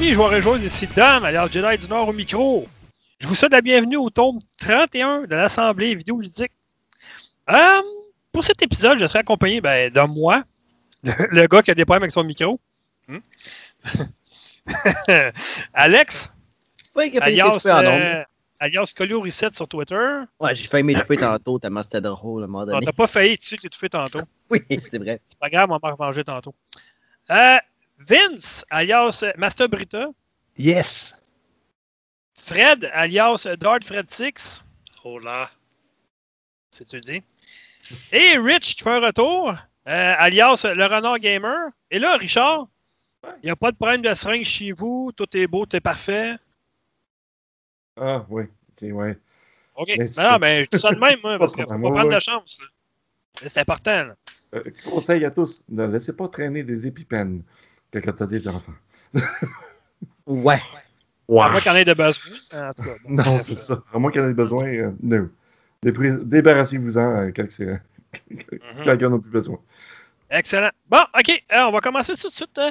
Amis 0.00 0.14
joueurs 0.14 0.32
et 0.32 0.40
joueuses, 0.40 0.64
ici 0.64 0.88
Dom, 0.96 1.24
alias 1.24 1.48
Jedi 1.48 1.76
du 1.76 1.86
Nord 1.86 2.08
au 2.08 2.14
micro. 2.14 2.66
Je 3.18 3.26
vous 3.26 3.34
souhaite 3.34 3.52
la 3.52 3.60
bienvenue 3.60 3.98
au 3.98 4.08
tome 4.08 4.38
31 4.56 5.24
de 5.24 5.36
l'Assemblée 5.36 5.94
vidéoludique. 5.94 6.52
Euh, 7.50 7.82
pour 8.32 8.42
cet 8.42 8.62
épisode, 8.62 8.98
je 8.98 9.06
serai 9.06 9.18
accompagné 9.18 9.60
ben, 9.60 9.92
de 9.92 10.00
moi, 10.00 10.42
le, 11.02 11.12
le 11.30 11.46
gars 11.46 11.60
qui 11.60 11.70
a 11.70 11.74
des 11.74 11.84
problèmes 11.84 12.04
avec 12.04 12.12
son 12.12 12.24
micro. 12.24 12.58
Hmm? 13.08 13.18
Alex, 15.74 16.32
Oui, 16.96 17.14
alias, 17.20 17.66
euh, 17.66 18.24
alias 18.58 18.94
Colio 18.96 19.20
Reset 19.20 19.50
sur 19.52 19.68
Twitter. 19.68 20.22
Ouais, 20.40 20.54
j'ai 20.54 20.66
failli 20.66 20.82
m'étouffer 20.82 21.18
tantôt 21.18 21.58
tellement 21.58 21.82
c'était 21.82 22.00
drôle 22.00 22.40
à 22.40 22.44
un 22.46 22.48
moment 22.48 22.64
Non, 22.64 22.72
donné. 22.72 22.86
T'as 22.86 22.92
pas 22.92 23.06
failli, 23.06 23.36
tu 23.36 23.48
sais 23.48 23.58
que 23.58 23.86
tantôt. 23.88 24.22
Oui, 24.50 24.62
c'est 24.70 24.98
vrai. 24.98 25.20
C'est 25.28 25.38
pas 25.38 25.50
grave, 25.50 25.70
on 25.70 25.76
va 25.76 25.90
revenger 25.90 26.24
tantôt. 26.24 26.54
Euh, 27.30 27.58
Vince, 28.00 28.64
alias 28.70 29.24
Master 29.36 29.68
Brita. 29.68 30.08
Yes. 30.56 31.14
Fred, 32.34 32.90
alias 32.92 33.46
Dart 33.58 33.84
Fred 33.84 34.10
6. 34.10 34.64
Oh 35.04 35.18
là. 35.18 35.48
C'est 36.70 36.86
tu 36.86 37.00
dis. 37.00 37.22
Et 38.12 38.38
Rich 38.38 38.76
qui 38.76 38.82
fait 38.82 38.90
un 38.90 39.00
retour, 39.00 39.50
euh, 39.50 40.14
alias 40.18 40.64
le 40.64 40.84
Renard 40.84 41.18
Gamer. 41.18 41.70
Et 41.90 41.98
là, 41.98 42.16
Richard, 42.16 42.68
il 43.42 43.46
n'y 43.46 43.50
a 43.50 43.56
pas 43.56 43.70
de 43.70 43.76
problème 43.76 44.02
de 44.02 44.14
seringue 44.14 44.44
chez 44.44 44.72
vous, 44.72 45.12
tout 45.14 45.36
est 45.36 45.46
beau, 45.46 45.66
tout 45.66 45.76
est 45.76 45.80
parfait. 45.80 46.36
Ah, 47.96 48.24
oui. 48.30 48.44
Ok, 48.70 48.88
ouais. 48.92 49.18
OK. 49.76 49.92
Mais 49.98 50.06
non, 50.16 50.38
mais 50.38 50.64
je 50.64 50.70
dis 50.70 50.78
ça 50.78 50.90
de 50.92 50.98
même, 50.98 51.20
Pas 51.22 51.38
parce 51.38 51.54
qu'il 51.54 51.64
ne 51.64 51.68
faut 51.68 51.74
pas 51.74 51.90
prendre 51.90 52.08
ouais, 52.08 52.14
de 52.14 52.20
chance. 52.20 52.58
C'est 53.46 53.58
important. 53.58 54.04
là. 54.04 54.16
Euh, 54.54 54.64
conseil 54.84 55.24
à 55.24 55.30
tous, 55.30 55.62
ne 55.68 55.86
laissez 55.86 56.12
pas 56.12 56.28
traîner 56.28 56.62
des 56.62 56.86
épipènes 56.86 57.42
quand 57.92 58.12
tu 58.12 58.22
as 58.22 58.26
des 58.26 58.46
enfants. 58.48 58.72
Ouais. 60.26 60.60
À 61.28 61.48
moins 61.48 61.60
qu'il 61.60 61.70
y 61.70 61.74
en 61.74 61.76
ait 61.76 61.84
de 61.84 61.94
besoin. 61.94 62.68
En 62.68 62.72
tout 62.72 62.82
cas, 62.82 62.94
bon. 63.04 63.14
Non, 63.14 63.38
c'est 63.38 63.58
ça. 63.58 63.82
À 63.92 63.98
moins 63.98 64.10
qu'il 64.10 64.20
y 64.20 64.24
en 64.24 64.28
ait 64.30 64.34
besoin, 64.34 64.66
euh, 64.66 64.90
no. 65.02 65.28
Débarrassez-vous-en 65.82 67.00
euh, 67.22 67.30
quand, 67.34 67.46
c'est- 67.50 67.64
Mhm. 67.66 68.84
quand 68.84 68.94
il 68.94 69.00
y 69.02 69.06
en 69.06 69.14
a 69.14 69.18
plus 69.18 69.30
besoin. 69.30 69.58
Excellent. 70.30 70.70
Bon, 70.88 70.98
OK, 71.18 71.42
euh, 71.52 71.62
on 71.66 71.70
va 71.72 71.80
commencer 71.80 72.14
tout 72.16 72.28
de 72.28 72.34
suite. 72.34 72.58
hein. 72.58 72.70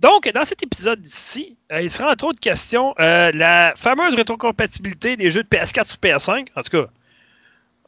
Donc, 0.00 0.28
dans 0.34 0.44
cet 0.44 0.62
épisode 0.62 1.04
ici, 1.06 1.56
euh, 1.70 1.80
il 1.82 1.90
sera 1.90 2.10
entre 2.10 2.24
autres 2.24 2.40
question 2.40 2.94
euh, 2.98 3.30
la 3.34 3.74
fameuse 3.76 4.14
rétrocompatibilité 4.14 5.16
des 5.16 5.30
jeux 5.30 5.42
de 5.44 5.48
PS4 5.48 5.84
sur 5.88 5.98
PS5. 5.98 6.48
En 6.56 6.62
tout 6.62 6.70
cas, 6.70 6.86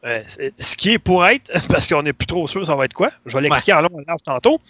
euh, 0.05 0.23
c'est- 0.27 0.53
ce 0.63 0.77
qui 0.77 0.93
est 0.93 0.99
pour 0.99 1.27
être, 1.27 1.51
parce 1.69 1.89
qu'on 1.89 2.03
n'est 2.03 2.13
plus 2.13 2.27
trop 2.27 2.47
sûr 2.47 2.65
ça 2.65 2.77
va 2.77 2.85
être 2.85 2.93
quoi. 2.95 3.11
Je 3.27 3.35
vais 3.37 3.43
l'expliquer 3.43 3.73
en 3.73 3.81
long 3.83 3.91
en 3.97 4.03
large 4.07 4.23
tantôt. 4.25 4.61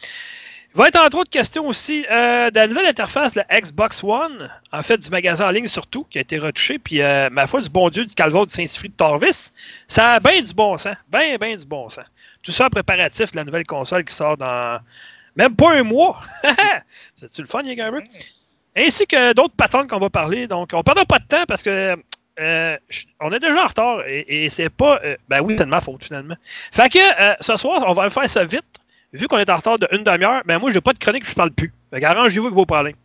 Va 0.75 0.89
être 0.89 0.99
entre 0.99 1.19
autres 1.19 1.31
question 1.31 1.69
aussi 1.69 2.05
euh, 2.11 2.51
de 2.51 2.57
la 2.57 2.67
nouvelle 2.67 2.87
interface 2.87 3.33
de 3.33 3.43
la 3.49 3.61
Xbox 3.61 4.03
One, 4.03 4.51
en 4.73 4.83
fait 4.83 4.99
du 4.99 5.09
magasin 5.09 5.47
en 5.47 5.51
ligne 5.53 5.69
surtout, 5.69 6.03
qui 6.11 6.19
a 6.19 6.21
été 6.23 6.37
retouché. 6.37 6.81
Puis, 6.81 7.01
euh, 7.01 7.31
ma 7.31 7.47
foi, 7.47 7.61
du 7.61 7.69
bon 7.69 7.89
Dieu, 7.91 8.05
du 8.05 8.15
Calvaire 8.17 8.45
de 8.45 8.51
Saint-Cypri 8.51 8.89
de 8.89 8.95
Torvis, 8.95 9.53
ça 9.87 10.15
a 10.15 10.21
bien 10.21 10.43
du 10.43 10.53
bon 10.53 10.77
sens. 10.77 10.97
Bien, 11.09 11.37
bien 11.37 11.55
du 11.55 11.65
bon 11.65 11.89
sens. 11.89 12.07
Tout 12.43 12.51
ça 12.51 12.67
en 12.67 12.71
préparatif 12.71 13.31
de 13.31 13.37
la 13.37 13.45
nouvelle 13.45 13.67
console 13.67 14.05
qui 14.05 14.13
sort 14.13 14.37
dans 14.37 14.81
même 15.37 15.55
pas 15.55 15.75
un 15.75 15.85
mois. 15.85 16.21
C'est-tu 17.17 17.43
le 17.43 17.47
fun, 17.47 17.63
les 17.63 17.77
gamers? 17.77 18.03
Ainsi 18.77 19.07
que 19.07 19.33
d'autres 19.33 19.55
patentes 19.55 19.89
qu'on 19.89 20.01
va 20.01 20.11
parler. 20.11 20.49
Donc, 20.49 20.71
on 20.73 20.79
ne 20.79 20.83
perdra 20.83 21.05
pas 21.05 21.21
de 21.21 21.27
temps 21.27 21.45
parce 21.47 21.63
que 21.63 21.97
euh, 22.41 22.77
on 23.21 23.33
est 23.33 23.39
déjà 23.39 23.63
en 23.63 23.67
retard 23.67 24.03
et, 24.09 24.49
c'est 24.49 24.71
pas. 24.71 25.01
ben 25.29 25.41
oui, 25.41 25.55
c'est 25.57 25.67
de 25.67 25.71
ma 25.71 25.81
faute 25.81 26.03
finalement. 26.03 26.35
Fait 26.73 26.89
que 26.89 26.99
ce 27.41 27.57
soir, 27.57 27.85
on 27.87 27.95
va 27.95 28.11
faire 28.11 28.29
ça 28.29 28.45
vite. 28.45 28.65
Vu 29.15 29.29
qu'on 29.29 29.39
est 29.39 29.49
en 29.49 29.57
retard 29.57 29.79
d'une 29.79 30.03
demi-heure, 30.03 30.43
ben 30.45 30.59
moi, 30.59 30.71
je 30.71 30.75
n'ai 30.75 30.81
pas 30.81 30.93
de 30.93 30.99
chronique, 30.99 31.27
je 31.27 31.35
parle 31.35 31.53
plus. 31.53 31.73
Fait 31.93 32.01
qu'arrangez-vous 32.01 32.47
avec 32.47 32.57
vos 32.57 32.67
problèmes. 32.67 32.97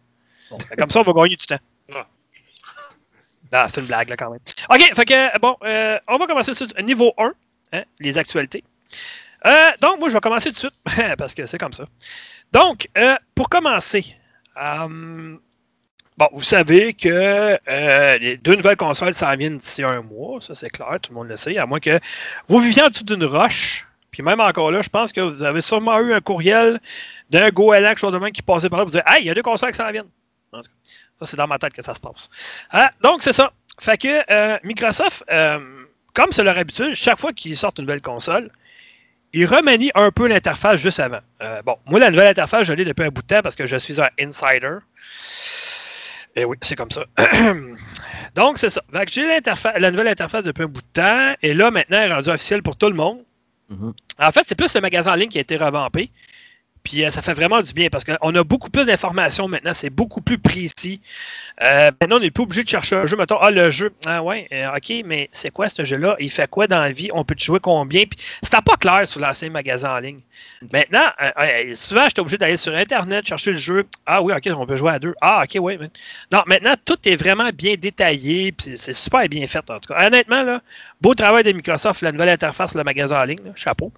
Fait 0.68 0.76
Comme 0.76 0.90
ça, 0.90 1.02
on 1.02 1.04
va 1.04 1.14
gagner 1.14 1.36
du 1.36 1.46
temps. 1.46 1.60
Ah. 1.94 2.08
Non, 3.54 3.66
c'est 3.68 3.82
une 3.82 3.88
blague, 3.88 4.10
là, 4.10 4.18
quand 4.18 4.32
même. 4.32 4.40
OK, 4.72 4.96
fait 4.96 5.06
que, 5.06 5.40
bon, 5.40 5.56
euh, 5.64 6.00
on 6.08 6.18
va 6.18 6.26
commencer 6.26 6.56
sur 6.56 6.68
niveau 6.82 7.14
1, 7.20 7.32
hein, 7.74 7.84
les 8.00 8.18
actualités. 8.18 8.64
Euh, 9.46 9.70
donc, 9.82 10.00
moi, 10.00 10.10
je 10.10 10.16
vais 10.16 10.20
commencer 10.20 10.52
tout 10.52 10.68
de 10.68 10.72
suite, 10.94 11.16
parce 11.18 11.36
que 11.36 11.46
c'est 11.46 11.60
comme 11.60 11.74
ça. 11.74 11.86
Donc, 12.52 12.88
euh, 12.98 13.16
pour 13.36 13.48
commencer, 13.48 14.18
euh, 14.58 15.38
bon, 16.18 16.28
vous 16.34 16.44
savez 16.44 16.94
que 16.94 17.60
euh, 17.70 18.18
les 18.18 18.38
deux 18.38 18.56
nouvelles 18.56 18.78
consoles 18.78 19.14
s'en 19.14 19.36
viennent 19.36 19.60
d'ici 19.60 19.84
un 19.84 20.02
mois, 20.02 20.42
ça 20.42 20.56
c'est 20.56 20.72
clair, 20.72 20.98
tout 21.02 21.12
le 21.12 21.18
monde 21.18 21.28
le 21.28 21.36
sait, 21.36 21.58
à 21.58 21.68
moins 21.68 21.80
que 21.80 22.00
vous 22.48 22.58
viviez 22.60 22.82
en 22.82 22.88
dessous 22.88 23.04
d'une 23.04 23.26
roche. 23.26 23.86
Même 24.24 24.40
encore 24.40 24.72
là, 24.72 24.82
je 24.82 24.90
pense 24.90 25.12
que 25.12 25.22
vous 25.22 25.44
avez 25.44 25.62
sûrement 25.62 26.00
eu 26.00 26.14
un 26.14 26.22
courriel 26.22 26.80
d'un 27.30 27.50
goéland, 27.50 27.90
quelque 27.90 28.00
chose 28.00 28.14
de 28.14 28.30
qui 28.30 28.42
passait 28.42 28.70
par 28.70 28.80
là, 28.80 28.86
vous 28.86 28.92
dites 28.92 29.04
Hey, 29.06 29.24
il 29.24 29.28
y 29.28 29.30
a 29.30 29.34
deux 29.34 29.42
consoles 29.42 29.72
qui 29.72 29.78
s'en 29.78 29.92
viennent. 29.92 30.10
Ça, 30.52 31.26
c'est 31.26 31.38
dans 31.38 31.48
ma 31.48 31.60
tête 31.60 31.74
que 31.74 31.82
ça 31.82 31.94
se 31.94 32.00
passe. 32.00 32.30
Ah, 32.72 32.92
donc, 33.02 33.22
c'est 33.22 33.34
ça. 33.34 33.52
Fait 33.80 33.98
que 33.98 34.22
euh, 34.32 34.58
Microsoft, 34.64 35.24
euh, 35.32 35.60
comme 36.14 36.32
c'est 36.32 36.44
leur 36.44 36.58
habitude, 36.58 36.94
chaque 36.94 37.20
fois 37.20 37.34
qu'ils 37.34 37.56
sortent 37.56 37.80
une 37.80 37.86
nouvelle 37.86 38.02
console, 38.02 38.52
ils 39.34 39.46
remanient 39.46 39.92
un 39.96 40.12
peu 40.12 40.28
l'interface 40.28 40.80
juste 40.80 41.00
avant. 41.00 41.20
Euh, 41.42 41.62
bon, 41.62 41.78
moi, 41.86 42.00
la 42.00 42.10
nouvelle 42.10 42.28
interface, 42.28 42.66
je 42.66 42.74
l'ai 42.74 42.86
depuis 42.86 43.04
un 43.04 43.10
bout 43.10 43.22
de 43.22 43.28
temps 43.28 43.42
parce 43.42 43.56
que 43.56 43.68
je 43.68 43.78
suis 43.78 44.02
un 44.02 44.08
insider. 44.20 44.78
Et 46.36 46.46
oui, 46.46 46.58
c'est 46.62 46.76
comme 46.76 46.92
ça. 46.92 47.06
Donc, 48.36 48.58
c'est 48.58 48.70
ça. 48.70 48.82
J'ai 49.10 49.40
la 49.78 49.92
nouvelle 49.92 50.08
interface 50.08 50.44
depuis 50.44 50.64
un 50.64 50.68
bout 50.68 50.82
de 50.82 50.88
temps. 50.94 51.34
Et 51.42 51.54
là, 51.54 51.72
maintenant, 51.72 52.00
elle 52.02 52.12
est 52.12 52.14
rendue 52.14 52.30
officielle 52.30 52.64
pour 52.64 52.76
tout 52.76 52.88
le 52.88 52.96
monde. 52.96 53.24
Mhm. 53.70 53.94
En 54.20 54.32
fait, 54.32 54.44
c'est 54.48 54.56
plus 54.56 54.74
le 54.74 54.82
magasin 54.82 55.12
en 55.12 55.16
ligne 55.16 55.30
qui 55.30 55.38
a 55.38 55.42
été 55.42 55.56
revampé. 55.58 56.12
Puis 56.84 57.04
euh, 57.04 57.12
ça 57.12 57.22
fait 57.22 57.34
vraiment 57.34 57.62
du 57.62 57.74
bien 57.74 57.90
parce 57.90 58.04
qu'on 58.04 58.36
a 58.36 58.44
beaucoup 58.44 58.70
plus 58.70 58.86
d'informations 58.86 59.48
maintenant. 59.48 59.74
C'est 59.74 59.90
beaucoup 59.90 60.22
plus 60.22 60.38
précis. 60.38 61.02
Euh, 61.62 61.92
maintenant, 62.00 62.18
on 62.18 62.20
n'est 62.20 62.32
plus 62.32 62.44
obligé 62.44 62.64
de 62.64 62.70
chercher 62.70 62.96
un 62.96 63.06
jeu. 63.06 63.18
Mettons, 63.18 63.38
ah, 63.40 63.52
le 63.52 63.70
jeu. 63.70 63.92
Ah 64.06 64.24
ouais, 64.24 64.48
euh, 64.54 64.76
OK, 64.76 64.94
mais 65.06 65.30
c'est 65.32 65.52
quoi 65.52 65.70
ce 65.70 65.84
jeu-là? 65.84 66.16
Il 66.20 66.32
fait 66.32 66.50
quoi 66.50 66.68
dans 66.68 66.80
la 66.80 66.92
vie? 66.92 67.10
On 67.14 67.24
peut 67.24 67.36
te 67.36 67.44
jouer 67.44 67.60
combien? 67.60 68.06
Puis 68.06 68.20
c'était 68.42 68.62
pas 68.62 68.76
clair 68.78 69.08
sur 69.08 69.20
l'ancien 69.20 69.50
magasin 69.50 69.96
en 69.96 70.00
ligne. 70.00 70.20
Maintenant, 70.72 71.10
souvent, 71.74 72.06
j'étais 72.08 72.22
obligé 72.22 72.38
d'aller 72.38 72.58
sur 72.58 72.74
Internet, 72.74 73.28
chercher 73.28 73.52
le 73.52 73.58
jeu. 73.58 73.86
Ah 74.06 74.22
oui, 74.22 74.34
OK, 74.34 74.50
on 74.56 74.66
peut 74.66 74.76
jouer 74.76 74.92
à 74.92 75.00
deux. 75.00 75.14
Ah, 75.22 75.44
OK, 75.44 75.58
oui. 75.62 75.78
Non, 76.32 76.44
maintenant, 76.48 76.76
tout 76.86 76.98
est 77.06 77.16
vraiment 77.16 77.50
bien 77.54 77.76
détaillé. 77.76 78.52
Puis 78.52 78.78
c'est 78.78 78.94
super 78.94 79.28
bien 79.28 79.46
fait, 79.48 79.70
en 79.70 79.80
tout 79.80 79.94
cas. 79.94 80.08
Honnêtement, 80.08 80.44
là, 80.44 80.62
beau 81.02 81.14
travail 81.14 81.44
de 81.44 81.52
Microsoft, 81.52 82.02
la 82.02 82.12
nouvelle 82.12 82.30
interface, 82.30 82.76
le 82.76 82.84
magasin 82.84 83.22
en 83.22 83.26
ligne. 83.26 83.40
chapeau. 83.56 83.92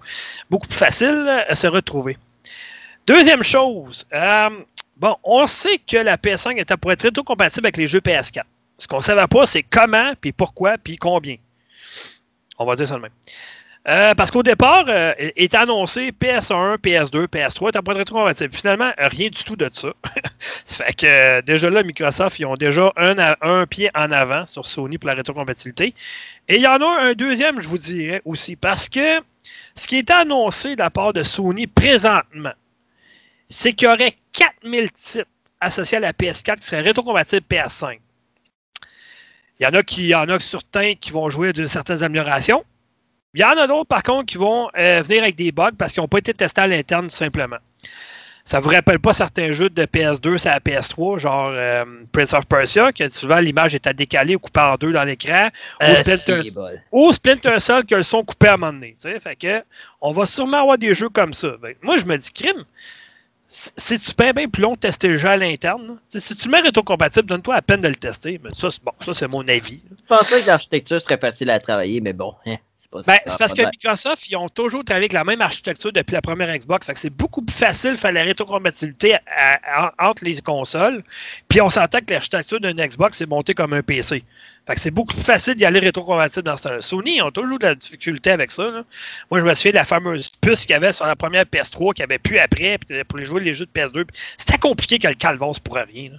Beaucoup 0.49 0.67
plus 0.67 0.77
facile 0.77 1.43
à 1.47 1.55
se 1.55 1.67
retrouver. 1.67 2.17
Deuxième 3.11 3.43
chose, 3.43 4.07
euh, 4.13 4.49
bon, 4.95 5.17
on 5.25 5.45
sait 5.45 5.79
que 5.79 5.97
la 5.97 6.15
PS5 6.15 6.57
était 6.57 6.77
pour 6.77 6.93
être 6.93 7.01
rétro-compatible 7.01 7.65
avec 7.65 7.75
les 7.75 7.85
jeux 7.85 7.99
PS4. 7.99 8.43
Ce 8.77 8.87
qu'on 8.87 8.99
ne 8.99 9.03
savait 9.03 9.27
pas, 9.27 9.45
c'est 9.45 9.63
comment, 9.63 10.13
puis 10.21 10.31
pourquoi, 10.31 10.77
puis 10.77 10.95
combien. 10.95 11.35
On 12.57 12.65
va 12.65 12.77
dire 12.77 12.87
ça 12.87 12.95
de 12.95 13.01
même. 13.01 13.11
Euh, 13.89 14.15
parce 14.15 14.31
qu'au 14.31 14.43
départ, 14.43 14.85
euh, 14.87 15.13
était 15.35 15.57
annoncé 15.57 16.13
PS1, 16.13 16.77
PS2, 16.77 17.27
PS3 17.27 17.69
était 17.69 17.81
pour 17.81 17.91
être 17.91 17.97
rétro-compatible. 17.97 18.55
Finalement, 18.55 18.93
rien 18.97 19.27
du 19.27 19.43
tout 19.43 19.57
de 19.57 19.69
ça. 19.73 19.89
ça 20.39 20.85
fait 20.85 20.93
que 20.93 21.05
euh, 21.05 21.41
déjà 21.41 21.69
là, 21.69 21.83
Microsoft, 21.83 22.39
ils 22.39 22.45
ont 22.45 22.55
déjà 22.55 22.93
un, 22.95 23.35
un 23.41 23.65
pied 23.65 23.89
en 23.93 24.09
avant 24.13 24.47
sur 24.47 24.65
Sony 24.65 24.97
pour 24.97 25.09
la 25.09 25.15
rétrocompatibilité. 25.15 25.93
Et 26.47 26.55
il 26.55 26.61
y 26.61 26.67
en 26.67 26.81
a 26.81 27.01
un 27.01 27.11
deuxième, 27.11 27.59
je 27.59 27.67
vous 27.67 27.77
dirais 27.77 28.21
aussi, 28.23 28.55
parce 28.55 28.87
que 28.87 29.19
ce 29.75 29.85
qui 29.85 29.97
est 29.97 30.09
annoncé 30.11 30.77
de 30.77 30.79
la 30.81 30.89
part 30.89 31.11
de 31.11 31.23
Sony 31.23 31.67
présentement, 31.67 32.53
c'est 33.51 33.73
qu'il 33.73 33.87
y 33.87 33.91
aurait 33.91 34.15
4000 34.33 34.91
titres 34.91 35.27
associés 35.59 35.97
à 35.97 36.01
la 36.01 36.13
PS4 36.13 36.57
qui 36.57 36.65
seraient 36.65 36.81
rétrocompatibles 36.81 37.45
PS5. 37.49 37.99
Il 39.59 39.63
y 39.63 39.67
en 39.67 39.73
a 39.73 39.83
qui, 39.83 40.03
il 40.03 40.07
y 40.07 40.15
en 40.15 40.27
a 40.29 40.39
certains 40.39 40.95
qui 40.95 41.11
vont 41.11 41.29
jouer 41.29 41.53
de 41.53 41.67
certaines 41.67 42.01
améliorations. 42.01 42.65
Il 43.33 43.41
y 43.41 43.43
en 43.43 43.57
a 43.57 43.67
d'autres, 43.67 43.87
par 43.87 44.03
contre, 44.03 44.25
qui 44.25 44.37
vont 44.37 44.69
euh, 44.77 45.03
venir 45.03 45.23
avec 45.23 45.35
des 45.35 45.51
bugs 45.51 45.71
parce 45.77 45.93
qu'ils 45.93 46.01
n'ont 46.01 46.07
pas 46.07 46.17
été 46.17 46.33
testés 46.33 46.61
à 46.61 46.67
l'interne, 46.67 47.09
tout 47.09 47.15
simplement. 47.15 47.57
Ça 48.43 48.57
ne 48.57 48.63
vous 48.63 48.69
rappelle 48.69 48.99
pas 48.99 49.13
certains 49.13 49.53
jeux 49.53 49.69
de 49.69 49.83
PS2 49.85 50.39
sur 50.39 50.49
la 50.49 50.59
PS3, 50.59 51.19
genre 51.19 51.51
euh, 51.53 51.85
Prince 52.11 52.33
of 52.33 52.47
Persia, 52.47 52.91
que 52.91 53.07
souvent 53.07 53.37
l'image 53.37 53.75
était 53.75 53.93
décalée 53.93 54.35
ou 54.35 54.39
coupée 54.39 54.61
en 54.61 54.75
deux 54.75 54.91
dans 54.91 55.03
l'écran, 55.03 55.49
ou 55.79 55.83
Euh, 55.83 56.43
ou 56.91 57.13
Splinter 57.13 57.59
Cell 57.59 57.85
que 57.85 57.95
le 57.95 58.03
son 58.03 58.23
coupé 58.23 58.47
à 58.47 58.53
un 58.55 58.57
moment 58.57 58.73
donné. 58.73 58.95
Fait 59.19 59.35
que, 59.35 59.63
on 60.01 60.11
va 60.11 60.25
sûrement 60.25 60.61
avoir 60.61 60.79
des 60.79 60.95
jeux 60.95 61.09
comme 61.09 61.33
ça. 61.33 61.49
Ben, 61.61 61.75
moi, 61.83 61.97
je 61.97 62.05
me 62.05 62.17
dis, 62.17 62.31
crime, 62.31 62.65
c'est-tu 63.53 64.13
bien, 64.17 64.31
bien 64.31 64.47
plus 64.47 64.61
long 64.61 64.75
de 64.75 64.79
tester 64.79 65.09
le 65.09 65.17
jeu 65.17 65.27
à 65.27 65.35
l'interne? 65.35 65.97
Tu 66.09 66.21
Si 66.21 66.37
tu 66.37 66.47
mets 66.47 66.61
rétrocompatible, 66.61 67.27
donne-toi 67.27 67.55
la 67.55 67.61
peine 67.61 67.81
de 67.81 67.89
le 67.89 67.95
tester. 67.95 68.39
Mais 68.41 68.51
ça, 68.53 68.71
c'est 68.71 68.81
bon, 68.81 68.93
ça, 69.01 69.13
c'est 69.13 69.27
mon 69.27 69.45
avis. 69.45 69.83
Je 69.89 70.05
pensais 70.07 70.41
que 70.41 70.47
l'architecture 70.47 71.01
serait 71.01 71.17
facile 71.17 71.49
à 71.49 71.59
travailler, 71.59 71.99
mais 71.99 72.13
bon, 72.13 72.33
hein, 72.45 72.55
pas 72.91 73.01
Ben, 73.07 73.17
c'est 73.25 73.37
parce 73.37 73.53
que. 73.53 73.61
Microsoft, 73.61 74.29
ils 74.29 74.35
ont 74.35 74.49
toujours 74.49 74.83
travaillé 74.83 75.03
avec 75.05 75.13
la 75.13 75.23
même 75.23 75.41
architecture 75.41 75.91
depuis 75.93 76.13
la 76.13 76.21
première 76.21 76.55
Xbox. 76.57 76.85
Fait 76.85 76.93
que 76.93 76.99
c'est 76.99 77.09
beaucoup 77.09 77.41
plus 77.41 77.55
facile 77.55 77.93
de 77.93 77.97
faire 77.97 78.11
la 78.11 78.23
rétrocompatibilité 78.23 79.15
à- 79.15 79.59
à- 79.97 80.09
entre 80.09 80.23
les 80.25 80.39
consoles. 80.41 81.03
Puis 81.47 81.61
on 81.61 81.69
s'entend 81.69 81.99
que 81.99 82.13
l'architecture 82.13 82.59
d'une 82.59 82.75
Xbox 82.85 83.17
c'est 83.17 83.29
monté 83.29 83.53
comme 83.53 83.73
un 83.73 83.81
PC. 83.81 84.23
Fait 84.67 84.75
que 84.75 84.79
c'est 84.79 84.91
beaucoup 84.91 85.13
plus 85.15 85.23
facile 85.23 85.55
d'y 85.55 85.65
aller 85.65 85.79
rétrocompatible 85.79 86.45
dans 86.45 86.55
ce 86.57 86.63
temps-là. 86.63 86.81
Sony, 86.81 87.15
ils 87.17 87.21
ont 87.23 87.31
toujours 87.31 87.57
de 87.57 87.65
la 87.65 87.75
difficulté 87.75 88.29
avec 88.31 88.51
ça. 88.51 88.69
là. 88.69 88.83
Moi, 89.31 89.39
je 89.39 89.45
me 89.45 89.53
souviens 89.55 89.71
de 89.71 89.75
la 89.77 89.85
fameuse 89.85 90.31
puce 90.39 90.61
qu'il 90.61 90.71
y 90.71 90.73
avait 90.75 90.91
sur 90.91 91.05
la 91.07 91.15
première 91.15 91.45
PS3 91.45 91.93
qu'il 91.93 92.03
n'y 92.05 92.11
avait 92.13 92.19
plus 92.19 92.37
après 92.37 92.77
puis 92.77 93.03
pour 93.05 93.17
les 93.17 93.25
jouer 93.25 93.41
les 93.41 93.53
jeux 93.55 93.65
de 93.65 93.71
PS2. 93.71 94.05
C'était 94.37 94.59
compliqué 94.59 94.99
que 94.99 95.07
le 95.07 95.15
calvos 95.15 95.53
pour 95.63 95.75
rien. 95.75 96.11
là. 96.11 96.17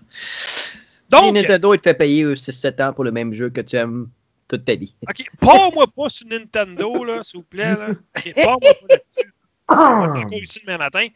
Nintendo, 1.43 1.75
il 1.75 1.79
te 1.79 1.83
fait 1.89 1.95
payer 1.95 2.25
6-7 2.35 2.81
ans 2.83 2.93
pour 2.93 3.05
le 3.05 3.13
même 3.13 3.33
jeu 3.35 3.51
que 3.51 3.61
tu 3.61 3.77
aimes 3.77 4.09
toute 4.53 4.65
ta 4.65 4.75
vie. 4.75 4.95
OK, 5.09 5.25
pars-moi 5.41 5.87
pas 5.97 6.09
sur 6.09 6.27
Nintendo, 6.27 7.05
là, 7.05 7.23
s'il 7.23 7.41
vous 7.41 7.45
plaît. 7.47 7.75
Là. 7.77 7.89
OK, 7.91 8.33
pars-moi 8.37 8.59
pas 8.61 8.87
là-dessus. 8.91 9.33
On 9.69 9.75
va 9.75 10.05
être 10.19 10.25
encore 10.27 10.39
ici 10.43 10.61
demain 10.67 10.79
matin. 10.79 11.07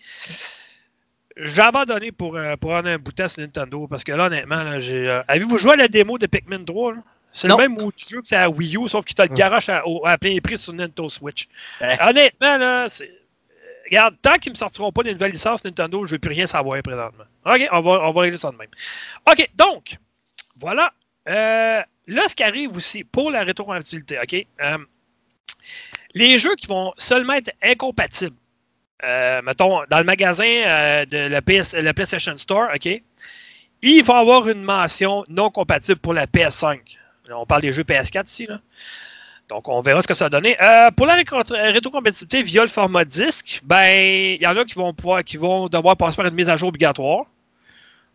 J'ai 1.37 1.61
abandonné 1.61 2.13
pour, 2.13 2.37
euh, 2.37 2.57
pour 2.57 2.75
avoir 2.75 2.93
un 2.93 2.99
bout 2.99 3.13
de 3.13 3.29
sur 3.29 3.41
Nintendo 3.43 3.87
parce 3.89 4.03
que 4.05 4.13
là, 4.13 4.27
honnêtement, 4.27 4.63
là, 4.63 4.79
j'ai. 4.81 5.07
euh, 5.09 5.23
Avez-vous 5.29 5.59
joué 5.59 5.73
à 5.73 5.77
la 5.77 5.89
démo 5.89 6.17
de 6.17 6.27
Pikmin 6.27 6.65
3? 6.65 6.95
là? 6.95 7.03
C'est 7.35 7.49
le 7.49 7.57
même 7.57 7.77
de 7.77 7.83
jeu 7.99 8.23
que 8.23 8.27
c'est 8.29 8.37
à 8.37 8.49
Wii 8.49 8.79
U, 8.79 8.89
sauf 8.89 9.05
qu'il 9.05 9.15
t'a 9.15 9.27
le 9.27 9.35
garage 9.35 9.69
à, 9.69 9.87
au- 9.87 10.07
à 10.07 10.17
plein 10.17 10.35
prix 10.43 10.57
sur 10.57 10.73
Nintendo 10.73 11.11
Switch. 11.11 11.47
Ouais. 11.83 11.99
Honnêtement, 12.01 12.57
là, 12.57 12.87
c'est. 12.89 13.11
Regarde, 13.91 14.17
tant 14.23 14.37
qu'ils 14.39 14.51
ne 14.53 14.55
me 14.55 14.59
sortiront 14.59 14.91
pas 14.91 15.03
d'une 15.03 15.13
nouvelle 15.13 15.33
licence 15.33 15.63
Nintendo, 15.63 16.07
je 16.07 16.13
ne 16.13 16.15
veux 16.15 16.19
plus 16.19 16.31
rien 16.31 16.47
savoir 16.47 16.81
présentement. 16.83 17.25
OK, 17.45 17.69
on 17.71 17.81
va, 17.83 17.91
on 18.09 18.13
va 18.13 18.21
régler 18.23 18.39
ça 18.39 18.51
de 18.51 18.57
même. 18.57 18.71
OK, 19.31 19.49
donc, 19.55 19.97
voilà. 20.59 20.93
Euh, 21.29 21.83
là, 22.07 22.23
ce 22.29 22.37
qui 22.37 22.43
arrive 22.43 22.77
aussi 22.77 23.05
pour 23.05 23.31
la 23.31 23.43
rétrocompatibilité, 23.43 24.19
OK? 24.23 24.47
euh, 24.63 24.79
les 26.15 26.39
jeux 26.39 26.55
qui 26.55 26.67
vont 26.67 26.93
seulement 26.97 27.35
être 27.35 27.51
incompatibles, 27.63 28.37
euh, 29.05 29.43
mettons, 29.43 29.81
dans 29.91 29.99
le 29.99 30.05
magasin 30.05 30.45
de 30.45 31.29
la, 31.29 31.43
PS, 31.43 31.75
la 31.75 31.93
PlayStation 31.93 32.37
Store, 32.37 32.69
OK? 32.75 33.03
Il 33.83 34.03
va 34.05 34.19
avoir 34.19 34.49
une 34.49 34.63
mention 34.63 35.25
non 35.29 35.51
compatible 35.51 35.99
pour 36.01 36.15
la 36.15 36.27
PS5. 36.27 36.81
Là, 37.29 37.39
on 37.39 37.45
parle 37.45 37.63
des 37.63 37.73
jeux 37.73 37.83
PS4 37.83 38.27
ici. 38.27 38.49
Donc, 39.49 39.69
on 39.69 39.81
verra 39.83 40.01
ce 40.01 40.09
que 40.09 40.15
ça 40.15 40.25
va 40.27 40.29
donner. 40.31 40.57
Pour 40.97 41.07
la 41.07 41.17
rétro- 41.17 41.45
rétrocompatibilité 41.53 42.43
via 42.43 42.63
le 42.63 42.69
format 42.69 43.05
disque, 43.05 43.61
ben, 43.65 43.87
il 44.35 44.43
y 44.43 44.47
en 44.47 44.57
a 44.57 44.65
qui 44.65 44.75
vont 44.75 44.95
pouvoir, 44.95 45.23
qui 45.23 45.37
vont 45.37 45.69
devoir 45.69 45.97
passer 45.97 46.17
par 46.17 46.27
une 46.27 46.35
mise 46.35 46.49
à 46.49 46.57
jour 46.57 46.71
obligatoire. 46.71 47.27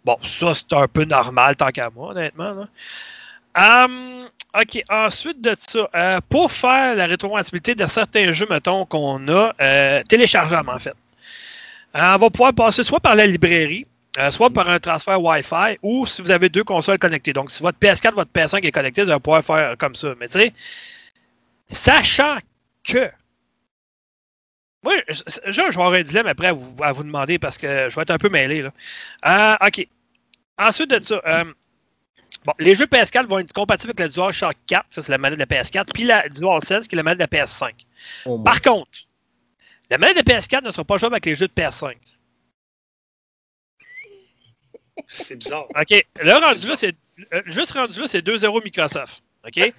Bon, 0.06 0.18
ça, 0.24 0.54
c'est 0.56 0.74
un 0.74 0.88
peu 0.88 1.04
normal 1.04 1.56
tant 1.56 1.70
qu'à 1.70 1.90
moi, 1.90 2.12
honnêtement. 2.12 2.54
là. 2.54 3.84
Hum, 3.86 4.30
OK, 4.54 4.84
ensuite 4.90 5.42
de 5.42 5.56
ça, 5.58 5.90
euh, 5.96 6.20
pour 6.30 6.52
faire 6.52 6.96
la 6.96 7.06
rétrocompatibilité 7.06 7.76
de 7.76 7.86
certains 7.86 8.34
jeux, 8.34 8.48
mettons, 8.50 8.86
qu'on 8.86 9.28
a 9.28 9.54
euh, 9.62 10.04
téléchargeables, 10.10 10.70
en 10.70 10.80
fait, 10.80 10.94
euh, 11.96 12.14
on 12.16 12.18
va 12.18 12.30
pouvoir 12.30 12.54
passer 12.54 12.84
soit 12.84 13.00
par 13.00 13.16
la 13.16 13.26
librairie, 13.28 13.86
euh, 14.18 14.32
soit 14.32 14.50
par 14.50 14.70
un 14.70 14.80
transfert 14.80 15.22
Wi-Fi, 15.22 15.78
ou 15.82 16.06
si 16.06 16.22
vous 16.22 16.32
avez 16.32 16.50
deux 16.50 16.64
consoles 16.64 16.98
connectées. 17.00 17.34
Donc, 17.34 17.52
si 17.52 17.62
votre 17.62 17.78
PS4, 17.80 18.14
votre 18.14 18.32
PS5 18.32 18.66
est 18.66 18.72
connecté, 18.72 19.04
vous 19.04 19.12
allez 19.12 19.20
pouvoir 19.20 19.44
faire 19.44 19.78
comme 19.78 19.96
ça. 19.96 20.14
Mais 20.20 20.28
tu 20.28 20.40
sais, 20.40 20.54
sachant 21.68 22.38
que. 22.84 23.10
Moi, 24.84 24.96
je, 25.10 25.52
vais 25.62 25.68
avoir 25.68 25.94
un 25.94 26.02
dilemme 26.02 26.28
après 26.28 26.48
à 26.48 26.54
vous, 26.54 26.76
à 26.82 26.92
vous 26.92 27.04
demander 27.04 27.38
parce 27.38 27.58
que 27.58 27.88
je 27.90 27.96
vais 27.96 28.02
être 28.02 28.12
un 28.12 28.18
peu 28.18 28.30
mêlé. 28.30 28.64
Là. 28.64 28.74
Euh, 29.62 29.68
OK. 29.68 29.88
Ensuite 30.58 30.90
de 30.90 31.00
ça, 31.00 31.22
euh, 31.26 31.44
bon, 32.46 32.54
les 32.60 32.74
jeux 32.76 32.86
PS4 32.86 33.28
vont 33.28 33.40
être 33.40 33.54
compatibles 33.54 33.92
avec 33.92 34.00
la 34.00 34.08
DualShock 34.08 34.56
4, 34.68 34.86
ça 34.90 35.02
c'est 35.02 35.12
la 35.12 35.18
manette 35.20 35.40
de 35.40 35.46
la 35.48 35.62
PS4, 35.62 35.86
puis 35.94 36.04
la 36.04 36.28
DualSense 36.30 36.88
qui 36.88 36.96
est 36.96 36.98
la 36.98 37.04
manette 37.04 37.20
de 37.30 37.38
la 37.38 37.46
PS5. 37.46 37.72
Au 38.26 38.38
moins. 38.38 38.44
Par 38.44 38.62
contre, 38.62 38.92
la 39.90 39.98
manette 39.98 40.18
de 40.26 40.32
PS4 40.32 40.64
ne 40.64 40.72
sera 40.72 40.84
pas 40.84 40.98
jouable 40.98 41.16
avec 41.16 41.26
les 41.28 41.36
jeux 41.36 41.48
de 41.48 41.54
PS5. 41.54 41.96
C'est 45.08 45.36
bizarre. 45.36 45.66
OK. 45.80 46.06
Le 46.20 46.34
rendu 46.34 46.68
là, 46.68 46.76
c'est. 46.76 46.96
euh, 47.34 47.42
Juste 47.46 47.72
rendu 47.72 48.00
là, 48.00 48.08
c'est 48.08 48.26
2-0 48.26 48.64
Microsoft. 48.64 49.24
OK? 49.46 49.74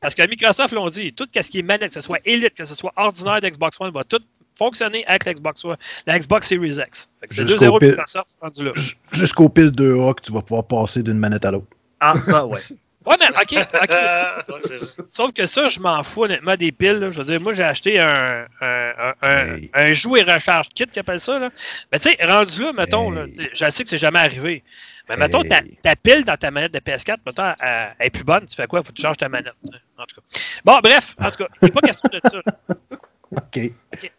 Parce 0.00 0.14
que 0.14 0.26
Microsoft 0.28 0.74
l'ont 0.74 0.88
dit, 0.90 1.12
tout 1.12 1.26
ce 1.32 1.40
qui 1.50 1.58
est 1.60 1.62
manette, 1.62 1.88
que 1.88 1.94
ce 1.94 2.00
soit 2.00 2.18
Elite, 2.24 2.54
que 2.54 2.64
ce 2.64 2.74
soit 2.74 2.92
ordinaire 2.96 3.40
d'Xbox 3.40 3.76
One, 3.80 3.92
va 3.92 4.04
tout 4.04 4.20
fonctionner 4.56 5.04
avec 5.06 5.24
l'Xbox 5.26 5.64
One, 5.64 5.76
la 6.06 6.18
Xbox 6.18 6.46
Series 6.48 6.76
X. 6.86 7.08
C'est 7.30 7.46
Jusqu'au 7.48 7.64
2-0 7.66 7.78
pile. 7.80 7.90
Microsoft 7.90 8.36
rendu 8.40 8.64
là. 8.64 8.72
Jusqu'au 9.12 9.48
pile 9.48 9.70
2A 9.70 10.14
que 10.14 10.22
tu 10.22 10.32
vas 10.32 10.42
pouvoir 10.42 10.64
passer 10.66 11.02
d'une 11.02 11.18
manette 11.18 11.44
à 11.44 11.50
l'autre. 11.52 11.66
Ah, 12.00 12.14
ça, 12.22 12.46
ouais. 12.46 12.58
Ouais, 13.06 13.16
mais 13.20 13.28
OK, 13.28 13.52
OK. 13.82 13.90
Ouais, 14.48 14.60
c'est 14.62 14.78
ça. 14.78 15.02
Sauf 15.10 15.30
que 15.34 15.44
ça, 15.44 15.68
je 15.68 15.78
m'en 15.78 16.02
fous 16.02 16.24
honnêtement 16.24 16.56
des 16.56 16.72
piles. 16.72 16.94
là. 17.00 17.10
Je 17.10 17.18
veux 17.18 17.24
dire, 17.26 17.38
moi, 17.38 17.52
j'ai 17.52 17.62
acheté 17.62 17.98
un, 18.00 18.46
un, 18.62 18.92
un, 18.98 19.12
un, 19.20 19.54
Hey. 19.56 19.70
un 19.74 19.92
joue 19.92 20.16
et 20.16 20.22
recharge 20.22 20.70
kit 20.70 20.86
qu'ils 20.86 21.00
appellent 21.00 21.20
ça. 21.20 21.38
Là. 21.38 21.50
Mais 21.92 21.98
tu 21.98 22.10
sais, 22.10 22.16
rendu 22.26 22.62
là, 22.62 22.72
mettons, 22.72 23.14
Hey. 23.14 23.50
je 23.52 23.68
sais 23.68 23.82
que 23.82 23.90
c'est 23.90 23.98
jamais 23.98 24.20
arrivé. 24.20 24.64
Mais 25.10 25.18
mettons, 25.18 25.42
ta, 25.42 25.58
Hey. 25.58 25.78
ta 25.82 25.94
pile 25.96 26.24
dans 26.24 26.38
ta 26.38 26.50
manette 26.50 26.72
de 26.72 26.78
PS4, 26.78 27.18
mettons, 27.26 27.42
elle, 27.60 27.94
elle 27.98 28.06
est 28.06 28.10
plus 28.10 28.24
bonne. 28.24 28.46
Tu 28.46 28.56
fais 28.56 28.66
quoi? 28.66 28.82
Faut 28.82 28.88
que 28.90 28.96
tu 28.96 29.02
changes 29.02 29.18
ta 29.18 29.28
manette. 29.28 29.52
En 29.98 30.04
tout 30.06 30.16
cas. 30.22 30.38
Bon, 30.64 30.78
bref, 30.82 31.14
en 31.20 31.30
tout 31.30 31.36
cas, 31.44 31.48
il 31.60 31.66
n'est 31.66 31.72
pas 31.72 31.80
question 31.82 32.08
de 32.10 32.20
ça. 32.26 32.40
OK. 33.36 33.60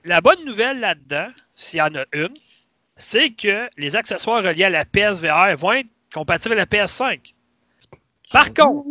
La 0.03 0.21
bonne 0.21 0.43
nouvelle 0.45 0.79
là-dedans, 0.79 1.27
s'il 1.55 1.79
y 1.79 1.81
en 1.81 1.93
a 1.95 2.05
une, 2.13 2.33
c'est 2.97 3.31
que 3.31 3.67
les 3.77 3.95
accessoires 3.95 4.43
reliés 4.43 4.65
à 4.65 4.69
la 4.69 4.85
PSVR 4.85 5.55
vont 5.57 5.73
être 5.73 5.87
compatibles 6.13 6.53
à 6.53 6.57
la 6.57 6.65
PS5. 6.65 7.33
Par 8.31 8.53
contre, 8.53 8.87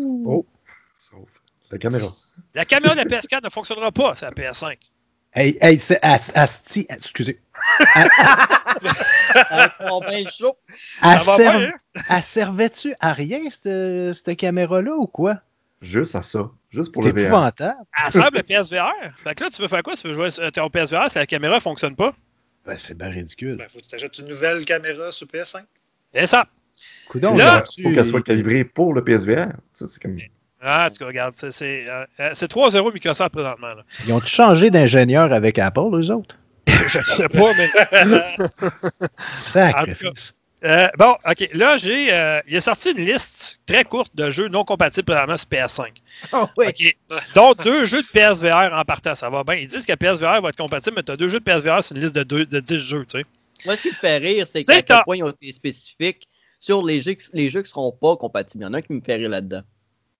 Sauf 0.98 1.28
la 1.70 1.78
caméra. 1.78 2.08
la 2.54 2.64
caméra 2.64 2.94
de 2.94 3.00
la 3.00 3.04
PS4 3.06 3.44
ne 3.44 3.50
fonctionnera 3.50 3.90
pas 3.92 4.14
sur 4.14 4.26
la 4.26 4.32
PS5. 4.32 4.76
Hey, 5.36 5.58
hey, 5.60 5.80
c'est 5.80 5.98
Ast- 6.02 6.30
Asti. 6.36 6.86
Excusez. 6.88 7.40
Elle, 11.02 11.20
hein? 11.46 11.72
elle 12.08 12.22
servait-tu 12.22 12.94
à 13.00 13.12
rien, 13.12 13.40
cette, 13.50 14.12
cette 14.14 14.36
caméra-là, 14.36 14.94
ou 14.96 15.06
quoi? 15.06 15.40
Juste 15.80 16.14
à 16.14 16.22
ça. 16.22 16.50
Juste 16.74 16.92
pour 16.92 17.04
C'est 17.04 17.12
le 17.12 17.22
VR. 17.22 17.26
épouvantable. 17.28 17.78
Elle 18.04 18.12
semble 18.12 18.36
le 18.38 18.42
PSVR. 18.42 18.90
Fait 19.16 19.34
que 19.34 19.44
là, 19.44 19.50
tu 19.50 19.62
veux 19.62 19.68
faire 19.68 19.82
quoi? 19.82 19.94
Tu 19.94 20.08
veux 20.08 20.14
jouer 20.14 20.30
sur 20.30 20.50
ton 20.52 20.68
PSVR 20.68 21.10
si 21.10 21.18
la 21.18 21.26
caméra 21.26 21.54
ne 21.56 21.60
fonctionne 21.60 21.94
pas? 21.94 22.12
Ben, 22.66 22.74
c'est 22.76 22.96
bien 22.96 23.10
ridicule. 23.10 23.56
Ben, 23.56 23.68
faut 23.68 23.78
que 23.78 23.84
tu 23.86 23.94
achètes 23.94 24.18
une 24.18 24.28
nouvelle 24.28 24.64
caméra 24.64 25.12
sur 25.12 25.26
PS5. 25.26 25.60
Et 26.14 26.26
ça. 26.26 26.46
Coudonc, 27.08 27.36
Là- 27.36 27.62
Faut 27.82 27.90
qu'elle 27.92 28.06
soit 28.06 28.22
calibrée 28.22 28.64
pour 28.64 28.94
le 28.94 29.04
PSVR. 29.04 29.48
Ça, 29.72 29.86
c'est 29.88 30.02
comme... 30.02 30.18
Ah, 30.66 30.88
tu 30.96 31.04
regardes, 31.04 31.36
c'est 31.36 31.50
c'est, 31.52 31.86
euh, 31.86 32.04
euh, 32.20 32.30
c'est 32.32 32.50
3-0 32.50 32.90
Microsoft 32.92 33.32
présentement. 33.32 33.68
Là. 33.74 33.82
Ils 34.06 34.12
ont 34.14 34.20
changé 34.24 34.70
d'ingénieur 34.70 35.30
avec 35.32 35.58
Apple, 35.58 35.80
eux 35.92 36.10
autres? 36.10 36.38
Je 36.66 37.02
sais 37.02 37.28
pas, 37.28 37.50
mais. 37.58 37.68
Sacrifice. 39.18 40.34
Euh, 40.64 40.88
bon, 40.98 41.14
OK. 41.28 41.50
Là, 41.52 41.76
j'ai. 41.76 42.12
euh, 42.12 42.40
il 42.48 42.56
est 42.56 42.60
sorti 42.60 42.92
une 42.92 43.04
liste 43.04 43.60
très 43.66 43.84
courte 43.84 44.14
de 44.16 44.30
jeux 44.30 44.48
non 44.48 44.64
compatibles 44.64 45.04
présentement 45.04 45.36
sur 45.36 45.48
PS5. 45.48 45.88
Ah, 46.32 46.50
ouais. 46.56 46.68
OK. 46.68 46.96
Dont 47.34 47.52
deux 47.52 47.84
jeux 47.84 48.00
de 48.02 48.06
PSVR 48.08 48.72
en 48.72 48.84
partant. 48.84 49.14
Ça 49.14 49.28
va 49.28 49.44
bien. 49.44 49.56
Ils 49.56 49.68
disent 49.68 49.84
que 49.84 49.92
PSVR 49.92 50.40
va 50.40 50.48
être 50.48 50.56
compatible, 50.56 50.96
mais 50.96 51.02
tu 51.02 51.12
as 51.12 51.16
deux 51.16 51.28
jeux 51.28 51.40
de 51.40 51.44
PSVR 51.44 51.84
sur 51.84 51.94
une 51.96 52.02
liste 52.02 52.14
de, 52.14 52.22
deux, 52.22 52.46
de 52.46 52.60
10 52.60 52.78
jeux, 52.78 53.04
tu 53.04 53.18
sais. 53.18 53.26
Moi, 53.66 53.76
ce 53.76 53.82
qui 53.82 53.88
me 53.88 53.94
fait 53.94 54.16
rire, 54.18 54.46
c'est 54.50 54.64
qu'à 54.64 54.82
quel 54.82 55.02
point 55.04 55.16
ils 55.16 55.22
ont 55.22 55.30
été 55.30 55.52
spécifiques 55.52 56.28
sur 56.58 56.82
les 56.82 57.00
jeux, 57.00 57.16
les 57.34 57.50
jeux 57.50 57.62
qui 57.62 57.70
seront 57.70 57.92
pas 57.92 58.16
compatibles. 58.16 58.64
Il 58.64 58.66
y 58.66 58.68
en 58.68 58.74
a 58.74 58.78
un 58.78 58.82
qui 58.82 58.92
me 58.94 59.00
fait 59.02 59.16
rire 59.16 59.28
là-dedans. 59.28 59.62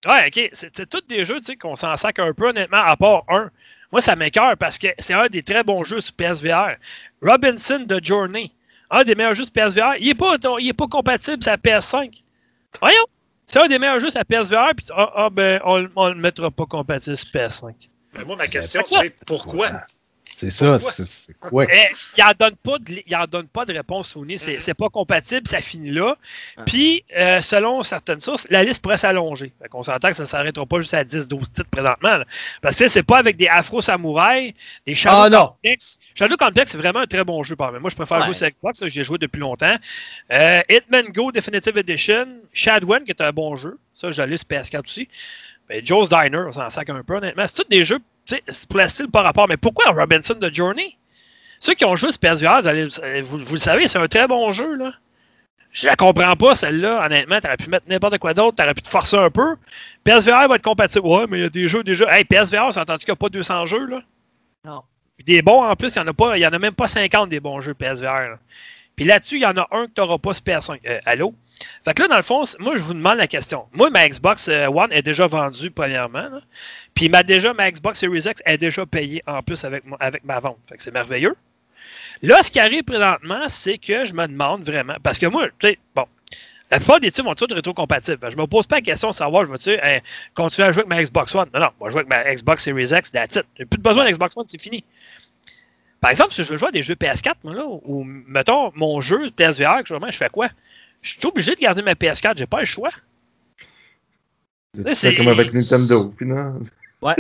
Ouais, 0.07 0.27
OK. 0.27 0.51
C'est 0.53 0.77
c'est 0.77 0.89
tous 0.89 1.03
des 1.09 1.25
jeux 1.25 1.39
tu 1.39 1.47
sais, 1.47 1.57
qu'on 1.57 1.77
s'en 1.77 1.97
sac 1.97 2.19
un 2.19 2.35
peu, 2.35 2.49
honnêtement, 2.51 2.83
à 2.85 2.97
part 2.97 3.25
un. 3.29 3.51
Moi, 3.93 4.03
ça 4.03 4.15
m'écœure 4.15 4.57
parce 4.59 4.79
que 4.79 4.89
c'est 4.99 5.15
un 5.15 5.27
des 5.29 5.43
très 5.43 5.65
bons 5.65 5.85
jeux 5.85 6.03
sur 6.03 6.13
PSVR. 6.15 6.77
Robinson 7.23 7.85
de 7.87 7.99
Journey. 8.03 8.51
Un 8.95 9.03
des 9.03 9.17
meilleurs 9.17 9.35
jeux 9.35 9.45
sur 9.45 9.53
PSVR. 9.53 9.97
Il 9.99 10.07
n'est 10.07 10.15
pas, 10.15 10.37
il 10.61 10.69
est 10.69 10.73
pas 10.73 10.87
compatible 10.87 11.43
sur 11.43 11.51
la 11.51 11.59
PS5. 11.59 12.23
Voyons. 12.81 13.05
C'est 13.45 13.61
un 13.61 13.67
des 13.67 13.81
meilleurs 13.81 13.99
jeux 13.99 14.09
sur 14.09 14.21
la 14.21 14.25
PSVR. 14.25 14.71
Puis, 14.77 14.87
ah, 14.95 15.13
ah, 15.17 15.31
ben, 15.31 15.61
on, 15.65 15.81
ne 15.81 16.15
le 16.15 16.21
mettra 16.21 16.49
pas 16.53 16.65
compatible 16.65 17.17
sur 17.17 17.29
PS5. 17.29 17.75
Ben, 18.15 18.25
moi, 18.25 18.37
ma 18.37 18.47
question, 18.47 18.83
c'est 18.87 19.11
pourquoi? 19.27 19.67
C'est 20.37 20.51
ça, 20.51 20.79
c'est 20.79 21.39
quoi? 21.39 21.65
Il 21.67 22.25
n'en 22.25 22.33
donne, 22.39 22.57
pas 22.57 22.79
de- 22.79 23.03
il 23.07 23.17
en 23.17 23.25
donne 23.27 23.47
pas 23.47 23.65
de 23.65 23.73
réponse 23.73 24.09
Sony. 24.09 24.39
C'est 24.39 24.55
Mhm. 24.55 24.61
c'est 24.61 24.75
pas 24.75 24.89
compatible, 24.89 25.47
ça 25.49 25.61
finit 25.61 25.91
là. 25.91 26.17
Ah. 26.57 26.63
Puis, 26.67 27.05
euh, 27.17 27.41
selon 27.41 27.83
certaines 27.83 28.21
sources, 28.21 28.47
la 28.51 28.63
liste 28.65 28.83
pourrait 28.83 28.99
s'allonger. 28.99 29.53
On 29.73 29.83
s'entend 29.83 30.09
que 30.11 30.17
ça 30.17 30.25
ne 30.25 30.29
s'arrêtera 30.29 30.67
pas 30.67 30.79
juste 30.79 30.95
à 30.95 31.05
10-12 31.05 31.51
titres 31.53 31.69
présentement. 31.71 32.17
là. 32.19 32.25
Parce 32.63 32.79
que 32.79 32.89
c'est 32.89 33.03
pas 33.03 33.19
avec 33.19 33.37
des 33.37 33.47
afro-samouraïs, 33.49 34.55
des 34.87 34.95
Shadow 34.95 35.17
Ah 35.23 35.31
non! 35.31 35.47
Complex. 35.49 35.99
Shadow 36.15 36.37
Complex, 36.37 36.73
c'est 36.73 36.79
vraiment 36.79 37.01
un 37.01 37.07
très 37.07 37.25
bon 37.25 37.43
jeu 37.43 37.57
par. 37.57 37.73
Moi, 37.73 37.91
je 37.91 37.97
préfère 37.97 38.19
Ouais. 38.19 38.25
jouer 38.27 38.35
sur 38.35 38.47
Xbox, 38.49 38.85
j'y 38.87 39.01
ai 39.01 39.05
joué 39.05 39.19
depuis 39.19 39.41
longtemps. 39.41 39.77
Euh, 40.33 40.61
Hitman 40.69 41.07
Go 41.13 41.31
Definitive 41.33 41.77
Edition, 41.79 42.27
Shadwen, 42.53 43.05
qui 43.05 43.11
est 43.11 43.21
un 43.23 43.33
bon 43.33 43.55
jeu. 43.57 43.79
Ça, 43.95 44.11
j'allais 44.11 44.37
sur 44.37 44.47
PS4 44.47 44.89
aussi. 44.89 45.09
Ben, 45.69 45.85
Joe's 45.85 46.09
Diner, 46.09 46.43
on 46.47 46.53
s'en 46.53 46.69
sac 46.69 46.91
un 46.91 47.03
peu, 47.03 47.15
honnêtement. 47.17 47.47
C'est 47.47 47.63
tous 47.63 47.69
des 47.71 47.85
jeux, 47.85 48.01
tu 48.27 48.35
sais, 48.37 48.43
c'est 48.49 48.69
pour 48.69 48.79
la 48.79 48.89
style 48.89 49.09
par 49.11 49.25
rapport. 49.25 49.49
Mais 49.49 49.57
pourquoi 49.57 49.91
Robinson 49.91 50.35
de 50.35 50.53
Journey? 50.53 50.97
Ceux 51.61 51.75
qui 51.75 51.85
ont 51.85 51.97
joué 51.97 52.11
sur 52.11 52.21
PSVR, 52.21 52.61
vous, 52.61 52.69
allez- 52.69 52.87
vous, 53.23 53.39
vous 53.39 53.53
le 53.55 53.59
savez, 53.59 53.89
c'est 53.89 53.99
un 53.99 54.07
très 54.07 54.27
bon 54.27 54.53
jeu, 54.53 54.75
là. 54.77 54.93
Je 55.71 55.87
la 55.89 55.97
comprends 55.97 56.37
pas, 56.37 56.55
celle-là. 56.55 57.05
Honnêtement, 57.07 57.41
t'aurais 57.41 57.57
pu 57.57 57.69
mettre 57.69 57.87
n'importe 57.89 58.19
quoi 58.19 58.33
d'autre, 58.33 58.57
t'aurais 58.57 58.75
pu 58.75 58.83
te 58.83 58.89
forcer 58.89 59.17
un 59.17 59.31
peu. 59.31 59.57
PSVR 60.05 60.47
va 60.49 60.55
être 60.57 60.63
compatible. 60.63 61.07
Ouais, 61.07 61.27
mais 61.29 61.39
il 61.39 61.43
y 61.43 61.47
a 61.47 61.49
des 61.51 61.69
jeux 61.69 61.83
déjà. 61.83 62.17
Hey, 62.17 62.25
PSVR, 62.25 62.73
c'est 62.73 62.81
entendu 62.81 63.05
qu'il 63.05 63.11
n'y 63.13 63.15
a 63.15 63.17
pas 63.17 63.29
200 63.29 63.67
jeux, 63.67 63.87
là? 63.87 64.03
Non. 64.65 64.83
Puis 65.17 65.25
des 65.25 65.43
bons, 65.43 65.65
en 65.65 65.75
plus, 65.75 65.95
il 65.95 65.99
n'y 66.01 66.05
en, 66.05 66.11
a 66.11 66.13
pas- 66.15 66.37
il 66.37 66.41
y 66.41 66.47
en 66.47 66.53
a 66.53 66.59
même 66.59 66.75
pas 66.75 66.87
50 66.87 67.29
des 67.29 67.41
bons 67.41 67.61
jeux 67.61 67.75
PSVR. 67.75 68.05
là. 68.31 68.39
Puis 68.95 69.05
là-dessus, 69.05 69.37
il 69.37 69.43
y 69.43 69.47
en 69.47 69.57
a 69.57 69.67
un 69.73 69.87
que 69.87 69.93
tu 69.93 70.01
n'auras 70.01 70.19
pas 70.19 70.33
sur 70.35 70.45
PS5. 70.45 70.79
Euh, 70.87 71.01
allô? 71.07 71.35
Fait 71.85 71.95
que 71.95 72.03
là, 72.03 72.09
dans 72.09 72.17
le 72.17 72.23
fond, 72.23 72.43
moi, 72.59 72.77
je 72.77 72.83
vous 72.83 72.95
demande 72.95 73.19
la 73.19 73.27
question. 73.27 73.67
Moi, 73.73 73.91
ma 73.91 74.09
Xbox 74.09 74.49
euh, 74.49 74.67
One 74.67 74.93
est 74.93 75.03
déjà 75.03 75.27
vendue, 75.27 75.71
premièrement. 75.71 76.29
Puis 76.95 77.09
ma, 77.09 77.23
déjà, 77.23 77.53
ma 77.53 77.71
Xbox 77.71 78.01
Series 78.01 78.25
X 78.27 78.43
est 78.45 78.59
déjà 78.59 78.87
payée 78.87 79.23
en 79.27 79.43
plus 79.43 79.65
avec, 79.65 79.85
avec 80.01 80.25
ma 80.25 80.41
vente. 80.41 80.59
Fait 80.69 80.77
que 80.77 80.83
c'est 80.83 80.93
merveilleux. 80.93 81.37
Là, 82.23 82.43
ce 82.43 82.51
qui 82.51 82.61
arrive 82.61 82.85
présentement, 82.85 83.49
c'est 83.49 83.79
que 83.79 84.05
je 84.05 84.15
me 84.15 84.27
demande 84.27 84.65
vraiment. 84.65 84.97
Parce 85.03 85.19
que 85.19 85.27
moi, 85.27 85.47
tu 85.59 85.69
sais, 85.69 85.79
bon. 85.95 86.07
La 86.71 86.79
plupart 86.79 86.99
des 86.99 87.13
types 87.13 87.25
vont 87.25 87.35
tous 87.35 87.53
rétro-compatibles. 87.53 88.19
Fait 88.19 88.27
que 88.29 88.33
Je 88.33 88.39
me 88.39 88.47
pose 88.47 88.67
pas 88.67 88.77
la 88.77 88.83
question 88.83 89.11
de 89.11 89.15
savoir, 89.15 89.45
je 89.45 89.53
hein, 89.53 89.99
continuer 90.33 90.69
à 90.69 90.73
jouer 90.73 90.81
avec 90.83 90.89
ma 90.89 91.03
Xbox 91.03 91.35
One? 91.35 91.49
Non, 91.53 91.61
non, 91.61 91.69
moi, 91.79 91.89
je 91.89 91.93
joue 91.93 91.99
avec 91.99 92.09
ma 92.09 92.35
Xbox 92.35 92.65
Series 92.65 92.91
X, 92.93 93.13
that's 93.13 93.37
it. 93.37 93.45
J'ai 93.59 93.67
plus 93.67 93.79
besoin 93.79 94.05
de 94.05 94.11
Xbox 94.11 94.37
One, 94.37 94.47
c'est 94.49 94.61
fini. 94.61 94.83
Par 96.01 96.11
exemple, 96.11 96.33
si 96.33 96.43
je 96.43 96.51
veux 96.51 96.59
jouer 96.59 96.69
à 96.69 96.73
des 96.73 96.83
jeux 96.83 96.95
PS4, 96.95 97.35
moi, 97.45 97.55
là, 97.55 97.65
ou 97.67 98.05
mettons 98.05 98.73
mon 98.75 99.01
jeu 99.01 99.31
PSVR, 99.31 99.83
je 99.85 99.95
fais 100.13 100.29
quoi? 100.29 100.49
Je 101.05 101.11
suis 101.11 101.27
obligé 101.27 101.55
de 101.55 101.61
garder 101.61 101.83
ma 101.83 101.93
PS4, 101.95 102.37
j'ai 102.39 102.47
pas 102.47 102.61
le 102.61 102.65
choix. 102.67 102.91
C'est 104.93 105.15
comme 105.15 105.29
avec 105.29 105.53
Nintendo. 105.53 106.09
Puis 106.17 106.27
non, 106.27 106.61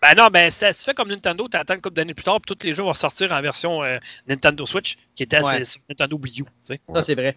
Ben 0.00 0.14
non, 0.16 0.28
ben 0.28 0.48
c'est 0.50 0.72
tu 0.74 0.82
fais 0.84 0.94
comme 0.94 1.08
Nintendo, 1.08 1.48
tu 1.50 1.56
attends 1.56 1.74
une 1.74 1.80
couple 1.80 1.96
d'années 1.96 2.14
plus 2.14 2.22
tard, 2.22 2.40
puis 2.40 2.54
tous 2.54 2.64
les 2.64 2.72
jeux 2.72 2.84
vont 2.84 2.94
sortir 2.94 3.32
en 3.32 3.40
version 3.42 3.82
euh, 3.82 3.98
Nintendo 4.28 4.64
Switch, 4.64 4.96
qui 5.16 5.24
était 5.24 5.40
Ouais. 5.42 5.64
sur- 5.64 5.80
Nintendo 5.88 6.16
Wii 6.22 6.42
U. 6.42 6.44
tu 6.44 6.50
sais. 6.74 6.80
Ça, 6.94 7.04
c'est 7.04 7.14
vrai. 7.16 7.36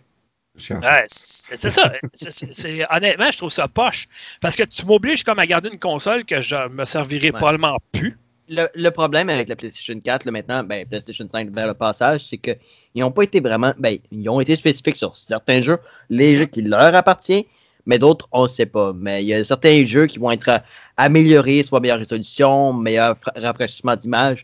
Ouais, 0.70 1.04
c'est 1.08 1.70
ça. 1.72 1.92
Honnêtement, 2.96 3.32
je 3.32 3.38
trouve 3.38 3.52
ça 3.52 3.68
poche. 3.68 4.08
Parce 4.42 4.56
que 4.56 4.62
tu 4.64 4.86
m'obliges 4.86 5.24
comme 5.24 5.40
à 5.40 5.48
garder 5.48 5.70
une 5.70 5.80
console 5.80 6.24
que 6.26 6.42
je 6.42 6.68
me 6.68 6.86
servirai 6.86 7.28
Ouais. 7.32 7.32
probablement 7.40 7.80
plus. 7.94 8.16
Le, 8.54 8.68
le 8.76 8.92
problème 8.92 9.30
avec 9.30 9.48
la 9.48 9.56
PlayStation 9.56 9.98
4, 9.98 10.26
là, 10.26 10.32
maintenant, 10.32 10.62
ben, 10.62 10.86
PlayStation 10.86 11.26
5 11.32 11.52
vers 11.52 11.68
le 11.68 11.74
passage, 11.74 12.26
c'est 12.26 12.38
qu'ils 12.38 12.58
n'ont 12.98 13.10
pas 13.10 13.24
été 13.24 13.40
vraiment. 13.40 13.74
Ben, 13.80 13.98
ils 14.12 14.28
ont 14.30 14.42
été 14.42 14.58
spécifiques 14.58 14.98
sur 14.98 15.16
certains 15.18 15.62
jeux, 15.62 15.80
les 16.10 16.36
jeux 16.36 16.46
qui 16.46 16.62
leur 16.62 16.94
appartiennent, 16.94 17.46
mais 17.86 17.98
d'autres, 17.98 18.28
on 18.34 18.44
ne 18.44 18.48
sait 18.50 18.66
pas. 18.66 18.92
Mais 18.94 19.24
il 19.24 19.28
y 19.30 19.34
a 19.34 19.42
certains 19.46 19.86
jeux 19.86 20.06
qui 20.06 20.20
vont 20.20 20.32
être 20.32 20.50
euh, 20.50 20.58
améliorés, 20.98 21.64
soit 21.64 21.80
meilleure 21.80 22.00
résolution, 22.00 22.74
meilleur 22.74 23.16
fra- 23.22 23.32
rafraîchissement 23.38 23.96
d'image. 23.96 24.44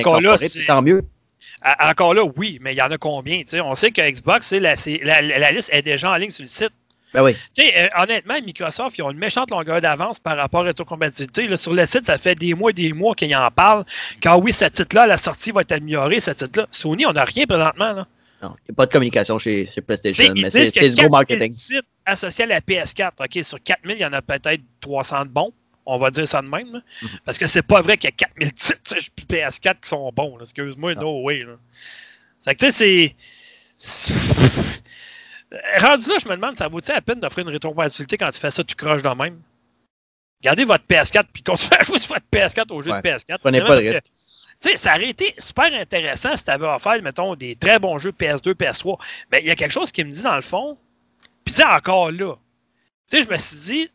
Encore 0.00 0.20
là, 0.20 0.36
c'est- 0.38 0.66
tant 0.66 0.82
mieux. 0.82 1.02
à- 1.62 1.90
encore 1.90 2.12
là, 2.12 2.22
oui, 2.36 2.58
mais 2.60 2.74
il 2.74 2.76
y 2.76 2.82
en 2.82 2.90
a 2.90 2.98
combien? 2.98 3.38
tu 3.40 3.48
sais? 3.48 3.60
On 3.62 3.74
sait 3.74 3.90
que 3.90 4.02
Xbox, 4.02 4.52
la- 4.52 5.22
la 5.22 5.50
liste 5.50 5.70
est 5.72 5.80
déjà 5.82 6.10
en 6.10 6.16
ligne 6.16 6.30
sur 6.30 6.42
le 6.42 6.46
site. 6.48 6.72
Ben 7.12 7.22
oui. 7.24 7.34
Tu 7.54 7.62
sais, 7.62 7.72
euh, 7.76 7.88
honnêtement, 7.96 8.34
Microsoft, 8.44 8.96
ils 8.98 9.02
ont 9.02 9.10
une 9.10 9.18
méchante 9.18 9.50
longueur 9.50 9.80
d'avance 9.80 10.20
par 10.20 10.36
rapport 10.36 10.60
à 10.60 10.64
rétrocompatibilité. 10.64 11.48
Là, 11.48 11.56
sur 11.56 11.74
le 11.74 11.84
site, 11.86 12.06
ça 12.06 12.18
fait 12.18 12.36
des 12.36 12.54
mois 12.54 12.70
et 12.70 12.74
des 12.74 12.92
mois 12.92 13.14
qu'ils 13.14 13.34
en 13.34 13.50
parlent. 13.50 13.84
Quand 14.22 14.38
oui, 14.38 14.52
ce 14.52 14.66
titre-là, 14.66 15.06
la 15.06 15.16
sortie 15.16 15.50
va 15.50 15.62
être 15.62 15.72
améliorée, 15.72 16.20
ce 16.20 16.30
titre-là. 16.30 16.66
Sony, 16.70 17.06
on 17.06 17.12
n'a 17.12 17.24
rien 17.24 17.46
présentement. 17.46 17.92
Là. 17.92 18.06
Non, 18.42 18.54
il 18.60 18.70
n'y 18.70 18.72
a 18.72 18.74
pas 18.74 18.86
de 18.86 18.92
communication 18.92 19.38
chez, 19.38 19.68
chez 19.74 19.80
PlayStation, 19.80 20.32
mais 20.36 20.50
c'est 20.50 20.64
du 20.64 20.94
gros 20.94 21.08
4000 21.08 21.10
marketing. 21.10 21.52
titres 21.52 21.88
associés 22.06 22.44
à 22.44 22.48
la 22.48 22.60
PS4. 22.60 23.10
OK, 23.18 23.44
sur 23.44 23.62
4000, 23.62 23.96
il 23.96 24.00
y 24.00 24.04
en 24.04 24.12
a 24.12 24.22
peut-être 24.22 24.62
300 24.80 25.26
de 25.26 25.30
bons. 25.30 25.52
On 25.86 25.98
va 25.98 26.10
dire 26.10 26.28
ça 26.28 26.40
de 26.40 26.46
même. 26.46 26.72
là. 26.72 26.80
Mhm. 27.02 27.08
Parce 27.24 27.38
que 27.38 27.46
c'est 27.46 27.62
pas 27.62 27.80
vrai 27.80 27.96
qu'il 27.96 28.08
y 28.08 28.12
a 28.12 28.16
4000 28.16 28.52
titres 28.52 28.80
sur 28.84 28.98
PS4 29.28 29.80
qui 29.80 29.88
sont 29.88 30.10
bons. 30.14 30.38
Excuse-moi, 30.40 30.94
no 30.94 31.22
way. 31.22 31.40
Là. 31.40 31.54
Fait 32.44 32.54
que 32.54 32.66
tu 32.66 32.72
sais, 32.72 33.14
c'est. 33.76 34.14
C'est- 35.50 35.78
Rendu 35.86 36.08
là, 36.08 36.16
je 36.22 36.28
me 36.28 36.36
demande, 36.36 36.56
ça 36.56 36.68
vaut-il 36.68 36.92
la 36.92 37.00
peine 37.00 37.20
d'offrir 37.20 37.46
une 37.46 37.52
rétrocompatibilité 37.52 38.16
quand 38.16 38.30
tu 38.30 38.40
fais 38.40 38.50
ça, 38.50 38.62
tu 38.64 38.74
croches 38.74 39.02
de 39.02 39.08
même? 39.08 39.40
Gardez 40.42 40.64
votre 40.64 40.84
PS4 40.84 41.24
puis 41.32 41.42
continuez 41.42 41.76
à 41.80 41.84
jouer 41.84 41.98
sur 41.98 42.14
votre 42.14 42.26
PS4 42.32 42.70
au 42.72 42.80
jeu 42.82 42.92
Ouais. 42.92 43.02
de 43.02 43.08
PS4. 43.08 43.38
Prenez 43.40 43.60
pas 43.60 43.76
le 43.80 43.82
Tu 44.62 44.70
sais, 44.70 44.76
ça 44.76 44.94
aurait 44.94 45.08
été 45.08 45.34
super 45.38 45.72
intéressant 45.72 46.36
si 46.36 46.44
tu 46.44 46.50
avais 46.50 46.66
offert, 46.66 47.00
mettons, 47.02 47.34
des 47.34 47.56
très 47.56 47.78
bons 47.78 47.98
jeux 47.98 48.12
PS2, 48.12 48.52
PS3. 48.54 48.98
Mais 49.32 49.40
il 49.40 49.46
y 49.46 49.50
a 49.50 49.56
quelque 49.56 49.72
chose 49.72 49.90
qui 49.90 50.04
me 50.04 50.10
dit 50.10 50.22
dans 50.22 50.36
le 50.36 50.42
fond, 50.42 50.76
puis 51.44 51.54
sais, 51.54 51.64
encore 51.64 52.10
là, 52.10 52.34
tu 53.10 53.16
sais, 53.18 53.24
je 53.24 53.28
me 53.28 53.38
suis 53.38 53.56
dit, 53.56 53.86
tu 53.88 53.92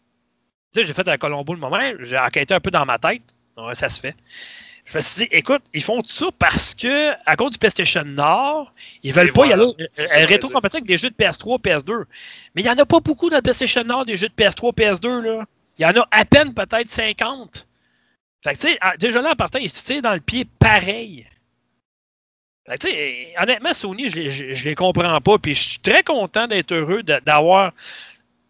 sais, 0.82 0.86
j'ai 0.86 0.94
fait 0.94 1.08
un 1.08 1.18
Colombo 1.18 1.54
le 1.54 1.60
moment, 1.60 1.80
j'ai 2.00 2.18
enquêté 2.18 2.54
un 2.54 2.60
peu 2.60 2.72
dans 2.72 2.86
ma 2.86 2.98
tête, 3.00 3.22
Ouais, 3.58 3.74
ça 3.76 3.88
se 3.90 4.02
fait. 4.02 4.16
Je 4.86 4.98
me 4.98 5.02
suis 5.02 5.26
dit, 5.26 5.30
écoute, 5.32 5.64
ils 5.74 5.84
font 5.84 6.02
tout 6.02 6.14
ça 6.14 6.28
parce 6.38 6.76
que, 6.76 7.12
à 7.26 7.36
cause 7.36 7.52
du 7.52 7.58
PlayStation 7.58 8.04
Nord, 8.06 8.72
ils 9.02 9.14
veulent 9.14 9.30
Et 9.30 9.32
pas 9.32 9.46
voilà. 9.46 9.64
y 9.64 9.64
aller 9.64 9.90
euh, 10.00 10.26
rétro-compatible 10.28 10.78
avec 10.78 10.88
des 10.88 10.98
jeux 10.98 11.10
de 11.10 11.16
PS3, 11.16 11.60
PS2. 11.60 12.04
Mais 12.54 12.62
il 12.62 12.66
n'y 12.66 12.70
en 12.70 12.78
a 12.78 12.86
pas 12.86 13.00
beaucoup 13.00 13.30
dans 13.30 13.38
le 13.38 13.42
PlayStation 13.42 13.84
Nord 13.84 14.06
des 14.06 14.16
jeux 14.16 14.30
de 14.30 14.34
PS3, 14.34 14.76
PS2, 14.76 15.22
là. 15.22 15.46
Il 15.78 15.82
y 15.82 15.86
en 15.86 16.02
a 16.02 16.08
à 16.12 16.24
peine 16.24 16.54
peut-être 16.54 16.90
50. 16.90 17.68
Fait 18.44 18.54
que, 18.54 18.60
tu 18.62 18.68
sais, 18.70 18.78
ah, 18.80 18.96
déjà 18.98 19.22
là, 19.22 19.32
en 19.32 19.36
partant, 19.36 19.60
ils 19.60 19.72
se 19.72 20.02
dans 20.02 20.14
le 20.14 20.20
pied 20.20 20.46
pareil. 20.60 21.26
Fait 22.68 22.78
que, 22.78 22.88
tu 22.88 22.94
sais, 22.94 23.34
honnêtement, 23.42 23.74
Sony, 23.74 24.10
je 24.10 24.30
je, 24.30 24.54
je 24.54 24.64
les 24.64 24.76
comprends 24.76 25.20
pas. 25.20 25.38
Puis 25.40 25.56
je 25.56 25.64
suis 25.70 25.80
très 25.80 26.04
content 26.04 26.46
d'être 26.46 26.72
heureux 26.72 27.02
d'avoir 27.02 27.74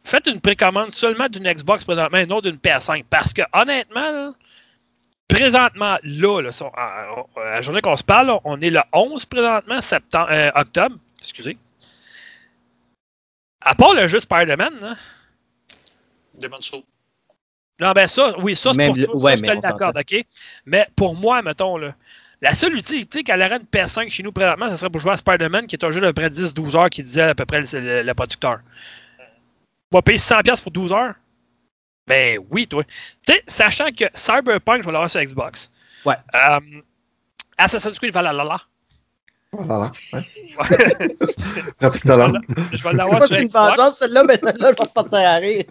fait 0.04 0.28
une 0.28 0.42
précommande 0.42 0.92
seulement 0.92 1.30
d'une 1.30 1.50
Xbox 1.52 1.86
présentement 1.86 2.18
et 2.18 2.26
non 2.26 2.42
d'une 2.42 2.58
PS5. 2.58 3.06
Parce 3.10 3.34
que, 3.34 3.42
honnêtement, 3.54 4.12
là, 4.12 4.34
présentement, 5.28 5.98
là, 6.04 6.42
là, 6.42 6.52
sur- 6.52 6.72
à, 6.78 7.06
à 7.38 7.44
la 7.56 7.62
journée 7.62 7.82
qu'on 7.82 7.98
se 7.98 8.04
parle, 8.04 8.28
là, 8.28 8.40
on 8.44 8.60
est 8.62 8.70
le 8.70 8.82
11 8.94 9.26
présentement, 9.26 9.82
septembre, 9.82 10.28
euh, 10.32 10.52
octobre. 10.56 10.96
Excusez. 11.20 11.58
À 13.62 13.74
part 13.76 13.94
le 13.94 14.08
jeu 14.08 14.20
Spider-Man, 14.20 14.96
Demon's 16.40 16.66
Souls. 16.68 16.84
non, 17.80 17.92
ben 17.94 18.06
ça, 18.08 18.36
oui, 18.40 18.56
ça, 18.56 18.72
c'est 18.74 18.78
pour 18.88 18.96
le- 18.98 19.06
toi, 19.06 19.16
ouais, 19.16 19.22
ça, 19.22 19.36
je 19.38 19.42
te 19.42 19.46
l'accorde, 19.68 19.98
OK? 19.98 20.26
Mais 20.66 20.88
pour 20.96 21.16
moi, 21.16 21.42
mettons, 21.42 21.78
là, 21.78 21.96
la 22.42 22.54
seule 22.54 22.76
utilité 22.76 23.24
qu'elle 23.24 23.42
aurait 23.42 23.58
une 23.58 23.66
PS5 23.66 24.10
chez 24.10 24.22
nous 24.22 24.32
présentement, 24.32 24.70
ce 24.70 24.76
serait 24.76 24.90
pour 24.90 25.02
jouer 25.02 25.14
à 25.14 25.18
Spider-Man, 25.18 25.66
qui 25.68 25.76
est 25.76 25.84
un 25.84 25.90
jeu 25.92 26.02
de 26.02 26.12
près 26.12 26.30
de 26.30 26.36
10-12 26.36 26.76
heures, 26.76 26.90
qui 26.90 27.02
disait 27.02 27.24
à 27.24 27.36
peu 27.36 27.46
près 27.46 27.62
le, 27.62 27.80
le- 27.80 28.04
le 28.04 28.14
producteur. 28.14 28.60
On 29.92 29.98
va 29.98 30.02
payer 30.02 30.18
100$ 30.20 30.62
pour 30.62 30.72
12 30.72 30.92
heures? 30.92 31.16
Ben 32.08 32.40
oui, 32.52 32.68
toi. 32.68 32.84
Tu 33.26 33.34
sais, 33.34 33.44
sachant 33.48 33.92
que 33.92 34.06
Cyberpunk, 34.14 34.82
je 34.82 34.86
vais 34.86 34.92
l'avoir 34.92 35.10
sur 35.10 35.22
Xbox. 35.22 35.72
Ouais. 36.06 36.16
Euh, 36.36 36.60
Assassin's 37.58 37.98
Creed 37.98 38.14
Valhalla. 38.14 38.58
Voilà. 39.52 39.92
Ouais. 40.14 40.22
Pratique 41.80 42.04
talent. 42.04 42.34
je 42.74 42.84
vais 42.84 42.94
l'avoir 42.94 43.24
sur 43.26 43.36
C'est 43.36 43.42
une 43.44 43.48
vengeance, 43.48 43.76
Xbox. 43.78 43.98
celle-là, 44.00 44.24
mais 44.26 44.40
celle-là, 44.44 44.72
je 44.78 44.84
vais 44.84 44.90
partir 44.94 45.18
à 45.20 45.36
rire. 45.36 45.64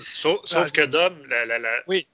Sauf, 0.00 0.38
sauf 0.44 0.70
que 0.70 0.82
Dom, 0.84 1.14
la, 1.28 1.46
la- 1.46 1.58
la- 1.58 1.80
Oui. 1.88 2.06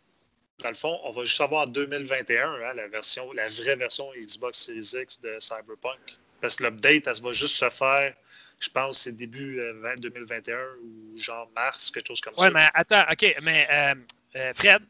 dans 0.63 0.69
le 0.69 0.75
fond, 0.75 0.99
on 1.05 1.11
va 1.11 1.25
juste 1.25 1.41
avoir 1.41 1.65
en 1.65 1.67
2021 1.67 2.41
hein, 2.53 2.73
la, 2.77 2.87
version, 2.89 3.33
la 3.33 3.49
vraie 3.49 3.77
version 3.77 4.07
Xbox 4.17 4.59
Series 4.67 5.03
X 5.03 5.21
de 5.21 5.37
Cyberpunk. 5.41 6.19
Parce 6.41 6.57
que 6.57 6.65
l'update, 6.65 7.07
elle 7.07 7.23
va 7.23 7.33
juste 7.33 7.57
se 7.57 7.69
faire, 7.71 8.15
je 8.63 8.71
pense, 8.71 8.99
c'est 8.99 9.13
début 9.17 9.59
euh, 9.61 9.73
20 9.83 10.01
2021 10.01 10.57
ou 10.85 11.19
genre 11.19 11.51
mars, 11.55 11.91
quelque 11.91 12.07
chose 12.09 12.21
comme 12.21 12.35
Ouais, 12.39 12.47
ça. 12.47 12.51
mais 12.51 12.69
attends, 12.75 13.05
OK, 13.11 13.35
mais 13.43 13.67
euh, 13.71 13.95
euh, 14.37 14.53
Fred, 14.55 14.83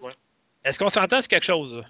Ouais. 0.00 0.12
est-ce 0.64 0.78
qu'on 0.78 0.88
s'entend 0.90 1.20
sur 1.20 1.28
quelque 1.28 1.44
chose? 1.44 1.82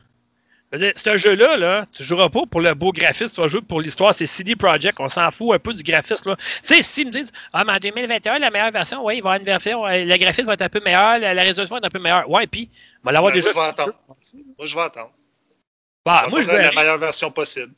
C'est 0.97 1.07
un 1.09 1.17
jeu-là, 1.17 1.57
là, 1.57 1.87
tu 1.93 2.03
joueras 2.03 2.29
pas 2.31 2.47
pour 2.51 2.61
le 2.61 2.75
beau 2.75 2.91
graphisme, 2.91 3.33
tu 3.33 3.41
vas 3.41 3.47
jouer 3.47 3.61
pour 3.63 3.81
l'histoire. 3.81 4.13
C'est 4.13 4.27
CD 4.27 4.57
Projekt, 4.57 4.99
on 4.99 5.09
s'en 5.09 5.31
fout 5.31 5.55
un 5.55 5.59
peu 5.61 5.73
du 5.73 5.85
graphisme. 5.85 6.35
Tu 6.37 6.45
sais, 6.65 6.83
s'ils 6.83 7.07
me 7.07 7.13
disent, 7.13 7.31
ah, 7.53 7.63
mais 7.65 7.75
en 7.75 7.79
2021, 7.79 8.41
la 8.41 8.51
meilleure 8.51 8.73
version, 8.73 9.05
oui, 9.05 9.19
il 9.19 9.23
va 9.23 9.29
y 9.29 9.35
avoir 9.35 9.37
une 9.37 9.45
version, 9.45 9.87
euh, 9.87 10.05
le 10.05 10.17
graphisme 10.17 10.47
va 10.49 10.55
être 10.55 10.63
un 10.63 10.69
peu 10.69 10.81
meilleur, 10.85 11.19
la, 11.21 11.43
résolution 11.45 11.75
va 11.77 11.79
être 11.79 11.85
un 11.87 11.91
peu 11.91 12.01
meilleure. 12.01 12.29
Ouais, 12.29 12.49
puis, 12.49 12.71
on 13.03 13.07
va 13.07 13.13
l'avoir 13.13 13.33
Ben, 13.33 13.37
déjà. 13.41 13.53
moi, 13.53 13.63
je 13.63 13.67
vais 13.67 13.69
attendre. 13.83 13.99
Moi, 14.59 14.67
je 14.67 14.75
vais 14.75 14.81
attendre. 14.83 15.13
Bah, 16.05 16.19
Je 16.19 16.25
vais 16.25 16.31
moi, 16.31 16.43
je 16.43 16.47
vais 16.51 16.63
la 16.63 16.73
meilleure 16.73 16.99
version 16.99 17.31
possible. 17.31 17.73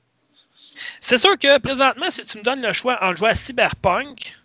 C'est 1.01 1.19
sûr 1.19 1.39
que 1.39 1.59
présentement, 1.59 2.11
si 2.11 2.25
tu 2.25 2.39
me 2.39 2.43
donnes 2.43 2.63
le 2.63 2.73
choix 2.73 2.99
entre 3.03 3.17
jouer 3.19 3.31
à 3.31 3.35
Cyberpunk 3.35 4.37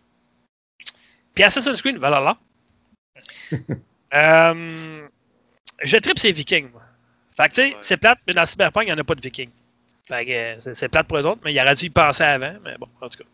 puis 1.33 1.43
Assassin's 1.43 1.81
Creed 1.81 1.97
Valhalla, 1.97 2.37
euh, 4.13 5.07
je 5.83 5.97
tripe 5.97 6.19
ces 6.19 6.31
Vikings. 6.31 6.69
Moi. 6.71 6.81
Fait 7.35 7.49
que 7.49 7.53
tu 7.53 7.55
sais, 7.61 7.67
Ouais. 7.71 7.77
c'est 7.81 7.97
plate, 7.97 8.19
mais 8.27 8.33
dans 8.33 8.45
Cyberpunk, 8.45 8.83
il 8.83 8.87
n'y 8.87 8.93
en 8.93 8.97
a 8.97 9.03
pas 9.03 9.15
de 9.15 9.21
Vikings. 9.21 9.49
Fait 10.07 10.25
que 10.25 10.33
euh, 10.33 10.59
c'est- 10.59 10.73
c'est 10.73 10.89
plate 10.89 11.07
pour 11.07 11.17
eux 11.17 11.25
autres, 11.25 11.41
mais 11.45 11.53
il 11.53 11.59
aurait 11.61 11.75
dû 11.75 11.85
y 11.85 11.89
penser 11.89 12.23
avant. 12.23 12.53
Mais 12.63 12.77
bon, 12.77 12.87
en 13.01 13.07
tout 13.07 13.17
cas, 13.17 13.29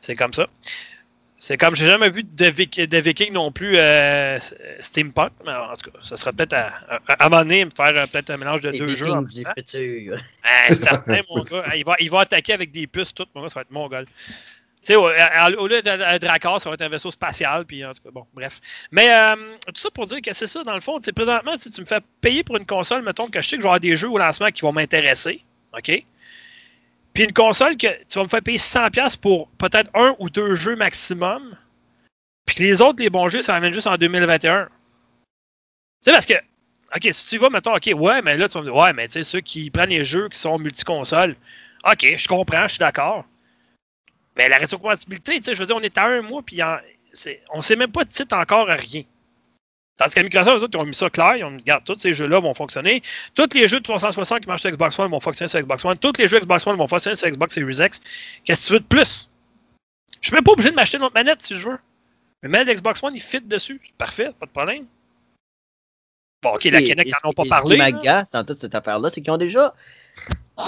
c'est 0.00 0.14
comme 0.16 0.32
ça. 0.32 0.46
C'est 1.42 1.56
comme, 1.56 1.74
j'ai 1.74 1.86
jamais 1.86 2.10
vu 2.10 2.22
de, 2.22 2.44
Vik- 2.50 2.86
de 2.86 2.98
Vikings 2.98 3.32
non 3.32 3.50
plus 3.50 3.72
euh, 3.78 4.36
Steampunk, 4.78 5.32
mais 5.46 5.52
en 5.52 5.74
tout 5.74 5.90
cas, 5.90 5.98
ça 6.02 6.18
serait 6.18 6.34
peut-être 6.34 6.52
à, 6.52 6.66
à, 6.86 7.00
à 7.14 7.26
un 7.26 7.28
moment 7.30 7.42
donné, 7.42 7.64
me 7.64 7.70
faire 7.74 7.96
euh, 7.96 8.04
peut-être 8.06 8.28
un 8.28 8.36
mélange 8.36 8.60
de 8.60 8.68
Les 8.68 8.78
deux 8.78 8.94
jeux. 8.94 9.10
en 9.10 9.22
du 9.22 9.42
futur. 9.56 10.18
Ah, 10.44 10.74
certain, 10.74 11.22
mon 11.30 11.42
gars. 11.42 11.64
Il 11.76 11.84
va, 11.86 11.96
il 11.98 12.10
va 12.10 12.20
attaquer 12.20 12.52
avec 12.52 12.72
des 12.72 12.86
puces, 12.86 13.14
tout. 13.14 13.24
Mon 13.34 13.40
gars, 13.42 13.48
ça 13.48 13.54
va 13.54 13.62
être 13.62 13.70
mon 13.70 13.88
gars. 13.88 14.02
Tu 14.04 14.12
sais, 14.82 14.96
au, 14.96 15.08
lieu 15.66 15.80
d'un 15.80 16.18
Dracar, 16.18 16.60
ça 16.60 16.68
va 16.68 16.74
être 16.74 16.82
un 16.82 16.88
vaisseau 16.90 17.10
spatial. 17.10 17.64
Puis, 17.64 17.86
en 17.86 17.92
tout 17.92 18.02
cas, 18.02 18.10
bon, 18.12 18.26
bref. 18.34 18.60
Mais 18.90 19.10
euh, 19.10 19.34
tout 19.66 19.80
ça 19.80 19.90
pour 19.90 20.06
dire 20.06 20.20
que 20.20 20.34
c'est 20.34 20.46
ça, 20.46 20.62
dans 20.62 20.74
le 20.74 20.80
fond. 20.82 21.00
Présentement, 21.00 21.56
si 21.56 21.72
tu 21.72 21.80
me 21.80 21.86
fais 21.86 22.00
payer 22.20 22.44
pour 22.44 22.58
une 22.58 22.66
console, 22.66 23.02
mettons 23.02 23.28
que 23.28 23.40
je 23.40 23.48
sais 23.48 23.56
que 23.56 23.62
je 23.62 23.64
vais 23.64 23.68
avoir 23.68 23.80
des 23.80 23.96
jeux 23.96 24.10
au 24.10 24.18
lancement 24.18 24.50
qui 24.50 24.60
vont 24.60 24.72
m'intéresser. 24.72 25.42
OK? 25.74 26.04
Puis 27.12 27.24
une 27.24 27.32
console 27.32 27.76
que 27.76 27.88
tu 28.04 28.18
vas 28.18 28.24
me 28.24 28.28
faire 28.28 28.42
payer 28.42 28.58
100$ 28.58 29.18
pour 29.18 29.48
peut-être 29.58 29.90
un 29.94 30.14
ou 30.18 30.30
deux 30.30 30.54
jeux 30.54 30.76
maximum. 30.76 31.56
Puis 32.46 32.56
que 32.56 32.62
les 32.62 32.80
autres, 32.82 33.00
les 33.00 33.10
bons 33.10 33.28
jeux, 33.28 33.42
ça 33.42 33.54
amène 33.56 33.72
juste 33.72 33.86
en 33.86 33.96
2021. 33.96 34.66
Tu 34.66 34.70
sais, 36.02 36.12
parce 36.12 36.26
que, 36.26 36.34
OK, 36.96 37.08
si 37.12 37.26
tu 37.28 37.38
vas, 37.38 37.50
mettons, 37.50 37.74
OK, 37.74 37.90
ouais, 37.94 38.22
mais 38.22 38.36
là, 38.36 38.48
tu 38.48 38.54
vas 38.54 38.60
me 38.60 38.66
dire, 38.66 38.76
ouais, 38.76 38.92
mais 38.92 39.06
tu 39.06 39.12
sais, 39.14 39.24
ceux 39.24 39.40
qui 39.40 39.70
prennent 39.70 39.90
les 39.90 40.04
jeux 40.04 40.28
qui 40.28 40.38
sont 40.38 40.58
multiconsoles, 40.58 41.36
OK, 41.84 42.06
je 42.16 42.28
comprends, 42.28 42.62
je 42.62 42.72
suis 42.72 42.78
d'accord. 42.78 43.24
Mais 44.36 44.48
la 44.48 44.58
rétrocompatibilité, 44.58 45.38
tu 45.38 45.44
sais, 45.44 45.54
je 45.54 45.60
veux 45.60 45.66
dire, 45.66 45.76
on 45.76 45.82
est 45.82 45.98
à 45.98 46.06
un 46.06 46.22
mois, 46.22 46.42
puis 46.42 46.60
on 47.52 47.62
sait 47.62 47.76
même 47.76 47.92
pas 47.92 48.04
de 48.04 48.10
titre 48.10 48.36
encore 48.36 48.70
à 48.70 48.76
rien. 48.76 49.02
Tandis 50.00 50.14
qu'à 50.14 50.22
Microsoft, 50.22 50.56
eux 50.56 50.64
autres, 50.64 50.78
ils 50.78 50.80
ont 50.80 50.86
mis 50.86 50.94
ça 50.94 51.10
clair, 51.10 51.36
ils 51.36 51.44
ont 51.44 51.50
dit, 51.50 51.58
regarde, 51.58 51.84
tous 51.84 51.98
ces 51.98 52.14
jeux-là 52.14 52.40
vont 52.40 52.54
fonctionner. 52.54 53.02
Tous 53.34 53.46
les 53.52 53.68
jeux 53.68 53.80
de 53.80 53.84
360 53.84 54.40
qui 54.40 54.46
marchent 54.48 54.62
sur 54.62 54.70
Xbox 54.70 54.98
One 54.98 55.10
vont 55.10 55.20
fonctionner 55.20 55.50
sur 55.50 55.60
Xbox 55.60 55.84
One. 55.84 55.98
Tous 55.98 56.14
les 56.16 56.26
jeux 56.26 56.40
Xbox 56.40 56.66
One 56.66 56.78
vont 56.78 56.88
fonctionner 56.88 57.16
sur 57.16 57.28
Xbox 57.28 57.52
Series 57.52 57.84
X. 57.84 58.00
Qu'est-ce 58.42 58.62
que 58.62 58.66
tu 58.66 58.72
veux 58.72 58.80
de 58.80 58.84
plus? 58.86 59.28
Je 60.22 60.28
suis 60.28 60.34
même 60.34 60.42
pas 60.42 60.52
obligé 60.52 60.70
de 60.70 60.74
m'acheter 60.74 60.96
une 60.96 61.02
autre 61.02 61.14
manette 61.14 61.42
si 61.42 61.54
je 61.54 61.68
veux. 61.68 61.78
Mais 62.42 62.48
manette 62.48 62.78
Xbox 62.78 63.02
One, 63.02 63.14
il 63.14 63.20
fit 63.20 63.42
dessus. 63.42 63.78
Parfait, 63.98 64.30
pas 64.40 64.46
de 64.46 64.50
problème. 64.52 64.86
Bon, 66.42 66.54
ok, 66.54 66.64
la 66.64 66.80
Kinect 66.80 67.12
n'en 67.22 67.30
ont 67.30 67.32
pas 67.34 67.44
parlé. 67.44 67.76
Ce 67.76 67.84
qui 67.84 67.92
m'agace 67.92 68.30
dans 68.30 68.42
toute 68.42 68.58
cette 68.58 68.74
affaire-là, 68.74 69.10
c'est 69.12 69.20
qu'ils 69.20 69.32
ont 69.32 69.36
déjà, 69.36 69.74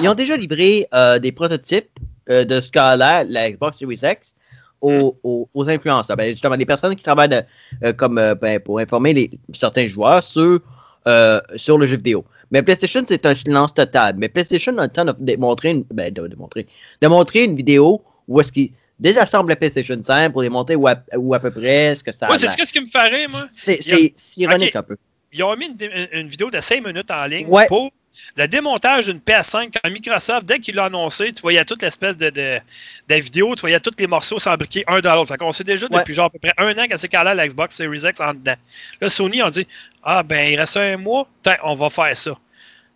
ils 0.03 0.09
ont 0.11 0.15
déjà 0.15 0.37
livré 0.37 0.87
euh, 0.93 1.19
des 1.19 1.33
prototypes 1.33 1.89
euh, 2.29 2.45
de 2.45 2.61
ce 2.61 2.71
la 2.99 3.51
Xbox 3.51 3.79
Series 3.79 4.01
X, 4.03 4.35
aux, 4.83 5.17
aux, 5.23 5.49
aux 5.55 5.69
influenceurs. 5.71 6.17
Ben, 6.17 6.31
justement, 6.33 6.57
des 6.57 6.67
personnes 6.67 6.95
qui 6.95 7.03
travaillent 7.03 7.29
de- 7.31 7.43
euh, 7.85 7.93
comme, 7.95 8.19
euh, 8.19 8.35
ben, 8.35 8.61
pour 8.61 8.79
informer 8.81 9.15
les, 9.15 9.31
certains 9.55 9.87
joueurs 9.87 10.23
sur, 10.23 10.61
euh, 11.09 11.41
sur 11.57 11.79
le 11.79 11.87
jeu 11.87 11.97
vidéo. 11.97 12.25
Mais 12.51 12.63
PlayStation, 12.63 13.03
c'est 13.09 13.25
un 13.25 13.35
silence 13.35 13.73
total. 13.73 14.17
Mais 14.19 14.29
PlayStation 14.29 14.77
a 14.79 14.83
le 14.83 14.89
temps 14.93 15.05
de, 15.07 15.15
de 15.19 15.37
montrer 15.37 15.71
une, 15.71 15.85
ben, 15.91 16.13
de, 16.13 16.27
de 16.27 16.37
montrer, 16.37 16.67
de 17.01 17.09
montrer 17.09 17.45
une 17.45 17.57
vidéo 17.57 18.03
où 18.29 18.41
est-ce 18.41 18.53
qu'ils 18.53 18.71
désassemblent 18.99 19.49
la 19.51 19.57
PlayStation 19.57 19.97
5 20.05 20.31
pour 20.33 20.43
démontrer 20.43 20.77
où 20.77 20.87
à, 20.87 20.97
où 21.17 21.33
à 21.35 21.41
peu 21.41 21.51
près 21.51 21.97
ce 21.97 22.05
que 22.05 22.13
ça 22.13 22.27
a 22.27 22.29
Moi, 22.29 22.39
c'est 22.39 22.49
ce 22.51 22.73
qui 22.73 22.81
me 22.81 22.87
ferait, 22.87 23.27
moi? 23.29 23.47
C'est 23.51 23.81
ironique 24.37 24.71
Ok. 24.71 24.77
un 24.77 24.83
peu. 24.83 24.97
Ils 25.33 25.43
ont 25.43 25.57
mis 25.57 25.67
une, 25.67 25.77
dé- 25.77 26.09
une 26.13 26.29
vidéo 26.29 26.51
de 26.51 26.61
5 26.61 26.85
minutes 26.87 27.11
en 27.11 27.25
ligne 27.25 27.47
Ouais. 27.49 27.67
pour 27.67 27.91
le 28.37 28.47
démontage 28.49 29.07
d'une 29.07 29.19
PS5. 29.19 29.73
Quand 29.83 29.91
Microsoft, 29.91 30.47
dès 30.47 30.59
qu'il 30.59 30.75
l'a 30.77 30.85
annoncé, 30.87 31.33
tu 31.33 31.43
voyais 31.43 31.65
toute 31.65 31.83
l'espèce 31.83 32.17
de, 32.17 32.31
de, 32.31 32.59
de 33.09 33.15
vidéo, 33.17 33.55
tu 33.55 33.61
voyais 33.63 33.81
tous 33.81 33.93
les 33.99 34.07
morceaux 34.07 34.39
s'embriquer 34.39 34.85
un 34.87 35.01
dans 35.01 35.15
l'autre. 35.15 35.29
Fait 35.33 35.39
qu'on 35.39 35.53
sait 35.53 35.65
déjà 35.65 35.87
Ouais. 35.91 35.99
depuis 36.01 36.15
genre 36.15 36.27
à 36.27 36.31
peu 36.31 36.39
près 36.39 36.53
un 36.59 36.77
an 36.79 36.87
qu'à 36.87 36.97
c'est 36.97 37.09
calé 37.09 37.31
à 37.31 37.35
la 37.35 37.47
Xbox 37.47 37.75
Series 37.77 38.03
X 38.07 38.21
en 38.21 38.35
dedans. 38.35 38.55
Là, 39.01 39.09
Sony, 39.09 39.43
on 39.43 39.49
dit 39.51 39.67
Ah, 40.03 40.23
ben, 40.23 40.51
il 40.53 40.59
reste 40.59 40.77
un 40.77 40.97
mois, 40.97 41.29
on 41.65 41.75
va 41.75 41.91
faire 41.91 42.17
ça. 42.17 42.33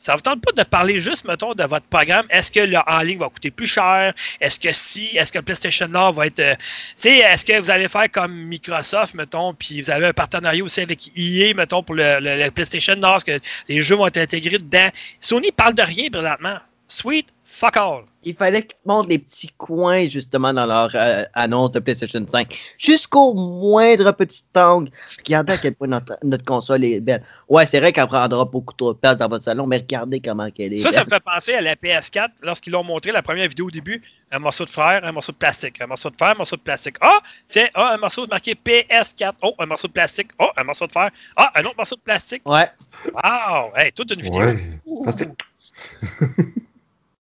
Ça 0.07 0.12
ne 0.12 0.19
vous 0.19 0.23
tente 0.23 0.40
pas 0.40 0.53
de 0.53 0.62
parler 0.62 1.01
juste, 1.01 1.25
mettons, 1.27 1.53
de 1.53 1.64
votre 1.64 1.87
programme? 1.87 2.27
Est-ce 2.31 2.53
que 2.53 2.61
le 2.61 2.79
en 2.87 3.01
ligne 3.01 3.19
va 3.19 3.29
coûter 3.29 3.51
plus 3.51 3.66
cher? 3.66 4.14
Est-ce 4.40 4.61
que 4.61 4.71
si, 4.71 5.16
est-ce 5.16 5.33
que 5.33 5.38
le 5.38 5.45
PlayStation 5.45 5.88
Now 5.88 6.12
va 6.12 6.29
être. 6.29 6.38
euh, 6.38 6.55
tu 6.55 6.62
sais, 6.95 7.16
est-ce 7.16 7.45
que 7.45 7.59
vous 7.59 7.73
allez 7.73 7.88
faire 7.88 8.09
comme 8.12 8.33
Microsoft, 8.33 9.14
mettons, 9.14 9.53
puis 9.53 9.83
vous 9.83 9.90
avez 9.90 10.07
un 10.07 10.12
partenariat 10.12 10.62
aussi 10.62 10.81
avec 10.81 11.11
EA, 11.16 11.55
mettons, 11.55 11.83
pour 11.83 11.97
le, 11.97 12.51
PlayStation 12.51 12.95
Now, 12.95 13.16
est-ce 13.16 13.25
que 13.25 13.40
les 13.69 13.83
jeux 13.83 13.97
vont 13.97 14.07
être 14.07 14.19
intégrés 14.19 14.59
dedans? 14.59 14.90
Sony 15.19 15.51
parle 15.51 15.75
de 15.75 15.83
rien 15.83 16.09
présentement. 16.09 16.59
Sweet, 16.87 17.27
fuck 17.57 17.77
all. 17.77 18.05
il 18.23 18.35
fallait 18.35 18.62
qu'ils 18.62 18.77
montrent 18.85 19.09
les 19.09 19.19
petits 19.19 19.51
coins, 19.57 20.09
justement, 20.09 20.53
dans 20.53 20.66
leur 20.66 20.90
euh, 20.95 21.23
annonce 21.33 21.73
de 21.73 21.79
PlayStation 21.79 22.25
5. 22.29 22.55
Jusqu'au 22.79 23.33
moindre 23.33 24.12
petit 24.12 24.45
angle. 24.55 24.90
Regardez 25.25 25.55
à 25.55 25.59
quel 25.59 25.75
point 25.75 25.88
notre, 25.88 26.19
notre 26.23 26.45
console 26.45 26.85
est 26.85 27.01
belle. 27.01 27.23
Ouais, 27.49 27.66
c'est 27.66 27.81
vrai 27.81 27.92
qu'elle 27.92 28.07
prendra 28.09 28.45
beaucoup 28.45 28.75
trop 28.75 28.92
de 28.92 28.99
place 28.99 29.16
dans 29.16 29.29
votre 29.29 29.45
salon, 29.45 29.66
mais 29.66 29.79
regardez 29.79 30.21
comment 30.21 30.51
qu'elle 30.51 30.75
est 30.75 30.79
Ça, 30.79 30.92
ça 30.92 31.05
me 31.05 31.09
fait 31.09 31.21
penser 31.21 31.55
à 31.55 31.62
la 31.62 31.75
PS4 31.77 32.29
lorsqu'ils 32.42 32.73
l'ont 32.73 32.85
montré 32.85 33.11
la 33.11 33.23
première 33.23 33.49
vidéo 33.49 33.69
au 33.69 33.71
début. 33.71 34.03
Un 34.33 34.40
morceau 34.40 34.64
de 34.64 34.71
fer, 34.71 35.01
un 35.03 35.12
morceau 35.12 35.33
de 35.33 35.38
plastique, 35.38 35.81
un 35.81 35.87
morceau 35.87 36.11
de 36.11 36.16
fer, 36.16 36.29
un 36.29 36.35
morceau 36.35 36.57
de 36.57 36.62
plastique. 36.62 36.97
Ah, 37.01 37.21
tiens, 37.49 37.69
ah, 37.75 37.95
un 37.95 37.99
morceau 37.99 38.27
marqué 38.27 38.55
PS4. 38.55 39.33
Oh, 39.42 39.55
un 39.59 39.66
morceau 39.66 39.88
de 39.88 39.92
plastique. 39.92 40.31
Oh, 40.38 40.51
un 40.57 40.64
morceau 40.64 40.87
de 40.87 40.92
fer. 40.92 41.11
Ah, 41.37 41.53
un 41.55 41.62
autre 41.62 41.77
morceau 41.79 41.97
de 41.97 42.01
plastique. 42.03 42.42
Ouais. 42.45 42.69
Wow! 43.14 43.73
Hey, 43.77 43.92
toute 43.92 44.11
une 44.11 44.21
vidéo. 44.21 44.40
Ouais. 44.42 44.81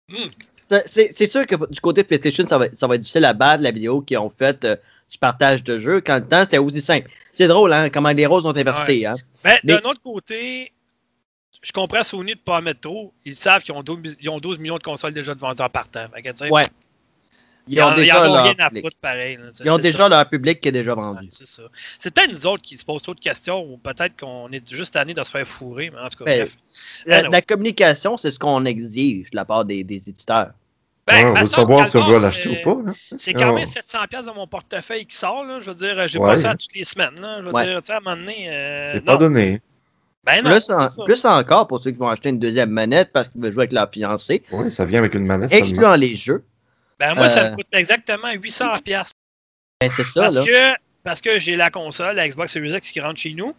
Plastique. 0.08 0.48
C'est- 0.86 1.12
sûr 1.30 1.46
que 1.46 1.54
du 1.70 1.80
côté 1.80 2.02
de 2.02 2.06
PlayStation, 2.08 2.46
ça 2.48 2.58
va, 2.58 2.66
ça 2.74 2.86
va 2.86 2.94
être 2.94 3.02
difficile 3.02 3.24
à 3.26 3.32
battre 3.34 3.62
la 3.62 3.70
vidéo 3.70 4.00
qu'ils 4.00 4.18
ont 4.18 4.32
faite 4.36 4.64
euh, 4.64 4.76
du 5.10 5.18
partage 5.18 5.62
de 5.62 5.78
jeu. 5.78 6.00
Quand 6.00 6.16
le 6.16 6.26
temps, 6.26 6.40
c'était 6.44 6.58
aussi 6.58 6.80
simple. 6.82 7.10
C'est 7.34 7.46
drôle, 7.48 7.72
hein, 7.72 7.90
comment 7.90 8.10
les 8.10 8.26
rôles 8.26 8.42
sont 8.42 8.56
inversés. 8.56 9.04
Hein? 9.06 9.14
Mais 9.44 9.60
Mais- 9.62 9.74
d'un 9.78 9.88
autre 9.90 10.00
côté, 10.02 10.72
je 11.62 11.70
comprends 11.72 12.02
Sony 12.02 12.32
de 12.32 12.38
ne 12.38 12.42
pas 12.44 12.58
en 12.58 12.62
mettre 12.62 12.80
trop. 12.80 13.12
Ils 13.24 13.34
savent 13.34 13.62
qu'ils 13.62 13.74
ont 13.74 13.82
12, 13.82 13.98
mi- 13.98 14.16
ils 14.20 14.28
ont 14.30 14.38
12 14.40 14.58
millions 14.58 14.78
de 14.78 14.82
consoles 14.82 15.12
déjà 15.12 15.34
de 15.34 15.40
que, 16.22 16.30
tu 16.30 16.36
sais, 16.38 16.50
Ouais. 16.50 16.64
Ils 17.66 17.80
ont, 17.82 17.94
déjà 17.94 18.20
ont 18.28 18.32
leur 18.34 18.44
rien 18.44 18.54
à 18.58 18.68
public. 18.68 18.96
pareil. 19.00 19.36
là, 19.36 19.44
Ils 19.64 19.70
ont 19.70 19.78
déjà 19.78 19.96
ça. 19.98 20.08
leur 20.08 20.28
public 20.28 20.60
qui 20.60 20.68
est 20.68 20.72
déjà 20.72 20.94
vendu. 20.94 21.20
Ouais, 21.24 21.28
c'est 21.30 21.46
ça. 21.46 21.62
C'est 21.98 22.12
peut-être 22.12 22.30
nous 22.30 22.46
autres 22.46 22.62
qui 22.62 22.76
se 22.76 22.84
posent 22.84 23.00
trop 23.02 23.14
de 23.14 23.20
questions 23.20 23.62
ou 23.62 23.78
peut-être 23.78 24.18
qu'on 24.20 24.48
est 24.52 24.72
juste 24.74 24.96
année 24.96 25.14
de 25.14 25.24
se 25.24 25.30
faire 25.30 25.48
fourrer, 25.48 25.90
mais 25.90 26.00
en 26.00 26.08
tout 26.08 26.18
cas, 26.18 26.24
Ben, 26.26 26.46
bref. 27.06 27.30
La, 27.30 27.40
communication, 27.42 28.18
c'est 28.18 28.30
ce 28.32 28.38
qu'on 28.38 28.64
exige 28.66 29.30
de 29.30 29.36
la 29.36 29.44
part 29.46 29.64
des, 29.64 29.82
des 29.82 29.96
éditeurs. 30.08 30.50
Ben, 31.06 31.14
Ouais, 31.16 31.30
on 31.38 31.40
veut 31.42 31.46
savoir 31.48 31.86
si 31.86 31.96
on 31.98 32.06
doit 32.06 32.18
l'acheter 32.20 32.60
c'est- 32.62 32.66
ou 32.66 32.82
pas. 32.84 32.92
C'est 33.16 33.34
quand 33.34 33.52
même 33.54 33.64
Oh. 33.66 33.70
700$ 33.70 34.06
piastres 34.08 34.26
dans 34.26 34.34
mon 34.34 34.46
portefeuille 34.46 35.04
qui 35.06 35.16
sort. 35.16 35.44
Là. 35.44 35.60
Je 35.60 35.68
veux 35.70 35.76
dire, 35.76 36.08
j'ai 36.08 36.18
Ouais. 36.18 36.30
pas 36.30 36.36
ça 36.38 36.50
à 36.50 36.54
toutes 36.54 36.74
les 36.74 36.84
semaines. 36.84 37.20
Là. 37.20 37.38
Je 37.40 37.46
veux 37.46 37.52
Ouais. 37.52 37.64
dire, 37.66 37.80
tu 37.82 37.86
sais, 37.88 37.92
à 37.92 37.96
un 37.96 38.00
moment 38.00 38.16
donné. 38.16 38.48
euh, 38.50 38.86
C'est 38.92 39.00
pas 39.04 39.16
donné. 39.18 39.60
Ben 40.24 40.42
non, 40.42 40.50
Plus, 41.04 41.24
en- 41.26 41.38
encore 41.38 41.66
pour 41.68 41.82
ceux 41.82 41.90
qui 41.90 41.98
vont 41.98 42.08
acheter 42.08 42.30
une 42.30 42.38
deuxième 42.38 42.70
manette 42.70 43.10
parce 43.12 43.28
qu'ils 43.28 43.42
veulent 43.42 43.52
jouer 43.52 43.62
avec 43.64 43.72
leur 43.72 43.90
fiancé, 43.92 44.42
Oui, 44.52 44.70
ça 44.70 44.86
vient 44.86 45.00
avec 45.00 45.12
une 45.14 45.26
manette. 45.26 45.50
seulement. 45.50 45.66
excluant 45.66 45.94
les 45.96 46.16
jeux. 46.16 46.42
Ben, 47.08 47.14
moi, 47.14 47.28
ça 47.28 47.44
Euh, 47.46 47.50
me 47.50 47.56
coûte 47.56 47.66
exactement 47.72 48.28
800$. 48.32 48.82
piastres. 48.82 49.14
Ben, 49.80 49.90
c'est 49.94 50.04
ça, 50.04 50.22
Parce 50.22 50.36
là. 50.36 50.44
que, 50.44 50.80
parce 51.02 51.20
que 51.20 51.38
j'ai 51.38 51.56
la 51.56 51.70
console, 51.70 52.16
la 52.16 52.28
Xbox 52.28 52.52
Series 52.52 52.72
X 52.76 52.90
qui 52.92 53.00
rentre 53.00 53.20
chez 53.20 53.34
nous. 53.34 53.54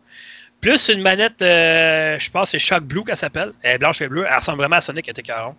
Plus 0.61 0.89
une 0.89 1.01
manette, 1.01 1.41
euh, 1.41 2.17
je 2.17 2.31
pense 2.31 2.51
c'est 2.51 2.59
Shock 2.59 2.83
Blue 2.85 3.03
qu'elle 3.03 3.17
s'appelle. 3.17 3.53
Elle 3.61 3.75
est 3.75 3.77
blanche 3.77 4.01
et 4.01 4.07
bleue. 4.07 4.25
Elle 4.27 4.35
ressemble 4.35 4.59
vraiment 4.59 4.77
à 4.77 4.81
Sonic, 4.81 5.05
elle 5.07 5.11
était 5.11 5.21
40. 5.21 5.55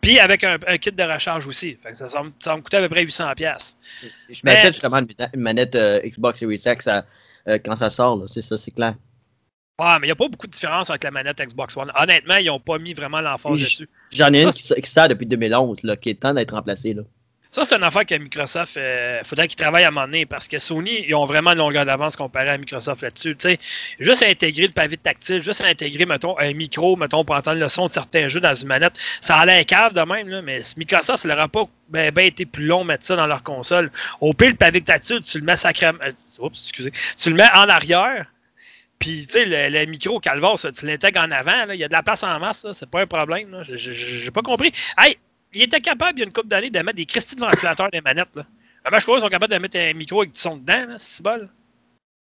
Puis 0.00 0.18
avec 0.18 0.42
un, 0.42 0.56
un 0.66 0.78
kit 0.78 0.90
de 0.90 1.02
recharge 1.04 1.46
aussi. 1.46 1.78
Fait 1.80 1.92
que 1.92 1.96
ça, 1.98 2.08
ça 2.08 2.22
me, 2.24 2.32
ça 2.40 2.56
me 2.56 2.62
coûtait 2.62 2.78
à 2.78 2.80
peu 2.80 2.88
près 2.88 3.04
800$. 3.04 3.34
piastres. 3.36 3.76
Je 4.28 4.40
m'achète 4.42 4.72
justement 4.74 4.98
une, 4.98 5.40
manette 5.40 5.76
euh, 5.76 6.00
Xbox 6.00 6.40
Series 6.40 6.60
X 6.64 6.86
à- 6.88 7.04
euh, 7.48 7.58
quand 7.64 7.76
ça 7.76 7.90
sort. 7.90 8.24
C'est 8.28 8.42
ça, 8.42 8.58
c'est 8.58 8.72
clair. 8.72 8.94
Ouais, 9.78 9.98
mais 10.00 10.06
il 10.06 10.08
n'y 10.08 10.12
a 10.12 10.16
pas 10.16 10.28
beaucoup 10.28 10.46
de 10.46 10.52
différence 10.52 10.90
avec 10.90 11.02
la 11.02 11.10
manette 11.10 11.40
Xbox 11.40 11.76
One. 11.76 11.90
Honnêtement, 11.98 12.36
ils 12.36 12.46
n'ont 12.46 12.60
pas 12.60 12.78
mis 12.78 12.92
vraiment 12.92 13.20
l'emphase 13.20 13.60
dessus. 13.60 13.88
J'en 14.12 14.32
ai 14.32 14.42
Ça, 14.42 14.50
une 14.76 14.82
qui, 14.82 14.90
sort 14.90 15.08
depuis 15.08 15.26
2011, 15.26 15.78
là, 15.82 15.96
qui 15.96 16.10
est 16.10 16.20
temps 16.20 16.34
d'être 16.34 16.54
remplacée, 16.54 16.94
là. 16.94 17.02
Ça, 17.54 17.66
c'est 17.66 17.74
une 17.76 17.82
affaire 17.82 18.06
que 18.06 18.14
Microsoft, 18.14 18.76
il 18.76 19.26
faudrait 19.26 19.46
qu'ils 19.46 19.56
travaillent 19.56 19.84
à 19.84 19.88
un 19.88 19.90
moment 19.90 20.06
donné 20.06 20.24
parce 20.24 20.48
que 20.48 20.58
Sony, 20.58 21.04
ils 21.06 21.14
ont 21.14 21.26
vraiment 21.26 21.50
une 21.52 21.58
longueur 21.58 21.84
d'avance 21.84 22.16
comparé 22.16 22.48
à 22.48 22.56
Microsoft 22.56 23.02
là-dessus. 23.02 23.36
Tu 23.36 23.50
sais, 23.50 23.58
juste 24.00 24.22
intégrer 24.22 24.68
le 24.68 24.72
pavé 24.72 24.96
tactile, 24.96 25.42
juste 25.42 25.60
intégrer, 25.60 26.06
mettons, 26.06 26.38
un 26.38 26.54
micro, 26.54 26.96
mettons, 26.96 27.24
pour 27.26 27.36
entendre 27.36 27.60
le 27.60 27.68
son 27.68 27.86
de 27.86 27.90
certains 27.90 28.28
jeux 28.28 28.40
dans 28.40 28.54
une 28.54 28.68
manette, 28.68 28.94
ça 29.20 29.36
a 29.36 29.44
l'air 29.44 29.66
cave 29.66 29.92
de 29.92 30.00
même, 30.00 30.28
là, 30.28 30.40
mais 30.40 30.62
Microsoft, 30.78 31.18
ça 31.18 31.28
leur 31.28 31.40
a 31.40 31.48
pas 31.48 31.64
ben, 31.90 32.10
ben 32.10 32.24
été 32.24 32.46
plus 32.46 32.64
long 32.64 32.84
mettre 32.84 33.04
ça 33.04 33.16
dans 33.16 33.26
leur 33.26 33.42
console. 33.42 33.90
Au 34.22 34.32
pire, 34.32 34.48
le 34.48 34.54
pavé 34.56 34.80
tactile, 34.80 35.20
tu 35.20 35.38
le 35.38 35.44
mets 35.44 35.58
sacrément. 35.58 35.98
euh, 36.06 36.12
Oups, 36.38 36.58
excusez. 36.58 36.92
Tu 37.18 37.28
le 37.28 37.36
mets 37.36 37.50
en 37.54 37.68
arrière. 37.68 38.32
Puis, 39.02 39.26
tu 39.26 39.32
sais, 39.32 39.44
le, 39.44 39.68
le 39.80 39.84
micro 39.86 40.20
Calvas, 40.20 40.58
ça, 40.58 40.70
tu 40.72 40.86
l'intègres 40.86 41.20
en 41.20 41.30
avant. 41.32 41.66
là, 41.66 41.74
Il 41.74 41.80
y 41.80 41.84
a 41.84 41.88
de 41.88 41.92
la 41.92 42.02
place 42.02 42.22
en 42.22 42.38
masse, 42.38 42.66
c'est 42.72 42.88
pas 42.88 43.00
un 43.02 43.06
problème. 43.06 43.62
J'ai 43.66 44.30
pas 44.30 44.42
compris. 44.42 44.72
Hey, 44.96 45.18
il 45.52 45.62
était 45.62 45.80
capable, 45.80 46.18
il 46.18 46.20
y 46.20 46.22
a 46.22 46.26
une 46.26 46.32
couple 46.32 46.48
d'années, 46.48 46.70
de 46.70 46.78
mettre 46.78 46.96
des 46.96 47.04
cristis 47.06 47.34
de 47.34 47.40
ventilateurs 47.40 47.90
des 47.90 48.00
manettes. 48.00 48.34
Là. 48.36 48.46
Comment 48.84 48.98
je 48.98 49.04
crois 49.04 49.16
qu'ils 49.16 49.24
sont 49.24 49.28
capables 49.28 49.52
de 49.52 49.58
mettre 49.58 49.76
un 49.78 49.92
micro 49.92 50.20
avec 50.22 50.32
du 50.32 50.40
son 50.40 50.56
dedans, 50.56 50.86
là, 50.88 50.94
c'est 50.98 51.22
bol? 51.22 51.48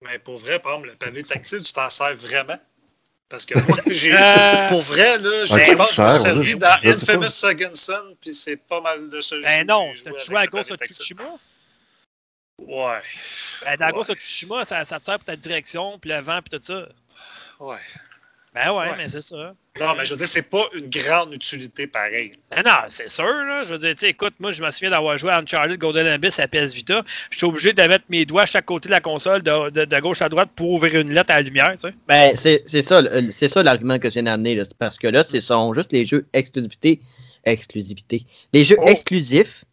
Mais 0.10 0.19
pour 0.19 0.38
vrai, 0.38 0.60
par 0.60 0.73
exemple, 0.73 0.89
le 0.89 0.95
pavé 0.95 1.23
tactile, 1.23 1.62
tu 1.62 1.71
t'en 1.73 1.89
sers 1.89 2.15
vraiment? 2.15 2.60
Parce 3.30 3.45
que 3.45 3.58
moi, 3.67 3.78
j'ai. 3.88 4.13
Euh, 4.13 4.65
Pour 4.67 4.82
vrai, 4.82 5.17
là, 5.17 5.45
j'ai- 5.45 5.54
Ah, 5.56 5.65
je 5.65 5.76
pense 5.76 5.89
que 5.97 6.10
servi 6.10 6.56
dans. 6.56 6.78
Infamous 6.84 7.23
Second 7.30 7.73
Son, 7.73 8.15
puis 8.21 8.34
c'est 8.34 8.58
pas 8.58 8.80
mal 8.82 9.10
de 9.10 9.21
ce 9.21 9.36
jeu. 9.36 9.41
Ben 9.41 9.65
non, 9.67 9.91
t'as 10.04 10.17
joué 10.23 10.38
à 10.38 10.47
pavé 10.47 10.63
tactile. 10.78 10.95
Tsushima? 10.95 11.23
Ouais. 12.60 13.00
Ben, 13.66 13.78
dans 13.80 13.86
Ouais. 13.88 13.92
Ghost 13.94 14.10
of 14.12 14.20
Tsushima, 14.20 14.63
ça, 14.66 14.84
ça 14.86 15.00
te 15.00 15.06
sert 15.06 15.16
pour 15.16 15.26
ta 15.26 15.36
direction, 15.36 15.98
puis 16.00 16.12
le 16.12 16.22
vent, 16.22 16.39
puis 16.42 16.58
tout 16.58 16.63
ça. 16.63 16.88
Ouais. 17.60 17.78
Ben 18.54 18.72
ouais, 18.72 18.89
Ouais. 18.89 18.96
mais 18.98 19.10
c'est 19.10 19.22
ça. 19.22 19.56
Non, 19.80 19.96
mais 19.98 20.06
je 20.06 20.12
veux 20.12 20.18
dire, 20.18 20.28
c'est 20.28 20.44
pas 20.44 20.63
une 20.76 20.88
grande 20.88 21.34
utilité 21.34 21.88
pareille. 21.88 22.34
Ben 22.52 22.62
non, 22.63 22.78
c'est 22.88 23.10
sûr, 23.10 23.26
là. 23.26 23.63
Je 23.63 23.70
veux 23.74 23.80
dire, 23.80 23.94
tu 23.96 24.02
sais, 24.02 24.10
écoute, 24.10 24.36
moi, 24.39 24.52
je 24.52 24.62
me 24.63 24.70
souviens 24.70 24.92
d'avoir 24.92 25.18
joué 25.18 25.32
à 25.32 25.39
Uncharted 25.39 25.80
Golden 25.80 26.06
Abyss 26.06 26.38
à 26.38 26.48
PS 26.48 26.76
Vita. 26.76 27.02
J'étais 27.32 27.46
obligé 27.46 27.74
de 27.74 27.82
mettre 27.82 28.06
mes 28.10 28.26
doigts 28.26 28.44
à 28.44 28.46
chaque 28.46 28.66
côté 28.66 28.88
de 28.89 28.92
la 28.92 29.02
console, 29.02 29.42
de, 29.42 29.72
de- 29.72 29.86
de 29.86 30.00
gauche 30.00 30.22
à 30.22 30.30
droite, 30.30 30.50
pour 30.56 30.70
ouvrir 30.74 31.00
une 31.02 31.12
lettre 31.12 31.32
à 31.32 31.38
la 31.38 31.42
lumière, 31.42 31.74
tu 31.74 31.88
sais. 31.89 31.96
Ben, 32.08 32.36
c'est 32.38 32.84
ça, 32.84 33.02
c'est 33.32 33.50
ça 33.50 33.63
l'argument 33.63 33.98
que 33.98 34.12
j'ai 34.12 34.20
amené, 34.20 34.54
là. 34.54 34.66
C'est 34.66 34.78
Parce 34.78 35.00
que 35.00 35.08
là, 35.08 35.24
ce 35.24 35.39
sont 35.42 35.74
juste 35.74 35.92
les 35.92 36.06
jeux 36.06 36.28
exclusivité. 36.34 37.02
Exclusivité. 37.46 38.24
Les 38.54 38.63
jeux 38.63 38.78
Oh. 38.80 38.88
exclusifs, 38.88 39.66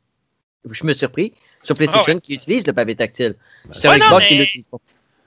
je 0.71 0.85
me 0.85 0.93
suis 0.95 1.01
surpris, 1.01 1.35
sur 1.63 1.75
PlayStation, 1.77 2.15
Ah 2.17 2.21
qui 2.21 2.35
utilisent 2.35 2.67
le 2.67 2.73
pavé 2.73 2.95
tactile. 2.95 3.35
Sur 3.73 3.91
Ouais, 3.91 3.99
non, 3.99 4.07
Xbox, 4.07 4.27
mais- 4.31 4.37
l'utilisent 4.37 4.69
pas. 4.69 4.79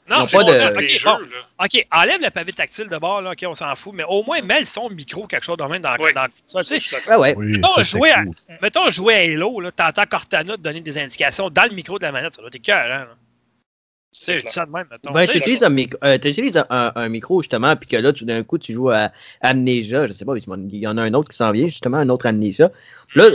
Non, 0.10 0.22
c'est 0.24 0.36
pas 0.36 0.44
de- 0.44 0.52
là, 0.52 0.72
Les 0.72 0.86
ok, 0.86 0.90
jeux, 1.00 1.10
bon. 1.10 1.64
OK, 1.66 1.88
enlève 1.92 2.22
le 2.22 2.30
pavé 2.30 2.52
tactile 2.52 2.90
de 2.90 2.98
bord, 2.98 3.22
là, 3.22 3.32
OK, 3.32 3.46
on 3.48 3.54
s'en 3.54 3.74
fout, 3.76 3.94
mais 3.96 4.04
au 4.06 4.22
moins 4.24 4.42
mets 4.42 4.60
le 4.60 4.66
son 4.66 4.90
micro, 4.90 5.26
quelque 5.28 5.46
chose 5.46 5.56
de 5.56 5.64
même 5.64 5.82
dans, 5.82 5.96
Oui. 5.98 6.12
dans 6.14 6.26
ça. 6.26 6.28
Tu 6.28 6.34
Ça, 6.46 6.64
sais, 6.64 6.78
je 6.78 6.84
suis 6.84 6.96
d'accord. 6.98 7.22
Ouais. 7.22 7.34
Oui, 7.38 7.46
Mettons, 7.54 7.70
ça, 7.70 7.84
c'est 7.86 7.98
jouer 7.98 8.12
à- 8.12 8.24
mettons 8.62 8.92
jouer 8.92 9.14
à 9.14 9.18
Halo, 9.20 9.62
là, 9.62 9.72
t'entends 9.72 10.06
Cortana 10.06 10.58
te 10.58 10.62
donner 10.62 10.82
des 10.82 10.98
indications 10.98 11.50
dans 11.50 11.64
le 11.64 11.70
micro 11.74 11.98
de 12.00 12.04
la 12.04 12.12
manette, 12.12 12.34
ça 12.34 12.42
doit 12.42 12.50
être 12.54 12.62
cœur, 12.62 12.84
hein. 12.84 13.06
là. 13.06 13.08
Tu 14.14 14.22
sais, 14.26 14.40
je 14.40 14.46
dis 14.46 14.52
ça 14.52 14.66
de 14.66 14.72
même, 14.72 14.86
mettons. 14.92 15.12
Ben, 15.12 15.22
Tu 15.22 15.28
sais, 15.28 15.34
t'utilises 15.40 15.64
un, 15.64 15.70
micro, 15.70 15.98
euh, 16.04 16.18
t'utilises 16.20 16.58
un, 16.58 16.66
un- 16.70 16.92
un 16.96 17.10
micro, 17.10 17.42
justement, 17.42 17.76
puis 17.78 17.88
que 17.90 17.96
là, 17.96 18.12
tu- 18.14 18.26
d'un 18.26 18.44
coup, 18.44 18.58
tu 18.60 18.74
joues 18.74 18.90
à 18.92 19.10
Amnesia, 19.42 20.06
je 20.08 20.12
sais 20.12 20.26
pas, 20.26 20.34
il 20.38 20.76
y 20.78 20.86
en 20.88 20.98
a 20.98 21.02
un 21.02 21.14
autre 21.14 21.30
qui 21.32 21.38
s'en 21.38 21.52
vient, 21.52 21.66
justement, 21.66 21.98
un 21.98 22.10
autre 22.10 22.26
Amnesia. 22.28 22.70
Là, 23.16 23.30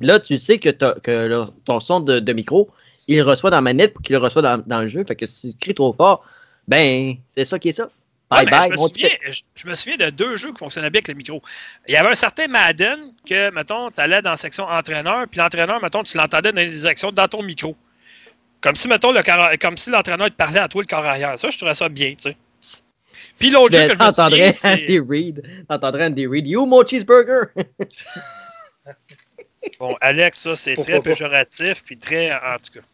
là 0.00 0.20
tu 0.20 0.38
sais 0.38 0.58
que, 0.58 0.68
t'as- 0.70 0.98
que 1.00 1.26
le- 1.26 1.46
ton 1.64 1.80
son 1.80 2.00
de, 2.00 2.20
de 2.20 2.32
micro, 2.32 2.70
il 3.06 3.16
le 3.18 3.22
reçoit 3.22 3.50
dans 3.50 3.56
la 3.58 3.62
manette 3.62 3.94
pour 3.94 4.02
qu'il 4.02 4.14
le 4.16 4.22
reçoit 4.22 4.42
dans, 4.42 4.62
dans 4.66 4.80
le 4.80 4.88
jeu. 4.88 5.04
Fait 5.06 5.16
que 5.16 5.26
si 5.26 5.52
tu 5.52 5.58
cries 5.58 5.74
trop 5.74 5.92
fort, 5.92 6.24
ben, 6.66 7.14
c'est 7.36 7.46
ça 7.46 7.58
qui 7.58 7.70
est 7.70 7.76
ça. 7.76 7.90
Bye 8.30 8.44
bye, 8.44 8.64
je, 8.68 8.72
me 8.72 8.76
souviens, 8.76 9.08
je, 9.30 9.40
je 9.54 9.66
me 9.66 9.74
souviens 9.74 9.96
de 9.96 10.10
deux 10.10 10.36
jeux 10.36 10.52
qui 10.52 10.58
fonctionnaient 10.58 10.90
bien 10.90 10.98
avec 10.98 11.08
le 11.08 11.14
micro. 11.14 11.42
Il 11.88 11.94
y 11.94 11.96
avait 11.96 12.10
un 12.10 12.14
certain 12.14 12.46
Madden 12.46 13.14
que, 13.26 13.50
mettons, 13.50 13.90
tu 13.90 14.00
allais 14.02 14.20
dans 14.20 14.32
la 14.32 14.36
section 14.36 14.64
entraîneur, 14.64 15.26
puis 15.30 15.38
l'entraîneur, 15.38 15.80
mettons, 15.80 16.02
tu 16.02 16.18
l'entendais 16.18 16.52
dans 16.52 16.60
les 16.60 16.66
directions 16.70 17.10
dans 17.10 17.26
ton 17.26 17.42
micro. 17.42 17.74
Comme 18.60 18.74
si, 18.74 18.86
mettons, 18.86 19.12
le 19.12 19.56
comme 19.56 19.78
si 19.78 19.88
l'entraîneur 19.88 20.28
te 20.28 20.34
parlait 20.34 20.58
à 20.60 20.68
toi 20.68 20.82
le 20.82 20.86
corps 20.86 21.06
arrière. 21.06 21.38
Ça, 21.38 21.48
je 21.48 21.56
trouvais 21.56 21.72
ça 21.72 21.88
bien, 21.88 22.14
tu 22.20 22.30
sais. 22.30 22.36
Puis 23.38 23.48
l'autre 23.50 23.72
jeu 23.74 23.86
Ben, 23.86 23.96
que 23.96 24.02
je 24.02 24.06
me 24.06 24.12
souviens. 24.52 24.72
Andy 24.72 25.00
Reid. 25.00 25.64
T'entendrais 25.66 26.06
Andy 26.06 26.26
Reid. 26.26 26.46
You, 26.46 26.66
mon 26.66 26.84
cheeseburger! 26.86 27.46
Bon, 29.78 29.94
Alex, 30.00 30.38
ça, 30.38 30.56
c'est 30.56 30.74
très 30.74 31.00
péjoratif, 31.00 31.82
puis 31.84 31.96
très... 31.96 32.32
En 32.32 32.56
tout 32.58 32.80
cas. 32.80 32.86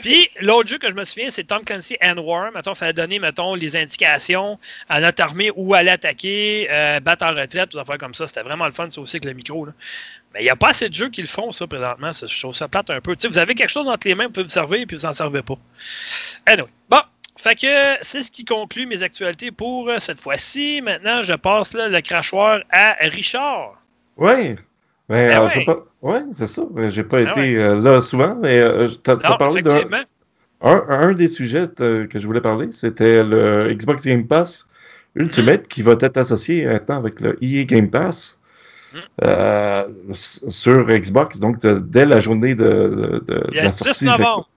Puis, 0.00 0.28
l'autre 0.40 0.68
jeu 0.68 0.78
que 0.78 0.88
je 0.88 0.94
me 0.94 1.04
souviens, 1.04 1.30
c'est 1.30 1.44
Tom 1.44 1.62
Clancy 1.64 1.96
and 2.02 2.18
War. 2.18 2.50
Mettons, 2.52 2.72
il 2.72 2.76
fallait 2.76 2.92
donner, 2.92 3.18
mettons, 3.18 3.54
les 3.54 3.76
indications 3.76 4.58
à 4.88 5.00
notre 5.00 5.22
armée 5.22 5.50
où 5.54 5.74
aller 5.74 5.90
attaquer, 5.90 6.68
euh, 6.70 7.00
battre 7.00 7.26
en 7.26 7.34
retraite, 7.34 7.70
tout 7.70 7.78
affaires 7.78 7.98
comme 7.98 8.14
ça. 8.14 8.26
C'était 8.26 8.42
vraiment 8.42 8.66
le 8.66 8.72
fun, 8.72 8.90
ça 8.90 9.00
aussi, 9.00 9.16
avec 9.16 9.26
le 9.26 9.34
micro. 9.34 9.66
là. 9.66 9.72
Mais 10.32 10.40
il 10.40 10.44
n'y 10.44 10.50
a 10.50 10.56
pas 10.56 10.68
assez 10.68 10.88
de 10.88 10.94
jeux 10.94 11.10
qui 11.10 11.20
le 11.20 11.28
font, 11.28 11.52
ça, 11.52 11.66
présentement. 11.66 12.12
Ça, 12.12 12.26
je 12.26 12.40
trouve 12.40 12.54
ça 12.54 12.66
plate 12.66 12.90
un 12.90 13.00
peu. 13.00 13.14
Tu 13.14 13.22
sais, 13.22 13.28
vous 13.28 13.38
avez 13.38 13.54
quelque 13.54 13.70
chose 13.70 13.86
entre 13.86 14.08
les 14.08 14.14
mains, 14.14 14.26
vous 14.26 14.32
pouvez 14.32 14.44
vous 14.44 14.50
servir, 14.50 14.86
puis 14.86 14.96
vous 14.96 15.06
n'en 15.06 15.12
servez 15.12 15.42
pas. 15.42 15.58
Anyway. 16.46 16.68
Bon, 16.88 17.00
fait 17.38 17.54
que 17.54 17.96
c'est 18.00 18.22
ce 18.22 18.30
qui 18.30 18.44
conclut 18.44 18.86
mes 18.86 19.02
actualités 19.02 19.50
pour 19.50 19.88
euh, 19.88 19.98
cette 19.98 20.20
fois-ci. 20.20 20.80
Maintenant, 20.80 21.22
je 21.22 21.34
passe 21.34 21.74
là, 21.74 21.88
le 21.88 22.00
crachoir 22.00 22.60
à 22.70 22.96
Richard. 23.00 23.80
Oui. 24.16 24.56
Mais, 25.12 25.28
Ben 25.28 25.36
euh, 25.38 25.44
ouais. 25.44 25.50
j'ai 25.54 25.64
pas... 25.64 25.76
Ouais, 26.00 26.22
c'est 26.32 26.46
ça. 26.46 26.62
Euh, 26.76 26.90
J'ai 26.90 27.04
pas 27.04 27.22
Ben 27.22 27.28
été 27.30 27.56
euh, 27.56 27.80
là 27.80 28.00
souvent, 28.00 28.34
mais 28.40 28.58
euh, 28.60 28.88
t'as 29.02 29.14
Non, 29.16 29.36
parlé 29.36 29.62
d'un. 29.62 29.80
Un, 30.62 30.84
un 30.88 31.12
des 31.12 31.28
sujets 31.28 31.68
que 31.76 32.08
je 32.14 32.26
voulais 32.26 32.40
parler, 32.40 32.68
c'était 32.72 33.22
le 33.22 33.72
Xbox 33.74 34.04
Game 34.04 34.26
Pass 34.26 34.66
Ultimate 35.14 35.68
qui 35.68 35.82
va 35.82 35.92
être 36.00 36.16
associé 36.16 36.64
maintenant 36.66 36.96
avec 36.98 37.20
le 37.20 37.36
EA 37.42 37.64
Game 37.64 37.90
Pass 37.90 38.38
Mm. 38.94 38.98
euh, 39.24 39.84
sur 40.12 40.84
Xbox, 40.86 41.38
donc 41.38 41.58
de- 41.62 41.78
dès 41.82 42.04
la 42.04 42.20
journée 42.20 42.54
de, 42.54 43.22
la 43.50 43.62
le 43.64 43.70
10 43.70 43.76
sortie. 43.78 44.04
novembre. 44.04 44.50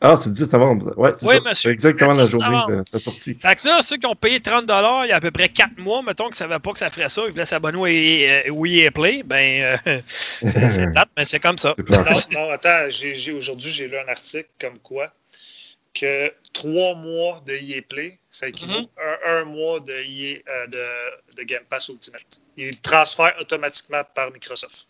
Ah, 0.00 0.16
c'est 0.16 0.26
le 0.26 0.32
10 0.34 0.52
novembre. 0.52 0.92
Ouais, 0.96 1.10
c'est 1.16 1.26
Oui, 1.26 1.34
ça. 1.36 1.40
monsieur. 1.50 1.70
C'est 1.70 1.72
exactement 1.74 2.12
Le 2.12 2.18
la 2.18 2.24
10 2.24 2.30
journée 2.30 2.62
de 2.68 2.84
la 2.92 2.98
sortie. 3.00 3.34
Fait 3.40 3.54
que 3.56 3.60
ça, 3.60 3.82
ceux 3.82 3.96
qui 3.96 4.06
ont 4.06 4.14
payé 4.14 4.38
30 4.40 4.62
il 4.64 5.08
y 5.08 5.12
a 5.12 5.16
à 5.16 5.20
peu 5.20 5.32
près 5.32 5.48
4 5.48 5.78
mois, 5.78 6.02
mettons, 6.02 6.26
qui 6.26 6.30
ne 6.30 6.36
savaient 6.36 6.58
pas 6.60 6.72
que 6.72 6.78
ça 6.78 6.88
ferait 6.88 7.08
ça, 7.08 7.22
ils 7.26 7.32
voulaient 7.32 7.44
s'abonner 7.44 7.78
au 7.78 7.86
EA, 7.86 8.50
au 8.52 8.64
EA 8.64 8.90
Play, 8.92 9.22
ben, 9.24 9.76
euh, 9.86 10.00
c'est 10.06 10.86
plate, 10.92 11.08
mais 11.16 11.24
c'est 11.24 11.40
comme 11.40 11.58
ça. 11.58 11.74
Non, 11.76 12.04
non, 12.32 12.50
attends, 12.50 12.88
j'ai, 12.90 13.14
j'ai- 13.16 13.32
aujourd'hui, 13.32 13.72
j'ai 13.72 13.88
lu 13.88 13.96
un 13.98 14.06
article 14.08 14.48
comme 14.60 14.78
quoi 14.78 15.12
que 15.94 16.32
trois 16.52 16.94
mois 16.94 17.42
de 17.44 17.54
EA 17.54 17.82
Play, 17.88 18.18
ça 18.30 18.46
équivaut 18.46 18.72
Mhm. 18.82 18.86
à 18.98 19.30
un, 19.30 19.40
un 19.42 19.44
mois 19.46 19.80
de, 19.80 19.92
EA, 19.94 20.38
euh, 20.48 20.66
de, 20.68 21.36
de 21.38 21.42
Game 21.42 21.64
Pass 21.68 21.88
Ultimate. 21.88 22.40
Il 22.56 22.80
transfère 22.80 23.34
automatiquement 23.40 24.02
par 24.14 24.30
Microsoft. 24.30 24.86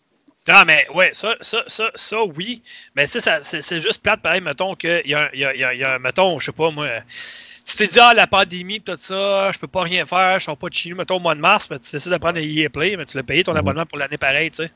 Non, 0.49 0.63
mais 0.65 0.87
ouais, 0.95 1.11
ça, 1.13 1.35
ça, 1.41 1.63
ça, 1.67 1.91
ça 1.95 2.23
oui. 2.23 2.61
Mais 2.95 3.05
tu 3.05 3.11
sais, 3.13 3.19
ça, 3.21 3.39
c'est 3.43 3.61
c'est 3.61 3.79
juste 3.79 4.01
plate, 4.01 4.21
pareil, 4.21 4.41
mettons 4.41 4.75
qu'il 4.75 5.01
y 5.05 5.13
a, 5.13 5.33
y 5.35 5.45
a, 5.45 5.55
y 5.55 5.63
a, 5.63 5.73
y 5.95 5.99
mettons, 5.99 6.39
je 6.39 6.45
sais 6.47 6.51
pas, 6.51 6.71
moi, 6.71 6.87
tu 7.65 7.75
t'es 7.77 7.87
dit, 7.87 7.99
ah, 7.99 8.13
la 8.15 8.25
pandémie, 8.25 8.81
tout 8.81 8.97
ça, 8.97 9.51
je 9.51 9.59
peux 9.59 9.67
pas 9.67 9.83
rien 9.83 10.05
faire, 10.05 10.39
je 10.39 10.45
sors 10.45 10.57
pas 10.57 10.69
de 10.69 10.73
chez 10.73 10.89
nous, 10.89 10.95
mettons, 10.95 11.17
au 11.17 11.19
mois 11.19 11.35
de 11.35 11.39
mars, 11.39 11.69
mais 11.69 11.77
tu 11.79 11.95
essaies 11.95 12.09
de 12.09 12.17
prendre 12.17 12.39
un 12.39 12.41
EA 12.41 12.67
Play, 12.69 12.97
mais 12.97 13.05
tu 13.05 13.15
l'as 13.15 13.23
payé 13.23 13.43
ton 13.43 13.51
Mhm. 13.51 13.57
abonnement 13.59 13.85
pour 13.85 13.99
l'année 13.99 14.17
pareille, 14.17 14.49
tu 14.49 14.63
sais. 14.65 14.71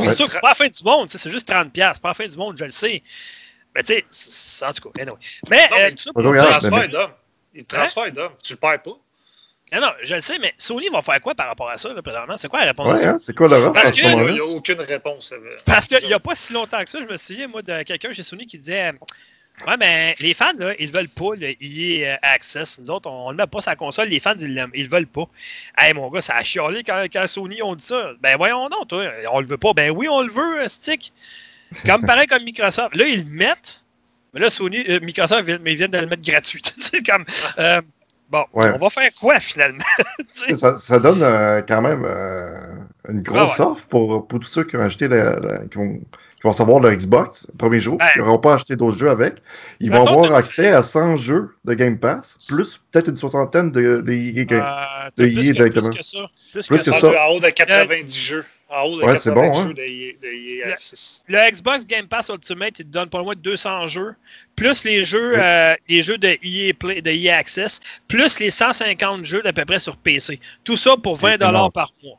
C'est 0.00 0.12
sûr 0.14 0.26
que 0.26 0.32
c'est 0.32 0.40
pas 0.40 0.48
la 0.48 0.54
fin 0.56 0.66
du 0.68 0.82
monde, 0.84 1.08
c'est 1.08 1.30
juste 1.30 1.46
30$, 1.48 1.94
c'est 1.94 2.02
pas 2.02 2.08
la 2.08 2.14
fin 2.14 2.26
du 2.26 2.36
monde, 2.36 2.56
je 2.58 2.64
le 2.64 2.70
sais. 2.70 3.02
Mais 3.76 3.82
tu 3.84 3.94
sais, 4.10 4.64
en 4.64 4.72
tout 4.72 4.90
cas, 4.90 5.02
anyway. 5.02 5.16
Mais, 5.48 5.68
Non, 5.70 5.76
euh, 5.76 5.78
mais 5.82 5.90
tout 5.92 5.98
ça 5.98 6.10
il 6.10 6.12
pour 6.14 6.32
dire- 6.32 6.70
mais- 6.72 6.88
d'hommes. 6.88 7.12
Il 7.54 7.64
transfère 7.64 8.10
d'hommes. 8.12 8.32
Tu 8.42 8.52
le 8.54 8.58
perds 8.58 8.82
pas. 8.82 8.90
Non, 9.72 9.80
non, 9.80 9.90
je 10.02 10.14
le 10.14 10.20
sais, 10.20 10.38
mais 10.38 10.54
Sony 10.58 10.88
va 10.90 11.02
faire 11.02 11.20
quoi 11.20 11.34
par 11.34 11.48
rapport 11.48 11.68
à 11.68 11.76
ça, 11.76 11.92
là, 11.92 12.00
présentement? 12.00 12.36
C'est 12.36 12.46
quoi 12.48 12.60
la 12.60 12.66
réponse? 12.66 13.00
Ouais, 13.00 13.06
hein, 13.06 13.16
c'est 13.20 13.34
quoi 13.34 13.48
l'horreur 13.48 13.72
Parce 13.72 13.88
à 13.90 13.94
ce 13.94 14.00
que- 14.02 14.06
Il 14.06 14.10
moment-là? 14.12 14.32
n'y 14.32 14.38
a 14.38 14.44
aucune 14.44 14.80
réponse. 14.80 15.32
euh, 15.32 15.56
Parce 15.66 15.88
qu'il 15.88 16.06
n'y 16.06 16.14
a 16.14 16.20
pas 16.20 16.34
si 16.36 16.52
longtemps 16.52 16.82
que 16.84 16.88
ça, 16.90 17.00
je 17.00 17.06
me 17.06 17.16
souviens, 17.16 17.48
moi, 17.48 17.62
de 17.62 17.82
quelqu'un 17.82 18.12
chez 18.12 18.22
Sony 18.22 18.46
qui 18.46 18.58
disait 18.58 18.92
Ouais, 19.66 19.76
mais 19.78 20.14
les 20.20 20.34
fans, 20.34 20.52
là, 20.58 20.74
ils 20.78 20.90
veulent 20.90 21.08
pas 21.08 21.30
le 21.34 21.54
EA 21.62 22.12
euh, 22.12 22.16
Access. 22.22 22.78
Nous 22.78 22.90
autres, 22.90 23.10
on 23.10 23.28
ne 23.28 23.30
le 23.32 23.36
met 23.38 23.46
pas 23.46 23.60
sur 23.62 23.70
la 23.70 23.76
console, 23.76 24.08
les 24.08 24.20
fans, 24.20 24.34
ils 24.38 24.52
l'aiment. 24.54 24.70
Ils 24.74 24.88
veulent 24.88 25.06
pas. 25.06 25.24
Hey, 25.78 25.94
mon 25.94 26.10
gars, 26.10 26.20
ça 26.20 26.36
a 26.36 26.44
chialé 26.44 26.84
quand, 26.84 27.02
quand 27.10 27.26
Sony 27.26 27.62
ont 27.62 27.74
dit 27.74 27.84
ça. 27.86 28.12
Ben 28.20 28.36
voyons 28.36 28.68
donc, 28.68 28.86
toi, 28.88 29.04
on 29.32 29.40
le 29.40 29.46
veut 29.46 29.56
pas. 29.56 29.72
Ben 29.72 29.90
oui, 29.90 30.08
on 30.10 30.20
le 30.20 30.30
veut, 30.30 30.60
un 30.60 30.68
stick. 30.68 31.10
Comme 31.86 32.02
pareil 32.06 32.26
comme 32.26 32.44
Microsoft. 32.44 32.94
Là, 32.94 33.06
ils 33.06 33.24
le 33.24 33.30
mettent. 33.30 33.82
Mais 34.34 34.40
là, 34.40 34.50
Sony, 34.50 34.84
euh, 34.90 35.00
Microsoft, 35.00 35.48
mais 35.62 35.72
ils 35.72 35.76
viennent 35.78 35.90
de 35.90 35.98
le 35.98 36.06
mettre 36.06 36.22
gratuit. 36.22 36.62
c'est 36.78 37.02
comme. 37.04 37.24
euh, 37.58 37.80
bon, 38.30 38.44
Ouais. 38.54 38.70
on 38.74 38.78
va 38.78 38.90
faire 38.90 39.10
quoi 39.20 39.40
finalement? 39.40 39.84
Ça, 40.56 40.76
ça 40.76 40.98
donne 40.98 41.20
euh, 41.22 41.62
quand 41.66 41.82
même 41.82 42.04
euh, 42.04 42.74
une 43.08 43.22
grosse 43.22 43.52
Ah 43.58 43.64
ouais. 43.66 43.72
offre 43.72 43.86
pour, 43.88 44.26
pour 44.28 44.40
tous 44.40 44.48
ceux 44.48 44.64
qui 44.64 44.76
ont 44.76 44.80
acheté 44.80 45.08
la- 45.08 45.38
la- 45.38 45.58
qui, 45.66 45.78
vont, 45.78 45.94
qui 45.98 46.42
vont 46.44 46.50
recevoir 46.50 46.80
Xbox 46.80 47.46
le 47.52 47.56
premier 47.56 47.78
jour, 47.80 47.98
qui 48.12 48.18
n'auront 48.18 48.38
pas 48.38 48.54
acheté 48.54 48.76
d'autres 48.76 48.96
jeux 48.98 49.10
avec. 49.10 49.42
Ils 49.80 49.90
vont 49.90 50.06
avoir 50.06 50.34
accès 50.34 50.68
à 50.68 50.82
100 50.82 51.16
jeux 51.16 51.50
de 51.64 51.74
Game 51.74 51.98
Pass, 51.98 52.38
plus 52.48 52.80
peut-être 52.92 53.08
une 53.08 53.16
soixantaine 53.16 53.70
de, 53.72 54.00
de 54.00 54.42
Game. 54.44 54.60
Euh, 54.60 55.10
de 55.16 55.24
plus, 55.24 55.34
que, 55.34 55.40
plus 55.40 55.52
directement. 55.52 55.88
que 55.90 56.02
ça. 56.02 56.18
Plus, 56.52 56.66
Plus 56.66 56.78
que 56.78 56.84
que 56.84 56.92
ça. 56.92 57.00
ça. 57.12 57.26
En 57.28 57.32
haut 57.34 57.40
de 57.40 57.48
90 57.50 58.16
jeux. 58.18 58.44
En 58.68 58.82
haut 58.82 58.98
de 58.98 59.04
Ouais, 59.04 59.12
80 59.14 59.18
c'est 59.20 59.32
bon, 59.34 59.52
jeux 59.54 59.60
hein. 59.70 59.72
de 59.74 59.82
EA, 59.82 60.12
de 60.20 60.26
EA 60.28 60.66
Le- 60.66 60.72
Access. 60.72 61.24
Le 61.28 61.50
Xbox 61.50 61.86
Game 61.86 62.08
Pass 62.08 62.28
Ultimate, 62.30 62.78
il 62.80 62.84
te 62.84 62.90
donne 62.90 63.08
pour 63.08 63.22
moins 63.22 63.34
200 63.36 63.86
jeux, 63.86 64.14
plus 64.56 64.82
les 64.84 65.04
jeux, 65.04 65.34
Oui. 65.34 65.40
euh, 65.40 65.74
les 65.88 66.02
jeux 66.02 66.18
de 66.18 66.36
EA, 66.42 66.72
Play, 66.74 67.00
de 67.00 67.10
EA 67.10 67.36
Access, 67.36 67.80
plus 68.08 68.40
les 68.40 68.50
150 68.50 69.24
jeux 69.24 69.42
d'à 69.42 69.52
peu 69.52 69.64
près 69.64 69.78
sur 69.78 69.96
PC. 69.96 70.40
Tout 70.64 70.76
ça 70.76 70.96
pour 70.96 71.16
C'est 71.20 71.38
20 71.38 71.48
énorme. 71.48 71.70
par 71.70 71.92
mois. 72.02 72.18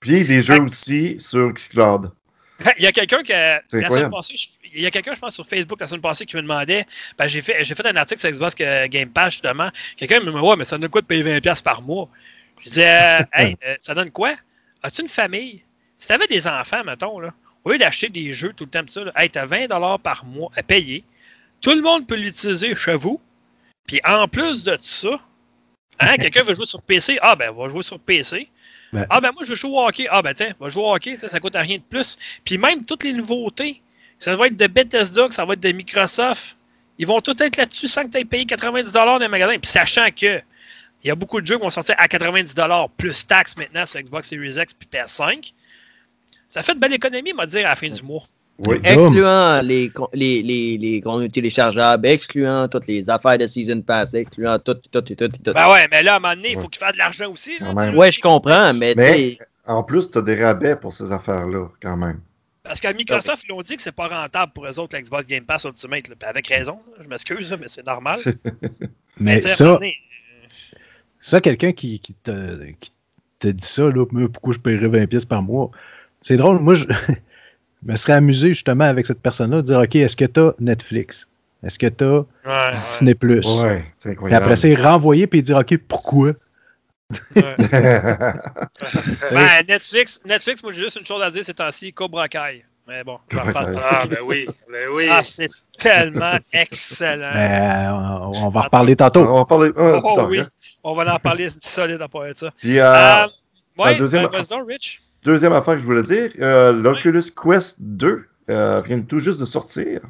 Puis 0.00 0.24
des 0.24 0.40
jeux 0.40 0.62
aussi 0.62 1.20
sur 1.20 1.50
Xcloud. 1.52 2.10
Il 2.78 2.84
y 2.84 2.86
a 2.86 2.92
quelqu'un 2.92 3.22
qui 3.22 3.32
la 3.32 3.60
semaine 3.90 4.10
passée, 4.10 4.34
il 4.72 4.80
y 4.80 4.86
a 4.86 4.90
quelqu'un, 4.90 5.12
je 5.14 5.20
pense, 5.20 5.34
sur 5.34 5.46
Facebook 5.46 5.78
la 5.78 5.86
semaine 5.86 6.00
passée 6.00 6.24
qui 6.24 6.36
me 6.36 6.42
demandait, 6.42 6.86
ben, 7.18 7.26
j'ai 7.26 7.42
fait, 7.42 7.62
j'ai 7.64 7.74
fait 7.74 7.84
un 7.86 7.96
article 7.96 8.20
sur 8.20 8.30
Xbox 8.30 8.54
euh, 8.62 8.88
Game 8.88 9.10
Pass 9.10 9.34
justement. 9.34 9.70
Quelqu'un 9.96 10.20
me 10.20 10.32
dit 10.32 10.38
Ouais, 10.38 10.56
mais 10.56 10.64
ça 10.64 10.78
donne 10.78 10.88
quoi 10.88 11.02
de 11.02 11.06
payer 11.06 11.22
20$ 11.22 11.62
par 11.62 11.82
mois? 11.82 12.08
Je 12.60 12.64
disais 12.70 12.88
euh, 12.88 13.22
Hey, 13.34 13.56
euh, 13.66 13.74
ça 13.78 13.94
donne 13.94 14.10
quoi? 14.10 14.34
As-tu 14.82 15.02
une 15.02 15.08
famille? 15.08 15.62
Si 15.98 16.08
tu 16.08 16.12
avais 16.12 16.26
des 16.26 16.46
enfants, 16.46 16.84
mettons, 16.84 17.20
là, 17.20 17.30
au 17.64 17.72
lieu 17.72 17.78
d'acheter 17.78 18.08
des 18.08 18.32
jeux 18.32 18.52
tout 18.52 18.64
le 18.64 18.70
temps, 18.70 18.86
ça, 18.86 19.04
là, 19.04 19.12
hey, 19.16 19.30
tu 19.30 19.38
as 19.38 19.46
20$ 19.46 19.98
par 20.00 20.24
mois 20.24 20.50
à 20.56 20.62
payer. 20.62 21.04
Tout 21.60 21.72
le 21.72 21.80
monde 21.80 22.06
peut 22.06 22.16
l'utiliser 22.16 22.74
chez 22.76 22.94
vous. 22.94 23.20
Puis 23.86 24.00
en 24.04 24.28
plus 24.28 24.62
de 24.62 24.78
ça, 24.82 25.20
hein, 26.00 26.16
quelqu'un 26.20 26.42
veut 26.42 26.54
jouer 26.54 26.66
sur 26.66 26.82
PC. 26.82 27.18
Ah, 27.22 27.34
ben, 27.34 27.50
va 27.52 27.68
jouer 27.68 27.82
sur 27.82 27.98
PC. 27.98 28.48
Ben. 28.92 29.06
Ah, 29.10 29.20
ben, 29.20 29.32
moi, 29.32 29.42
je 29.44 29.50
veux 29.50 29.56
jouer 29.56 29.70
au 29.70 29.86
hockey. 29.86 30.06
Ah, 30.10 30.22
ben, 30.22 30.34
tiens, 30.34 30.52
va 30.60 30.68
jouer 30.68 30.84
au 30.84 30.94
hockey. 30.94 31.16
Ça, 31.16 31.28
ça 31.28 31.40
coûte 31.40 31.56
rien 31.56 31.78
de 31.78 31.82
plus. 31.82 32.18
Puis 32.44 32.58
même 32.58 32.84
toutes 32.84 33.04
les 33.04 33.12
nouveautés, 33.12 33.82
ça 34.18 34.36
va 34.36 34.46
être 34.46 34.56
de 34.56 34.66
Bethesda, 34.66 35.28
que 35.28 35.34
ça 35.34 35.44
va 35.44 35.54
être 35.54 35.60
de 35.60 35.72
Microsoft. 35.72 36.56
Ils 36.98 37.06
vont 37.06 37.20
tout 37.20 37.40
être 37.42 37.56
là-dessus 37.56 37.88
sans 37.88 38.04
que 38.04 38.10
tu 38.10 38.18
aies 38.18 38.24
payé 38.24 38.44
90$ 38.44 38.92
dans 38.92 39.18
les 39.18 39.28
magasins. 39.28 39.58
Puis 39.58 39.70
sachant 39.70 40.08
que 40.10 40.40
il 41.04 41.08
y 41.08 41.10
a 41.10 41.14
beaucoup 41.14 41.40
de 41.40 41.46
jeux 41.46 41.56
qui 41.56 41.62
vont 41.62 41.70
sortir 41.70 41.94
à 41.98 42.06
90$ 42.06 42.88
plus 42.96 43.26
taxes 43.26 43.56
maintenant 43.56 43.86
sur 43.86 44.00
Xbox 44.00 44.28
Series 44.28 44.58
X 44.58 44.74
puis 44.74 44.88
PS5. 44.92 45.52
Ça 46.48 46.62
fait 46.62 46.74
de 46.74 46.80
belle 46.80 46.92
économie, 46.94 47.32
m'a 47.32 47.46
dire, 47.46 47.66
à 47.66 47.70
la 47.70 47.76
fin 47.76 47.88
du 47.88 48.02
mois. 48.02 48.22
Oui. 48.58 48.78
Excluant 48.84 49.60
les, 49.62 49.92
les, 50.14 50.42
les, 50.42 50.78
les 50.78 51.00
contenus 51.02 51.30
téléchargeables, 51.30 52.06
excluant 52.06 52.68
toutes 52.68 52.86
les 52.86 53.08
affaires 53.10 53.36
de 53.36 53.46
Season 53.46 53.82
Pass, 53.82 54.14
excluant 54.14 54.58
tout, 54.58 54.74
tout, 54.74 55.00
tout, 55.02 55.14
tout, 55.14 55.28
tout. 55.28 55.52
Ben 55.52 55.70
ouais, 55.70 55.86
mais 55.90 56.02
là, 56.02 56.14
à 56.14 56.16
un 56.16 56.20
moment 56.20 56.34
donné, 56.34 56.50
il 56.52 56.54
faut 56.54 56.62
Ouais. 56.62 56.68
qu'il 56.68 56.78
fasse 56.78 56.94
de 56.94 56.98
l'argent 56.98 57.30
aussi. 57.30 57.58
là. 57.58 57.74
Ouais, 57.92 58.10
je 58.10 58.18
comprends, 58.20 58.72
mais, 58.72 58.94
en 59.66 59.82
plus, 59.82 60.10
tu 60.10 60.16
as 60.18 60.22
des 60.22 60.42
rabais 60.42 60.76
pour 60.76 60.92
ces 60.92 61.12
affaires-là, 61.12 61.68
quand 61.82 61.96
même. 61.98 62.20
Parce 62.62 62.80
qu'à 62.80 62.92
Microsoft, 62.94 63.44
ils 63.48 63.52
ont 63.52 63.60
dit 63.60 63.76
que 63.76 63.82
c'est 63.82 63.92
pas 63.92 64.08
rentable 64.08 64.52
pour 64.52 64.66
eux 64.66 64.78
autres, 64.80 64.96
l'Xbox 64.96 65.26
Game 65.26 65.44
Pass 65.44 65.64
Ultimate. 65.64 66.08
là. 66.08 66.14
Puis 66.18 66.28
avec 66.28 66.46
raison, 66.48 66.78
là, 66.96 67.02
je 67.04 67.08
m'excuse, 67.08 67.54
mais 67.60 67.68
c'est 67.68 67.86
normal. 67.86 68.18
Mais 69.20 69.40
ça, 69.42 69.64
donné, 69.64 69.94
ça 71.20 71.40
quelqu'un 71.40 71.72
qui, 71.72 72.00
qui 72.00 72.14
te, 72.14 72.64
qui 72.80 72.92
te 73.38 73.48
dit 73.48 73.66
ça, 73.66 73.82
là, 73.90 74.04
pourquoi 74.32 74.52
je 74.54 74.58
paierais 74.58 74.88
20 74.88 75.06
pièces 75.06 75.24
par 75.24 75.42
mois? 75.42 75.70
C'est 76.22 76.36
drôle, 76.36 76.58
moi, 76.58 76.74
je 76.74 76.84
me 77.84 77.96
serais 77.96 78.14
amusé 78.14 78.48
justement 78.50 78.84
avec 78.84 79.06
cette 79.06 79.20
personne-là 79.20 79.58
de 79.58 79.62
dire, 79.62 79.78
OK, 79.80 79.94
est-ce 79.96 80.16
que 80.16 80.24
tu 80.24 80.40
as 80.40 80.54
Netflix? 80.58 81.26
Est-ce 81.64 81.78
que 81.78 81.86
tu 81.86 82.04
as 82.04 82.18
Ouais, 82.44 82.78
Plus? 83.14 83.46
Ouais, 83.60 83.84
c'est 83.98 84.10
Et 84.10 84.12
incroyable. 84.12 84.44
après 84.44 84.56
ça, 84.56 84.68
il 84.68 84.80
renvoyer 84.80 85.26
puis 85.26 85.42
dire 85.42 85.56
OK, 85.58 85.76
pourquoi? 85.88 86.32
Ben, 89.32 89.62
Netflix, 89.68 90.20
Netflix, 90.24 90.62
moi, 90.62 90.72
j'ai 90.72 90.82
juste 90.84 90.96
une 90.98 91.06
chose 91.06 91.22
à 91.22 91.30
dire 91.30 91.44
ces 91.44 91.54
temps-ci, 91.54 91.92
Cobra 91.92 92.28
Kai. 92.28 92.64
Mais 92.88 93.02
bon. 93.02 93.18
Ah, 93.36 94.04
ben 94.08 94.18
oui, 94.24 94.46
ben 94.70 94.88
oui. 94.92 95.08
Ah, 95.10 95.20
c'est 95.22 95.48
tellement 95.76 96.38
excellent. 96.52 97.32
Mais, 97.34 97.86
euh, 97.88 97.92
on, 97.92 98.46
on 98.46 98.48
va 98.50 98.60
en 98.60 98.62
reparler 98.64 98.94
tantôt. 98.94 99.20
On 99.28 99.38
va 99.38 99.44
parler. 99.44 99.70
ah, 99.76 99.98
Oh, 100.04 100.26
oui, 100.28 100.38
hein. 100.40 100.48
on 100.84 100.94
va 100.94 101.14
en 101.14 101.18
parler 101.18 101.48
solide 101.60 102.00
à 102.00 102.06
de 102.32 102.36
ça. 102.38 102.50
Puis, 102.58 102.78
euh, 102.78 102.94
Euh, 102.94 103.26
ouais, 103.78 103.96
deuxième- 103.96 104.28
ben, 104.28 104.38
Rich. 104.64 105.02
Deuxième 105.26 105.52
affaire 105.52 105.74
que 105.74 105.80
je 105.80 105.84
voulais 105.84 106.04
dire, 106.04 106.30
euh, 106.38 106.72
l'Oculus 106.72 107.20
Quest 107.34 107.76
2 107.80 108.26
euh, 108.48 108.80
vient 108.80 109.00
tout 109.00 109.18
juste 109.18 109.40
de 109.40 109.44
sortir. 109.44 110.00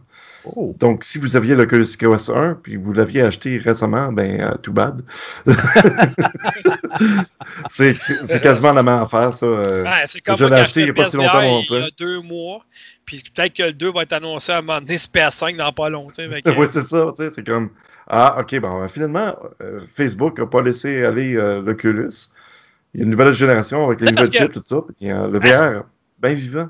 Oh. 0.44 0.76
Donc, 0.78 1.04
si 1.04 1.16
vous 1.18 1.36
aviez 1.36 1.54
l'Oculus 1.54 1.86
Quest 1.98 2.28
1 2.28 2.58
puis 2.62 2.76
vous 2.76 2.92
l'aviez 2.92 3.22
acheté 3.22 3.56
récemment, 3.56 4.12
ben, 4.12 4.42
euh, 4.42 4.54
too 4.58 4.72
bad. 4.72 5.00
c'est 7.70 7.94
quasiment 8.42 8.72
la 8.72 8.82
même 8.82 9.02
affaire, 9.02 9.32
ça. 9.32 9.46
Ouais, 9.46 10.02
c'est 10.04 10.20
comme 10.20 10.36
je 10.36 10.44
l'ai 10.44 10.56
acheté 10.56 10.82
il 10.82 10.88
y 10.88 10.90
a 10.90 10.92
pas 10.92 11.06
si 11.06 11.16
longtemps 11.16 11.40
Il 11.40 11.66
y 11.70 11.76
a 11.82 11.88
deux 11.98 12.20
mois, 12.20 12.60
puis 13.06 13.24
peut-être 13.34 13.54
que 13.54 13.62
le 13.62 13.72
2 13.72 13.92
va 13.92 14.02
être 14.02 14.12
annoncé 14.12 14.52
à 14.52 14.58
un 14.58 14.60
moment 14.60 14.82
donné, 14.82 14.98
c'est 14.98 15.10
PS5 15.10 15.56
dans 15.56 15.72
pas 15.72 15.88
long. 15.88 16.08
tu 16.08 16.16
sais, 16.16 16.28
fait 16.28 16.42
que- 16.42 16.50
oui, 16.58 16.66
c'est 16.70 16.86
ça, 16.86 17.06
tu 17.16 17.24
sais, 17.24 17.30
c'est 17.34 17.46
comme 17.46 17.70
Ah, 18.06 18.36
ok, 18.40 18.60
bon, 18.60 18.82
euh, 18.82 18.88
finalement, 18.88 19.34
euh, 19.62 19.80
Facebook 19.94 20.38
n'a 20.38 20.46
pas 20.46 20.60
laissé 20.60 21.02
aller 21.04 21.34
euh, 21.36 21.62
l'Oculus. 21.62 22.10
Il 22.94 23.00
y 23.00 23.02
a 23.02 23.04
une 23.04 23.10
nouvelle 23.10 23.32
génération 23.32 23.84
avec 23.84 24.00
les 24.00 24.10
nouvelles 24.10 24.30
que- 24.30 24.36
chips, 24.38 24.52
tout 24.52 24.62
ça, 24.68 24.76
puis 24.98 25.10
euh, 25.10 25.28
le 25.28 25.40
Ah, 25.42 25.70
VR, 25.80 25.84
bien 26.18 26.34
vivant. 26.34 26.68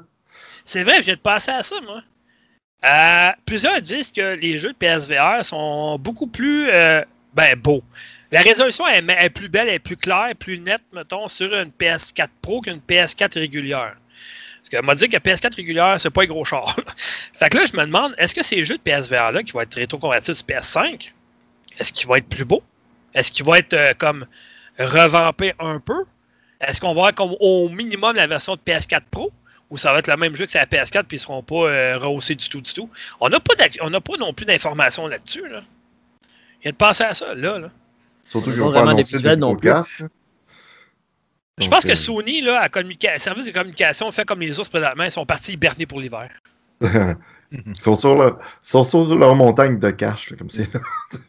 C'est 0.64 0.82
vrai, 0.82 0.96
je 1.00 1.06
viens 1.06 1.14
de 1.14 1.20
passer 1.20 1.50
à 1.52 1.62
ça, 1.62 1.76
moi. 1.82 2.02
Euh, 2.84 3.30
plusieurs 3.46 3.80
disent 3.80 4.12
que 4.12 4.34
les 4.34 4.58
jeux 4.58 4.72
de 4.72 4.76
PSVR 4.76 5.44
sont 5.44 5.98
beaucoup 5.98 6.26
plus 6.26 6.68
euh, 6.68 7.02
ben, 7.34 7.56
beaux. 7.58 7.82
La 8.32 8.40
résolution 8.42 8.86
est, 8.88 9.04
est 9.08 9.30
plus 9.30 9.48
belle, 9.48 9.68
est 9.68 9.78
plus 9.78 9.96
claire, 9.96 10.32
plus 10.38 10.58
nette, 10.58 10.82
mettons, 10.92 11.28
sur 11.28 11.54
une 11.54 11.70
PS4 11.70 12.28
Pro 12.42 12.60
qu'une 12.60 12.80
PS4 12.80 13.38
régulière. 13.38 13.96
Parce 14.56 14.80
qu'on 14.80 14.86
m'a 14.86 14.94
dit 14.96 15.08
que 15.08 15.16
PS4 15.16 15.54
régulière, 15.56 16.00
c'est 16.00 16.10
pas 16.10 16.22
un 16.24 16.26
gros 16.26 16.44
char. 16.44 16.76
fait 16.96 17.48
que 17.48 17.56
là, 17.56 17.64
je 17.66 17.76
me 17.76 17.84
demande, 17.84 18.14
est-ce 18.18 18.34
que 18.34 18.42
ces 18.42 18.64
jeux 18.64 18.76
de 18.76 18.82
PSVR-là 18.82 19.42
qui 19.44 19.52
vont 19.52 19.60
être 19.60 19.74
rétro-convertis 19.74 20.34
sur 20.34 20.44
PS5, 20.46 21.12
est-ce 21.78 21.92
qu'ils 21.92 22.08
vont 22.08 22.16
être 22.16 22.28
plus 22.28 22.44
beaux? 22.44 22.62
Est-ce 23.14 23.30
qu'ils 23.30 23.44
vont 23.44 23.54
être 23.54 23.74
euh, 23.74 23.94
comme 23.96 24.26
revampés 24.78 25.54
un 25.58 25.80
peu? 25.80 26.04
Est-ce 26.60 26.80
qu'on 26.80 26.88
va 26.94 27.00
avoir 27.08 27.14
comme 27.14 27.34
au 27.40 27.68
minimum 27.68 28.16
la 28.16 28.26
version 28.26 28.54
de 28.56 28.60
PS4 28.60 29.02
Pro? 29.10 29.32
Ou 29.68 29.78
ça 29.78 29.92
va 29.92 29.98
être 29.98 30.06
le 30.08 30.16
même 30.16 30.34
jeu 30.36 30.44
que 30.44 30.50
c'est 30.52 30.58
la 30.58 30.66
PS4 30.66 31.04
puis 31.04 31.16
ils 31.16 31.20
seront 31.20 31.42
pas 31.42 31.66
euh, 31.66 31.98
rehaussés 31.98 32.36
du 32.36 32.48
tout, 32.48 32.60
du 32.60 32.72
tout? 32.72 32.88
On 33.20 33.28
n'a 33.28 33.40
pas, 33.40 33.54
d'ac- 33.56 33.78
on 33.82 33.90
n'a 33.90 34.00
pas 34.00 34.16
non 34.18 34.32
plus 34.32 34.46
d'informations 34.46 35.08
là-dessus. 35.08 35.48
Là. 35.48 35.60
Il 36.62 36.66
y 36.66 36.68
a 36.68 36.72
de 36.72 36.76
penser 36.76 37.02
à 37.04 37.14
ça, 37.14 37.34
là. 37.34 37.58
là. 37.58 37.70
Surtout 38.24 38.50
qu'ils 38.50 38.58
pas 38.60 38.64
n'ont 38.66 38.72
pas 38.72 38.78
vraiment 38.78 38.90
annoncé 38.92 39.18
de 39.18 39.34
non 39.34 39.56
plus. 39.56 39.68
Je 41.58 41.68
pense 41.68 41.84
que 41.84 41.92
euh, 41.92 41.94
Sony, 41.96 42.42
là, 42.42 42.60
à 42.60 42.68
communica- 42.68 43.18
service 43.18 43.46
de 43.46 43.50
communication, 43.50 44.10
fait 44.12 44.24
comme 44.24 44.40
les 44.40 44.58
ours 44.60 44.68
présentement, 44.68 45.04
ils 45.04 45.10
sont 45.10 45.26
partis 45.26 45.52
hiberner 45.54 45.86
pour 45.86 46.00
l'hiver. 46.00 46.28
Ils 47.52 47.80
sont 47.80 47.94
sur, 47.94 48.16
leur, 48.16 48.38
ils 48.40 48.68
sont 48.68 48.82
sur 48.82 49.16
leur 49.16 49.34
montagne 49.36 49.78
de 49.78 49.90
cash, 49.92 50.30
là, 50.32 50.36
comme 50.36 50.50
c'est. 50.50 50.68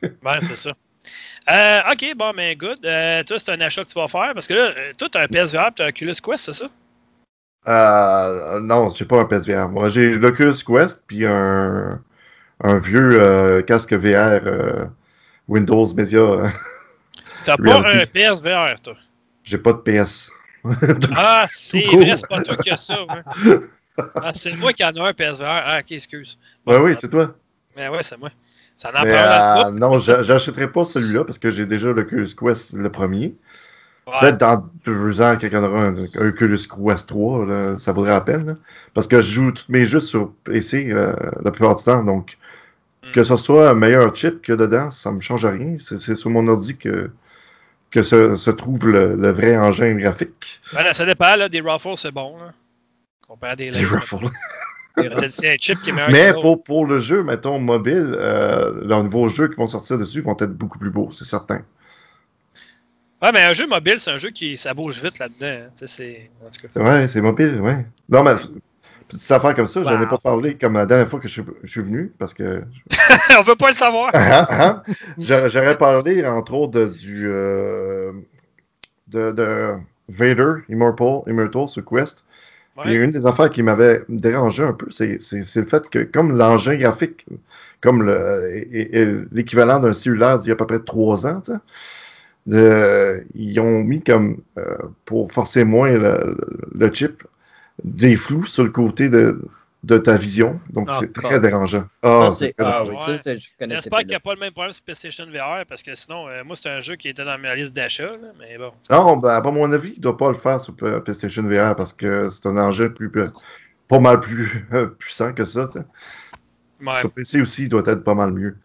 Ouais, 0.02 0.40
c'est 0.42 0.56
ça. 0.56 0.72
Euh, 1.50 1.82
ok, 1.92 2.16
bon, 2.16 2.34
mais 2.36 2.56
good. 2.56 2.86
Euh, 2.86 3.24
toi, 3.24 3.40
c'est 3.40 3.52
un 3.52 3.62
achat 3.62 3.84
que 3.84 3.90
tu 3.90 4.00
vas 4.00 4.08
faire 4.08 4.32
parce 4.34 4.48
que 4.48 4.54
là, 4.54 4.74
euh, 4.78 4.92
toi, 4.98 5.08
tu 5.10 5.18
as 5.18 5.22
un 5.22 5.28
PSVR 5.28 5.70
tu 5.76 5.82
as 5.82 5.86
un 5.86 5.90
Oculus 5.90 6.16
Quest, 6.24 6.46
c'est 6.46 6.54
ça? 6.54 6.70
Euh, 7.68 8.60
non, 8.60 8.90
j'ai 8.90 9.06
pas 9.06 9.20
un 9.20 9.26
PSVR. 9.26 9.70
Moi, 9.70 9.90
j'ai 9.90 10.14
l'Oculus 10.14 10.56
Quest, 10.66 11.04
puis 11.08 11.26
un, 11.26 12.02
un 12.64 12.78
vieux 12.80 13.62
casque 13.68 13.94
VR 13.94 14.42
Windows 15.48 15.86
Media. 15.94 16.52
T'as 17.46 17.58
pas 17.58 17.90
un 17.90 18.06
PSVR, 18.06 18.80
toi? 18.82 18.96
j'ai 19.48 19.58
pas 19.58 19.74
de 19.74 19.80
PS. 19.80 20.30
Ah, 21.16 21.46
c'est 21.48 21.82
vrai, 21.82 22.18
c'est 22.18 22.28
pas 22.28 22.42
toi 22.42 22.58
que 22.58 22.76
ça. 22.76 23.02
ouais. 23.06 23.60
Ah, 24.16 24.32
c'est 24.34 24.54
moi 24.54 24.74
qui 24.74 24.84
en 24.84 24.92
ai 24.92 25.00
un 25.00 25.14
PSVR. 25.14 25.48
Ah, 25.48 25.80
ok, 25.80 25.92
excuse. 25.94 26.38
Ouais, 26.66 26.78
oui, 26.78 26.96
c'est 27.00 27.10
toi. 27.10 27.34
Mais 27.78 27.88
ouais, 27.88 28.04
c'est 28.04 28.18
moi. 28.18 28.30
Ça 28.78 28.92
en 28.96 29.04
le 29.04 29.12
euh, 29.12 29.72
non, 29.72 29.98
j'a- 30.00 30.22
j'achèterai 30.24 30.72
pas 30.72 30.84
celui-là 30.86 31.24
parce 31.24 31.40
que 31.40 31.50
j'ai 31.50 31.66
déjà 31.66 31.92
l'Oculus 31.92 32.30
Quest 32.40 32.74
le 32.74 32.90
premier. 32.92 33.36
Ouais. 34.06 34.14
Peut-être 34.22 34.38
dans 34.38 34.70
deux 34.86 35.20
ans, 35.22 35.36
quelqu'un 35.36 35.64
aura 35.64 35.82
un, 35.82 35.96
un 35.98 36.28
Oculus 36.30 36.58
Quest 36.68 37.08
3, 37.10 37.46
là, 37.46 37.78
ça 37.78 37.92
vaudrait 37.92 38.12
la 38.12 38.22
peine. 38.22 38.46
là. 38.46 38.54
Parce 38.94 39.08
que 39.08 39.20
je 39.20 39.32
joue 39.32 39.52
tous 39.52 39.66
mes 39.70 39.84
jeux 39.86 40.00
sur 40.00 40.32
PC 40.46 40.90
euh, 40.92 41.14
la 41.44 41.52
plupart 41.52 41.76
du 41.76 41.84
temps. 41.84 42.04
Donc, 42.04 42.38
Mm. 43.04 43.12
que 43.12 43.24
ce 43.24 43.38
soit 43.38 43.70
un 43.70 43.74
meilleur 43.76 44.14
chip 44.16 44.42
que 44.42 44.52
dedans, 44.54 44.90
ça 44.90 45.12
me 45.12 45.20
change 45.22 45.46
rien. 45.46 45.78
C'est 45.80 46.16
sur 46.16 46.30
mon 46.30 46.46
ordi 46.48 46.78
que, 46.78 47.10
que 47.92 48.02
se, 48.04 48.36
se 48.36 48.50
trouve 48.52 48.88
le, 48.90 49.16
le 49.16 49.32
vrai 49.32 49.56
engin 49.56 49.94
graphique. 49.96 50.60
Ben 50.74 50.84
là, 50.84 50.94
ça 50.94 51.06
dépend, 51.06 51.36
là, 51.36 51.48
des 51.48 51.62
Ruffles, 51.62 51.96
c'est 51.96 52.12
bon, 52.12 52.38
là. 52.38 52.52
Comparé 53.26 53.52
à 53.54 53.56
des 53.56 53.72
Lego. 53.72 53.98
Chip 55.60 55.82
qui 55.82 55.90
est 55.90 55.94
meilleur 55.94 56.10
Mais 56.12 56.34
pour, 56.34 56.64
pour 56.64 56.86
le 56.86 57.00
jeu, 57.00 57.24
mettons, 57.24 57.60
mobile, 57.60 58.16
euh, 58.18 58.82
leurs 58.86 59.04
nouveaux 59.04 59.28
jeux 59.30 59.48
qui 59.48 59.56
vont 59.56 59.68
sortir 59.68 59.98
dessus 59.98 60.22
vont 60.22 60.36
être 60.40 60.54
beaucoup 60.54 60.80
plus 60.80 60.90
beaux, 60.90 61.10
c'est 61.12 61.26
certain. 61.26 61.62
Ouais, 63.22 63.32
mais 63.32 63.42
un 63.42 63.54
jeu 63.54 63.66
mobile, 63.68 64.00
c'est 64.00 64.12
un 64.12 64.18
jeu 64.18 64.30
qui 64.30 64.58
ça 64.58 64.74
bouge 64.74 65.02
vite 65.02 65.18
là-dedans. 65.20 65.66
hein. 65.68 65.70
C'est. 65.86 66.30
Ouais, 66.76 67.08
c'est 67.08 67.22
mobile, 67.22 67.60
ouais. 67.62 67.86
Non, 68.10 68.24
mais 68.24 68.36
petite 69.08 69.32
affaire 69.32 69.56
comme 69.56 69.66
ça, 69.68 69.84
j'en 69.84 69.98
ai 70.00 70.04
Wow. 70.04 70.08
pas 70.08 70.18
parlé 70.20 70.56
comme 70.56 70.74
la 70.76 70.86
dernière 70.86 71.08
fois 71.08 71.20
que 71.20 71.28
je, 71.28 71.34
suis- 71.42 71.52
je 71.64 71.72
suis 71.72 71.82
venu, 71.82 72.12
parce 72.20 72.34
que 72.36 72.62
On 73.40 73.42
veut 73.42 73.56
pas 73.56 73.70
le 73.70 73.74
savoir. 73.76 74.12
Ah, 74.14 74.46
ah. 74.50 74.84
J'aurais 75.18 75.50
j'aurais 75.50 75.78
parlé, 75.78 76.26
entre 76.28 76.54
autres, 76.54 76.74
de, 76.74 76.86
du 76.86 77.28
euh, 77.28 78.12
de, 79.08 79.32
de 79.32 79.74
Vader, 80.10 80.62
Immortal, 80.70 81.22
Immortal 81.28 81.68
sur 81.68 81.84
Quest. 81.86 82.24
Ouais. 82.78 82.94
une 82.94 83.12
des 83.12 83.26
affaires 83.26 83.50
qui 83.50 83.64
m'avait 83.64 84.04
dérangé 84.08 84.64
un 84.64 84.74
peu, 84.74 84.88
c'est 84.92 85.18
le 85.56 85.66
fait 85.66 85.90
que 85.90 86.04
comme 86.04 86.38
l'engin 86.38 86.76
graphique, 86.76 87.26
comme 87.82 88.04
l'équivalent 89.32 89.80
d'un 89.80 89.94
cellulaire 89.94 90.40
d'il 90.40 90.50
y 90.50 90.52
a 90.52 90.54
à 90.54 90.58
peu 90.58 90.68
près 90.68 90.80
trois 90.80 91.26
ans, 91.26 91.42
de- 92.46 93.26
ils 93.36 93.60
ont 93.60 93.84
mis 93.84 94.02
comme, 94.02 94.38
euh, 94.58 94.78
pour 95.06 95.32
forcer 95.32 95.64
moins 95.64 95.92
le- 95.92 96.38
le 96.74 96.94
chip, 96.94 97.24
des 97.84 98.16
flous 98.16 98.46
sur 98.46 98.64
le 98.64 98.70
côté 98.72 99.10
de, 99.10 99.42
de 99.88 99.98
ta 99.98 100.18
vision. 100.18 100.60
Donc 100.70 100.90
Ah, 100.92 100.98
c'est 101.00 101.16
bon. 101.16 101.22
très 101.22 101.40
dérangeant. 101.40 101.86
Ah, 102.04 102.30
ah 102.60 102.84
oui, 102.84 102.96
connaissais 103.06 103.40
J'espère 103.60 104.00
qu'il 104.00 104.08
n'y 104.10 104.16
a 104.16 104.20
pas 104.20 104.34
le 104.34 104.40
même 104.40 104.52
problème 104.52 104.74
sur 104.74 104.84
PlayStation 104.84 105.26
VR 105.26 105.66
parce 105.68 105.82
que 105.82 105.96
sinon, 105.96 106.28
euh, 106.28 106.44
moi, 106.44 106.56
c'est 106.58 106.70
un 106.70 106.82
jeu 106.82 106.96
qui 106.96 107.08
était 107.08 107.24
dans 107.24 107.38
ma 107.38 107.56
liste 107.56 107.74
d'achat. 107.74 108.12
Mais 108.38 108.58
bon. 108.58 108.72
Non, 108.92 109.18
ben, 109.18 109.30
à 109.30 109.42
mon 109.52 109.72
avis, 109.72 109.94
il 109.94 109.98
ne 109.98 110.02
doit 110.02 110.18
pas 110.18 110.28
le 110.28 110.38
faire 110.38 110.60
sur 110.60 110.76
PlayStation 110.76 111.44
VR 111.44 111.76
parce 111.76 111.94
que 111.94 112.30
c'est 112.30 112.46
un 112.48 112.58
engin 112.58 112.90
plus, 112.90 113.10
plus- 113.10 113.30
pas 113.88 114.00
mal 114.00 114.20
plus 114.20 114.68
euh, 114.74 114.88
puissant 114.88 115.34
que 115.34 115.46
ça. 115.46 115.70
Ouais. 116.82 117.00
Sur 117.00 117.12
PC 117.12 117.42
aussi, 117.42 117.64
il 117.64 117.70
doit 117.70 117.84
être 117.86 118.04
pas 118.04 118.14
mal 118.14 118.32
mieux. 118.32 118.58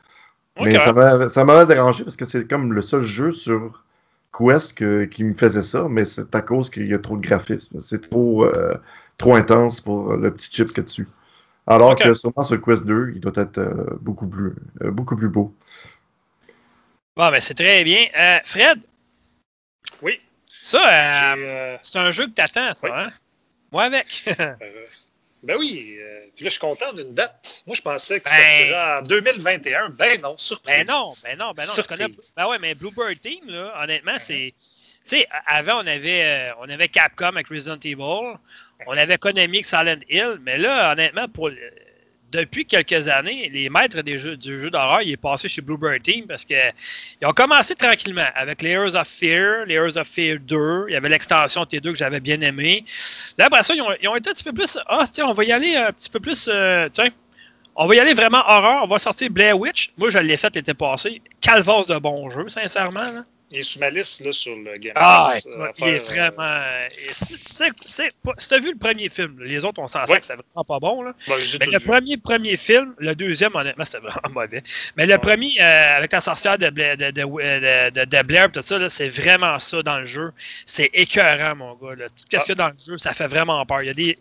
Mais 0.61 0.78
ça 0.78 1.44
m'a- 1.44 1.64
dérangé 1.64 2.04
parce 2.04 2.16
que 2.16 2.24
c'est 2.24 2.46
comme 2.48 2.72
le 2.72 2.82
seul 2.82 3.02
jeu 3.02 3.32
sur 3.32 3.85
Quest 4.33 4.79
que- 4.79 5.05
qui 5.05 5.25
me 5.25 5.35
faisait 5.35 5.62
ça, 5.62 5.87
mais 5.88 6.05
c'est 6.05 6.35
à 6.35 6.40
cause 6.40 6.71
qu'il 6.71 6.87
y 6.87 6.95
a 6.95 6.99
trop 6.99 7.16
de 7.16 7.23
graphisme. 7.27 7.81
C'est 7.81 8.09
trop, 8.11 8.45
euh, 8.45 8.75
trop 9.18 9.35
intense 9.35 9.81
pour 9.81 10.16
le 10.16 10.33
petit 10.33 10.51
chip 10.51 10.73
que 10.73 10.81
dessus. 10.81 11.07
Alors 11.66 11.97
que 11.97 12.12
sûrement 12.14 12.42
sur 12.42 12.61
Quest 12.61 12.85
2, 12.87 13.12
il 13.14 13.21
doit 13.21 13.33
être 13.37 13.59
euh, 13.59 13.85
beaucoup, 14.01 14.27
plus, 14.27 14.55
euh, 14.83 14.90
beaucoup 14.90 15.16
plus 15.16 15.29
beau. 15.29 15.55
Bon, 17.16 17.31
ben, 17.31 17.40
c'est 17.40 17.55
très 17.55 17.85
bien. 17.85 18.07
Euh, 18.18 18.38
Fred, 18.45 18.81
Oui. 20.01 20.18
ça, 20.47 21.35
euh, 21.35 21.37
euh, 21.37 21.77
c'est 21.83 21.99
un 21.99 22.11
jeu 22.11 22.27
que 22.27 22.33
t'attends, 22.33 22.75
ça, 22.75 22.87
Oui. 22.87 22.90
hein? 22.92 23.11
Moi 23.71 23.83
avec. 23.85 24.25
ben 25.42 25.57
oui. 25.59 25.96
euh, 25.98 26.20
puis 26.35 26.44
là, 26.44 26.48
je 26.48 26.52
suis 26.52 26.61
content 26.61 26.92
d'une 26.92 27.12
date. 27.14 27.62
Moi, 27.66 27.74
je 27.76 27.83
pensais 27.83 28.20
que 28.20 28.24
Ben- 28.24 28.31
ça 28.31 28.50
sortira 28.50 28.98
en 29.00 29.02
2021. 29.02 29.88
Ben 29.90 30.20
non, 30.20 30.37
surprise. 30.38 30.74
Ben 30.74 30.87
non, 30.87 31.09
ben 31.24 31.38
non, 31.38 31.52
ben 31.52 31.62
non. 31.62 31.68
Je 31.68 31.74
Surprise. 31.74 31.98
connais... 31.98 32.14
Ben 32.37 32.46
ouais, 32.48 32.59
mais 32.59 32.74
Bluebird 32.74 33.20
Team, 33.20 33.48
là, 33.48 33.74
honnêtement, 33.83 34.18
c'est. 34.18 34.55
Tu 35.05 35.16
sais, 35.16 35.28
avant, 35.46 35.83
on 35.83 35.87
avait, 35.88 36.22
euh, 36.24 36.52
on 36.61 36.68
avait 36.68 36.87
Capcom 36.88 37.26
avec 37.26 37.48
Resident 37.48 37.78
Evil, 37.83 38.37
on 38.87 38.96
avait 38.96 39.18
Konami 39.18 39.57
avec 39.59 39.64
Silent 39.66 39.98
Hill, 40.09 40.38
mais 40.42 40.59
là, 40.59 40.92
honnêtement, 40.92 41.28
pour 41.28 41.50
depuis 42.33 42.64
quelques 42.64 43.09
années, 43.09 43.49
les 43.53 43.68
maîtres 43.68 44.03
du 44.03 44.18
jeu 44.18 44.71
d'horreur, 44.71 45.03
il 45.03 45.12
est 45.12 45.16
passé 45.16 45.49
chez 45.49 45.61
Bluebird 45.61 46.03
Team 46.03 46.27
parce 46.27 46.45
que 46.45 46.55
ils 47.21 47.27
ont 47.27 47.33
commencé 47.33 47.75
tranquillement 47.75 48.27
avec 48.35 48.62
Layers 48.62 48.97
of 48.97 49.07
Fear, 49.07 49.66
Layers 49.66 49.97
of 49.97 50.09
Fear 50.09 50.38
2, 50.40 50.87
il 50.88 50.95
y 50.95 50.97
avait 50.97 51.11
l'extension 51.11 51.62
T2 51.62 51.92
que 51.92 51.95
j'avais 51.95 52.21
bien 52.21 52.40
aimé. 52.40 52.85
Là, 53.37 53.47
après 53.47 53.62
ça, 53.62 53.75
ils 53.75 53.83
ont, 53.83 54.16
été 54.16 54.31
un 54.31 54.33
petit 54.33 54.45
peu 54.45 54.53
plus, 54.53 54.79
ah, 54.87 55.05
tiens, 55.11 55.27
on 55.27 55.33
va 55.33 55.45
y 55.45 55.53
aller 55.53 55.77
un 55.77 55.92
petit 55.92 56.11
peu 56.11 56.21
plus, 56.21 56.49
euh, 56.53 56.88
tiens, 56.90 57.11
on 57.77 57.87
va 57.87 57.95
y 57.95 58.01
aller 58.01 58.14
vraiment 58.14 58.42
horreur. 58.47 58.83
On 58.85 58.87
va 58.87 58.99
sortir 58.99 59.31
Blair 59.31 59.59
Witch. 59.59 59.92
Moi, 59.97 60.11
je 60.11 60.18
l'ai 60.18 60.37
fait 60.37 60.55
l'été 60.55 60.75
passé. 60.75 61.23
Calvas 61.40 61.85
de 61.88 61.97
bon 61.99 62.29
jeu, 62.29 62.49
sincèrement. 62.49 63.25
Il 63.52 63.58
est 63.58 63.62
sous 63.62 63.78
ma 63.78 63.90
liste 63.90 64.20
là, 64.24 64.32
sur 64.32 64.56
le 64.56 64.76
Game 64.78 64.92
Ah, 64.96 65.30
Pass. 65.32 65.46
euh, 65.46 65.68
il 65.80 65.84
est 65.88 66.10
euh, 66.10 66.30
vraiment. 66.30 66.86
et 66.88 67.12
si 67.12 67.34
tu 67.38 68.48
t'as 68.48 68.58
vu 68.58 68.72
le 68.72 68.78
premier 68.78 69.08
film, 69.08 69.36
les 69.42 69.64
autres, 69.64 69.80
on 69.80 69.86
s'en 69.86 70.04
sait 70.06 70.12
Ouais. 70.12 70.18
que 70.18 70.24
c'était 70.24 70.38
vraiment 70.54 70.64
pas 70.64 70.78
bon. 70.80 71.02
Là. 71.02 71.12
j'ai 71.38 71.58
Mais 71.60 71.66
le 71.66 71.78
vu. 71.78 71.86
premier, 71.86 72.16
premier 72.16 72.56
film, 72.56 72.94
le 72.98 73.14
deuxième, 73.14 73.54
honnêtement, 73.54 73.84
c'était 73.84 73.98
vraiment 74.06 74.40
mauvais. 74.40 74.62
Mais 74.96 75.04
le 75.06 75.12
Ouais. 75.12 75.18
premier, 75.18 75.60
euh, 75.60 75.96
avec 75.98 76.12
la 76.12 76.20
sorcière 76.20 76.56
de, 76.58 76.70
Bla- 76.70 76.96
de, 76.96 78.22
Blair, 78.22 78.50
tout 78.50 78.62
ça, 78.62 78.88
c'est 78.88 79.08
vraiment 79.08 79.58
ça 79.58 79.82
dans 79.82 79.98
le 79.98 80.06
jeu. 80.06 80.32
C'est 80.66 80.90
écœurant, 80.94 81.54
mon 81.56 81.74
gars. 81.74 81.94
Qu'est-ce 82.30 82.42
Ah. 82.42 82.44
qu'il 82.44 82.48
y 82.48 82.52
a 82.52 82.54
dans 82.54 82.68
le 82.68 82.74
jeu? 82.78 82.98
Ça 82.98 83.12
fait 83.12 83.26
vraiment 83.26 83.64
peur. 83.66 83.82
Il 83.82 83.86
y 83.86 83.90
a 83.90 83.94
des. 83.94 84.18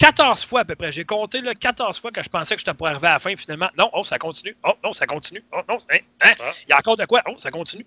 14 0.00 0.46
fois 0.46 0.60
à 0.60 0.64
peu 0.64 0.74
près. 0.74 0.90
J'ai 0.90 1.04
compté 1.04 1.42
là, 1.42 1.54
14 1.54 2.00
fois 2.00 2.10
que 2.10 2.22
je 2.22 2.28
pensais 2.30 2.56
que 2.56 2.62
je 2.66 2.70
pourrais 2.70 2.92
arriver 2.92 3.08
à 3.08 3.12
la 3.12 3.18
fin. 3.18 3.36
Finalement, 3.36 3.68
non, 3.76 3.90
oh, 3.92 4.02
ça 4.02 4.18
continue. 4.18 4.56
Oh, 4.64 4.72
non, 4.82 4.94
ça 4.94 5.06
continue. 5.06 5.44
Oh, 5.52 5.60
non, 5.68 5.76
hein, 5.92 5.98
hein? 6.22 6.32
Ah. 6.40 6.52
Il 6.66 6.70
y 6.70 6.72
a 6.72 6.78
encore 6.78 6.96
de 6.96 7.04
quoi? 7.04 7.22
Oh, 7.28 7.34
ça 7.36 7.50
continue. 7.50 7.84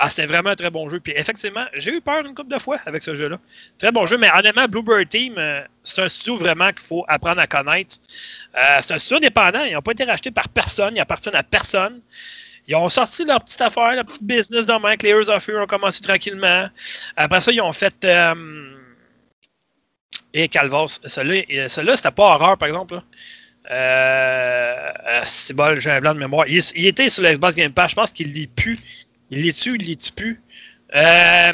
Ah, 0.00 0.10
c'était 0.10 0.26
vraiment 0.26 0.50
un 0.50 0.56
très 0.56 0.70
bon 0.70 0.88
jeu. 0.88 0.98
Puis 0.98 1.12
effectivement, 1.16 1.64
j'ai 1.74 1.94
eu 1.94 2.00
peur 2.00 2.26
une 2.26 2.34
couple 2.34 2.52
de 2.52 2.58
fois 2.58 2.78
avec 2.84 3.00
ce 3.04 3.14
jeu-là. 3.14 3.38
Très 3.78 3.92
bon 3.92 4.06
jeu, 4.06 4.18
mais 4.18 4.28
honnêtement, 4.36 4.66
Bluebird 4.66 5.08
Team, 5.08 5.36
euh, 5.38 5.62
c'est 5.84 6.02
un 6.02 6.08
studio 6.08 6.36
vraiment 6.36 6.70
qu'il 6.70 6.80
faut 6.80 7.04
apprendre 7.06 7.40
à 7.40 7.46
connaître. 7.46 7.94
Euh, 8.56 8.78
c'est 8.80 8.94
un 8.94 8.98
studio 8.98 9.18
indépendant. 9.18 9.62
Ils 9.62 9.74
n'ont 9.74 9.82
pas 9.82 9.92
été 9.92 10.02
rachetés 10.02 10.32
par 10.32 10.48
personne. 10.48 10.96
Ils 10.96 11.00
appartiennent 11.00 11.36
à 11.36 11.44
personne. 11.44 12.00
Ils 12.66 12.74
ont 12.74 12.88
sorti 12.88 13.24
leur 13.24 13.40
petite 13.40 13.60
affaire, 13.60 13.92
leur 13.92 14.04
petite 14.04 14.24
business 14.24 14.66
dans 14.66 14.80
main. 14.80 14.96
Layers 15.00 15.30
of 15.30 15.44
Fear 15.44 15.62
ont 15.62 15.66
commencé 15.68 16.00
tranquillement. 16.00 16.68
Après 17.16 17.40
ça, 17.40 17.52
ils 17.52 17.60
ont 17.60 17.72
fait. 17.72 18.04
euh, 18.04 18.34
et 20.34 20.48
Calvas. 20.48 21.00
Celui-là, 21.04 21.44
euh, 21.64 21.68
celui-là, 21.68 21.96
c'était 21.96 22.10
pas 22.10 22.34
horreur, 22.34 22.56
par 22.58 22.68
exemple. 22.68 22.94
là. 22.94 23.02
Euh, 23.70 24.92
euh, 25.06 25.20
c'est 25.24 25.54
bon, 25.54 25.78
j'ai 25.78 25.90
un 25.90 26.00
blanc 26.00 26.14
de 26.14 26.18
mémoire. 26.18 26.46
Il, 26.48 26.86
était 26.86 27.08
sur 27.08 27.22
le 27.22 27.32
Xbox 27.32 27.54
Game 27.56 27.72
Pass. 27.72 27.90
Je 27.90 27.94
pense 27.96 28.10
qu'il 28.12 28.32
l'est 28.32 28.48
plus. 28.48 28.78
Il 29.30 29.42
l'est 29.42 29.52
tu, 29.52 29.76
il 29.76 29.86
l'est 29.86 30.14
plus? 30.14 30.40
Euh, 30.94 31.52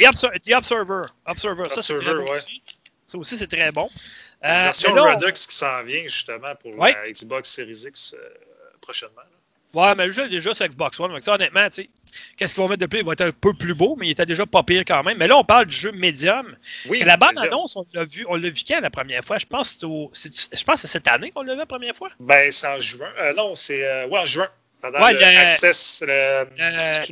et 0.00 0.06
Obser- 0.06 0.28
The 0.44 0.52
Observer. 0.54 1.02
Observer. 1.26 1.64
Ça, 1.70 1.80
c'est 1.82 1.94
très 1.96 2.06
Observer, 2.10 2.24
bon 2.24 2.30
ouais. 2.30 2.36
aussi. 2.38 2.62
Ça 3.06 3.18
aussi, 3.18 3.36
c'est 3.38 3.46
très 3.46 3.70
bon. 3.72 3.88
Euh, 4.44 4.48
version 4.64 4.94
mais 4.94 5.00
là, 5.00 5.06
on- 5.06 5.14
Redux 5.14 5.32
qui 5.32 5.54
s'en 5.54 5.82
vient 5.84 6.02
justement 6.02 6.54
pour 6.60 6.76
Ouais. 6.78 6.92
la 6.92 7.10
Xbox 7.10 7.50
Series 7.50 7.84
X 7.86 8.16
prochainement. 8.80 9.22
Ouais, 9.74 9.94
mais 9.96 10.06
le 10.06 10.12
jeu 10.12 10.26
est 10.26 10.30
déjà 10.30 10.54
sur 10.54 10.66
Xbox 10.66 10.98
One. 11.00 11.12
Donc 11.12 11.22
ça, 11.22 11.34
honnêtement, 11.34 11.68
tu 11.68 11.82
sais, 11.82 11.88
qu'est-ce 12.36 12.54
qu'ils 12.54 12.62
vont 12.62 12.68
mettre 12.68 12.82
de 12.82 12.86
plus? 12.86 13.00
Il 13.00 13.04
va 13.04 13.12
être 13.12 13.22
un 13.22 13.30
peu 13.32 13.52
plus 13.54 13.74
beau, 13.74 13.96
mais 13.98 14.06
il 14.06 14.10
était 14.12 14.26
déjà 14.26 14.46
pas 14.46 14.62
pire 14.62 14.84
quand 14.86 15.02
même. 15.02 15.18
Mais 15.18 15.26
là, 15.26 15.36
on 15.36 15.44
parle 15.44 15.66
du 15.66 15.74
jeu 15.76 15.92
médium. 15.92 16.56
Oui, 16.88 17.02
la 17.04 17.16
bande 17.16 17.36
annonce, 17.38 17.76
on 17.76 17.84
l'a 17.92 18.04
vu, 18.04 18.24
on 18.28 18.36
l'a 18.36 18.48
vu 18.50 18.62
quand 18.66 18.80
la 18.80 18.90
première 18.90 19.24
fois? 19.24 19.38
Je 19.38 19.46
pense 19.46 19.72
que 19.74 19.86
c'est 20.14 20.86
cette 20.86 21.08
année 21.08 21.30
qu'on 21.32 21.42
l'a 21.42 21.54
vu 21.54 21.58
la 21.58 21.66
première 21.66 21.94
fois. 21.96 22.08
Ben, 22.20 22.50
c'est 22.52 22.66
en 22.68 22.78
juin. 22.80 23.08
Euh, 23.20 23.34
non, 23.34 23.54
c'est 23.56 23.84
euh, 23.84 24.06
ouais, 24.06 24.20
en 24.20 24.26
juin. 24.26 24.48
Pendant 24.80 25.02
Ouais, 25.02 25.12
le 25.14 25.18
le- 25.18 25.24
Access. 25.24 26.02
Le, 26.06 26.12
Euh, 26.12 26.44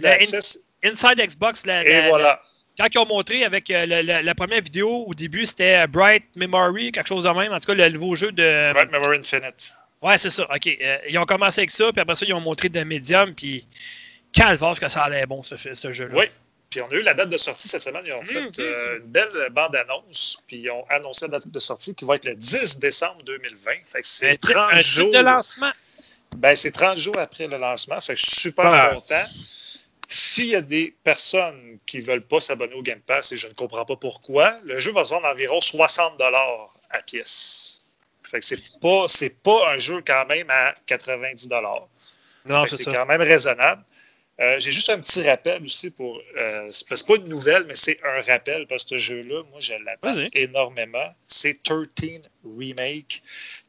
l'Access? 0.02 0.58
Inside 0.84 1.16
Xbox, 1.26 1.64
la- 1.64 1.84
Et 1.86 2.02
la- 2.02 2.08
voilà. 2.08 2.40
quand 2.78 2.86
ils 2.92 2.98
ont 2.98 3.06
montré 3.06 3.44
avec 3.44 3.70
euh, 3.70 3.86
la, 3.86 4.02
la- 4.02 4.22
la 4.22 4.34
première 4.34 4.60
vidéo, 4.60 5.04
au 5.06 5.14
début, 5.14 5.46
c'était 5.46 5.86
Bright 5.86 6.24
Memory, 6.36 6.92
quelque 6.92 7.06
chose 7.08 7.22
de 7.24 7.28
même. 7.30 7.52
En 7.52 7.58
tout 7.58 7.66
cas, 7.66 7.74
le 7.74 7.88
nouveau 7.88 8.14
jeu 8.14 8.30
de. 8.32 8.72
Right 8.74 8.90
Memory 8.90 9.18
Infinite. 9.18 9.72
Ouais, 10.02 10.18
c'est 10.18 10.30
ça. 10.30 10.44
OK. 10.52 10.66
Euh, 10.80 10.98
ils 11.08 11.18
ont 11.18 11.24
commencé 11.24 11.60
avec 11.60 11.70
ça, 11.70 11.92
puis 11.92 12.00
après 12.00 12.14
ça, 12.16 12.26
ils 12.26 12.34
ont 12.34 12.40
montré 12.40 12.68
de 12.68 12.82
Medium, 12.82 13.34
puis 13.34 13.64
calvaire 14.32 14.78
que 14.78 14.88
ça 14.88 15.02
allait 15.04 15.26
bon, 15.26 15.42
ce, 15.42 15.56
ce 15.56 15.92
jeu-là. 15.92 16.14
Oui. 16.18 16.24
Puis 16.70 16.80
on 16.80 16.88
a 16.88 16.94
eu 16.94 17.02
la 17.02 17.12
date 17.12 17.28
de 17.28 17.36
sortie 17.36 17.68
cette 17.68 17.82
semaine. 17.82 18.02
Ils 18.06 18.14
ont 18.14 18.22
fait 18.22 18.40
Mhm. 18.40 18.52
euh, 18.60 18.98
une 18.98 19.04
belle 19.06 19.28
bande-annonce. 19.50 20.38
Puis 20.46 20.56
ils 20.60 20.70
ont 20.70 20.86
annoncé 20.88 21.26
la 21.26 21.32
date 21.32 21.48
de 21.48 21.58
sortie 21.58 21.94
qui 21.94 22.04
va 22.06 22.14
être 22.14 22.24
le 22.24 22.34
10 22.34 22.78
décembre 22.78 23.22
2020. 23.24 23.72
Fait 23.84 24.00
que 24.00 24.06
c'est 24.06 24.38
titre- 24.38 24.52
30 24.54 24.72
un 24.72 24.78
titre 24.78 24.88
jours. 24.88 25.12
de 25.12 25.18
lancement. 25.18 25.70
Ben, 26.34 26.56
c'est 26.56 26.70
30 26.70 26.96
jours 26.96 27.18
après 27.18 27.46
le 27.46 27.58
lancement. 27.58 28.00
Fait 28.00 28.14
que 28.14 28.20
je 28.20 28.24
suis 28.26 28.36
super 28.40 28.66
Ah. 28.72 28.94
content. 28.94 29.22
S'il 30.08 30.46
y 30.46 30.56
a 30.56 30.62
des 30.62 30.94
personnes 31.04 31.78
qui 31.86 31.98
ne 31.98 32.02
veulent 32.04 32.26
pas 32.26 32.40
s'abonner 32.40 32.74
au 32.74 32.82
Game 32.82 33.00
Pass 33.00 33.32
et 33.32 33.36
je 33.36 33.48
ne 33.48 33.52
comprends 33.52 33.84
pas 33.84 33.96
pourquoi, 33.96 34.54
le 34.64 34.78
jeu 34.78 34.92
va 34.92 35.04
se 35.04 35.10
vendre 35.10 35.26
environ 35.26 35.60
60 35.60 36.18
à 36.90 37.02
pièce. 37.02 37.71
Fait 38.32 38.40
que 38.40 38.44
c'est 38.46 38.58
pas, 38.80 39.04
c'est 39.08 39.42
pas 39.42 39.72
un 39.74 39.76
jeu 39.78 40.02
quand 40.06 40.24
même 40.26 40.48
à 40.48 40.74
90 40.86 41.48
Non, 41.50 41.86
Ah, 42.48 42.64
c'est 42.66 42.84
quand 42.84 43.04
même 43.04 43.20
raisonnable. 43.20 43.84
Euh, 44.40 44.58
J'ai 44.58 44.72
juste 44.72 44.88
un 44.88 44.98
petit 44.98 45.22
rappel 45.28 45.62
aussi 45.62 45.90
pour. 45.90 46.18
Euh, 46.38 46.66
c'est 46.70 47.06
pas 47.06 47.14
une 47.16 47.28
nouvelle, 47.28 47.64
mais 47.68 47.76
c'est 47.76 47.98
un 48.02 48.22
rappel 48.22 48.66
parce 48.66 48.84
que 48.84 48.90
ce 48.90 48.98
jeu-là, 48.98 49.42
moi, 49.50 49.60
je 49.60 49.74
l'attends 49.84 50.16
énormément. 50.32 51.14
C'est 51.26 51.62
13 51.62 52.22
Remake 52.58 53.22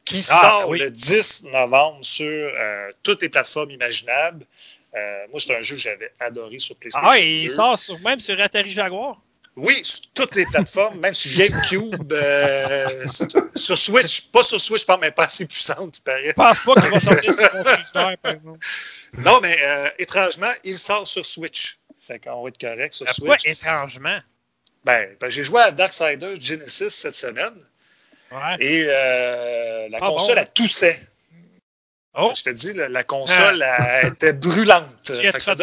qui 0.06 0.24
Ah, 0.30 0.40
sort 0.40 0.68
oui. 0.70 0.78
le 0.78 0.90
10 0.90 1.44
novembre 1.52 1.98
sur 2.02 2.26
euh, 2.26 2.90
toutes 3.02 3.20
les 3.20 3.28
plateformes 3.28 3.70
imaginables. 3.70 4.46
Euh, 4.96 5.26
moi, 5.30 5.38
c'est 5.40 5.54
un 5.54 5.60
jeu 5.62 5.76
que 5.76 5.82
j'avais 5.82 6.10
adoré 6.18 6.58
sur 6.58 6.74
PlayStation. 6.76 7.06
Ah, 7.06 7.12
ouais, 7.12 7.40
il 7.42 7.48
2. 7.48 7.54
sort 7.54 7.78
sur, 7.78 8.00
même 8.00 8.18
sur 8.20 8.40
Atari 8.40 8.70
Jaguar. 8.70 9.20
Oui, 9.56 9.80
sur 9.84 10.02
toutes 10.14 10.34
les 10.34 10.46
plateformes, 10.46 10.98
même 10.98 11.14
sur 11.14 11.30
GameCube, 11.38 12.12
euh, 12.12 13.06
sur 13.54 13.78
Switch. 13.78 14.22
Pas 14.32 14.42
sur 14.42 14.60
Switch, 14.60 14.84
mais 15.00 15.12
pas 15.12 15.24
assez 15.24 15.46
puissante. 15.46 16.00
Je 16.04 16.32
pense 16.32 16.64
pas 16.64 16.74
qu'il 16.74 16.90
va 16.90 17.00
sortir 17.00 17.32
sur 17.32 17.54
mon 17.54 17.64
frigidaire, 17.64 18.16
par 18.20 18.32
exemple. 18.32 18.66
Non, 19.18 19.38
mais 19.40 19.56
euh, 19.62 19.88
étrangement, 19.98 20.50
il 20.64 20.76
sort 20.76 21.06
sur 21.06 21.24
Switch. 21.24 21.78
Fait 22.00 22.18
qu'on 22.18 22.42
va 22.42 22.48
être 22.48 22.58
correct 22.58 22.92
sur 22.94 23.06
Pourquoi 23.06 23.38
Switch. 23.38 23.52
étrangement? 23.58 24.18
Ben, 24.84 25.16
ben, 25.20 25.30
j'ai 25.30 25.44
joué 25.44 25.60
à 25.62 25.70
Darksiders 25.70 26.40
Genesis 26.40 26.90
cette 26.90 27.16
semaine 27.16 27.54
Ouais. 28.32 28.56
et 28.58 28.84
euh, 28.88 29.88
la 29.88 29.98
Ah 30.02 30.06
console 30.06 30.34
bon? 30.36 30.42
a 30.42 30.46
toussait. 30.46 31.00
Oh, 32.14 32.32
Je 32.36 32.42
te 32.42 32.50
dis, 32.50 32.72
la, 32.72 32.88
la 32.88 33.04
console 33.04 33.62
elle 33.62 34.08
était 34.08 34.32
brûlante. 34.32 34.88
Tu 35.04 35.12
as 35.12 35.16
que 35.16 35.30
fait 35.32 35.40
faire 35.40 35.54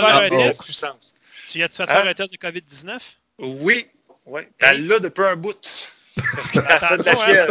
Hein? 1.89 1.93
faire 1.95 2.07
un 2.07 2.13
test 2.13 2.31
de 2.31 2.37
COVID-19? 2.37 2.97
Oui, 3.41 3.87
oui. 4.25 4.41
Elle 4.59 4.87
l'a 4.87 4.99
depuis 4.99 5.23
un 5.23 5.35
bout. 5.35 5.57
Parce 6.35 6.51
qu'elle 6.51 6.61
fait 6.63 6.97
de 6.97 7.03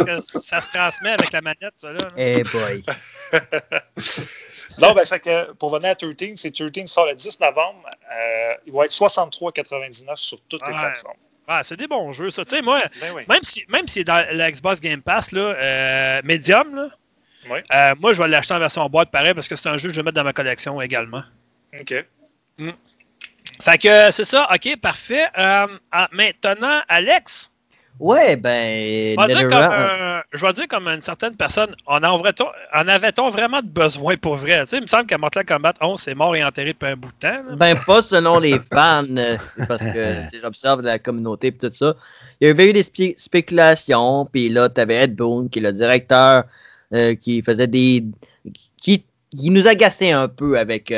la 0.07 0.13
hein, 0.15 0.19
ça 0.21 0.61
se 0.61 0.67
transmet 0.69 1.09
avec 1.09 1.31
la 1.31 1.41
manette, 1.41 1.73
ça, 1.75 1.91
là. 1.91 2.07
Eh 2.17 2.41
boy. 2.43 2.83
Non, 4.79 4.93
ben, 4.93 5.05
fait 5.05 5.19
que 5.19 5.51
pour 5.53 5.73
venir 5.73 5.91
à 5.91 5.95
13, 5.95 6.15
c'est 6.35 6.51
13 6.53 6.85
sort 6.85 7.07
le 7.07 7.15
10 7.15 7.39
novembre. 7.39 7.89
Euh, 8.11 8.53
il 8.65 8.73
va 8.73 8.85
être 8.85 8.91
63,99 8.91 10.15
sur 10.15 10.39
toutes 10.41 10.65
les 10.67 10.73
plateformes. 10.73 11.17
Ah, 11.47 11.61
c'est 11.63 11.75
des 11.75 11.87
bons 11.87 12.13
jeux, 12.13 12.31
ça. 12.31 12.45
Tu 12.45 12.55
sais, 12.55 12.61
moi, 12.61 12.77
Ben 13.01 13.11
oui. 13.13 13.23
même 13.27 13.43
si, 13.43 13.65
même 13.67 13.87
si 13.87 13.95
c'est 13.95 14.03
dans 14.05 14.25
la 14.31 14.51
Xbox 14.51 14.79
Game 14.79 15.01
Pass, 15.01 15.31
là, 15.31 15.41
euh, 15.41 16.21
Medium, 16.23 16.75
là, 16.75 16.89
Ouais. 17.49 17.63
euh, 17.73 17.95
moi, 17.99 18.13
je 18.13 18.21
vais 18.21 18.29
l'acheter 18.29 18.53
en 18.53 18.59
version 18.59 18.87
boîte 18.87 19.09
pareil 19.11 19.33
parce 19.33 19.47
que 19.47 19.55
c'est 19.55 19.67
un 19.67 19.77
jeu 19.77 19.89
que 19.89 19.95
je 19.95 19.99
vais 19.99 20.03
mettre 20.05 20.15
dans 20.15 20.23
ma 20.23 20.33
collection 20.33 20.79
également. 20.81 21.23
OK. 21.79 22.05
Fait 23.61 23.77
que 23.77 23.87
euh, 23.87 24.11
c'est 24.11 24.25
ça, 24.25 24.47
ok, 24.53 24.77
parfait. 24.81 25.25
Euh, 25.37 25.67
ah, 25.91 26.07
maintenant, 26.11 26.79
Alex, 26.87 27.49
Ouais, 27.99 28.35
ben. 28.35 29.15
dire 29.27 29.47
comme, 29.47 29.67
euh, 29.71 30.21
je 30.33 30.43
vais 30.43 30.53
dire 30.53 30.67
comme 30.67 30.87
une 30.87 31.01
certaine 31.01 31.35
personne, 31.35 31.75
en, 31.85 32.01
avait-on, 32.01 32.45
en 32.73 32.87
avait-on 32.87 33.29
vraiment 33.29 33.61
de 33.61 33.67
besoin 33.67 34.15
pour 34.17 34.35
vrai? 34.35 34.61
Tu 34.61 34.69
sais, 34.69 34.77
il 34.77 34.81
me 34.81 34.87
semble 34.87 35.05
qu'à 35.05 35.19
Mortal 35.19 35.45
Kombat 35.45 35.73
11, 35.79 35.99
c'est 36.01 36.15
mort 36.15 36.35
et 36.35 36.43
enterré 36.43 36.73
depuis 36.73 36.87
un 36.89 36.95
bout 36.95 37.09
de 37.09 37.19
temps. 37.19 37.43
là. 37.47 37.55
Ben, 37.55 37.75
pas 37.85 38.01
selon 38.01 38.39
les 38.39 38.59
fans, 38.73 39.03
euh, 39.15 39.37
parce 39.67 39.83
que 39.85 40.15
j'observe 40.41 40.81
la 40.81 40.97
communauté 40.97 41.47
et 41.47 41.51
tout 41.51 41.69
ça. 41.71 41.93
Il 42.39 42.47
y 42.47 42.49
avait 42.49 42.69
eu 42.71 42.73
des 42.73 42.81
spé- 42.83 43.13
spéculations, 43.19 44.25
puis 44.25 44.49
là, 44.49 44.67
tu 44.69 44.81
avais 44.81 45.03
Ed 45.03 45.15
Boon, 45.15 45.47
qui 45.47 45.59
est 45.59 45.61
le 45.61 45.73
directeur, 45.73 46.45
euh, 46.95 47.13
qui 47.13 47.43
faisait 47.43 47.67
des. 47.67 48.03
qui, 48.81 49.05
qui 49.29 49.49
nous 49.51 49.67
agaçait 49.67 50.11
un 50.11 50.27
peu 50.27 50.57
avec, 50.57 50.91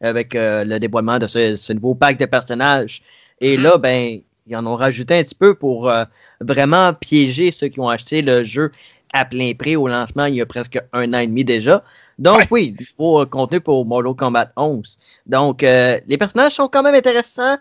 avec 0.00 0.34
euh, 0.34 0.64
le 0.64 0.78
déploiement 0.78 1.18
de 1.18 1.26
ce, 1.26 1.56
ce 1.56 1.72
nouveau 1.72 1.94
pack 1.94 2.18
de 2.18 2.26
personnages. 2.26 3.02
Et 3.40 3.56
là, 3.56 3.78
ben, 3.78 4.20
ils 4.46 4.56
en 4.56 4.66
ont 4.66 4.76
rajouté 4.76 5.18
un 5.18 5.22
petit 5.22 5.34
peu 5.34 5.54
pour 5.54 5.88
euh, 5.88 6.04
vraiment 6.40 6.92
piéger 6.94 7.50
ceux 7.52 7.68
qui 7.68 7.80
ont 7.80 7.88
acheté 7.88 8.22
le 8.22 8.44
jeu 8.44 8.70
à 9.12 9.24
plein 9.24 9.52
prix 9.56 9.76
au 9.76 9.86
lancement 9.86 10.24
il 10.26 10.34
y 10.34 10.40
a 10.40 10.46
presque 10.46 10.78
un 10.92 11.14
an 11.14 11.18
et 11.18 11.26
demi 11.26 11.44
déjà. 11.44 11.82
Donc, 12.18 12.38
Ouais. 12.38 12.46
oui, 12.50 12.70
du 12.72 12.86
nouveau 12.98 13.22
euh, 13.22 13.26
contenu 13.26 13.60
pour 13.60 13.86
Mortal 13.86 14.14
Kombat 14.14 14.52
11. 14.56 14.98
Donc, 15.26 15.62
euh, 15.62 15.98
les 16.06 16.18
personnages 16.18 16.54
sont 16.54 16.68
quand 16.68 16.82
même 16.82 16.94
intéressants. 16.94 17.56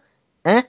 Hein? 0.45 0.63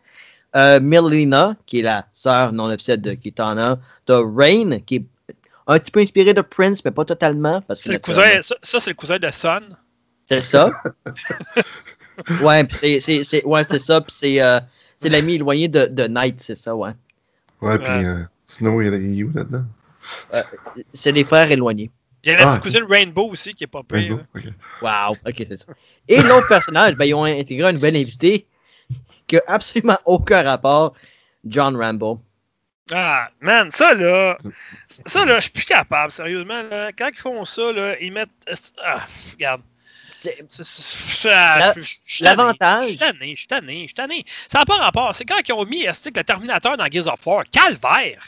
Euh, 0.56 0.78
Melina, 0.80 1.56
qui 1.66 1.80
est 1.80 1.82
la 1.82 2.06
sœur 2.14 2.52
non 2.52 2.66
officielle 2.66 3.00
de 3.00 3.12
Kitana. 3.14 3.78
T'as 4.06 4.22
Rain, 4.22 4.78
qui 4.86 4.96
est 4.96 5.04
un 5.66 5.78
petit 5.78 5.90
peu 5.90 6.00
inspiré 6.00 6.32
de 6.34 6.42
Prince, 6.42 6.84
mais 6.84 6.90
pas 6.90 7.04
totalement. 7.04 7.60
Parce 7.62 7.82
que 7.82 7.92
le 7.92 7.98
cousin, 7.98 8.40
ça, 8.42 8.54
ça, 8.62 8.78
c'est 8.78 8.90
le 8.90 8.94
cousin 8.94 9.18
de 9.18 9.30
Son. 9.30 9.60
C'est 10.26 10.40
ça. 10.40 10.70
ouais, 12.42 12.64
puis 12.64 12.76
c'est, 12.78 13.00
c'est, 13.00 13.24
c'est- 13.24 13.44
ouais, 13.44 13.64
c'est 13.68 13.78
ça. 13.78 14.00
Puis 14.00 14.14
c'est, 14.18 14.40
euh, 14.42 14.60
c'est 14.98 15.08
l'ami 15.08 15.34
éloigné 15.34 15.68
de, 15.68 15.86
de 15.86 16.06
Knight, 16.06 16.40
c'est 16.40 16.56
ça, 16.56 16.74
ouais. 16.74 16.90
Ouais, 17.60 17.78
puis 17.78 17.86
Ouais, 17.88 18.06
euh, 18.06 18.24
Snow, 18.46 18.80
il 18.82 19.18
est 19.18 19.22
où 19.22 19.32
là-dedans? 19.34 19.64
C'est 20.92 21.12
des 21.12 21.24
frères 21.24 21.50
éloignés. 21.50 21.90
Il 22.22 22.32
y 22.32 22.34
a 22.34 22.38
la 22.38 22.44
Ah, 22.44 22.50
petite 22.58 22.62
cousine 22.62 22.84
Rainbow 22.88 23.28
aussi 23.30 23.54
qui 23.54 23.64
est 23.64 23.68
pas 23.68 23.82
pire. 23.82 23.98
Rainbow, 23.98 24.22
ok. 24.34 24.42
Wow, 24.82 25.16
ok, 25.26 25.46
c'est 25.48 25.56
ça. 25.58 25.66
Et 26.08 26.22
l'autre 26.22 26.48
personnage, 26.48 26.94
ben, 26.94 27.04
ils 27.04 27.14
ont 27.14 27.24
intégré 27.24 27.68
un 27.68 27.72
nouvel 27.72 27.96
invité 27.96 28.46
qui 29.26 29.36
a 29.36 29.42
absolument 29.46 29.98
aucun 30.06 30.42
rapport, 30.42 30.94
John 31.44 31.76
Rambo. 31.76 32.20
Ah, 32.92 33.28
man, 33.40 33.70
ça 33.72 33.94
là, 33.94 34.36
ça 35.06 35.24
là, 35.24 35.36
je 35.36 35.42
suis 35.44 35.50
plus 35.52 35.64
capable, 35.64 36.12
sérieusement. 36.12 36.62
Là. 36.70 36.92
Quand 36.92 37.08
ils 37.08 37.18
font 37.18 37.44
ça, 37.46 37.72
là, 37.72 37.98
ils 38.00 38.12
mettent. 38.12 38.30
Ah, 38.84 39.06
regarde. 39.32 39.62
L'avantage- 42.20 42.84
Je 42.86 42.88
suis 42.90 42.98
tanné, 42.98 43.32
je 43.34 43.38
suis 43.38 43.46
tanné, 43.48 43.74
je 43.82 43.86
suis 43.86 43.94
tanné. 43.94 44.24
Ça 44.48 44.60
n'a 44.60 44.64
pas 44.64 44.76
rapport. 44.76 45.14
C'est 45.14 45.24
quand 45.24 45.40
ils 45.46 45.52
ont 45.52 45.64
mis 45.64 45.84
que 45.84 46.10
le 46.18 46.24
Terminator 46.24 46.76
dans 46.76 46.86
Gears 46.90 47.08
of 47.12 47.26
War. 47.26 47.44
Calvaire! 47.50 48.22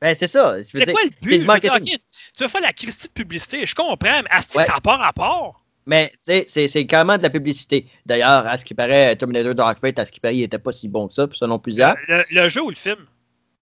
Ben, 0.00 0.16
c'est 0.18 0.28
ça. 0.28 0.56
C'est 0.64 0.90
quoi 0.90 1.02
le 1.04 1.10
but? 1.20 1.38
du 1.38 1.44
marketing. 1.44 1.80
Dire, 1.84 1.98
tu 2.36 2.42
veux 2.42 2.48
faire 2.48 2.60
la 2.60 2.72
Christie 2.72 3.06
de 3.06 3.12
publicité, 3.12 3.64
je 3.64 3.74
comprends, 3.74 3.96
mais 4.22 4.28
asti, 4.30 4.58
Ouais. 4.58 4.64
ça 4.64 4.72
n'a 4.74 4.80
pas 4.80 4.96
rapport? 4.96 5.62
Mais 5.86 6.10
tu 6.10 6.18
sais, 6.32 6.44
c'est 6.48 6.68
c'est 6.68 6.86
carrément 6.86 7.18
de 7.18 7.22
la 7.22 7.30
publicité. 7.30 7.86
D'ailleurs, 8.06 8.46
à 8.46 8.56
ce 8.58 8.64
qui 8.64 8.74
paraît, 8.74 9.14
Terminator 9.16 9.54
Dark 9.54 9.78
Fate, 9.80 9.98
à 9.98 10.06
ce 10.06 10.12
qui 10.12 10.20
paraît, 10.20 10.36
il 10.36 10.42
était 10.42 10.58
pas 10.58 10.72
si 10.72 10.88
bon 10.88 11.08
que 11.08 11.14
ça, 11.14 11.26
selon 11.32 11.58
plusieurs. 11.58 11.96
Le, 12.08 12.24
le 12.30 12.48
jeu 12.48 12.62
ou 12.62 12.70
le 12.70 12.76
film? 12.76 13.04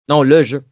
Non, 0.09 0.23
le 0.23 0.43
jeu. 0.43 0.63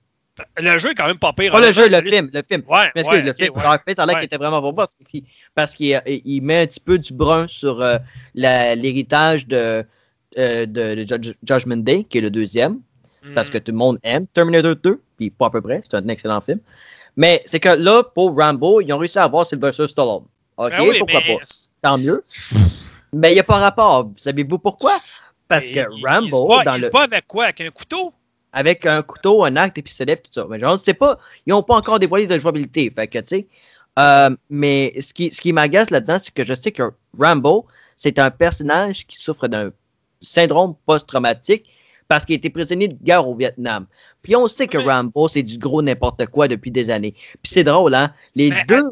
Le 0.61 0.79
jeu 0.79 0.91
est 0.91 0.95
quand 0.95 1.07
même 1.07 1.19
pas 1.19 1.33
pire. 1.33 1.53
Pas 1.53 1.61
le 1.61 1.73
jeu, 1.73 1.89
le 1.89 2.01
film, 2.03 2.31
le 2.33 2.43
film. 2.49 2.63
Ouais, 2.69 2.91
Mais 2.95 3.05
ouais, 3.07 3.23
le 3.23 3.33
film 3.35 3.53
ouais. 3.55 3.63
L'air 3.63 4.07
Ouais. 4.07 4.15
qu'il 4.15 4.25
était 4.25 4.37
vraiment 4.37 4.61
bon 4.63 4.73
parce 4.73 4.95
qu'il 5.09 5.25
parce 5.55 5.75
qu'il 5.75 6.01
il- 6.07 6.43
met 6.43 6.63
un 6.63 6.67
petit 6.67 6.81
peu 6.81 6.99
du 6.99 7.13
brun 7.13 7.47
sur 7.49 7.81
euh, 7.81 7.99
l'héritage 8.35 9.47
de, 9.47 9.85
euh, 10.39 10.67
de, 10.67 10.95
de 10.95 11.07
Judge- 11.07 11.35
Judgment 11.43 11.79
Day, 11.83 12.05
qui 12.05 12.19
est 12.19 12.21
le 12.23 12.31
deuxième, 12.31 12.81
parce 13.35 13.49
Mm. 13.49 13.53
que 13.53 13.59
tout 13.59 13.73
le 13.73 13.79
monde 13.79 13.99
aime 14.03 14.27
Terminator 14.29 14.77
2, 14.77 15.01
puis 15.17 15.31
pas 15.31 15.47
à 15.47 15.51
peu 15.51 15.61
près, 15.61 15.81
c'est 15.83 15.97
un 15.97 16.07
excellent 16.09 16.41
film. 16.41 16.61
Mais 17.17 17.43
c'est 17.47 17.59
que 17.61 17.71
là, 17.71 18.03
pour 18.05 18.37
Rambo, 18.37 18.81
ils 18.81 18.93
ont 18.93 18.99
réussi 18.99 19.19
à 19.19 19.25
avoir 19.25 19.47
Sylvester 19.47 19.89
Stallone. 19.89 20.25
OK, 20.57 20.71
Ben 20.71 20.81
oui, 20.83 20.99
pourquoi 20.99 21.21
mais- 21.27 21.37
pas? 21.37 21.43
Tant 21.83 21.99
mieux. 21.99 22.23
Mais 23.13 23.31
il 23.31 23.35
n'y 23.35 23.41
a 23.41 23.45
pas 23.45 23.59
rapport. 23.59 24.11
Savez-vous 24.17 24.59
pourquoi? 24.59 24.99
Parce 25.49 25.65
que 25.67 25.71
il- 25.71 25.87
il 25.97 26.01
se 26.03 26.07
Rambo, 26.07 26.49
bat- 26.49 26.65
dans 26.65 26.75
il 26.75 26.81
le, 26.83 26.87
se 26.89 26.93
bat 26.93 27.03
avec 27.05 27.27
quoi? 27.27 27.45
Avec 27.45 27.61
un 27.63 27.71
couteau? 27.71 28.13
Avec 28.53 28.87
un 28.87 29.03
couteau, 29.03 29.45
un 29.45 29.69
des 29.69 29.83
pistolets, 29.83 30.17
tout 30.17 30.31
ça. 30.33 30.47
Mais 30.49 30.59
je 30.59 30.65
ne 30.67 30.77
sais 30.79 30.95
pas, 30.95 31.19
ils 31.47 31.51
n'ont 31.51 31.63
pas 31.63 31.77
encore 31.77 31.99
dévoilé 31.99 32.27
de 32.27 32.39
jouabilité. 32.39 32.93
Fait 32.95 33.07
que, 33.07 33.19
tu 33.19 33.27
sais. 33.29 33.47
euh, 33.99 34.31
mais 34.51 34.95
ce 35.01 35.13
qui, 35.13 35.31
ce 35.31 35.41
qui 35.41 35.53
m'agace 35.53 35.91
là-dedans, 35.91 36.19
c'est 36.23 36.33
que 36.33 36.45
je 36.45 36.55
sais 36.55 36.73
que 36.73 36.91
Rambo, 37.19 37.67
c'est 37.97 38.19
un 38.19 38.31
personnage 38.31 39.07
qui 39.07 39.17
souffre 39.19 39.49
d'un 39.49 39.71
syndrome 40.23 40.75
post-traumatique 40.87 41.67
parce 42.09 42.25
qu'il 42.25 42.35
a 42.35 42.37
été 42.37 42.49
prisonnier 42.51 42.89
de 42.89 42.97
guerre 43.03 43.27
au 43.29 43.37
Vietnam. 43.37 43.87
Puis 44.23 44.35
on 44.35 44.49
sait 44.49 44.67
que. 44.67 44.79
Rambo, 44.79 45.29
c'est 45.29 45.43
du 45.43 45.59
gros 45.59 45.83
n'importe 45.83 46.27
quoi 46.27 46.49
depuis 46.49 46.71
des 46.71 46.89
années. 46.91 47.13
Puis 47.13 47.53
c'est 47.53 47.65
drôle, 47.65 47.95
hein? 47.95 48.13
Les 48.35 48.51
Mais, 48.51 48.65
deux. 48.67 48.91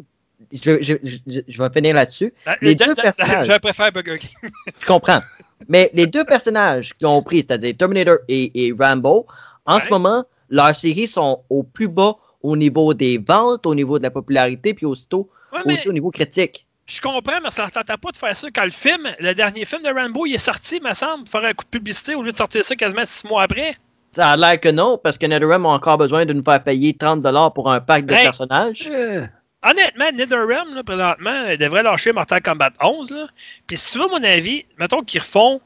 Je, 0.52 0.82
je- 0.82 0.94
je- 1.02 1.40
je 1.48 1.62
vais 1.62 1.70
finir 1.70 1.94
là-dessus. 1.94 2.32
Euh, 2.46 2.52
Les 2.60 2.74
deux 2.74 2.94
personnages. 2.94 3.46
Je 3.48 3.58
préfère 3.58 3.90
Burger 3.90 4.18
King. 4.18 4.50
Je 4.80 4.86
comprends. 4.86 5.20
Mais 5.68 5.90
les 5.94 6.06
deux 6.06 6.24
personnages 6.24 6.92
qui 6.94 7.06
ont 7.06 7.22
pris, 7.22 7.38
c'est-à-dire 7.38 7.74
Terminator 7.76 8.18
et, 8.28 8.66
et 8.66 8.74
Rambo, 8.78 9.26
en 9.64 9.80
ce 9.80 9.88
moment, 9.88 10.24
leurs 10.50 10.76
séries 10.76 11.08
sont 11.08 11.42
au 11.50 11.62
plus 11.62 11.88
bas 11.88 12.14
au 12.42 12.56
niveau 12.56 12.94
des 12.94 13.18
ventes, 13.18 13.66
au 13.66 13.74
niveau 13.74 13.98
de 13.98 14.04
la 14.04 14.10
popularité, 14.10 14.74
puis 14.74 14.86
aussitôt 14.86 15.28
Ouais, 15.52 15.60
mais 15.66 15.74
aussi 15.74 15.88
au 15.88 15.92
niveau 15.92 16.10
critique. 16.10 16.66
je 16.86 17.00
comprends, 17.00 17.40
mais 17.42 17.50
ça 17.50 17.64
ne 17.64 17.70
tentait 17.70 17.96
pas 17.96 18.10
de 18.12 18.16
faire 18.16 18.36
ça 18.36 18.48
quand 18.54 18.64
le 18.64 18.70
film, 18.70 19.08
le 19.18 19.34
dernier 19.34 19.64
film 19.64 19.82
de 19.82 19.88
Rambo, 19.88 20.26
il 20.26 20.34
est 20.34 20.38
sorti, 20.38 20.78
me 20.80 20.92
semble, 20.94 21.24
pour 21.24 21.40
faire 21.40 21.48
un 21.50 21.54
coup 21.54 21.64
de 21.64 21.70
publicité 21.70 22.14
au 22.14 22.22
lieu 22.22 22.30
de 22.32 22.36
sortir 22.36 22.62
ça 22.62 22.76
quasiment 22.76 23.04
six 23.04 23.26
mois 23.26 23.42
après. 23.44 23.76
Ça 24.14 24.30
a 24.30 24.36
l'air 24.36 24.60
que 24.60 24.68
non, 24.68 24.98
parce 25.02 25.18
que 25.18 25.26
NetherRealm 25.26 25.66
a 25.66 25.70
encore 25.70 25.98
besoin 25.98 26.24
de 26.24 26.32
nous 26.32 26.44
faire 26.44 26.62
payer 26.62 26.92
30$ 26.92 27.52
pour 27.54 27.70
un 27.72 27.80
pack 27.80 28.06
de 28.06 28.14
Hey. 28.14 28.22
personnages. 28.24 28.88
Euh, 28.90 29.26
Honnêtement, 29.68 30.12
NetherRealm, 30.12 30.74
là, 30.74 30.84
présentement, 30.84 31.46
il 31.48 31.58
devrait 31.58 31.82
lâcher 31.82 32.12
Mortal 32.12 32.40
Kombat 32.40 32.72
11. 32.80 33.10
Là. 33.10 33.26
Puis 33.66 33.76
si 33.76 33.92
tu 33.92 33.98
veux 33.98 34.06
mon 34.06 34.22
avis, 34.22 34.64
mettons 34.78 35.02
qu'ils 35.02 35.20
refont, 35.20 35.60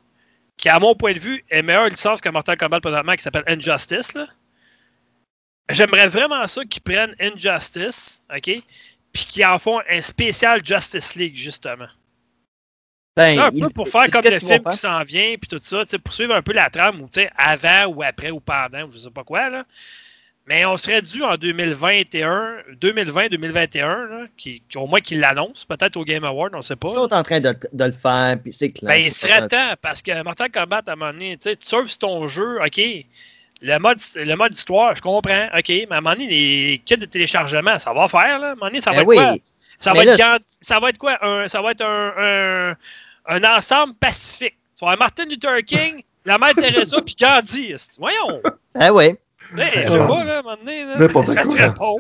qui 0.56 0.70
à 0.70 0.78
mon 0.78 0.94
point 0.94 1.12
de 1.12 1.18
vue 1.18 1.44
est 1.50 1.62
meilleure 1.62 1.88
licence 1.88 2.22
que 2.22 2.28
Mortal 2.30 2.56
Kombat 2.56 2.80
présentement, 2.80 3.14
qui 3.14 3.22
s'appelle 3.22 3.44
Injustice. 3.46 4.14
Là. 4.14 4.26
J'aimerais 5.70 6.08
vraiment 6.08 6.46
ça 6.46 6.64
qu'ils 6.64 6.82
prennent 6.82 7.14
Injustice, 7.20 8.22
OK? 8.34 8.62
Puis 9.12 9.24
qu'ils 9.24 9.44
en 9.44 9.58
font 9.58 9.80
un 9.90 10.00
spécial 10.00 10.64
Justice 10.64 11.14
League, 11.16 11.36
justement. 11.36 11.88
Ben, 13.16 13.38
un 13.38 13.50
peu 13.50 13.68
pour 13.68 13.88
faire 13.88 14.10
comme 14.10 14.24
le 14.24 14.38
film 14.38 14.62
qui 14.70 14.78
s'en 14.78 15.02
vient, 15.02 15.34
puis 15.36 15.48
tout 15.48 15.58
ça, 15.60 15.84
tu 15.84 15.90
sais, 15.90 15.98
pour 15.98 16.14
suivre 16.14 16.34
un 16.34 16.42
peu 16.42 16.52
la 16.52 16.70
trame, 16.70 17.02
ou 17.02 17.06
tu 17.06 17.20
sais, 17.20 17.30
avant 17.36 17.86
ou 17.86 18.02
après 18.02 18.30
ou 18.30 18.40
pendant, 18.40 18.84
ou 18.84 18.92
je 18.92 18.98
sais 18.98 19.10
pas 19.10 19.24
quoi, 19.24 19.50
là. 19.50 19.64
Mais 20.50 20.64
on 20.66 20.76
serait 20.76 21.00
dû 21.00 21.22
en 21.22 21.36
2021, 21.36 22.56
2020-2021, 22.80 23.80
là, 24.08 24.26
qui, 24.36 24.62
qui- 24.68 24.78
au 24.78 24.86
moins 24.88 25.00
qu'ils 25.00 25.20
l'annoncent, 25.20 25.64
peut-être 25.68 25.96
au 25.96 26.04
Game 26.04 26.24
Award, 26.24 26.52
on 26.56 26.60
sait 26.60 26.74
pas. 26.74 26.88
Ils 26.90 26.94
sont 26.94 27.14
en 27.14 27.22
train 27.22 27.38
de, 27.40 27.54
de 27.72 27.84
le 27.84 27.92
faire, 27.92 28.36
puis 28.42 28.52
c'est 28.52 28.70
clair. 28.70 28.90
Ben, 28.92 29.00
il 29.00 29.12
serait 29.12 29.46
temps, 29.48 29.74
parce 29.80 30.02
que 30.02 30.22
Mortal 30.24 30.50
Kombat, 30.50 30.82
à 30.88 30.92
un 30.92 30.96
moment 30.96 31.12
donné, 31.12 31.36
tu 31.36 31.50
sais, 31.50 31.56
tu 31.56 31.66
surfes 31.68 31.90
sur 31.90 31.98
ton 32.00 32.26
jeu, 32.26 32.58
OK, 32.60 32.80
le 33.62 33.78
mode, 33.78 33.98
le 34.16 34.34
mode 34.34 34.52
histoire, 34.52 34.94
je 34.96 35.00
comprends, 35.02 35.46
OK, 35.56 35.68
mais 35.68 35.86
à 35.88 35.98
un 35.98 36.00
moment 36.00 36.16
donné, 36.16 36.26
les 36.28 36.82
kits 36.84 36.96
de 36.96 37.06
téléchargement, 37.06 37.78
ça 37.78 37.92
va 37.92 38.08
faire, 38.08 38.40
là. 38.40 38.48
À 38.48 38.50
un 38.50 38.54
moment 38.56 38.66
donné, 38.66 38.80
ça 38.80 38.90
va 38.90 38.96
Ben 38.96 39.02
être 39.02 39.06
quoi? 39.22 39.36
Ça 39.78 39.92
va, 39.92 40.02
être 40.02 40.18
là- 40.18 40.36
Gandhi- 40.38 40.44
ça 40.60 40.80
va 40.80 40.88
être 40.90 40.98
quoi? 40.98 41.24
Un, 41.24 41.46
ça 41.48 41.62
va 41.62 41.70
être 41.70 41.82
un, 41.84 42.12
un, 42.18 42.76
un 43.26 43.56
ensemble 43.56 43.94
pacifique. 43.94 44.56
Tu 44.76 44.84
vas 44.84 44.92
avoir 44.92 44.98
Martin 45.06 45.26
Luther 45.26 45.58
King, 45.64 46.02
la 46.24 46.38
mère 46.38 46.54
Teresa, 46.56 47.00
puis 47.00 47.14
Gandhi. 47.18 47.74
Voyons! 47.98 48.42
ben 48.74 48.90
oui. 48.90 49.14
Hey, 49.58 49.84
je 49.86 49.92
sais 49.92 49.98
pas, 49.98 50.24
là, 50.24 50.36
à 50.36 50.38
un 50.38 50.42
moment 50.42 50.56
donné, 50.56 50.84
là, 50.84 50.96
ça 51.24 51.42
quoi. 51.44 51.68
bon. 51.78 51.98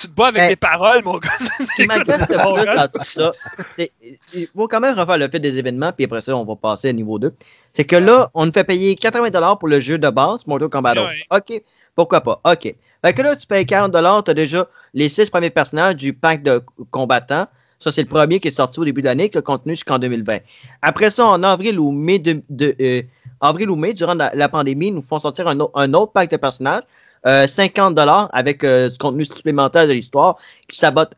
Tu 0.00 0.08
te 0.08 0.12
bats 0.12 0.26
avec 0.28 0.42
Ben, 0.42 0.48
des 0.48 0.56
paroles, 0.56 1.02
mon 1.04 1.18
gars. 1.18 1.30
Ce 1.38 1.82
le 1.82 2.04
plus 2.04 2.66
dans 2.76 2.88
tout 2.88 3.04
ça, 3.04 3.30
c'est- 3.78 3.92
il 4.34 4.46
faut 4.54 4.66
quand 4.68 4.80
même 4.80 4.98
refaire 4.98 5.18
le 5.18 5.28
fait 5.28 5.38
des 5.40 5.56
événements, 5.56 5.92
puis 5.92 6.04
après 6.06 6.22
ça, 6.22 6.36
on 6.36 6.44
va 6.44 6.56
passer 6.56 6.88
à 6.88 6.92
niveau 6.92 7.18
2. 7.18 7.32
C'est 7.74 7.84
que 7.84 7.96
là, 7.96 8.30
on 8.34 8.46
nous 8.46 8.52
fait 8.52 8.64
payer 8.64 8.96
80$ 8.96 9.56
pour 9.58 9.68
le 9.68 9.80
jeu 9.80 9.98
de 9.98 10.10
base, 10.10 10.46
Mortal 10.46 10.68
Kombat 10.68 10.94
11. 10.96 11.06
Ouais. 11.08 11.38
OK, 11.38 11.62
pourquoi 11.94 12.20
pas? 12.20 12.40
OK. 12.44 12.74
Fait 13.04 13.12
que 13.12 13.22
là, 13.22 13.36
tu 13.36 13.46
payes 13.46 13.64
40$, 13.64 14.22
tu 14.24 14.30
as 14.30 14.34
déjà 14.34 14.66
les 14.94 15.08
6 15.08 15.30
premiers 15.30 15.50
personnages 15.50 15.96
du 15.96 16.12
pack 16.12 16.42
de 16.42 16.60
combattants. 16.90 17.46
Ça, 17.80 17.92
c'est 17.92 18.02
le 18.02 18.08
premier 18.08 18.40
qui 18.40 18.48
est 18.48 18.56
sorti 18.56 18.80
au 18.80 18.84
début 18.84 19.02
de 19.02 19.06
l'année, 19.06 19.28
qui 19.28 19.38
a 19.38 19.42
continué 19.42 19.76
jusqu'en 19.76 20.00
2020. 20.00 20.38
Après 20.82 21.12
ça, 21.12 21.24
en 21.26 21.40
avril 21.44 21.78
ou 21.78 21.92
mai, 21.92 22.18
de, 22.18 22.42
de- 22.50 22.74
euh, 22.80 23.02
avril 23.40 23.70
ou 23.70 23.76
mai 23.76 23.94
durant 23.94 24.14
la, 24.14 24.48
pandémie, 24.48 24.88
ils 24.88 24.94
nous 24.94 25.04
font 25.08 25.18
sortir 25.18 25.46
un, 25.48 25.58
au- 25.60 25.70
un 25.74 25.92
autre 25.94 26.12
pack 26.12 26.30
de 26.30 26.36
personnages, 26.36 26.82
euh, 27.26 27.46
50$ 27.46 28.28
avec 28.32 28.64
euh, 28.64 28.88
du 28.88 28.98
contenu 28.98 29.24
supplémentaire 29.24 29.86
de 29.86 29.92
l'histoire 29.92 30.36
qui 30.68 30.78
sabote 30.78 31.12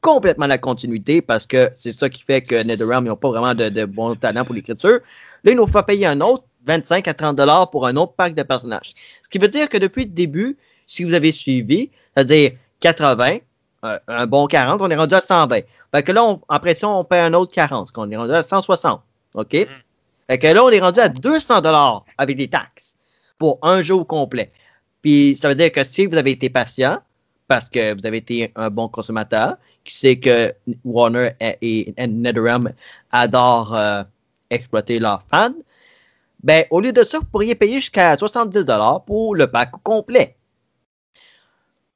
complètement 0.00 0.46
la 0.46 0.58
continuité 0.58 1.20
parce 1.22 1.46
que 1.46 1.70
c'est 1.76 1.92
ça 1.92 2.08
qui 2.08 2.22
fait 2.22 2.42
que 2.42 2.62
NetherRealm 2.62 3.04
n'ont 3.06 3.16
pas 3.16 3.30
vraiment 3.30 3.54
de, 3.54 3.68
de 3.68 3.84
bon 3.84 4.14
talent 4.14 4.44
pour 4.44 4.54
l'écriture. 4.54 5.00
Là, 5.44 5.52
ils 5.52 5.56
nous 5.56 5.66
font 5.66 5.82
payer 5.82 6.06
un 6.06 6.20
autre 6.20 6.44
25 6.66 7.08
à 7.08 7.14
30 7.14 7.36
dollars 7.36 7.70
pour 7.70 7.86
un 7.86 7.96
autre 7.96 8.12
pack 8.16 8.34
de 8.34 8.42
personnages. 8.42 8.92
Ce 9.24 9.28
qui 9.28 9.38
veut 9.38 9.48
dire 9.48 9.68
que 9.68 9.78
depuis 9.78 10.04
le 10.04 10.10
début, 10.10 10.56
si 10.86 11.04
vous 11.04 11.14
avez 11.14 11.32
suivi, 11.32 11.90
c'est-à-dire 12.14 12.52
80, 12.80 13.38
euh, 13.84 13.98
un 14.08 14.26
bon 14.26 14.46
40, 14.46 14.80
on 14.82 14.90
est 14.90 14.96
rendu 14.96 15.14
à 15.14 15.20
120. 15.20 15.60
Fait 15.94 16.02
que 16.02 16.12
là, 16.12 16.24
on, 16.24 16.40
après 16.48 16.74
ça, 16.74 16.88
on 16.88 17.04
paye 17.04 17.20
un 17.20 17.34
autre 17.34 17.52
40, 17.52 17.90
on 17.96 18.10
est 18.10 18.16
rendu 18.16 18.32
à 18.32 18.42
160. 18.42 19.00
OK? 19.34 19.54
Fait 20.28 20.38
que 20.38 20.46
là, 20.46 20.64
on 20.64 20.70
est 20.70 20.80
rendu 20.80 21.00
à 21.00 21.08
200 21.08 21.60
dollars 21.60 22.04
avec 22.18 22.36
des 22.36 22.48
taxes 22.48 22.96
pour 23.38 23.58
un 23.62 23.82
jeu 23.82 23.94
au 23.94 24.04
complet. 24.04 24.52
Puis 25.02 25.38
ça 25.40 25.48
veut 25.48 25.54
dire 25.54 25.70
que 25.70 25.84
si 25.84 26.06
vous 26.06 26.16
avez 26.16 26.32
été 26.32 26.50
patient, 26.50 27.00
parce 27.48 27.68
que 27.68 27.98
vous 27.98 28.06
avez 28.06 28.16
été 28.16 28.52
un 28.56 28.70
bon 28.70 28.88
consommateur, 28.88 29.56
qui 29.84 29.94
sait 29.94 30.18
que 30.18 30.52
Warner 30.84 31.30
et, 31.40 31.94
et 31.96 32.06
NetherRealm 32.06 32.72
adorent 33.12 33.74
euh, 33.74 34.02
exploiter 34.50 34.98
leurs 34.98 35.22
fans, 35.30 35.54
ben, 36.42 36.64
au 36.70 36.80
lieu 36.80 36.92
de 36.92 37.02
ça, 37.02 37.18
vous 37.18 37.24
pourriez 37.24 37.54
payer 37.54 37.76
jusqu'à 37.76 38.14
70$ 38.14 39.04
pour 39.04 39.34
le 39.34 39.46
pack 39.46 39.70
complet. 39.82 40.36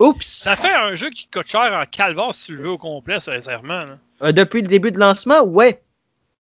Oups! 0.01 0.26
Ça 0.26 0.57
fait 0.57 0.72
un 0.72 0.95
jeu 0.95 1.11
qui 1.11 1.28
coûte 1.28 1.47
cher 1.47 1.72
en 1.72 1.85
calvaire 1.85 2.33
si 2.33 2.47
tu 2.47 2.57
le 2.57 2.62
veux 2.62 2.70
au 2.70 2.78
complet, 2.78 3.20
sincèrement. 3.20 3.85
Euh, 4.22 4.33
depuis 4.33 4.62
le 4.62 4.68
début 4.68 4.91
de 4.91 4.99
lancement, 4.99 5.43
ouais. 5.43 5.83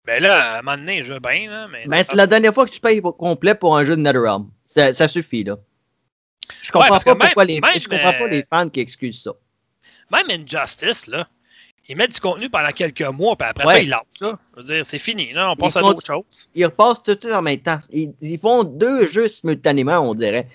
Ben 0.05 0.21
là, 0.21 0.53
à 0.55 0.59
un 0.59 0.61
moment 0.63 0.77
donné, 0.77 1.03
je 1.03 1.13
veux 1.13 1.19
bien, 1.19 1.49
là, 1.49 1.67
mais. 1.71 1.85
Ben, 1.85 2.03
c'est 2.03 2.15
la 2.15 2.25
dernière 2.27 2.53
fois 2.53 2.65
que 2.65 2.71
tu 2.71 2.79
payes 2.79 2.99
au 3.03 3.11
complet 3.13 3.53
pour 3.53 3.77
un 3.77 3.85
jeu 3.85 3.95
de 3.95 4.01
NetherRealm. 4.01 4.49
Ça, 4.67 4.93
ça 4.93 5.07
suffit, 5.07 5.43
là. 5.43 5.57
Je 6.61 6.71
comprends 6.71 6.97
pas 6.97 7.13
même- 7.13 7.17
pourquoi 7.19 7.45
les, 7.45 7.61
même, 7.61 7.79
je 7.79 7.87
comprends 7.87 8.13
pas 8.13 8.27
les 8.27 8.43
fans 8.49 8.67
qui 8.67 8.79
excusent 8.79 9.21
ça. 9.21 9.31
Même 10.11 10.25
Injustice, 10.41 11.07
là, 11.07 11.27
ils 11.87 11.95
mettent 11.95 12.13
du 12.15 12.19
contenu 12.19 12.49
pendant 12.49 12.71
quelques 12.71 13.01
mois, 13.01 13.35
puis 13.35 13.47
après 13.47 13.65
Ouais. 13.65 13.73
ça, 13.73 13.81
ils 13.81 13.89
lancent, 13.89 14.21
là. 14.21 14.39
Je 14.53 14.57
veux 14.59 14.63
dire, 14.63 14.85
c'est 14.85 14.99
fini, 14.99 15.33
là. 15.33 15.51
On 15.51 15.55
passe 15.55 15.75
Ils 15.75 15.77
à 15.77 15.81
d'autres 15.81 16.05
choses. 16.05 16.49
Ils 16.55 16.65
repassent 16.65 17.03
tout, 17.03 17.15
tout 17.15 17.31
en 17.31 17.41
même 17.41 17.59
temps. 17.59 17.79
Ils, 17.91 18.11
ils 18.21 18.39
font 18.39 18.63
deux 18.63 19.05
jeux 19.05 19.29
simultanément, 19.29 19.99
on 19.99 20.15
dirait. 20.15 20.47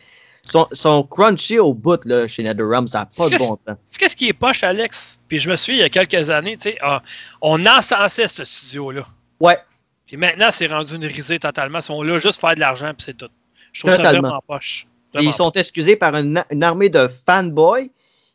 Ils 0.44 0.50
sont, 0.50 0.68
sont 0.72 1.02
crunchy 1.04 1.58
au 1.58 1.72
bout 1.72 2.04
là, 2.04 2.28
chez 2.28 2.42
NetherRealm, 2.42 2.88
ça 2.88 3.00
n'a 3.00 3.06
pas 3.06 3.28
de 3.28 3.38
bon 3.38 3.56
temps. 3.56 3.76
Qu'est-ce 3.98 4.16
qui 4.16 4.28
est 4.28 4.32
poche, 4.32 4.62
Alex? 4.64 5.20
Puis 5.28 5.38
je 5.38 5.48
me 5.50 5.56
suis, 5.56 5.74
il 5.74 5.78
y 5.80 5.82
a 5.82 5.88
quelques 5.88 6.30
années, 6.30 6.56
tu 6.56 6.70
sais, 6.70 6.78
ah, 6.82 7.02
on 7.40 7.64
encensait 7.64 8.28
ce 8.28 8.44
studio-là. 8.44 9.06
Ouais, 9.40 9.58
Puis 10.06 10.16
maintenant, 10.16 10.48
c'est 10.52 10.66
rendu 10.66 10.94
une 10.94 11.04
risée 11.04 11.38
totalement. 11.38 11.78
Ils 11.80 11.82
sont 11.82 12.02
là 12.02 12.18
juste 12.18 12.40
pour 12.40 12.48
faire 12.48 12.54
de 12.56 12.60
l'argent, 12.60 12.92
puis 12.94 13.04
c'est 13.06 13.16
tout. 13.16 13.28
Je 13.72 13.80
trouve 13.80 13.90
ça 13.92 13.96
Totalement. 13.98 14.28
vraiment 14.28 14.42
poche. 14.46 14.86
Vraiment 15.12 15.30
ils 15.30 15.34
sont 15.34 15.50
excusés 15.52 15.96
par 15.96 16.14
une, 16.16 16.42
une 16.50 16.62
armée 16.62 16.88
de 16.88 17.08
fanboys 17.26 17.90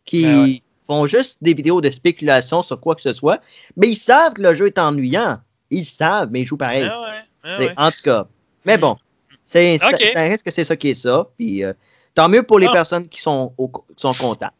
qui 0.05 0.23
Ben 0.23 0.43
ouais. 0.43 0.61
font 0.87 1.05
juste 1.07 1.37
des 1.41 1.53
vidéos 1.53 1.79
de 1.81 1.89
spéculation 1.89 2.61
sur 2.63 2.79
quoi 2.79 2.95
que 2.95 3.01
ce 3.01 3.13
soit. 3.13 3.39
Mais 3.77 3.87
ils 3.89 3.97
savent 3.97 4.33
que 4.33 4.41
le 4.41 4.53
jeu 4.53 4.67
est 4.67 4.77
ennuyant. 4.79 5.39
Ils 5.69 5.85
savent, 5.85 6.29
mais 6.31 6.41
ils 6.41 6.45
jouent 6.45 6.57
pareil. 6.57 6.83
Ouais, 6.83 7.53
C'est- 7.55 7.67
ouais. 7.69 7.73
En 7.77 7.89
tout 7.91 8.01
cas. 8.03 8.25
Mais 8.65 8.77
bon, 8.77 8.97
c'est, 9.45 9.77
ça, 9.79 9.89
Ok. 9.89 10.03
ça 10.13 10.19
reste 10.21 10.43
que 10.43 10.51
c'est 10.51 10.65
ça 10.65 10.75
qui 10.75 10.89
est 10.89 10.95
ça. 10.95 11.27
Puis 11.37 11.63
euh, 11.63 11.73
tant 12.13 12.27
mieux 12.29 12.43
pour 12.43 12.59
les 12.59 12.67
Ah. 12.67 12.73
personnes 12.73 13.07
qui 13.07 13.21
sont, 13.21 13.53
au- 13.57 13.67
qui 13.69 13.81
sont 13.97 14.13
contentes. 14.13 14.51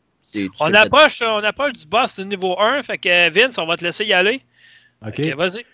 On 0.62 0.74
approche, 0.74 1.22
on 1.22 1.44
approche 1.44 1.74
du 1.74 1.86
boss 1.86 2.18
du 2.18 2.26
niveau 2.26 2.58
1, 2.60 2.82
fait 2.84 2.98
que 2.98 3.30
Vince, 3.30 3.58
on 3.58 3.66
va 3.66 3.76
te 3.76 3.84
laisser 3.84 4.06
y 4.06 4.14
aller. 4.14 4.42
OK. 5.06 5.16
Ok, 5.20 5.26
vas-y. 5.36 5.66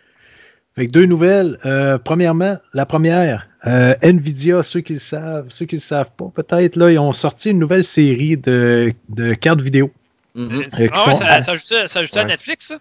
Que 0.86 0.92
deux 0.92 1.06
nouvelles. 1.06 1.60
Euh, 1.66 1.98
premièrement, 1.98 2.58
la 2.74 2.86
première, 2.86 3.48
euh, 3.66 3.96
Nvidia, 4.04 4.62
ceux 4.64 4.82
qui 4.82 4.94
le 4.94 5.00
savent, 5.00 5.48
ceux 5.50 5.66
qui 5.66 5.76
ne 5.76 5.80
le 5.82 5.86
savent 5.86 6.12
pas, 6.16 6.32
peut-être, 6.36 6.76
là, 6.76 6.92
ils 6.92 7.00
ont 7.00 7.14
sorti 7.14 7.50
une 7.50 7.60
nouvelle 7.60 7.84
série 7.84 8.38
de, 8.38 8.94
de 9.10 9.34
cartes 9.34 9.62
vidéo. 9.62 9.92
Euh, 10.38 10.64
qui 10.66 10.88
Ah 10.94 11.08
ouais, 11.08 11.16
sont- 11.16 11.20
ça, 11.22 11.42
ça 11.42 11.52
ajoutait, 11.54 11.88
ça 11.88 12.00
ajoutait 12.00 12.20
à. 12.20 12.26
Netflix, 12.26 12.68
ça? 12.68 12.78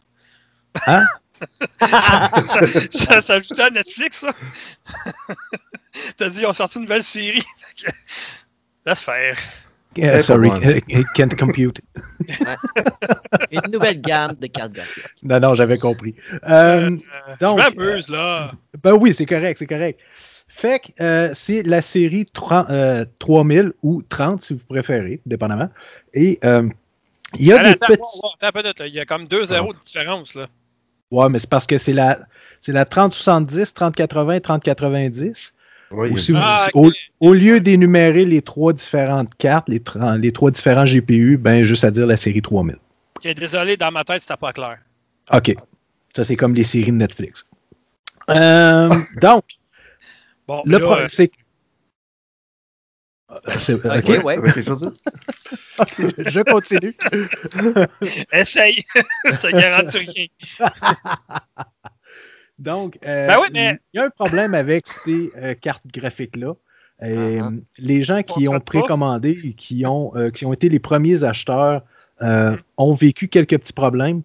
Hein? 0.86 1.07
ça, 1.80 2.66
ça, 2.66 3.20
ça 3.22 3.34
ajoutait 3.34 3.62
à 3.62 3.70
Netflix, 3.70 4.18
ça? 4.18 4.32
T'as 6.18 6.28
dit, 6.28 6.40
ils 6.40 6.47
ont 6.47 6.53
sorti 6.53 6.76
une 6.76 6.82
nouvelle 6.84 7.03
série. 7.03 7.42
Laisse 8.86 9.01
faire. 9.01 9.38
Euh, 9.99 10.22
sorry, 10.22 10.49
pas 10.49 10.59
euh, 10.66 11.03
can't 11.14 11.34
compute. 11.38 11.80
Une 13.51 13.72
nouvelle 13.72 14.01
gamme 14.01 14.34
de 14.40 14.47
cartes 14.47 14.72
graphiques. 14.72 15.05
Non, 15.22 15.40
non, 15.40 15.55
j'avais 15.55 15.78
compris. 15.78 16.14
Euh, 16.49 16.90
donc, 17.40 17.61
je 17.61 17.76
m'amuse, 17.76 18.09
là. 18.09 18.53
Ben 18.82 18.92
oui, 18.94 19.12
c'est 19.14 19.26
correct, 19.26 19.59
c'est 19.59 19.66
correct. 19.66 20.01
Fait 20.49 20.78
que 20.78 21.03
euh, 21.03 21.30
c'est 21.34 21.62
la 21.62 21.82
série 21.82 22.26
30, 22.26 22.70
euh, 22.70 23.05
3000 23.18 23.72
ou 23.82 24.03
30 24.09 24.42
si 24.42 24.55
vous 24.55 24.64
préférez, 24.66 25.20
dépendamment. 25.26 25.68
Et 26.14 26.38
euh, 26.44 26.68
il 27.34 27.47
y 27.47 27.53
a 27.53 27.59
des 27.62 27.70
attends, 27.70 27.86
petits. 27.86 28.20
attends. 28.40 28.84
Il 28.84 28.94
y 28.94 29.01
a 29.01 29.05
comme 29.05 29.26
deux 29.26 29.44
zéros 29.44 29.72
de 29.72 29.78
différence, 29.78 30.34
là. 30.34 30.47
Ouais, 31.11 31.28
mais 31.28 31.38
c'est 31.38 31.51
parce 31.51 31.66
que 31.66 31.78
c'est 31.78 31.92
la, 31.92 32.20
c'est 32.61 32.72
la 32.72 32.84
3070, 32.84 33.74
3080, 33.74 34.40
3090. 34.40 35.53
Oui, 35.91 36.09
Ou 36.09 36.12
il 36.12 36.16
y 36.16 36.18
a 36.18 36.22
si 36.22 36.32
vous- 36.32 36.39
Ah, 36.41 36.68
au, 37.20 37.34
lieu 37.34 37.61
d'énumérer 37.61 38.24
les 38.24 38.43
trois 38.43 38.72
différentes 38.72 39.34
cartes, 39.37 39.68
les, 39.68 39.80
trois 40.32 40.51
différents 40.51 40.84
GPU, 40.84 41.37
ben 41.37 41.62
juste 41.62 41.84
à 41.84 41.91
dire 41.91 42.07
la 42.07 42.16
série 42.16 42.43
3000. 42.43 42.76
Ok, 43.16 43.34
désolé, 43.34 43.76
dans 43.76 43.93
ma 43.93 44.05
tête, 44.05 44.22
c'était 44.22 44.37
pas 44.37 44.53
clair. 44.53 44.78
OK. 45.32 45.55
Ça, 46.14 46.24
c'est 46.24 46.37
comme 46.37 46.55
les 46.55 46.64
séries 46.64 46.93
de 46.93 46.97
Netflix. 46.97 47.45
Euh, 48.30 48.89
donc, 49.20 49.45
Bon, 50.47 50.62
le 50.64 50.78
problème, 50.78 51.07
euh, 51.07 51.09
c'est. 51.11 51.30
C'est- 53.49 53.74
Ok, 53.84 54.09
OK, 54.09 54.24
ouais. 54.24 54.41
Dire? 54.53 54.62
je 56.30 56.41
continue. 56.43 56.95
essaye. 58.32 58.84
ça 59.41 59.53
garantit 59.53 59.99
rien. 59.99 60.26
Donc, 62.59 62.98
euh, 63.07 63.26
Ben 63.26 63.36
oui, 63.40 63.48
mais- 63.52 63.78
il 63.92 63.98
y 63.98 64.00
a 64.00 64.07
un 64.07 64.11
problème 64.11 64.54
avec 64.54 64.86
ces 65.04 65.30
euh, 65.36 65.54
cartes 65.61 65.84
graphiques-là. 65.92 66.54
Euh, 67.02 67.40
Uh-huh. 67.40 67.61
Les 67.78 68.02
gens 68.02 68.22
qui 68.22 68.48
ont 68.48 68.59
précommandé 68.61 69.36
et 69.44 69.52
qui 69.52 69.84
ont, 69.86 70.12
euh, 70.16 70.30
qui 70.30 70.46
ont 70.46 70.52
été 70.54 70.68
les 70.70 70.78
premiers 70.78 71.24
acheteurs 71.24 71.82
ont 72.78 72.94
vécu 72.94 73.28
quelques 73.28 73.59
petits 73.59 73.74
problèmes. 73.74 74.22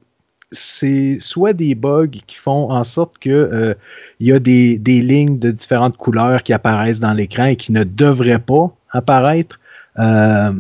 C'est 0.54 1.18
soit 1.20 1.52
des 1.52 1.76
bugs 1.76 2.08
qui 2.26 2.38
font 2.38 2.72
en 2.72 2.86
sorte 2.86 3.18
que 3.20 3.30
euh, 3.30 3.74
il 4.22 4.28
y 4.28 4.32
a 4.32 4.40
des, 4.40 4.78
des 4.78 5.02
lignes 5.02 5.40
de 5.40 5.52
différentes 5.52 5.98
couleurs 5.98 6.42
qui 6.44 6.54
apparaissent 6.54 7.02
dans 7.02 7.14
l'écran 7.14 7.46
et 7.46 7.58
qui 7.58 7.74
ne 7.74 7.84
devraient 7.84 8.40
pas 8.40 8.74
apparaître. 8.92 9.60
Euh, 10.00 10.52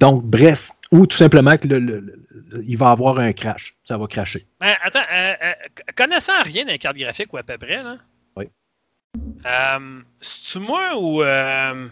donc, 0.00 0.24
bref, 0.24 0.70
ou 0.92 1.06
tout 1.06 1.16
simplement 1.18 1.58
que 1.58 1.68
le- 1.68 2.18
il 2.64 2.76
va 2.76 2.90
avoir 2.90 3.18
un 3.18 3.32
crash. 3.32 3.74
Ça 3.84 3.96
va 3.98 4.06
crasher. 4.06 4.44
Ben, 4.60 4.74
attends, 4.82 5.00
euh, 5.12 5.34
euh, 5.42 5.52
connaissant 5.96 6.42
rien 6.42 6.64
des 6.64 6.78
cartes 6.78 6.96
graphiques 6.96 7.32
ou 7.32 7.36
à 7.38 7.42
peu 7.42 7.56
près, 7.58 7.82
là. 7.82 7.96
Oui. 8.36 8.48
Euh, 9.46 10.00
C'est-tu 10.20 10.58
moi 10.60 10.96
ou. 10.98 11.22
euh, 11.22 11.88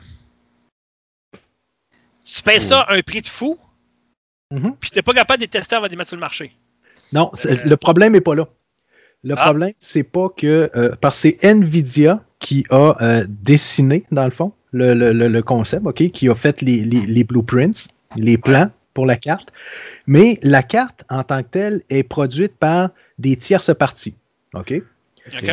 tu 2.25 2.43
payes 2.43 2.61
ça 2.61 2.81
à 2.83 2.95
un 2.95 3.01
prix 3.03 3.21
de 3.21 3.27
fou, 3.27 3.59
Mhm. 4.53 4.77
puis 4.81 4.91
t'es 4.91 5.03
pas 5.03 5.13
capable 5.13 5.39
de 5.41 5.45
les 5.45 5.49
tester 5.49 5.77
avant 5.77 5.87
de 5.87 5.91
les 5.91 5.97
mettre 5.97 6.09
sur 6.09 6.17
le 6.17 6.21
marché? 6.21 6.53
Non, 7.13 7.31
Euh, 7.47 7.57
le 7.65 7.77
problème 7.77 8.13
n'est 8.13 8.21
pas 8.21 8.35
là. 8.35 8.49
Le 9.23 9.35
Ah. 9.39 9.45
problème, 9.45 9.73
c'est 9.81 10.03
pas 10.03 10.29
que. 10.37 10.71
euh, 10.77 10.95
parce 11.01 11.23
que 11.23 11.29
c'est 11.31 11.45
Nvidia 11.45 12.23
qui 12.41 12.65
a 12.71 12.95
euh, 13.03 13.25
dessiné, 13.29 14.05
dans 14.11 14.25
le 14.25 14.31
fond, 14.31 14.53
le, 14.73 14.93
le- 14.95 15.13
le- 15.13 15.29
le 15.29 15.43
concept, 15.43 15.87
OK, 15.87 16.11
qui 16.11 16.29
a 16.29 16.35
fait 16.35 16.61
les, 16.61 16.85
les- 16.85 17.07
les 17.07 17.25
blueprints, 17.25 17.89
les 18.17 18.37
plans 18.37 18.71
pour 18.95 19.05
la 19.07 19.17
carte. 19.17 19.49
Mais 20.07 20.39
la 20.43 20.63
carte, 20.63 21.05
en 21.11 21.23
tant 21.25 21.43
que 21.43 21.49
telle, 21.51 21.83
est 21.91 22.05
produite 22.05 22.57
par 22.57 22.91
des 23.19 23.37
tierces 23.37 23.75
parties. 23.75 24.15
OK? 24.55 24.81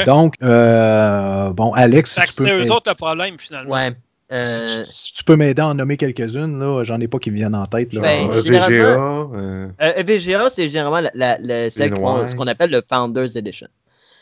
Donc, 0.05 0.35
euh, 0.43 1.49
bon, 1.51 1.71
Alex, 1.73 2.13
si 2.25 2.33
c'est 2.33 2.51
eux 2.53 2.71
autres 2.71 2.89
le 2.91 2.95
problème, 2.95 3.35
finalement. 3.39 3.71
Ouais. 3.73 3.89
si 3.89 4.37
Euh, 4.37 4.83
tu- 4.85 4.91
si 4.91 5.13
tu 5.13 5.23
peux 5.25 5.35
m'aider 5.35 5.61
à 5.61 5.67
en 5.67 5.73
nommer 5.73 5.97
quelques-unes, 5.97 6.57
là, 6.59 6.83
j'en 6.83 6.99
ai 7.01 7.07
pas 7.09 7.19
qui 7.19 7.31
me 7.31 7.35
viennent 7.35 7.55
en 7.55 7.65
tête. 7.65 7.91
Là. 7.93 8.01
Ben, 8.01 8.21
Genre, 8.27 8.35
euh, 8.35 8.41
généralement- 8.43 9.25
VGA, 9.27 9.37
euh, 9.37 9.67
euh, 9.81 10.49
c'est 10.53 10.69
généralement 10.69 11.01
la, 11.01 11.11
la- 11.13 11.37
la- 11.41 11.69
celle 11.69 11.89
Les 11.89 11.95
qu'on- 11.97 11.99
noirs. 12.01 12.29
ce 12.29 12.35
qu'on 12.35 12.47
appelle 12.47 12.71
le 12.71 12.81
Founders 12.89 13.35
Edition. 13.35 13.67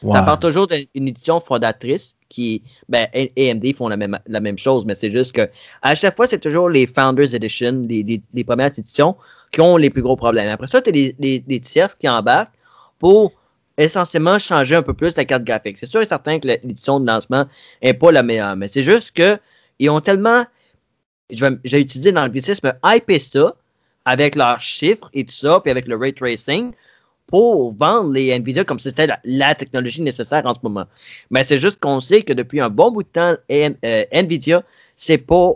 Ouais. 0.03 0.13
Ça 0.13 0.23
part 0.23 0.39
toujours 0.39 0.67
d'une 0.67 1.07
édition 1.07 1.41
fondatrice 1.41 2.15
qui, 2.29 2.61
ben, 2.87 3.07
AMD 3.13 3.75
font 3.75 3.87
la 3.89 3.97
même, 3.97 4.17
la 4.27 4.39
même 4.39 4.57
chose, 4.57 4.85
mais 4.85 4.95
c'est 4.95 5.11
juste 5.11 5.31
que 5.33 5.49
à 5.81 5.95
chaque 5.95 6.15
fois, 6.15 6.27
c'est 6.27 6.39
toujours 6.39 6.69
les 6.69 6.85
Founders 6.87 7.33
Edition, 7.33 7.83
les, 7.87 8.03
les- 8.03 8.21
les 8.33 8.43
premières 8.43 8.67
éditions, 8.77 9.15
qui 9.51 9.61
ont 9.61 9.77
les 9.77 9.89
plus 9.89 10.01
gros 10.03 10.15
problèmes. 10.15 10.47
Après 10.49 10.67
ça, 10.67 10.81
tu 10.81 10.89
as 10.89 10.93
les, 10.93 11.15
les, 11.19 11.43
les 11.47 11.59
tierces 11.59 11.95
qui 11.95 12.07
embarquent 12.07 12.53
pour 12.99 13.33
essentiellement 13.77 14.37
changer 14.39 14.75
un 14.75 14.83
peu 14.83 14.93
plus 14.93 15.15
la 15.15 15.25
carte 15.25 15.43
graphique. 15.43 15.77
C'est 15.79 15.89
sûr 15.89 16.01
et 16.01 16.07
certain 16.07 16.39
que 16.39 16.47
l'édition 16.47 16.99
de 16.99 17.07
lancement 17.07 17.45
n'est 17.81 17.93
pas 17.93 18.11
la 18.11 18.23
meilleure, 18.23 18.55
mais 18.55 18.67
c'est 18.69 18.83
juste 18.83 19.11
que 19.11 19.37
ils 19.79 19.89
ont 19.89 20.01
tellement, 20.01 20.43
j'ai 21.31 21.79
utilisé 21.79 22.11
l'anglicisme, 22.11 22.73
hypé 22.83 23.19
ça 23.19 23.55
avec 24.05 24.35
leurs 24.35 24.59
chiffres 24.59 25.09
et 25.13 25.23
tout 25.23 25.33
ça, 25.33 25.59
puis 25.61 25.71
avec 25.71 25.87
le 25.87 25.95
ray 25.95 26.13
tracing, 26.13 26.73
pour 27.29 27.73
vendre 27.75 28.11
les 28.11 28.31
Nvidia 28.37 28.63
comme 28.63 28.79
si 28.79 28.89
c'était 28.89 29.07
la, 29.07 29.19
la 29.23 29.53
technologie 29.53 30.01
nécessaire 30.01 30.45
en 30.45 30.53
ce 30.53 30.59
moment. 30.63 30.85
Mais 31.29 31.43
c'est 31.43 31.59
juste 31.59 31.79
qu'on 31.79 32.01
sait 32.01 32.23
que 32.23 32.33
depuis 32.33 32.59
un 32.59 32.69
bon 32.69 32.91
bout 32.91 33.03
de 33.03 33.07
temps, 33.07 33.35
AM, 33.49 33.75
euh, 33.85 34.03
Nvidia, 34.11 34.63
c'est 34.97 35.19
pas. 35.19 35.53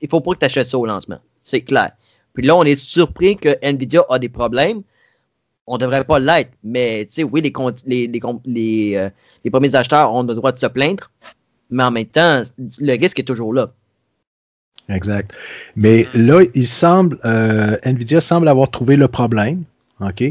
Il 0.00 0.08
faut 0.08 0.20
pas 0.20 0.32
que 0.32 0.38
tu 0.38 0.44
achètes 0.46 0.68
ça 0.68 0.78
au 0.78 0.86
lancement. 0.86 1.18
C'est 1.44 1.60
clair. 1.60 1.90
Puis 2.32 2.46
là, 2.46 2.56
on 2.56 2.64
est 2.64 2.78
surpris 2.78 3.36
que 3.36 3.56
Nvidia 3.62 4.02
a 4.08 4.18
des 4.18 4.28
problèmes. 4.28 4.82
On 5.66 5.76
devrait 5.78 6.04
pas 6.04 6.18
l'être. 6.18 6.52
Mais 6.64 7.04
tu 7.06 7.12
sais, 7.12 7.22
oui, 7.22 7.40
les, 7.42 7.52
les, 7.86 8.06
les, 8.06 8.20
com- 8.20 8.40
les, 8.44 8.96
euh, 8.96 9.10
les 9.44 9.50
premiers 9.50 9.74
acheteurs 9.74 10.14
ont 10.14 10.22
le 10.22 10.34
droit 10.34 10.52
de 10.52 10.58
se 10.58 10.66
plaindre. 10.66 11.10
Mais 11.70 11.82
en 11.84 11.90
même 11.90 12.06
temps, 12.06 12.42
le 12.78 12.92
risque 12.98 13.18
est 13.20 13.24
toujours 13.24 13.52
là. 13.52 13.70
Exact. 14.88 15.32
Mais 15.76 16.06
là, 16.14 16.44
il 16.54 16.66
semble, 16.66 17.18
euh, 17.24 17.76
Nvidia 17.84 18.20
semble 18.20 18.48
avoir 18.48 18.70
trouvé 18.70 18.96
le 18.96 19.06
problème. 19.06 19.64
OK? 20.00 20.22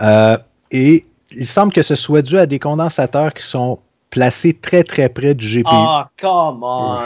Euh, 0.00 0.38
et 0.70 1.04
il 1.30 1.46
semble 1.46 1.72
que 1.72 1.82
ce 1.82 1.94
soit 1.94 2.22
dû 2.22 2.38
à 2.38 2.46
des 2.46 2.58
condensateurs 2.58 3.32
qui 3.34 3.44
sont 3.44 3.78
placés 4.10 4.52
très, 4.52 4.84
très 4.84 5.08
près 5.08 5.34
du 5.34 5.46
GPU. 5.46 5.62
Ah, 5.70 6.10
come 6.20 6.62
on! 6.62 6.98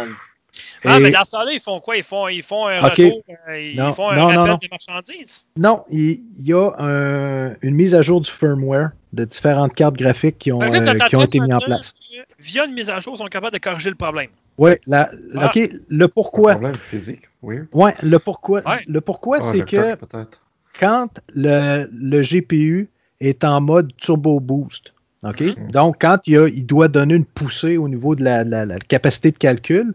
Ah, 0.84 0.96
Et- 0.96 1.00
mais 1.00 1.10
dans 1.10 1.22
ce 1.24 1.32
temps-là, 1.32 1.52
ils 1.52 1.60
font 1.60 1.78
quoi? 1.80 1.96
Ils 1.98 2.02
font, 2.02 2.28
ils 2.28 2.42
font 2.42 2.66
un 2.66 2.78
Ok. 2.82 2.92
retour, 2.96 3.22
euh, 3.48 3.60
ils 3.60 3.76
Non, 3.76 3.92
font 3.92 4.08
un 4.08 4.16
non, 4.16 4.26
rappel 4.26 4.52
non. 4.52 4.58
des 4.60 4.68
marchandises? 4.70 5.46
Non, 5.56 5.84
il, 5.90 6.22
il 6.38 6.46
y 6.46 6.52
a 6.54 6.70
un- 6.78 7.54
une 7.60 7.74
mise 7.74 7.94
à 7.94 8.00
jour 8.02 8.20
du 8.22 8.30
firmware 8.30 8.90
de 9.12 9.24
différentes 9.26 9.74
cartes 9.74 9.96
graphiques 9.96 10.38
qui 10.38 10.52
ont, 10.52 10.60
là, 10.60 10.68
euh, 10.68 10.94
qui 11.08 11.16
ont 11.16 11.22
été 11.22 11.38
de 11.38 11.42
me 11.44 11.48
mis 11.48 11.54
en 11.54 11.60
place. 11.60 11.92
Via 12.38 12.64
une 12.64 12.72
mise 12.72 12.88
à 12.88 13.00
jour, 13.00 13.14
ils 13.14 13.18
sont 13.18 13.26
capables 13.26 13.52
de 13.52 13.58
corriger 13.60 13.90
le 13.90 13.96
problème. 13.96 14.28
Oui, 14.58 14.72
la, 14.86 15.10
Ah. 15.36 15.46
OK, 15.46 15.70
le 15.88 16.04
un 16.04 16.08
pourquoi. 16.08 16.52
problème 16.52 16.74
physique, 16.76 17.28
oui. 17.42 17.56
Ouais, 17.74 17.94
le 18.02 18.18
pourquoi. 18.18 18.62
Ouais. 18.66 18.82
Le 18.86 19.00
pourquoi, 19.02 19.38
Ah, 19.40 19.44
c'est 19.52 19.58
le 19.58 19.64
que 19.64 19.94
peut-être. 19.96 20.40
Quand 20.78 21.08
le, 21.34 21.88
le 21.92 22.22
GPU 22.22 22.88
est 23.20 23.44
en 23.44 23.60
mode 23.60 23.90
turbo 23.96 24.40
boost, 24.40 24.92
OK? 25.22 25.40
Mhm. 25.40 25.70
Donc, 25.72 25.96
quand 26.00 26.18
il, 26.26 26.32
y 26.34 26.36
a- 26.36 26.48
il 26.48 26.66
doit 26.66 26.88
donner 26.88 27.14
une 27.14 27.24
poussée 27.24 27.76
au 27.76 27.88
niveau 27.88 28.14
de 28.14 28.22
la, 28.24 28.44
la- 28.44 28.64
la 28.66 28.78
capacité 28.78 29.30
de 29.30 29.38
calcul, 29.38 29.94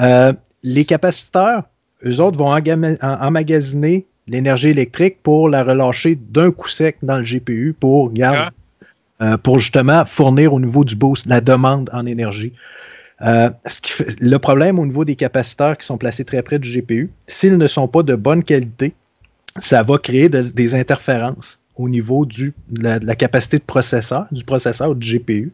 euh, 0.00 0.32
les 0.62 0.84
capaciteurs, 0.84 1.64
eux 2.04 2.20
autres, 2.20 2.38
vont 2.38 2.54
emmagasiner 3.02 4.06
l'énergie 4.26 4.68
électrique 4.68 5.18
pour 5.22 5.48
la 5.48 5.64
relâcher 5.64 6.18
d'un 6.30 6.50
coup 6.50 6.68
sec 6.68 6.96
dans 7.02 7.18
le 7.18 7.24
GPU 7.24 7.74
pour, 7.78 8.12
garde, 8.12 8.50
euh, 9.22 9.36
pour 9.36 9.58
justement 9.58 10.04
fournir 10.06 10.54
au 10.54 10.60
niveau 10.60 10.84
du 10.84 10.94
boost 10.96 11.26
la 11.26 11.40
demande 11.40 11.90
en 11.92 12.06
énergie. 12.06 12.52
Euh, 13.22 13.50
ce 13.66 13.80
qui 13.82 13.92
fait- 13.92 14.18
le 14.20 14.38
problème 14.38 14.78
au 14.78 14.86
niveau 14.86 15.04
des 15.04 15.16
capaciteurs 15.16 15.76
qui 15.76 15.86
sont 15.86 15.98
placés 15.98 16.24
très 16.24 16.42
près 16.42 16.58
du 16.58 16.70
GPU, 16.70 17.10
s'ils 17.26 17.58
ne 17.58 17.66
sont 17.66 17.86
pas 17.88 18.02
de 18.02 18.14
bonne 18.14 18.42
qualité, 18.44 18.94
ça 19.58 19.82
va 19.82 19.98
créer 19.98 20.28
de- 20.28 20.42
des 20.42 20.74
interférences 20.74 21.58
au 21.76 21.88
niveau 21.88 22.26
du, 22.26 22.52
de, 22.70 23.00
la, 23.02 23.14
capacité 23.16 23.58
de 23.58 23.62
processeur, 23.64 24.26
du 24.30 24.44
processeur 24.44 24.94
du 24.94 25.16
GPU, 25.18 25.52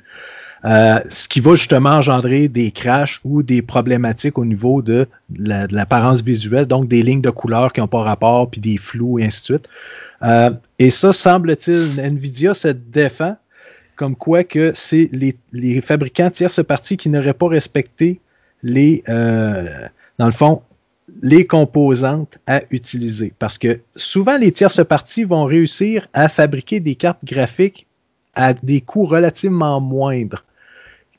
euh, 0.65 0.99
ce 1.11 1.29
qui 1.29 1.39
va 1.41 1.55
justement 1.55 1.91
engendrer 1.91 2.49
des 2.49 2.73
crashs 2.73 3.21
ou 3.25 3.43
des 3.43 3.63
problématiques 3.63 4.37
au 4.39 4.45
niveau 4.45 4.83
de 4.83 5.07
la- 5.39 5.67
l'apparence 5.69 6.23
visuelle, 6.23 6.67
donc 6.67 6.89
des 6.89 7.03
lignes 7.03 7.21
de 7.21 7.31
couleurs 7.31 7.73
qui 7.73 7.81
n'ont 7.81 7.87
pas 7.87 8.03
rapport, 8.03 8.51
puis 8.51 8.61
des 8.61 8.77
flous 8.77 9.19
et 9.21 9.25
ainsi 9.27 9.41
de 9.41 9.45
suite. 9.45 9.69
Euh, 10.23 10.51
et 10.79 10.91
ça, 10.91 11.13
semble-t-il, 11.13 12.01
Nvidia 12.01 12.55
se 12.55 12.69
défend 12.69 13.37
comme 13.95 14.17
quoi 14.17 14.45
que 14.45 14.73
c'est 14.75 15.09
les, 15.13 15.37
les 15.53 15.81
fabricants 15.81 16.31
tierces 16.31 16.63
parties 16.65 16.97
qui 16.97 17.09
n'auraient 17.09 17.33
pas 17.35 17.49
respecté 17.49 18.21
les, 18.63 19.05
euh, 19.09 19.87
dans 20.19 20.27
le 20.27 20.33
fond, 20.33 20.63
les 21.23 21.47
composantes 21.47 22.39
à 22.47 22.63
utiliser. 22.71 23.33
Parce 23.39 23.59
que 23.59 23.81
souvent, 23.95 24.37
les 24.37 24.53
tierces 24.53 24.85
parties 24.85 25.25
vont 25.25 25.45
réussir 25.45 26.09
à 26.13 26.29
fabriquer 26.29 26.81
des 26.81 26.95
cartes 26.95 27.25
graphiques 27.25 27.87
à 28.35 28.53
des 28.55 28.81
coûts 28.81 29.07
relativement 29.07 29.81
moindres 29.81 30.45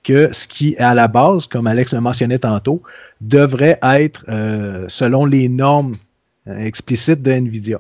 que 0.04 0.32
ce 0.32 0.48
qui, 0.48 0.78
à 0.78 0.94
la 0.94 1.08
base, 1.08 1.48
comme 1.48 1.68
Alex 1.68 1.94
le 1.94 2.00
mentionnait 2.00 2.40
tantôt, 2.40 2.82
devrait 3.20 3.80
être 3.82 4.24
euh, 4.30 4.86
selon 4.88 5.26
les 5.26 5.50
normes 5.50 5.98
euh, 6.48 6.58
explicites 6.60 7.22
de 7.22 7.32
NVIDIA. 7.32 7.80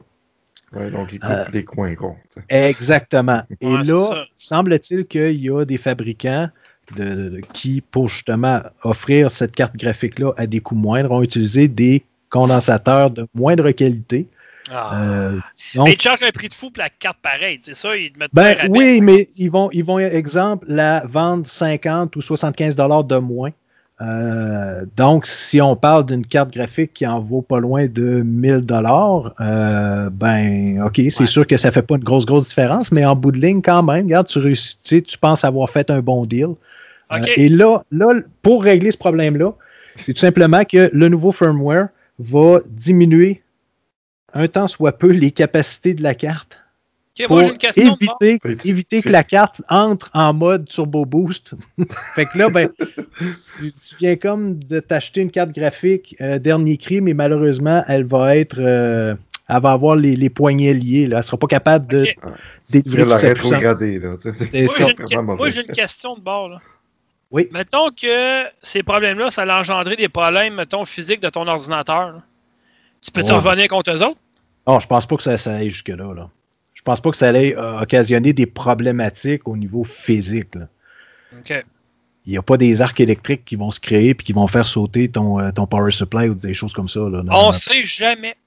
Ouais, 0.74 0.92
donc 0.92 1.14
ils 1.14 1.20
coupent 1.20 1.30
Euh, 1.30 1.46
les 1.54 1.64
coins 1.64 1.96
sais. 2.30 2.44
Exactement. 2.50 3.44
Et 3.62 3.68
Ouais, 3.68 3.84
là, 3.84 4.26
semble-t-il 4.36 5.06
qu'il 5.06 5.42
y 5.42 5.50
a 5.50 5.64
des 5.64 5.78
fabricants 5.78 6.50
de- 6.96 7.30
de- 7.30 7.42
qui, 7.54 7.82
pour 7.82 8.08
justement 8.10 8.62
offrir 8.84 9.32
cette 9.32 9.56
carte 9.56 9.76
graphique-là 9.76 10.32
à 10.38 10.48
des 10.48 10.60
coûts 10.60 10.76
moindres, 10.76 11.12
ont 11.12 11.22
utilisé 11.24 11.68
des 11.68 12.04
condensateurs 12.30 13.12
de 13.12 13.28
moindre 13.34 13.70
qualité. 13.72 14.28
Ah. 14.70 15.02
Euh, 15.02 15.40
donc- 15.76 15.88
Mais 15.88 15.94
ils 15.94 16.02
chargent 16.02 16.24
un 16.24 16.32
prix 16.32 16.50
de 16.50 16.54
fou 16.54 16.70
pour 16.72 16.84
la 16.84 16.90
carte 16.90 17.20
pareille, 17.22 17.58
c'est 17.62 17.74
ça? 17.74 17.96
Ils 17.96 18.12
te 18.12 18.20
mettent 18.20 18.32
Ben 18.34 18.56
oui, 18.70 19.00
mais 19.02 19.30
ils 19.38 19.50
vont, 19.50 19.70
ils 19.72 19.84
vont, 19.86 19.98
exemple, 20.00 20.66
la 20.70 21.04
vendre 21.08 21.48
50 21.48 22.16
ou 22.18 22.22
75 22.22 22.76
dollars 22.76 23.04
de 23.06 23.16
moins. 23.18 23.52
Euh, 24.00 24.86
donc, 24.96 25.26
si 25.26 25.60
on 25.60 25.76
parle 25.76 26.06
d'une 26.06 26.26
carte 26.26 26.54
graphique 26.54 26.94
qui 26.94 27.08
en 27.08 27.20
vaut 27.20 27.42
pas 27.42 27.60
loin 27.60 27.88
de 27.88 28.22
1000 28.22 28.60
dollars, 28.62 29.34
euh, 29.42 30.10
ben, 30.12 30.84
ok, 30.86 30.94
c'est 31.10 31.22
Ouais. 31.22 31.26
sûr 31.26 31.48
que 31.48 31.58
ça 31.58 31.72
fait 31.72 31.82
pas 31.82 31.96
une 31.96 32.04
grosse, 32.04 32.26
grosse 32.26 32.50
différence, 32.50 32.92
mais 32.92 33.04
en 33.06 33.16
bout 33.16 33.32
de 33.32 33.40
ligne, 33.40 33.62
quand 33.62 33.82
même, 33.82 34.06
regarde, 34.06 34.28
tu 34.28 34.38
réussis, 34.38 34.78
tu 34.84 34.98
sais, 34.98 35.02
tu 35.02 35.18
penses 35.18 35.44
avoir 35.44 35.70
fait 35.72 35.90
un 35.90 36.02
bon 36.02 36.26
deal. 36.26 36.50
Euh, 37.12 37.18
et 37.38 37.50
là, 37.50 37.82
là, 37.92 38.14
pour 38.44 38.64
régler 38.64 38.92
ce 38.92 38.98
problème-là, 38.98 39.54
c'est 39.96 40.14
tout 40.14 40.20
simplement 40.20 40.64
que 40.64 40.90
le 40.94 41.10
nouveau 41.10 41.32
firmware 41.32 41.88
va 42.20 42.60
diminuer 42.68 43.42
un 44.34 44.48
temps 44.48 44.68
soit 44.68 44.92
peu 44.92 45.08
les 45.12 45.32
capacités 45.32 45.94
de 45.96 46.04
la 46.04 46.14
carte 46.14 46.58
OK, 47.20 47.28
pour 47.28 47.36
moi, 47.38 47.44
j'ai 47.46 47.52
une 47.52 47.58
question. 47.58 47.98
de 48.00 48.06
bord. 48.06 48.18
éviter, 48.22 48.70
éviter 48.70 49.02
que 49.02 49.10
la 49.10 49.24
carte 49.24 49.62
entre 49.70 50.10
en 50.14 50.34
mode 50.34 50.68
turbo 50.68 51.06
boost. 51.06 51.54
fait 52.16 52.26
que 52.26 52.38
là, 52.38 52.50
ben, 52.50 52.70
tu, 52.78 53.72
tu 53.72 53.96
viens 54.00 54.16
comme 54.16 54.64
de 54.64 54.80
t'acheter 54.80 55.22
une 55.22 55.32
carte 55.32 55.52
graphique 55.52 56.16
euh, 56.22 56.40
dernier 56.40 56.78
cri, 56.78 57.02
mais 57.02 57.14
malheureusement, 57.14 57.84
elle 57.88 58.06
va 58.06 58.36
être. 58.38 58.58
euh, 58.60 59.16
elle 59.50 59.62
va 59.62 59.72
avoir 59.72 59.96
les, 59.96 60.16
les 60.16 60.30
poignets 60.30 60.74
liés. 60.74 61.08
Là. 61.08 61.18
Elle 61.18 61.20
ne 61.20 61.22
sera 61.22 61.38
pas 61.38 61.48
capable 61.48 61.88
de 61.88 62.02
OK. 62.02 62.16
Tu 62.70 62.82
délivrer 62.82 63.06
la 63.06 63.18
là. 63.18 63.34
Moi, 65.22 65.38
ça. 65.38 65.50
j'ai 65.50 65.62
une, 65.62 65.74
question 65.74 66.16
de 66.16 66.20
bord. 66.20 66.50
Là. 66.50 66.58
Oui. 67.32 67.48
Mettons 67.52 67.90
que 67.90 68.44
ces 68.62 68.84
problèmes-là, 68.84 69.30
ça 69.32 69.44
a 69.44 69.60
engendré 69.60 69.96
des 69.96 70.10
problèmes, 70.10 70.56
mettons, 70.56 70.84
physiques 70.86 71.22
de 71.22 71.30
ton 71.30 71.48
ordinateur. 71.48 72.12
là. 72.12 72.24
Tu 73.02 73.12
peux-tu 73.12 73.32
Ouais. 73.32 73.38
revenir 73.38 73.68
contre 73.68 73.92
eux 73.92 74.04
autres? 74.04 74.20
Non, 74.68 74.80
je 74.80 74.88
pense 74.88 75.06
pas 75.06 75.16
que 75.16 75.24
ça, 75.24 75.38
ça 75.38 75.56
aille 75.56 75.70
jusque-là. 75.70 76.14
Là. 76.14 76.30
Je 76.88 76.92
pense 76.94 77.02
pas 77.02 77.12
que 77.12 77.18
ça 77.18 77.28
allait 77.28 77.54
euh, 77.58 77.82
occasionner 77.82 78.32
des 78.32 78.46
problématiques 78.46 79.46
au 79.46 79.58
niveau 79.58 79.84
physique. 79.84 80.56
là. 80.56 80.70
OK. 81.38 81.66
Il 82.26 82.32
n'y 82.32 82.38
a 82.38 82.42
pas 82.42 82.56
des 82.56 82.82
arcs 82.82 83.02
électriques 83.02 83.44
qui 83.44 83.58
vont 83.58 83.72
se 83.72 83.82
créer 83.82 84.12
et 84.12 84.16
qui 84.16 84.32
vont 84.32 84.48
faire 84.48 84.66
sauter 84.66 85.12
ton, 85.12 85.38
euh, 85.42 85.52
ton 85.52 85.68
power 85.68 85.92
supply 85.92 86.30
ou 86.30 86.34
des 86.34 86.54
choses 86.54 86.72
comme 86.72 86.88
ça. 86.88 87.02
Là. 87.02 87.24
On 87.30 87.48
non. 87.48 87.52
sait 87.52 87.84
jamais. 87.84 88.38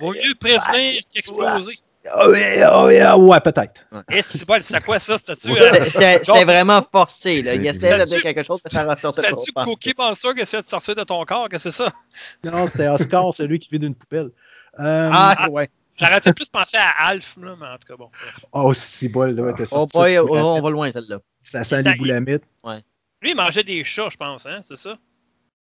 Vaut 0.00 0.12
mieux 0.12 0.34
prévenir 0.38 1.00
qu'exploser. 1.14 1.78
Oui, 2.26 2.38
oui, 2.84 2.98
ah 3.00 3.16
ouais, 3.16 3.40
peut-être. 3.40 3.86
Et 4.12 4.20
c'est 4.20 4.44
pas, 4.44 4.60
c'est 4.60 4.84
quoi 4.84 4.98
ça? 4.98 5.16
C'était- 5.16 5.48
euh, 5.50 5.84
C'était 5.86 6.44
vraiment 6.44 6.86
forcé. 6.92 7.40
Là. 7.40 7.54
Il 7.54 7.66
essayait 7.66 7.98
de 8.00 8.04
dire 8.04 8.20
quelque 8.20 8.42
chose, 8.42 8.60
mais 8.66 8.70
ça 8.70 8.84
ressortait 8.84 9.22
c'était-tu 9.22 9.52
fort. 9.54 9.64
Cookie 9.64 9.94
Monster 9.98 10.28
qui 10.34 10.40
essaie 10.42 10.60
de 10.60 10.68
sortir 10.68 10.94
de 10.94 11.04
ton 11.04 11.24
corps? 11.24 11.48
que 11.48 11.56
c'est 11.56 11.70
ça? 11.70 11.90
Non, 12.44 12.66
c'était 12.66 12.88
Oscar, 12.88 13.34
celui 13.34 13.58
qui 13.58 13.70
vit 13.70 13.78
d'une 13.78 13.94
poubelle. 13.94 14.28
Euh, 14.78 15.10
Ah, 15.10 15.48
ouais. 15.50 15.70
J'arrêtais 16.00 16.32
plus 16.32 16.46
de 16.46 16.50
penser 16.50 16.78
à 16.78 16.90
Alf, 17.06 17.36
là, 17.40 17.54
mais 17.60 17.66
en 17.66 17.76
tout 17.76 17.86
cas, 17.86 17.96
bon. 17.96 18.10
bref. 18.10 18.46
Oh, 18.52 18.72
si 18.74 19.08
bol, 19.08 19.34
là, 19.34 19.52
t'es 19.52 19.64
Oh 19.70 19.86
boy, 19.86 20.18
oh, 20.18 20.28
on 20.30 20.60
va 20.60 20.70
loin, 20.70 20.90
celle-là. 20.90 21.18
Ça 21.42 21.62
sent 21.62 21.82
les 21.82 21.94
boulamites. 21.94 22.44
Lui, 23.22 23.30
il 23.30 23.36
mangeait 23.36 23.62
des 23.62 23.84
chats, 23.84 24.08
je 24.10 24.16
pense, 24.16 24.46
hein? 24.46 24.60
C'est 24.62 24.76
ça? 24.76 24.96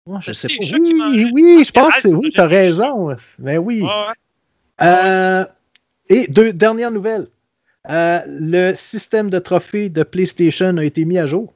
Moi, 0.06 0.20
je 0.22 0.32
sais 0.32 0.48
pas. 0.48 0.54
Oui, 0.60 1.30
oui, 1.32 1.64
je 1.66 1.72
pense 1.72 1.94
que 1.94 2.00
c'est 2.00 2.14
oui, 2.14 2.32
t'as 2.34 2.46
raison. 2.46 3.14
Mais 3.38 3.56
oui. 3.56 3.82
Ouais, 3.82 3.88
ouais. 3.88 4.86
Euh, 4.86 5.44
et 6.08 6.26
deux 6.26 6.52
dernières 6.52 6.90
nouvelles. 6.90 7.28
Euh, 7.88 8.20
le 8.26 8.74
système 8.74 9.30
de 9.30 9.38
trophées 9.38 9.88
de 9.88 10.02
PlayStation 10.02 10.76
a 10.76 10.84
été 10.84 11.04
mis 11.04 11.18
à 11.18 11.26
jour. 11.26 11.54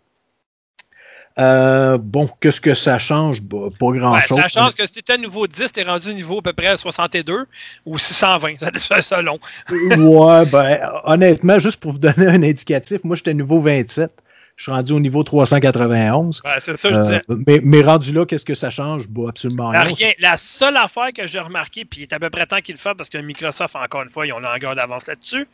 Euh, 1.39 1.99
bon, 1.99 2.29
qu'est-ce 2.41 2.61
que 2.61 2.75
ça 2.75 2.99
change? 2.99 3.43
Bah, 3.43 3.69
pas 3.79 3.91
grand-chose. 3.91 4.37
ça 4.39 4.47
change 4.49 4.75
que 4.75 4.87
si 4.87 4.93
t'étais 4.95 5.19
niveau 5.19 5.47
10, 5.49 5.73
t'es 5.73 5.83
rendu 5.83 6.15
niveau 6.15 6.39
à 6.39 6.43
peu 6.43 6.53
près 6.53 6.77
62 6.77 7.47
ou 7.85 7.99
620. 7.99 8.55
Ça 8.79 9.03
selon. 9.03 9.39
ouais, 9.71 10.47
ben, 10.47 10.79
honnêtement, 11.05 11.59
juste 11.59 11.77
pour 11.79 11.93
vous 11.93 11.99
donner 11.99 12.27
un 12.27 12.43
indicatif, 12.43 13.01
moi, 13.03 13.17
j'étais 13.17 13.35
niveau 13.35 13.61
27. 13.61 14.13
Je 14.57 14.63
suis 14.63 14.71
rendu 14.71 14.93
au 14.93 15.01
niveau 15.01 15.25
391. 15.25 16.41
Ouais, 16.45 16.51
c'est 16.61 16.77
ça, 16.77 16.89
je 16.91 16.95
Euh, 16.95 17.01
disais. 17.01 17.21
mais, 17.49 17.61
mais 17.65 17.83
rendu 17.83 18.13
là, 18.13 18.25
qu'est-ce 18.25 18.45
que 18.45 18.55
ça 18.55 18.71
change? 18.71 19.09
Bah, 19.09 19.23
absolument 19.31 19.71
rien. 19.71 19.83
Rien. 19.83 20.11
La 20.21 20.37
seule 20.37 20.77
affaire 20.77 21.13
que 21.13 21.27
j'ai 21.27 21.41
remarqué, 21.41 21.85
puis 21.85 22.03
il 22.03 22.05
est 22.05 22.13
à 22.13 22.21
peu 22.21 22.31
près 22.31 22.47
temps 22.47 22.61
qu'il 22.61 22.77
le 22.77 22.81
fasse 22.81 22.95
parce 22.97 23.11
que 23.11 23.19
Microsoft, 23.19 23.75
encore 23.75 24.03
une 24.03 24.09
fois, 24.11 24.25
ils 24.29 24.33
ont 24.33 24.39
longueur 24.39 24.77
d'avance 24.77 25.09
là-dessus, 25.09 25.49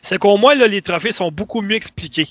c'est 0.00 0.16
qu'au 0.18 0.38
moins, 0.38 0.54
là, 0.54 0.66
les 0.66 0.80
trophées 0.80 1.12
sont 1.12 1.30
beaucoup 1.30 1.60
mieux 1.60 1.76
expliqués. 1.76 2.28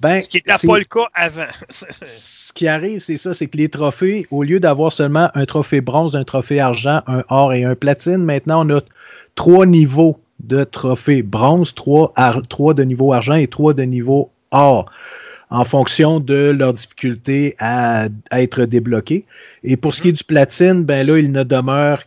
Ben, 0.00 0.20
Ce 0.20 0.28
qui 0.28 0.38
n'était 0.38 0.52
pas 0.66 0.78
le 0.78 0.84
cas 0.84 1.06
avant. 1.14 1.46
Ce 1.70 2.52
qui 2.52 2.66
arrive, 2.68 3.00
c'est 3.00 3.16
ça, 3.16 3.34
c'est 3.34 3.46
que 3.46 3.56
les 3.56 3.68
trophées, 3.68 4.26
au 4.30 4.42
lieu 4.42 4.60
d'avoir 4.60 4.92
seulement 4.92 5.28
un 5.34 5.44
trophée 5.46 5.80
bronze, 5.80 6.16
un 6.16 6.24
trophée 6.24 6.60
argent, 6.60 7.02
un 7.06 7.24
or 7.28 7.52
et 7.52 7.64
un 7.64 7.74
platine, 7.74 8.18
maintenant 8.24 8.66
on 8.66 8.76
a 8.76 8.80
trois 9.34 9.66
niveaux 9.66 10.18
de 10.40 10.64
trophées 10.64 11.22
bronze, 11.22 11.74
trois, 11.74 12.12
ar- 12.16 12.42
trois 12.48 12.74
de 12.74 12.82
niveau 12.82 13.12
argent 13.12 13.34
et 13.34 13.46
trois 13.46 13.74
de 13.74 13.82
niveau 13.82 14.30
or, 14.50 14.90
en 15.50 15.64
fonction 15.64 16.18
de 16.18 16.50
leur 16.50 16.72
difficulté 16.72 17.54
à, 17.58 18.08
à 18.30 18.42
être 18.42 18.64
débloqués. 18.64 19.24
Et 19.64 19.76
pour 19.76 19.94
ce 19.94 20.02
qui 20.02 20.08
est 20.08 20.12
du 20.12 20.24
platine, 20.24 20.82
ben 20.82 21.06
là, 21.06 21.18
il 21.18 21.30
ne 21.30 21.44
demeure 21.44 22.02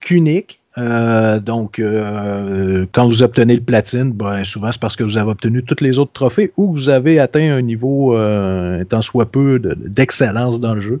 qu'unique. 0.00 0.60
Euh, 0.76 1.38
donc, 1.38 1.78
euh, 1.78 2.84
quand 2.92 3.06
vous 3.06 3.22
obtenez 3.22 3.54
le 3.54 3.60
platine, 3.62 4.10
ben, 4.12 4.42
souvent 4.42 4.72
c'est 4.72 4.80
parce 4.80 4.96
que 4.96 5.04
vous 5.04 5.16
avez 5.16 5.30
obtenu 5.30 5.62
tous 5.62 5.82
les 5.84 5.98
autres 6.00 6.12
trophées 6.12 6.52
ou 6.56 6.72
que 6.72 6.78
vous 6.78 6.88
avez 6.90 7.20
atteint 7.20 7.52
un 7.54 7.62
niveau, 7.62 8.16
euh, 8.16 8.82
tant 8.84 9.00
soit 9.02 9.30
peu, 9.30 9.60
de- 9.60 9.74
d'excellence 9.78 10.58
dans 10.58 10.74
le 10.74 10.80
jeu. 10.80 11.00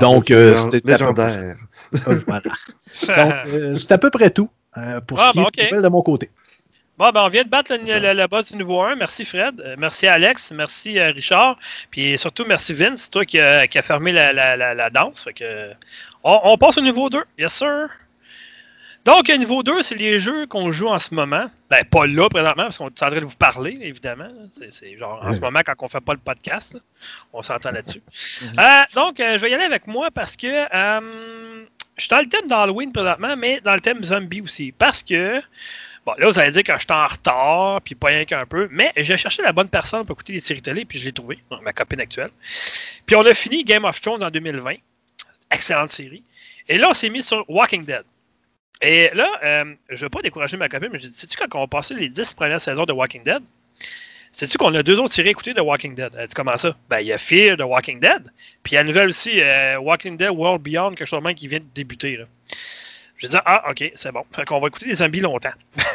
Donc, 0.00 0.26
c'était 0.26 0.36
à 0.44 0.62
peu 0.64 0.80
près- 0.80 0.90
légendaire. 0.92 1.56
voilà. 2.26 2.42
Donc, 2.42 2.54
euh, 3.08 3.74
c'est 3.74 3.92
à 3.92 3.98
peu 3.98 4.10
près 4.10 4.30
tout 4.30 4.50
euh, 4.76 5.00
pour 5.00 5.18
Ah, 5.20 5.30
ce 5.34 5.40
qui 5.50 5.60
ben, 5.70 5.78
est 5.78 5.82
de 5.82 5.88
mon 5.88 6.02
côté. 6.02 6.30
Bon, 6.98 7.10
ben, 7.10 7.22
on 7.24 7.28
vient 7.30 7.42
de 7.44 7.48
battre 7.48 7.72
le, 7.74 7.98
le- 8.00 8.12
le 8.20 8.26
boss 8.26 8.52
du 8.52 8.58
niveau 8.58 8.80
1. 8.82 8.96
Merci 8.96 9.24
Fred. 9.24 9.62
Merci 9.78 10.06
Alex. 10.06 10.52
Merci 10.54 11.00
Richard. 11.00 11.56
Puis 11.90 12.18
surtout, 12.18 12.44
merci 12.46 12.74
Vince. 12.74 13.02
C'est 13.04 13.10
toi 13.10 13.24
qui 13.24 13.40
a, 13.40 13.66
qui 13.66 13.78
a 13.78 13.82
fermé 13.82 14.12
la, 14.12 14.32
la- 14.34 14.56
la- 14.58 14.74
la 14.74 14.90
danse. 14.90 15.24
Fait 15.24 15.32
que, 15.32 15.70
on, 16.22 16.38
on 16.44 16.56
passe 16.58 16.76
au 16.78 16.82
niveau 16.82 17.08
2. 17.08 17.22
Yes, 17.38 17.52
sir. 17.54 17.88
Donc, 19.04 19.28
niveau 19.28 19.62
2, 19.64 19.82
c'est 19.82 19.96
les 19.96 20.20
jeux 20.20 20.46
qu'on 20.46 20.70
joue 20.70 20.86
en 20.88 20.98
ce 21.00 21.12
moment. 21.14 21.50
Ben, 21.70 21.84
pas 21.84 22.06
là 22.06 22.28
présentement, 22.28 22.64
parce 22.64 22.78
qu'on 22.78 22.86
est 22.88 23.02
en 23.02 23.10
train 23.10 23.20
de 23.20 23.24
vous 23.26 23.36
parler, 23.36 23.76
évidemment. 23.82 24.28
C'est- 24.70 24.96
genre 24.96 25.20
en 25.24 25.32
ce 25.32 25.40
moment 25.40 25.60
quand 25.66 25.74
on 25.80 25.88
fait 25.88 26.00
pas 26.00 26.12
le 26.12 26.20
podcast. 26.20 26.74
là. 26.74 26.80
On 27.32 27.42
s'entend 27.42 27.72
là-dessus. 27.72 28.02
Euh, 28.58 28.82
donc, 28.94 29.18
euh, 29.18 29.34
je 29.38 29.40
vais 29.40 29.50
y 29.50 29.54
aller 29.54 29.64
avec 29.64 29.86
moi 29.88 30.10
parce 30.12 30.36
que 30.36 30.46
euh, 30.46 31.64
je 31.96 32.02
suis 32.02 32.10
dans 32.10 32.20
le 32.20 32.28
thème 32.28 32.46
d'Halloween 32.46 32.92
présentement, 32.92 33.36
mais 33.36 33.60
dans 33.60 33.74
le 33.74 33.80
thème 33.80 34.04
zombie 34.04 34.40
aussi. 34.40 34.72
Parce 34.72 35.02
que 35.02 35.40
Bon, 36.04 36.14
là, 36.18 36.26
vous 36.28 36.36
allez 36.40 36.50
dire 36.50 36.64
que 36.64 36.72
je 36.74 36.80
suis 36.80 36.86
en 36.90 37.06
retard, 37.06 37.80
puis 37.80 37.94
pas 37.94 38.08
rien 38.08 38.24
qu'un 38.24 38.44
peu, 38.44 38.66
mais 38.72 38.92
j'ai 38.96 39.16
cherché 39.16 39.40
la 39.40 39.52
bonne 39.52 39.68
personne 39.68 40.04
pour 40.04 40.14
écouter 40.14 40.32
les 40.32 40.40
séries 40.40 40.60
télé, 40.60 40.84
puis 40.84 40.98
je 40.98 41.04
l'ai 41.04 41.12
trouvé, 41.12 41.38
ma 41.62 41.72
copine 41.72 42.00
actuelle. 42.00 42.30
Puis 43.06 43.14
on 43.14 43.24
a 43.24 43.32
fini 43.34 43.62
Game 43.62 43.84
of 43.84 44.00
Thrones 44.00 44.20
en 44.20 44.28
2020. 44.28 44.74
Excellente 45.52 45.90
série. 45.90 46.24
Et 46.68 46.76
là, 46.76 46.88
on 46.90 46.92
s'est 46.92 47.08
mis 47.08 47.22
sur 47.22 47.44
Walking 47.48 47.84
Dead. 47.84 48.02
Et 48.80 49.10
là, 49.14 49.28
euh, 49.44 49.74
je 49.88 49.94
ne 49.94 50.00
veux 50.00 50.08
pas 50.08 50.22
décourager 50.22 50.56
ma 50.56 50.68
copine, 50.68 50.88
mais 50.92 50.98
j'ai 50.98 51.08
dit, 51.08 51.16
sais-tu 51.16 51.36
quand 51.36 51.46
on 51.60 51.68
passer 51.68 51.94
les 51.94 52.08
10 52.08 52.34
premières 52.34 52.60
saisons 52.60 52.84
de 52.84 52.92
Walking 52.92 53.22
Dead? 53.22 53.42
Sais-tu 54.32 54.56
qu'on 54.56 54.74
a 54.74 54.82
deux 54.82 54.98
autres 54.98 55.12
séries 55.12 55.28
écoutées 55.28 55.52
de 55.52 55.60
Walking 55.60 55.94
Dead? 55.94 56.10
Elle 56.16 56.26
dit 56.26 56.34
comment 56.34 56.56
ça? 56.56 56.74
Ben, 56.88 57.00
il 57.00 57.06
y 57.06 57.12
a 57.12 57.18
Fear 57.18 57.56
de 57.58 57.64
Walking 57.64 58.00
Dead, 58.00 58.32
puis 58.62 58.72
il 58.72 58.74
y 58.74 58.78
a 58.78 58.82
la 58.82 58.88
nouvelle 58.88 59.08
aussi, 59.10 59.40
euh, 59.40 59.78
Walking 59.78 60.16
Dead 60.16 60.30
World 60.30 60.62
Beyond, 60.62 60.94
quelque 60.94 61.06
chose 61.06 61.20
de 61.20 61.24
même 61.24 61.34
qui 61.34 61.48
vient 61.48 61.58
de 61.58 61.66
débuter. 61.74 62.16
Là. 62.16 62.24
Je 63.18 63.26
dis 63.26 63.36
ah, 63.44 63.70
ok, 63.70 63.92
c'est 63.94 64.10
bon. 64.10 64.24
Fait 64.34 64.44
qu'on 64.46 64.58
va 64.58 64.68
écouter 64.68 64.86
les 64.86 64.96
zombies 64.96 65.20
longtemps. 65.20 65.52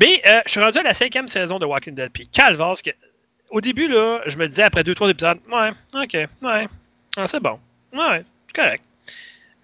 Mais 0.00 0.22
euh, 0.26 0.40
je 0.44 0.50
suis 0.50 0.60
rendu 0.60 0.78
à 0.78 0.82
la 0.82 0.94
cinquième 0.94 1.26
saison 1.26 1.58
de 1.58 1.64
Walking 1.64 1.94
Dead. 1.94 2.10
Puis 2.12 2.28
Calvas, 2.28 2.80
que, 2.84 2.90
au 3.48 3.62
début, 3.62 3.88
là, 3.88 4.20
je 4.26 4.36
me 4.36 4.46
disais 4.46 4.62
après 4.62 4.84
deux, 4.84 4.94
trois 4.94 5.08
épisodes, 5.08 5.38
ouais, 5.50 5.70
ok, 5.94 6.28
ouais, 6.42 6.68
ah, 7.16 7.26
c'est 7.26 7.40
bon. 7.40 7.58
Ouais, 7.92 8.22
c'est 8.46 8.62
correct. 8.62 8.84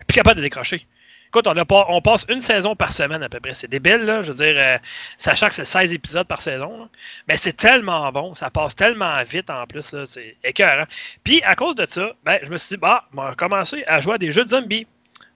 Plus 0.08 0.14
capable 0.14 0.38
de 0.38 0.42
décrocher. 0.42 0.86
Écoute, 1.28 1.46
on, 1.46 1.56
a 1.56 1.64
pas, 1.64 1.86
on 1.88 2.00
passe 2.00 2.24
une 2.28 2.40
saison 2.40 2.76
par 2.76 2.92
semaine 2.92 3.22
à 3.22 3.28
peu 3.28 3.40
près. 3.40 3.54
C'est 3.54 3.68
débile, 3.68 4.02
là. 4.04 4.22
Je 4.22 4.32
veux 4.32 4.36
dire, 4.36 4.54
euh, 4.56 4.78
sachant 5.18 5.48
que 5.48 5.54
c'est 5.54 5.64
16 5.64 5.92
épisodes 5.92 6.26
par 6.26 6.40
saison. 6.40 6.78
là. 6.80 6.88
Mais 7.28 7.36
c'est 7.36 7.56
tellement 7.56 8.10
bon. 8.12 8.34
Ça 8.34 8.50
passe 8.50 8.74
tellement 8.76 9.22
vite 9.24 9.50
en 9.50 9.66
plus. 9.66 9.92
là, 9.92 10.04
C'est 10.06 10.36
écœurant. 10.44 10.86
Puis 11.24 11.42
à 11.42 11.54
cause 11.54 11.74
de 11.74 11.86
ça, 11.86 12.12
ben, 12.24 12.38
je 12.42 12.48
me 12.50 12.56
suis 12.56 12.70
dit, 12.74 12.76
bah, 12.80 13.04
on 13.14 13.22
va 13.22 13.34
commencer 13.34 13.84
à 13.86 14.00
jouer 14.00 14.14
à 14.14 14.18
des 14.18 14.32
jeux 14.32 14.44
de 14.44 14.50
zombies. 14.50 14.86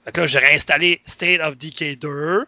Fait 0.05 0.13
que 0.13 0.21
là, 0.23 0.27
j'ai 0.27 0.39
réinstallé 0.39 1.01
State 1.07 1.41
of 1.41 1.57
Decay 1.59 1.97
2. 1.97 2.47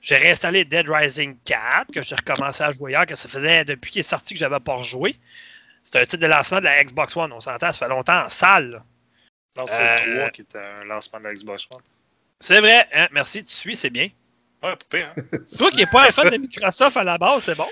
J'ai 0.00 0.16
réinstallé 0.16 0.64
Dead 0.64 0.88
Rising 0.88 1.36
4, 1.44 1.92
que 1.92 2.02
j'ai 2.02 2.16
recommencé 2.16 2.64
à 2.64 2.72
jouer 2.72 2.90
hier, 2.90 3.06
que 3.06 3.14
ça 3.14 3.28
faisait 3.28 3.64
depuis 3.64 3.92
qu'il 3.92 4.00
est 4.00 4.02
sorti 4.02 4.34
que 4.34 4.40
j'avais 4.40 4.58
pas 4.58 4.74
rejoué. 4.74 5.14
C'est 5.84 6.00
un 6.00 6.04
titre 6.04 6.16
de 6.22 6.26
lancement 6.26 6.58
de 6.58 6.64
la 6.64 6.82
Xbox 6.82 7.16
One. 7.16 7.32
On 7.32 7.38
s'entend, 7.40 7.70
ça 7.72 7.86
fait 7.86 7.88
longtemps 7.88 8.24
en 8.24 8.28
salle. 8.28 8.70
là. 8.70 8.82
Non, 9.58 9.64
c'est 9.68 9.82
Euh, 10.08 10.14
le 10.14 10.18
3 10.20 10.30
qui 10.30 10.40
était 10.40 10.58
un 10.58 10.84
lancement 10.84 11.20
de 11.20 11.24
la 11.24 11.34
Xbox 11.34 11.68
One. 11.72 11.82
C'est 12.42 12.60
vrai, 12.60 12.88
hein? 12.92 13.06
merci, 13.12 13.44
tu 13.44 13.54
suis, 13.54 13.76
c'est 13.76 13.88
bien. 13.88 14.08
Ouais, 14.64 14.74
pas 14.74 14.76
pire, 14.90 15.14
hein? 15.16 15.22
Toi 15.58 15.70
qui 15.70 15.76
n'es 15.76 15.86
pas 15.86 16.06
un 16.08 16.10
fan 16.10 16.28
de 16.28 16.36
Microsoft 16.38 16.96
à 16.96 17.04
la 17.04 17.16
base, 17.16 17.44
c'est 17.44 17.56
bon. 17.56 17.68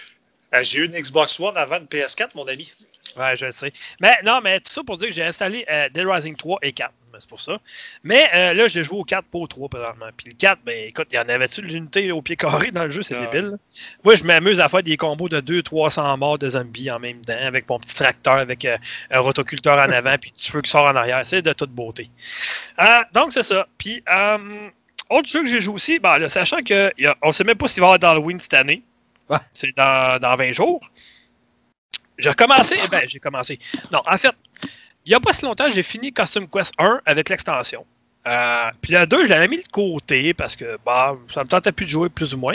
Euh, 0.55 0.63
J'ai 0.63 0.79
eu 0.79 0.87
une 0.87 0.93
Xbox 0.93 1.41
One 1.41 1.57
avant 1.57 1.79
une 1.79 1.87
PS4, 1.87 2.37
mon 2.37 2.47
ami. 2.47 2.73
Ouais, 3.17 3.37
je 3.37 3.47
le 3.47 3.53
sais. 3.53 3.73
Mais 4.01 4.19
non, 4.25 4.41
mais 4.43 4.61
tout 4.61 4.73
ça 4.73 4.83
pour 4.85 4.99
dire 4.99 5.09
que 5.09 5.15
j'ai 5.15 5.25
installé 5.25 5.65
euh, 5.71 5.89
Dead 5.89 6.07
Rising 6.07 6.37
3 6.37 6.59
et 6.63 6.73
4. 6.73 6.93
mais 7.13 7.19
C'est 7.21 7.29
pour 7.29 7.41
ça. 7.41 7.59
Mais 8.05 8.29
euh, 8.35 8.55
là, 8.55 8.69
j'ai 8.69 8.85
joué 8.85 8.99
au 8.99 9.05
4 9.05 9.25
pas 9.27 9.39
au 9.39 9.47
3 9.47 9.69
présentement. 9.69 10.07
Puis 10.17 10.29
le 10.31 10.35
4, 10.37 10.61
ben 10.65 10.87
écoute, 10.89 11.09
il 11.13 11.17
y 11.17 11.19
en 11.19 11.29
avait-tu 11.29 11.63
de 11.63 11.67
l'unité 11.67 12.13
au 12.13 12.23
pied 12.23 12.37
carré 12.37 12.71
dans 12.71 12.85
le 12.85 12.91
jeu? 12.91 13.03
C'est 13.03 13.17
Ah. 13.17 13.27
débile. 13.27 13.51
là. 13.51 13.57
Moi, 14.05 14.15
je 14.15 14.25
m'amuse 14.25 14.61
à 14.61 14.69
faire 14.69 14.83
des 14.83 14.97
combos 14.97 15.29
de 15.29 15.41
200-300 15.41 16.17
morts 16.19 16.39
de 16.39 16.49
zombies 16.51 16.91
en 16.91 16.99
même 16.99 17.21
temps 17.23 17.37
avec 17.41 17.69
mon 17.69 17.79
petit 17.81 17.95
tracteur, 17.95 18.35
avec 18.35 18.65
euh, 18.65 18.77
un 19.11 19.21
rotoculteur 19.21 19.77
en 19.79 19.91
avant, 19.91 20.17
puis 20.19 20.33
du 20.37 20.51
feu 20.51 20.61
qui 20.63 20.71
sort 20.71 20.85
en 20.87 20.97
arrière. 20.97 21.21
C'est 21.25 21.43
de 21.43 21.53
toute 21.53 21.71
beauté. 21.71 22.09
Donc, 23.13 23.33
c'est 23.33 23.43
ça. 23.43 23.67
Puis, 23.79 24.03
autre 25.09 25.29
jeu 25.29 25.43
que 25.43 25.49
j'ai 25.49 25.61
joué 25.61 25.75
aussi, 25.75 25.99
ben, 25.99 26.19
là, 26.19 26.29
sachant 26.29 26.59
qu'on 26.63 26.91
ne 27.27 27.33
sait 27.33 27.45
même 27.45 27.57
pas 27.59 27.67
s'il 27.69 27.81
va 27.81 27.87
y 27.87 27.89
avoir 27.95 27.99
d'Halloween 27.99 28.39
cette 28.39 28.55
année. 28.55 28.83
Ouais. 29.29 29.39
C'est 29.53 29.77
dans, 29.77 30.19
dans 30.21 30.37
20 30.37 30.53
jours. 30.53 30.81
J'ai 32.21 32.31
recommencé. 32.31 32.77
eh 32.85 32.89
Ben, 32.89 33.03
j'ai 33.07 33.19
commencé. 33.19 33.59
Non, 33.93 34.03
en 34.07 34.17
fait, 34.17 34.35
il 35.05 35.11
n'y 35.11 35.15
a 35.15 35.21
pas 35.21 35.33
si 35.33 35.45
longtemps, 35.45 35.69
j'ai 35.71 35.83
fini 35.83 36.13
Custom 36.13 36.47
Quest 36.49 36.73
1 36.79 37.01
avec 37.07 37.29
l'extension. 37.29 37.85
Euh, 38.27 38.71
puis 38.83 38.93
le 38.93 39.07
2, 39.07 39.25
je 39.25 39.31
l'avais 39.31 39.49
mis 39.49 39.59
de 39.59 39.69
côté 39.69 40.35
parce 40.35 40.55
que 40.57 40.79
bah, 40.85 41.17
ça 41.33 41.43
me 41.43 41.49
tentait 41.49 41.73
plus 41.73 41.87
de 41.87 41.91
jouer, 41.91 42.09
plus 42.09 42.35
ou 42.35 42.39
moins. 42.39 42.55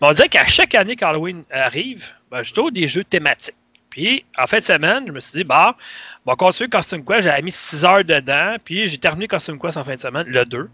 On 0.00 0.12
dirait 0.12 0.28
qu'à 0.28 0.44
chaque 0.46 0.74
année 0.74 0.96
qu'Halloween 0.96 1.44
arrive, 1.50 2.10
ben, 2.30 2.42
je 2.42 2.70
des 2.70 2.88
jeux 2.88 3.04
thématiques. 3.04 3.54
Puis, 3.88 4.24
en 4.38 4.46
fin 4.46 4.58
de 4.58 4.64
semaine, 4.64 5.04
je 5.06 5.12
me 5.12 5.20
suis 5.20 5.32
dit, 5.32 5.44
bah, 5.44 5.76
on 6.24 6.30
va 6.30 6.36
continuer 6.36 6.68
Custom 6.70 7.04
Quest. 7.04 7.22
J'avais 7.22 7.42
mis 7.42 7.52
6 7.52 7.84
heures 7.84 8.04
dedans. 8.04 8.56
Puis, 8.64 8.88
j'ai 8.88 8.98
terminé 8.98 9.28
Custom 9.28 9.58
Quest 9.58 9.76
en 9.76 9.84
fin 9.84 9.94
de 9.94 10.00
semaine, 10.00 10.26
le 10.26 10.44
2. 10.44 10.68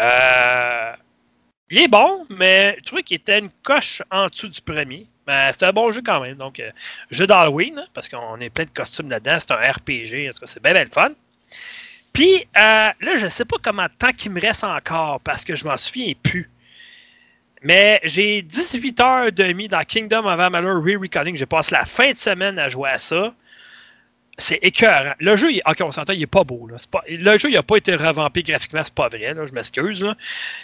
Euh, 0.00 0.92
il 1.70 1.78
est 1.78 1.88
bon, 1.88 2.26
mais 2.30 2.76
je 2.78 2.84
trouvais 2.84 3.02
qu'il 3.02 3.16
était 3.16 3.38
une 3.38 3.50
coche 3.62 4.02
en 4.10 4.26
dessous 4.26 4.48
du 4.48 4.60
premier. 4.60 5.06
Mais 5.26 5.52
c'est 5.52 5.64
un 5.64 5.72
bon 5.72 5.90
jeu 5.92 6.02
quand 6.04 6.20
même. 6.20 6.36
Donc, 6.36 6.58
euh, 6.58 6.70
jeu 7.10 7.26
d'Halloween, 7.26 7.78
hein, 7.78 7.86
parce 7.94 8.08
qu'on 8.08 8.40
est 8.40 8.50
plein 8.50 8.64
de 8.64 8.70
costumes 8.70 9.10
là-dedans. 9.10 9.38
C'est 9.40 9.52
un 9.52 9.56
RPG. 9.56 10.28
En 10.28 10.32
tout 10.32 10.40
cas, 10.40 10.46
c'est 10.46 10.62
bien, 10.62 10.72
bien 10.72 10.84
le 10.84 10.90
fun. 10.90 11.10
Puis, 12.12 12.40
euh, 12.56 12.90
là, 13.00 13.16
je 13.16 13.24
ne 13.24 13.30
sais 13.30 13.44
pas 13.44 13.56
comment 13.62 13.84
de 13.84 13.92
temps 13.98 14.12
qu'il 14.12 14.32
me 14.32 14.40
reste 14.40 14.64
encore, 14.64 15.20
parce 15.20 15.44
que 15.44 15.56
je 15.56 15.64
m'en 15.64 15.76
souviens 15.76 16.12
plus. 16.22 16.50
Mais 17.62 18.00
j'ai 18.02 18.42
18 18.42 19.00
heures 19.00 19.32
demi 19.32 19.68
dans 19.68 19.82
Kingdom 19.84 20.26
of 20.26 20.40
Amalur 20.40 20.82
Re-Recalling. 20.82 21.36
J'ai 21.36 21.46
passé 21.46 21.74
la 21.74 21.84
fin 21.84 22.10
de 22.10 22.18
semaine 22.18 22.58
à 22.58 22.68
jouer 22.68 22.90
à 22.90 22.98
ça. 22.98 23.32
C'est 24.38 24.58
écœurant. 24.62 25.12
Le 25.18 25.36
jeu, 25.36 25.48
ok, 25.66 25.76
on 25.82 25.90
s'entend, 25.90 26.14
il 26.14 26.20
n'est 26.20 26.26
pas 26.26 26.42
beau. 26.42 26.66
Là. 26.66 26.76
Pas, 26.90 27.02
le 27.06 27.38
jeu, 27.38 27.50
il 27.50 27.54
n'a 27.54 27.62
pas 27.62 27.76
été 27.76 27.94
revampé 27.94 28.42
graphiquement, 28.42 28.82
c'est 28.82 28.94
pas 28.94 29.08
vrai. 29.08 29.34
Là, 29.34 29.46
je 29.46 29.52
m'excuse. 29.52 30.04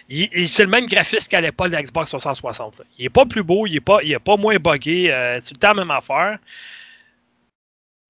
c'est 0.09 0.64
le 0.64 0.71
même 0.71 0.87
graphiste 0.87 1.29
qu'à 1.29 1.41
l'époque 1.41 1.69
de 1.69 1.73
la 1.75 1.83
Xbox 1.83 2.09
360. 2.09 2.79
là. 2.79 2.85
Il 2.99 3.03
n'est 3.03 3.11
pas 3.11 3.27
plus 3.27 3.43
beau, 3.43 3.66
il 3.66 3.75
n'est 3.75 3.81
pas, 3.81 3.99
pas 4.25 4.37
moins 4.37 4.57
buggé. 4.57 5.12
euh, 5.12 5.39
c'est 5.43 5.55
le 5.55 5.61
la 5.62 5.75
même 5.75 5.91
affaire. 5.91 6.39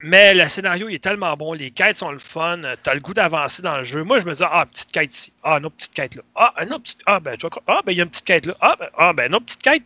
Mais 0.01 0.32
le 0.32 0.46
scénario 0.46 0.88
il 0.88 0.94
est 0.94 1.03
tellement 1.03 1.36
bon, 1.36 1.53
les 1.55 1.72
quêtes 1.72 1.96
sont 1.96 2.12
le 2.12 2.20
fun, 2.20 2.61
tu 2.84 2.88
as 2.90 2.94
le 2.94 3.01
goût 3.01 3.14
d'avancer 3.14 3.62
dans 3.62 3.78
le 3.78 3.82
jeu. 3.82 4.05
Moi, 4.05 4.20
je 4.20 4.26
me 4.26 4.32
dis, 4.32 4.44
ah, 4.49 4.64
petite 4.66 4.92
quête 4.92 5.12
ici, 5.12 5.32
ah, 5.42 5.57
autre 5.57 5.70
petite 5.70 5.92
quête 5.92 6.14
là, 6.14 6.22
ah, 6.36 6.55
autre 6.62 6.78
petite, 6.78 7.01
ah, 7.07 7.18
ben, 7.18 7.36
vois, 7.40 7.51
ah, 7.66 7.80
ben, 7.84 7.90
il 7.92 7.99
y 7.99 8.01
a 8.01 8.05
une 8.05 8.11
petite 8.11 8.24
quête 8.24 8.46
là, 8.46 8.57
ah, 8.61 8.76
ben, 8.78 8.88
ah, 8.96 9.12
ben, 9.12 9.34
autre 9.34 9.46
petite 9.46 9.62
quête. 9.62 9.82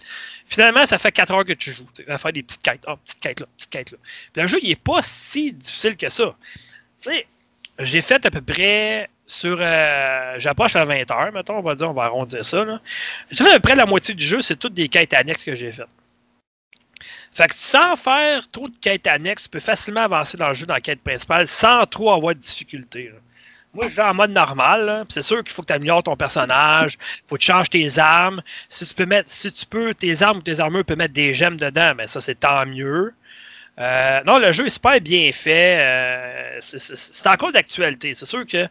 Finalement, 0.47 0.85
ça 0.85 0.99
fait 0.99 1.13
4 1.13 1.33
heures 1.33 1.45
que 1.47 1.55
tu 1.55 1.73
joues, 1.73 1.89
tu 1.95 2.05
à 2.11 2.19
faire 2.19 2.33
des 2.33 2.43
petites 2.43 2.63
quêtes, 2.63 2.83
ah, 2.87 2.97
petite 3.03 3.21
quête 3.21 3.41
là, 3.41 3.47
petite 3.57 3.71
quête 3.71 3.91
là. 3.93 3.99
Le 4.37 4.47
jeu, 4.47 4.59
il 4.63 4.71
est 4.73 4.77
pas 4.77 5.01
si 5.01 5.53
difficile 5.55 5.97
que 5.97 6.11
ça. 6.11 6.35
Tu 7.03 7.11
sais, 7.11 7.27
j'ai 7.79 8.03
fait 8.03 8.27
à 8.27 8.31
peu 8.31 8.43
près 8.43 9.09
sur. 9.27 9.59
euh, 9.61 10.35
J'approche 10.39 10.77
à 10.77 10.85
20 10.85 11.11
heures, 11.11 11.33
mettons, 11.33 11.59
on 11.59 11.63
va 11.63 11.75
dire, 11.75 11.91
on 11.91 11.95
va 11.95 12.05
arrondir 12.05 12.45
ça. 12.45 12.65
Là. 12.65 12.81
J'ai 13.31 13.45
fait 13.45 13.51
à 13.51 13.55
peu 13.55 13.61
près 13.61 13.77
la 13.77 13.87
moitié 13.87 14.15
du 14.15 14.25
jeu, 14.25 14.43
c'est 14.43 14.57
toutes 14.57 14.75
des 14.75 14.89
quêtes 14.89 15.15
annexes 15.15 15.45
que 15.45 15.55
j'ai 15.55 15.73
faites. 15.73 15.87
Fait 17.33 17.49
que 17.49 17.55
sans 17.55 17.97
faire 17.97 18.47
trop 18.51 18.69
de 18.69 18.77
quêtes 18.77 19.07
annexes, 19.07 19.45
tu 19.45 19.49
peux 19.49 19.61
facilement 19.61 20.03
avancer 20.03 20.37
dans 20.37 20.49
le 20.49 20.55
jeu 20.55 20.67
dans 20.67 20.75
la 20.75 20.81
quête 20.81 21.01
principale 21.01 21.49
sans 21.49 21.87
trop 21.87 22.13
avoir 22.13 22.35
de 22.35 22.41
difficultés. 22.41 23.11
Moi, 23.75 23.89
je 23.89 23.95
joue 23.95 24.03
en 24.03 24.13
mode 24.13 24.33
normal. 24.33 25.07
C'est 25.09 25.23
sûr 25.23 25.43
qu'il 25.43 25.53
faut 25.53 25.63
que 25.63 25.69
tu 25.69 25.73
améliores 25.73 26.03
ton 26.03 26.17
personnage. 26.17 26.99
Il 27.01 27.23
faut 27.27 27.37
que 27.37 27.41
tu 27.41 27.47
changes 27.47 27.71
tes 27.71 27.99
armes. 27.99 28.43
Si 28.69 28.87
tu 28.87 28.95
peux 28.95 29.07
mettre, 29.07 29.31
si 29.31 29.51
tu 29.51 29.65
peux, 29.65 29.95
tes 29.95 30.23
armes 30.23 30.39
ou 30.39 30.43
tes 30.43 30.61
armures 30.61 30.85
peuvent 30.85 30.99
mettre 30.99 31.15
des 31.15 31.33
gemmes 31.33 31.57
dedans, 31.57 31.95
mais 31.97 32.07
ça, 32.07 32.21
c'est 32.21 32.39
tant 32.39 32.67
mieux. 32.67 33.15
Euh, 33.79 34.21
non, 34.27 34.39
le 34.39 34.53
jeu 34.53 34.67
est 34.67 34.71
super 34.71 35.01
bien 35.01 35.33
fait. 35.33 35.79
euh, 35.81 36.59
c'est 36.61 37.27
encore 37.27 37.53
d'actualité. 37.53 38.13
C'est 38.13 38.27
sûr 38.27 38.47
qu'il 38.47 38.69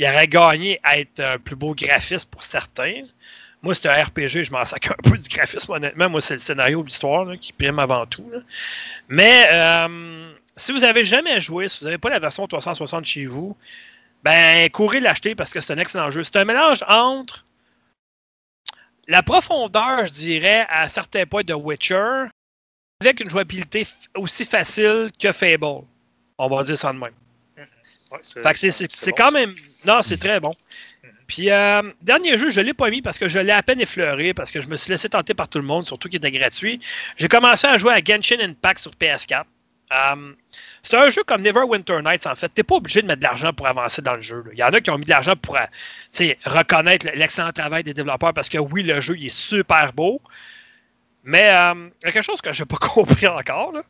aurait 0.00 0.28
gagné 0.28 0.78
à 0.84 0.98
être 0.98 1.18
un 1.20 1.38
plus 1.38 1.56
beau 1.56 1.74
graphiste 1.74 2.30
pour 2.30 2.44
certains. 2.44 3.02
Moi, 3.64 3.74
c'est 3.74 3.88
un 3.88 4.04
RPG, 4.04 4.42
je 4.44 4.52
m'en 4.52 4.64
sac 4.64 4.88
un 4.90 5.10
peu 5.10 5.16
du 5.16 5.28
graphisme, 5.28 5.72
honnêtement. 5.72 6.08
Moi, 6.10 6.20
c'est 6.20 6.34
le 6.34 6.38
scénario 6.40 6.80
de 6.82 6.86
l'histoire 6.86 7.26
qui 7.40 7.52
prime 7.52 7.78
avant 7.78 8.04
tout. 8.06 8.28
là. 8.30 8.38
Mais 9.08 9.46
euh, 9.50 10.32
si 10.56 10.70
vous 10.72 10.84
avez 10.84 11.04
jamais 11.04 11.40
joué, 11.40 11.68
si 11.68 11.78
vous 11.80 11.86
n'avez 11.86 11.98
pas 11.98 12.10
la 12.10 12.18
version 12.18 12.46
360 12.46 13.04
chez 13.06 13.24
vous, 13.26 13.56
ben 14.22 14.68
courez 14.70 15.00
l'acheter 15.00 15.34
parce 15.34 15.50
que 15.50 15.60
c'est 15.60 15.72
un 15.72 15.78
excellent 15.78 16.10
jeu. 16.10 16.22
C'est 16.24 16.36
un 16.36 16.44
mélange 16.44 16.84
entre 16.88 17.44
la 19.08 19.22
profondeur, 19.22 20.06
je 20.06 20.12
dirais, 20.12 20.66
à 20.68 20.88
certains 20.88 21.26
points 21.26 21.42
de 21.44 21.52
Witcher, 21.54 22.24
avec 23.00 23.20
une 23.20 23.28
jouabilité 23.30 23.86
aussi 24.14 24.44
facile 24.44 25.10
que 25.18 25.32
Fable. 25.32 25.84
On 26.38 26.48
va 26.48 26.62
dire 26.64 26.78
ça 26.78 26.92
de 26.92 26.98
même. 26.98 27.12
Ouais, 28.10 28.18
c'est 28.22 28.42
Fait 28.42 28.52
que 28.52 28.58
c'est- 28.58 28.70
c'est 28.70 28.90
c'est 28.92 29.10
bon, 29.10 29.16
quand 29.16 29.30
même. 29.32 29.54
Non, 29.84 30.00
c'est 30.02 30.16
très 30.18 30.38
bon. 30.40 30.54
Puis, 31.26 31.50
euh, 31.50 31.82
dernier 32.02 32.36
jeu, 32.38 32.50
je 32.50 32.60
ne 32.60 32.66
l'ai 32.66 32.74
pas 32.74 32.90
mis 32.90 33.02
parce 33.02 33.18
que 33.18 33.28
je 33.28 33.38
l'ai 33.38 33.52
à 33.52 33.62
peine 33.62 33.80
effleuré, 33.80 34.34
parce 34.34 34.50
que 34.50 34.60
je 34.60 34.68
me 34.68 34.76
suis 34.76 34.90
laissé 34.90 35.08
tenter 35.08 35.34
par 35.34 35.48
tout 35.48 35.58
le 35.58 35.64
monde, 35.64 35.86
surtout 35.86 36.08
qu'il 36.08 36.18
était 36.18 36.30
gratuit. 36.30 36.80
J'ai 37.16 37.28
commencé 37.28 37.66
à 37.66 37.78
jouer 37.78 37.92
à 37.94 38.00
Genshin 38.04 38.40
Impact 38.40 38.80
sur 38.80 38.92
PS4. 38.92 39.44
Euh, 39.92 40.32
c'est 40.82 40.96
un 40.96 41.08
jeu 41.10 41.22
comme 41.24 41.42
Neverwinter 41.42 42.00
Nights, 42.02 42.26
en 42.26 42.34
fait. 42.34 42.48
Tu 42.48 42.60
n'es 42.60 42.62
pas 42.64 42.76
obligé 42.76 43.02
de 43.02 43.06
mettre 43.06 43.20
de 43.20 43.24
l'argent 43.26 43.52
pour 43.52 43.66
avancer 43.66 44.02
dans 44.02 44.14
le 44.14 44.20
jeu. 44.20 44.44
Il 44.52 44.58
y 44.58 44.62
en 44.62 44.72
a 44.72 44.80
qui 44.80 44.90
ont 44.90 44.98
mis 44.98 45.04
de 45.04 45.10
l'argent 45.10 45.36
pour 45.36 45.56
euh, 45.56 46.32
reconnaître 46.44 47.06
l'excellent 47.14 47.52
travail 47.52 47.84
des 47.84 47.94
développeurs 47.94 48.32
parce 48.34 48.48
que 48.48 48.58
oui, 48.58 48.82
le 48.82 49.00
jeu 49.00 49.16
il 49.16 49.26
est 49.26 49.36
super 49.36 49.92
beau. 49.92 50.20
Mais 51.22 51.50
euh, 51.50 51.88
il 52.02 52.06
y 52.06 52.08
a 52.08 52.12
quelque 52.12 52.22
chose 52.22 52.40
que 52.40 52.52
je 52.52 52.62
n'ai 52.62 52.66
pas 52.66 52.76
compris 52.80 53.26
encore. 53.26 53.72
là. 53.72 53.82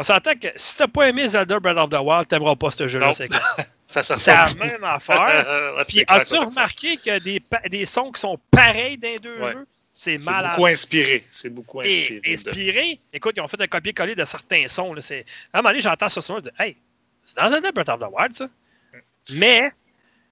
On 0.00 0.02
s'entend 0.04 0.34
que 0.34 0.46
si 0.54 0.76
tu 0.76 0.82
n'as 0.82 0.88
pas 0.88 1.08
aimé 1.08 1.26
Zelda 1.26 1.58
Breath 1.58 1.76
of 1.76 1.90
the 1.90 1.94
Wild, 2.00 2.28
tu 2.28 2.34
n'aimeras 2.36 2.54
pas 2.54 2.70
ce 2.70 2.86
jeu-là. 2.86 3.12
C'est 3.12 3.26
clair. 3.28 3.40
Ça, 3.88 4.02
ça 4.02 4.16
C'est 4.16 4.32
la 4.32 4.52
même 4.54 4.84
affaire. 4.84 5.18
Ouais, 5.76 5.84
Puis 5.88 6.04
as-tu 6.06 6.34
remarqué 6.36 6.98
a 7.10 7.18
des, 7.68 7.86
sons 7.86 8.12
qui 8.12 8.20
sont 8.20 8.38
pareils 8.50 8.96
dans 8.98 9.08
les 9.08 9.18
deux 9.18 9.40
Ouais. 9.40 9.52
jeux? 9.54 9.66
C'est 9.92 10.18
C'est 10.20 10.30
malade. 10.30 10.50
beaucoup 10.52 10.66
inspiré. 10.66 11.24
C'est 11.30 11.48
beaucoup 11.48 11.82
Et- 11.82 11.88
inspiré. 11.88 12.20
de- 12.20 12.34
inspiré. 12.34 13.00
Écoute, 13.12 13.32
ils 13.36 13.40
ont 13.40 13.48
fait 13.48 13.60
un 13.60 13.66
copier-coller 13.66 14.14
de 14.14 14.24
certains 14.24 14.68
sons. 14.68 14.92
Là. 14.94 15.00
À 15.10 15.14
un 15.58 15.62
moment 15.62 15.70
donné, 15.70 15.80
j'entends 15.80 16.08
ce 16.10 16.20
son, 16.20 16.36
je 16.36 16.42
dis 16.42 16.50
Hey, 16.60 16.76
c'est 17.24 17.36
dans 17.36 17.48
Zelda 17.50 17.72
Breath 17.72 17.88
of 17.88 17.98
the 18.00 18.04
Wild, 18.12 18.34
ça. 18.34 18.46
Mais, 19.32 19.72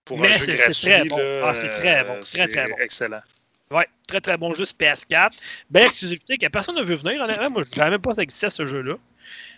Pour 0.04 0.18
c'est- 0.28 0.56
très 0.56 1.04
bon. 1.06 1.16
c'est 1.54 1.70
très 1.70 2.04
bon, 2.04 2.20
très, 2.20 2.46
très 2.48 2.64
bon. 2.66 2.76
Excellent. 2.78 3.20
ouais, 3.72 3.88
très 4.06 4.20
très 4.20 4.36
bon 4.36 4.54
jeu 4.54 4.64
sur 4.66 4.76
PS4. 4.76 5.32
Belle 5.70 5.86
exclusivité 5.86 6.38
que 6.38 6.46
personne 6.46 6.76
ne 6.76 6.82
veut 6.82 6.94
venir. 6.94 7.20
Honnêtement, 7.22 7.50
moi, 7.50 7.62
je 7.62 7.70
ne 7.70 7.74
savais 7.74 7.90
même 7.90 8.00
pas 8.00 8.10
que 8.10 8.16
ça 8.16 8.22
existait 8.22 8.50
ce 8.50 8.64
jeu-là. 8.66 8.94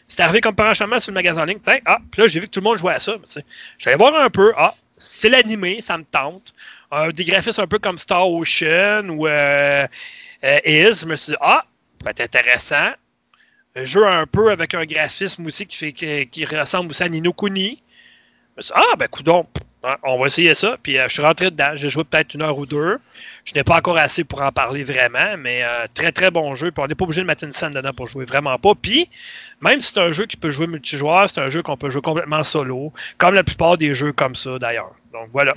C'est 0.09 0.23
arrivé 0.23 0.41
comme 0.41 0.55
par 0.55 0.71
enchaînement 0.71 0.99
sur 0.99 1.13
le 1.13 1.15
magasin 1.15 1.43
en 1.43 1.45
ligne. 1.45 1.61
Ah, 1.85 1.99
puis 2.11 2.23
là, 2.23 2.29
j'ai 2.29 2.41
vu 2.41 2.47
que 2.47 2.53
tout 2.53 2.61
le 2.61 2.65
monde 2.65 2.79
jouait 2.79 2.95
à 2.95 2.99
ça. 2.99 3.15
Je 3.79 3.89
allé 3.89 3.97
voir 3.97 4.15
un 4.15 4.31
peu. 4.31 4.53
Ah, 4.57 4.75
c'est 4.97 5.29
l'animé, 5.29 5.81
ça 5.81 5.99
me 5.99 6.05
tente. 6.05 6.55
Euh, 6.93 7.13
des 7.13 7.25
graphismes 7.25 7.61
un 7.61 7.67
peu 7.67 7.79
comme 7.79 7.99
Star 7.99 8.29
Ocean 8.29 9.09
ou 9.11 9.27
euh, 9.27 9.87
euh, 10.45 10.59
Is. 10.65 11.01
Je 11.01 11.07
me 11.07 11.17
suis 11.17 11.33
dit, 11.33 11.39
ah, 11.41 11.65
peut 11.99 12.11
être 12.11 12.21
intéressant. 12.21 12.91
Un 13.77 13.85
jeu 13.85 14.07
un 14.07 14.27
peu 14.27 14.51
avec 14.51 14.75
un 14.75 14.85
graphisme 14.87 15.47
aussi 15.47 15.67
qui, 15.67 15.77
fait, 15.77 15.93
qui, 15.93 16.27
qui 16.27 16.45
ressemble 16.45 16.91
aussi 16.91 17.03
à 17.03 17.09
Nino 17.09 17.33
Kuni. 17.33 17.83
Je 18.59 18.61
me 18.61 18.63
suis 18.63 18.75
dit, 18.75 18.81
ah, 18.93 18.97
ben, 18.97 19.07
coudon, 19.07 19.47
on 20.03 20.19
va 20.19 20.27
essayer 20.27 20.53
ça. 20.57 20.77
Puis 20.83 20.99
euh, 20.99 21.07
je 21.09 21.13
suis 21.13 21.23
rentré 21.23 21.51
dedans. 21.53 21.71
J'ai 21.75 21.89
joué 21.91 22.03
peut-être 22.03 22.35
une 22.35 22.43
heure 22.43 22.59
ou 22.59 22.67
deux. 22.67 22.99
Je 23.45 23.55
n'ai 23.55 23.63
pas 23.63 23.77
encore 23.77 23.97
assez 23.97 24.25
pour 24.25 24.43
en 24.43 24.51
parler 24.51 24.83
vraiment, 24.83 25.37
mais 25.39 25.63
euh, 25.63 25.87
très 25.95 26.11
très 26.11 26.33
bon 26.33 26.55
jeu. 26.57 26.73
Puis 26.73 26.83
on 26.83 26.89
n'est 26.89 26.97
pas 26.97 27.05
obligé 27.05 27.21
de 27.21 27.27
mettre 27.27 27.45
une 27.45 27.53
scène 27.53 27.73
dedans 27.73 27.93
pour 27.93 28.09
jouer, 28.09 28.25
vraiment 28.25 28.59
pas. 28.59 28.73
Puis 28.75 29.09
même 29.61 29.79
si 29.81 29.93
c'est 29.93 30.01
un 30.01 30.11
jeu 30.11 30.27
qui 30.27 30.37
peut 30.37 30.51
jouer 30.51 30.67
multijoueur, 30.67 31.31
c'est 31.31 31.41
un 31.41 31.49
jeu 31.49 31.63
qu'on 31.63 31.77
peut 31.77 31.89
jouer 31.89 32.03
complètement 32.03 32.43
solo, 32.43 32.93
comme 33.17 33.35
la 33.37 33.45
plupart 33.45 33.79
des 33.79 33.95
jeux 33.95 34.13
comme 34.13 34.35
ça 34.35 34.59
d'ailleurs. 34.59 34.91
Donc 35.13 35.29
voilà. 35.33 35.55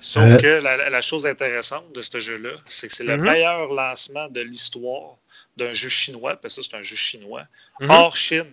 Sauf 0.00 0.34
Euh, 0.34 0.36
que 0.38 0.60
la, 0.62 1.00
chose 1.00 1.24
intéressante 1.26 1.94
de 1.94 2.02
ce 2.02 2.18
jeu-là, 2.18 2.50
c'est 2.66 2.88
que 2.88 2.94
c'est 2.94 3.04
le 3.04 3.16
Mhm. 3.16 3.22
meilleur 3.24 3.72
lancement 3.72 4.28
de 4.28 4.40
l'histoire 4.40 5.14
d'un 5.56 5.72
jeu 5.72 5.88
chinois, 5.88 6.34
parce 6.36 6.56
que 6.56 6.62
ça, 6.62 6.68
c'est 6.72 6.76
un 6.76 6.82
jeu 6.82 6.96
chinois, 6.96 7.44
Mhm. 7.80 7.90
hors 7.90 8.16
Chine. 8.16 8.52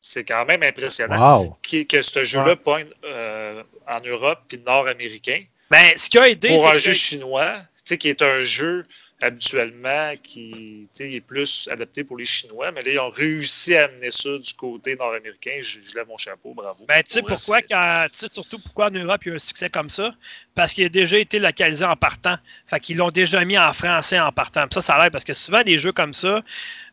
C'est 0.00 0.24
quand 0.24 0.44
même 0.46 0.62
impressionnant 0.62 1.42
Wow. 1.42 1.56
que 1.88 2.02
ce 2.02 2.24
jeu-là 2.24 2.56
pointe 2.56 2.86
euh, 3.04 3.52
en 3.86 3.98
Europe 4.06 4.40
puis 4.48 4.58
nord-américain. 4.58 5.42
Ben, 5.70 5.92
ce 5.96 6.08
qui 6.08 6.18
a 6.18 6.28
aidé, 6.28 6.48
Pour 6.48 6.64
c'est 6.64 6.70
un 6.70 6.72
que- 6.72 6.78
jeu 6.78 6.92
chinois, 6.94 7.56
sais, 7.84 7.98
qui 7.98 8.08
est 8.08 8.22
un 8.22 8.42
jeu 8.42 8.86
habituellement 9.22 10.14
qui 10.22 10.88
tu 10.94 11.04
sais, 11.04 11.12
est 11.12 11.20
plus 11.20 11.68
adapté 11.70 12.04
pour 12.04 12.16
les 12.16 12.24
Chinois, 12.24 12.72
mais 12.72 12.82
là, 12.82 12.92
ils 12.92 12.98
ont 12.98 13.10
réussi 13.10 13.76
à 13.76 13.84
amener 13.84 14.10
ça 14.10 14.30
du 14.38 14.54
côté 14.54 14.96
nord-américain. 14.96 15.58
Je, 15.60 15.78
je 15.80 15.94
lève 15.94 16.06
mon 16.08 16.16
chapeau, 16.16 16.54
bravo. 16.54 16.84
Ben, 16.86 17.02
tu 17.02 17.12
sais 17.12 17.22
pourquoi, 17.22 17.60
quand, 17.62 18.06
tu 18.12 18.18
sais 18.18 18.28
surtout 18.30 18.58
pourquoi 18.58 18.86
en 18.86 18.90
Europe 18.90 19.20
il 19.24 19.28
y 19.28 19.32
a 19.32 19.34
un 19.36 19.38
succès 19.38 19.68
comme 19.70 19.90
ça? 19.90 20.14
Parce 20.54 20.72
qu'il 20.74 20.84
a 20.84 20.88
déjà 20.88 21.18
été 21.18 21.38
localisé 21.38 21.84
en 21.84 21.96
partant. 21.96 22.36
Fait 22.66 22.80
qu'ils 22.80 22.96
l'ont 22.96 23.10
déjà 23.10 23.44
mis 23.44 23.58
en 23.58 23.72
français 23.72 24.18
en 24.18 24.32
partant. 24.32 24.62
Puis 24.62 24.74
ça, 24.74 24.80
ça 24.80 24.94
a 24.94 25.02
l'air 25.02 25.10
parce 25.10 25.24
que 25.24 25.34
souvent 25.34 25.62
des 25.62 25.78
jeux 25.78 25.92
comme 25.92 26.12
ça, 26.14 26.42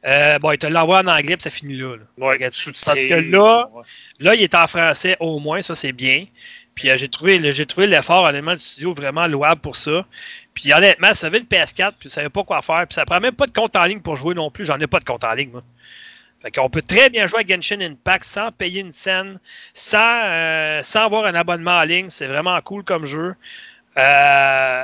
euh, 0.06 0.40
bon, 0.40 0.52
ils 0.52 0.58
te 0.58 0.68
l'envoient 0.68 1.00
en 1.00 1.08
anglais 1.08 1.38
puis 1.38 1.44
ça 1.44 1.50
finit 1.50 1.78
là. 1.78 1.96
là. 1.96 2.04
Ouais, 2.18 2.38
que 3.08 3.32
là- 3.32 3.70
ouais. 3.74 3.84
Là, 4.20 4.36
il 4.36 4.44
est 4.44 4.56
en 4.56 4.68
français 4.68 5.18
au 5.20 5.40
moins, 5.40 5.62
ça 5.62 5.76
c'est 5.76 5.92
bien. 5.92 6.26
Puis 6.78 6.92
euh, 6.92 6.96
j'ai 6.98 7.10
trouvé, 7.10 7.52
j'ai 7.52 7.66
trouvé 7.66 7.88
l'effort 7.88 8.24
honnêtement 8.26 8.54
du 8.54 8.60
studio 8.64 8.94
vraiment 8.94 9.26
louable 9.26 9.60
pour 9.62 9.76
ça. 9.76 10.06
Puis 10.54 10.72
honnêtement, 10.74 11.12
ça 11.16 11.26
avait 11.28 11.40
le 11.40 11.46
PS4, 11.46 11.94
puis 12.00 12.08
je 12.08 12.10
savais 12.10 12.30
pas 12.30 12.44
quoi 12.44 12.62
faire. 12.62 12.86
Puis 12.88 12.94
ça 12.94 13.04
prend 13.04 13.20
même 13.20 13.34
pas 13.34 13.48
de 13.48 13.52
compte 13.52 13.76
en 13.76 13.84
ligne 13.84 14.00
pour 14.00 14.16
jouer 14.16 14.36
non 14.36 14.52
plus. 14.52 14.64
J'en 14.64 14.80
ai 14.80 14.86
pas 14.86 15.00
de 15.00 15.06
compte 15.06 15.24
en 15.24 15.34
ligne, 15.34 15.50
moi. 15.52 15.62
Fait 16.44 16.52
qu'on 16.52 16.70
peut 16.70 16.84
très 16.84 17.10
bien 17.10 17.26
jouer 17.26 17.40
à 17.40 17.48
Genshin 17.48 17.82
Impact 17.82 18.24
sans 18.24 18.52
payer 18.52 18.82
une 18.82 18.94
scène, 18.94 19.40
sans, 19.74 20.22
euh, 20.26 20.84
sans 20.84 21.06
avoir 21.06 21.26
un 21.26 21.34
abonnement 21.34 21.80
en 21.80 21.84
ligne. 21.84 22.12
C'est 22.12 22.28
vraiment 22.28 22.62
cool 22.62 22.84
comme 22.84 23.06
jeu. 23.06 23.34
Euh, 23.98 24.84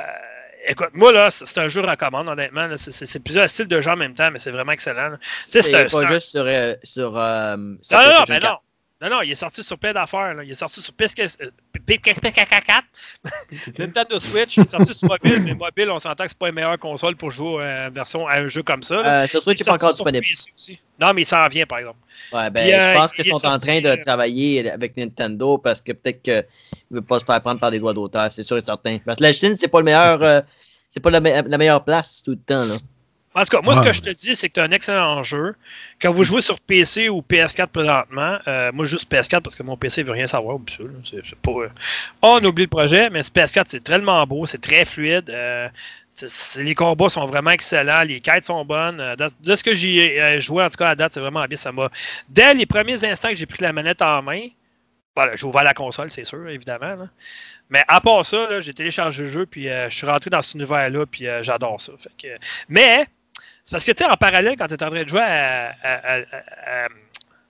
écoute, 0.66 0.90
moi, 0.94 1.12
là, 1.12 1.30
c'est 1.30 1.58
un 1.58 1.68
jeu 1.68 1.80
recommande, 1.82 2.28
honnêtement. 2.28 2.68
C'est- 2.76 3.22
plusieurs 3.22 3.48
styles 3.48 3.68
de 3.68 3.80
jeu 3.80 3.90
en 3.92 3.96
même 3.96 4.14
temps, 4.14 4.30
mais 4.32 4.40
c'est 4.40 4.50
vraiment 4.50 4.72
excellent. 4.72 5.12
Tu 5.20 5.50
sais, 5.50 5.62
c'est 5.62 5.70
pas 5.92 6.04
un- 6.04 6.12
juste 6.12 6.26
sur. 6.28 6.44
euh, 6.44 6.74
sur, 6.82 7.16
euh, 7.16 7.56
sur 7.82 7.98
non, 7.98 8.04
non, 8.04 8.24
mais 8.28 8.40
4. 8.40 8.42
non. 8.50 8.58
Non, 9.04 9.10
non, 9.10 9.22
il 9.22 9.32
est 9.32 9.34
sorti 9.34 9.62
sur 9.62 9.78
plein 9.78 9.92
d'affaires. 9.92 10.32
là. 10.32 10.42
Il 10.44 10.50
est 10.50 10.54
sorti 10.54 10.80
sur 10.80 10.94
PS4, 10.94 11.36
euh, 11.42 11.50
PK4, 11.86 12.82
Nintendo 13.78 14.18
Switch, 14.18 14.56
il 14.56 14.62
est 14.62 14.70
sorti 14.70 14.94
sur 14.94 15.08
mobile, 15.08 15.40
mais 15.44 15.54
mobile, 15.54 15.90
on 15.90 16.00
s'entend 16.00 16.24
que 16.24 16.30
c'est 16.30 16.38
pas 16.38 16.48
une 16.48 16.54
meilleure 16.54 16.78
console 16.78 17.14
pour 17.14 17.30
jouer 17.30 17.62
à, 17.62 17.88
une 17.88 17.94
version, 17.94 18.26
à 18.26 18.36
un 18.36 18.46
jeu 18.46 18.62
comme 18.62 18.82
ça. 18.82 19.02
là. 19.02 19.22
Euh, 19.24 19.26
Switch, 19.26 19.60
est 19.60 19.64
c'est 19.64 19.70
pas 19.70 19.74
encore 19.74 19.90
disponible. 19.92 20.24
Non, 20.98 21.12
mais 21.12 21.22
il 21.22 21.26
s'en 21.26 21.46
vient, 21.48 21.66
par 21.66 21.78
exemple. 21.80 21.98
Ouais, 22.32 22.48
ben, 22.50 22.62
Puis, 22.64 22.72
euh, 22.72 22.92
je 22.92 22.98
pense 22.98 23.12
qu'ils 23.12 23.34
sont 23.34 23.46
en 23.46 23.58
train 23.58 23.80
de 23.80 23.88
euh, 23.88 23.96
travailler 24.04 24.70
avec 24.70 24.96
Nintendo 24.96 25.58
parce 25.58 25.80
que 25.82 25.92
peut-être 25.92 26.22
qu'ils 26.22 26.44
ne 26.90 26.96
veulent 26.96 27.04
pas 27.04 27.20
se 27.20 27.24
faire 27.26 27.40
prendre 27.42 27.60
par 27.60 27.70
des 27.70 27.78
doigts 27.80 27.92
d'auteur, 27.94 28.32
c'est 28.32 28.42
sûr 28.42 28.56
et 28.56 28.64
certain. 28.64 28.98
Parce 29.04 29.18
que 29.18 29.22
la 29.22 29.32
Chine, 29.32 29.54
c'est 29.58 29.68
pas 29.68 29.80
le 29.80 29.84
meilleur. 29.84 30.22
euh, 30.22 30.40
c'est 30.88 31.00
pas 31.00 31.10
la, 31.10 31.20
me- 31.20 31.48
la 31.48 31.58
meilleure 31.58 31.84
place 31.84 32.22
tout 32.24 32.30
le 32.30 32.36
temps. 32.38 32.64
Là. 32.64 32.76
En 33.36 33.42
tout 33.42 33.48
cas, 33.56 33.62
moi, 33.62 33.74
ce 33.74 33.80
que 33.88 33.92
je 33.92 34.00
te 34.00 34.10
dis, 34.10 34.36
c'est 34.36 34.48
que 34.48 34.54
tu 34.54 34.60
as 34.60 34.64
un 34.64 34.70
excellent 34.70 35.22
jeu. 35.24 35.56
Quand 36.00 36.12
vous 36.12 36.22
jouez 36.22 36.40
sur 36.40 36.60
PC 36.60 37.08
ou 37.08 37.20
PS4 37.20 37.66
présentement, 37.66 38.38
euh, 38.46 38.70
moi, 38.72 38.84
juste 38.86 39.10
PS4 39.10 39.40
parce 39.40 39.56
que 39.56 39.62
mon 39.64 39.76
PC 39.76 40.04
veut 40.04 40.12
rien 40.12 40.26
savoir. 40.28 40.58
là, 40.58 40.88
pas. 41.42 41.50
euh, 41.50 41.68
On 42.22 42.44
oublie 42.44 42.64
le 42.64 42.68
projet, 42.70 43.10
mais 43.10 43.22
ce 43.24 43.30
PS4, 43.32 43.64
c'est 43.68 43.82
tellement 43.82 44.24
beau, 44.26 44.46
c'est 44.46 44.60
très 44.60 44.84
fluide. 44.84 45.30
euh, 45.30 45.68
les 46.58 46.76
combats 46.76 47.08
sont 47.08 47.26
vraiment 47.26 47.50
excellents, 47.50 48.02
les 48.02 48.20
quêtes 48.20 48.44
sont 48.44 48.64
bonnes. 48.64 49.00
euh, 49.00 49.16
de, 49.16 49.56
ce 49.56 49.64
que 49.64 49.74
j'ai 49.74 50.40
joué, 50.40 50.62
en 50.62 50.70
tout 50.70 50.76
cas, 50.76 50.90
à 50.90 50.94
date, 50.94 51.12
c'est 51.14 51.20
vraiment 51.20 51.44
bien. 51.46 51.56
Ça 51.56 51.72
m'a. 51.72 51.90
Dès 52.28 52.54
les 52.54 52.66
premiers 52.66 53.04
instants 53.04 53.30
que 53.30 53.34
j'ai 53.34 53.46
pris 53.46 53.62
la 53.64 53.72
manette 53.72 54.00
en 54.00 54.22
main, 54.22 54.46
voilà, 55.16 55.34
j'ai 55.34 55.44
ouvert 55.46 55.64
la 55.64 55.74
console, 55.74 56.12
c'est 56.12 56.22
sûr, 56.24 56.48
évidemment. 56.48 56.94
là. 56.94 57.08
Mais 57.68 57.82
à 57.88 58.00
part 58.00 58.24
ça, 58.24 58.60
j'ai 58.60 58.74
téléchargé 58.74 59.24
le 59.24 59.28
jeu, 59.30 59.46
puis 59.46 59.68
euh, 59.68 59.90
je 59.90 59.96
suis 59.96 60.06
rentré 60.06 60.30
dans 60.30 60.40
cet 60.42 60.54
univers-là, 60.54 61.04
puis 61.06 61.26
euh, 61.26 61.42
j'adore 61.42 61.80
ça. 61.80 61.92
Fait 61.98 62.10
que- 62.16 62.38
mais 62.68 63.06
parce 63.74 63.84
que, 63.84 63.90
tu 63.90 64.04
sais, 64.04 64.08
en 64.08 64.16
parallèle, 64.16 64.54
quand 64.56 64.68
tu 64.68 64.74
es 64.74 64.82
en 64.84 64.88
train 64.88 65.02
de 65.02 65.08
jouer 65.08 65.20
à. 65.20 65.74
à, 65.82 66.16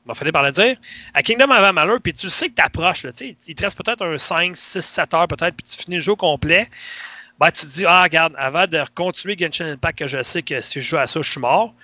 à, 0.08 0.14
fallu 0.14 0.32
par 0.32 0.42
le 0.42 0.52
dire, 0.52 0.74
à 1.12 1.22
Kingdom 1.22 1.50
of 1.50 1.62
Amalur, 1.62 2.00
puis 2.00 2.14
tu 2.14 2.30
sais 2.30 2.48
que 2.48 2.54
tu 2.54 2.62
approches, 2.62 3.02
tu 3.02 3.10
sais, 3.12 3.36
il 3.46 3.54
te 3.54 3.62
reste 3.62 3.76
peut-être 3.76 4.02
un 4.02 4.16
5, 4.16 4.56
6, 4.56 4.80
7 4.80 5.12
heures 5.12 5.28
peut-être, 5.28 5.54
puis 5.54 5.66
tu 5.70 5.76
finis 5.82 5.96
le 5.96 6.02
jeu 6.02 6.14
complet, 6.14 6.70
ben, 7.38 7.50
tu 7.50 7.66
te 7.66 7.72
dis, 7.72 7.84
ah, 7.86 8.04
regarde, 8.04 8.34
avant 8.38 8.66
de 8.66 8.82
continuer 8.94 9.36
Genshin 9.38 9.72
Impact, 9.72 9.98
que 9.98 10.06
je 10.06 10.22
sais 10.22 10.40
que 10.40 10.62
si 10.62 10.80
je 10.80 10.88
joue 10.88 10.96
à 10.96 11.06
ça, 11.06 11.20
je 11.20 11.30
suis 11.30 11.40
mort, 11.40 11.74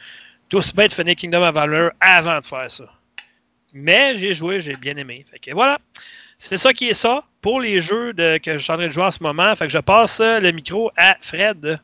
bien 0.50 0.86
de 0.86 0.92
finir 0.92 1.16
Kingdom 1.16 1.42
of 1.42 1.54
Amalur 1.54 1.90
avant 2.00 2.40
de 2.40 2.46
faire 2.46 2.70
ça. 2.70 2.84
Mais 3.74 4.16
j'ai 4.16 4.32
joué, 4.32 4.62
j'ai 4.62 4.72
bien 4.72 4.96
aimé. 4.96 5.26
Fait 5.30 5.38
que 5.38 5.50
voilà, 5.52 5.78
c'est 6.38 6.56
ça 6.56 6.72
qui 6.72 6.88
est 6.88 6.94
ça 6.94 7.24
pour 7.42 7.60
les 7.60 7.82
jeux 7.82 8.14
que 8.14 8.52
je 8.54 8.56
suis 8.56 8.72
en 8.72 8.78
train 8.78 8.86
de 8.86 8.92
jouer 8.92 9.04
en 9.04 9.10
ce 9.10 9.22
moment. 9.22 9.54
Fait 9.54 9.66
que 9.66 9.72
je 9.72 9.78
passe 9.78 10.18
le 10.20 10.50
micro 10.52 10.90
à 10.96 11.18
Fred. 11.20 11.78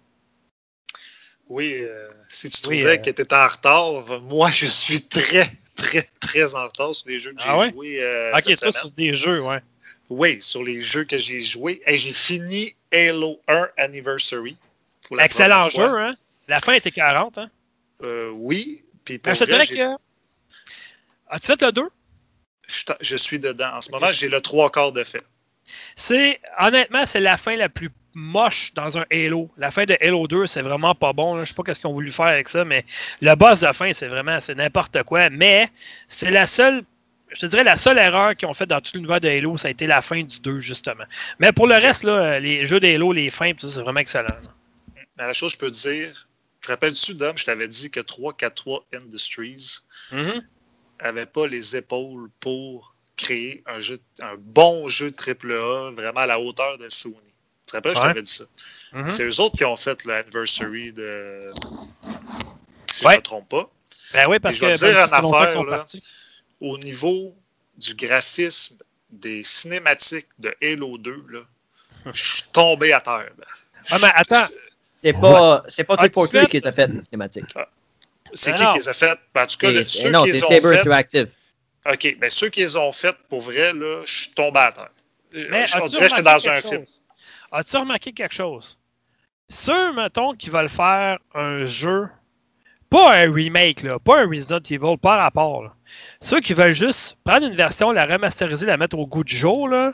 Oui, 1.48 1.74
euh, 1.80 2.08
si 2.28 2.48
tu 2.48 2.60
trouvais 2.60 2.84
euh, 2.84 2.96
que 2.96 3.02
tu 3.10 3.10
étais 3.10 3.34
en 3.34 3.46
retard, 3.46 4.20
moi, 4.22 4.50
je 4.50 4.66
suis 4.66 5.00
très, 5.02 5.48
très, 5.76 6.02
très 6.20 6.54
en 6.54 6.64
retard 6.64 6.94
sur 6.94 7.08
les 7.08 7.18
jeux 7.18 7.32
que 7.32 7.40
j'ai 7.40 7.48
Ah 7.48 7.56
ouais? 7.58 7.70
joués. 7.70 8.02
euh, 8.02 8.32
Ok, 8.34 8.42
cette 8.44 8.58
ça, 8.58 8.72
semaine. 8.72 8.82
c'est 8.86 8.96
des 8.96 9.14
jeux, 9.16 9.40
ouais. 9.42 9.60
Oui, 10.08 10.40
sur 10.40 10.62
les 10.62 10.78
jeux 10.78 11.04
que 11.04 11.18
j'ai 11.18 11.40
joués. 11.40 11.82
Hey, 11.86 11.98
j'ai 11.98 12.12
fini 12.12 12.74
Halo 12.92 13.40
1 13.48 13.68
Anniversary. 13.76 14.56
pour 15.02 15.16
la 15.16 15.24
Excellent 15.24 15.70
fois. 15.70 15.88
jeu, 15.88 15.98
hein? 15.98 16.16
La 16.48 16.58
fin 16.58 16.72
était 16.74 16.90
40, 16.92 17.38
hein? 17.38 17.50
Euh, 18.02 18.30
oui. 18.32 18.84
Puis 19.04 19.18
pour 19.18 19.32
Ben, 19.32 19.34
je 19.38 19.44
te 19.44 19.50
dirais 19.50 19.66
que. 19.66 19.96
As-tu 21.28 21.46
fait 21.46 21.60
le 21.62 21.72
2? 21.72 21.88
je, 22.68 22.84
t- 22.84 22.92
je 23.00 23.16
suis 23.16 23.38
dedans. 23.40 23.74
En 23.74 23.80
ce 23.80 23.90
moment, 23.90 24.10
j'ai 24.12 24.28
le 24.28 24.40
trois 24.40 24.70
quarts 24.70 24.92
de 24.92 25.02
fait. 25.04 25.22
C'est. 25.96 26.40
Honnêtement, 26.58 27.04
c'est 27.06 27.20
la 27.20 27.36
fin 27.36 27.56
la 27.56 27.68
plus 27.68 27.90
moche 28.16 28.72
dans 28.74 28.96
un 28.98 29.04
Halo. 29.12 29.50
La 29.58 29.70
fin 29.70 29.84
de 29.84 29.96
Halo 30.00 30.26
2, 30.26 30.46
c'est 30.46 30.62
vraiment 30.62 30.94
pas 30.94 31.12
bon. 31.12 31.36
là. 31.36 31.44
Je 31.44 31.50
sais 31.50 31.54
pas 31.54 31.62
qu'est-ce 31.62 31.80
qu'ils 31.80 31.90
ont 31.90 31.92
voulu 31.92 32.10
faire 32.10 32.26
avec 32.26 32.48
ça, 32.48 32.64
mais 32.64 32.84
le 33.20 33.34
boss 33.36 33.60
de 33.60 33.70
fin, 33.72 33.92
c'est 33.92 34.08
vraiment 34.08 34.40
c'est 34.40 34.54
n'importe 34.54 35.02
quoi. 35.04 35.28
Mais 35.30 35.68
c'est 36.08 36.30
la 36.30 36.46
seule. 36.46 36.82
Je 37.28 37.40
te 37.40 37.46
dirais 37.46 37.64
la 37.64 37.76
seule 37.76 37.98
erreur 37.98 38.34
qu'ils 38.34 38.48
ont 38.48 38.54
faite 38.54 38.70
dans 38.70 38.80
tout 38.80 38.92
l'univers 38.94 39.20
de 39.20 39.28
Halo, 39.28 39.56
ça 39.56 39.68
a 39.68 39.70
été 39.70 39.86
la 39.86 40.00
fin 40.00 40.22
du 40.22 40.40
2, 40.40 40.60
justement. 40.60 41.04
Mais 41.38 41.52
pour 41.52 41.66
le 41.66 41.74
reste, 41.74 42.04
là, 42.04 42.40
les 42.40 42.66
jeux 42.66 42.80
de 42.80 42.86
Halo, 42.86 43.12
les 43.12 43.30
fins, 43.30 43.50
c'est 43.58 43.80
vraiment 43.80 44.00
excellent. 44.00 44.28
là. 44.28 45.26
La 45.26 45.32
chose, 45.32 45.52
je 45.52 45.58
peux 45.58 45.70
te 45.70 45.76
dire, 45.88 46.28
te 46.62 46.68
rappelles-tu, 46.68 47.14
Dom, 47.14 47.36
je 47.36 47.44
t'avais 47.44 47.68
dit 47.68 47.90
que 47.90 48.00
343 48.00 48.86
Industries 48.94 49.78
n'avait 51.02 51.26
pas 51.26 51.46
les 51.48 51.76
épaules 51.76 52.30
pour 52.40 52.94
créer 53.16 53.62
un, 53.66 53.80
jeu, 53.80 53.98
un 54.22 54.36
bon 54.38 54.88
jeu 54.88 55.10
AAA 55.10 55.90
vraiment 55.92 56.20
à 56.20 56.26
la 56.26 56.38
hauteur 56.40 56.78
de 56.78 56.88
Sony. 56.88 57.16
Tu 57.66 57.72
te 57.72 57.76
rappelles, 57.76 57.94
je 57.96 58.00
Ouais. 58.00 58.06
t'avais 58.08 58.22
dit 58.22 58.30
ça. 58.32 58.44
Mhm. 58.92 59.10
C'est 59.10 59.24
eux 59.24 59.40
autres 59.40 59.56
qui 59.56 59.64
ont 59.64 59.76
fait 59.76 60.04
l'anniversary 60.04 60.92
de. 60.92 61.50
Si 62.92 63.04
Ouais. 63.04 63.10
je 63.12 63.16
ne 63.16 63.16
me 63.16 63.22
trompe 63.22 63.48
pas. 63.48 63.68
Ben 64.12 64.26
oui, 64.28 64.38
parce 64.38 64.56
Puis 64.56 64.60
je 64.64 64.66
vais 64.66 64.72
que 64.74 64.78
dire 64.78 64.94
ben, 64.94 65.08
fait 65.08 65.20
qu'ils 65.26 65.34
affaire, 65.34 65.64
là. 65.64 65.84
Au 66.60 66.78
niveau 66.78 67.36
du 67.76 67.94
graphisme 67.94 68.76
des 69.10 69.42
cinématiques 69.42 70.28
de 70.38 70.54
Halo 70.62 70.96
2, 70.96 71.24
là, 71.30 71.40
je 72.14 72.22
suis 72.34 72.42
tombé 72.52 72.92
à 72.92 73.00
terre. 73.00 73.32
là. 73.38 73.44
Ah, 73.90 73.98
mais 74.00 74.12
attends, 74.14 74.46
C'est 75.04 75.12
pas, 75.12 75.62
c'est 75.68 75.84
pas 75.84 75.96
343 75.96 76.28
fait- 76.28 76.48
qui 76.48 76.60
les 76.60 76.66
a 76.66 76.72
fait, 76.72 76.86
les 76.86 77.00
cinématiques. 77.02 77.54
C'est 78.32 78.52
Ben 78.52 78.58
qui 78.58 78.68
qui 78.68 78.78
les 78.78 78.88
a 78.88 78.92
faites? 78.92 79.18
Ben, 79.34 79.42
en 79.42 79.46
tout 79.46 79.56
cas, 79.58 79.70
le- 79.70 79.84
c'est- 79.84 80.02
ceux 80.02 80.10
non, 80.10 80.22
qui 80.24 80.28
c'est 80.30 80.34
les 80.36 80.44
ont 80.44 80.48
Saber. 80.62 80.78
Interactive. 80.78 81.28
OK, 81.88 82.16
ben 82.18 82.30
ceux 82.30 82.48
qui 82.48 82.60
les 82.60 82.76
ont 82.76 82.92
faites, 82.92 83.18
pour 83.28 83.40
vrai, 83.40 83.72
là, 83.72 84.00
je 84.04 84.12
suis 84.22 84.30
tombé 84.30 84.60
à 84.60 84.72
terre. 84.72 84.90
Mais 85.32 85.66
je, 85.66 85.72
dirait 85.88 86.04
que 86.04 86.08
j'étais 86.08 86.22
dans 86.22 86.48
un 86.48 86.56
film. 86.60 86.84
As-tu 87.52 87.76
remarqué 87.76 88.12
quelque 88.12 88.34
chose? 88.34 88.78
Ceux, 89.48 89.92
mettons, 89.94 90.34
qui 90.34 90.50
veulent 90.50 90.68
faire 90.68 91.18
un 91.34 91.64
jeu, 91.64 92.08
pas 92.90 93.14
un 93.16 93.32
remake, 93.32 93.82
là, 93.82 93.98
pas 93.98 94.22
un 94.22 94.28
Resident 94.28 94.58
Evil, 94.58 94.96
pas 95.00 95.16
rapport. 95.16 95.62
là. 95.64 95.72
Ceux 96.20 96.40
qui 96.40 96.52
veulent 96.54 96.72
juste 96.74 97.16
prendre 97.24 97.46
une 97.46 97.54
version, 97.54 97.92
la 97.92 98.06
remasteriser, 98.06 98.66
la 98.66 98.76
mettre 98.76 98.98
au 98.98 99.06
goût 99.06 99.22
du 99.24 99.36
jour, 99.36 99.68
là, 99.68 99.92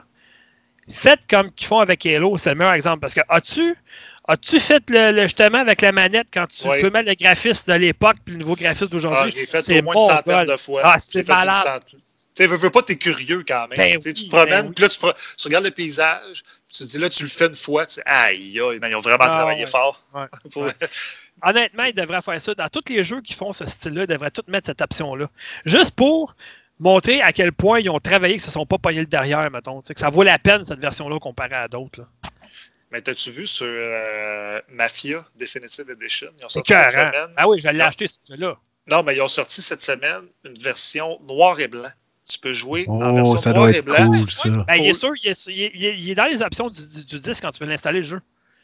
faites 0.91 1.27
comme 1.29 1.51
qu'ils 1.53 1.69
font 1.69 1.81
avec 1.81 2.05
Halo, 2.07 2.39
c'est 2.39 2.51
le 2.51 2.57
meilleur 2.57 2.73
exemple. 2.75 3.01
Parce 3.01 3.15
que 3.15 3.21
as-tu 3.29 3.75
as-tu 4.29 4.61
fait 4.61 4.89
le, 4.89 5.11
le- 5.13 5.23
justement 5.23 5.59
avec 5.59 5.81
la 5.83 5.91
manette 5.93 6.29
quand 6.33 6.47
tu 6.47 6.67
Oui. 6.69 6.81
peux 6.81 6.91
mettre 6.91 7.09
le 7.09 7.15
graphisme 7.17 7.73
de 7.73 7.77
l'époque 7.79 8.17
puis 8.25 8.35
le 8.35 8.39
nouveau 8.41 8.55
graphisme 8.55 8.87
Ah, 8.89 8.93
d'aujourd'hui? 8.93 9.31
je 9.33 9.37
l'ai 9.37 9.47
fait 9.47 9.81
au 9.81 9.83
moins 9.83 9.95
une 9.95 10.01
centaine 10.07 10.45
de 10.47 10.57
fois. 10.57 10.81
Ah, 10.85 10.97
c'est 10.99 11.29
malade. 11.29 11.55
centaine. 11.57 12.01
Tu 12.35 12.47
veux, 12.47 12.57
veux 12.57 12.71
pas, 12.71 12.83
t'es 12.83 12.97
curieux 12.97 13.45
quand 13.47 13.69
même. 13.69 13.79
Ben 13.79 14.01
Tu 14.01 14.15
te 14.15 14.29
promènes, 14.31 14.67
ben 14.69 14.73
puis 14.73 14.83
là, 14.83 14.89
tu, 14.89 14.99
pro- 14.99 15.13
tu 15.13 15.49
regardes 15.49 15.65
le 15.65 15.71
paysage, 15.71 16.43
puis 16.67 16.77
tu 16.79 16.85
te 16.85 16.89
dis, 16.89 16.99
là, 16.99 17.09
tu 17.11 17.23
le 17.25 17.29
fais 17.29 17.47
une 17.47 17.55
fois, 17.55 17.85
tu 17.87 18.01
aïe, 18.07 18.59
aïe, 18.61 18.79
ben, 18.79 18.89
ils 18.89 18.95
ont 18.97 19.01
vraiment 19.01 19.25
Ah, 19.27 19.29
travaillé 19.29 19.65
ouais. 19.65 19.71
fort. 19.71 20.03
Ouais. 20.15 20.27
Pour- 20.51 20.63
Ouais. 20.63 20.71
Honnêtement, 21.43 21.85
ils 21.85 21.95
devraient 21.95 22.23
faire 22.23 22.41
ça. 22.41 22.55
Dans 22.55 22.69
tous 22.69 22.89
les 22.89 23.03
jeux 23.05 23.21
qui 23.21 23.35
font 23.35 23.53
ce 23.53 23.67
style-là, 23.67 24.03
ils 24.03 24.07
devraient 24.07 24.31
tous 24.31 24.45
mettre 24.49 24.67
cette 24.69 24.81
option-là. 24.81 25.29
Juste 25.65 25.91
pour 25.97 26.35
montrer 26.79 27.21
à 27.21 27.33
quel 27.33 27.53
point 27.53 27.81
ils 27.81 27.91
ont 27.91 27.99
travaillé, 28.01 28.37
que 28.37 28.43
ce 28.43 28.49
ne 28.49 28.53
sont 28.53 28.67
pas 28.67 28.79
pognés 28.79 29.01
le 29.01 29.07
derrière, 29.07 29.51
mettons. 29.51 29.83
Que 29.83 29.99
ça 29.99 30.09
vaut 30.11 30.23
la 30.23 30.39
peine, 30.39 30.65
cette 30.65 30.79
version-là, 30.81 31.19
comparée 31.19 31.55
à 31.57 31.69
d'autres. 31.69 32.01
là. 32.01 32.31
Mais 32.93 33.01
t'as-tu 33.01 33.31
vu 33.31 33.47
sur 33.47 33.67
euh, 33.67 34.61
Mafia 34.69 35.25
Definitive 35.37 35.91
Edition? 35.91 36.29
Ils 36.39 36.45
ont 36.45 36.49
sorti 36.49 36.73
cette 36.75 36.91
semaine. 36.91 37.33
Ah 37.37 37.49
oui, 37.49 37.61
je 37.61 37.69
l'ai 37.69 37.81
acheté, 37.81 38.07
ce 38.09 38.15
jeu-là. 38.35 38.57
Non, 38.91 39.03
mais 39.03 39.17
ils 39.17 39.21
ont 39.23 39.29
sorti 39.29 39.63
cette 39.63 39.83
semaine 39.83 40.27
une 40.45 40.59
version 40.59 41.19
noir 41.23 41.59
et 41.61 41.69
blanc. 41.69 41.89
Tu 42.29 42.39
peux 42.39 42.53
jouer 42.53 42.87
en 42.89 43.11
Oh, 43.11 43.15
version 43.17 43.37
ça 43.39 43.51
noir 43.51 43.65
doit 43.65 43.73
et 43.75 43.79
être 43.79 43.85
blanc. 43.85 44.07
cool, 44.07 44.31
ça. 44.31 44.49
Ben, 44.49 44.75
il 44.77 44.89
est 44.91 44.95
sûr, 44.95 45.13
il 45.23 45.29
est, 45.29 45.47
il 45.49 45.85
est- 45.85 45.99
il 45.99 46.15
dans 46.15 46.27
les 46.27 46.41
options 46.43 46.71
du, 46.71 46.81
du- 46.87 47.05
du 47.05 47.19
disque 47.21 47.43
quand 47.43 47.51
tu 47.51 47.65
veux 47.65 47.69
l'installer, 47.71 47.99
le 47.99 48.05
jeu. 48.05 48.21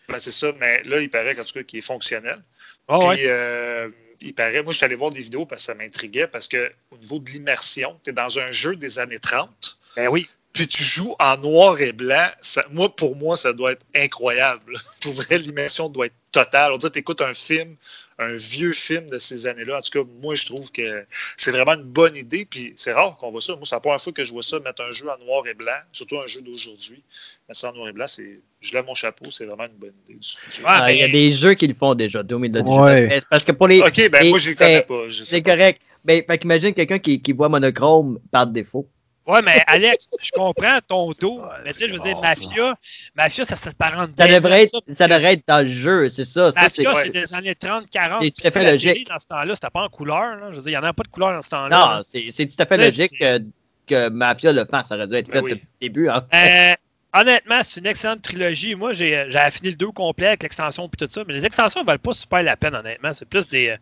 Ben, 0.09 0.19
c'est 0.19 0.31
ça, 0.33 0.53
mais 0.61 0.83
là, 0.85 1.01
il 1.01 1.11
paraît 1.11 1.35
qu'en 1.35 1.43
tout 1.45 1.53
cas 1.53 1.63
qu'il 1.65 1.81
est 1.81 1.83
fonctionnel. 1.83 2.39
Ah 2.87 2.99
Puis, 3.01 3.09
ouais. 3.09 3.23
euh, 3.27 3.91
il 4.21 4.33
paraît, 4.35 4.63
moi, 4.63 4.73
je 4.73 4.79
suis 4.79 4.85
allé 4.85 4.95
voir 4.95 5.11
des 5.11 5.21
vidéos 5.21 5.45
parce 5.45 5.63
que 5.63 5.67
ça 5.67 5.75
m'intriguait, 5.75 6.29
parce 6.29 6.47
que 6.49 6.73
au 6.91 6.97
niveau 6.99 7.19
de 7.19 7.29
l'immersion, 7.31 7.99
tu 8.05 8.11
es 8.11 8.13
dans 8.13 8.39
un 8.39 8.51
jeu 8.51 8.77
des 8.77 8.99
années 9.01 9.19
30, 9.19 9.79
Ben 9.97 10.09
oui. 10.09 10.29
Puis 10.53 10.67
tu 10.67 10.83
joues 10.83 11.15
en 11.21 11.37
noir 11.37 11.81
et 11.81 11.93
blanc, 11.93 12.27
ça, 12.41 12.65
moi, 12.71 12.95
pour 12.95 13.15
moi, 13.15 13.37
ça 13.37 13.53
doit 13.53 13.73
être 13.73 13.87
incroyable. 13.95 14.77
Pour 15.03 15.13
vrai, 15.13 15.39
l'immersion 15.39 15.89
doit 15.89 16.07
être 16.07 16.15
totale. 16.33 16.73
On 16.73 16.79
dirait 16.79 16.91
que 16.91 16.95
tu 16.95 16.99
écoutes 17.01 17.21
un 17.23 17.33
film, 17.33 17.77
un 18.19 18.35
vieux 18.35 18.73
film 18.73 19.09
de 19.09 19.19
ces 19.19 19.47
années-là. 19.47 19.77
En 19.77 19.81
tout 19.81 20.03
cas, 20.03 20.11
moi, 20.21 20.35
je 20.35 20.47
trouve 20.47 20.73
que 20.73 21.05
c'est 21.37 21.53
vraiment 21.53 21.75
une 21.75 21.83
bonne 21.85 22.17
idée. 22.17 22.45
Puis 22.45 22.73
c'est 22.77 22.93
rare 22.93 23.17
qu'on 23.19 23.31
voit 23.31 23.41
ça. 23.41 23.53
Moi, 23.53 23.63
c'est 23.65 23.77
la 23.77 23.81
première 23.81 24.01
fois 24.01 24.13
que 24.13 24.25
je 24.25 24.33
vois 24.33 24.43
ça, 24.43 24.59
mettre 24.61 24.83
un 24.83 24.91
jeu 24.91 25.07
en 25.09 25.25
noir 25.25 25.47
et 25.47 25.55
blanc, 25.55 25.71
surtout 25.93 26.19
un 26.19 26.27
jeu 26.27 26.41
d'aujourd'hui. 26.41 27.05
Mettre 27.49 27.61
ça 27.61 27.71
en 27.71 27.75
noir 27.75 27.89
et 27.89 27.93
blanc, 27.93 28.07
c'est, 28.09 28.41
je 28.61 28.73
lève 28.73 28.85
mon 28.85 28.95
chapeau, 28.95 29.31
c'est 29.31 29.45
vraiment 29.47 29.67
une 29.67 29.79
bonne 29.79 29.95
idée. 30.09 30.19
Ah, 30.65 30.91
il 30.93 30.99
y 30.99 31.03
a 31.05 31.09
des 31.09 31.33
jeux 31.33 31.55
qui 31.55 31.69
le 31.69 31.75
font 31.75 31.95
déjà. 31.95 32.23
Doom 32.25 32.47
il 32.47 32.53
l'a 32.53 32.63
déjà 32.63 32.81
Ouais. 32.81 33.09
fait. 33.09 33.25
Parce 33.31 33.45
que 33.45 33.53
pour 33.53 33.69
les. 33.69 33.81
Ok, 33.81 34.11
ben 34.11 34.23
les- 34.25 34.31
moi, 34.31 34.39
je 34.41 34.49
les 34.51 34.57
connais 34.57 34.83
pas. 34.83 35.03
C'est 35.11 35.41
pas. 35.43 35.53
correct. 35.53 35.83
Ben, 36.05 36.23
fait 36.27 36.39
qu'imagine 36.39 36.75
quelqu'un 36.75 36.99
qui, 36.99 37.21
qui 37.23 37.33
voit 37.33 37.49
monochrome 37.49 38.19
par 38.33 38.47
défaut. 38.47 38.89
Ouais, 39.29 39.43
mais 39.43 39.63
Alex, 39.67 40.09
je 40.23 40.31
comprends 40.33 40.79
ton 40.89 41.11
dos. 41.21 41.41
Ouais, 41.43 41.49
mais 41.65 41.73
tu 41.75 41.81
sais, 41.81 41.89
je 41.89 41.93
veux 41.93 41.99
dire, 42.01 42.19
Mafia, 42.19 42.75
Mafia, 43.15 43.45
ça 43.45 43.57
s'apparente 43.57 44.11
Ça 44.19 44.27
devrait, 44.27 44.63
être, 44.65 44.71
ça. 44.71 44.95
ça 44.97 45.07
devrait 45.07 45.35
être 45.35 45.47
dans 45.47 45.63
le 45.65 45.69
jeu, 45.71 46.09
c'est 46.09 46.25
ça. 46.25 46.51
Ça, 46.51 46.69
c'est- 46.71 46.83
Mafia, 46.83 46.95
ouais. 46.95 47.03
c'est 47.05 47.11
des 47.11 47.35
années 47.35 47.55
30, 47.55 47.91
40. 47.91 48.23
C'est 48.23 48.31
tout 48.31 48.47
à 48.47 48.51
fait 48.51 48.65
La 48.65 48.73
logique. 48.73 48.93
télé, 48.95 49.05
Dans 49.05 49.19
ce 49.19 49.27
temps-là, 49.27 49.55
c'était 49.55 49.71
pas 49.71 49.83
en 49.85 49.89
couleur. 49.91 50.37
Là. 50.37 50.49
Je 50.51 50.57
veux 50.57 50.63
dire, 50.63 50.69
il 50.71 50.71
n'y 50.73 50.77
en 50.79 50.83
a 50.85 50.93
pas 50.95 51.03
de 51.03 51.09
couleur 51.09 51.33
dans 51.35 51.43
ce 51.43 51.51
temps-là. 51.51 51.97
Non, 51.99 52.03
c'est 52.03 52.25
c'est 52.33 52.47
tout 52.47 52.57
à 52.59 52.65
fait 52.67 52.79
logique 52.79 53.13
que, 53.21 53.39
que 53.87 54.09
Mafia 54.09 54.53
le 54.53 54.65
fasse. 54.65 54.89
Ça 54.89 54.95
aurait 54.97 55.07
dû 55.07 55.15
être 55.17 55.27
Ben 55.27 55.33
fait 55.35 55.41
oui. 55.45 55.51
depuis 55.53 55.67
le 55.67 55.87
début. 55.87 56.09
Hein. 56.09 56.25
Euh, 56.33 56.75
honnêtement, 57.13 57.61
c'est 57.65 57.81
une 57.81 57.87
excellente 57.87 58.23
trilogie. 58.23 58.75
Moi, 58.75 58.93
j'ai 58.93 59.27
j'avais 59.29 59.51
fini 59.51 59.71
le 59.71 59.77
2 59.77 59.91
complet 59.93 60.29
avec 60.29 60.43
l'extension 60.43 60.87
et 60.87 60.97
tout 60.97 61.09
ça, 61.11 61.23
mais 61.27 61.35
les 61.35 61.47
extensions 61.47 61.81
ne 61.81 61.87
valent 61.87 61.99
pas 61.99 62.13
super 62.13 62.43
la 62.43 62.57
peine, 62.57 62.75
honnêtement. 62.75 63.13
C'est 63.13 63.25
plus 63.29 63.49
des, 63.49 63.77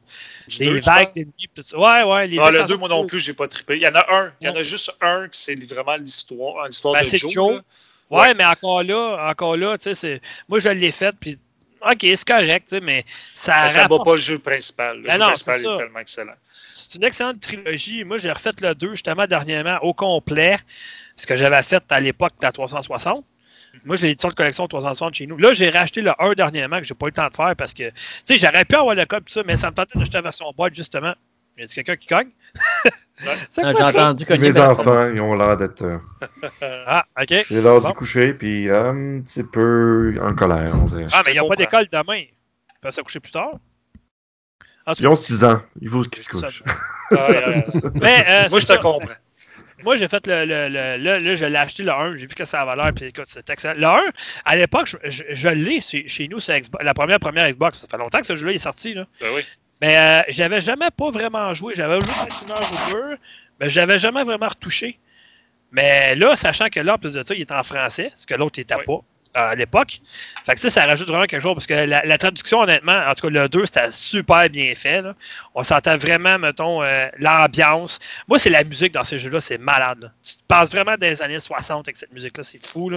Du 0.48 0.58
des 0.58 0.66
deux, 0.66 0.80
vagues 0.80 1.12
d'ennemis 1.14 1.48
tout 1.54 1.62
ça. 1.62 1.78
Ouais, 1.78 2.02
ouais. 2.04 2.26
Les 2.26 2.38
Ah, 2.38 2.50
le 2.50 2.56
extensions 2.60 2.76
2, 2.76 2.78
moi 2.80 2.88
non 2.88 3.06
plus, 3.06 3.18
j'ai 3.20 3.34
pas 3.34 3.48
trippé. 3.48 3.76
Il 3.76 3.82
y 3.82 3.88
en 3.88 3.94
a 3.94 4.04
un. 4.12 4.32
Il 4.40 4.48
y 4.48 4.50
en 4.50 4.56
a 4.56 4.62
juste 4.62 4.92
un 5.00 5.28
qui 5.28 5.40
c'est 5.40 5.72
vraiment 5.72 5.96
l'histoire, 5.96 6.54
Ben, 6.92 7.00
de 7.02 7.04
c'est 7.06 7.18
Joe. 7.18 7.32
Joe. 7.32 7.54
Ouais, 8.08 8.20
Ouais. 8.20 8.34
mais 8.34 8.44
encore 8.44 8.82
là, 8.84 9.28
encore 9.30 9.56
là, 9.56 9.76
tu 9.78 9.92
sais, 9.94 10.20
moi, 10.48 10.60
je 10.60 10.68
l'ai 10.68 10.92
fait, 10.92 11.14
puis 11.18 11.38
OK, 11.82 11.98
c'est 12.02 12.24
correct, 12.26 12.74
mais 12.82 13.04
ça. 13.34 13.68
Ça 13.68 13.84
ne 13.84 13.88
bat 13.88 13.98
pas 14.04 14.12
le 14.12 14.16
jeu 14.20 14.38
principal. 14.38 14.98
Le 14.98 15.02
Ben 15.08 15.12
jeu 15.14 15.18
non, 15.18 15.26
principal 15.26 15.56
est, 15.56 15.62
ça. 15.62 15.76
tellement 15.76 15.98
excellent. 15.98 16.32
C'est 16.66 16.94
une 16.94 17.04
excellente 17.04 17.40
trilogie. 17.40 18.04
Moi, 18.04 18.18
j'ai 18.18 18.30
refait 18.30 18.52
le 18.60 18.74
2 18.74 18.90
justement 18.92 19.26
dernièrement 19.26 19.78
au 19.82 19.92
complet, 19.92 20.58
ce 21.16 21.26
que 21.26 21.36
j'avais 21.36 21.62
fait 21.62 21.82
à 21.90 22.00
l'époque 22.00 22.32
de 22.40 22.46
la 22.46 22.52
360. 22.52 23.24
Moi, 23.84 23.96
j'ai 23.96 24.06
l'édition 24.08 24.28
de 24.30 24.34
collection 24.34 24.66
360 24.66 25.14
chez 25.14 25.26
nous. 25.26 25.36
Là, 25.36 25.52
j'ai 25.52 25.68
racheté 25.70 26.00
le 26.00 26.12
1 26.18 26.32
dernièrement 26.32 26.78
que 26.78 26.84
j'ai 26.84 26.94
pas 26.94 27.06
eu 27.06 27.08
le 27.10 27.14
temps 27.14 27.28
de 27.28 27.34
faire 27.36 27.54
parce 27.56 27.74
que, 27.74 27.88
tu 27.90 27.94
sais, 28.24 28.38
j'aurais 28.38 28.64
pu 28.64 28.74
avoir 28.74 28.94
le 28.94 29.04
code 29.04 29.24
tout 29.24 29.32
ça, 29.32 29.42
mais 29.46 29.56
ça 29.56 29.70
me 29.70 29.74
tentait 29.76 29.98
d'acheter 29.98 30.16
la 30.18 30.22
version 30.22 30.46
boîte 30.56 30.74
justement. 30.74 31.14
Y 31.58 31.62
a 31.64 31.66
quelqu'un 31.68 31.96
qui 31.96 32.06
cogne? 32.06 32.28
J'ai 33.56 33.64
entendu 33.64 34.26
que 34.26 34.34
Mes 34.34 34.58
enfants, 34.58 35.10
ils 35.14 35.20
ont 35.22 35.34
l'air 35.34 35.56
d'être. 35.56 35.82
euh, 35.82 35.98
Ah, 36.86 37.04
OK. 37.20 37.28
c'est 37.46 37.62
l'heure 37.62 37.80
Bon. 37.80 37.88
du 37.88 37.94
coucher, 37.94 38.34
puis 38.34 38.68
euh, 38.68 38.90
un 38.90 39.20
petit 39.22 39.42
peu 39.42 40.18
en 40.20 40.34
colère, 40.34 40.72
on 40.74 40.84
dirait. 40.84 41.06
Ah, 41.12 41.22
mais 41.24 41.32
ils 41.34 41.38
n'ont 41.38 41.48
pas 41.48 41.56
d'école 41.56 41.86
demain. 41.90 42.16
Ils 42.18 42.28
peuvent 42.82 42.92
se 42.94 43.00
coucher 43.00 43.20
plus 43.20 43.32
tard. 43.32 43.54
En 44.86 44.92
Ils 44.98 45.06
ont 45.08 45.16
6 45.16 45.44
ans. 45.44 45.62
Il 45.80 45.88
faut 45.88 46.02
qu'ils 46.02 46.22
se 46.22 46.30
Ça- 46.38 46.46
couchent. 46.46 46.62
Ah, 47.12 47.26
ouais, 47.30 47.46
ouais. 47.46 47.64
Mais, 47.94 48.24
euh, 48.28 48.48
Moi, 48.50 48.60
je 48.60 48.66
te 48.66 48.74
comprends. 48.74 49.14
Moi, 49.84 49.96
j'ai 49.96 50.08
fait 50.08 50.26
le. 50.26 50.44
le, 50.44 50.68
le- 50.68 51.02
là, 51.04 51.18
là, 51.18 51.34
je 51.36 51.44
l'ai 51.46 51.56
acheté 51.56 51.82
le 51.82 51.92
1. 51.92 52.14
J'ai 52.16 52.26
vu 52.26 52.34
que 52.34 52.44
ça 52.44 52.62
avait 52.62 52.76
l'air. 52.76 52.92
Puis 52.94 53.06
écoute, 53.06 53.26
c'est 53.26 53.48
excellent. 53.50 53.74
Le 53.78 53.86
1, 53.86 54.12
à 54.44 54.56
l'époque, 54.56 54.88
je, 54.88 54.96
je- 55.10 55.24
je 55.30 55.48
l'ai 55.48 55.80
chez, 55.80 56.28
nous 56.28 56.40
sur 56.40 56.54
Xbox, 56.58 56.82
la 56.84 56.94
première 56.94 57.20
première 57.20 57.50
Xbox. 57.50 57.78
Ça 57.78 57.86
fait 57.90 57.98
longtemps 57.98 58.20
que 58.20 58.26
ce 58.26 58.36
jeu-là 58.36 58.52
est 58.52 58.58
sorti. 58.58 58.94
Là. 58.94 59.06
Ben 59.20 59.28
oui. 59.34 59.42
Mais 59.82 59.98
euh, 59.98 60.22
j'avais 60.28 60.60
jamais 60.62 60.88
pas 60.96 61.10
vraiment 61.10 61.52
joué. 61.52 61.74
J'avais 61.76 62.00
joué 62.00 62.08
peut-être 62.10 62.42
une 62.44 62.50
heure 62.52 62.72
ou 62.72 62.90
deux, 62.92 63.18
mais 63.60 63.68
j'avais 63.68 63.98
jamais 63.98 64.24
vraiment 64.24 64.48
retouché. 64.48 64.98
Mais 65.72 66.14
là, 66.14 66.36
sachant 66.36 66.68
que 66.68 66.80
là, 66.80 66.94
en 66.94 66.98
plus 66.98 67.12
de 67.12 67.22
ça, 67.22 67.34
il 67.34 67.42
est 67.42 67.52
en 67.52 67.62
français, 67.62 68.10
ce 68.16 68.26
que 68.26 68.34
l'autre 68.34 68.58
n'était 68.58 68.74
Oui. 68.76 68.84
pas 68.86 69.00
à 69.36 69.54
l'époque. 69.54 70.00
Fait 70.44 70.54
que 70.54 70.60
ça, 70.60 70.70
ça 70.70 70.86
rajoute 70.86 71.08
vraiment 71.08 71.26
quelque 71.26 71.42
chose 71.42 71.54
parce 71.54 71.66
que 71.66 71.74
la, 71.74 72.18
traduction, 72.18 72.60
honnêtement, 72.60 72.98
en 73.06 73.14
tout 73.14 73.26
cas, 73.26 73.30
le 73.30 73.48
2, 73.48 73.66
c'était 73.66 73.92
super 73.92 74.48
bien 74.48 74.74
fait. 74.74 75.02
On 75.54 75.62
s'entend 75.62 75.96
vraiment, 75.96 76.38
mettons, 76.38 76.82
euh, 76.82 77.08
l'ambiance. 77.18 77.98
Moi, 78.28 78.38
c'est 78.38 78.50
la 78.50 78.64
musique 78.64 78.92
dans 78.92 79.04
ces 79.04 79.18
jeux-là, 79.18 79.40
c'est 79.40 79.58
malade. 79.58 80.10
Tu 80.22 80.36
te 80.36 80.42
passes 80.48 80.70
vraiment 80.70 80.96
des 80.96 81.20
années 81.22 81.40
60 81.40 81.88
avec 81.88 81.96
cette 81.96 82.12
musique-là, 82.12 82.44
c'est 82.44 82.64
fou. 82.64 82.90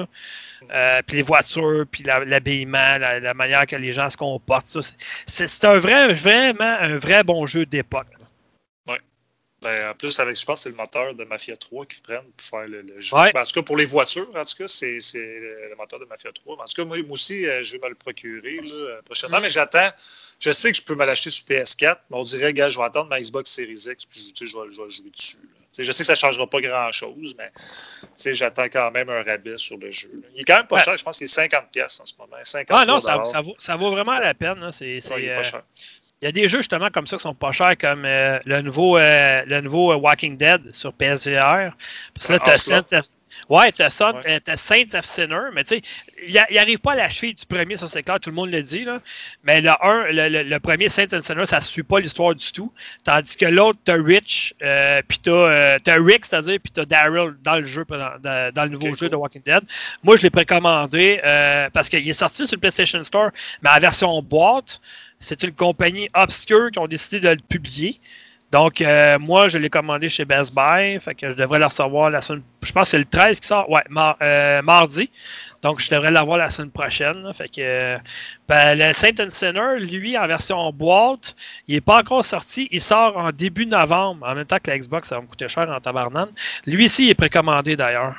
Euh, 0.71 1.01
puis 1.05 1.17
les 1.17 1.23
voitures, 1.23 1.85
puis 1.89 2.03
l'habillement, 2.03 2.97
la, 2.97 3.19
la 3.19 3.33
manière 3.33 3.65
que 3.65 3.75
les 3.75 3.91
gens 3.91 4.09
se 4.09 4.17
comportent. 4.17 4.77
c'est 5.25 5.65
un 5.65 5.77
vrai, 5.77 6.13
vraiment 6.13 6.77
un 6.79 6.97
vrai 6.97 7.23
bon 7.23 7.45
jeu 7.45 7.65
d'époque. 7.65 8.18
Ben, 9.61 9.89
en 9.89 9.93
plus, 9.93 10.17
avec, 10.19 10.39
je 10.39 10.45
pense 10.45 10.59
que 10.59 10.63
c'est 10.63 10.69
le 10.69 10.75
moteur 10.75 11.13
de 11.13 11.23
Mafia 11.25 11.57
3 11.57 11.85
qu'ils 11.85 12.01
prennent 12.01 12.23
pour 12.37 12.47
faire 12.47 12.67
le, 12.67 12.81
le 12.81 12.99
jeu. 13.01 13.15
Ouais. 13.15 13.33
Ben, 13.33 13.41
en 13.41 13.43
tout 13.45 13.51
cas, 13.53 13.61
pour 13.61 13.75
les 13.75 13.85
voitures, 13.85 14.29
en 14.33 14.45
tout 14.45 14.55
cas, 14.57 14.67
c'est 14.69 14.99
c'est 15.01 15.17
le 15.19 15.75
moteur 15.77 15.99
de 15.99 16.05
Mafia 16.05 16.31
3. 16.31 16.55
En 16.55 16.63
tout 16.63 16.73
cas, 16.75 16.85
moi, 16.85 16.97
moi 17.03 17.11
aussi, 17.11 17.45
euh, 17.45 17.61
je 17.61 17.73
vais 17.73 17.79
me 17.83 17.89
le 17.89 17.95
procurer 17.95 18.55
là, 18.63 18.71
euh, 18.73 19.01
prochainement, 19.03 19.39
Mm. 19.39 19.43
mais 19.43 19.49
j'attends. 19.49 19.89
Je 20.39 20.51
sais 20.51 20.71
que 20.71 20.77
je 20.77 20.83
peux 20.83 20.95
me 20.95 21.05
l'acheter 21.05 21.29
sur 21.29 21.43
PS4, 21.45 21.97
mais 22.09 22.17
on 22.17 22.23
dirait, 22.23 22.53
gars, 22.53 22.69
je 22.69 22.77
vais 22.77 22.85
attendre 22.85 23.09
ma 23.09 23.19
Xbox 23.19 23.51
Series 23.51 23.85
X, 23.91 24.05
puis 24.05 24.31
sais, 24.33 24.47
je, 24.47 24.55
vais, 24.55 24.71
je 24.71 24.81
vais 24.81 24.89
jouer 24.89 25.09
dessus. 25.09 25.37
Je 25.77 25.91
sais 25.91 25.99
que 26.03 26.07
ça 26.07 26.13
ne 26.13 26.17
changera 26.17 26.49
pas 26.49 26.59
grand-chose, 26.61 27.35
mais 27.37 27.51
j'attends 28.33 28.65
quand 28.65 28.91
même 28.91 29.09
un 29.09 29.21
rabais 29.23 29.55
sur 29.57 29.77
le 29.77 29.91
jeu. 29.91 30.09
là. 30.13 30.27
Il 30.33 30.41
est 30.41 30.43
quand 30.43 30.57
même 30.57 30.67
pas 30.67 30.77
Ouais. 30.77 30.83
cher, 30.83 30.97
je 30.97 31.03
pense 31.03 31.17
qu'il 31.19 31.25
est 31.25 31.33
50$ 31.33 31.69
piastres 31.71 32.01
en 32.01 32.05
ce 32.05 32.13
moment. 32.17 32.35
50 32.43 32.77
Ah 32.81 32.85
non, 32.85 32.99
ça, 32.99 33.23
ça 33.23 33.41
vaut, 33.41 33.55
ça 33.59 33.75
vaut 33.75 33.89
vraiment 33.91 34.17
la 34.17 34.33
peine. 34.33 34.71
C'est, 34.71 34.87
il 34.87 34.97
est 34.97 35.33
pas 35.33 35.39
euh, 35.39 35.43
cher. 35.43 35.63
Il 36.21 36.25
y 36.25 36.27
a 36.27 36.31
des 36.33 36.49
jeux 36.49 36.57
justement 36.59 36.89
comme 36.89 37.07
ça 37.07 37.15
qui 37.15 37.23
sont 37.23 37.33
pas 37.33 37.53
chers, 37.53 37.77
comme 37.77 38.03
euh, 38.03 38.39
le 38.45 38.61
nouveau, 38.61 38.97
euh, 38.97 39.41
le 39.47 39.61
nouveau 39.61 39.93
euh, 39.93 39.95
Walking 39.95 40.35
Dead 40.35 40.61
sur 40.75 40.91
PSVR. 40.91 41.71
Parce 42.13 42.27
que 42.27 42.33
là, 42.33 42.39
Ah, 42.41 42.45
t'as 42.45 42.55
ça. 42.57 42.83
Saints 42.89 42.97
of... 42.99 43.05
Ouais, 43.47 43.71
t'as 43.71 43.89
Saints 43.91 44.95
of 44.95 45.05
Sinner, 45.05 45.49
mais 45.53 45.63
tu 45.63 45.75
sais, 45.75 45.81
il 46.27 46.33
n'arrive 46.33 46.79
pas 46.79 46.93
à 46.93 46.95
la 46.95 47.09
cheville 47.09 47.35
du 47.35 47.45
premier, 47.45 47.75
ça 47.77 47.85
c'est 47.85 48.01
clair, 48.01 48.19
tout 48.19 48.31
le 48.31 48.35
monde 48.35 48.49
le 48.49 48.61
dit, 48.63 48.83
là. 48.83 48.99
Mais 49.43 49.61
le, 49.61 49.69
un, 49.85 50.07
le, 50.11 50.27
le- 50.29 50.43
le 50.43 50.59
premier 50.59 50.89
Saints 50.89 51.13
of 51.13 51.23
Sinner, 51.23 51.45
ça 51.45 51.57
ne 51.57 51.61
suit 51.61 51.83
pas 51.83 51.99
l'histoire 51.99 52.33
du 52.33 52.51
tout. 52.51 52.73
Tandis 53.03 53.37
que 53.37 53.45
l'autre, 53.45 53.79
t'as 53.85 54.01
Rich, 54.01 54.55
euh, 54.63 55.01
puis 55.07 55.19
t'as, 55.19 55.77
Rick, 56.03 56.25
c'est-à-dire, 56.25 56.57
puis 56.61 56.71
t'as 56.73 56.85
Daryl 56.85 57.35
dans 57.43 57.59
le 57.59 57.65
jeu, 57.65 57.85
dans, 57.87 58.51
le 58.63 58.67
nouveau 58.69 58.87
jeu 58.87 59.05
cool. 59.07 59.09
de 59.09 59.15
Walking 59.15 59.43
Dead. 59.45 59.61
Moi, 60.03 60.17
je 60.17 60.23
l'ai 60.23 60.31
précommandé 60.31 61.21
parce 61.71 61.87
qu'il 61.87 62.09
est 62.09 62.13
sorti 62.13 62.45
sur 62.47 62.55
le 62.57 62.61
PlayStation 62.61 63.01
Store, 63.03 63.29
mais 63.61 63.69
en 63.69 63.79
version 63.79 64.21
boîte. 64.23 64.81
C'est 65.19 65.43
une 65.43 65.53
compagnie 65.53 66.09
obscure 66.13 66.71
qui 66.71 66.79
ont 66.79 66.87
décidé 66.87 67.19
de 67.19 67.29
le 67.29 67.37
publier. 67.37 67.99
Donc, 68.51 68.81
euh, 68.81 69.19
moi, 69.19 69.47
je 69.47 69.59
l'ai 69.59 69.69
commandé 69.69 70.09
chez 70.09 70.25
Best 70.25 70.55
Buy. 70.55 70.99
Fait 70.99 71.13
que 71.13 71.31
je 71.31 71.35
devrais 71.35 71.59
le 71.59 71.65
recevoir 71.65 72.09
la 72.09 72.19
semaine. 72.21 72.41
Je 72.63 72.71
pense 72.71 72.83
que 72.83 72.89
c'est 72.89 72.97
le 72.97 73.05
13 73.05 73.39
qui 73.39 73.47
sort. 73.47 73.69
Ouais, 73.69 73.83
euh, 74.23 74.61
mardi. 74.63 75.11
Donc, 75.61 75.79
je 75.79 75.89
devrais 75.91 76.09
l'avoir 76.09 76.39
la 76.39 76.49
semaine 76.49 76.71
prochaine. 76.71 77.31
Fait 77.33 77.47
que 77.47 77.61
euh, 77.61 77.97
ben, 78.47 78.75
le 78.75 78.91
Saint 78.93 79.29
Sinner, 79.29 79.79
lui, 79.79 80.17
en 80.17 80.25
version 80.25 80.71
boîte, 80.71 81.35
il 81.67 81.75
n'est 81.75 81.81
pas 81.81 81.99
encore 81.99 82.25
sorti. 82.25 82.67
Il 82.71 82.81
sort 82.81 83.17
en 83.17 83.31
début 83.31 83.67
novembre. 83.67 84.25
En 84.27 84.33
même 84.33 84.45
temps 84.45 84.57
que 84.57 84.71
la 84.71 84.79
Xbox, 84.79 85.09
ça 85.09 85.15
va 85.15 85.21
me 85.21 85.27
coûter 85.27 85.47
cher 85.47 85.69
en 85.69 85.79
tabarnane. 85.79 86.29
Lui 86.65 86.85
ici, 86.85 87.05
il 87.05 87.09
est 87.11 87.15
précommandé 87.15 87.75
d'ailleurs. 87.75 88.15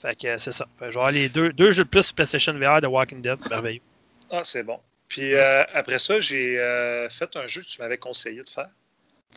Fait 0.00 0.14
que 0.14 0.38
c'est 0.38 0.52
ça. 0.52 0.66
Je 0.78 0.84
vais 0.84 0.90
avoir 0.90 1.10
les 1.10 1.28
deux, 1.28 1.72
jeux 1.72 1.84
de 1.84 1.88
plus 1.88 2.12
PlayStation 2.12 2.52
VR 2.52 2.80
de 2.80 2.86
Walking 2.86 3.22
Dead. 3.22 3.38
C'est 3.42 3.50
merveilleux. 3.50 3.82
Ah, 4.30 4.42
c'est 4.44 4.62
bon. 4.62 4.78
Puis 5.10 5.34
euh, 5.34 5.62
après 5.74 5.98
ça, 5.98 6.20
j'ai 6.20 6.58
euh, 6.58 7.08
fait 7.10 7.36
un 7.36 7.46
jeu 7.46 7.60
que 7.60 7.66
tu 7.66 7.82
m'avais 7.82 7.98
conseillé 7.98 8.40
de 8.42 8.48
faire. 8.48 8.68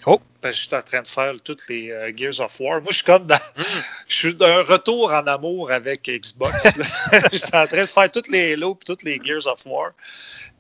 Oh. 0.06 0.22
Parce 0.42 0.56
que 0.56 0.62
j'étais 0.62 0.76
en 0.78 0.82
train 0.82 1.02
de 1.02 1.08
faire 1.08 1.34
toutes 1.44 1.68
les 1.68 1.92
euh, 1.92 2.12
Gears 2.16 2.40
of 2.40 2.60
War. 2.60 2.80
Moi, 2.82 2.88
je 2.92 2.96
suis 2.98 3.04
comme 3.04 3.26
dans. 3.28 3.38
Je 4.08 4.16
suis 4.16 4.36
d'un 4.36 4.62
retour 4.64 5.12
en 5.12 5.26
amour 5.28 5.72
avec 5.72 6.04
Xbox. 6.04 6.64
Je 7.32 7.38
suis 7.38 7.56
en 7.56 7.66
train 7.68 7.82
de 7.82 7.88
faire 7.88 8.12
toutes 8.12 8.28
les 8.30 8.54
Halo 8.54 8.78
et 8.80 8.86
toutes 8.86 9.04
les 9.04 9.20
Gears 9.24 9.48
of 9.48 9.66
War. 9.66 9.92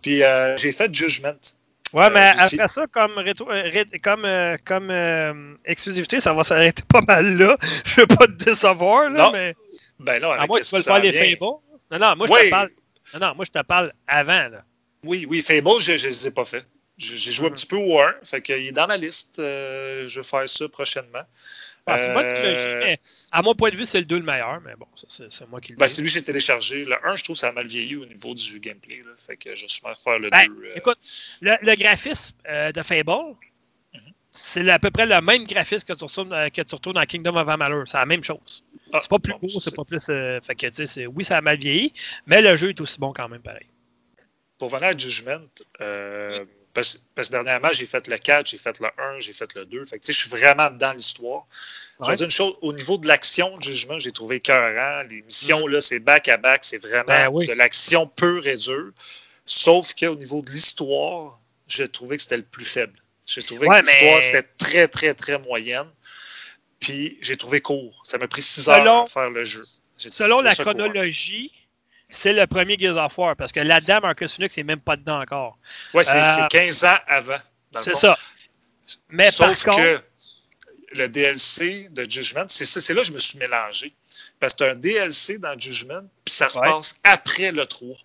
Puis 0.01 0.21
j'ai 0.57 0.71
fait 0.71 0.93
Judgment. 0.93 1.37
Ouais, 1.93 2.09
mais 2.09 2.33
après 2.37 2.67
ça, 2.67 2.85
comme, 2.87 3.23
exclusivité, 5.65 6.19
ça 6.19 6.33
va 6.33 6.43
s'arrêter 6.43 6.83
pas 6.89 7.01
mal 7.01 7.37
là. 7.37 7.55
Je 7.85 8.01
veux 8.01 8.07
pas 8.07 8.25
te 8.27 8.31
décevoir, 8.31 9.09
là, 9.11 9.25
Non, 9.25 9.31
mais 9.31 9.55
Ben 9.99 10.19
là, 10.19 10.31
à 10.33 10.41
avec 10.43 10.49
que 10.49 10.63
ce 10.63 10.69
tu 10.71 10.75
veux 10.77 10.81
faire 10.83 10.99
les 10.99 11.11
vient- 11.11 11.35
Fable. 11.37 11.59
Non, 11.91 11.99
non, 11.99 12.15
moi 12.15 12.27
je 12.27 12.33
Oui. 12.33 12.45
te 12.45 12.49
parle. 12.49 12.69
Non, 13.13 13.19
non, 13.19 13.35
moi 13.35 13.45
je 13.45 13.51
te 13.51 13.63
parle 13.63 13.93
avant, 14.07 14.47
là. 14.49 14.63
Oui, 15.03 15.25
oui, 15.29 15.41
Fable, 15.41 15.69
je 15.81 15.93
ne 15.93 15.97
les 15.97 16.27
ai 16.27 16.31
pas 16.31 16.45
fait. 16.45 16.65
J'ai 16.97 17.31
joué 17.31 17.47
un 17.47 17.49
Mhm. 17.49 17.55
petit 17.55 17.65
peu 17.65 17.75
au 17.75 17.99
1, 17.99 18.13
fait 18.23 18.41
qu'il 18.41 18.55
est 18.55 18.71
dans 18.71 18.87
ma 18.87 18.97
liste. 18.97 19.39
euh, 19.39 20.07
je 20.07 20.19
vais 20.19 20.25
faire 20.25 20.47
ça 20.47 20.69
prochainement. 20.69 21.23
Ah, 21.85 21.97
c'est 21.97 22.11
moi 22.13 22.23
qui 22.23 22.39
l'ai 22.39 22.55
Euh, 22.55 22.79
mais 22.79 22.99
à 23.31 23.41
mon 23.41 23.55
point 23.55 23.69
de 23.71 23.75
vue, 23.75 23.85
c'est 23.85 23.99
le 23.99 24.05
2 24.05 24.17
le 24.19 24.23
meilleur, 24.23 24.61
mais 24.61 24.73
bon, 24.77 24.85
c'est 25.09 25.47
moi 25.49 25.59
qui 25.59 25.73
le 25.73 25.77
Ben, 25.77 25.87
dis. 25.87 25.93
c'est 25.95 26.01
lui 26.01 26.07
que 26.07 26.13
j'ai 26.13 26.21
téléchargé. 26.21 26.85
Le 26.85 26.95
1, 27.05 27.15
je 27.17 27.23
trouve 27.23 27.35
que 27.35 27.39
ça 27.41 27.49
a 27.49 27.51
mal 27.51 27.67
vieilli 27.67 27.95
au 27.97 28.05
niveau 28.05 28.33
du 28.35 28.59
gameplay. 28.59 28.97
Là. 28.99 29.11
Fait 29.17 29.35
que 29.35 29.53
je 29.55 29.67
sûrement 29.67 29.93
faire 29.95 30.19
le 30.19 30.29
Ben, 30.29 30.47
2. 30.47 30.65
euh, 30.67 30.73
Écoute, 30.75 30.97
le, 31.41 31.55
le 31.61 31.75
graphisme 31.75 32.35
euh, 32.47 32.71
de 32.71 32.81
Fable, 32.83 33.11
Mhm. 33.93 33.99
c'est 34.31 34.69
à 34.69 34.79
peu 34.79 34.91
près 34.91 35.05
le 35.07 35.19
même 35.19 35.45
graphisme 35.45 35.85
que 35.85 35.93
tu, 35.93 36.03
retrouves, 36.05 36.29
que 36.29 36.61
tu 36.61 36.75
retrouves 36.75 36.93
dans 36.93 37.05
Kingdom 37.05 37.35
of 37.35 37.49
Amalur. 37.49 37.83
C'est 37.87 37.97
la 37.97 38.05
même 38.05 38.23
chose. 38.23 38.63
ah, 38.93 38.99
C'est 39.01 39.09
pas 39.09 39.19
plus 39.19 39.33
bon, 39.33 39.39
beau, 39.39 39.59
c'est 39.59 39.75
pas 39.75 39.83
plus. 39.83 39.99
fait 40.05 40.55
que, 40.55 40.67
tu 40.67 40.73
sais, 40.73 40.85
c'est- 40.85 41.05
oui, 41.07 41.23
ça 41.25 41.37
a 41.37 41.41
mal 41.41 41.57
vieilli, 41.57 41.91
mais 42.27 42.41
le 42.41 42.55
jeu 42.55 42.69
est 42.69 42.79
aussi 42.79 42.97
bon 42.99 43.11
quand 43.11 43.27
même, 43.27 43.41
pareil. 43.41 43.65
Pour 44.63 44.69
venir 44.69 44.87
à 44.87 44.97
Judgment, 44.97 45.41
euh, 45.81 46.45
Parce, 46.73 46.97
parce 47.15 47.27
que 47.27 47.33
dernièrement, 47.33 47.67
j'ai 47.73 47.85
fait 47.85 48.07
le 48.07 48.17
4, 48.17 48.47
j'ai 48.47 48.57
fait 48.57 48.79
le 48.79 48.87
1, 48.97 49.19
j'ai 49.19 49.33
fait 49.33 49.53
le 49.55 49.65
2. 49.65 49.83
Fait 49.85 49.99
que, 49.99 50.05
je 50.07 50.11
suis 50.13 50.29
vraiment 50.29 50.71
dans 50.71 50.93
l'histoire. 50.93 51.45
Je 52.01 52.09
vais 52.09 52.15
dire 52.15 52.23
une 52.25 52.31
chose, 52.31 52.55
au 52.61 52.71
niveau 52.71 52.97
de 52.97 53.05
l'action, 53.05 53.57
de 53.57 53.61
jugement, 53.63 53.99
j'ai 53.99 54.13
trouvé 54.13 54.37
écœurant. 54.37 55.03
Les 55.09 55.21
missions, 55.21 55.67
là, 55.67 55.81
c'est 55.81 55.99
back-à-back, 55.99 56.63
c'est 56.63 56.77
vraiment 56.77 57.03
Ben 57.05 57.27
oui. 57.27 57.45
de 57.45 57.51
l'action 57.51 58.07
pure 58.07 58.47
et 58.47 58.55
dure. 58.55 58.91
Sauf 59.45 59.93
qu'au 59.95 60.15
niveau 60.15 60.41
de 60.41 60.49
l'histoire, 60.49 61.39
j'ai 61.67 61.89
trouvé 61.89 62.15
que 62.15 62.23
c'était 62.23 62.37
le 62.37 62.43
plus 62.43 62.63
faible. 62.65 62.97
J'ai 63.25 63.43
trouvé 63.43 63.67
Ouais, 63.67 63.81
que 63.81 63.85
l'histoire, 63.87 64.15
mais- 64.15 64.21
c'était 64.21 64.47
très, 64.57 64.87
très, 64.87 65.13
très 65.13 65.37
moyenne. 65.39 65.89
Puis 66.79 67.17
j'ai 67.21 67.35
trouvé 67.35 67.59
court. 67.59 68.01
Ça 68.05 68.17
m'a 68.17 68.29
pris 68.29 68.41
six 68.41 68.63
Selon- 68.63 68.99
heures 68.99 69.03
à 69.03 69.05
faire 69.07 69.29
le 69.29 69.43
jeu. 69.43 69.63
Selon 69.97 70.37
la 70.39 70.55
court. 70.55 70.73
C'est 72.13 72.33
le 72.33 72.45
premier 72.47 72.77
Gears 72.77 72.97
of 72.97 73.17
War, 73.17 73.35
parce 73.35 73.51
que 73.51 73.59
là-dedans, 73.59 73.99
Marcus 74.01 74.35
Phoenix 74.35 74.55
n'est 74.57 74.63
même 74.63 74.79
pas 74.79 74.95
dedans 74.95 75.21
encore. 75.21 75.57
Ouais, 75.93 76.03
c'est 76.03 76.17
Euh, 76.17 76.23
c'est 76.23 76.47
15 76.49 76.83
ans 76.85 76.97
avant. 77.07 77.37
C'est 77.79 77.95
ça. 77.95 78.17
Mais 79.09 79.31
Sauf 79.31 79.63
par 79.65 79.75
contre, 79.75 79.83
que 79.87 80.01
le 80.97 81.09
DLC 81.09 81.87
de 81.89 82.09
Judgment, 82.09 82.45
c'est 82.47 82.89
là 82.93 83.01
que 83.01 83.07
je 83.07 83.13
me 83.13 83.19
suis 83.19 83.39
mélangé. 83.39 83.93
Parce 84.39 84.53
que 84.53 84.63
c'est 84.65 84.71
un 84.71 84.75
DLC 84.75 85.37
dans 85.39 85.57
Judgment, 85.57 86.03
puis 86.23 86.33
ça 86.33 86.49
se 86.49 86.59
Ouais. 86.59 86.69
passe 86.69 86.95
après 87.03 87.51
le 87.51 87.65
3. 87.65 87.95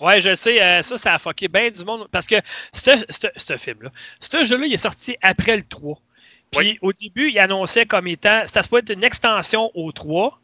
ouais, 0.00 0.20
je 0.20 0.34
sais, 0.36 0.62
euh, 0.62 0.82
ça, 0.82 0.96
ça 0.98 1.14
a 1.14 1.18
fucké 1.18 1.48
bien 1.48 1.70
du 1.70 1.84
monde. 1.84 2.06
Parce 2.12 2.26
que 2.26 2.36
ce- 2.72 3.56
film-là, 3.56 3.90
ce 4.20 4.44
jeu-là, 4.44 4.66
il 4.66 4.72
est 4.74 4.76
sorti 4.76 5.16
après 5.22 5.56
le 5.56 5.64
3. 5.64 6.00
Puis 6.52 6.60
Oui. 6.60 6.78
au 6.82 6.92
début, 6.92 7.30
il 7.30 7.38
annonçait 7.40 7.84
comme 7.86 8.06
étant, 8.06 8.42
ça 8.46 8.62
se 8.62 8.68
peut 8.68 8.78
être 8.78 8.90
une 8.90 9.02
extension 9.04 9.70
au 9.74 9.90
3. 9.92 10.40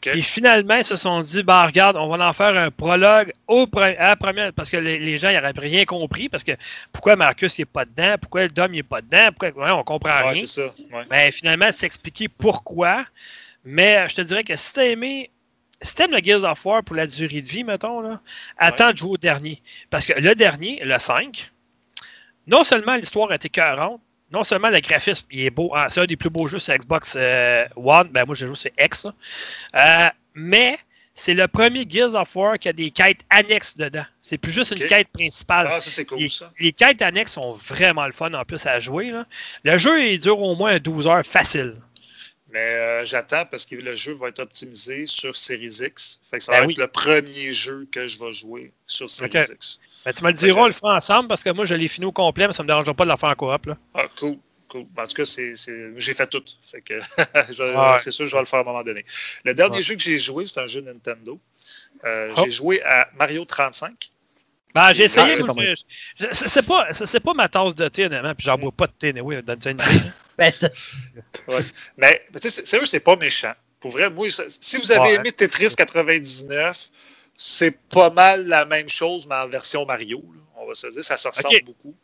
Puis 0.00 0.22
finalement, 0.22 0.76
ils 0.76 0.84
se 0.84 0.96
sont 0.96 1.20
dit, 1.22 1.42
bah 1.42 1.66
regarde, 1.66 1.96
on 1.96 2.08
va 2.14 2.28
en 2.28 2.32
faire 2.32 2.56
un 2.56 2.70
prologue 2.70 3.32
au 3.46 3.66
à 3.76 3.90
la 4.08 4.16
première, 4.16 4.52
parce 4.52 4.70
que 4.70 4.76
les, 4.76 4.98
les 4.98 5.18
gens 5.18 5.32
n'auraient 5.32 5.52
rien 5.56 5.84
compris, 5.84 6.28
parce 6.28 6.44
que 6.44 6.52
pourquoi 6.92 7.16
Marcus 7.16 7.58
n'est 7.58 7.64
pas 7.64 7.84
dedans, 7.84 8.16
pourquoi 8.20 8.42
le 8.42 8.48
Dom 8.48 8.72
n'est 8.72 8.82
pas 8.82 9.00
dedans, 9.00 9.28
pourquoi 9.38 9.64
ouais, 9.64 9.70
on 9.70 9.84
comprend 9.84 10.10
Ouais, 10.18 10.30
rien. 10.30 10.34
c'est 10.34 10.46
ça. 10.46 10.74
ouais. 10.92 11.04
Ben, 11.10 11.32
finalement, 11.32 11.70
s'expliquer 11.72 12.28
pourquoi. 12.28 13.04
Mais 13.64 13.96
euh, 13.98 14.08
je 14.08 14.14
te 14.16 14.20
dirais 14.22 14.44
que 14.44 14.56
si 14.56 14.72
t'as 14.72 14.84
aimé, 14.84 15.30
si 15.82 15.94
t'aimes 15.94 16.12
le 16.12 16.18
Gears 16.22 16.44
of 16.44 16.64
War 16.64 16.82
pour 16.82 16.96
la 16.96 17.06
durée 17.06 17.40
de 17.42 17.46
vie, 17.48 17.64
mettons, 17.64 18.00
là, 18.00 18.20
attends 18.56 18.92
de 18.92 18.96
jouer 18.96 19.10
au 19.10 19.16
dernier. 19.16 19.62
Parce 19.90 20.06
que 20.06 20.12
le 20.18 20.34
dernier, 20.34 20.80
le 20.84 20.98
5, 20.98 21.50
non 22.46 22.64
seulement 22.64 22.94
l'histoire 22.96 23.32
était 23.32 23.46
écœurante, 23.48 24.00
non 24.32 24.44
seulement 24.44 24.70
le 24.70 24.80
graphisme 24.80 25.26
il 25.30 25.44
est 25.44 25.50
beau, 25.50 25.72
ah, 25.74 25.86
c'est 25.88 26.00
un 26.00 26.06
des 26.06 26.16
plus 26.16 26.30
beaux 26.30 26.48
jeux 26.48 26.58
sur 26.58 26.74
Xbox 26.74 27.14
euh, 27.16 27.64
One, 27.76 28.08
ben 28.08 28.24
moi 28.24 28.34
je 28.34 28.46
joue 28.46 28.54
sur 28.54 28.70
X. 28.78 29.06
Euh, 29.74 30.08
mais 30.34 30.78
c'est 31.14 31.34
le 31.34 31.48
premier 31.48 31.84
Gears 31.88 32.14
of 32.14 32.34
War 32.36 32.58
qui 32.58 32.68
a 32.68 32.72
des 32.72 32.90
quêtes 32.92 33.22
annexes 33.30 33.76
dedans. 33.76 34.04
C'est 34.20 34.38
plus 34.38 34.52
juste 34.52 34.70
une 34.70 34.86
quête 34.86 35.08
principale. 35.08 35.66
Ah, 35.68 35.80
ça, 35.80 35.90
c'est 35.90 36.04
cool, 36.04 36.28
ça. 36.30 36.52
Les 36.60 36.72
quêtes 36.72 37.02
annexes 37.02 37.32
sont 37.32 37.54
vraiment 37.54 38.06
le 38.06 38.12
fun 38.12 38.32
en 38.34 38.44
plus 38.44 38.64
à 38.66 38.78
jouer. 38.78 39.10
là. 39.10 39.26
Le 39.64 39.76
jeu, 39.78 40.04
il 40.06 40.20
dure 40.20 40.40
au 40.40 40.54
moins 40.54 40.78
12 40.78 41.06
heures 41.08 41.26
facile. 41.26 41.74
Mais 42.50 42.58
euh, 42.60 43.04
j'attends 43.04 43.44
parce 43.46 43.66
que 43.66 43.74
le 43.74 43.94
jeu 43.94 44.14
va 44.14 44.28
être 44.28 44.38
optimisé 44.38 45.06
sur 45.06 45.36
Series 45.36 45.80
X. 45.82 46.20
Fait 46.30 46.38
que 46.38 46.44
ça 46.44 46.52
Ben 46.52 46.60
va 46.60 46.66
oui. 46.66 46.72
être 46.74 46.78
le 46.78 46.86
premier 46.88 47.52
jeu 47.52 47.86
que 47.90 48.06
je 48.06 48.18
vais 48.18 48.32
jouer 48.32 48.72
sur 48.86 49.10
Series. 49.10 49.30
X. 49.52 49.80
Ben, 50.04 50.12
tu 50.12 50.22
me 50.24 50.28
le 50.28 50.34
diras, 50.34 50.62
on 50.62 50.66
le 50.66 50.72
fera 50.72 50.96
ensemble 50.96 51.28
parce 51.28 51.42
que 51.42 51.50
moi, 51.50 51.64
je 51.64 51.74
l'ai 51.74 51.88
fini 51.88 52.06
au 52.06 52.12
complet, 52.12 52.46
mais 52.46 52.52
ça 52.52 52.62
me 52.62 52.68
dérangera 52.68 52.94
pas 52.94 53.04
de 53.04 53.08
la 53.08 53.16
faire 53.16 53.30
en 53.30 53.34
coop. 53.34 53.66
Là. 53.66 53.76
Ah, 53.94 54.04
cool. 54.18 54.38
Cool. 54.68 54.84
En 54.98 55.04
tout 55.06 55.14
cas, 55.14 55.24
c'est, 55.24 55.54
c'est- 55.56 55.92
j'ai 55.96 56.12
fait 56.12 56.26
tout. 56.26 56.42
Fait 56.62 56.82
que 56.82 56.94
Ouais. 57.94 57.98
c'est 57.98 58.10
sûr 58.12 58.24
que 58.26 58.30
je 58.30 58.36
vais 58.36 58.42
le 58.42 58.46
faire 58.46 58.58
à 58.58 58.62
un 58.62 58.64
moment 58.66 58.82
donné. 58.82 59.04
Le 59.44 59.54
dernier 59.54 59.76
Ouais. 59.78 59.82
jeu 59.82 59.94
que 59.94 60.02
j'ai 60.02 60.18
joué, 60.18 60.44
c'est 60.44 60.60
un 60.60 60.66
jeu 60.66 60.80
Nintendo. 60.82 61.40
Euh, 62.04 62.32
Oh. 62.36 62.42
J'ai 62.44 62.50
joué 62.50 62.82
à 62.82 63.08
Mario 63.18 63.44
35. 63.46 64.10
Ben, 64.74 64.92
j'ai 64.92 65.04
essayé, 65.04 65.32
Ah, 65.40 66.26
c'est 66.32 66.66
pas 66.66 66.86
c'est 66.92 67.20
pas, 67.20 67.32
ma 67.34 67.48
tasse 67.48 67.74
de 67.74 67.88
thé, 67.88 68.04
honnêtement, 68.04 68.34
puis 68.34 68.44
j'en 68.44 68.58
bois 68.58 68.70
pas 68.70 68.86
de 68.86 68.92
thé, 68.92 69.18
oui, 69.20 69.42
dans 69.42 69.54
une 69.58 69.70
idée. 69.72 69.82
Ben, 70.38 70.52
ça- 70.52 70.68
Mais 71.96 72.22
tu 72.34 72.38
sais, 72.42 72.50
c'est- 72.50 72.66
sérieux, 72.66 72.86
c'est 72.86 73.00
pas 73.00 73.16
méchant. 73.16 73.54
Pour 73.80 73.90
vrai, 73.92 74.08
moi, 74.10 74.28
si 74.60 74.76
vous 74.76 74.92
avez 74.92 75.00
Ouais. 75.00 75.14
aimé 75.14 75.32
Tetris 75.32 75.74
99, 75.74 76.90
c'est 77.40 77.70
pas 77.88 78.10
mal 78.10 78.46
la 78.46 78.64
même 78.66 78.88
chose, 78.88 79.26
mais 79.28 79.36
en 79.36 79.48
version 79.48 79.86
Mario. 79.86 80.18
là. 80.34 80.40
On 80.56 80.66
va 80.66 80.74
se 80.74 80.88
dire, 80.88 81.04
ça 81.04 81.16
se 81.16 81.28
ressemble 81.28 81.62
beaucoup. 81.64 81.94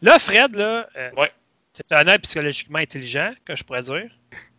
Là, 0.00 0.18
Fred, 0.20 0.54
là, 0.54 0.88
euh, 0.96 1.10
Ouais. 1.16 1.32
c'est 1.74 1.90
un 1.92 2.06
homme 2.06 2.20
psychologiquement 2.20 2.78
intelligent, 2.78 3.34
que 3.44 3.56
je 3.56 3.64
pourrais 3.64 3.82
dire. 3.82 4.08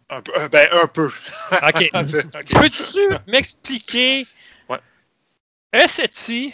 Un 0.10 0.22
peu. 0.22 0.34
euh, 0.38 0.50
Ben, 0.50 0.68
un 0.74 0.88
peu. 0.88 1.08
OK. 1.68 1.90
Peux-tu 2.52 3.00
m'expliquer, 3.32 4.28
Ouais. 4.70 4.80
Esti, 5.72 6.54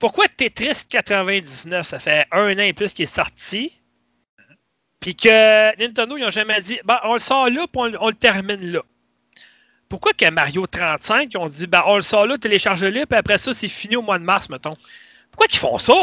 pourquoi 0.00 0.26
Tetris 0.28 0.82
99, 0.88 1.86
ça 1.86 1.98
fait 2.00 2.26
un 2.32 2.52
an 2.54 2.58
et 2.62 2.72
plus 2.72 2.92
qu'il 2.92 3.04
est 3.04 3.14
sorti, 3.14 3.72
puis 4.98 5.14
que 5.14 5.78
Nintendo, 5.78 6.16
ils 6.16 6.22
n'ont 6.24 6.30
jamais 6.32 6.60
dit, 6.60 6.80
ben, 6.84 6.98
on 7.04 7.12
le 7.12 7.18
sort 7.20 7.48
là, 7.48 7.66
puis 7.68 7.94
on 8.00 8.08
le 8.08 8.14
termine 8.14 8.72
là? 8.72 8.82
Pourquoi 9.88 10.12
que 10.12 10.28
Mario 10.30 10.66
35, 10.66 11.30
ils 11.32 11.36
ont 11.36 11.46
dit, 11.46 11.66
ben, 11.66 11.82
on 11.86 11.96
le 11.96 12.02
sort 12.02 12.26
là, 12.26 12.36
télécharge-le, 12.38 13.06
puis 13.06 13.16
après 13.18 13.38
ça, 13.38 13.52
c'est 13.52 13.68
fini 13.68 13.96
au 13.96 14.02
mois 14.02 14.18
de 14.18 14.24
mars, 14.24 14.48
mettons. 14.48 14.76
Pourquoi 15.30 15.46
qu'ils 15.46 15.58
font 15.60 15.78
ça? 15.78 15.94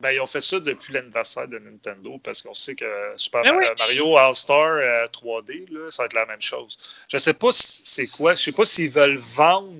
Ben, 0.00 0.10
ils 0.12 0.20
ont 0.20 0.26
fait 0.26 0.40
ça 0.40 0.58
depuis 0.58 0.92
l'anniversaire 0.92 1.46
de 1.46 1.58
Nintendo 1.60 2.18
parce 2.24 2.42
qu'on 2.42 2.54
sait 2.54 2.74
que 2.74 2.84
Super 3.16 3.42
Ben 3.44 3.54
Mario, 3.54 3.68
oui. 3.70 3.76
Mario 3.78 4.16
All-Star 4.16 4.56
euh, 4.72 5.06
3D, 5.06 5.70
là, 5.72 5.90
ça 5.92 6.02
va 6.02 6.06
être 6.06 6.14
la 6.14 6.26
même 6.26 6.40
chose. 6.40 6.76
Je 7.08 7.18
sais 7.18 7.34
pas 7.34 7.52
si- 7.52 7.82
c'est 7.84 8.08
quoi. 8.08 8.34
Je 8.34 8.40
sais 8.40 8.52
pas 8.52 8.64
s'ils 8.64 8.90
veulent 8.90 9.16
vendre 9.16 9.70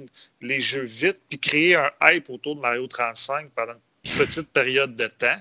les 0.41 0.61
jeux 0.61 0.85
vite 0.85 1.19
puis 1.29 1.41
créer 1.41 1.75
un 1.75 1.91
hype 2.03 2.31
autour 2.31 2.55
de 2.55 2.61
Mario 2.61 2.87
35 2.87 3.51
pendant 3.51 3.73
une 4.05 4.11
petite 4.13 4.53
période 4.53 4.95
de 4.95 5.09
temps. 5.09 5.37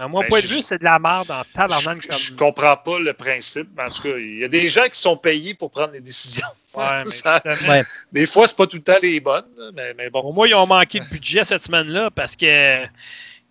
À 0.00 0.08
mon 0.08 0.20
Ben, 0.20 0.28
point 0.28 0.40
de 0.40 0.46
je- 0.46 0.54
vue, 0.56 0.62
c'est 0.62 0.78
de 0.78 0.84
la 0.84 0.98
merde 0.98 1.30
en 1.30 1.42
Je, 1.42 1.52
tabarnak 1.52 2.02
je 2.02 2.28
comme... 2.30 2.36
comprends 2.38 2.76
pas 2.76 2.98
le 2.98 3.12
principe. 3.12 3.68
En 3.78 3.86
tout 3.88 4.02
cas, 4.02 4.16
il 4.16 4.38
y 4.40 4.44
a 4.44 4.48
des 4.48 4.68
gens 4.70 4.84
qui 4.90 4.98
sont 4.98 5.16
payés 5.16 5.52
pour 5.54 5.70
prendre 5.70 5.92
les 5.92 6.00
décisions. 6.00 6.46
Ouais, 6.74 6.84
mais 7.04 7.04
Ça- 7.10 7.42
justement, 7.44 7.72
ouais. 7.74 7.84
des 8.10 8.26
fois, 8.26 8.46
c'est 8.48 8.56
pas 8.56 8.66
tout 8.66 8.76
le 8.78 8.82
temps 8.82 8.96
les 9.02 9.20
bonnes, 9.20 9.44
mais, 9.74 9.92
mais 9.94 10.08
bon. 10.08 10.22
Pour 10.22 10.32
moi, 10.34 10.48
ils 10.48 10.54
ont 10.54 10.66
manqué 10.66 11.00
de 11.00 11.04
budget 11.04 11.44
cette 11.44 11.62
semaine-là 11.62 12.10
parce 12.10 12.34
que 12.34 12.84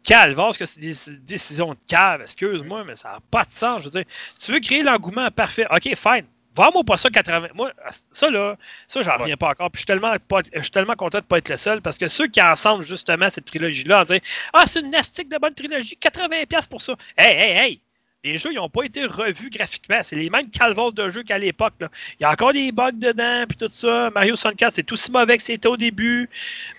Calvas, 0.03 0.53
que 0.57 0.65
c'est 0.65 0.79
des 0.79 0.95
décisions 1.19 1.69
de 1.73 1.77
cave, 1.87 2.21
excuse-moi, 2.21 2.83
mais 2.83 2.95
ça 2.95 3.09
n'a 3.09 3.19
pas 3.29 3.43
de 3.43 3.51
sens. 3.53 3.79
Je 3.79 3.85
veux 3.85 3.91
dire, 3.91 4.05
tu 4.43 4.51
veux 4.51 4.59
créer 4.59 4.81
l'engouement 4.81 5.29
parfait. 5.29 5.67
OK, 5.69 5.83
fine. 5.95 6.25
Vends-moi 6.59 6.83
pas 6.83 6.97
ça 6.97 7.09
80. 7.09 7.47
Moi, 7.53 7.71
ça 8.11 8.29
là, 8.29 8.57
ça, 8.87 9.01
j'en 9.01 9.17
reviens 9.17 9.37
pas 9.37 9.49
encore. 9.51 9.71
Puis 9.71 9.77
je 9.79 9.81
suis 9.81 9.85
tellement, 9.85 10.13
pas- 10.27 10.41
je 10.53 10.61
suis 10.61 10.71
tellement 10.71 10.95
content 10.95 11.19
de 11.19 11.23
pas 11.23 11.37
être 11.37 11.47
le 11.47 11.55
seul 11.55 11.81
parce 11.81 11.97
que 11.97 12.09
ceux 12.09 12.27
qui 12.27 12.41
ensemble 12.41 12.83
justement 12.83 13.29
cette 13.29 13.45
trilogie-là, 13.45 14.01
en 14.01 14.03
disant 14.03 14.19
Ah, 14.51 14.63
c'est 14.67 14.81
une 14.81 14.91
nastique 14.91 15.29
de 15.29 15.37
bonne 15.37 15.53
trilogie, 15.53 15.95
80$ 15.97 16.67
pour 16.67 16.81
ça. 16.81 16.95
Hey, 17.17 17.31
hey, 17.37 17.57
hey! 17.57 17.81
Les 18.25 18.37
jeux, 18.37 18.49
ils 18.51 18.55
n'ont 18.55 18.67
pas 18.67 18.83
été 18.83 19.05
revus 19.05 19.49
graphiquement. 19.49 19.99
C'est 20.03 20.17
les 20.17 20.29
mêmes 20.29 20.49
calvas 20.49 20.91
de 20.91 21.09
jeux 21.09 21.23
qu'à 21.23 21.37
l'époque. 21.37 21.73
Il 21.79 22.23
y 22.23 22.25
a 22.25 22.31
encore 22.31 22.51
des 22.51 22.69
bugs 22.73 22.91
dedans, 22.91 23.45
puis 23.47 23.57
tout 23.57 23.69
ça. 23.71 24.09
Mario 24.13 24.35
64, 24.35 24.73
c'est 24.73 24.91
aussi 24.91 25.09
mauvais 25.09 25.37
que 25.37 25.43
c'était 25.43 25.69
au 25.69 25.77
début. 25.77 26.29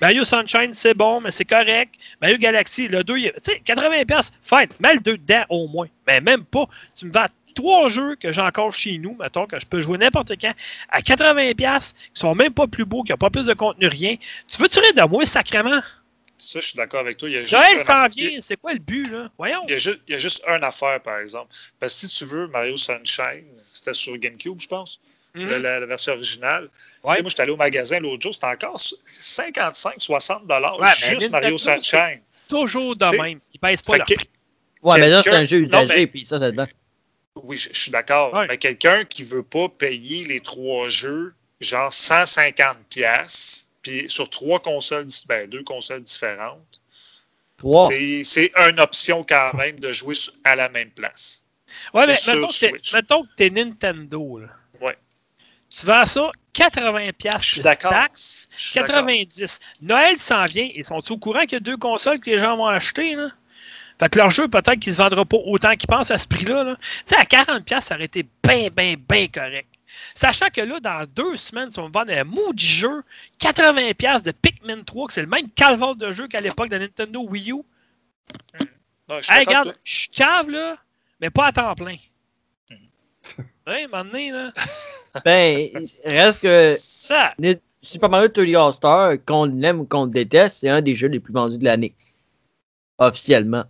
Mario 0.03 0.23
Sunshine, 0.25 0.75
c'est 0.75 0.93
bon, 0.93 1.23
mais 1.23 1.31
c'est 1.31 1.47
correct. 1.47 1.95
Mario 2.21 2.37
Galaxy, 2.37 2.89
le 2.89 3.03
2, 3.03 3.17
il- 3.17 3.33
tu 3.43 3.53
sais, 3.53 3.63
80$, 3.65 4.33
fine, 4.43 4.69
mets 4.81 4.93
le 4.93 5.01
2 5.01 5.17
dedans 5.17 5.45
au 5.49 5.67
moins. 5.67 5.87
Mais 6.07 6.21
même 6.21 6.45
pas. 6.45 6.69
Tu 6.95 7.07
me 7.07 7.13
vends 7.13 7.27
trois 7.55 7.89
jeux 7.89 8.17
que 8.17 8.31
j'ai 8.33 8.43
encore 8.43 8.75
chez 8.75 8.99
nous, 8.99 9.17
mettons, 9.19 9.47
que 9.47 9.59
je 9.59 9.65
peux 9.65 9.81
jouer 9.81 9.97
n'importe 9.97 10.33
quand, 10.39 10.53
à 10.91 11.01
80$, 11.01 11.95
qui 12.13 12.21
sont 12.21 12.35
même 12.35 12.53
pas 12.53 12.67
plus 12.67 12.85
beaux, 12.85 13.03
qui 13.03 13.13
n'ont 13.13 13.19
pas 13.19 13.31
plus 13.31 13.47
de 13.47 13.55
contenu, 13.55 13.87
rien. 13.87 14.17
Tu 14.47 14.61
veux-tu 14.61 14.79
rire 14.79 14.93
de 14.95 15.09
moi, 15.09 15.25
sacrément? 15.25 15.81
Ça, 16.41 16.61
je 16.61 16.67
suis 16.67 16.77
d'accord 16.77 17.01
avec 17.01 17.17
toi. 17.19 17.29
Il 17.29 17.35
y 17.35 17.37
a 17.37 17.41
juste 17.45 17.53
Joël 17.53 17.79
s'en 17.79 18.07
vient, 18.09 18.39
c'est 18.41 18.57
quoi 18.57 18.73
le 18.73 18.79
but, 18.81 19.09
là? 19.11 19.31
Voyons. 19.39 19.63
Il 19.69 19.73
y, 19.73 19.75
a 19.75 19.79
juste, 19.79 20.01
il 20.09 20.13
y 20.13 20.15
a 20.15 20.19
juste 20.19 20.43
une 20.49 20.65
affaire, 20.65 21.01
par 21.03 21.19
exemple. 21.21 21.53
Parce 21.79 22.01
que 22.01 22.07
si 22.07 22.17
tu 22.17 22.25
veux, 22.25 22.47
Mario 22.49 22.77
Sunshine, 22.77 23.45
c'était 23.71 23.95
sur 23.95 24.17
GameCube, 24.19 24.59
je 24.61 24.67
pense, 24.69 25.01
Mhm. 25.35 25.49
la, 25.49 25.59
la- 25.59 25.81
la 25.81 25.87
version 25.87 26.15
originale. 26.15 26.69
Ouais. 27.05 27.13
Tu 27.13 27.17
sais, 27.17 27.23
moi, 27.23 27.29
j'étais 27.31 27.43
allé 27.43 27.53
au 27.53 27.57
magasin 27.57 28.01
l'autre 28.01 28.23
jour, 28.23 28.35
c'était 28.35 28.47
encore 28.47 28.81
55-60 28.81 30.47
dollars 30.47 30.79
Ouais, 30.81 30.87
mais 30.87 30.95
juste 30.95 31.13
Nintendo, 31.13 31.31
Mario 31.31 31.59
Sunshine. 31.59 32.21
Toujours 32.49 32.97
de 32.97 33.05
C'est- 33.05 33.19
même. 33.19 33.39
Ils 33.55 33.61
pèsent 33.61 33.83
pas 33.83 33.97
leur 33.99 34.07
que-. 34.07 34.15
Ouais, 34.83 34.99
mais 34.99 35.09
là, 35.09 35.23
c'est 35.23 35.31
un 35.31 35.45
jeu 35.45 35.59
usagé, 35.61 35.87
mais- 35.97 36.07
puis 36.07 36.27
ça, 36.27 36.39
ça 36.39 36.51
dedans. 36.51 36.67
Oui, 37.37 37.57
je, 37.57 37.69
je 37.73 37.79
suis 37.79 37.91
d'accord. 37.91 38.35
Ouais. 38.35 38.47
Mais 38.49 38.59
quelqu'un 38.59 39.05
qui 39.05 39.23
ne 39.23 39.29
veut 39.29 39.43
pas 39.43 39.69
payer 39.69 40.25
les 40.27 40.41
trois 40.41 40.89
jeux, 40.89 41.33
genre 41.61 41.93
150 41.93 42.79
pièces 42.89 43.69
puis 43.83 44.09
sur 44.09 44.29
trois 44.29 44.61
consoles, 44.61 45.07
ben, 45.29 45.49
deux 45.49 45.63
consoles 45.63 46.03
différentes, 46.03 46.81
Trois. 47.59 47.89
c'est- 47.89 48.25
c'est 48.25 48.53
une 48.57 48.81
option 48.81 49.25
quand 49.29 49.55
même 49.55 49.79
de 49.79 49.93
jouer 49.93 50.15
sur- 50.15 50.33
à 50.45 50.57
la 50.57 50.69
même 50.69 50.91
place. 50.91 51.43
Ouais, 51.95 52.07
mais 52.07 52.17
mettons 52.27 52.49
que, 52.49 52.95
mettons 52.95 53.23
que 53.23 53.29
t'es 53.37 53.51
Nintendo, 53.51 54.39
là. 54.41 54.49
Ouais. 54.81 54.97
Tu 55.69 55.87
vends 55.87 56.05
ça 56.07 56.31
80$ 56.53 57.13
piastres 57.13 57.43
Je 57.45 57.47
suis 57.47 57.61
plus 57.61 57.65
d'accord. 57.65 57.93
taxes, 57.93 58.49
Je 58.57 58.61
suis 58.71 58.75
d'accord. 58.81 58.97
90$. 58.97 59.61
Noël 59.81 60.19
s'en 60.19 60.45
vient. 60.47 60.69
Ils 60.75 60.85
sont 60.85 61.01
au 61.13 61.17
courant 61.17 61.43
qu'il 61.43 61.53
y 61.53 61.57
a 61.57 61.61
deux 61.61 61.77
consoles 61.77 62.19
que 62.19 62.29
les 62.31 62.39
gens 62.41 62.57
vont 62.57 62.67
acheter, 62.67 63.15
là? 63.15 63.29
Fait 64.01 64.09
que 64.09 64.19
leur 64.19 64.31
jeu, 64.31 64.49
peut-être 64.49 64.81
qu'il 64.81 64.91
ne 64.91 64.97
se 64.97 65.03
vendra 65.03 65.25
pas 65.25 65.37
autant 65.37 65.77
qu'ils 65.77 65.87
pensent 65.87 66.11
à 66.11 66.19
ce 66.19 66.27
prix-là. 66.27 66.65
là. 66.65 66.77
Tu 67.07 67.15
sais, 67.15 67.17
à 67.17 67.25
40$, 67.25 67.81
ça 67.85 67.95
aurait 67.95 68.07
été 68.07 68.27
bien, 68.43 68.69
bien, 68.71 68.95
bien 69.09 69.29
correct. 69.29 69.69
Sachant 70.15 70.49
que 70.49 70.61
là, 70.61 70.81
dans 70.81 71.07
deux 71.15 71.37
semaines, 71.37 71.71
si 71.71 71.79
on 71.79 71.89
me 71.89 71.93
vend 71.93 72.09
un 72.09 72.25
maudit 72.25 72.67
jeu, 72.67 73.03
80$ 73.41 74.23
de 74.23 74.33
Pikmin 74.33 74.83
3, 74.83 75.07
que 75.07 75.13
c'est 75.13 75.23
le 75.23 75.29
même 75.29 75.49
calvaire 75.51 75.95
de 75.95 76.13
jeu 76.13 76.29
qu'à 76.29 76.41
l'époque 76.41 76.69
de 76.69 76.79
Nintendo 76.79 77.21
Wii 77.21 77.53
U. 77.53 77.55
Ouais, 77.55 77.63
je 79.19 79.23
suis 79.23 79.33
Hey, 79.33 79.45
d'accord 79.45 79.61
regarde, 79.63 79.79
je 79.83 79.93
suis 79.93 80.09
cave, 80.09 80.51
là, 80.51 80.77
mais 81.21 81.31
pas 81.31 81.47
à 81.47 81.53
temps 81.53 81.75
plein. 81.75 81.97
Hey, 83.67 83.85
un 83.85 83.89
moment 83.89 84.05
donné, 84.05 84.31
là. 84.33 84.53
Ben, 85.25 85.69
reste 86.05 86.41
que 86.41 86.75
Ça. 86.79 87.35
Super 87.83 88.09
Mario 88.11 88.29
3D 88.29 88.57
All-Star, 88.57 89.17
qu'on 89.25 89.47
l'aime 89.47 89.81
ou 89.81 89.85
qu'on 89.85 90.05
le 90.05 90.11
déteste, 90.11 90.59
c'est 90.61 90.69
un 90.69 90.83
des 90.83 90.95
jeux 90.95 91.09
les 91.09 91.19
plus 91.19 91.33
vendus 91.33 91.59
de 91.59 91.65
l'année. 91.65 91.95
Officiellement. 92.99 93.65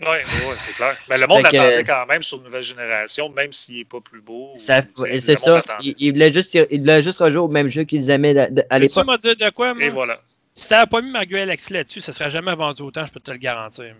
Toi. 0.00 0.12
Ouais, 0.12 0.22
c'est 0.58 0.72
clair. 0.72 0.96
Mais 1.08 1.18
le 1.18 1.26
monde 1.26 1.44
Fait 1.46 1.50
que- 1.50 1.56
attendait 1.56 1.84
quand 1.84 2.06
même 2.06 2.22
sur 2.22 2.38
une 2.38 2.44
nouvelle 2.44 2.62
génération, 2.62 3.28
même 3.30 3.52
s'il 3.52 3.78
n'est 3.78 3.84
pas 3.84 4.00
plus 4.00 4.20
beau. 4.20 4.52
C'est 4.58 4.66
ça. 4.66 4.78
attendait. 4.78 5.62
Ils 5.82 5.94
il 5.98 6.12
voulaient 6.12 6.32
juste, 6.32 6.56
voulaient 6.72 7.02
juste 7.02 7.18
rejouer 7.18 7.38
au 7.38 7.48
même 7.48 7.68
jeu 7.68 7.84
qu'ils 7.84 8.08
aimaient 8.10 8.36
à, 8.38 8.48
à 8.70 8.76
Tu 8.76 8.82
l'époque. 8.82 9.06
m'as 9.06 9.18
dit 9.18 9.34
de 9.36 9.50
quoi, 9.50 9.74
moi? 9.74 9.82
Et 9.84 9.88
voilà. 9.88 10.18
Si 10.54 10.68
t'avais 10.68 10.86
pas 10.88 11.00
mis 11.00 11.10
Mario 11.10 11.36
Galaxy 11.38 11.72
là-dessus, 11.72 12.00
ça 12.00 12.12
serait 12.12 12.30
jamais 12.30 12.54
vendu 12.54 12.82
autant, 12.82 13.06
je 13.06 13.12
peux 13.12 13.20
te 13.20 13.30
le 13.30 13.38
garantir. 13.38 13.94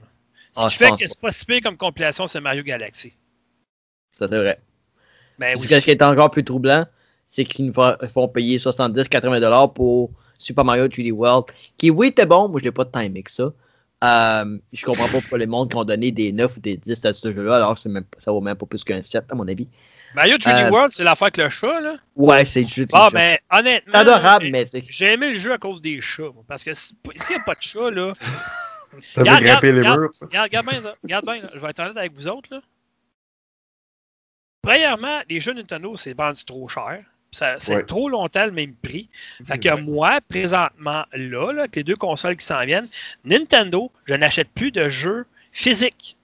Ce 0.53 0.61
Ah, 0.65 0.69
qui 0.69 0.77
fait 0.77 0.91
que 0.91 1.07
c'est 1.07 1.21
pas 1.21 1.31
si 1.31 1.45
pire 1.45 1.61
comme 1.63 1.77
compilation, 1.77 2.27
c'est 2.27 2.41
Mario 2.41 2.63
Galaxy. 2.65 3.15
Ça, 4.19 4.27
c'est 4.29 4.37
vrai. 4.37 4.59
Ben 5.39 5.57
oui. 5.59 5.67
que 5.67 5.75
ce 5.79 5.85
qui 5.85 5.91
est 5.91 6.03
encore 6.03 6.31
plus 6.31 6.45
troublant, 6.45 6.85
c'est 7.29 7.45
qu'ils 7.45 7.67
nous 7.67 7.73
font 8.13 8.29
payer 8.29 8.59
70-80$ 8.59 9.73
pour 9.73 10.11
Super 10.39 10.65
Mario 10.65 10.89
3D 10.89 11.13
World, 11.13 11.45
qui, 11.79 11.91
oui, 11.91 12.09
était 12.09 12.27
bon, 12.27 12.49
moi, 12.49 12.59
je 12.61 12.65
l'ai 12.65 12.73
pas 12.73 12.85
tant 12.85 13.01
aimé 13.01 13.23
que 13.23 13.31
ça. 13.31 13.53
Euh, 14.03 14.59
je 14.73 14.85
comprends 14.87 15.07
pas 15.09 15.21
pourquoi 15.21 15.37
les 15.39 15.47
mondes 15.47 15.71
qui 15.71 15.77
ont 15.77 15.85
donné 15.85 16.11
des 16.11 16.33
9 16.33 16.57
ou 16.57 16.61
des 16.61 16.77
10 16.79 17.05
à 17.05 17.13
ce 17.13 17.33
jeu-là, 17.35 17.57
alors 17.57 17.75
que 17.75 17.81
c'est 17.83 17.89
même, 17.91 18.05
ça 18.19 18.33
vaut 18.33 18.41
même 18.41 18.57
pas 18.57 18.65
plus 18.65 18.83
qu'un 18.83 19.03
7, 19.03 19.25
à 19.31 19.35
mon 19.35 19.47
avis. 19.47 19.69
Mario 20.15 20.37
3D 20.39 20.65
Euh, 20.65 20.71
World, 20.71 20.91
c'est 20.93 21.05
l'affaire 21.05 21.27
avec 21.27 21.37
le 21.37 21.49
chat, 21.51 21.81
là. 21.81 21.97
Ouais, 22.17 22.45
c'est 22.47 22.65
juste. 22.65 22.89
Ah, 22.95 23.09
jeux. 23.11 23.17
mais 23.19 23.41
honnêtement. 23.51 23.93
C'est 23.93 23.99
adorable, 24.01 24.45
j'ai- 24.47 24.51
mais. 24.51 24.67
J'ai 24.89 25.13
aimé 25.13 25.31
le 25.35 25.39
jeu 25.39 25.53
à 25.53 25.59
cause 25.59 25.83
des 25.83 26.01
chats. 26.01 26.23
moi, 26.35 26.43
Parce 26.49 26.65
que 26.65 26.73
si- 26.73 26.97
s'il 27.17 27.37
n'y 27.37 27.43
a 27.43 27.45
pas 27.45 27.55
de 27.55 27.61
chat, 27.63 27.91
là. 27.91 28.15
T'as 29.15 29.21
Regarde, 29.21 29.43
grimper 29.45 29.73
les 29.73 29.79
regarde, 29.81 30.01
murs? 30.01 30.11
Regarde, 30.21 30.45
regarde 30.49 30.67
bien, 30.69 30.81
là. 30.81 30.95
Regarde 31.05 31.25
bien, 31.27 31.37
là. 31.37 31.49
Je 31.55 31.59
vais 31.61 31.69
être 31.71 31.79
honnête 31.81 31.97
avec 31.97 32.13
vous 32.15 32.27
autres, 32.27 32.49
là. 32.53 32.61
Premièrement, 34.63 35.21
les 35.29 35.41
jeux 35.41 35.53
Nintendo, 35.53 35.97
c'est 35.97 36.13
vendu 36.17 36.45
trop 36.45 36.67
cher. 36.69 37.05
C'est 37.33 37.75
Ouais. 37.77 37.85
trop 37.85 38.09
longtemps 38.09 38.45
le 38.47 38.51
même 38.53 38.75
prix. 38.75 39.09
Fait 39.47 39.59
que 39.59 39.75
moi, 39.81 40.19
présentement, 40.29 41.05
là, 41.13 41.53
là, 41.53 41.61
avec 41.61 41.77
les 41.77 41.85
deux 41.85 41.95
consoles 41.97 42.37
qui 42.37 42.45
s'en 42.45 42.65
viennent, 42.65 42.89
Nintendo, 43.25 43.91
je 44.05 44.15
n'achète 44.15 44.49
plus 44.55 44.73
de 44.73 44.89
jeux 44.89 45.27
physiques. 45.53 46.17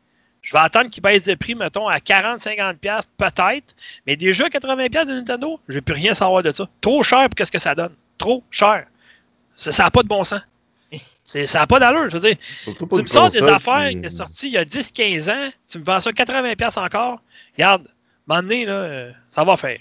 Je 0.42 0.52
vais 0.52 0.58
attendre 0.60 0.90
qu'ils 0.90 1.02
baissent 1.02 1.22
de 1.24 1.34
prix, 1.34 1.54
mettons, 1.54 1.88
à 1.88 1.98
40-50$ 1.98 2.76
piastres, 2.78 3.10
peut-être. 3.18 3.74
Mais 4.06 4.16
des 4.16 4.32
jeux 4.32 4.46
à 4.46 4.48
80$ 4.48 4.88
piastres 4.90 5.10
de 5.10 5.16
Nintendo, 5.16 5.60
je 5.68 5.74
ne 5.74 5.78
veux 5.78 5.82
plus 5.82 5.94
rien 5.94 6.14
savoir 6.14 6.42
de 6.42 6.50
ça. 6.52 6.68
Trop 6.80 7.02
cher 7.02 7.28
pour 7.28 7.34
qu'est-ce 7.36 7.52
que 7.52 7.58
ça 7.58 7.74
donne. 7.74 7.94
Trop 8.18 8.42
cher. 8.50 8.86
Ça 9.56 9.84
n'a 9.84 9.90
pas 9.90 10.02
de 10.02 10.08
bon 10.08 10.22
sens. 10.24 10.40
Ça 11.24 11.58
n'a 11.60 11.66
pas 11.66 11.80
d'allure, 11.80 12.08
je 12.08 12.18
veux 12.18 12.28
dire. 12.28 12.36
Tu 12.64 12.70
me 13.02 13.06
sors 13.06 13.28
des 13.28 13.38
affaires 13.54 13.88
qui- 13.90 14.00
qui 14.02 14.10
sont 14.10 14.16
sorties 14.18 14.46
il 14.48 14.52
y 14.52 14.58
a 14.58 14.64
10-15 14.64 15.28
ans, 15.28 15.48
tu 15.68 15.78
me 15.80 15.84
vends 15.84 16.00
ça 16.00 16.12
80$ 16.12 16.76
encore. 16.76 17.20
Regarde, 17.56 17.86
à 18.28 18.34
un 18.34 18.36
moment 18.36 18.42
donné, 18.48 18.64
là, 18.64 18.72
euh, 18.74 19.12
ça 19.28 19.42
va 19.42 19.56
faire. 19.56 19.78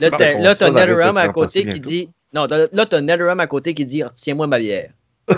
Là, 0.00 0.10
t'as 0.10 0.38
là, 0.38 0.54
NetherRealm 0.54 1.16
à 1.16 1.28
côté 1.28 1.60
qui 1.60 1.80
bientôt. 1.80 1.88
dit. 1.88 2.10
Non, 2.32 2.46
là, 2.46 2.86
t'as 2.86 3.00
NetherRealm 3.00 3.40
à 3.40 3.46
côté 3.46 3.74
qui 3.74 3.84
dit 3.86 4.02
Retiens-moi 4.02 4.46
ma 4.46 4.58
bière. 4.58 4.90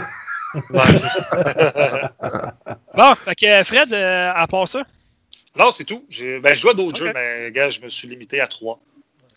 Bon, 2.95 3.15
fait 3.17 3.35
que 3.35 3.65
Fred, 3.65 3.93
euh, 3.93 4.33
à 4.35 4.47
part 4.47 4.67
ça, 4.67 4.83
non, 5.57 5.71
c'est 5.71 5.85
tout. 5.85 6.05
Ben, 6.43 6.55
je 6.55 6.61
joue 6.61 6.71
à 6.71 6.75
d'autres 6.75 6.99
jeux, 6.99 7.13
mais 7.15 7.51
gars, 7.53 7.69
je 7.71 7.81
me 7.81 7.89
suis 7.89 8.07
limité 8.09 8.41
à 8.41 8.47
trois. 8.47 8.79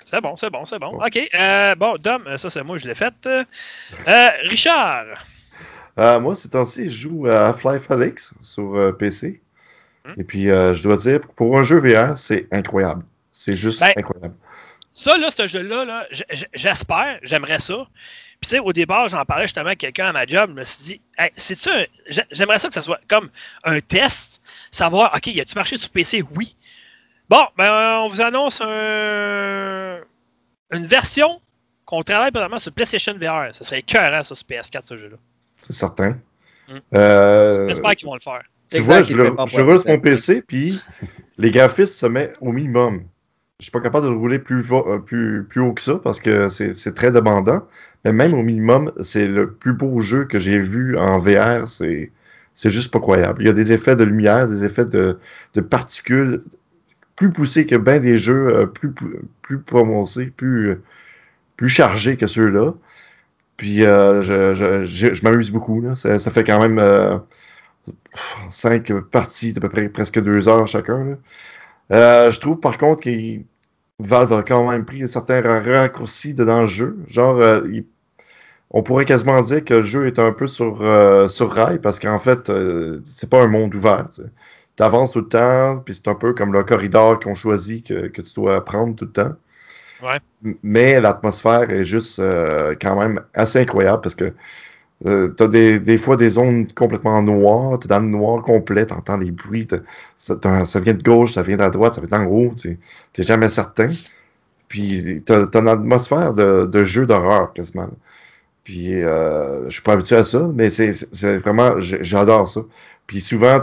c'est 0.05 0.21
bon, 0.21 0.35
c'est 0.38 0.49
bon, 0.49 0.65
c'est 0.65 0.79
bon. 0.79 1.03
OK. 1.03 1.29
euh, 1.33 1.75
bon, 1.75 1.95
Dom, 2.01 2.23
ça 2.38 2.49
c'est 2.49 2.63
moi, 2.63 2.77
je 2.77 2.88
l'ai 2.88 2.95
fait. 2.95 3.13
Euh, 3.25 4.29
Richard, 4.43 5.05
Euh, 5.99 6.19
moi, 6.19 6.35
ces 6.35 6.49
temps-ci, 6.49 6.89
je 6.89 6.97
joue 7.09 7.27
à 7.27 7.47
Half-Life 7.49 7.89
Alyx 7.91 8.33
sur 8.41 8.75
euh, 8.75 8.91
PC. 8.91 9.41
Hmm. 10.05 10.13
Et 10.17 10.23
puis, 10.23 10.49
euh, 10.49 10.73
je 10.73 10.81
dois 10.83 10.95
dire, 10.97 11.19
pour 11.35 11.57
un 11.59 11.63
jeu 11.63 11.79
VR, 11.79 12.17
c'est 12.17 12.47
incroyable. 12.51 13.03
C'est 13.31 13.55
juste 13.55 13.79
Ben, 13.81 13.91
incroyable. 13.97 14.35
Ça, 14.93 15.18
là, 15.18 15.31
ce 15.31 15.47
jeu-là, 15.47 15.85
là, 15.85 16.07
j'espère, 16.53 17.19
j'aimerais 17.23 17.59
ça. 17.59 17.88
Puis, 18.39 18.49
tu 18.49 18.55
sais, 18.55 18.59
au 18.59 18.73
départ, 18.73 19.07
j'en 19.07 19.23
parlais 19.23 19.43
justement 19.45 19.68
avec 19.68 19.80
quelqu'un 19.80 20.07
à 20.07 20.11
ma 20.13 20.26
job. 20.26 20.49
Je 20.49 20.55
me 20.55 20.63
suis 20.63 20.84
dit, 20.84 21.01
hey, 21.18 21.30
c'est-tu 21.35 21.69
un- 21.69 21.85
j'ai- 22.07 22.26
J'aimerais 22.31 22.57
ça 22.59 22.68
que 22.68 22.73
ça 22.73 22.81
soit 22.81 22.99
comme 23.07 23.30
un 23.63 23.80
test, 23.81 24.41
savoir, 24.72 25.13
OK, 25.15 25.27
y 25.27 25.39
a-tu 25.39 25.55
marché 25.55 25.77
sur 25.77 25.89
PC? 25.91 26.23
Oui. 26.35 26.55
Bon, 27.30 27.45
ben, 27.57 27.99
on 28.03 28.09
vous 28.09 28.19
annonce 28.19 28.59
un- 28.61 29.99
une 30.72 30.85
version 30.88 31.39
qu'on 31.85 32.01
travaille 32.03 32.31
présentement 32.31 32.59
sur 32.59 32.72
PlayStation 32.73 33.13
VR. 33.13 33.53
Ça 33.53 33.63
serait 33.63 33.80
écœurant, 33.80 34.23
ça, 34.23 34.35
sur 34.35 34.45
PS4, 34.45 34.88
ce 34.88 34.95
jeu-là. 34.97 35.18
C'est 35.61 35.73
certain. 35.73 36.18
Hmm. 36.68 36.77
Euh, 36.95 37.68
J'espère 37.68 37.95
qu'ils 37.95 38.07
vont 38.07 38.15
le 38.15 38.19
faire. 38.22 38.41
tu 38.69 38.77
Exact, 38.77 38.85
vois, 38.85 39.03
je, 39.03 39.13
le, 39.15 39.35
je 39.47 39.61
roule 39.61 39.80
sur 39.80 39.88
mon 39.89 39.99
PC, 39.99 40.41
puis 40.41 40.80
les 41.38 41.51
graphismes 41.51 41.93
se 41.93 42.05
mettent 42.07 42.38
au 42.41 42.51
minimum. 42.51 43.05
Je 43.61 43.65
suis 43.65 43.71
pas 43.71 43.79
capable 43.79 44.07
de 44.07 44.11
le 44.11 44.17
rouler 44.17 44.39
plus, 44.39 44.65
euh, 44.71 44.97
plus, 44.97 45.43
plus 45.47 45.61
haut 45.61 45.71
que 45.73 45.81
ça 45.81 45.99
parce 46.03 46.19
que 46.19 46.49
c'est 46.49 46.95
très 46.95 47.11
demandant. 47.11 47.61
Mais 48.03 48.11
même 48.11 48.33
au 48.33 48.41
minimum, 48.41 48.91
c'est 49.01 49.27
le 49.27 49.51
plus 49.51 49.73
beau 49.73 49.99
jeu 49.99 50.25
que 50.25 50.39
j'ai 50.39 50.59
vu 50.59 50.97
en 50.97 51.19
VR. 51.19 51.67
C'est 51.67 52.09
juste 52.71 52.91
pas 52.91 52.99
croyable. 52.99 53.43
Il 53.43 53.45
y 53.45 53.49
a 53.51 53.53
des 53.53 53.71
effets 53.71 53.95
de 53.95 54.03
lumière, 54.03 54.47
des 54.47 54.65
effets 54.65 54.85
de, 54.85 55.19
de 55.53 55.61
particules 55.61 56.39
plus 57.15 57.31
poussés 57.31 57.67
que 57.67 57.75
bien 57.75 57.99
des 57.99 58.17
jeux 58.17 58.47
euh, 58.47 58.65
plus, 58.65 58.95
plus 59.43 59.59
prononcés, 59.59 60.31
plus, 60.35 60.81
plus 61.55 61.69
chargés 61.69 62.17
que 62.17 62.25
ceux-là. 62.25 62.73
Puis 63.57 63.85
euh, 63.85 64.23
je, 64.23 64.55
je, 64.55 65.13
je, 65.13 65.23
m'amuse 65.23 65.51
beaucoup. 65.51 65.83
Ça, 65.93 66.17
fait 66.17 66.43
quand 66.43 66.67
même 66.67 67.21
cinq 68.49 68.91
parties 69.11 69.53
d'à 69.53 69.61
peu 69.61 69.69
près 69.69 69.88
presque 69.89 70.19
deux 70.19 70.49
heures 70.49 70.67
chacun. 70.67 71.19
je 71.91 72.39
trouve 72.39 72.59
par 72.59 72.79
contre 72.79 73.03
que 73.03 73.11
Valve 74.02 74.34
a 74.34 74.44
quand 74.44 74.69
même 74.69 74.86
pris 74.86 75.07
certains 75.07 75.41
ra- 75.41 75.61
raccourcis 75.61 76.34
dans 76.36 76.61
le 76.61 76.68
jeu. 76.68 76.98
Genre, 77.07 77.38
euh, 77.38 77.61
il- 77.72 77.86
on 78.72 78.84
pourrait 78.84 79.06
quasiment 79.06 79.41
dire 79.41 79.64
que 79.65 79.76
le 79.76 79.82
jeu 79.82 80.07
est 80.07 80.19
un 80.19 80.32
peu 80.32 80.48
sur, 80.48 80.82
euh, 80.82 81.28
sur 81.28 81.52
rail 81.52 81.80
parce 81.80 81.99
qu'en 81.99 82.18
fait, 82.19 82.49
euh, 82.49 83.02
c'est 83.03 83.30
pas 83.30 83.41
un 83.44 83.48
monde 83.48 83.76
ouvert. 83.76 84.06
Tu 84.78 84.84
avances 84.84 85.11
tout 85.11 85.19
le 85.22 85.28
temps, 85.28 85.80
puis 85.84 85.94
c'est 85.94 86.07
un 86.07 86.15
peu 86.15 86.34
comme 86.34 86.53
le 86.53 86.64
corridor 86.64 87.19
qu'on 87.19 87.36
choisit 87.36 87.86
que, 87.88 88.07
que 88.07 88.22
tu 88.22 88.34
dois 88.36 88.64
prendre 88.64 88.95
tout 88.95 89.06
le 89.06 89.11
temps. 89.11 89.34
Ouais. 90.02 90.19
Mais 90.64 90.99
l'atmosphère 90.99 91.69
est 91.69 91.84
juste 91.84 92.19
euh, 92.19 92.76
quand 92.82 92.99
même 92.99 93.22
assez 93.34 93.60
incroyable 93.60 94.02
parce 94.02 94.15
que 94.15 94.34
tu 95.06 95.44
as 95.44 95.48
des, 95.48 95.80
des 95.80 95.98
fois 95.98 96.18
des 96.18 96.30
zones 96.30 96.68
complètement 96.73 97.22
noires, 97.23 97.80
tu 97.80 97.88
es 97.88 97.90
dans 97.90 97.99
le 97.99 98.07
noir 98.07 98.44
complet, 98.44 98.86
tu 98.86 98.94
entends 98.94 99.18
les 99.18 99.32
bruits, 99.32 99.68
t'as- 99.68 99.80
ça, 100.18 100.36
t'as- 100.36 100.64
vient 100.82 100.94
de 100.94 101.03
gauche, 101.03 101.34
ça 101.34 101.41
vient 101.44 101.56
de 101.57 101.61
la 101.61 101.69
droite, 101.69 101.94
ça 101.95 102.02
vient 102.02 102.19
d'en 102.19 102.26
haut, 102.26 102.52
tu 102.57 102.69
n'es 103.18 103.23
jamais 103.23 103.49
certain. 103.49 103.90
Puis 104.68 105.23
tu 105.26 105.34
as, 105.34 105.48
une 105.60 105.68
atmosphère 105.68 106.34
de, 106.34 106.65
de 106.65 106.84
jeu 106.86 107.06
d'horreur 107.06 107.53
quasiment. 107.53 107.90
Puis 108.64 108.95
euh, 109.03 109.65
je 109.68 109.72
suis 109.72 109.82
pas 109.84 109.94
habitué 109.94 110.18
à 110.18 110.23
ça, 110.26 110.49
mais 110.56 110.69
c'est 110.69 110.91
vraiment, 111.40 111.80
j'adore 111.80 112.48
ça. 112.48 112.61
Puis 113.07 113.22
souvent, 113.22 113.61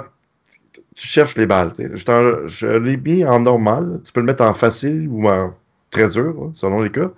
tu 0.95 1.07
cherches 1.07 1.37
les 1.37 1.47
balles. 1.47 1.73
Je, 1.79 2.43
je 2.47 2.67
l'ai 2.67 2.97
mis 2.97 3.25
en 3.25 3.41
normal. 3.41 4.01
Tu 4.05 4.13
peux 4.13 4.21
le 4.21 4.27
mettre 4.27 4.45
en 4.45 4.55
facile 4.55 5.09
ou 5.11 5.29
en 5.29 5.55
très 5.91 6.09
dur, 6.09 6.35
hein, 6.43 6.51
selon 6.55 6.83
les 6.83 6.91
cas. 6.91 7.11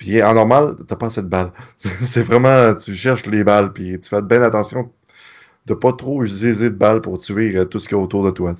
Puis 0.00 0.22
en 0.24 0.34
normal, 0.34 0.76
t'as 0.88 0.96
pas 0.96 1.08
assez 1.08 1.22
de 1.22 1.28
balles. 1.28 1.52
C'est 1.78 2.22
vraiment, 2.24 2.74
tu 2.76 2.96
cherches 2.96 3.26
les 3.26 3.44
balles, 3.44 3.72
puis 3.74 4.00
tu 4.00 4.10
fais 4.10 4.22
bien 4.22 4.42
attention 4.42 4.92
de 5.66 5.74
pas 5.74 5.92
trop 5.92 6.24
utiliser 6.24 6.70
de 6.70 6.76
balles 6.76 7.00
pour 7.02 7.18
tuer 7.20 7.56
euh, 7.56 7.64
tout 7.66 7.78
ce 7.80 7.88
qu'il 7.88 7.96
y 7.98 8.00
a 8.00 8.04
autour 8.04 8.24
de 8.24 8.30
toi. 8.32 8.54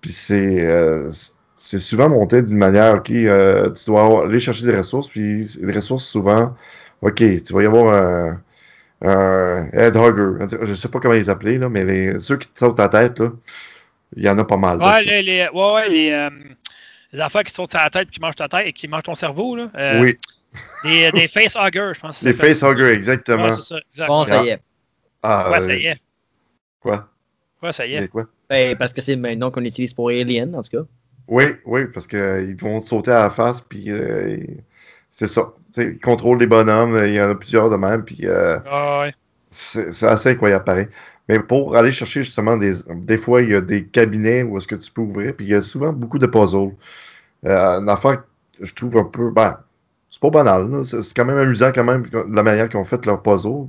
Puis 0.00 0.12
c'est 0.12 0.60
euh, 0.66 1.10
c'est 1.56 1.78
souvent 1.80 2.08
monté 2.08 2.42
d'une 2.42 2.56
manière, 2.58 2.96
ok, 2.96 3.10
euh, 3.10 3.70
tu 3.72 3.86
dois 3.86 4.24
aller 4.26 4.38
chercher 4.40 4.66
des 4.66 4.76
ressources, 4.76 5.08
puis 5.08 5.44
les 5.62 5.72
ressources 5.74 6.04
souvent, 6.06 6.54
ok, 7.02 7.16
tu 7.16 7.52
vas 7.52 7.62
y 7.62 7.66
avoir 7.66 7.94
un, 7.94 8.42
un 9.02 9.70
headhugger. 9.72 10.46
Je 10.62 10.74
sais 10.74 10.88
pas 10.88 11.00
comment 11.00 11.14
ils 11.14 11.30
appelaient, 11.30 11.58
là, 11.58 11.68
mais 11.68 11.84
les, 11.84 12.18
ceux 12.20 12.36
qui 12.38 12.48
te 12.48 12.58
sautent 12.60 12.78
la 12.78 12.88
tête, 12.88 13.20
là, 13.20 13.32
il 14.16 14.24
y 14.24 14.30
en 14.30 14.38
a 14.38 14.44
pas 14.44 14.56
mal. 14.56 14.80
Ouais, 14.80 15.04
les, 15.04 15.22
les- 15.22 15.48
ouais, 15.52 15.72
ouais, 15.74 15.88
les, 15.88 16.10
euh, 16.12 16.30
les 17.12 17.20
affaires 17.20 17.44
qui 17.44 17.52
sautent 17.52 17.74
la 17.74 17.90
tête 17.90 18.08
et 18.08 18.12
qui 18.12 18.20
mangent 18.20 18.36
ta 18.36 18.48
tête 18.48 18.66
et 18.66 18.72
qui 18.72 18.88
mangent 18.88 19.04
ton 19.04 19.14
cerveau. 19.14 19.56
Là. 19.56 19.70
Oui, 20.00 20.18
Des, 20.84 21.10
des 21.12 21.28
facehuggers, 21.28 21.92
je 21.94 22.00
pense. 22.00 22.18
que 22.20 22.32
s'appelle. 22.32 22.54
facehuggers, 22.54 22.92
exactement. 22.92 23.44
Ouais, 23.44 23.52
c'est 23.52 23.62
ça. 23.62 23.78
exact. 23.92 24.06
Bon, 24.08 24.24
ça 24.24 24.42
y 24.44 24.48
est. 24.48 24.60
ah, 25.22 25.50
Ouais, 25.50 25.56
euh, 25.56 25.60
ça 25.60 25.74
y 25.74 25.86
est. 25.86 25.96
Quoi? 26.80 27.08
Ouais, 27.62 27.72
ça 27.72 27.86
y 27.86 27.94
est. 27.94 28.08
Quoi? 28.08 28.26
Ben, 28.48 28.76
parce 28.76 28.92
que 28.92 29.02
c'est 29.02 29.14
le 29.16 29.20
même 29.20 29.38
nom 29.38 29.50
qu'on 29.50 29.64
utilise 29.64 29.92
pour 29.92 30.08
Alien, 30.10 30.54
en 30.54 30.62
tout 30.62 30.70
cas. 30.78 30.84
Oui, 31.26 31.44
oui, 31.66 31.86
parce 31.92 32.06
qu'ils 32.06 32.56
vont 32.60 32.78
te 32.80 32.84
sauter 32.86 33.10
à 33.10 33.22
la 33.24 33.30
face, 33.30 33.60
puis 33.60 33.90
euh, 33.90 34.38
c'est 35.12 35.26
ça. 35.28 35.52
Tu 35.74 35.82
sais, 35.82 35.88
ils 35.90 35.98
contrôlent 36.00 36.38
les 36.38 36.46
bonhommes, 36.46 36.98
il 37.04 37.12
y 37.12 37.20
en 37.20 37.30
a 37.30 37.34
plusieurs 37.34 37.68
de 37.68 37.76
même, 37.76 38.04
puis 38.04 38.20
euh, 38.22 38.58
Ah, 38.66 39.00
ouais. 39.02 39.14
c'est 39.50 40.06
assez 40.06 40.30
incroyable 40.30 40.64
pareil. 40.64 40.88
Mais 41.28 41.40
pour 41.40 41.76
aller 41.76 41.90
chercher 41.90 42.22
justement 42.22 42.56
des. 42.56 42.72
Des 42.88 43.18
fois, 43.18 43.42
il 43.42 43.50
y 43.50 43.54
a 43.54 43.60
des 43.60 43.84
cabinets 43.84 44.42
où 44.44 44.56
est-ce 44.56 44.66
que 44.66 44.76
tu 44.76 44.90
peux 44.90 45.02
ouvrir, 45.02 45.34
puis 45.36 45.44
il 45.44 45.50
y 45.50 45.54
a 45.54 45.60
souvent 45.60 45.92
beaucoup 45.92 46.18
de 46.18 46.26
puzzles. 46.26 46.72
Euh, 47.44 47.80
une 47.80 47.88
affaire 47.90 48.22
que 48.58 48.64
je 48.64 48.74
trouve 48.74 48.96
un 48.96 49.04
peu. 49.04 49.30
Ben, 49.30 49.58
c'est 50.10 50.20
pas 50.20 50.30
banal. 50.30 50.84
C'est 50.84 51.14
quand 51.14 51.24
même 51.24 51.38
amusant, 51.38 51.70
quand 51.74 51.84
même, 51.84 52.04
la 52.30 52.42
manière 52.42 52.68
qu'ils 52.68 52.78
ont 52.78 52.84
fait 52.84 53.04
leur 53.06 53.22
puzzle. 53.22 53.66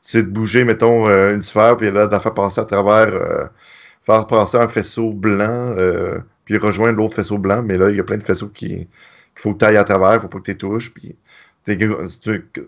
C'est 0.00 0.22
de 0.22 0.28
bouger, 0.28 0.64
mettons, 0.64 1.08
euh, 1.08 1.34
une 1.34 1.42
sphère, 1.42 1.76
puis 1.76 1.90
là, 1.90 2.06
de 2.06 2.12
la 2.12 2.20
faire 2.20 2.34
passer 2.34 2.60
à 2.60 2.64
travers, 2.64 3.14
euh, 3.14 3.46
faire 4.04 4.26
passer 4.26 4.56
un 4.58 4.68
faisceau 4.68 5.12
blanc, 5.12 5.74
euh, 5.78 6.18
puis 6.44 6.58
rejoindre 6.58 6.98
l'autre 6.98 7.14
faisceau 7.16 7.38
blanc. 7.38 7.62
Mais 7.62 7.76
là, 7.78 7.90
il 7.90 7.96
y 7.96 8.00
a 8.00 8.04
plein 8.04 8.16
de 8.18 8.22
faisceaux 8.22 8.48
qui- 8.48 8.68
qu'il 8.68 8.88
faut 9.36 9.52
que 9.54 9.58
tu 9.58 9.64
ailles 9.64 9.76
à 9.76 9.84
travers, 9.84 10.20
faut 10.20 10.28
pas 10.28 10.38
que 10.38 10.44
tu 10.44 10.50
les 10.52 10.56
touches. 10.58 10.92
Puis 10.92 11.16
c'est 11.64 11.78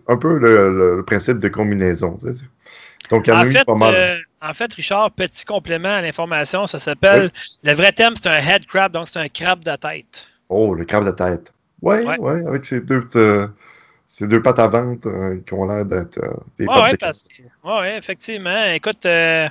un 0.08 0.16
peu 0.16 0.38
le, 0.38 0.70
le- 0.70 0.96
le 0.96 1.02
principe 1.04 1.38
de 1.38 1.48
combinaison. 1.48 2.16
tu 2.20 2.32
sais. 2.32 2.44
Donc, 3.10 3.26
il 3.26 3.30
y 3.30 3.32
en 3.32 3.38
a 3.38 3.42
En 3.42 3.46
eu 3.46 3.52
fait, 3.52 3.64
pas 3.64 3.74
mal. 3.74 3.94
euh, 3.94 4.16
en 4.42 4.52
fait, 4.52 4.72
Richard, 4.74 5.10
petit 5.12 5.44
complément 5.44 5.88
à 5.88 6.00
l'information, 6.02 6.66
ça 6.66 6.78
s'appelle. 6.78 7.32
Le 7.62 7.72
vrai 7.74 7.92
thème, 7.92 8.14
c'est 8.16 8.28
un 8.28 8.38
head 8.38 8.66
crab, 8.66 8.92
donc 8.92 9.08
c'est 9.08 9.18
un 9.18 9.28
crabe 9.28 9.64
de 9.64 9.74
tête. 9.76 10.30
Oh, 10.48 10.74
le 10.74 10.84
crabe 10.84 11.06
de 11.06 11.10
tête. 11.10 11.52
Ouais, 11.82 12.04
Ouais. 12.04 12.18
ouais, 12.18 12.46
avec 12.46 12.64
ces 12.64 12.80
deux, 12.80 13.06
euh, 13.16 13.46
ces 14.06 14.26
deux 14.26 14.42
pattes 14.42 14.58
à 14.58 14.68
ventre 14.68 15.08
euh, 15.08 15.40
qui 15.46 15.54
ont 15.54 15.66
l'air 15.66 15.84
d'être 15.84 16.18
euh, 16.18 16.32
des 16.58 16.66
Ouais, 16.66 16.74
pattes 16.74 16.90
ouais, 16.92 16.96
parce 16.98 17.22
que- 17.22 17.68
ouais, 17.68 17.96
effectivement. 17.96 18.64
Écoute, 18.74 19.06
euh, 19.06 19.48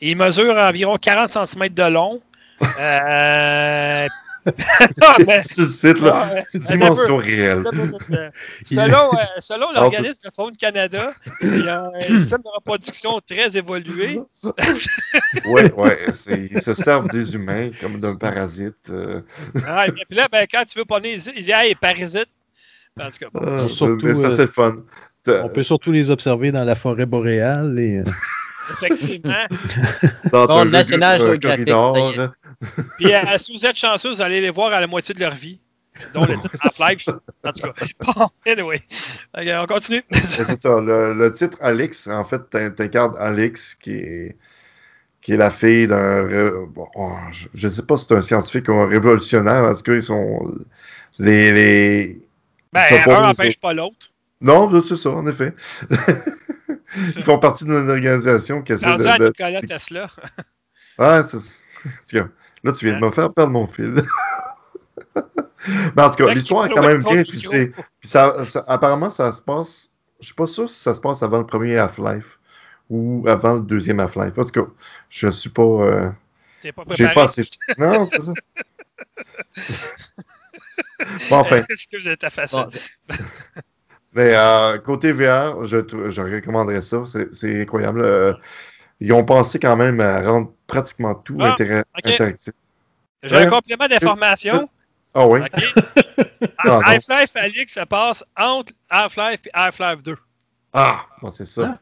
il 0.00 0.16
mesure 0.16 0.56
environ 0.56 0.96
40 0.96 1.30
cm 1.46 1.68
de 1.68 1.82
long. 1.90 2.20
Euh, 4.80 4.86
non, 5.00 5.24
mais- 5.26 6.60
dimension 6.66 7.16
réelle. 7.18 7.62
Euh, 8.12 8.30
Selon, 8.66 9.12
euh, 9.14 9.16
selon 9.40 9.72
l'organisme 9.72 10.18
de 10.24 10.30
Faune 10.34 10.56
Canada, 10.56 11.12
il 11.42 11.64
y 11.64 11.68
a 11.68 11.84
un 11.94 12.00
système 12.18 12.40
de 12.40 12.48
reproduction 12.56 13.20
très 13.26 13.56
évolué. 13.56 14.20
Ouais, 15.46 15.72
c'est- 16.12 16.48
ils 16.50 16.60
se 16.60 16.74
servent 16.74 17.08
des 17.08 17.34
humains 17.34 17.70
comme 17.80 17.98
d'un 18.00 18.16
parasite. 18.16 18.90
euh. 18.90 19.20
Ah, 19.66 19.86
et 19.86 19.92
puis 19.92 20.16
là, 20.16 20.28
ben, 20.30 20.46
quand 20.50 20.64
tu 20.66 20.78
veux 20.78 20.84
pas 20.84 20.98
les 20.98 21.28
il 21.30 21.44
dit 21.44 21.52
Hey, 21.52 21.74
parasite. 21.74 22.28
En 23.00 23.10
tout 23.10 23.18
cas, 23.20 23.26
bon. 23.32 23.40
Ah, 23.46 23.68
Surtout, 23.68 24.06
mais 24.06 24.14
ça, 24.14 24.26
euh, 24.26 24.30
c'est 24.36 24.42
le 24.42 24.48
fun. 24.48 24.76
On 25.28 25.48
peut 25.48 25.62
surtout 25.62 25.92
les 25.92 26.10
observer 26.10 26.50
dans 26.52 26.64
la 26.64 26.74
forêt 26.74 27.06
boréale. 27.06 27.78
Et, 27.78 27.98
euh, 27.98 28.04
effectivement. 28.70 29.46
Dans 30.32 30.46
Bon, 30.46 30.58
un 30.58 30.64
National 30.66 31.20
euh, 31.22 31.34
est. 31.34 31.38
Puis 32.98 33.12
euh, 33.14 33.20
si 33.38 33.56
vous 33.56 33.66
êtes 33.66 33.76
chanceux, 33.76 34.10
vous 34.14 34.20
allez 34.20 34.40
les 34.40 34.50
voir 34.50 34.72
à 34.72 34.80
la 34.80 34.86
moitié 34.86 35.14
de 35.14 35.20
leur 35.20 35.34
vie. 35.34 35.60
Dont 36.14 36.24
le 36.24 36.36
titre 36.38 36.56
Half-Life. 36.62 37.06
En 37.44 37.52
tout 37.52 37.62
cas. 37.62 37.86
Bon, 38.14 38.28
anyway. 38.46 38.80
On 39.36 39.66
continue. 39.66 40.02
Mais 40.10 40.20
C'est 40.20 40.60
ça, 40.62 40.80
le, 40.80 41.12
le 41.12 41.30
titre 41.32 41.58
Alix, 41.60 42.06
en 42.06 42.24
fait, 42.24 42.40
t'in- 42.50 42.70
t'incarnes 42.70 43.16
Alix, 43.18 43.74
qui 43.74 43.92
est, 43.92 44.36
qui 45.20 45.34
est 45.34 45.36
la 45.36 45.50
fille 45.50 45.86
d'un. 45.86 46.64
bon, 46.66 46.88
oh, 46.94 47.12
je 47.54 47.66
ne 47.66 47.72
sais 47.72 47.82
pas 47.82 47.96
si 47.98 48.06
c'est 48.08 48.14
un 48.14 48.22
scientifique 48.22 48.68
ou 48.68 48.72
un 48.72 48.88
révolutionnaire, 48.88 49.64
en 49.64 49.74
tout 49.74 49.82
cas, 49.82 49.94
ils 49.94 50.02
sont. 50.02 50.54
Les. 51.18 51.52
les... 51.52 52.20
Ben, 52.72 52.82
ils 52.90 53.10
un 53.10 53.26
n'empêche 53.26 53.58
pas 53.58 53.74
l'autre. 53.74 54.10
Non, 54.40 54.80
c'est 54.80 54.96
ça, 54.96 55.10
en 55.10 55.26
effet. 55.26 55.54
ils 56.96 57.22
font 57.24 57.38
partie 57.38 57.64
d'une 57.64 57.88
organisation 57.90 58.62
qui 58.62 58.72
essaie 58.72 58.86
Dans 58.86 59.06
un 59.08 59.14
de. 59.16 59.24
de- 59.24 59.26
Nicolas 59.28 59.60
Tesla. 59.62 60.08
Ouais, 60.98 61.22
c'est. 61.24 61.38
cas, 62.18 62.28
Là, 62.64 62.72
tu 62.72 62.84
viens 62.86 63.00
de 63.00 63.04
me 63.04 63.10
faire 63.10 63.32
perdre 63.32 63.50
mon 63.52 63.66
fil. 63.66 64.02
Mais 65.96 66.02
en 66.02 66.10
tout 66.10 66.24
cas, 66.24 66.32
l'histoire 66.34 66.66
est 66.66 66.70
quand 66.70 66.86
même 66.86 66.98
bien. 67.02 67.22
Puis 67.24 67.38
c'est- 67.38 67.72
puis 68.00 68.08
ça, 68.08 68.44
ça- 68.44 68.64
apparemment, 68.68 69.08
ça 69.10 69.32
se 69.32 69.40
passe. 69.40 69.90
Je 70.20 70.26
suis 70.26 70.34
pas 70.34 70.46
sûr 70.46 70.68
si 70.70 70.78
ça 70.80 70.94
se 70.94 71.00
passe 71.00 71.22
avant 71.22 71.38
le 71.38 71.46
premier 71.46 71.78
Half-Life 71.78 72.38
ou 72.90 73.24
avant 73.26 73.54
le 73.54 73.60
deuxième 73.60 73.98
Half-Life. 74.00 74.34
En 74.38 74.44
tout 74.44 74.50
cas, 74.64 74.70
je 75.08 75.28
suis 75.28 75.50
pas. 75.50 75.62
euh, 75.62 76.10
T'es 76.60 76.70
pas 76.72 76.82
J'ai 76.90 77.06
préparé. 77.06 77.14
pas 77.14 77.22
assez. 77.24 77.44
Non, 77.78 78.06
c'est 78.06 78.22
ça. 78.22 78.32
bon, 81.30 81.36
enfin. 81.38 81.62
Mais 84.14 84.34
euh, 84.34 84.78
côté 84.78 85.12
VR, 85.12 85.64
je, 85.64 85.78
recommanderais 86.20 86.82
ça. 86.82 87.04
C'est 87.32 87.62
incroyable. 87.62 88.02
Euh, 88.02 88.34
ils 89.00 89.12
ont 89.12 89.24
pensé 89.24 89.58
quand 89.58 89.76
même 89.76 90.00
à 90.00 90.22
rendre 90.22 90.52
pratiquement 90.66 91.14
tout 91.14 91.36
Ah, 91.40 91.54
interactif. 92.04 92.52
J'ai 93.22 93.36
un 93.36 93.46
complément 93.48 93.88
d'information. 93.88 94.68
Ah 95.14 95.26
oui? 95.26 95.40
Ah. 96.58 96.80
Half-Life 96.84 97.36
Alix, 97.36 97.72
ça 97.72 97.86
passe 97.86 98.24
entre 98.36 98.72
Half-Life 98.90 99.46
et 99.46 99.50
Half-Life 99.52 100.02
2. 100.02 100.16
Ah, 100.72 101.06
bon, 101.20 101.30
c'est 101.30 101.44
ça. 101.44 101.74
Ah. 101.74 101.80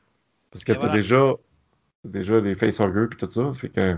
Parce 0.51 0.65
que 0.65 0.73
t'as 0.73 0.79
voilà. 0.81 0.95
déjà, 0.95 1.33
déjà 2.05 2.41
les 2.41 2.55
facehuggers 2.55 3.09
et 3.13 3.17
tout 3.17 3.31
ça. 3.31 3.53
Fait 3.59 3.69
que, 3.69 3.97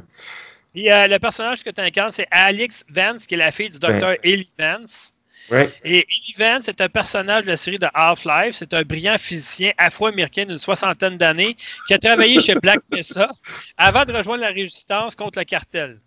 Puis 0.73 0.91
euh, 0.91 1.09
le 1.09 1.19
personnage 1.19 1.65
que 1.65 1.71
tu 1.71 1.81
incarnes, 1.81 2.13
c'est 2.13 2.29
Alix 2.31 2.85
Vance, 2.91 3.27
qui 3.27 3.35
est 3.35 3.39
la 3.39 3.51
fille 3.51 3.71
du 3.71 3.79
docteur 3.79 4.17
Ellie 4.23 4.53
Vance. 4.59 5.15
Ouais. 5.51 5.73
Et 5.85 5.99
Ellie 5.99 6.35
Vance 6.39 6.69
est 6.69 6.81
un 6.81 6.89
personnage 6.89 7.43
de 7.43 7.49
la 7.49 7.57
série 7.57 7.79
de 7.79 7.89
Half-Life. 7.95 8.57
C'est 8.59 8.73
un 8.75 8.83
brillant 8.83 9.17
physicien 9.19 9.73
afro-américain 9.79 10.45
d'une 10.47 10.59
soixantaine 10.59 11.17
d'années 11.19 11.57
qui 11.87 11.95
a 11.95 11.99
travaillé 11.99 12.41
chez 12.41 12.55
Black 12.57 12.81
Mesa 12.93 13.31
avant 13.77 14.05
de 14.05 14.13
rejoindre 14.13 14.43
la 14.43 14.51
résistance 14.51 15.17
contre 15.17 15.39
le 15.39 15.45
cartel. 15.45 16.01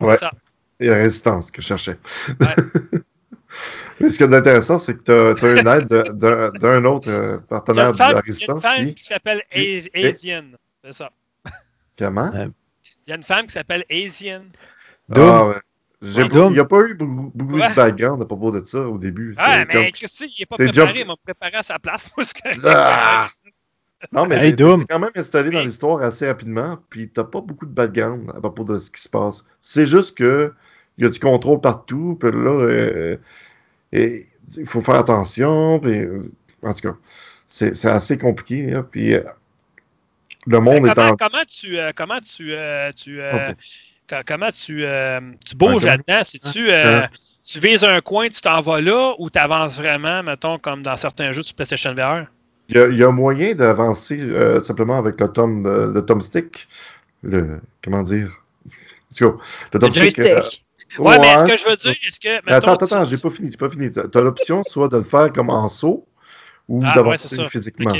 Ouais. 0.00 0.16
Ça. 0.16 0.30
Et 0.80 0.88
la 0.88 0.96
résistance 0.96 1.50
que 1.50 1.62
je 1.62 1.66
cherchais. 1.68 1.96
Ouais. 2.40 3.00
Mais 4.00 4.10
ce 4.10 4.18
qui 4.18 4.24
est 4.24 4.34
intéressant, 4.34 4.78
c'est 4.78 4.94
que 5.02 5.32
tu 5.34 5.44
as, 5.46 5.60
une 5.60 5.66
aide 5.66 5.88
de- 5.88 6.58
d'un 6.58 6.84
autre 6.84 7.08
euh, 7.10 7.38
partenaire 7.48 7.92
de 7.92 7.98
la 7.98 8.04
femme, 8.04 8.10
il 8.10 8.12
y 8.12 8.16
a 8.16 8.18
une 8.18 8.24
résistance 8.26 8.62
femme 8.62 8.86
qui. 8.88 8.94
qui 8.96 9.04
s'appelle 9.04 9.42
Asian. 9.94 10.44
C'est 10.84 10.92
ça. 10.92 11.10
Comment? 11.98 12.30
Il 12.34 13.10
y 13.10 13.12
a 13.12 13.16
une 13.16 13.24
femme 13.24 13.46
qui 13.46 13.52
s'appelle 13.52 13.84
Asian. 13.90 14.42
Ah, 15.14 15.46
ouais. 15.46 15.54
J'ai- 16.02 16.22
Ouais, 16.24 16.28
Doom. 16.28 16.50
Il 16.50 16.54
n'y 16.54 16.60
a 16.60 16.64
pas 16.64 16.80
eu 16.82 16.94
beaucoup, 16.94 17.32
beaucoup 17.34 17.54
Ouais. 17.54 17.70
de 17.70 17.74
background 17.74 18.22
à 18.22 18.26
propos 18.26 18.50
de 18.50 18.64
ça 18.64 18.80
au 18.88 18.98
début. 18.98 19.34
Ah, 19.38 19.64
mais 19.64 19.66
comme- 19.72 19.90
Christy, 19.92 20.26
il 20.36 20.40
n'est 20.42 20.46
pas 20.46 20.56
préparé. 20.56 21.00
Il 21.00 21.06
m'a 21.06 21.14
préparé 21.16 21.54
à 21.56 21.62
sa 21.62 21.78
place. 21.78 22.10
Moi. 22.16 22.26
Ah! 22.64 23.28
Non, 24.12 24.26
mais 24.26 24.36
Hey, 24.36 24.54
t'es- 24.54 24.62
quand 24.88 24.98
même 24.98 25.10
installé 25.14 25.50
dans 25.50 25.62
l'histoire 25.64 26.02
assez 26.02 26.26
rapidement, 26.26 26.78
puis 26.90 27.08
t'as 27.08 27.24
pas 27.24 27.40
beaucoup 27.40 27.64
de 27.64 27.70
background 27.72 28.30
à 28.30 28.40
propos 28.40 28.62
de 28.64 28.78
ce 28.78 28.90
qui 28.90 29.00
se 29.00 29.08
passe. 29.08 29.44
C'est 29.60 29.86
juste 29.86 30.16
que 30.18 30.52
il 30.98 31.04
y 31.04 31.06
a 31.06 31.10
du 31.10 31.18
contrôle 31.18 31.60
partout, 31.62 32.16
puis 32.20 32.30
là, 32.30 32.36
euh, 32.50 33.16
et 33.92 34.26
il 34.56 34.66
faut 34.66 34.82
faire 34.82 34.96
attention, 34.96 35.80
puis 35.80 36.02
en 36.62 36.74
tout 36.74 36.92
cas, 36.92 36.96
c'est 37.48 37.74
c'est 37.74 37.88
assez 37.88 38.18
compliqué, 38.18 38.66
là, 38.70 38.82
puis 38.82 39.14
euh, 39.14 39.22
le 40.46 40.60
monde 40.60 40.86
est 40.86 40.94
comment, 40.94 41.08
en... 41.12 41.16
comment 41.16 41.44
tu 41.48 41.78
euh, 41.78 41.90
comment 41.96 42.20
tu 42.20 42.52
euh, 42.52 42.90
euh, 43.08 43.54
comment 44.26 44.50
tu, 44.50 44.84
euh, 44.84 45.20
tu 45.48 45.56
bouges 45.56 45.84
là-dedans? 45.84 46.22
Si 46.24 46.40
tu 46.40 46.70
euh, 46.70 47.02
Hein? 47.02 47.08
tu 47.46 47.60
vises 47.60 47.84
un 47.84 48.00
coin 48.00 48.28
tu 48.28 48.40
t'en 48.40 48.60
vas 48.60 48.80
là 48.80 49.14
ou 49.18 49.30
tu 49.30 49.38
avances 49.38 49.76
vraiment 49.76 50.22
mettons 50.22 50.58
comme 50.58 50.82
dans 50.82 50.96
certains 50.96 51.32
jeux 51.32 51.42
sur 51.42 51.54
PlayStation 51.54 51.94
VR 51.94 52.26
Il 52.68 52.76
y 52.76 52.80
a, 52.80 52.88
il 52.88 52.98
y 52.98 53.04
a 53.04 53.10
moyen 53.10 53.54
d'avancer 53.54 54.18
euh, 54.20 54.60
simplement 54.60 54.98
avec 54.98 55.20
le 55.20 55.28
tom, 55.28 55.64
euh, 55.66 55.92
le 55.92 56.04
tom 56.04 56.20
stick, 56.20 56.66
le... 57.22 57.60
comment 57.82 58.02
dire? 58.02 58.42
Cas, 59.16 59.32
le 59.72 59.78
tom 59.78 59.90
Le 59.90 59.94
stick... 59.94 60.18
ouais, 60.98 61.18
mais 61.20 61.28
est-ce 61.28 61.44
que 61.44 61.56
je 61.56 61.68
veux 61.68 61.76
dire 61.76 61.94
est-ce 62.06 62.20
que 62.20 62.28
attends, 62.28 62.44
mettons, 62.46 62.72
attends, 62.72 62.86
attends, 62.86 63.04
tu- 63.04 63.10
j'ai 63.10 63.18
pas 63.18 63.30
fini, 63.30 63.50
j'ai 63.50 63.56
pas 63.56 63.70
fini. 63.70 63.90
T'as 63.90 64.20
l'option 64.22 64.62
soit 64.64 64.88
de 64.88 64.96
le 64.98 65.02
faire 65.04 65.32
comme 65.32 65.50
en 65.50 65.68
saut 65.68 66.06
ou 66.68 66.82
Ah, 66.84 66.94
d'avancer 66.94 67.36
physiquement. 67.48 67.92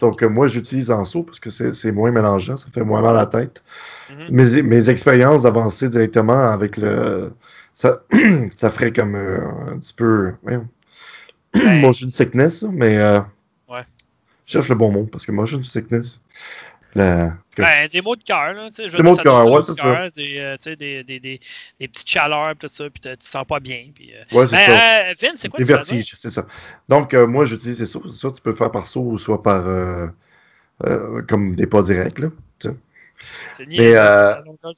Donc, 0.00 0.22
euh, 0.22 0.28
moi, 0.28 0.46
j'utilise 0.46 0.90
en 0.90 1.04
saut 1.04 1.22
parce 1.22 1.38
que 1.40 1.50
c'est 1.50 1.92
moins 1.92 2.10
mélangeant, 2.10 2.56
ça 2.56 2.68
fait 2.72 2.82
moins 2.84 3.02
mal 3.02 3.16
à 3.16 3.20
la 3.20 3.26
tête. 3.26 3.62
Mhm. 4.10 4.26
Mes, 4.30 4.62
mes 4.62 4.88
expériences 4.90 5.42
d'avancer 5.42 5.88
directement 5.88 6.48
avec 6.48 6.76
le. 6.76 7.32
Ça, 7.74 8.02
ça 8.56 8.70
ferait 8.70 8.92
comme 8.92 9.14
euh, 9.14 9.38
un 9.72 9.78
petit 9.78 9.94
peu. 9.94 10.32
voyons. 10.42 10.66
Ben- 11.54 11.80
motion 11.80 12.08
sickness, 12.08 12.62
mais. 12.72 12.96
euh, 12.98 13.20
Ouais. 13.68 13.82
Je 14.46 14.52
cherche 14.54 14.68
le 14.68 14.74
bon 14.74 14.90
mot 14.90 15.04
parce 15.04 15.24
que 15.26 15.30
motion 15.32 15.62
sickness. 15.62 16.20
La... 16.94 17.34
Ben, 17.56 17.88
des 17.88 18.00
mots 18.02 18.16
de 18.16 18.22
cœur, 18.22 18.52
là, 18.52 18.70
je 18.76 18.82
veux 18.84 18.90
Des 18.90 19.02
mots 19.02 19.12
de 19.12 19.16
ça 19.16 19.22
cœur, 19.22 19.46
ouais, 19.46 19.62
c'est 19.62 19.74
ça. 19.74 20.10
Des, 20.10 20.38
euh, 20.38 20.56
des, 20.64 21.04
des, 21.04 21.20
des, 21.20 21.40
des 21.78 21.88
petites 21.88 22.08
chaleurs, 22.08 22.54
tout 22.58 22.68
ça, 22.68 22.84
puis 22.90 23.00
tu 23.00 23.16
te 23.16 23.24
sens 23.24 23.44
pas 23.46 23.60
bien. 23.60 23.86
Puis, 23.94 24.12
euh, 24.12 24.38
ouais, 24.38 24.46
c'est 24.46 24.52
ben, 24.56 24.66
ça. 24.66 25.00
euh, 25.10 25.14
Vin, 25.20 25.28
c'est 25.36 25.48
quoi 25.48 25.58
Des 25.58 25.64
vertiges, 25.64 26.14
c'est 26.16 26.30
ça. 26.30 26.46
Donc, 26.88 27.14
euh, 27.14 27.26
moi, 27.26 27.44
j'utilise 27.44 27.80
les 27.80 27.86
sauts. 27.86 28.08
Soit 28.08 28.32
tu 28.32 28.42
peux 28.42 28.54
faire 28.54 28.70
par 28.72 28.86
saut 28.86 29.02
ou 29.02 29.18
soit 29.18 29.42
par. 29.42 29.66
euh, 29.68 30.06
euh, 30.86 31.22
comme 31.28 31.54
des 31.54 31.66
pas 31.66 31.82
directs, 31.82 32.18
là. 32.20 32.28
C'est 32.58 33.66
Mais, 33.66 33.66
niaiseux, 33.68 33.96
euh, 33.98 34.34
ça, 34.34 34.42
donc, 34.42 34.76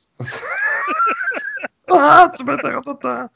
Ah, 1.94 2.30
tu 2.36 2.44
m'interromps 2.44 2.84
tout 2.84 2.92
le 2.92 2.98
temps! 2.98 3.28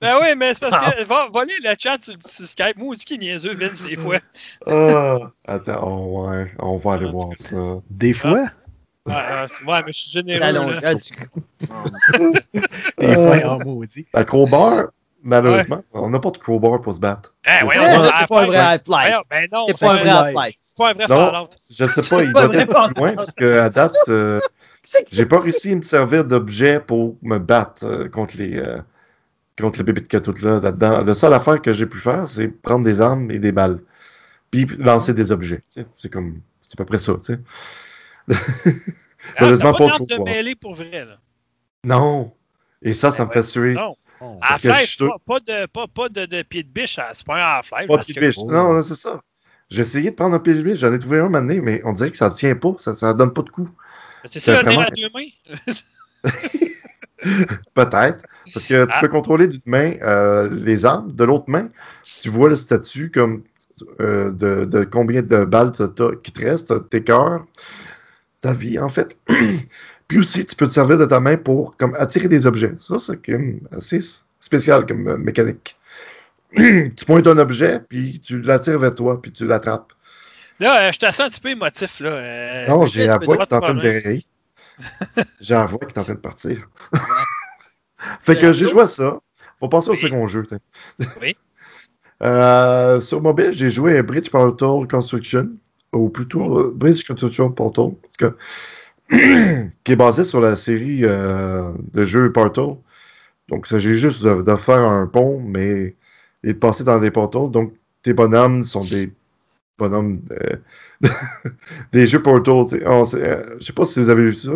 Ben 0.00 0.14
oui, 0.22 0.28
mais 0.36 0.54
c'est 0.54 0.68
parce 0.68 0.94
que 0.96 1.04
va, 1.04 1.28
va 1.32 1.44
lire 1.44 1.56
le 1.62 1.74
chat 1.78 1.98
sur, 2.02 2.14
sur 2.26 2.46
Skype. 2.46 2.76
Moi, 2.76 2.96
tu 2.96 3.04
qui 3.04 3.18
niaiseux, 3.18 3.54
Vince, 3.54 3.82
des 3.82 3.96
fois. 3.96 4.18
Ah, 4.66 5.18
attends, 5.46 5.80
oh, 5.82 6.28
ouais, 6.30 6.52
on 6.58 6.76
va 6.76 6.92
aller 6.94 7.06
Ah, 7.08 7.12
voir 7.12 7.28
ça. 7.40 7.56
Des 7.90 8.12
fois, 8.12 8.30
Ouais, 9.06 9.14
ouais, 9.14 9.72
ouais, 9.72 9.82
mais 9.86 9.92
je 9.92 9.98
suis 9.98 10.10
La 10.14 10.22
généreux. 10.22 10.40
Là. 10.40 10.52
longueur 10.52 10.94
du 10.94 11.10
des 12.98 13.06
Euh, 13.06 13.40
fois 13.42 13.50
en 13.52 13.58
maudit. 13.64 14.06
La 14.12 14.24
crowbar, 14.24 14.84
malheureusement, 15.22 15.82
on 15.92 16.10
n'a 16.10 16.18
pas 16.18 16.30
de 16.30 16.38
crowbar 16.38 16.80
pour 16.82 16.94
se 16.94 17.00
battre. 17.00 17.34
Eh, 17.46 17.64
Ouais, 17.64 17.76
on 17.78 18.02
a 18.02 18.20
C'est 18.20 18.26
pas 18.28 18.42
un 18.42 18.46
vrai. 18.46 18.78
Voyons, 18.86 19.22
Ben 19.30 19.48
non, 19.50 19.64
C'est 19.68 19.80
pas 19.80 19.92
un 19.92 19.96
vrai. 19.96 20.08
Half-Life. 20.10 20.56
c'est 20.60 20.76
pas 20.76 20.90
un 20.90 20.92
vrai 20.92 21.06
Non. 21.08 21.30
Fallout. 21.32 21.48
Je 21.70 21.84
sais 21.86 22.02
pas, 22.02 22.22
il 22.22 22.32
doit 22.32 22.44
être 22.54 22.92
plus 22.92 23.00
loin 23.02 23.12
parce 23.14 23.32
qu'à 23.32 23.70
date, 23.70 23.92
euh, 24.08 24.38
j'ai 25.10 25.26
pas 25.26 25.40
réussi 25.40 25.72
à 25.72 25.76
me 25.76 25.82
servir 25.82 26.24
d'objet 26.24 26.80
pour 26.80 27.16
me 27.22 27.38
battre 27.38 27.84
euh, 27.86 28.08
contre 28.08 28.36
les, 28.36 28.56
euh, 28.56 28.80
contre 29.60 29.78
les 29.78 29.84
bébites 29.84 30.08
que 30.08 30.16
toutes 30.16 30.42
là, 30.42 30.60
là-dedans. 30.60 31.02
La 31.04 31.14
seule 31.14 31.34
affaire 31.34 31.60
que 31.62 31.72
j'ai 31.72 31.86
pu 31.86 31.98
faire, 31.98 32.26
c'est 32.26 32.48
prendre 32.48 32.84
des 32.84 33.00
armes 33.00 33.30
et 33.30 33.38
des 33.38 33.52
balles. 33.52 33.80
Puis 34.50 34.66
lancer 34.78 35.14
des 35.14 35.30
objets. 35.32 35.62
C'est 35.96 36.10
comme. 36.10 36.40
C'est 36.62 36.72
à 36.74 36.76
peu 36.76 36.84
près 36.84 36.98
ça, 36.98 37.14
tu 37.14 37.34
sais. 37.34 37.38
Ah, 39.36 39.46
pas 39.56 39.72
pas 39.72 39.90
trop 39.90 40.06
de 40.06 40.54
pour 40.54 40.74
vrai, 40.74 41.04
là. 41.04 41.18
Non! 41.84 42.32
Et 42.82 42.94
ça, 42.94 43.12
ça 43.12 43.24
me 43.26 43.30
fait 43.30 43.42
suer. 43.42 43.74
Non. 43.74 43.94
Pas, 44.18 44.58
pas 45.26 45.40
de, 45.40 45.66
pas, 45.66 45.86
pas 45.86 46.08
de, 46.08 46.26
de 46.26 46.42
pied 46.42 46.62
de 46.62 46.68
biche, 46.68 46.98
à- 46.98 47.10
c'est 47.12 47.26
pas 47.26 47.58
un 47.58 47.62
flèche. 47.62 47.86
Pas 47.86 47.96
de 47.98 48.02
pied 48.02 48.14
de 48.14 48.20
biche. 48.20 48.38
Non, 48.38 48.74
non, 48.74 48.82
c'est 48.82 48.94
ça. 48.94 49.20
J'ai 49.70 49.82
essayé 49.82 50.10
de 50.10 50.16
prendre 50.16 50.34
un 50.34 50.40
pied 50.40 50.54
de 50.54 50.62
biche, 50.62 50.78
j'en 50.78 50.92
ai 50.92 50.98
trouvé 50.98 51.20
un 51.20 51.28
maintenant, 51.28 51.56
mais 51.62 51.80
on 51.84 51.92
dirait 51.92 52.10
que 52.10 52.16
ça 52.16 52.28
ne 52.28 52.34
tient 52.34 52.54
pas, 52.54 52.74
ça 52.78 52.92
ne 52.92 53.12
donne 53.16 53.32
pas 53.32 53.42
de 53.42 53.50
coup. 53.50 53.68
C'est 54.26 54.40
ça, 54.40 54.62
vraiment- 54.62 54.80
à 54.82 54.90
deux 54.90 55.08
mains? 55.14 55.26
Peut-être. 57.74 58.18
Parce 58.52 58.66
que 58.66 58.84
tu 58.86 58.92
Ah. 58.94 59.00
peux 59.00 59.08
contrôler 59.08 59.46
d'une 59.46 59.60
main 59.66 59.94
euh, 60.02 60.48
les 60.50 60.84
armes, 60.84 61.12
de 61.12 61.24
l'autre 61.24 61.44
main, 61.48 61.68
tu 62.20 62.28
vois 62.30 62.48
le 62.48 62.56
statut 62.56 63.10
comme 63.10 63.42
euh, 64.00 64.30
de, 64.32 64.64
de 64.64 64.84
combien 64.84 65.22
de 65.22 65.44
balles 65.44 65.72
qui 66.22 66.32
te 66.32 66.40
restent, 66.44 66.88
tes 66.90 67.02
cœurs, 67.02 67.44
ta 68.40 68.52
vie 68.52 68.78
en 68.78 68.88
fait. 68.88 69.16
Puis 70.08 70.18
aussi, 70.18 70.44
tu 70.44 70.56
peux 70.56 70.66
te 70.66 70.72
servir 70.72 70.98
de 70.98 71.04
ta 71.04 71.20
main 71.20 71.36
pour 71.36 71.76
comme, 71.76 71.94
attirer 71.94 72.26
des 72.28 72.46
objets. 72.46 72.72
Ça, 72.78 72.98
c'est 72.98 73.20
assez 73.70 74.00
spécial 74.40 74.84
comme 74.86 75.06
euh, 75.06 75.16
mécanique. 75.18 75.76
tu 76.56 77.04
pointes 77.06 77.26
un 77.28 77.38
objet, 77.38 77.80
puis 77.88 78.18
tu 78.18 78.40
l'attires 78.40 78.78
vers 78.80 78.94
toi, 78.94 79.20
puis 79.22 79.30
tu 79.30 79.46
l'attrapes. 79.46 79.92
Là, 80.60 80.88
euh, 80.88 80.92
je 80.92 80.98
te 80.98 81.06
sens 81.06 81.20
un 81.20 81.30
petit 81.30 81.40
peu 81.40 81.48
émotif, 81.48 82.00
là. 82.00 82.10
Euh, 82.10 82.68
Non, 82.68 82.84
j'ai 82.84 83.06
la 83.06 83.18
voix 83.18 83.36
qui 83.38 83.42
est 83.42 83.52
en 83.54 83.60
train 83.60 83.74
de 83.74 83.80
dérailler. 83.80 84.24
j'ai 85.40 85.54
la 85.54 85.64
voix 85.64 85.78
qui 85.80 85.86
est 85.86 85.98
en 85.98 86.04
train 86.04 86.14
de 86.14 86.18
partir. 86.18 86.68
fait 88.22 88.38
que 88.38 88.52
j'ai 88.52 88.66
joué 88.66 88.82
à 88.82 88.86
ça. 88.86 89.18
On 89.60 89.66
va 89.66 89.70
passer 89.70 89.90
au 89.90 89.96
second 89.96 90.26
jeu. 90.26 90.46
Oui. 91.20 91.36
Euh, 92.22 93.00
sur 93.00 93.22
mobile, 93.22 93.52
j'ai 93.52 93.70
joué 93.70 93.96
à 93.96 94.02
Bridge 94.02 94.28
Portal 94.28 94.86
Construction, 94.86 95.52
ou 95.94 96.10
plutôt 96.10 96.58
euh, 96.58 96.70
Bridge 96.76 97.02
Construction 97.06 97.50
Portal, 97.50 97.92
qui 99.08 99.92
est 99.92 99.96
basé 99.96 100.24
sur 100.24 100.42
la 100.42 100.54
série 100.54 101.00
de 101.00 102.04
jeux 102.04 102.30
Portal. 102.30 102.76
Donc, 103.48 103.64
il 103.64 103.70
s'agit 103.70 103.94
juste 103.94 104.22
de, 104.22 104.42
de 104.42 104.56
faire 104.56 104.82
un 104.82 105.06
pont, 105.06 105.40
mais 105.40 105.96
et 106.44 106.52
de 106.52 106.58
passer 106.58 106.84
dans 106.84 106.98
des 106.98 107.10
portals. 107.10 107.50
Donc, 107.50 107.72
tes 108.02 108.12
bonhommes 108.12 108.64
sont 108.64 108.84
des 108.84 109.10
de- 109.88 110.60
des 111.92 112.06
jeux 112.06 112.22
Portal. 112.22 112.52
On 112.86 113.04
euh, 113.14 113.56
je 113.60 113.64
sais 113.64 113.72
pas 113.72 113.84
si 113.84 114.00
vous 114.00 114.08
avez 114.10 114.22
vu 114.24 114.34
ça. 114.34 114.50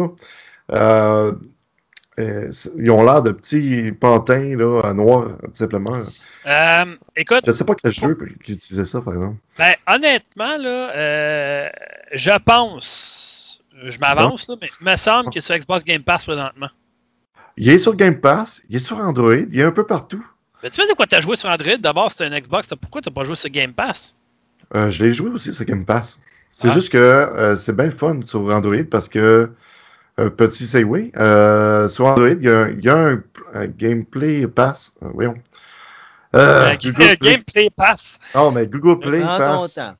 Euh, 0.72 1.32
euh, 2.18 2.48
c'est- 2.52 2.70
ils 2.76 2.90
ont 2.90 3.02
l'air 3.04 3.22
de 3.22 3.32
petits 3.32 3.92
pantins 3.92 4.56
là, 4.56 4.80
à 4.82 4.94
noir, 4.94 5.36
tout 5.42 5.50
simplement. 5.54 6.02
Euh, 6.46 6.84
écoute, 7.16 7.40
Je 7.46 7.52
sais 7.52 7.64
pas 7.64 7.74
quel 7.74 7.90
jeu 7.90 8.16
qui 8.42 8.52
utilisait 8.52 8.84
ça, 8.84 9.00
par 9.00 9.14
exemple. 9.14 9.36
ben, 9.58 9.74
honnêtement, 9.88 10.56
là, 10.58 10.90
euh, 10.96 11.68
je 12.12 12.38
pense, 12.44 13.60
je 13.84 13.98
m'avance, 13.98 14.48
là, 14.48 14.56
mais 14.60 14.68
il 14.80 14.84
me 14.90 14.96
semble 14.96 15.30
que 15.30 15.40
sur 15.40 15.56
Xbox 15.56 15.84
Game 15.84 16.02
Pass 16.02 16.24
présentement. 16.24 16.68
Il 17.56 17.68
est 17.68 17.78
sur 17.78 17.94
Game 17.94 18.20
Pass, 18.20 18.60
il 18.68 18.76
est 18.76 18.80
sur 18.80 18.98
Android, 18.98 19.34
il 19.34 19.58
est 19.58 19.62
un 19.62 19.70
peu 19.72 19.84
partout. 19.86 20.24
Mais 20.62 20.70
tu 20.70 20.76
sais 20.80 20.88
de 20.88 20.94
quoi 20.94 21.06
tu 21.06 21.14
as 21.14 21.20
joué 21.20 21.36
sur 21.36 21.48
Android? 21.50 21.76
D'abord, 21.78 22.10
c'était 22.10 22.24
un 22.24 22.40
Xbox. 22.40 22.68
Pourquoi 22.80 23.00
tu 23.02 23.08
n'as 23.08 23.14
pas 23.14 23.24
joué 23.24 23.36
sur 23.36 23.50
Game 23.50 23.72
Pass? 23.72 24.16
Euh, 24.74 24.90
je 24.90 25.04
l'ai 25.04 25.12
joué 25.12 25.30
aussi 25.30 25.52
sur 25.54 25.64
Game 25.64 25.84
Pass. 25.84 26.20
C'est 26.50 26.68
Ah. 26.68 26.72
juste 26.72 26.90
que 26.90 26.98
euh, 26.98 27.56
c'est 27.56 27.74
bien 27.76 27.90
fun 27.90 28.20
sur 28.22 28.40
Android 28.52 28.84
parce 28.90 29.08
que, 29.08 29.50
euh, 30.20 30.30
petit 30.30 30.66
segway, 30.66 31.10
euh, 31.16 31.88
sur 31.88 32.06
Android, 32.06 32.28
il 32.30 32.42
y 32.44 32.48
a, 32.48 32.58
un- 32.60 32.68
il 32.70 32.84
y 32.84 32.88
a 32.88 32.96
un, 32.96 33.22
un 33.54 33.66
Gameplay 33.66 34.46
Pass. 34.46 34.92
euh, 35.02 35.08
voyons. 35.12 35.34
Euh, 36.34 36.70
Euh, 36.72 36.74
Google 36.82 36.94
Play- 36.94 37.16
Gameplay 37.20 37.70
Pass. 37.76 38.18
Non, 38.34 38.50
mais 38.50 38.66
Google 38.66 38.98
Play 39.00 39.20
Prends 39.20 39.38
ton 39.38 39.60
Pass. 39.62 39.74
temps. 39.76 39.94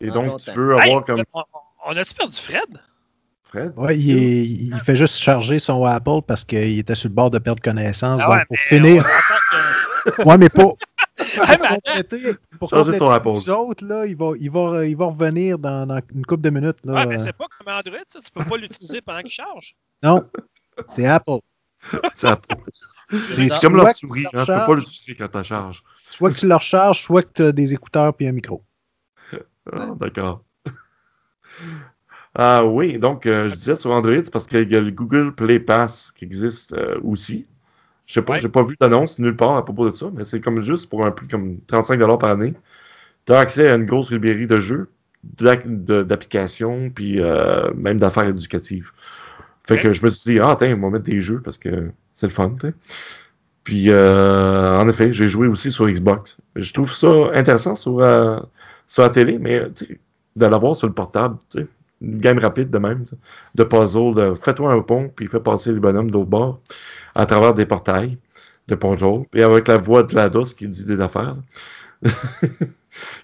Et 0.00 0.10
donc, 0.10 0.26
ton 0.26 0.36
tu 0.38 0.46
temps. 0.46 0.52
peux 0.54 0.76
Hey, 0.78 0.90
avoir 0.90 1.04
comme 1.04 1.22
on, 1.32 1.42
on 1.86 1.96
a-tu 1.96 2.14
perdu 2.14 2.36
Fred? 2.36 2.62
Fred? 3.44 3.72
Ouais, 3.76 3.98
il, 3.98 4.10
est- 4.10 4.44
il 4.46 4.80
fait 4.84 4.96
juste 4.96 5.16
charger 5.16 5.58
son 5.58 5.82
Apple 5.84 6.20
parce 6.26 6.44
qu'il 6.44 6.78
était 6.78 6.94
sur 6.94 7.08
le 7.08 7.14
bord 7.14 7.30
de 7.30 7.38
perdre 7.38 7.62
connaissance. 7.62 8.20
Ah 8.22 8.36
donc, 8.36 8.46
pour 8.48 8.58
finir. 8.58 9.04
on 10.18 10.30
Ouais, 10.30 10.36
mais 10.38 10.48
pour, 10.50 10.76
Mais 11.48 12.34
pour 12.58 12.70
compléter 12.70 12.98
son 12.98 13.10
Apple. 13.10 13.50
autres, 13.50 13.84
là, 13.84 14.06
il, 14.06 14.16
va, 14.16 14.32
il, 14.38 14.50
va, 14.50 14.84
il 14.84 14.96
va 14.96 15.06
revenir 15.06 15.58
dans, 15.58 15.86
dans 15.86 16.00
une 16.14 16.24
couple 16.24 16.42
de 16.42 16.50
minutes. 16.50 16.78
Là. 16.84 16.94
ouais, 16.94 17.06
mais 17.06 17.18
c'est 17.18 17.32
pas 17.32 17.46
comme 17.58 17.72
Android, 17.72 17.98
ça. 18.08 18.20
Tu 18.20 18.30
peux 18.30 18.44
pas 18.44 18.56
l'utiliser 18.56 19.00
pendant 19.00 19.20
qu'il 19.20 19.30
charge. 19.30 19.76
Non, 20.02 20.24
c'est 20.90 21.06
Apple. 21.06 21.38
C'est 22.14 22.28
c'est 23.10 23.48
Soit 23.48 23.60
comme 23.60 23.76
leur 23.76 23.90
souris, 23.96 24.26
tu 24.30 24.36
hein, 24.36 24.44
tu 24.44 24.52
peux 24.52 24.66
pas 24.66 24.74
l'utiliser 24.74 25.14
quand 25.14 25.28
tu 25.28 25.44
charge. 25.44 25.82
Soit 26.10 26.30
que 26.30 26.38
tu 26.38 26.46
le 26.46 26.54
recharges, 26.54 27.02
soit 27.02 27.22
que 27.22 27.32
tu 27.34 27.42
as 27.42 27.52
des 27.52 27.74
écouteurs 27.74 28.14
puis 28.14 28.26
un 28.26 28.32
micro. 28.32 28.62
Ah, 29.70 29.90
d'accord. 30.00 30.42
Ah 32.34 32.64
oui, 32.64 32.98
donc 32.98 33.26
euh, 33.26 33.50
je 33.50 33.54
disais 33.54 33.76
sur 33.76 33.90
Android, 33.90 34.14
c'est 34.14 34.32
parce 34.32 34.46
qu'il 34.46 34.70
y 34.70 34.76
a 34.76 34.80
le 34.80 34.90
Google 34.90 35.34
Play 35.34 35.60
Pass 35.60 36.10
qui 36.12 36.24
existe 36.24 36.72
euh, 36.72 36.98
aussi. 37.02 37.46
Je 38.08 38.14
sais 38.14 38.22
pas, 38.22 38.32
Ouais. 38.34 38.40
j'ai 38.40 38.48
pas 38.48 38.64
vu 38.64 38.74
d'annonce 38.80 39.18
nulle 39.20 39.36
part 39.36 39.56
à 39.56 39.64
propos 39.64 39.84
de 39.88 39.94
ça, 39.94 40.06
mais 40.14 40.24
c'est 40.24 40.40
comme 40.40 40.62
juste 40.62 40.90
pour 40.90 41.06
un 41.06 41.12
prix 41.12 41.28
comme 41.28 41.58
35$ 41.68 42.18
par 42.18 42.30
année. 42.30 42.54
Tu 43.26 43.32
as 43.34 43.38
accès 43.38 43.68
à 43.68 43.76
une 43.76 43.86
grosse 43.86 44.10
librairie 44.10 44.46
de 44.48 44.58
jeux, 44.58 44.88
d'applications, 45.24 46.90
puis 46.90 47.20
euh, 47.20 47.70
même 47.74 47.98
d'affaires 47.98 48.26
éducatives. 48.28 48.90
Fait 49.66 49.78
que 49.78 49.92
je 49.92 50.02
me 50.04 50.10
suis 50.10 50.32
dit, 50.32 50.40
ah, 50.42 50.56
tiens, 50.58 50.74
on 50.76 50.80
va 50.80 50.90
mettre 50.90 51.04
des 51.04 51.20
jeux 51.20 51.40
parce 51.42 51.58
que 51.58 51.90
c'est 52.14 52.26
le 52.26 52.32
fun, 52.32 52.56
tu. 52.60 52.74
Puis, 53.64 53.90
euh, 53.90 54.78
en 54.78 54.88
effet, 54.88 55.12
j'ai 55.12 55.28
joué 55.28 55.46
aussi 55.46 55.70
sur 55.70 55.86
Xbox. 55.86 56.38
Je 56.56 56.72
trouve 56.72 56.90
ça 56.90 57.08
intéressant 57.34 57.76
sur, 57.76 58.00
euh, 58.00 58.40
sur 58.86 59.02
la 59.02 59.10
télé, 59.10 59.38
mais 59.38 59.60
de 60.36 60.46
l'avoir 60.46 60.74
sur 60.74 60.86
le 60.86 60.94
portable, 60.94 61.36
tu 61.50 61.60
sais, 61.60 61.66
une 62.00 62.20
game 62.20 62.38
rapide 62.38 62.70
de 62.70 62.78
même, 62.78 63.04
de 63.54 63.64
puzzle, 63.64 64.14
de 64.14 64.34
fais-toi 64.34 64.72
un 64.72 64.80
pont, 64.82 65.10
puis 65.14 65.26
fais 65.26 65.40
passer 65.40 65.72
les 65.72 65.80
bonhommes 65.80 66.10
d'autre 66.10 66.30
bord 66.30 66.60
à 67.14 67.26
travers 67.26 67.54
des 67.54 67.66
portails 67.66 68.18
de 68.68 68.74
puzzle, 68.74 69.24
puis 69.30 69.42
avec 69.42 69.66
la 69.68 69.78
voix 69.78 70.02
de 70.02 70.08
GLaDOS 70.12 70.54
qui 70.56 70.68
dit 70.68 70.84
des 70.84 71.00
affaires, 71.00 71.36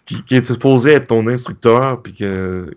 qui, 0.07 0.23
qui 0.25 0.37
est 0.37 0.45
supposé 0.45 0.93
être 0.93 1.09
ton 1.09 1.27
instructeur, 1.27 2.03
puis 2.03 2.15
que 2.15 2.75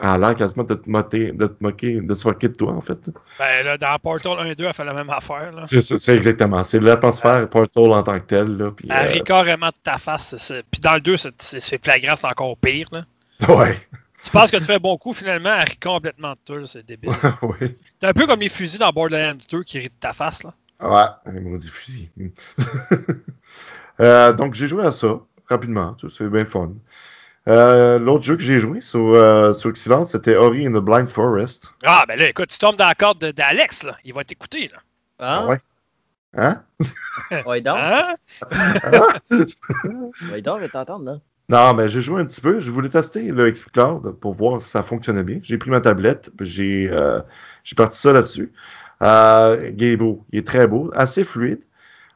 a 0.00 0.18
l'air 0.18 0.34
quasiment 0.34 0.64
de 0.64 0.74
te, 0.74 0.90
moquer, 0.90 1.32
de 1.32 1.46
te 1.46 1.54
moquer, 1.60 2.00
de 2.00 2.14
se 2.14 2.28
moquer 2.28 2.48
de 2.48 2.54
toi, 2.54 2.72
en 2.72 2.80
fait. 2.80 3.10
Ben 3.38 3.64
là, 3.64 3.78
dans 3.78 3.98
Portal 3.98 4.32
1-2, 4.32 4.54
elle 4.58 4.74
fait 4.74 4.84
la 4.84 4.92
même 4.92 5.08
affaire. 5.10 5.52
C'est, 5.64 6.08
exactement. 6.14 6.62
C'est 6.64 6.80
l'atmosphère 6.80 7.48
Portal 7.48 7.90
en 7.92 8.02
tant 8.02 8.18
que 8.18 8.24
telle. 8.26 8.56
Là, 8.58 8.70
puis, 8.76 8.88
Elle 8.90 9.06
euh, 9.06 9.10
rit 9.10 9.22
carrément 9.22 9.68
de 9.68 9.74
ta 9.82 9.96
face. 9.96 10.52
Puis 10.70 10.80
dans 10.80 10.94
le 10.94 11.00
2, 11.00 11.16
c'est 11.16 11.30
c'est- 11.40 11.60
c'est 11.60 11.82
flagrant, 11.82 12.14
c'est 12.16 12.26
encore 12.26 12.56
pire. 12.58 12.88
Là. 12.92 13.04
ouais, 13.48 13.78
Tu 14.24 14.30
penses 14.30 14.50
que 14.50 14.56
tu 14.58 14.64
fais 14.64 14.74
un 14.74 14.78
bon 14.78 14.96
coup, 14.98 15.12
finalement, 15.12 15.54
elle 15.54 15.68
rit 15.68 15.78
complètement 15.78 16.32
de 16.32 16.38
toi. 16.44 16.58
là, 16.58 16.66
C'est 16.66 16.84
débile. 16.84 17.10
ouais. 17.42 17.76
C'est 18.00 18.06
un 18.08 18.12
peu 18.12 18.26
comme 18.26 18.40
les 18.40 18.48
fusils 18.48 18.78
dans 18.78 18.90
Borderlands 18.90 19.38
2 19.50 19.62
qui 19.62 19.78
rient 19.78 19.86
de 19.88 19.92
ta 20.00 20.12
face. 20.12 20.42
Là. 20.42 20.52
Ouais, 20.82 21.32
un 21.32 21.40
maudit 21.40 21.68
fusil. 21.70 22.10
Euh, 24.00 24.32
donc, 24.32 24.54
j'ai 24.54 24.66
joué 24.66 24.82
à 24.86 24.92
ça, 24.92 25.20
rapidement. 25.46 25.92
tout, 25.92 26.08
C'est 26.08 26.26
bien 26.28 26.46
fun. 26.46 26.72
Euh, 27.48 27.98
L'autre 27.98 28.24
jeu 28.24 28.34
que 28.36 28.42
j'ai 28.42 28.58
joué 28.58 28.80
sur, 28.80 29.08
euh, 29.12 29.52
sur 29.52 29.72
c'était 29.76 30.36
Ori 30.36 30.66
in 30.66 30.70
the 30.72 30.82
Blind 30.82 31.06
Forest. 31.06 31.74
Ah, 31.84 32.04
ben 32.08 32.18
là, 32.18 32.28
écoute, 32.30 32.48
tu 32.48 32.56
tombes 32.56 32.76
dans 32.76 32.86
la 32.86 32.94
corde 32.94 33.18
de- 33.18 33.30
d'Alex. 33.30 33.82
là. 33.82 33.96
Il 34.04 34.14
va 34.14 34.24
t'écouter. 34.24 34.70
là. 34.72 34.78
Hein? 35.18 35.46
Ouais. 35.48 35.60
Hein? 36.34 36.62
Ouais, 37.44 37.60
donc. 37.60 37.76
Hein? 37.80 38.14
Ouais, 40.32 40.40
donc, 40.40 40.58
je 40.60 40.62
vais 40.62 40.68
t'entendre, 40.70 41.04
là. 41.04 41.18
Non, 41.50 41.74
mais 41.74 41.88
j'ai 41.88 42.00
joué 42.00 42.20
un 42.20 42.24
petit 42.26 42.40
peu. 42.40 42.60
Je 42.60 42.70
voulais 42.70 42.88
tester 42.88 43.30
le 43.32 43.50
xCloud 43.50 44.12
pour 44.20 44.34
voir 44.34 44.62
si 44.62 44.68
ça 44.70 44.82
fonctionnait 44.82 45.24
bien. 45.24 45.38
J'ai 45.42 45.58
pris 45.58 45.70
ma 45.70 45.80
tablette, 45.80 46.30
j'ai 46.40 46.88
euh, 46.90 47.20
j'ai 47.64 47.74
parti 47.74 47.98
ça 47.98 48.12
là-dessus. 48.12 48.52
Euh, 49.02 49.70
il 49.76 49.82
est 49.84 49.96
beau, 49.96 50.24
il 50.32 50.38
est 50.38 50.46
très 50.46 50.66
beau, 50.66 50.90
assez 50.94 51.24
fluide. 51.24 51.60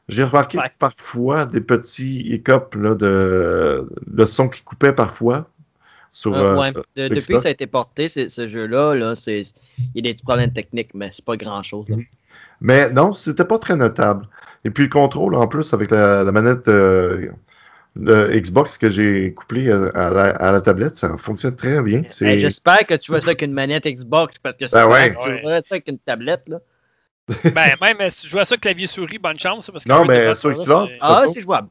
J'ai 0.07 0.23
remarqué 0.23 0.59
Ouais. 0.59 0.71
parfois 0.79 1.45
des 1.45 1.61
petits 1.61 2.41
là, 2.75 2.95
de 2.95 3.89
le 4.13 4.25
son 4.25 4.47
qui 4.49 4.61
coupait 4.61 4.93
parfois. 4.93 5.49
Sur, 6.13 6.33
Euh, 6.33 6.55
ouais. 6.57 6.71
De- 6.71 7.09
depuis 7.09 7.33
que 7.33 7.41
ça 7.41 7.49
a 7.49 7.51
été 7.51 7.67
porté, 7.67 8.07
ce 8.07 8.47
jeu-là, 8.47 8.95
là, 8.95 9.15
il 9.27 9.43
y 9.95 9.99
a 9.99 10.01
des 10.01 10.13
petits 10.13 10.23
problèmes 10.23 10.53
techniques, 10.53 10.91
mais 10.93 11.09
c'est 11.11 11.25
pas 11.25 11.35
grand-chose. 11.35 11.87
Mais 12.61 12.89
non, 12.89 13.11
c'était 13.11 13.43
pas 13.43 13.59
très 13.59 13.75
notable. 13.75 14.29
Et 14.63 14.69
puis 14.69 14.83
le 14.85 14.89
contrôle, 14.89 15.35
en 15.35 15.47
plus, 15.47 15.73
avec 15.73 15.91
la, 15.91 16.23
la 16.23 16.31
manette 16.31 16.69
le 17.95 18.37
Xbox 18.39 18.77
que 18.77 18.89
j'ai 18.89 19.33
couplé 19.33 19.71
à, 19.71 19.85
à 19.95 20.09
la, 20.09 20.23
à 20.35 20.51
la 20.51 20.61
tablette, 20.61 20.97
ça 20.97 21.15
fonctionne 21.17 21.55
très 21.55 21.81
bien. 21.81 22.03
C'est- 22.09 22.25
Hey, 22.25 22.39
J'espère 22.39 22.85
que 22.85 22.93
tu 22.95 23.11
vois 23.11 23.21
ça 23.21 23.27
avec 23.27 23.41
une 23.41 23.53
manette 23.53 23.85
Xbox, 23.85 24.37
parce 24.39 24.55
que 24.57 24.67
c'est 24.67 24.75
Ben 24.75 24.87
ouais. 24.87 25.15
tu 25.21 25.39
jouerais 25.41 25.59
ça 25.59 25.75
avec 25.75 25.87
une 25.87 25.99
tablette. 25.99 26.43
Là. 26.47 26.59
Ben, 27.55 27.71
même 27.81 27.97
euh, 28.01 28.09
si 28.09 28.23
tu 28.23 28.29
joues 28.29 28.39
à 28.39 28.45
ça 28.45 28.55
clavier-souris, 28.57 29.17
bonne 29.17 29.39
chance. 29.39 29.69
Parce 29.71 29.83
que 29.83 29.89
Non, 29.89 30.05
mais 30.05 30.29
de 30.29 30.33
sur 30.33 30.51
Xbox, 30.51 30.91
Ah, 31.01 31.23
c'est 31.31 31.41
jouable. 31.41 31.69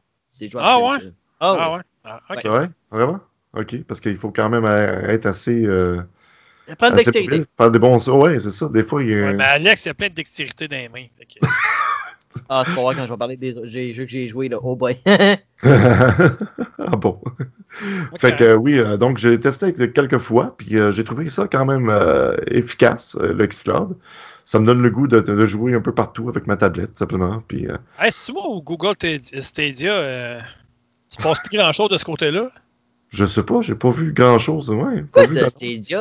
Ah 0.57 0.79
ouais? 0.79 0.97
Ah, 1.39 1.55
Ah 1.59 1.71
ouais. 1.71 1.77
ouais? 1.77 1.81
Ah, 2.03 2.19
vrai? 2.49 2.69
Vraiment? 2.91 3.19
OK. 3.53 3.83
Parce 3.87 3.99
qu'il 4.01 4.17
faut 4.17 4.31
quand 4.31 4.49
même 4.49 4.65
euh, 4.65 5.07
être 5.07 5.25
assez. 5.27 5.65
Euh, 5.65 6.01
Ça 6.67 6.75
prend 6.75 6.89
de 6.89 6.95
assez 6.95 7.05
dextérité. 7.11 7.45
faire 7.57 7.71
des 7.71 7.79
bons 7.79 7.99
sauts. 7.99 8.21
Ouais, 8.23 8.37
c'est 8.39 8.49
ça. 8.51 8.67
Des 8.67 8.83
fois, 8.83 9.01
il 9.03 9.09
y 9.09 9.13
a. 9.17 9.27
Ouais, 9.27 9.33
mais 9.33 9.43
Alex, 9.45 9.85
il 9.85 9.87
y 9.87 9.91
a 9.91 9.93
plein 9.93 10.09
de 10.09 10.13
dextérité 10.13 10.67
dans 10.67 10.75
les 10.75 10.89
mains. 10.89 11.05
Ah, 12.49 12.63
tu 12.65 12.71
vas 12.71 12.81
voir 12.81 12.95
quand 12.95 13.03
je 13.05 13.09
vais 13.09 13.17
parler 13.17 13.37
des 13.37 13.53
jeux 13.93 14.03
que 14.05 14.09
j'ai 14.11 14.27
joués, 14.27 14.49
là. 14.49 14.57
Oh 14.61 14.75
boy. 14.75 14.97
ah 15.63 16.95
bon. 16.97 17.21
Fait 18.17 18.35
que 18.35 18.53
oui, 18.53 18.77
euh, 18.79 18.97
donc 18.97 19.17
j'ai 19.17 19.39
testé 19.39 19.73
quelques 19.73 20.17
fois, 20.17 20.55
puis 20.57 20.77
euh, 20.77 20.91
j'ai 20.91 21.03
trouvé 21.03 21.29
ça 21.29 21.47
quand 21.47 21.65
même 21.65 21.89
euh, 21.89 22.35
efficace, 22.47 23.17
euh, 23.19 23.33
le 23.33 23.47
Xcloud. 23.47 23.97
Ça 24.45 24.59
me 24.59 24.65
donne 24.65 24.81
le 24.81 24.89
goût 24.89 25.07
de, 25.07 25.19
de 25.21 25.45
jouer 25.45 25.73
un 25.73 25.81
peu 25.81 25.93
partout 25.93 26.29
avec 26.29 26.45
ma 26.47 26.55
tablette, 26.55 26.97
simplement. 26.97 27.41
Puis, 27.47 27.67
euh, 27.67 27.77
Hey, 27.99 28.11
c'est-tu 28.11 28.33
moi 28.33 28.47
ou 28.47 28.61
Google 28.61 28.95
T- 28.95 29.19
Stadia, 29.41 29.91
euh, 29.91 30.39
il 31.11 31.17
se 31.17 31.23
passe 31.23 31.39
plus 31.39 31.57
grand-chose 31.57 31.89
de 31.89 31.97
ce 31.97 32.05
côté-là? 32.05 32.51
Je 33.15 33.25
sais 33.25 33.43
pas, 33.43 33.61
j'ai 33.61 33.75
pas 33.75 33.89
vu 33.89 34.11
grand-chose. 34.13 34.69
Ouais, 34.69 35.01
pas 35.03 35.23
Quoi, 35.23 35.25
vu 35.25 35.39
ça, 35.39 35.49
c'était 35.49 35.67
idiot? 35.73 35.99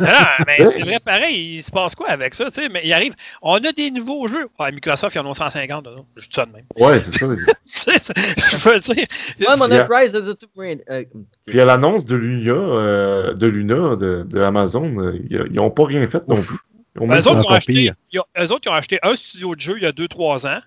Ah, 0.00 0.36
mais 0.46 0.64
c'est 0.66 0.82
vrai, 0.82 0.98
pareil, 1.04 1.56
il 1.56 1.62
se 1.62 1.70
passe 1.70 1.94
quoi 1.94 2.08
avec 2.10 2.34
ça, 2.34 2.46
tu 2.50 2.62
sais? 2.62 2.68
Mais 2.68 2.82
il 2.84 2.92
arrive, 2.92 3.14
on 3.42 3.54
a 3.64 3.72
des 3.72 3.90
nouveaux 3.90 4.26
jeux. 4.26 4.48
Ouais, 4.58 4.72
Microsoft, 4.72 5.14
ils 5.14 5.18
en 5.20 5.26
ont 5.26 5.34
150, 5.34 5.86
là, 5.86 5.92
je 6.16 6.22
dis 6.28 6.34
ça 6.34 6.46
de 6.46 6.52
même. 6.52 6.64
Ouais, 6.76 7.00
c'est 7.00 7.14
ça. 7.14 7.26
Tu 7.34 7.52
sais, 7.74 7.98
c'est- 7.98 8.18
je 8.58 8.68
veux 8.68 8.80
dire, 8.80 9.06
Ouais, 9.40 9.56
mon. 9.56 9.66
Rise 9.94 10.14
of 10.16 10.26
the 10.26 10.38
Tomb 10.38 10.50
Raider. 10.56 11.08
Puis 11.46 11.60
à 11.60 11.64
l'annonce 11.64 12.04
de 12.04 12.16
Luna, 12.16 12.52
euh, 12.52 13.34
de 13.34 13.46
Luna, 13.46 13.96
de, 13.96 14.24
de 14.28 14.40
Amazon, 14.40 14.92
euh, 14.98 15.16
ils 15.30 15.48
ils 15.52 15.60
ont 15.60 15.70
pas 15.70 15.84
rien 15.86 16.06
fait 16.08 16.26
non 16.28 16.42
plus. 16.42 16.56
Ils 16.96 17.02
ont 17.02 17.06
même 17.06 17.18
eux, 17.18 17.28
autres, 17.28 17.40
ils 17.44 17.46
ont 17.52 17.54
acheté, 17.54 17.72
pire. 17.72 17.94
ils 18.12 18.18
ont- 18.20 18.24
eux 18.38 18.52
autres, 18.52 18.62
ils 18.66 18.70
ont 18.70 18.74
acheté 18.74 18.98
un 19.02 19.14
studio 19.14 19.54
de 19.54 19.60
jeu 19.60 19.74
il 19.76 19.82
y 19.84 19.86
a 19.86 19.92
2-3 19.92 20.46
ans. 20.48 20.60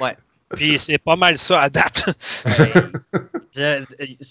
Ouais. 0.00 0.16
Puis 0.56 0.78
c'est 0.78 0.98
pas 0.98 1.16
mal 1.16 1.36
ça 1.38 1.60
à 1.60 1.68
date. 1.70 2.04
euh, 3.58 3.84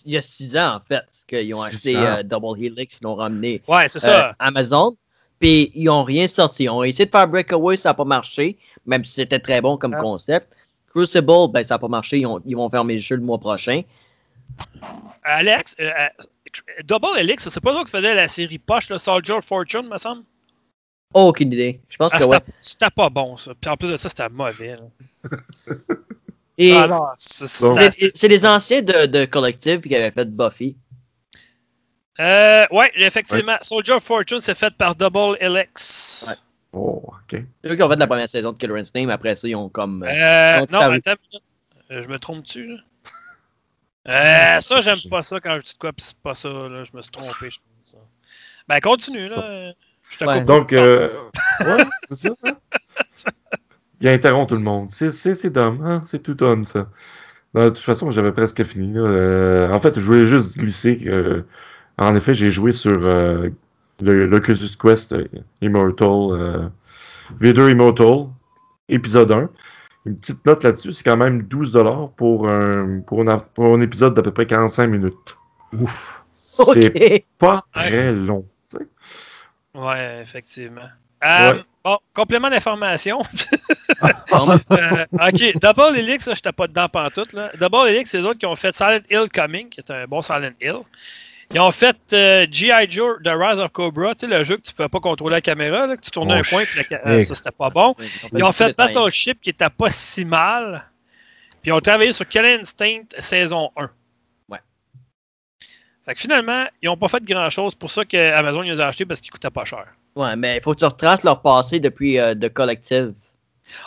Il 0.06 0.12
y 0.14 0.18
a 0.18 0.22
six 0.22 0.56
ans, 0.58 0.76
en 0.76 0.80
fait, 0.88 1.04
qu'ils 1.28 1.54
ont 1.56 1.62
acheté 1.62 1.96
euh, 1.98 2.24
Double 2.24 2.64
Helix, 2.64 2.98
ils 3.00 3.04
l'ont 3.04 3.16
ramené 3.16 3.62
Ouais, 3.68 3.88
c'est 3.88 4.04
euh, 4.06 4.08
ça. 4.08 4.36
Amazon. 4.40 4.96
Puis 5.40 5.72
ils 5.76 5.86
n'ont 5.86 6.04
rien 6.04 6.28
sorti. 6.28 6.64
Ils 6.66 6.70
ont 6.70 6.84
essayé 6.84 7.06
de 7.06 7.12
faire 7.12 7.28
Breakaway, 7.28 7.78
ça 7.78 7.90
n'a 7.90 7.94
pas 7.94 8.04
marché, 8.06 8.58
même 8.86 9.06
si 9.06 9.14
c'était 9.14 9.40
très 9.40 9.62
bon 9.62 9.78
comme 9.78 9.94
Ah. 9.94 10.02
concept. 10.02 10.54
Crucible, 10.90 11.48
ben, 11.52 11.64
ça 11.64 11.76
n'a 11.76 11.80
pas 11.80 11.88
marché. 11.88 12.20
Ils, 12.20 12.26
ont- 12.26 12.42
ils 12.46 12.56
vont 12.56 12.70
fermer 12.70 12.96
le 12.96 13.00
jeu 13.00 13.16
le 13.16 13.22
mois 13.22 13.38
prochain. 13.38 13.84
Alex, 15.24 15.76
euh, 15.80 15.92
euh, 15.92 16.08
Double 16.84 17.18
Helix, 17.18 17.48
c'est 17.48 17.60
pas 17.62 17.74
ça 17.74 17.84
qui 17.84 17.92
faisait 17.92 18.16
la 18.16 18.28
série 18.28 18.58
Poche, 18.58 18.90
le 18.90 18.98
Soldier 18.98 19.34
of 19.36 19.46
Fortune, 19.46 19.88
me 19.88 19.98
semble? 19.98 20.24
Oh, 21.14 21.28
aucune 21.30 21.54
idée. 21.54 21.80
Je 21.90 21.98
pense 21.98 22.12
Ah, 22.14 22.20
que 22.20 22.24
ouais. 22.26 22.38
c'était 22.38 22.52
c'était 22.62 22.90
pas 22.96 23.10
bon, 23.10 23.38
ça. 23.38 23.54
Puis 23.60 23.70
en 23.72 23.78
plus 23.78 23.90
de 23.94 23.98
ça, 23.98 24.10
c'était 24.10 24.30
mauvais. 24.30 24.78
Et 26.62 26.74
Ah 26.76 26.88
non, 26.88 27.06
c'est- 27.18 28.28
les 28.28 28.46
anciens 28.46 28.82
de, 28.82 29.06
de 29.06 29.24
Collective 29.26 29.80
qui 29.80 29.96
avaient 29.96 30.12
fait 30.12 30.30
Buffy. 30.30 30.76
Euh, 32.20 32.66
ouais, 32.72 32.92
effectivement. 32.96 33.58
Soldier 33.62 33.94
of 33.94 34.04
Fortune, 34.04 34.42
c'est 34.42 34.56
fait 34.58 34.76
par 34.76 34.94
Double 34.94 35.38
Helix. 35.40 36.26
Ouais. 36.28 36.34
Oh, 36.74 37.02
ok. 37.08 37.42
C'est 37.64 37.72
eux 37.72 37.76
qui 37.78 37.82
ont 37.82 37.90
fait 37.90 37.96
la 37.96 38.08
première 38.08 38.28
saison 38.30 38.52
de 38.52 38.58
Killer 38.58 38.78
Instinct, 38.82 39.06
mais 39.06 39.14
après 39.14 39.38
ça, 39.38 39.48
ils 39.48 39.56
ont 39.56 39.70
comme. 39.70 40.04
euh, 40.04 40.08
Euh, 40.62 40.66
non, 40.70 40.82
attends. 40.82 41.14
Euh, 41.92 42.04
je 42.04 42.08
me 42.10 42.20
trompe-tu, 42.20 42.68
là? 42.68 42.78
Euh, 44.08 44.60
ça, 44.60 44.82
j'aime 44.82 44.98
pas 45.10 45.24
ça 45.24 45.40
quand 45.40 45.56
je 45.60 45.66
dis 45.66 45.74
de 45.74 45.78
quoi, 45.80 45.94
pis 45.94 46.04
c'est 46.04 46.18
pas 46.18 46.36
ça, 46.36 46.50
là. 46.50 46.84
Je 46.84 46.90
me 46.96 47.02
suis 47.02 47.12
trompé. 47.12 47.50
je 47.52 47.58
pense, 47.58 47.92
ça. 47.92 47.98
Ben, 48.68 48.80
continue, 48.82 49.30
là. 49.30 49.72
Je 50.10 50.18
te 50.18 50.26
Ouais. 50.26 50.36
coupe. 50.40 50.46
Donc, 50.46 50.74
euh, 50.74 51.10
ouais, 51.62 51.86
c'est 52.12 52.28
ça. 52.28 52.36
hein? 52.44 52.58
Il 54.02 54.08
interrompt 54.08 54.50
tout 54.50 54.56
le 54.56 54.62
monde. 54.62 54.88
C'est, 54.92 55.12
c'est, 55.12 55.36
c'est 55.36 55.50
dumb, 55.50 55.82
hein? 55.84 56.02
C'est 56.06 56.24
tout 56.24 56.34
dumb, 56.34 56.66
ça. 56.66 56.90
Non, 57.54 57.66
de 57.66 57.70
toute 57.70 57.80
façon, 57.80 58.12
j'avais 58.12 58.32
presque 58.32 58.64
fini. 58.64 58.94
là. 58.94 59.02
Euh, 59.02 59.72
en 59.72 59.80
fait, 59.80 60.00
je 60.00 60.06
voulais 60.06 60.26
juste 60.26 60.58
glisser 60.58 60.98
que, 60.98 61.44
en 61.98 62.16
effet, 62.16 62.34
j'ai 62.34 62.52
joué 62.52 62.72
sur 62.72 63.00
euh, 63.06 63.50
le 64.02 64.26
l'Oculus 64.28 64.70
Quest 64.80 65.14
euh, 65.14 65.28
Immortal, 65.62 66.08
euh, 66.32 66.70
V2 67.42 67.72
Immortal, 67.72 68.28
épisode 68.88 69.32
1. 69.32 69.50
Une 70.06 70.16
petite 70.18 70.46
note 70.46 70.64
là-dessus, 70.64 70.94
c'est 70.94 71.04
quand 71.04 71.18
même 71.18 71.42
12$ 71.44 72.12
pour 72.16 72.48
un, 72.50 73.02
pour, 73.02 73.30
un, 73.30 73.40
pour 73.40 73.66
un 73.76 73.82
épisode 73.82 74.14
d'à 74.14 74.22
peu 74.22 74.32
près 74.32 74.46
45 74.48 74.88
minutes. 74.88 75.38
Ouf. 75.78 76.24
C'est 76.32 77.26
pas 77.38 77.64
très 77.74 78.12
long. 78.14 78.46
Ouais, 79.76 80.20
effectivement. 80.22 80.90
Euh, 81.24 81.54
Ouais. 81.54 81.64
Bon, 81.84 81.98
complément 82.14 82.50
d'information. 82.50 83.22
Bon, 84.02 84.10
Euh, 84.72 85.06
ok, 85.14 85.58
Double 85.62 85.98
Helix, 85.98 86.28
là, 86.28 86.34
j'étais 86.36 86.52
pas 86.52 86.68
dedans 86.68 86.90
pantoute. 86.90 87.32
Là. 87.34 87.52
Double 87.60 87.88
Helix, 87.90 88.10
c'est 88.12 88.20
eux 88.20 88.26
autres 88.26 88.38
qui 88.40 88.46
ont 88.46 88.56
fait 88.56 88.76
Silent 88.76 89.00
Hill 89.10 89.28
Coming, 89.34 89.70
qui 89.70 89.80
est 89.80 89.90
un 89.92 90.06
bon 90.06 90.22
Silent 90.22 90.52
Hill. 90.62 90.80
Ils 91.54 91.60
ont 91.60 91.72
fait 91.72 91.96
euh, 92.14 92.46
G.I. 92.52 92.92
Joe 92.92 93.18
The 93.24 93.30
Rise 93.34 93.60
of 93.60 93.72
Cobra, 93.72 94.14
tu 94.14 94.28
sais, 94.30 94.38
le 94.38 94.44
jeu 94.44 94.58
que 94.58 94.62
tu 94.62 94.72
ne 94.72 94.76
pouvais 94.76 94.90
pas 94.90 95.00
contrôler 95.00 95.36
la 95.38 95.42
caméra, 95.42 95.88
là, 95.88 95.96
que 95.96 96.02
tu 96.02 96.12
tournais 96.12 96.36
Oh, 96.36 96.40
un 96.40 96.42
coin, 96.44 96.60
la 96.76 96.84
shit. 96.84 96.92
euh, 97.06 97.22
ça, 97.22 97.34
c'était 97.36 97.52
pas 97.52 97.70
bon. 97.70 97.96
Ils 98.36 98.44
ont 98.44 98.52
fait 98.52 98.76
Battle. 98.78 98.94
Battleship, 98.96 99.42
qui 99.42 99.50
était 99.50 99.70
pas 99.70 99.90
si 99.90 100.26
mal. 100.26 100.84
Puis 101.62 101.72
ils 101.72 101.74
ont 101.74 101.80
travaillé 101.80 102.12
sur 102.14 102.28
Killer 102.28 102.60
Instinct 102.62 103.06
saison 103.20 103.72
1. 103.78 103.90
Ouais. 106.10 106.14
Fait 106.14 106.16
que 106.16 106.22
finalement, 106.22 106.66
ils 106.82 106.86
n'ont 106.88 106.98
pas 106.98 107.08
fait 107.08 107.24
grand-chose. 107.24 107.76
pour 107.76 107.92
ça 107.92 108.06
que 108.06 108.32
Amazon 108.34 108.62
les 108.62 108.80
a 108.80 108.88
achetés 108.88 109.06
parce 109.06 109.22
qu'ils 109.22 109.32
coûtaient 109.32 109.50
pas 109.50 109.66
cher. 109.66 109.86
Ouais, 110.16 110.36
mais 110.36 110.58
il 110.58 110.62
faut 110.64 110.74
que 110.74 110.80
tu 110.80 110.86
retraces 110.86 111.24
leur 111.24 111.42
passé 111.42 111.80
depuis 111.80 112.20
euh, 112.20 112.34
de 112.34 112.48
Collective. 112.48 113.14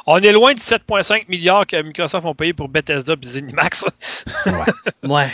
On 0.07 0.19
est 0.19 0.32
loin 0.32 0.55
du 0.55 0.61
7,5 0.62 1.24
milliards 1.28 1.66
que 1.66 1.82
Microsoft 1.82 2.24
ont 2.24 2.35
payé 2.35 2.53
pour 2.53 2.69
Bethesda 2.69 3.15
et 3.20 3.27
Zenimax. 3.27 3.85
Ouais. 4.47 4.53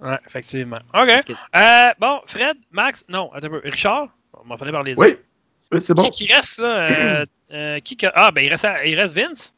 ouais, 0.00 0.18
effectivement. 0.26 0.78
OK. 0.94 1.08
Euh, 1.56 1.90
bon, 1.98 2.20
Fred, 2.26 2.56
Max, 2.70 3.04
non, 3.08 3.30
attends 3.32 3.46
un 3.46 3.50
peu. 3.50 3.60
Richard, 3.64 4.08
on 4.34 4.46
m'en 4.46 4.56
fallait 4.58 4.72
par 4.72 4.82
les 4.82 4.94
Oui, 4.98 5.16
oui 5.72 5.80
c'est 5.80 5.94
bon. 5.94 6.02
Qui, 6.10 6.26
qui 6.26 6.32
reste, 6.32 6.58
là? 6.58 6.66
euh, 6.68 7.24
euh, 7.52 7.80
qui 7.80 7.96
que- 7.96 8.06
Ah, 8.14 8.30
ben, 8.30 8.44
il 8.44 8.50
reste, 8.50 8.66
il 8.84 8.94
reste 9.00 9.14
Vince. 9.14 9.54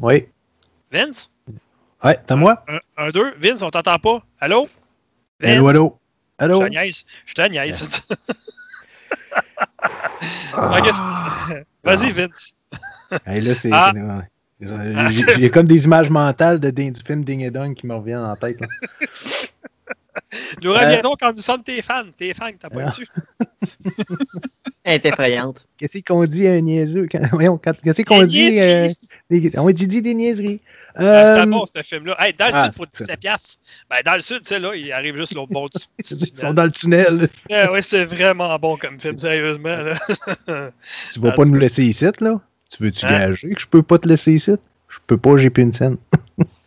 Oui. 0.00 0.26
Vince? 0.90 1.30
Ouais, 2.04 2.18
t'as 2.26 2.34
moi? 2.34 2.64
Un, 2.66 2.78
un, 2.96 3.10
deux. 3.10 3.32
Vince, 3.38 3.62
on 3.62 3.70
t'entend 3.70 3.98
pas. 4.00 4.22
Allô? 4.40 4.68
Vince? 5.42 5.68
Allô, 5.68 5.98
allô? 6.38 6.60
Je 6.60 6.66
te 6.66 6.70
niaise. 6.70 7.04
Je 7.26 7.34
te 7.34 7.48
niaise. 7.48 7.82
Ah. 10.54 10.78
Vas-y, 11.82 12.12
Vince. 12.12 12.54
Hey, 13.26 13.40
là, 13.40 13.54
c'est. 13.54 13.70
Ah. 13.72 13.92
J'ai- 15.36 15.50
comme 15.50 15.66
des 15.66 15.84
images 15.84 16.08
mentales 16.10 16.60
de, 16.60 16.70
du 16.70 16.92
film 17.04 17.24
Ding 17.24 17.40
et 17.40 17.50
Dong 17.50 17.74
qui 17.74 17.86
me 17.86 17.94
reviennent 17.94 18.24
en 18.24 18.36
tête. 18.36 18.58
Nous 20.62 20.72
reviendrons 20.72 21.14
quand 21.18 21.34
nous 21.34 21.42
sommes 21.42 21.62
tes 21.62 21.80
fans. 21.82 22.04
Tes 22.16 22.34
fans, 22.34 22.50
t'as 22.58 22.68
pas 22.70 22.82
Ah. 22.84 22.88
dessus. 22.90 23.06
Elle 24.84 24.94
est 24.94 25.06
effrayante. 25.06 25.66
Qu'est-ce 25.78 25.98
qu'on 26.00 26.24
dit 26.24 26.46
à 26.48 26.52
un 26.52 26.60
niaiseux? 26.60 27.06
Quand... 27.10 27.20
Voyons, 27.32 27.56
quand- 27.62 27.80
Qu'est-ce 27.82 28.02
qu'on 28.02 28.24
dit? 28.24 28.60
euh, 28.60 28.88
des- 29.30 29.58
On 29.58 29.70
dit, 29.70 29.86
dit 29.86 30.02
des 30.02 30.14
niaiseries. 30.14 30.60
Ah, 30.94 31.02
Euh, 31.02 31.34
C'était 31.36 31.46
bon, 31.50 31.64
ce 31.74 31.82
film-là. 31.82 32.16
Hey, 32.18 32.34
dans 32.34 32.46
le 32.48 32.52
ah, 32.54 32.64
sud, 32.64 32.74
pour 32.74 32.86
17 32.86 33.18
piastres. 33.20 33.60
Ben, 33.88 33.98
dans 34.04 34.14
le 34.16 34.20
sud, 34.20 34.42
tu 34.42 34.48
sais, 34.48 34.58
là, 34.58 34.74
il 34.74 34.92
arrive 34.92 35.16
juste 35.16 35.34
l'autre 35.34 35.52
bord 35.52 35.70
du, 35.70 35.78
du 35.78 35.84
Ils 36.10 36.18
sont 36.18 36.26
tunnel. 36.34 36.54
dans 36.54 36.64
le 36.64 36.70
tunnel. 36.70 37.28
Ouais, 37.50 37.68
ouais, 37.70 37.82
c'est 37.82 38.04
vraiment 38.04 38.58
bon 38.58 38.76
comme 38.76 39.00
film, 39.00 39.18
sérieusement. 39.18 39.76
Là. 39.76 39.94
Tu 41.14 41.20
vas 41.20 41.30
Ah, 41.30 41.32
pas 41.36 41.44
nous 41.46 41.54
laisser 41.54 41.84
ici, 41.84 42.04
là? 42.20 42.40
Tu 42.70 42.82
veux-tu 42.82 43.06
Hein? 43.06 43.10
gager 43.28 43.54
que 43.54 43.60
je 43.60 43.66
peux 43.66 43.82
pas 43.82 43.98
te 43.98 44.06
laisser 44.08 44.32
ici? 44.32 44.52
Je 44.88 44.98
peux 45.06 45.16
pas, 45.16 45.36
j'ai 45.38 45.48
plus 45.48 45.62
une 45.62 45.72
scène. 45.72 45.96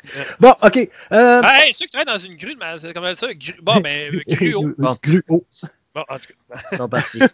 bon, 0.39 0.53
ok. 0.61 0.77
Euh, 1.11 1.41
Ah, 1.43 1.65
hey, 1.65 1.73
ceux 1.73 1.85
qui 1.85 1.91
travaillent 1.91 2.13
dans 2.13 2.23
une 2.23 2.35
grue, 2.37 2.55
mais 2.59 2.77
c'est 2.79 2.93
comme 2.93 3.13
ça? 3.15 3.33
Gru... 3.33 3.53
Bon, 3.61 3.79
ben, 3.79 4.13
euh, 4.15 4.19
gruau. 4.35 4.71
Bon. 4.77 4.97
Gruau. 5.03 5.45
Bon, 5.93 6.03
en 6.09 6.15
tout 6.17 6.27
cas. 6.51 6.59
Ils 6.71 6.77
sont 6.77 6.89
partis. 6.89 7.19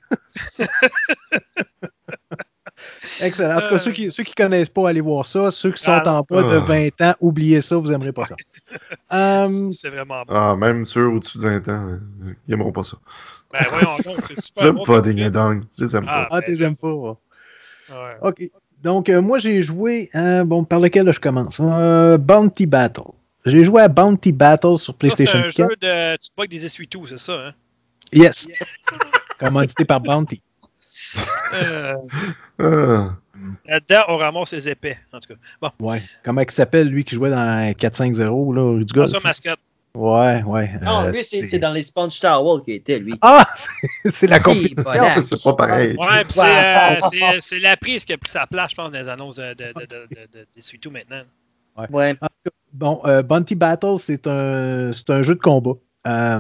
Excellent. 3.22 3.58
En 3.58 3.62
tout 3.62 3.68
cas, 3.70 3.76
Euh. 3.76 3.78
ceux 3.78 3.92
qui 3.92 4.12
ceux 4.12 4.24
qui 4.24 4.34
connaissent 4.34 4.70
pas, 4.70 4.90
allez 4.90 5.02
voir 5.02 5.26
ça. 5.26 5.52
Ceux 5.52 5.72
qui 5.72 5.84
sont 5.84 5.92
Ah. 5.92 6.14
en 6.20 6.22
bas 6.28 6.42
de 6.44 6.58
Ah. 6.58 6.60
20 6.60 7.02
ans, 7.02 7.14
oubliez 7.20 7.62
ça, 7.62 7.76
vous 7.78 7.92
aimerez 7.94 8.12
pas 8.12 8.26
ça. 8.26 8.36
C'est 9.72 9.90
vraiment 9.90 10.24
bon. 10.26 10.34
Ah, 10.34 10.56
même 10.56 10.86
ceux 10.86 11.06
au-dessus 11.08 11.38
de 11.38 11.44
20 11.44 11.68
ans, 11.70 12.00
ils 12.48 12.54
aimeront 12.54 12.72
pas 12.72 12.84
ça. 12.84 12.98
Ben, 13.52 13.66
voyons 13.70 13.98
c'est 14.28 14.42
super 14.42 14.64
J'aime 14.64 14.76
bon. 14.76 14.84
pas 14.86 15.02
des. 15.02 15.30
Dong. 15.30 15.64
Je 15.78 15.84
les 15.86 15.96
aime 15.96 16.06
Ah. 16.08 16.28
pas. 16.30 16.38
ah, 16.38 16.42
t'es 16.42 16.60
aimes 16.64 16.76
pas. 16.76 16.92
ouais. 16.92 17.14
Ouais. 17.90 18.18
OK. 18.22 18.50
Donc, 18.84 19.10
euh, 19.10 19.22
moi, 19.22 19.38
j'ai 19.38 19.62
joué. 19.62 20.10
euh, 20.16 20.44
bon, 20.44 20.64
par 20.64 20.80
lequel 20.80 21.06
là, 21.06 21.12
je 21.12 21.20
commence? 21.20 21.58
Euh, 21.60 22.18
Bounty 22.18 22.66
Battle. 22.66 23.04
J'ai 23.46 23.64
joué 23.66 23.82
à 23.82 23.88
Bounty 23.88 24.32
Battle 24.32 24.78
sur 24.78 24.94
Ça, 24.94 24.94
c'est 24.94 24.98
PlayStation 24.98 25.40
un 25.40 25.44
4. 25.44 25.52
jeu 25.52 25.76
de. 25.82 26.16
Tu 26.18 26.30
te 26.30 26.36
bugs 26.38 26.48
des 26.48 26.66
essuie-tout, 26.66 27.08
c'est 27.08 27.18
ça, 27.18 27.48
hein? 27.48 27.52
Yes. 28.14 28.48
Commandité 29.40 29.86
par 29.86 30.00
Bounty. 30.02 30.42
Euh, 31.54 31.96
Ah, 32.60 33.16
Là-dedans, 33.68 34.04
on 34.10 34.18
ramasse 34.18 34.52
les 34.52 34.70
épais, 34.70 34.98
en 35.12 35.20
tout 35.20 35.30
cas. 35.34 35.40
Bon, 35.62 35.72
Ouais. 35.80 36.02
Comment 36.24 36.42
il 36.42 36.52
s'appelle, 36.52 36.88
lui, 36.90 37.04
qui 37.04 37.16
jouait 37.16 37.32
dans 37.32 37.72
4-5-0, 37.74 38.54
là, 38.54 38.84
du 38.84 39.08
ça, 39.08 39.20
mascotte. 39.24 39.60
Ouais, 39.96 40.42
ouais. 40.44 40.72
Non, 40.82 41.02
euh, 41.04 41.12
lui, 41.12 41.24
c'est 41.28 41.48
c'est 41.48 41.60
dans 41.60 41.74
les 41.74 41.84
Sponge 41.84 42.18
Tower 42.20 42.64
qu'il 42.64 42.76
était, 42.76 42.98
lui. 43.00 43.14
Ah! 43.22 43.46
c'est- 44.14 44.28
la 44.28 44.38
Oui, 44.38 44.44
compétition. 44.44 44.84
voilà. 44.84 45.22
c'est 45.22 45.44
pas 45.44 45.54
pareil. 45.54 45.96
Ouais, 45.98 46.24
puis 46.24 46.34
c'est, 46.34 46.42
euh, 46.66 47.00
c'est, 47.12 47.42
c'est 47.42 47.60
la 47.60 47.76
prise 47.76 48.06
qui 48.06 48.14
a 48.14 48.18
pris 48.18 48.32
sa 48.32 48.48
place, 48.48 48.72
je 48.72 48.76
pense, 48.76 48.92
dans 48.92 48.98
les 48.98 49.10
annonces 49.10 49.36
de, 49.36 49.54
de, 49.54 49.66
de, 49.66 49.82
de, 49.82 49.86
de- 49.86 50.40
de- 50.40 50.48
d'essuie-tout 50.56 50.92
maintenant. 50.92 51.22
Ouais. 51.92 52.16
Bon, 52.74 53.02
euh, 53.06 53.22
Bounty 53.22 53.56
Battle, 53.56 53.96
c'est 54.00 54.28
un, 54.28 54.92
c'est 54.94 55.10
un 55.10 55.22
jeu 55.24 55.36
de 55.36 55.42
combat. 55.42 55.72
Euh, 56.08 56.40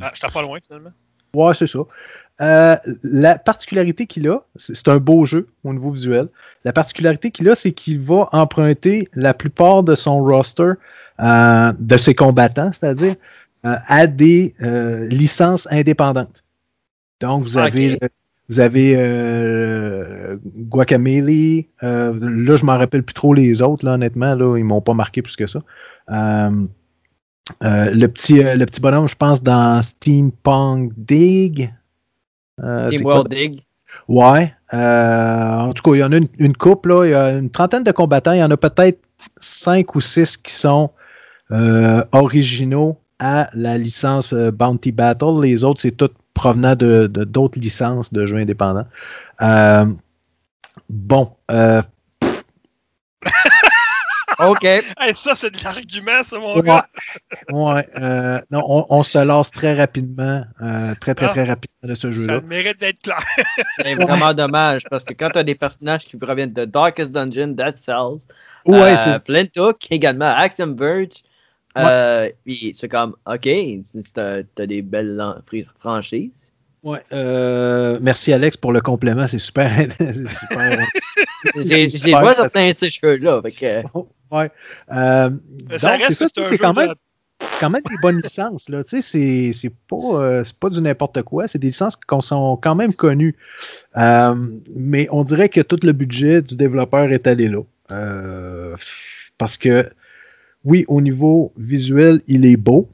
Ah, 0.00 0.10
je 0.14 0.20
t'en 0.20 0.28
pas 0.28 0.42
loin, 0.42 0.58
finalement. 0.64 0.90
Ouais, 1.34 1.54
c'est 1.54 1.66
ça. 1.66 1.78
Euh, 2.42 2.76
la 3.02 3.38
particularité 3.38 4.06
qu'il 4.06 4.28
a, 4.28 4.40
c'est 4.56 4.88
un 4.88 4.98
beau 4.98 5.24
jeu 5.24 5.48
au 5.64 5.72
niveau 5.72 5.90
visuel. 5.90 6.28
La 6.64 6.72
particularité 6.74 7.30
qu'il 7.30 7.48
a, 7.48 7.54
c'est 7.56 7.72
qu'il 7.72 8.00
va 8.00 8.28
emprunter 8.32 9.08
la 9.14 9.32
plupart 9.32 9.82
de 9.82 9.94
son 9.94 10.22
roster, 10.22 10.72
euh, 11.20 11.72
de 11.78 11.96
ses 11.96 12.14
combattants, 12.14 12.70
c'est-à-dire 12.72 13.16
euh, 13.64 13.76
à 13.86 14.06
des 14.06 14.54
euh, 14.62 15.06
licences 15.08 15.68
indépendantes. 15.70 16.42
Donc, 17.20 17.42
vous 17.42 17.58
Ok. 17.58 17.64
avez, 17.64 17.98
vous 18.48 18.58
avez 18.60 18.94
Guacamole. 20.56 21.64
euh, 21.82 22.18
là, 22.20 22.56
je 22.56 22.64
m'en 22.64 22.76
rappelle 22.78 23.02
plus 23.04 23.14
trop 23.14 23.34
les 23.34 23.62
autres, 23.62 23.84
là, 23.84 23.92
honnêtement. 23.92 24.34
Là, 24.34 24.56
ils 24.58 24.64
m'ont 24.64 24.80
pas 24.80 24.94
marqué 24.94 25.22
plus 25.22 25.36
que 25.36 25.46
ça. 25.46 25.60
Le, 27.60 28.06
petit, 28.06 28.42
le 28.42 28.64
petit 28.64 28.80
bonhomme, 28.80 29.08
je 29.08 29.14
pense, 29.14 29.42
dans 29.42 29.80
Steampunk 29.82 30.92
Dig. 30.96 31.72
Euh, 32.62 32.88
c'est 32.90 32.96
Team 32.96 33.02
quoi? 33.04 33.14
World 33.14 33.30
Dig. 33.30 33.62
Ouais. 34.08 34.52
euh, 34.74 35.56
en 35.58 35.72
tout 35.72 35.82
cas, 35.82 35.94
il 35.96 36.00
y 36.00 36.04
en 36.04 36.12
a 36.12 36.16
une, 36.16 36.28
une 36.38 36.56
couple, 36.56 36.88
là. 36.90 37.04
Il 37.04 37.10
y 37.10 37.14
a 37.14 37.30
une 37.30 37.50
trentaine 37.50 37.84
de 37.84 37.92
combattants. 37.92 38.32
Il 38.32 38.38
y 38.38 38.44
en 38.44 38.50
a 38.50 38.56
peut-être 38.56 39.00
cinq 39.38 39.94
ou 39.94 40.00
six 40.00 40.36
qui 40.36 40.52
sont 40.52 40.90
originaux 42.12 42.98
à 43.18 43.48
la 43.54 43.78
licence 43.78 44.32
euh, 44.32 44.50
Bounty 44.50 44.90
Battle. 44.92 45.40
Les 45.42 45.62
autres, 45.64 45.80
c'est 45.80 45.92
tout 45.96 46.10
provenant 46.34 46.74
de 46.74 47.06
d'autres 47.06 47.58
licences 47.60 48.12
de 48.12 48.26
jeux 48.26 48.38
indépendants. 48.38 48.86
Euh, 49.42 49.84
bon. 50.88 51.30
euh, 51.50 51.82
OK. 54.38 54.64
Hey, 54.64 55.14
ça, 55.14 55.34
c'est 55.34 55.50
de 55.56 55.62
l'argument, 55.62 56.22
ça, 56.24 56.38
mon 56.38 56.56
ouais. 56.56 56.62
gars. 56.62 56.86
ouais, 57.50 57.86
euh, 57.96 58.40
non, 58.50 58.64
on, 58.66 58.86
on 58.88 59.02
se 59.04 59.18
lasse 59.18 59.50
très 59.50 59.74
rapidement. 59.74 60.42
euh, 60.62 60.94
très, 61.00 61.14
très, 61.14 61.26
Ah. 61.26 61.28
très 61.30 61.44
rapidement 61.44 61.88
de 61.90 61.94
ce 61.94 62.10
Ça 62.10 62.10
jeu-là. 62.10 62.40
mérite 62.40 62.80
d'être 62.80 63.00
clair. 63.02 63.22
C'est 63.84 63.94
vraiment 63.94 64.32
dommage 64.32 64.82
parce 64.90 65.04
que 65.04 65.12
quand 65.12 65.28
tu 65.30 65.38
as 65.38 65.44
des 65.44 65.54
personnages 65.54 66.06
qui 66.06 66.16
proviennent 66.16 66.52
de 66.52 66.64
Darkest 66.64 67.12
Dungeon, 67.12 67.48
Dead 67.48 67.76
Cells, 67.84 68.22
Ouais, 68.64 68.92
euh, 68.92 68.96
c'est 68.96 69.24
Flint 69.26 69.48
Hook, 69.62 69.86
également 69.90 70.32
Action 70.34 70.74
Verge, 70.74 71.22
euh, 71.78 72.28
puis 72.44 72.72
c'est 72.74 72.88
comme, 72.88 73.14
OK, 73.26 73.48
t'as 74.12 74.42
t'as 74.54 74.66
des 74.66 74.82
belles 74.82 75.20
franchises. 75.78 76.30
ouais, 76.82 77.02
euh, 77.12 77.98
merci 78.00 78.32
Alex 78.32 78.56
pour 78.56 78.72
le 78.72 78.80
complément, 78.80 79.26
c'est 79.26 79.38
super. 79.38 79.70
super 79.98 80.86
J'ai 81.56 81.88
ça- 81.88 82.34
certains 82.34 82.70
de 82.70 82.76
ces 82.78 82.90
que- 83.50 83.82
Ouais. 84.30 84.50
Euh, 84.92 85.30
Mais 85.70 85.78
ça 85.78 85.92
donc, 85.98 86.06
reste 86.06 86.24
c'est 86.48 86.56
quand 86.58 86.72
même, 86.72 86.88
de- 86.88 86.94
c'est 87.40 87.60
quand 87.60 87.68
même 87.70 87.82
des 87.86 87.96
bonnes 88.00 88.20
licences. 88.22 88.66
Là. 88.70 88.82
Tu 88.84 89.02
sais, 89.02 89.02
c'est, 89.02 89.52
c'est 89.52 89.72
pas, 89.88 89.96
euh, 90.22 90.42
c'est 90.44 90.56
pas 90.56 90.70
du 90.70 90.80
n'importe 90.80 91.20
quoi. 91.22 91.46
C'est 91.48 91.58
des 91.58 91.66
licences 91.66 91.96
qui 91.96 92.02
sont 92.26 92.56
quand 92.56 92.74
même 92.74 92.94
connues. 92.94 93.36
Euh, 93.98 94.34
mais 94.74 95.06
on 95.10 95.22
dirait 95.24 95.50
que 95.50 95.60
tout 95.60 95.78
le 95.82 95.92
budget 95.92 96.40
du 96.40 96.56
développeur 96.56 97.12
est 97.12 97.26
allé 97.26 97.48
là. 97.48 97.60
Euh, 97.90 98.74
parce 99.36 99.58
que, 99.58 99.90
oui, 100.64 100.84
au 100.88 101.00
niveau 101.00 101.52
visuel, 101.56 102.20
il 102.28 102.46
est 102.46 102.56
beau. 102.56 102.88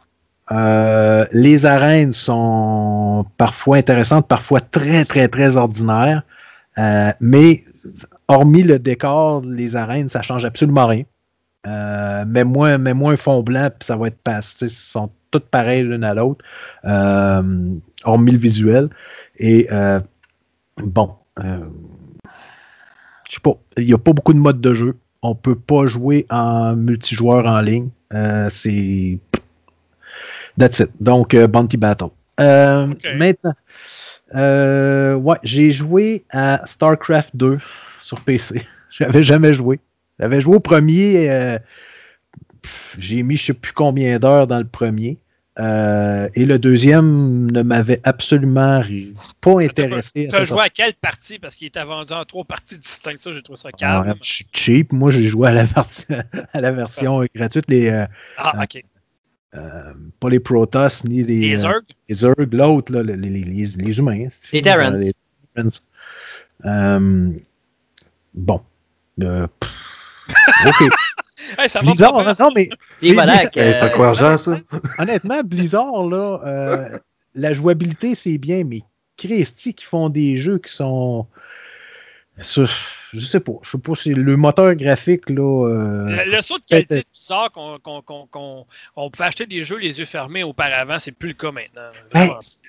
Euh, 0.51 1.27
les 1.33 1.67
arènes 1.67 2.13
sont 2.13 3.27
parfois 3.37 3.77
intéressantes, 3.77 4.27
parfois 4.27 4.61
très, 4.61 5.05
très, 5.05 5.29
très 5.29 5.57
ordinaires. 5.57 6.23
Euh, 6.79 7.13
mais 7.21 7.65
hormis 8.29 8.63
le 8.63 8.79
décor, 8.79 9.43
les 9.45 9.77
arènes, 9.77 10.09
ça 10.09 10.23
change 10.23 10.45
absolument 10.45 10.87
rien. 10.87 11.05
Euh, 11.67 12.25
mets-moi, 12.25 12.79
mets-moi 12.79 13.13
un 13.13 13.17
fond 13.17 13.43
blanc, 13.43 13.69
puis 13.79 13.87
ça 13.87 13.97
va 13.97 14.07
être 14.07 14.23
passé. 14.23 14.67
Ils 14.67 14.71
sont 14.71 15.11
toutes 15.31 15.47
pareilles 15.47 15.83
l'une 15.83 16.05
à 16.05 16.15
l'autre, 16.15 16.43
hormis 16.85 18.33
le 18.33 18.39
visuel. 18.39 18.89
Et 19.39 19.69
bon, 20.79 21.15
je 21.37 23.35
sais 23.35 23.41
pas, 23.43 23.59
il 23.77 23.85
n'y 23.85 23.93
a 23.93 23.99
pas 23.99 24.15
beaucoup 24.15 24.33
de 24.33 24.39
modes 24.39 24.63
de 24.63 24.73
jeu. 24.73 24.97
On 25.23 25.35
peut 25.35 25.57
pas 25.57 25.87
jouer 25.87 26.27
en 26.31 26.77
multijoueur 26.77 27.47
en 27.47 27.61
ligne. 27.61 27.89
Euh, 28.15 28.49
c'est. 28.51 29.19
That's 30.59 30.81
it. 30.81 30.91
Donc, 31.01 31.35
euh, 31.35 31.47
Bounty 31.47 31.77
Battle. 31.77 32.09
Euh. 32.41 32.87
Maintenant, 33.17 33.55
euh, 34.35 35.15
ouais, 35.15 35.39
j'ai 35.43 35.73
joué 35.73 36.25
à 36.31 36.63
StarCraft 36.67 37.35
2 37.35 37.59
sur 38.01 38.21
PC. 38.21 38.65
J'avais 38.91 39.23
jamais 39.23 39.55
joué. 39.55 39.81
J'avais 40.19 40.41
joué 40.41 40.57
au 40.57 40.61
premier. 40.61 41.59
j'ai 42.99 43.23
mis 43.23 43.37
je 43.37 43.47
sais 43.47 43.53
plus 43.53 43.73
combien 43.73 44.19
d'heures 44.19 44.47
dans 44.47 44.59
le 44.59 44.67
premier. 44.67 45.19
Euh, 45.61 46.29
et 46.35 46.45
le 46.45 46.59
deuxième 46.59 47.51
ne 47.51 47.63
m'avait 47.63 48.01
absolument 48.05 48.81
pas 49.41 49.61
intéressé. 49.61 50.29
Tu 50.31 50.37
as 50.37 50.45
joué 50.45 50.61
à 50.61 50.69
quelle 50.69 50.95
partie? 50.95 51.39
Parce 51.41 51.57
qu'il 51.57 51.67
était 51.67 51.83
vendu 51.85 52.13
en 52.13 52.25
trois 52.25 52.45
parties 52.45 52.79
distinctes. 52.79 53.19
Ça, 53.19 53.33
j'ai 53.33 53.43
trouvé 53.43 53.57
ça 53.57 53.71
Ah, 53.73 53.77
calme. 53.77 54.09
ouais, 54.09 54.15
je 54.23 54.33
suis 54.35 54.47
cheap. 54.53 54.93
Moi, 54.93 55.11
j'ai 55.11 55.25
joué 55.25 55.49
à 55.49 55.53
la, 55.53 55.67
partie- 55.67 56.07
à 56.53 56.61
la 56.61 56.71
version 56.71 57.25
gratuite. 57.35 57.65
Les, 57.69 57.89
euh, 57.91 58.07
Ah, 58.37 58.53
ok. 58.63 58.85
euh, 59.57 59.93
pas 60.21 60.29
les 60.29 60.39
Protoss 60.39 61.03
ni 61.05 61.25
les, 61.25 61.41
Les 61.41 61.55
euh, 61.55 61.59
Zerg? 61.59 61.83
les 62.09 62.15
Zerg, 62.15 62.53
l'autre, 62.55 62.93
les, 62.93 63.17
les, 63.17 63.31
les, 63.31 63.45
les 63.77 63.99
humains. 63.99 64.27
hein, 64.27 64.29
Les 64.53 64.63
Terrans. 64.63 64.91
les 64.93 65.13
Terrans. 65.57 67.33
Bon. 68.35 68.63
Euh, 69.23 69.47
pff, 69.59 69.71
OK. 70.67 70.93
Hey, 71.59 71.69
ça 71.69 71.81
Blizzard, 71.83 72.13
non, 72.41 72.51
mais 72.55 72.69
Et 73.03 73.13
voilà 73.13 73.47
que. 73.47 73.61
C'est 73.61 73.83
encourageant, 73.83 74.37
ça. 74.39 74.59
honnêtement, 74.99 75.41
Blizzard, 75.45 76.09
là, 76.09 76.41
euh, 76.45 76.99
la 77.35 77.53
jouabilité, 77.53 78.15
c'est 78.15 78.39
bien, 78.39 78.65
mais 78.65 78.81
Christy 79.17 79.75
qui 79.75 79.85
font 79.85 80.09
des 80.09 80.39
jeux 80.39 80.59
qui 80.59 80.73
sont. 80.73 81.27
sur- 82.41 82.69
je 83.15 83.21
sais 83.21 83.41
pas. 83.41 83.53
Je 83.63 83.71
sais 83.71 83.79
pas, 83.79 83.93
c'est 83.95 84.11
le 84.13 84.37
moteur 84.37 84.75
graphique, 84.75 85.31
là. 85.31 85.67
euh, 85.67 86.05
Le, 86.27 86.37
le 86.37 86.43
saut 86.43 86.59
de 86.59 86.65
qualité 86.65 87.05
bizarre 87.13 87.51
qu'on 87.51 87.79
qu'on- 87.79 88.03
qu'on- 88.03 88.27
qu'on- 88.27 88.67
on 88.97 89.11
pouvait 89.11 89.25
acheter 89.29 89.47
des 89.47 89.65
jeux 89.65 89.79
les 89.79 89.99
yeux 89.99 90.05
fermés 90.05 90.43
auparavant, 90.45 90.99
c'est 90.99 91.13
plus 91.13 91.29
le 91.29 91.35
cas 91.35 91.51
maintenant. 91.51 91.89
Ben, 92.13 92.29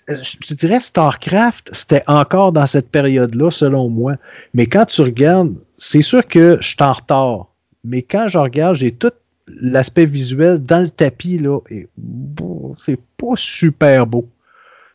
euh, 0.09 0.23
je 0.23 0.37
te 0.37 0.53
dirais, 0.53 0.79
StarCraft, 0.79 1.69
c'était 1.73 2.03
encore 2.07 2.53
dans 2.53 2.65
cette 2.65 2.89
période-là, 2.89 3.51
selon 3.51 3.89
moi. 3.89 4.13
Mais 4.53 4.65
quand 4.65 4.85
tu 4.85 5.01
regardes, 5.01 5.53
c'est 5.77 6.01
sûr 6.01 6.25
que 6.25 6.57
je 6.61 6.67
suis 6.67 6.77
en 6.79 6.93
retard. 6.93 7.47
Mais 7.83 8.01
quand 8.01 8.27
je 8.27 8.37
regarde, 8.37 8.75
j'ai 8.75 8.91
tout 8.91 9.11
l'aspect 9.47 10.05
visuel 10.05 10.63
dans 10.63 10.81
le 10.81 10.89
tapis, 10.89 11.37
là. 11.37 11.59
Et 11.69 11.87
bon, 11.97 12.75
c'est 12.79 12.99
pas 13.17 13.33
super 13.35 14.05
beau. 14.05 14.29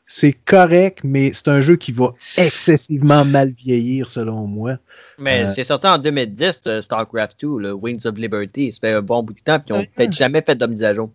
C'est 0.06 0.34
correct, 0.34 0.98
mais 1.02 1.32
c'est 1.32 1.48
un 1.48 1.60
jeu 1.62 1.76
qui 1.76 1.90
va 1.90 2.12
excessivement 2.36 3.24
mal 3.24 3.50
vieillir, 3.52 4.06
selon 4.06 4.46
moi. 4.46 4.76
Mais 5.18 5.44
Euh, 5.44 5.52
c'est 5.54 5.64
sorti 5.64 5.86
en 5.86 5.96
2010, 5.98 6.60
euh, 6.66 6.82
StarCraft 6.82 7.40
2, 7.40 7.58
le 7.58 7.72
Wings 7.72 8.06
of 8.06 8.16
Liberty. 8.16 8.72
Ça 8.74 8.80
fait 8.80 8.92
un 8.94 9.00
bon 9.02 9.22
bout 9.22 9.32
de 9.32 9.40
temps, 9.40 9.58
puis 9.58 9.68
ils 9.70 9.72
n'ont 9.72 9.84
peut-être 9.96 10.12
jamais 10.12 10.42
fait 10.42 10.54
de 10.54 10.66
mise 10.66 10.84
à 10.84 10.94
jour. 10.94 11.10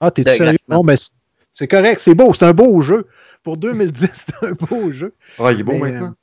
Ah, 0.00 0.10
t'es 0.10 0.24
sérieux? 0.36 0.58
Non, 0.68 0.82
mais 0.82 0.96
c'est- 0.96 1.12
c'est 1.52 1.68
correct, 1.68 2.00
c'est 2.00 2.14
beau, 2.14 2.32
c'est 2.34 2.44
un 2.44 2.52
beau 2.52 2.80
jeu. 2.82 3.06
Pour 3.44 3.56
2010, 3.56 4.08
c'est 4.14 4.46
un 4.46 4.52
beau 4.52 4.90
jeu. 4.90 5.14
Ah, 5.38 5.52
il 5.52 5.60
est 5.60 5.62
beau 5.62 5.72
Mais, 5.72 5.78
maintenant. 5.92 6.14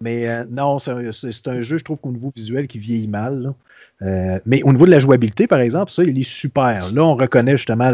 Mais 0.00 0.28
euh, 0.28 0.44
non, 0.50 0.78
c'est 0.78 0.90
un, 0.90 1.62
jeu, 1.62 1.78
je 1.78 1.84
trouve 1.84 2.00
qu'au 2.00 2.10
niveau 2.10 2.32
visuel, 2.34 2.66
qui 2.66 2.78
vieillit 2.78 3.08
mal. 3.08 3.54
Euh, 4.02 4.38
mais 4.46 4.62
au 4.64 4.72
niveau 4.72 4.86
de 4.86 4.90
la 4.90 4.98
jouabilité, 4.98 5.46
par 5.46 5.60
exemple, 5.60 5.92
ça, 5.92 6.02
il 6.02 6.18
est 6.18 6.28
super. 6.28 6.92
Là, 6.92 7.04
on 7.04 7.14
reconnaît 7.14 7.56
justement 7.56 7.92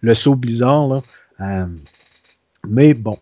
le 0.00 0.14
saut 0.14 0.34
Blizzard. 0.34 1.02
Euh, 1.40 1.66
mais 2.66 2.94
bon, 2.94 3.18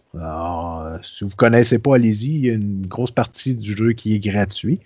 si 1.03 1.25
vous 1.25 1.31
ne 1.31 1.37
connaissez 1.37 1.79
pas, 1.79 1.97
allez-y. 1.97 2.29
Il 2.29 2.47
y 2.47 2.51
a 2.51 2.55
une 2.55 2.87
grosse 2.87 3.11
partie 3.11 3.55
du 3.55 3.77
jeu 3.77 3.93
qui 3.93 4.15
est 4.15 4.21
gratuit. 4.21 4.81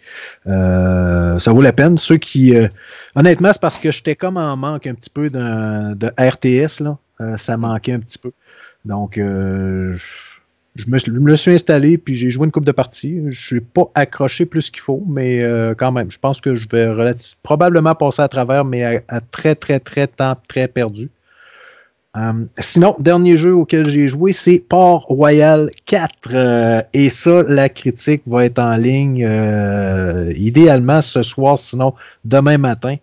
Ça 0.46 1.52
vaut 1.52 1.62
la 1.62 1.72
peine. 1.72 1.98
Ceux 1.98 2.16
qui. 2.16 2.54
honnêtement, 3.14 3.52
c'est 3.52 3.60
parce 3.60 3.78
que 3.78 3.90
j'étais 3.90 4.16
comme 4.16 4.36
en 4.38 4.56
manque 4.56 4.86
un 4.86 4.94
petit 4.94 5.10
peu 5.10 5.28
de 5.30 6.06
RTS. 6.18 6.82
Ça 7.36 7.56
manquait 7.56 7.92
un 7.92 8.00
petit 8.00 8.18
peu. 8.18 8.32
Donc, 8.84 9.16
je- 9.16 10.35
je 10.76 10.90
me, 10.90 10.98
je 10.98 11.10
me 11.10 11.30
le 11.30 11.36
suis 11.36 11.52
installé, 11.52 11.98
puis 11.98 12.14
j'ai 12.14 12.30
joué 12.30 12.44
une 12.46 12.52
coupe 12.52 12.64
de 12.64 12.72
parties. 12.72 13.20
Je 13.30 13.46
suis 13.46 13.60
pas 13.60 13.90
accroché 13.94 14.46
plus 14.46 14.70
qu'il 14.70 14.82
faut, 14.82 15.02
mais 15.08 15.42
euh, 15.42 15.74
quand 15.76 15.92
même, 15.92 16.10
je 16.10 16.18
pense 16.18 16.40
que 16.40 16.54
je 16.54 16.66
vais 16.70 16.88
probablement 17.42 17.94
passer 17.94 18.22
à 18.22 18.28
travers, 18.28 18.64
mais 18.64 18.84
à, 18.84 19.02
à 19.08 19.20
très, 19.20 19.54
très, 19.54 19.80
très 19.80 20.06
temps 20.06 20.36
très 20.48 20.68
perdu. 20.68 21.10
Euh, 22.16 22.32
sinon, 22.60 22.96
dernier 22.98 23.36
jeu 23.36 23.54
auquel 23.54 23.88
j'ai 23.90 24.08
joué, 24.08 24.32
c'est 24.32 24.58
Port 24.58 25.02
Royal 25.02 25.70
4. 25.84 26.12
euh, 26.32 26.82
et 26.94 27.10
ça, 27.10 27.42
la 27.42 27.68
critique 27.68 28.22
va 28.26 28.46
être 28.46 28.58
en 28.58 28.74
ligne 28.76 29.22
euh, 29.22 30.32
idéalement 30.34 31.02
ce 31.02 31.22
soir, 31.22 31.58
sinon 31.58 31.92
demain 32.24 32.56
matin. 32.56 32.96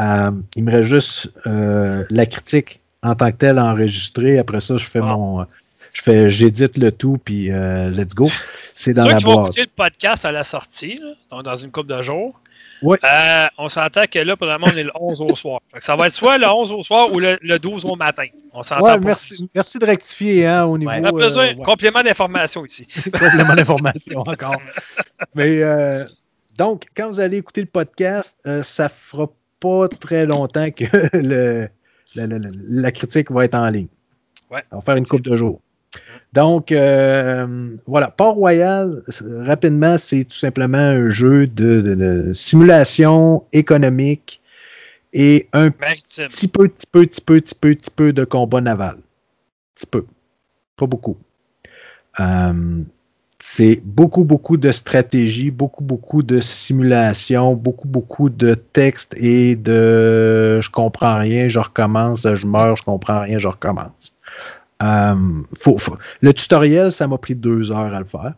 Euh, 0.00 0.30
il 0.56 0.64
me 0.64 0.72
reste 0.72 0.88
juste 0.88 1.30
la 1.44 2.26
critique 2.26 2.80
en 3.02 3.14
tant 3.14 3.30
que 3.32 3.36
telle 3.36 3.58
enregistrée. 3.58 4.38
Après 4.38 4.60
ça, 4.60 4.78
je 4.78 4.86
fais 4.86 5.00
Ah. 5.02 5.14
mon. 5.14 5.46
Je 5.94 6.02
fais, 6.02 6.28
j'édite 6.28 6.76
le 6.76 6.92
tout, 6.92 7.18
puis 7.24 7.50
euh, 7.50 7.88
let's 7.90 8.14
go. 8.14 8.28
C'est 8.74 8.92
dans 8.92 9.04
Ceux 9.04 9.10
la 9.10 9.16
qui 9.16 9.24
vont 9.24 9.42
écouter 9.42 9.62
le 9.62 9.70
podcast 9.74 10.24
à 10.24 10.32
la 10.32 10.44
sortie, 10.44 10.98
là, 10.98 11.14
donc 11.30 11.44
dans 11.44 11.56
une 11.56 11.70
couple 11.70 11.88
de 11.88 12.02
jours, 12.02 12.38
Ouais. 12.84 12.98
Euh, 13.02 13.46
on 13.56 13.68
s'entend 13.68 14.04
que 14.10 14.18
là, 14.18 14.36
probablement, 14.36 14.70
on 14.72 14.76
est 14.76 14.84
le 14.84 14.90
11 14.94 15.22
au 15.22 15.34
soir. 15.34 15.60
Ça 15.78 15.96
va 15.96 16.08
être 16.08 16.12
soit 16.12 16.36
le 16.36 16.46
11 16.46 16.70
au 16.70 16.82
soir 16.82 17.10
ou 17.12 17.18
le, 17.18 17.38
le 17.40 17.58
12 17.58 17.86
au 17.86 17.96
matin. 17.96 18.26
On 18.52 18.62
s'entend 18.62 18.84
Ouais, 18.84 19.00
merci, 19.00 19.48
merci 19.54 19.78
de 19.78 19.86
rectifier 19.86 20.46
hein, 20.46 20.66
au 20.66 20.76
niveau. 20.76 20.90
On 20.90 21.04
a 21.04 21.12
besoin 21.12 21.44
euh, 21.46 21.54
ouais. 21.54 21.62
complément 21.62 22.02
d'information 22.02 22.64
ici. 22.64 22.86
complément 23.12 23.54
d'information 23.54 24.20
encore. 24.20 24.60
Mais 25.34 25.62
euh, 25.62 26.04
donc, 26.58 26.84
quand 26.94 27.08
vous 27.08 27.20
allez 27.20 27.38
écouter 27.38 27.62
le 27.62 27.68
podcast, 27.68 28.36
euh, 28.46 28.62
ça 28.62 28.90
fera 28.90 29.28
pas 29.60 29.88
très 29.88 30.26
longtemps 30.26 30.70
que 30.70 30.84
le, 31.16 31.68
la, 32.14 32.92
critique 32.92 33.30
va 33.30 33.46
être 33.46 33.54
en 33.54 33.70
ligne. 33.70 33.88
Ouais. 34.50 34.62
On 34.70 34.76
va 34.76 34.82
faire 34.82 34.96
une 34.96 35.06
coupe 35.06 35.22
de 35.22 35.34
jours. 35.36 35.60
Donc, 36.32 36.72
euh, 36.72 37.76
voilà. 37.86 38.08
Port-Royal, 38.08 39.02
rapidement, 39.46 39.96
c'est 39.98 40.24
tout 40.24 40.36
simplement 40.36 40.78
un 40.78 41.08
jeu 41.10 41.46
de, 41.46 41.80
de- 41.80 41.94
de 41.94 42.32
simulation 42.32 43.44
économique 43.52 44.40
et 45.12 45.48
un 45.52 45.70
Maritime. 45.80 46.26
petit 46.26 46.48
peu, 46.48 46.68
petit 46.68 46.86
peu, 46.90 47.06
petit 47.06 47.20
peu, 47.20 47.40
petit 47.40 47.54
peu, 47.54 47.74
petit 47.74 47.90
peu 47.90 48.12
de 48.12 48.24
combat 48.24 48.60
naval. 48.60 48.96
Petit 49.76 49.86
peu. 49.86 50.04
Pas 50.76 50.86
beaucoup. 50.86 51.16
Euh, 52.20 52.82
c'est 53.38 53.80
beaucoup, 53.84 54.24
beaucoup 54.24 54.56
de 54.56 54.72
stratégie, 54.72 55.50
beaucoup, 55.50 55.84
beaucoup 55.84 56.22
de 56.22 56.40
simulation, 56.40 57.54
beaucoup, 57.54 57.86
beaucoup 57.86 58.30
de 58.30 58.54
texte 58.54 59.14
et 59.18 59.54
de 59.54 60.60
je 60.62 60.70
comprends 60.70 61.18
rien, 61.18 61.48
je 61.48 61.58
recommence, 61.58 62.26
je 62.34 62.46
meurs, 62.46 62.76
je 62.76 62.82
comprends 62.84 63.20
rien, 63.20 63.38
je 63.38 63.48
recommence. 63.48 64.16
Euh, 64.82 65.14
faut- 65.58 65.78
faut- 65.78 65.96
Le 66.20 66.32
tutoriel, 66.32 66.92
ça 66.92 67.06
m'a 67.06 67.18
pris 67.18 67.34
deux 67.34 67.70
heures 67.70 67.94
à 67.94 67.98
le 68.00 68.04
faire. 68.06 68.34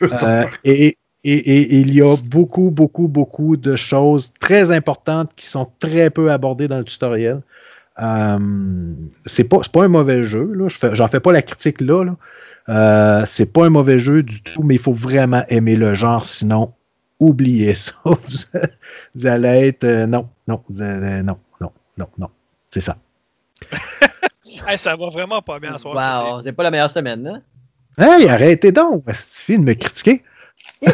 Deux 0.00 0.08
Euh, 0.24 0.44
et, 0.64 0.96
et- 1.24 1.60
et 1.60 1.80
il 1.80 1.92
y 1.94 2.02
a 2.02 2.16
beaucoup, 2.26 2.70
beaucoup, 2.70 3.08
beaucoup 3.08 3.56
de 3.56 3.76
choses 3.76 4.32
très 4.40 4.70
importantes 4.72 5.30
qui 5.36 5.46
sont 5.46 5.70
très 5.80 6.10
peu 6.10 6.30
abordées 6.30 6.68
dans 6.68 6.78
le 6.78 6.84
tutoriel. 6.84 7.40
Euh, 8.02 8.38
c'est 9.24 9.44
pas, 9.44 9.60
un 9.82 9.88
mauvais 9.88 10.22
jeu. 10.24 10.52
Là. 10.54 10.68
Je 10.68 10.78
fais, 10.78 10.94
j'en 10.94 11.08
fais 11.08 11.20
pas 11.20 11.32
la 11.32 11.42
critique 11.42 11.80
là. 11.80 12.04
là. 12.04 12.16
Euh, 12.68 13.24
c'est 13.26 13.52
pas 13.52 13.66
un 13.66 13.70
mauvais 13.70 13.98
jeu 13.98 14.22
du 14.22 14.42
tout, 14.42 14.62
mais 14.62 14.74
il 14.74 14.80
faut 14.80 14.92
vraiment 14.92 15.44
aimer 15.48 15.76
le 15.76 15.94
genre, 15.94 16.26
sinon 16.26 16.72
oubliez 17.20 17.74
ça. 17.74 17.92
Vous, 19.14 19.26
allez 19.26 19.68
être 19.68 19.84
euh, 19.84 20.06
non, 20.06 20.28
non, 20.48 20.62
allez- 20.80 21.22
non, 21.22 21.38
non, 21.60 21.72
non, 21.98 22.08
non. 22.18 22.28
C'est 22.70 22.80
ça. 22.80 22.96
Hey, 24.66 24.78
ça 24.78 24.96
va 24.96 25.08
vraiment 25.10 25.40
pas 25.42 25.58
bien 25.58 25.74
en 25.74 25.78
soir. 25.78 26.34
Wow, 26.36 26.42
c'est 26.44 26.52
pas 26.52 26.62
la 26.62 26.70
meilleure 26.70 26.90
semaine, 26.90 27.26
hein? 27.26 27.42
Hey, 27.96 28.28
arrêtez 28.28 28.72
donc! 28.72 29.04
Il 29.08 29.14
suffit 29.14 29.58
de 29.58 29.62
me 29.64 29.74
critiquer? 29.74 30.22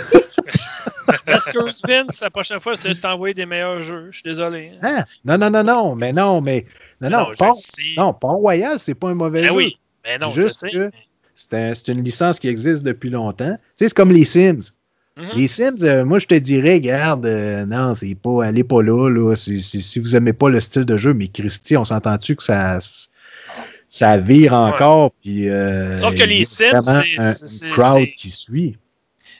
Excuse 1.26 1.82
Vince, 1.86 2.20
la 2.20 2.30
prochaine 2.30 2.60
fois, 2.60 2.76
c'est 2.76 2.94
de 2.94 3.00
t'envoyer 3.00 3.34
des 3.34 3.46
meilleurs 3.46 3.80
jeux. 3.82 4.08
Je 4.10 4.16
suis 4.16 4.22
désolé. 4.24 4.72
hein. 4.82 4.96
Hein? 4.98 5.04
Non, 5.24 5.38
non, 5.38 5.50
non, 5.50 5.64
non, 5.64 5.94
mais 5.96 6.12
non, 6.12 6.40
mais 6.40 6.64
non, 7.00 7.10
non, 7.10 7.26
Port- 7.36 7.54
sais. 7.54 7.82
non, 7.96 8.12
Port 8.14 8.36
Royal, 8.36 8.78
c'est 8.80 8.94
pas 8.94 9.08
un 9.08 9.14
mauvais 9.14 9.42
Ben 9.42 9.48
jeu. 9.48 9.54
oui, 9.56 9.78
mais 10.04 10.18
non, 10.18 10.30
Juste 10.30 10.64
je 10.64 10.68
sais. 10.68 10.70
que- 10.70 10.90
C'est 11.34 11.54
un- 11.54 11.72
c'est 11.74 11.88
une 11.88 12.04
licence 12.04 12.38
qui 12.38 12.48
existe 12.48 12.82
depuis 12.82 13.08
longtemps. 13.10 13.54
Tu 13.56 13.62
sais, 13.76 13.88
c'est 13.88 13.94
comme 13.94 14.12
les 14.12 14.24
Sims. 14.26 14.72
Mhm. 15.16 15.28
Les 15.34 15.46
Sims, 15.46 15.82
euh, 15.82 16.04
moi, 16.04 16.18
je 16.18 16.26
te 16.26 16.34
dirais, 16.34 16.74
regarde, 16.74 17.24
euh, 17.26 17.64
non, 17.66 17.94
c'est 17.94 18.14
pas, 18.14 18.44
allez 18.44 18.64
pas 18.64 18.82
là, 18.82 19.08
là. 19.08 19.34
Si, 19.36 19.60
si- 19.62 19.80
si 19.82 19.98
vous 20.00 20.14
aimez 20.16 20.32
pas 20.34 20.50
le 20.50 20.60
style 20.60 20.84
de 20.84 20.96
jeu, 20.96 21.14
mais 21.14 21.28
Christy, 21.28 21.76
on 21.76 21.84
s'entend-tu 21.84 22.36
que 22.36 22.42
ça, 22.42 22.78
ça 23.90 24.16
vire 24.16 24.54
encore, 24.54 25.10
puis. 25.20 25.48
euh, 25.50 25.92
Sauf 25.92 26.14
que 26.14 26.22
les 26.22 26.44
Sims, 26.46 26.80
c'est- 26.84 27.66
un- 27.66 27.72
crowd 27.74 28.06
qui 28.16 28.30
suit. 28.30 28.78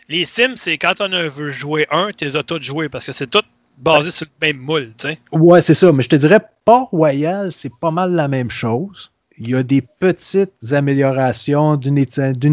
Les 0.09 0.24
Sims, 0.27 0.56
c'est 0.56 0.77
quand 0.77 1.01
on 1.01 1.09
veut 1.28 1.51
jouer 1.51 1.86
un, 1.90 2.10
tu 2.14 2.24
les 2.27 2.36
as 2.36 2.43
tous 2.43 2.60
joués 2.60 2.89
parce 2.89 3.06
que 3.06 3.12
c'est 3.12 3.28
tout 3.28 3.43
basé 3.78 4.10
sur 4.10 4.27
le 4.27 4.47
même 4.48 4.59
moule, 4.59 4.93
sais. 4.98 5.18
Ouais, 5.32 5.62
c'est 5.62 5.72
ça. 5.72 5.90
Mais 5.93 6.02
je 6.02 6.09
te 6.09 6.16
dirais, 6.16 6.40
Port 6.64 6.89
Royal, 6.90 7.52
c'est 7.52 7.70
pas 7.81 7.90
mal 7.93 8.12
la 8.12 8.27
même 8.28 8.51
chose. 8.51 9.10
Il 9.39 9.48
y 9.51 9.55
a 9.55 9.62
des 9.62 9.81
petites 9.82 10.72
améliorations 10.72 11.77
d'une 11.77 11.97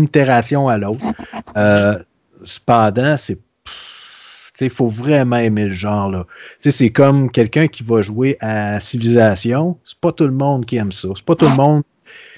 itération 0.03 0.69
à 0.69 0.77
l'autre. 0.77 1.03
Euh, 1.57 1.97
cependant, 2.45 3.17
c'est. 3.17 3.39
Il 4.61 4.69
faut 4.69 4.87
vraiment 4.87 5.37
aimer 5.37 5.65
le 5.65 5.73
genre. 5.73 6.09
là. 6.09 6.25
C'est 6.61 6.89
comme 6.89 7.31
quelqu'un 7.31 7.67
qui 7.67 7.83
va 7.83 8.01
jouer 8.01 8.37
à 8.39 8.79
Civilisation. 8.79 9.77
C'est 9.83 9.99
pas 9.99 10.11
tout 10.11 10.25
le 10.25 10.33
monde 10.33 10.65
qui 10.65 10.77
aime 10.77 10.91
ça. 10.91 11.09
C'est 11.15 11.25
pas 11.25 11.35
tout 11.35 11.45
le 11.45 11.55
monde 11.55 11.83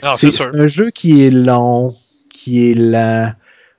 Non, 0.03 0.13
c'est 0.15 0.41
un 0.41 0.67
jeu 0.67 0.89
qui 0.89 1.25
est 1.25 1.31
long, 1.31 1.89
qui 2.29 2.69
est 2.69 2.75
lent, 2.75 3.31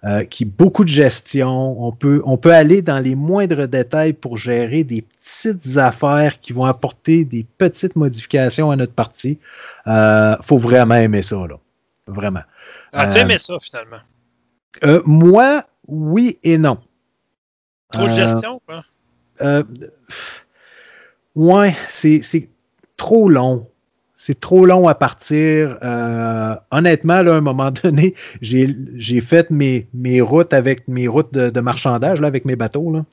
euh, 0.04 0.24
qui 0.24 0.44
beaucoup 0.44 0.84
de 0.84 0.88
gestion. 0.88 1.84
On 1.84 1.92
peut, 1.92 2.22
on 2.24 2.36
peut 2.36 2.54
aller 2.54 2.82
dans 2.82 2.98
les 2.98 3.14
moindres 3.14 3.68
détails 3.68 4.12
pour 4.14 4.36
gérer 4.36 4.84
des 4.84 5.02
petites 5.02 5.76
affaires 5.76 6.40
qui 6.40 6.52
vont 6.52 6.64
apporter 6.64 7.24
des 7.24 7.46
petites 7.58 7.96
modifications 7.96 8.70
à 8.70 8.76
notre 8.76 8.94
partie. 8.94 9.38
Euh, 9.86 10.36
faut 10.42 10.58
vraiment 10.58 10.94
aimer 10.96 11.22
ça, 11.22 11.36
là. 11.36 11.58
Vraiment. 12.06 12.42
Ah, 12.92 13.06
tu 13.06 13.18
euh, 13.18 13.22
aimais 13.22 13.38
ça, 13.38 13.54
finalement. 13.60 14.00
Euh, 14.84 15.02
moi, 15.04 15.64
oui 15.86 16.38
et 16.42 16.58
non. 16.58 16.78
Trop 17.92 18.06
de 18.06 18.10
Euh, 18.10 18.14
gestion, 18.14 18.60
quoi. 18.66 18.84
euh, 19.42 19.62
ouais, 21.34 21.74
c'est 21.88 22.48
trop 22.96 23.28
long. 23.28 23.66
C'est 24.14 24.38
trop 24.38 24.66
long 24.66 24.86
à 24.86 24.94
partir. 24.94 25.78
Euh, 25.82 26.54
honnêtement, 26.70 27.22
là, 27.22 27.32
à 27.32 27.36
un 27.36 27.40
moment 27.40 27.70
donné, 27.70 28.14
j'ai 28.42 29.20
fait 29.22 29.50
mes, 29.50 29.88
mes 29.94 30.20
routes 30.20 30.52
avec 30.52 30.86
mes 30.88 31.08
routes 31.08 31.32
de, 31.32 31.48
de 31.48 31.60
marchandage, 31.60 32.20
là, 32.20 32.26
avec 32.26 32.44
mes 32.44 32.56
bateaux. 32.56 32.92
Là. 32.92 33.04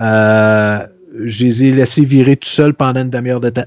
Euh, 0.00 0.86
je 1.24 1.44
les 1.44 1.64
ai 1.64 1.70
laissés 1.72 2.04
virer 2.04 2.36
tout 2.36 2.48
seul 2.48 2.74
pendant 2.74 3.00
une 3.00 3.10
demi-heure 3.10 3.40
de 3.40 3.48
temps. 3.50 3.64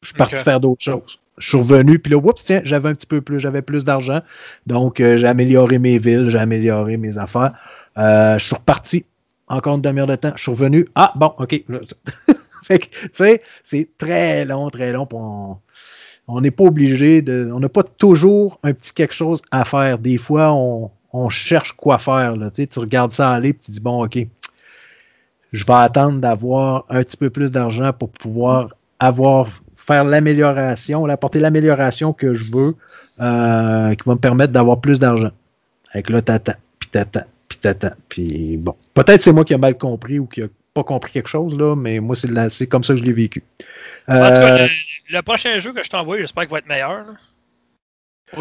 Je 0.00 0.08
suis 0.08 0.16
parti 0.16 0.36
faire 0.36 0.60
d'autres 0.60 0.82
choses. 0.82 1.18
Je 1.36 1.48
suis 1.48 1.58
revenu, 1.58 1.98
puis 1.98 2.12
là, 2.12 2.18
oups, 2.18 2.42
tiens, 2.44 2.60
j'avais 2.64 2.88
un 2.88 2.94
petit 2.94 3.06
peu 3.06 3.20
plus, 3.20 3.38
j'avais 3.40 3.62
plus 3.62 3.84
d'argent. 3.84 4.20
Donc, 4.66 5.00
euh, 5.00 5.16
j'ai 5.18 5.26
amélioré 5.26 5.78
mes 5.78 5.98
villes, 5.98 6.28
j'ai 6.30 6.38
amélioré 6.38 6.96
mes 6.96 7.18
affaires. 7.18 7.52
Je 7.96 8.36
suis 8.38 8.54
reparti 8.54 9.04
encore 9.48 9.76
une 9.76 9.82
demi-heure 9.82 10.06
de 10.06 10.14
temps. 10.14 10.32
Je 10.36 10.42
suis 10.42 10.50
revenu. 10.50 10.88
Ah, 10.94 11.12
bon, 11.16 11.32
OK. 11.38 11.64
Tu 12.66 12.78
sais, 13.12 13.42
c'est 13.62 13.90
très 13.98 14.46
long, 14.46 14.70
très 14.70 14.90
long. 14.90 15.06
On 16.26 16.40
n'est 16.40 16.50
pas 16.50 16.64
obligé 16.64 17.20
de. 17.20 17.50
On 17.52 17.60
n'a 17.60 17.68
pas 17.68 17.82
toujours 17.82 18.58
un 18.62 18.72
petit 18.72 18.94
quelque 18.94 19.12
chose 19.12 19.42
à 19.50 19.66
faire. 19.66 19.98
Des 19.98 20.16
fois, 20.16 20.54
on, 20.54 21.28
cherche 21.28 21.72
quoi 21.72 21.98
faire. 21.98 22.34
Tu 22.54 22.78
regardes 22.78 23.12
ça 23.12 23.32
aller 23.32 23.50
et 23.50 23.54
tu 23.54 23.70
dis 23.70 23.80
bon, 23.80 24.04
OK, 24.04 24.18
je 25.52 25.64
vais 25.64 25.74
attendre 25.74 26.20
d'avoir 26.20 26.86
un 26.88 27.02
petit 27.02 27.16
peu 27.16 27.30
plus 27.30 27.52
d'argent 27.52 27.92
pour 27.92 28.08
pouvoir 28.10 28.74
avoir 28.98 29.48
faire 29.76 30.04
l'amélioration, 30.04 31.04
apporter 31.06 31.40
l'amélioration 31.40 32.12
que 32.12 32.34
je 32.34 32.50
veux, 32.50 32.74
euh, 33.20 33.94
qui 33.94 34.08
va 34.08 34.14
me 34.14 34.18
permettre 34.18 34.52
d'avoir 34.52 34.80
plus 34.80 34.98
d'argent. 34.98 35.30
Avec 35.92 36.08
là, 36.08 36.22
t'attends, 36.22 36.54
puis 36.78 36.88
t'attends, 36.88 37.26
t'attends. 37.64 37.94
Puis 38.08 38.56
bon. 38.56 38.74
Peut-être 38.94 39.22
c'est 39.22 39.32
moi 39.32 39.44
qui 39.44 39.52
ai 39.52 39.58
mal 39.58 39.76
compris 39.76 40.18
ou 40.18 40.26
qui 40.26 40.42
a 40.42 40.46
pas 40.72 40.84
compris 40.84 41.12
quelque 41.12 41.28
chose, 41.28 41.56
là, 41.56 41.74
mais 41.76 42.00
moi, 42.00 42.16
c'est, 42.16 42.66
comme 42.66 42.82
ça 42.82 42.94
que 42.94 43.00
je 43.00 43.04
l'ai 43.04 43.12
vécu. 43.12 43.42
En 44.08 44.14
tout 44.14 44.20
cas, 44.20 44.58
Euh, 44.58 44.66
le, 45.10 45.16
le 45.16 45.22
prochain 45.22 45.58
jeu 45.60 45.72
que 45.72 45.84
je 45.84 45.90
t'envoie, 45.90 46.18
j'espère 46.18 46.42
qu'il 46.44 46.52
va 46.52 46.58
être 46.58 46.66
meilleur. 46.68 46.90
là. 46.90 47.04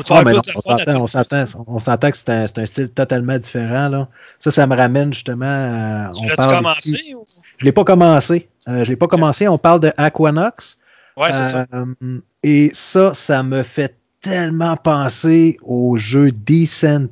Ah, 0.10 0.24
non, 0.24 1.04
on 1.04 1.08
s'entend, 1.08 1.44
on 1.68 1.78
s'entend, 1.80 2.10
que 2.10 2.18
c'est 2.18 2.30
un, 2.30 2.48
c'est 2.48 2.58
un 2.58 2.66
style 2.66 2.90
totalement 2.90 3.38
différent. 3.38 3.90
Là. 3.90 4.08
Ça, 4.40 4.50
ça 4.50 4.66
me 4.66 4.76
ramène 4.76 5.14
justement 5.14 5.46
à. 5.46 6.10
Tu 6.14 6.22
on 6.22 6.24
l'as-tu 6.24 6.36
parle 6.38 6.56
commencé? 6.58 6.90
ici- 6.90 7.14
ou- 7.16 7.26
Je 7.60 7.64
ne 7.64 7.66
l'ai 7.66 7.72
pas 7.72 7.84
commencé. 7.84 8.48
Euh, 8.68 8.84
je 8.84 8.90
l'ai 8.90 8.96
pas 8.96 9.08
commencé. 9.08 9.48
On 9.48 9.60
parle 9.60 9.82
de 9.82 9.92
Aquanox. 9.98 10.80
Ouais, 11.16 11.32
c'est 11.32 11.44
ça. 11.44 11.68
Euh, 11.76 12.20
Et 12.42 12.72
ça, 12.74 13.14
ça 13.14 13.44
me 13.44 13.62
fait 13.62 13.96
tellement 14.22 14.76
penser 14.78 15.58
au 15.62 15.96
jeu 15.98 16.32
Decent 16.32 17.10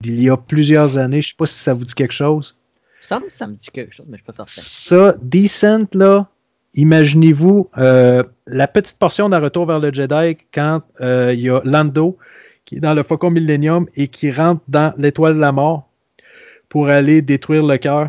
d'il 0.00 0.22
y 0.22 0.30
a 0.30 0.36
plusieurs 0.36 0.98
années. 0.98 1.22
Je 1.22 1.28
ne 1.28 1.30
sais 1.30 1.36
pas 1.36 1.46
si 1.46 1.58
ça 1.62 1.74
vous 1.74 1.84
dit 1.84 1.94
quelque 1.94 2.14
chose. 2.14 2.56
Ça 3.00 3.20
me, 3.20 3.28
ça 3.28 3.46
me 3.46 3.54
dit 3.54 3.68
quelque 3.72 3.94
chose, 3.94 4.06
mais 4.08 4.16
je 4.16 4.22
suis 4.22 4.32
pas 4.32 4.44
certain. 4.44 4.60
Ça, 4.60 5.16
Decent, 5.20 5.94
là, 5.94 6.28
imaginez-vous 6.74 7.68
euh, 7.78 8.22
la 8.46 8.66
petite 8.66 8.98
portion 8.98 9.28
d'un 9.28 9.40
retour 9.40 9.66
vers 9.66 9.78
le 9.78 9.92
Jedi 9.92 10.38
quand 10.52 10.82
euh, 11.00 11.32
il 11.34 11.40
y 11.40 11.50
a 11.50 11.60
Lando 11.64 12.18
qui 12.64 12.76
est 12.76 12.80
dans 12.80 12.94
le 12.94 13.02
Faucon 13.02 13.30
Millennium 13.30 13.86
et 13.94 14.08
qui 14.08 14.30
rentre 14.30 14.62
dans 14.68 14.92
l'étoile 14.96 15.34
de 15.34 15.40
la 15.40 15.52
mort 15.52 15.88
pour 16.68 16.88
aller 16.88 17.22
détruire 17.22 17.64
le 17.64 17.76
cœur. 17.76 18.08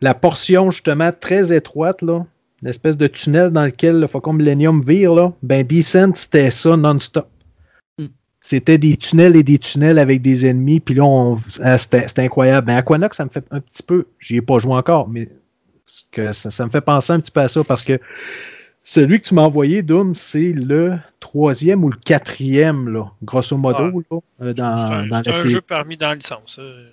La 0.00 0.14
portion, 0.14 0.70
justement, 0.70 1.12
très 1.12 1.56
étroite, 1.56 2.02
là, 2.02 2.26
l'espèce 2.60 2.96
de 2.96 3.06
tunnel 3.06 3.50
dans 3.50 3.64
lequel 3.64 4.00
le 4.00 4.06
Faucon 4.08 4.32
Millennium 4.32 4.82
vire, 4.84 5.14
là, 5.14 5.32
ben 5.42 5.64
Descent, 5.64 6.12
c'était 6.14 6.50
ça 6.50 6.76
non-stop. 6.76 7.28
C'était 8.44 8.76
des 8.76 8.96
tunnels 8.96 9.36
et 9.36 9.44
des 9.44 9.58
tunnels 9.58 9.98
avec 10.00 10.20
des 10.20 10.44
ennemis, 10.46 10.80
puis 10.80 10.94
là, 10.96 11.04
on- 11.04 11.40
ah, 11.62 11.78
c'était 11.78 12.08
c'était 12.08 12.22
incroyable. 12.22 12.66
Ben, 12.66 12.76
Aquanox, 12.76 13.16
ça 13.16 13.24
me 13.24 13.30
fait 13.30 13.44
un 13.52 13.60
petit 13.60 13.84
peu, 13.84 14.06
j'y 14.18 14.36
ai 14.36 14.42
pas 14.42 14.58
joué 14.58 14.74
encore, 14.74 15.08
mais 15.08 15.28
que 16.10 16.32
ça, 16.32 16.50
ça 16.50 16.66
me 16.66 16.70
fait 16.70 16.80
penser 16.80 17.12
un 17.12 17.20
petit 17.20 17.30
peu 17.30 17.40
à 17.40 17.48
ça 17.48 17.62
parce 17.64 17.84
que 17.84 18.00
celui 18.82 19.20
que 19.20 19.28
tu 19.28 19.34
m'as 19.34 19.42
envoyé, 19.42 19.82
Doom, 19.82 20.14
c'est 20.16 20.52
le 20.52 20.98
troisième 21.20 21.84
ou 21.84 21.90
le 21.90 21.96
quatrième, 22.04 22.88
là, 22.92 23.12
grosso 23.22 23.56
modo, 23.56 23.84
là, 24.10 24.18
euh, 24.40 24.48
C'est 24.48 24.54
dans, 24.54 24.64
un, 24.64 25.06
dans 25.06 25.22
c'est 25.22 25.30
la 25.30 25.38
un 25.38 25.46
jeu 25.46 25.60
parmi 25.60 25.96
dans 25.96 26.08
la 26.08 26.14
licence. 26.16 26.56
euh. 26.58 26.88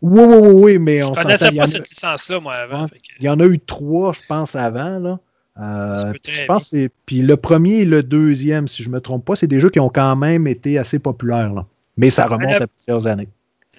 Oui, 0.00 0.22
oui, 0.22 0.36
oui, 0.38 0.50
oui, 0.62 0.78
mais 0.78 1.00
Je 1.00 1.04
on 1.06 1.12
y 1.12 1.14
pas 1.14 1.22
en 1.24 1.26
a- 1.30 1.66
cette 1.66 1.88
licence-là, 1.90 2.38
moi, 2.38 2.54
avant. 2.54 2.86
Il 3.18 3.24
y 3.24 3.28
en 3.28 3.40
a 3.40 3.46
eu 3.46 3.58
trois, 3.58 4.12
je 4.12 4.20
pense, 4.28 4.54
avant. 4.54 4.98
Là. 4.98 5.18
Euh, 5.60 6.12
je 6.26 6.44
pense 6.46 6.64
que 6.64 6.68
c'est- 6.70 6.90
puis 7.06 7.22
le 7.22 7.36
premier 7.36 7.78
et 7.78 7.84
le 7.84 8.02
deuxième, 8.02 8.66
si 8.66 8.82
je 8.82 8.88
ne 8.88 8.94
me 8.94 9.00
trompe 9.00 9.24
pas, 9.24 9.36
c'est 9.36 9.46
des 9.46 9.60
jeux 9.60 9.70
qui 9.70 9.78
ont 9.80 9.88
quand 9.88 10.16
même 10.16 10.46
été 10.48 10.78
assez 10.78 10.98
populaires. 10.98 11.52
là. 11.52 11.64
Mais 11.96 12.10
ça 12.10 12.26
remonte 12.26 12.60
Euh, 12.60 12.64
à 12.64 12.66
plusieurs 12.66 13.06
années. 13.06 13.28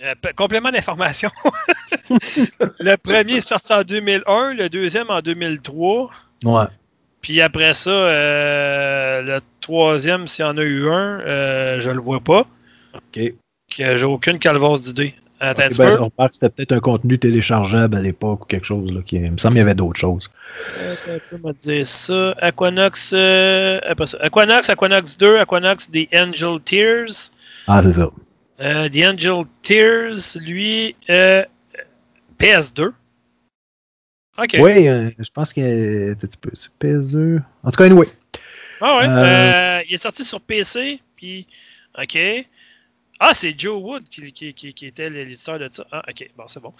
Euh, 0.03 0.13
complément 0.35 0.71
d'information. 0.71 1.29
le 2.09 2.95
premier 2.95 3.35
est 3.37 3.47
sorti 3.47 3.73
en 3.73 3.81
2001, 3.83 4.53
le 4.53 4.69
deuxième 4.69 5.09
en 5.09 5.19
2003. 5.21 6.09
Ouais. 6.43 6.63
Puis 7.21 7.41
après 7.41 7.73
ça, 7.73 7.89
euh, 7.89 9.21
le 9.21 9.39
troisième, 9.61 10.27
s'il 10.27 10.45
y 10.45 10.47
en 10.47 10.57
a 10.57 10.63
eu 10.63 10.87
un, 10.89 11.19
euh, 11.21 11.79
je 11.79 11.89
le 11.89 11.99
vois 11.99 12.19
pas. 12.19 12.45
OK. 12.93 13.33
Que 13.75 13.95
j'ai 13.97 14.05
aucune 14.05 14.37
calvasse 14.39 14.81
d'idée. 14.81 15.15
Attends 15.39 15.63
ben, 15.77 15.97
on 15.99 16.11
remarque 16.17 16.31
que 16.31 16.33
c'était 16.33 16.49
peut-être 16.49 16.71
un 16.71 16.79
contenu 16.79 17.19
téléchargeable 17.19 17.97
à 17.97 18.01
l'époque 18.01 18.43
ou 18.43 18.45
quelque 18.45 18.65
chose. 18.65 18.91
Là, 18.91 19.01
qui, 19.05 19.17
il 19.17 19.31
me 19.31 19.37
semble 19.37 19.53
qu'il 19.53 19.59
y 19.59 19.63
avait 19.63 19.75
d'autres 19.75 19.99
choses. 19.99 20.31
Attends 20.91 21.19
on 21.33 21.47
va 21.47 21.53
dire 21.53 21.85
ça. 21.85 22.31
Aquanox, 22.39 23.11
euh. 23.13 23.79
Aquanox, 24.21 24.69
Aquanox 24.69 25.17
2, 25.17 25.37
Aquanox 25.39 25.89
The 25.91 26.07
Angel 26.13 26.59
Tears. 26.63 27.31
Ah, 27.67 27.81
c'est 27.83 27.93
ça. 27.93 28.09
Euh, 28.61 28.87
The 28.87 29.05
Angel 29.05 29.43
Tears, 29.61 30.37
lui, 30.39 30.95
euh, 31.09 31.43
PS2. 32.39 32.91
OK. 34.37 34.57
Oui, 34.59 34.87
euh, 34.87 35.09
je 35.17 35.29
pense 35.33 35.53
qu'il 35.53 35.63
y 35.63 36.09
a 36.09 36.11
un 36.11 36.15
petit 36.15 36.37
peu. 36.37 36.51
C'est 36.53 36.69
PS2. 36.81 37.41
En 37.63 37.71
tout 37.71 37.77
cas, 37.77 37.85
anyway. 37.85 38.07
Ah 38.81 38.97
ouais. 38.97 39.07
Euh, 39.07 39.17
euh, 39.17 39.81
il 39.87 39.95
est 39.95 39.97
sorti 39.99 40.25
sur 40.25 40.41
PC, 40.41 40.99
puis. 41.15 41.47
OK. 41.97 42.17
Ah, 43.19 43.31
c'est 43.33 43.57
Joe 43.57 43.81
Wood 43.81 44.03
qui, 44.09 44.31
qui, 44.33 44.53
qui, 44.53 44.73
qui 44.73 44.87
était 44.87 45.09
l'éditeur 45.09 45.57
de 45.57 45.69
ça. 45.71 45.85
Ah, 45.91 46.03
OK. 46.09 46.29
Bon, 46.37 46.43
c'est 46.47 46.59
bon. 46.59 46.73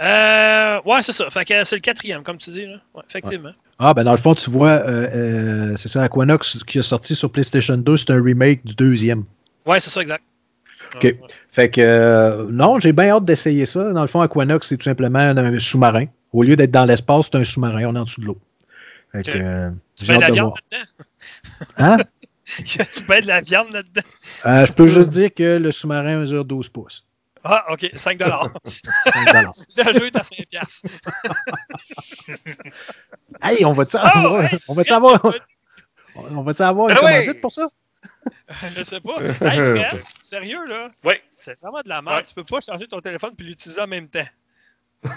Euh, 0.00 0.80
ouais, 0.86 1.02
c'est 1.02 1.12
ça. 1.12 1.28
Fait 1.28 1.44
que 1.44 1.64
c'est 1.64 1.76
le 1.76 1.80
quatrième, 1.80 2.22
comme 2.22 2.38
tu 2.38 2.50
dis. 2.50 2.66
Là. 2.66 2.76
Ouais, 2.94 3.02
effectivement. 3.08 3.50
Ah, 3.78 3.92
ben 3.92 4.04
dans 4.04 4.12
le 4.12 4.18
fond, 4.18 4.34
tu 4.34 4.50
vois, 4.50 4.70
euh, 4.70 5.08
euh, 5.12 5.76
c'est 5.76 5.88
ça, 5.88 6.02
Aquanox 6.04 6.64
qui 6.66 6.78
est 6.78 6.82
sorti 6.82 7.14
sur 7.14 7.30
PlayStation 7.30 7.76
2, 7.76 7.96
c'est 7.96 8.10
un 8.10 8.22
remake 8.22 8.64
du 8.64 8.74
deuxième. 8.74 9.24
Ouais, 9.66 9.80
c'est 9.80 9.90
ça, 9.90 10.00
exact. 10.00 10.24
OK. 10.94 11.02
Ouais. 11.02 11.18
Fait 11.50 11.68
que, 11.68 11.80
euh, 11.80 12.46
non, 12.50 12.80
j'ai 12.80 12.92
bien 12.92 13.10
hâte 13.10 13.24
d'essayer 13.24 13.66
ça. 13.66 13.92
Dans 13.92 14.02
le 14.02 14.08
fond, 14.08 14.20
Aquanox, 14.22 14.68
c'est 14.68 14.76
tout 14.78 14.84
simplement 14.84 15.18
un 15.18 15.58
sous-marin. 15.58 16.06
Au 16.32 16.42
lieu 16.42 16.56
d'être 16.56 16.70
dans 16.70 16.86
l'espace, 16.86 17.26
c'est 17.30 17.38
un 17.38 17.44
sous-marin, 17.44 17.84
on 17.86 17.96
est 17.96 17.98
en 17.98 18.04
dessous 18.04 18.20
de 18.22 18.26
l'eau. 18.26 18.38
Fait 19.12 19.22
que, 19.24 19.70
Tu 19.96 20.06
mets 20.06 20.06
de 20.06 20.12
hâte 20.12 20.20
la 20.20 20.28
de 20.28 20.32
viande 20.32 20.54
voir. 22.58 22.62
là-dedans? 22.68 22.84
Hein? 22.84 22.86
tu 22.94 23.04
mets 23.08 23.22
de 23.22 23.26
la 23.26 23.40
viande 23.40 23.70
là-dedans? 23.70 24.02
Euh, 24.46 24.66
je 24.66 24.72
peux 24.72 24.86
juste 24.86 25.10
dire 25.10 25.34
que 25.34 25.58
le 25.58 25.72
sous-marin 25.72 26.18
mesure 26.18 26.44
12 26.44 26.68
pouces. 26.68 27.04
Ah, 27.44 27.64
OK. 27.72 27.90
5 27.94 28.18
dollars. 28.18 28.50
5 29.12 29.26
dollars. 29.26 29.52
Le 29.76 29.92
jeu 29.98 30.06
est 30.06 30.16
à 30.16 30.22
5 30.22 30.46
piastres. 30.48 30.82
hey, 33.42 33.64
on 33.64 33.72
va-tu 33.72 33.96
Ah, 33.98 34.18
avoir, 34.18 34.44
hey, 34.44 34.58
on 34.68 34.74
va-tu 34.74 34.92
avoir, 34.92 35.34
on 36.14 36.42
va-tu 36.42 36.62
avoir 36.62 36.90
une 36.90 36.96
Ah 36.96 37.00
oui! 37.02 37.10
commandite 37.12 37.40
pour 37.40 37.52
ça? 37.52 37.68
Je 38.76 38.82
sais 38.84 39.00
pas. 39.00 39.20
Hey, 39.20 39.32
Fred, 39.32 40.02
sérieux, 40.22 40.64
là? 40.66 40.90
Oui. 41.04 41.14
C'est 41.36 41.58
vraiment 41.60 41.80
de 41.82 41.88
la 41.88 42.02
merde. 42.02 42.18
Ouais. 42.18 42.24
Tu 42.24 42.34
peux 42.34 42.44
pas 42.44 42.60
charger 42.60 42.86
ton 42.86 43.00
téléphone 43.00 43.34
puis 43.36 43.46
l'utiliser 43.46 43.80
en 43.80 43.86
même 43.86 44.08
temps. 44.08 44.26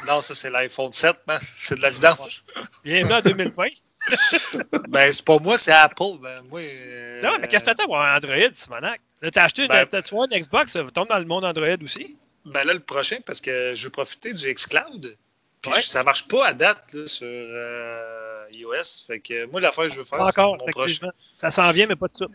Non, 0.08 0.22
ça, 0.22 0.34
c'est 0.34 0.50
l'iPhone 0.50 0.92
7, 0.92 1.16
man. 1.28 1.40
C'est 1.60 1.76
de 1.76 1.82
la 1.82 1.90
vidange. 1.90 2.44
Bienvenue 2.84 3.14
en 3.14 3.22
2020. 3.22 3.66
ben, 4.90 5.12
c'est 5.12 5.26
pas 5.26 5.40
moi, 5.40 5.58
c'est 5.58 5.72
Apple. 5.72 6.18
Ben, 6.22 6.42
moi. 6.50 6.60
euh, 6.62 7.22
Non, 7.22 7.38
mais 7.40 7.48
qu'est-ce 7.48 7.64
que 7.66 7.70
t'attends 7.70 7.86
pour 7.86 8.00
un 8.00 8.16
Android, 8.18 8.36
Simonac? 8.54 9.02
Là, 9.22 9.32
t'as 9.32 9.44
acheté 9.46 9.64
une, 9.64 9.68
Ben- 9.70 9.88
une 9.92 10.40
Xbox, 10.40 10.72
ça 10.74 10.84
tombe 10.94 11.08
dans 11.10 11.20
le 11.20 11.26
monde 11.26 11.46
Android 11.46 11.68
aussi? 11.84 12.16
Ben 12.46 12.64
là, 12.64 12.74
le 12.74 12.80
prochain, 12.80 13.18
parce 13.26 13.42
que 13.42 13.74
je 13.74 13.84
veux 13.86 13.90
profiter 13.90 14.32
du 14.34 14.54
xCloud. 14.54 15.18
Puis 15.62 15.72
Ouais. 15.74 15.82
ça 15.82 16.04
marche 16.04 16.28
pas 16.28 16.48
à 16.48 16.54
date 16.54 16.94
là, 16.94 17.08
sur 17.08 17.26
euh, 17.28 18.46
iOS. 18.52 19.06
Fait 19.08 19.20
que 19.20 19.46
moi, 19.48 19.60
l'affaire 19.62 19.86
que 19.86 19.92
je 19.94 19.98
veux 19.98 20.04
faire, 20.04 20.24
c'est 20.28 20.42
mon 20.42 20.56
prochain. 20.58 21.10
Ça 21.36 21.50
s'en 21.50 21.72
vient, 21.72 21.88
mais 21.88 21.96
pas 21.96 22.08
de 22.08 22.18
ça. 22.18 22.26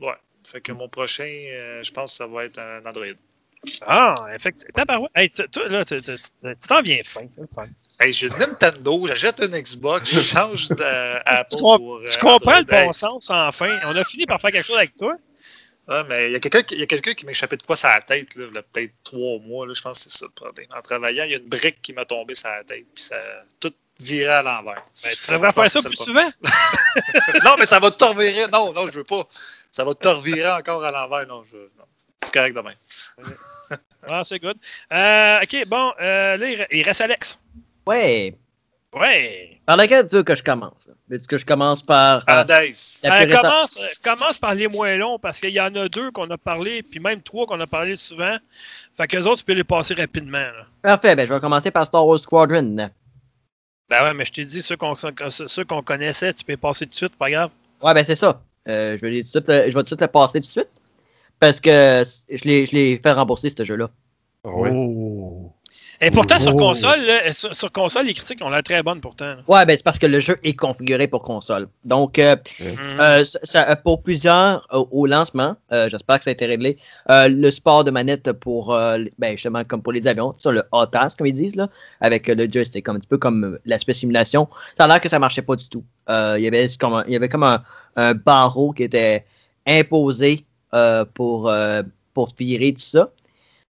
Ouais. 0.00 0.14
Fait 0.50 0.62
que 0.62 0.72
mon 0.72 0.88
prochain, 0.88 1.30
euh, 1.30 1.82
je 1.82 1.92
pense 1.92 2.12
que 2.12 2.16
ça 2.16 2.26
va 2.26 2.44
être 2.46 2.58
un 2.58 2.78
Android. 2.86 3.04
Ah, 3.82 4.14
effectivement. 4.34 5.08
Hey, 5.14 5.30
là, 5.68 5.84
tu 5.84 5.96
t'en 6.66 6.82
viens 6.82 7.00
fin. 7.04 7.22
Hey, 8.00 8.12
j'ai 8.12 8.28
une 8.28 8.38
Nintendo, 8.38 9.06
j'achète 9.06 9.40
une 9.40 9.60
Xbox, 9.60 10.14
je 10.14 10.20
change 10.20 10.68
d'Apple 10.68 11.46
Tu 11.50 11.58
pour. 11.58 11.96
euh, 11.96 12.06
Tu 12.10 12.18
comprends 12.18 12.58
le 12.58 12.64
bon 12.64 12.92
sens, 12.92 13.28
enfin. 13.30 13.76
On 13.86 13.96
a 13.96 14.04
fini 14.04 14.24
par 14.26 14.40
faire 14.40 14.50
quelque 14.50 14.66
chose 14.66 14.78
avec 14.78 14.96
toi. 14.96 15.14
Ouais, 15.88 16.04
mais 16.08 16.28
il 16.30 16.32
y 16.32 16.36
a 16.36 16.40
quelqu'un 16.40 16.62
qui, 16.62 16.86
qui 17.14 17.24
m'a 17.26 17.32
échappé 17.32 17.56
de 17.56 17.62
quoi 17.62 17.74
sur 17.76 17.88
la 17.88 18.00
tête, 18.00 18.34
là, 18.36 18.44
il 18.48 18.54
y 18.54 18.58
a 18.58 18.62
peut-être 18.62 18.92
trois 19.02 19.38
mois, 19.40 19.66
là, 19.66 19.74
je 19.74 19.82
pense 19.82 20.04
que 20.04 20.10
c'est 20.10 20.18
ça 20.18 20.26
le 20.26 20.30
problème. 20.32 20.66
En 20.76 20.80
travaillant, 20.82 21.24
il 21.24 21.30
y 21.32 21.34
a 21.34 21.38
une 21.38 21.48
brique 21.48 21.82
qui 21.82 21.92
m'a 21.92 22.04
tombé 22.04 22.34
sur 22.34 22.48
la 22.48 22.62
tête, 22.64 22.86
puis 22.94 23.02
ça 23.02 23.16
tout 23.58 23.72
viré 23.98 24.28
à 24.32 24.42
l'envers. 24.42 24.82
Ben, 25.02 25.12
tu 25.22 25.30
devrais 25.32 25.52
faire 25.52 25.68
ça 25.70 25.82
plus 25.82 25.96
souvent. 25.96 26.30
non, 27.44 27.56
mais 27.58 27.66
ça 27.66 27.78
va 27.80 27.90
te 27.90 28.04
revirer. 28.04 28.46
Non, 28.52 28.72
non, 28.72 28.86
je 28.86 28.92
veux 28.98 29.04
pas. 29.04 29.26
Ça 29.70 29.84
va 29.84 29.94
te 29.94 30.08
revirer 30.08 30.50
encore 30.50 30.82
à 30.84 30.90
l'envers. 30.92 31.26
Non, 31.26 31.42
je. 31.44 31.56
non. 31.56 31.84
C'est 32.22 32.32
correct 32.32 32.54
demain. 32.56 32.74
Ah, 34.08 34.22
c'est 34.24 34.38
good. 34.38 34.56
Euh, 34.92 35.40
OK, 35.42 35.68
bon, 35.68 35.92
euh, 36.00 36.36
là, 36.38 36.50
il 36.50 36.58
re- 36.58 36.66
il 36.72 36.82
reste 36.82 37.02
Alex. 37.02 37.38
Ouais. 37.86 38.34
Ouais. 38.94 39.60
Par 39.66 39.76
laquelle 39.76 40.08
tu 40.08 40.16
veux 40.16 40.22
que 40.22 40.34
je 40.34 40.42
commence? 40.42 40.88
Veux-tu 41.06 41.26
que 41.26 41.36
je 41.36 41.44
commence 41.44 41.82
par. 41.82 42.24
euh, 42.28 42.44
la 42.48 42.62
Euh, 42.62 43.26
commence, 43.28 43.76
euh, 43.76 43.86
commence 44.02 44.38
par 44.38 44.54
les 44.54 44.68
moins 44.68 44.94
longs 44.94 45.18
parce 45.18 45.38
qu'il 45.38 45.50
y 45.50 45.60
en 45.60 45.72
a 45.76 45.86
deux 45.88 46.10
qu'on 46.12 46.28
a 46.30 46.38
parlé, 46.38 46.82
puis 46.82 46.98
même 46.98 47.20
trois 47.22 47.44
qu'on 47.46 47.60
a 47.60 47.66
parlé 47.66 47.94
souvent. 47.94 48.36
Fait 48.96 49.06
qu'eux 49.06 49.22
autres, 49.24 49.40
tu 49.40 49.44
peux 49.44 49.52
les 49.52 49.64
passer 49.64 49.92
rapidement. 49.94 50.38
là. 50.38 50.66
Parfait, 50.82 51.14
ben, 51.14 51.28
je 51.28 51.34
vais 51.34 51.40
commencer 51.40 51.70
par 51.70 51.84
Star 51.86 52.04
Wars 52.06 52.18
Squadron. 52.18 52.88
Ben 53.90 54.02
ouais, 54.04 54.14
mais 54.14 54.24
je 54.24 54.32
t'ai 54.32 54.44
dit, 54.46 54.62
ceux 54.62 54.78
qu'on 54.78 54.96
ceux 54.96 55.64
qu'on 55.66 55.82
connaissait, 55.82 56.32
tu 56.32 56.42
peux 56.44 56.52
les 56.52 56.56
passer 56.56 56.86
tout 56.86 56.92
de 56.92 56.96
suite, 56.96 57.16
pas 57.16 57.30
grave. 57.30 57.50
Ouais, 57.82 57.92
ben 57.92 58.04
c'est 58.04 58.16
ça. 58.16 58.40
Euh, 58.66 58.96
je, 58.96 59.00
vais 59.02 59.10
les 59.10 59.18
tout 59.24 59.38
de 59.40 59.44
suite, 59.44 59.46
je 59.46 59.52
vais 59.66 59.72
tout 59.72 59.82
de 59.82 59.86
suite 59.88 60.00
le 60.00 60.06
passer 60.08 60.40
tout 60.40 60.46
de 60.46 60.50
suite. 60.50 60.68
Parce 61.40 61.60
que 61.60 62.04
je 62.30 62.44
l'ai 62.44 62.66
je 62.66 62.72
l'ai 62.72 63.00
fait 63.02 63.12
rembourser, 63.12 63.52
ce 63.56 63.64
jeu-là. 63.64 63.90
Ah 64.44 64.50
ouais. 64.50 64.70
Oh. 64.72 65.52
Et 66.02 66.10
pourtant, 66.10 66.38
sur 66.38 66.54
Oh. 66.54 66.56
console, 66.56 67.00
là, 67.02 67.32
sur, 67.34 67.54
sur 67.54 67.70
console, 67.70 68.06
les 68.06 68.14
critiques 68.14 68.42
ont 68.42 68.48
l'air 68.48 68.62
très 68.62 68.82
bonnes 68.82 69.00
pourtant. 69.02 69.36
Ouais, 69.46 69.66
ben 69.66 69.76
c'est 69.76 69.82
parce 69.82 69.98
que 69.98 70.06
le 70.06 70.18
jeu 70.20 70.38
est 70.42 70.54
configuré 70.54 71.08
pour 71.08 71.22
console. 71.22 71.68
Donc, 71.84 72.18
euh, 72.18 72.36
Mhm. 72.58 73.00
euh, 73.00 73.24
ça- 73.26 73.38
ça- 73.44 73.76
pour 73.76 74.02
plusieurs 74.02 74.66
euh, 74.72 74.82
au 74.90 75.04
lancement, 75.06 75.56
euh, 75.72 75.88
j'espère 75.90 76.18
que 76.18 76.24
ça 76.24 76.30
a 76.30 76.32
été 76.32 76.46
réglé, 76.46 76.78
euh, 77.10 77.28
le 77.28 77.50
support 77.50 77.84
de 77.84 77.90
manette 77.90 78.32
pour, 78.32 78.72
euh, 78.74 78.96
les- 78.96 79.12
ben, 79.18 79.32
justement, 79.32 79.62
comme 79.64 79.82
pour 79.82 79.92
les 79.92 80.06
avions, 80.06 80.34
sur 80.38 80.52
le 80.52 80.62
ATAS, 80.72 81.10
comme 81.16 81.26
ils 81.26 81.34
disent, 81.34 81.56
là, 81.56 81.68
avec 82.00 82.28
euh, 82.30 82.34
le 82.34 82.50
joystick, 82.50 82.84
comme 82.84 82.96
un 82.96 83.00
petit 83.00 83.08
peu 83.08 83.18
comme 83.18 83.44
euh, 83.44 83.60
l'aspect 83.66 83.94
simulation, 83.94 84.48
ça 84.78 84.84
a 84.84 84.88
l'air 84.88 85.00
que 85.02 85.08
ça 85.10 85.18
marchait 85.18 85.42
pas 85.42 85.56
du 85.56 85.68
tout. 85.68 85.84
Euh, 86.08 86.34
il, 86.38 86.44
y 86.44 86.48
avait 86.48 86.66
comme 86.78 86.94
un, 86.94 87.04
il 87.06 87.12
y 87.12 87.16
avait 87.16 87.28
comme 87.28 87.44
un, 87.44 87.62
un 87.96 88.14
barreau 88.14 88.72
qui 88.72 88.84
était 88.84 89.26
imposé 89.66 90.46
euh, 90.74 91.04
pour, 91.14 91.48
euh, 91.48 91.82
pour 92.14 92.28
virer 92.38 92.72
tout 92.72 92.80
ça. 92.80 93.10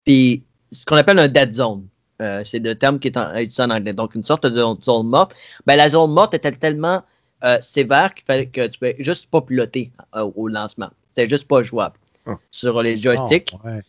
Puis, 0.05 0.43
ce 0.72 0.85
qu'on 0.85 0.97
appelle 0.97 1.18
un 1.18 1.28
dead 1.28 1.55
zone. 1.55 1.86
Euh, 2.22 2.43
c'est 2.44 2.59
le 2.59 2.74
terme 2.74 2.98
qui 2.98 3.09
est 3.09 3.16
en- 3.16 3.35
utilisé 3.35 3.62
en 3.62 3.70
anglais. 3.70 3.94
Donc, 3.94 4.14
une 4.14 4.24
sorte 4.24 4.44
de 4.47 4.55
zone, 4.59 4.77
zone 4.82 5.06
morte. 5.09 5.35
Ben, 5.66 5.77
la 5.77 5.89
zone 5.89 6.12
morte 6.12 6.35
était 6.35 6.52
tellement 6.52 7.02
euh, 7.43 7.59
sévère 7.62 8.12
qu'il 8.14 8.24
fallait 8.27 8.47
que 8.47 8.66
tu 8.66 8.78
pouvais 8.78 8.97
juste 8.98 9.27
pas 9.31 9.40
piloter 9.40 9.90
au 10.36 10.47
lancement. 10.48 10.90
C'était 11.09 11.28
juste 11.28 11.48
pas 11.48 11.62
jouable. 11.62 11.97
Ah. 12.27 12.36
Sur 12.51 12.82
les 12.82 12.98
joysticks. 12.98 13.55
Ah, 13.64 13.66
ouais. 13.70 13.82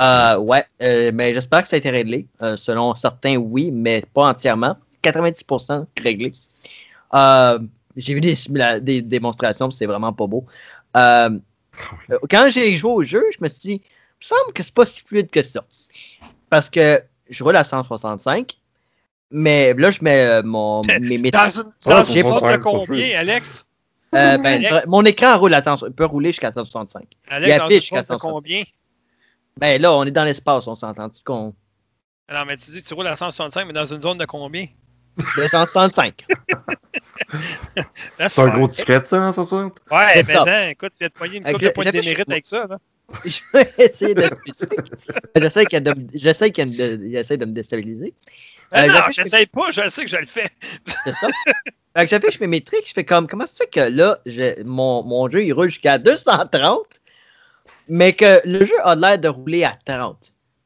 Euh, 0.00 0.38
ouais, 0.38 0.64
euh, 0.82 1.10
mais 1.14 1.32
j'espère 1.32 1.62
que 1.62 1.68
ça 1.68 1.76
a 1.76 1.78
été 1.78 1.88
réglé. 1.88 2.26
Euh, 2.42 2.58
selon 2.58 2.94
certains, 2.94 3.36
oui, 3.36 3.70
mais 3.72 4.04
pas 4.12 4.28
entièrement. 4.28 4.76
90% 5.02 5.86
réglé. 6.02 6.32
J'ai 7.96 8.14
vu 8.14 8.20
des, 8.20 8.36
des 8.82 9.00
démonstrations, 9.02 9.70
c'est 9.70 9.86
vraiment 9.86 10.12
pas 10.12 10.26
beau. 10.26 10.44
Euh, 12.10 12.14
euh, 12.14 12.18
quand 12.30 12.48
j'ai 12.50 12.76
joué 12.76 12.90
au 12.90 13.02
jeu, 13.02 13.24
je 13.32 13.38
me 13.42 13.48
suis 13.48 13.60
dit, 13.60 13.72
il 13.74 13.78
me 14.20 14.24
semble 14.24 14.52
que 14.52 14.62
c'est 14.62 14.74
pas 14.74 14.86
si 14.86 15.00
fluide 15.02 15.30
que 15.30 15.42
ça. 15.42 15.64
Parce 16.50 16.70
que 16.70 17.02
je 17.28 17.44
roule 17.44 17.56
à 17.56 17.64
165, 17.64 18.56
mais 19.30 19.74
là, 19.74 19.90
je 19.90 19.98
mets 20.02 20.24
euh, 20.26 20.42
mon, 20.42 20.82
mes, 21.00 21.18
mes- 21.18 21.30
Dans 21.30 21.48
une, 21.48 21.72
Ah, 21.86 21.90
dans 21.90 22.02
une 22.04 22.22
pas 22.22 22.58
combien, 22.58 23.18
Alex? 23.18 23.66
euh, 24.14 24.38
ben, 24.38 24.64
Alex? 24.64 24.86
mon 24.86 25.04
écran 25.04 25.38
roule 25.38 25.52
à 25.54 25.62
100 25.62 25.90
peut 25.94 26.06
rouler 26.06 26.30
jusqu'à 26.30 26.52
165. 26.52 27.06
Alex, 27.28 27.58
dans 27.58 27.68
une 27.68 27.76
affiche 27.76 27.90
zone 27.90 27.98
de 28.00 28.06
460. 28.06 28.32
combien? 28.32 28.62
Ben 29.58 29.82
là, 29.82 29.92
on 29.92 30.04
est 30.04 30.10
dans 30.10 30.24
l'espace, 30.24 30.66
on 30.66 30.74
s'entend 30.74 31.10
qu'on. 31.24 31.54
Non, 32.32 32.44
mais 32.46 32.56
tu 32.56 32.70
dis 32.70 32.82
que 32.82 32.88
tu 32.88 32.94
roules 32.94 33.06
à 33.06 33.16
165, 33.16 33.66
mais 33.66 33.72
dans 33.72 33.86
une 33.86 34.00
zone 34.00 34.18
de 34.18 34.24
combien? 34.24 34.66
De 35.36 35.42
165. 35.48 36.24
C'est 38.28 38.38
un 38.40 38.48
gros 38.48 38.68
ticket, 38.68 39.00
ça, 39.04 39.20
en 39.20 39.32
160? 39.32 39.78
Ouais, 39.90 39.98
mais 40.16 40.22
ça. 40.22 40.44
hein, 40.46 40.68
écoute, 40.70 40.92
tu 40.96 40.98
viens 41.00 41.08
de 41.08 41.12
poigner 41.12 41.36
une 41.38 41.44
Avec 41.44 41.54
couple 41.56 41.64
de 41.66 41.70
points 41.70 41.84
de 41.84 41.90
démérite 41.90 42.30
avec 42.30 42.46
ça. 42.46 42.66
Là. 42.68 42.78
je 43.24 43.40
vais 43.52 43.68
essayer 43.78 44.14
d'être. 44.14 44.36
J'essaie 45.36 45.64
de, 45.80 45.94
j'essaie 46.14 46.50
qu'il 46.50 46.76
de, 46.76 47.08
j'essaie 47.10 47.36
de 47.36 47.44
me 47.46 47.52
déstabiliser. 47.52 48.14
Ah 48.70 48.82
Euh, 48.82 48.86
non, 48.88 48.92
j'affiche- 48.94 49.16
j'essaye 49.24 49.46
pas, 49.46 49.70
je 49.70 49.88
sais 49.88 50.04
que 50.04 50.10
je 50.10 50.16
le 50.16 50.26
fais. 50.26 50.50
C'est 51.04 51.12
ça. 51.12 51.28
Fait 51.96 52.04
que 52.04 52.10
j'affiche 52.10 52.38
mes 52.40 52.46
métriques, 52.46 52.86
je 52.86 52.92
fais 52.92 53.04
comme, 53.04 53.26
comment 53.26 53.46
ça 53.46 53.52
se 53.52 53.56
fait 53.64 53.70
que 53.70 53.96
là, 53.96 54.18
je- 54.26 54.62
mon, 54.64 55.02
mon 55.04 55.28
jeu, 55.30 55.42
il 55.42 55.52
roule 55.52 55.70
jusqu'à 55.70 55.96
230, 55.98 56.84
mais 57.88 58.12
que 58.12 58.42
le 58.44 58.64
jeu 58.66 58.74
a 58.84 58.94
l'air 58.94 59.18
de 59.18 59.28
rouler 59.28 59.64
à 59.64 59.76
30. 59.86 60.18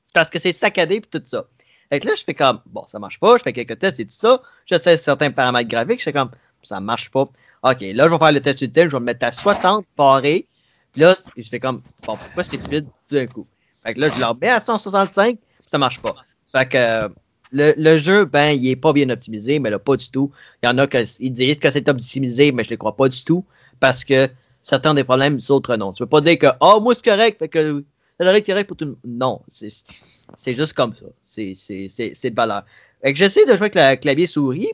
C'est 0.07 0.15
parce 0.15 0.31
que 0.31 0.41
c'est 0.41 0.53
saccadé 0.53 0.97
et 0.97 1.01
tout 1.01 1.23
ça. 1.25 1.47
Fait 1.93 2.01
que 2.01 2.09
là, 2.09 2.14
je 2.16 2.24
fais 2.24 2.32
comme, 2.32 2.59
bon, 2.64 2.86
ça 2.89 2.98
marche 2.98 3.20
pas, 3.20 3.36
je 3.36 3.43
fais 3.43 3.52
quelques 3.52 3.78
tests 3.78 4.01
et 4.01 4.06
tout 4.06 4.14
ça. 4.14 4.40
J'essaie 4.64 4.97
certains 4.97 5.31
paramètres 5.31 5.69
graphiques, 5.69 5.98
je 5.98 6.05
fais 6.05 6.12
comme, 6.14 6.31
ça 6.62 6.81
marche 6.81 7.10
pas. 7.10 7.28
OK, 7.64 7.81
là, 7.82 8.06
je 8.06 8.09
vais 8.09 8.19
faire 8.19 8.32
le 8.32 8.40
test 8.40 8.62
ultime, 8.62 8.85
je 8.85 8.93
vais 8.93 9.01
me 9.01 9.05
mettre 9.05 9.27
à 9.27 9.31
60 9.31 9.85
paré. 9.94 10.47
Puis 10.93 11.02
là, 11.02 11.14
je 11.36 11.43
fais 11.43 11.60
comme, 11.60 11.82
bon, 12.06 12.16
pourquoi 12.16 12.44
c'est 12.44 12.56
vide 12.70 12.86
tout 13.09 13.14
d'un 13.14 13.27
coup? 13.27 13.47
Fait 13.85 13.93
que 13.93 14.01
là, 14.01 14.10
je 14.10 14.19
le 14.19 14.24
remets 14.24 14.48
à 14.48 14.60
165, 14.60 15.36
puis 15.36 15.47
ça 15.66 15.77
marche 15.77 16.01
pas. 16.01 16.14
Fait 16.51 16.66
que 16.66 17.12
le, 17.51 17.74
le 17.77 17.98
jeu, 17.98 18.24
ben, 18.24 18.52
il 18.52 18.66
est 18.70 18.77
pas 18.77 18.94
bien 18.94 19.10
optimisé, 19.10 19.59
mais 19.59 19.69
là, 19.69 19.78
pas 19.78 19.98
du 19.98 20.09
tout. 20.09 20.32
Il 20.62 20.70
y 20.70 20.70
en 20.70 20.78
a 20.78 20.86
qui 20.86 21.31
disent 21.31 21.59
que 21.59 21.70
c'est 21.70 21.90
optimisé, 21.90 22.52
mais 22.52 22.64
je 22.64 22.69
ne 22.69 22.70
les 22.70 22.78
crois 22.78 22.97
pas 22.97 23.10
du 23.10 23.23
tout, 23.23 23.44
parce 23.81 24.02
que 24.02 24.31
certains 24.62 24.93
ont 24.93 24.94
des 24.94 25.05
problèmes, 25.05 25.39
d'autres 25.40 25.77
non. 25.77 25.93
Tu 25.93 26.05
peux 26.05 26.09
pas 26.09 26.23
dire 26.23 26.39
que, 26.39 26.47
oh, 26.62 26.81
moi, 26.81 26.94
c'est 26.94 27.05
correct, 27.05 27.39
fait 27.39 27.48
que 27.48 27.85
c'est 28.24 28.43
correct 28.43 28.66
pour 28.66 28.77
tout 28.77 28.85
le 28.85 28.90
monde. 28.90 29.01
Non, 29.05 29.43
c'est 29.51 30.57
juste 30.57 30.73
comme 30.73 30.94
ça. 30.94 31.07
C'est 31.27 31.55
de 31.55 32.35
valeur. 32.35 32.65
J'essaie 33.05 33.44
de 33.44 33.53
jouer 33.53 33.70
avec 33.74 33.74
le 33.74 33.97
clavier 33.97 34.27
souris. 34.27 34.70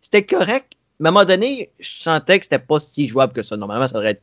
C'était 0.00 0.24
correct. 0.24 0.74
Mais 0.98 1.08
à 1.08 1.10
un 1.10 1.12
moment 1.12 1.24
donné, 1.24 1.70
je 1.78 2.02
sentais 2.02 2.38
que 2.38 2.44
c'était 2.44 2.58
pas 2.58 2.78
si 2.78 3.08
jouable 3.08 3.32
que 3.32 3.42
ça. 3.42 3.56
Normalement, 3.56 3.88
ça 3.88 3.94
devrait 3.94 4.10
être 4.10 4.22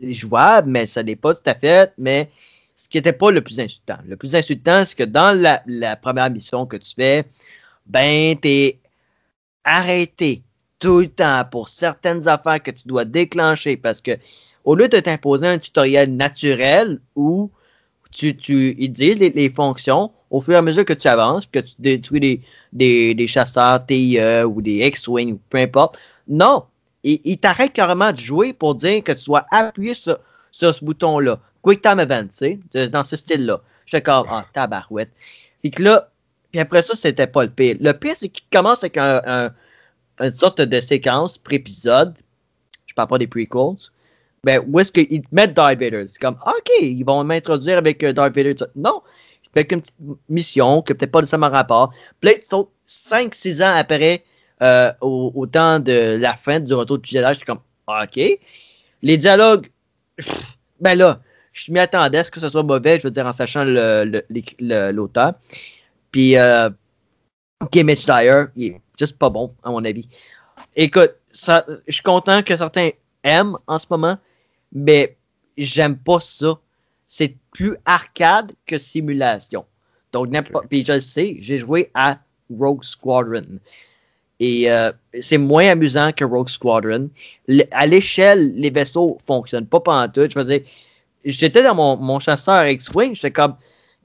jouable, 0.00 0.68
mais 0.68 0.86
ça 0.86 1.02
n'est 1.02 1.16
pas 1.16 1.34
tout 1.34 1.42
à 1.46 1.54
fait. 1.54 1.92
Mais 1.96 2.28
ce 2.76 2.88
qui 2.88 2.98
n'était 2.98 3.12
pas 3.12 3.30
le 3.30 3.40
plus 3.40 3.58
insultant. 3.58 3.98
Le 4.06 4.16
plus 4.16 4.34
insultant, 4.34 4.84
c'est 4.86 4.96
que 4.96 5.04
dans 5.04 5.36
la, 5.66 5.96
première 5.96 6.30
mission 6.30 6.66
que 6.66 6.76
tu 6.76 6.92
fais, 6.94 7.24
ben, 7.86 8.36
es 8.44 8.78
arrêté 9.64 10.42
tout 10.78 11.00
le 11.00 11.08
temps 11.08 11.44
pour 11.50 11.68
certaines 11.68 12.28
affaires 12.28 12.62
que 12.62 12.70
tu 12.70 12.86
dois 12.86 13.04
déclencher 13.04 13.76
parce 13.76 14.00
que 14.00 14.12
au 14.68 14.74
lieu 14.74 14.86
de 14.86 15.00
t'imposer 15.00 15.46
un 15.46 15.58
tutoriel 15.58 16.14
naturel 16.14 17.00
où 17.16 17.50
tu, 18.12 18.36
tu 18.36 18.76
ils 18.78 18.92
disent 18.92 19.18
les, 19.18 19.48
fonctions 19.48 20.10
au 20.28 20.42
fur 20.42 20.52
et 20.52 20.56
à 20.58 20.62
mesure 20.62 20.84
que 20.84 20.92
tu 20.92 21.08
avances, 21.08 21.46
que 21.46 21.60
tu 21.60 21.72
détruis 21.78 22.20
des, 22.20 22.42
des, 22.74 23.14
des 23.14 23.26
chasseurs 23.26 23.86
TIE 23.86 24.20
ou 24.44 24.60
des 24.60 24.86
X-Wing, 24.86 25.38
peu 25.48 25.56
importe. 25.56 25.98
Non, 26.28 26.64
ils 27.02 27.18
il 27.24 27.38
t'arrêtent 27.38 27.72
carrément 27.72 28.12
de 28.12 28.18
jouer 28.18 28.52
pour 28.52 28.74
dire 28.74 29.02
que 29.02 29.12
tu 29.12 29.24
dois 29.24 29.46
appuyer 29.50 29.94
sur, 29.94 30.18
sur 30.52 30.74
ce 30.74 30.84
bouton-là. 30.84 31.40
Quick 31.62 31.80
Time 31.80 32.00
Event, 32.00 32.26
tu 32.26 32.60
sais, 32.74 32.88
dans 32.90 33.04
ce 33.04 33.16
style-là. 33.16 33.62
J'étais 33.86 34.02
comme, 34.02 34.26
ah, 34.28 34.44
tabarouette. 34.52 35.12
Puis 35.62 35.70
que 35.70 35.82
là, 35.82 36.10
puis 36.50 36.60
après 36.60 36.82
ça, 36.82 36.94
c'était 36.94 37.26
pas 37.26 37.44
le 37.44 37.50
pire. 37.50 37.76
Le 37.80 37.92
pire, 37.92 38.16
c'est 38.18 38.28
qu'il 38.28 38.44
commence 38.52 38.80
avec 38.80 38.98
un, 38.98 39.50
une 40.20 40.34
sorte 40.34 40.60
de 40.60 40.80
séquence 40.82 41.38
pré-épisode. 41.38 42.12
Je 42.86 42.92
parle 42.92 43.08
pas 43.08 43.16
des 43.16 43.26
prequels 43.26 43.78
ben, 44.44 44.62
où 44.66 44.78
est-ce 44.80 44.92
qu'ils 44.92 45.22
mettent 45.32 45.54
Darth 45.54 45.78
Vader? 45.78 46.06
C'est 46.08 46.20
comme, 46.20 46.36
OK, 46.46 46.70
ils 46.80 47.04
vont 47.04 47.22
m'introduire 47.24 47.78
avec 47.78 48.02
euh, 48.02 48.12
Darth 48.12 48.34
Vader. 48.34 48.54
Non, 48.76 49.02
avec 49.54 49.72
une 49.72 49.80
petite 49.80 49.94
mission 50.28 50.82
que 50.82 50.92
peut-être 50.92 51.10
pas 51.10 51.20
nécessairement 51.20 51.50
rapport. 51.50 51.92
Puis 52.20 52.30
là, 52.30 52.36
ils 52.38 52.44
sont 52.44 52.68
5-6 52.88 53.62
ans 53.62 53.74
après, 53.76 54.24
euh, 54.62 54.92
au, 55.00 55.46
temps 55.46 55.78
de 55.78 56.16
la 56.18 56.34
fin 56.36 56.60
du 56.60 56.72
retour 56.74 56.98
du 56.98 57.10
Jedi, 57.10 57.34
suis 57.34 57.44
comme, 57.44 57.60
OK. 57.86 58.20
Les 59.02 59.16
dialogues, 59.16 59.68
ben 60.80 60.96
là, 60.96 61.20
je 61.52 61.72
m'y 61.72 61.78
attendais 61.78 62.18
à 62.18 62.24
ce 62.24 62.30
que 62.30 62.40
ce 62.40 62.50
soit 62.50 62.62
mauvais, 62.62 62.98
je 62.98 63.04
veux 63.04 63.10
dire, 63.10 63.26
en 63.26 63.32
sachant 63.32 63.64
l'auteur. 63.64 65.34
Puis, 66.10 66.36
euh, 66.36 66.70
Mitch 67.74 68.06
Dyer, 68.06 68.44
il 68.56 68.66
est 68.66 68.80
juste 68.98 69.18
pas 69.18 69.30
bon, 69.30 69.54
à 69.62 69.70
mon 69.70 69.84
avis. 69.84 70.08
Écoute, 70.76 71.14
je 71.32 71.62
suis 71.88 72.02
content 72.02 72.42
que 72.42 72.56
certains 72.56 72.90
en 73.66 73.78
ce 73.78 73.86
moment, 73.90 74.18
mais 74.72 75.16
j'aime 75.56 75.96
pas 75.96 76.20
ça. 76.20 76.58
C'est 77.08 77.34
plus 77.52 77.76
arcade 77.84 78.52
que 78.66 78.78
simulation. 78.78 79.64
Donc, 80.12 80.28
n'importe. 80.28 80.66
Puis 80.68 80.84
je 80.84 80.92
le 80.92 81.00
sais, 81.00 81.36
j'ai 81.38 81.58
joué 81.58 81.90
à 81.94 82.18
Rogue 82.50 82.84
Squadron. 82.84 83.58
Et 84.40 84.70
euh, 84.70 84.92
c'est 85.20 85.38
moins 85.38 85.68
amusant 85.68 86.12
que 86.12 86.24
Rogue 86.24 86.48
Squadron. 86.48 87.10
à 87.72 87.86
l'échelle, 87.86 88.52
les 88.54 88.70
vaisseaux 88.70 89.18
fonctionnent 89.26 89.66
pas 89.66 89.80
pendant 89.80 90.08
tout. 90.08 90.28
Je 90.30 90.38
veux 90.38 90.44
dire, 90.44 90.60
j'étais 91.24 91.62
dans 91.62 91.74
mon, 91.74 91.96
mon 91.96 92.20
chasseur 92.20 92.66
X-Wing, 92.66 93.14
j'étais 93.14 93.32
comme, 93.32 93.56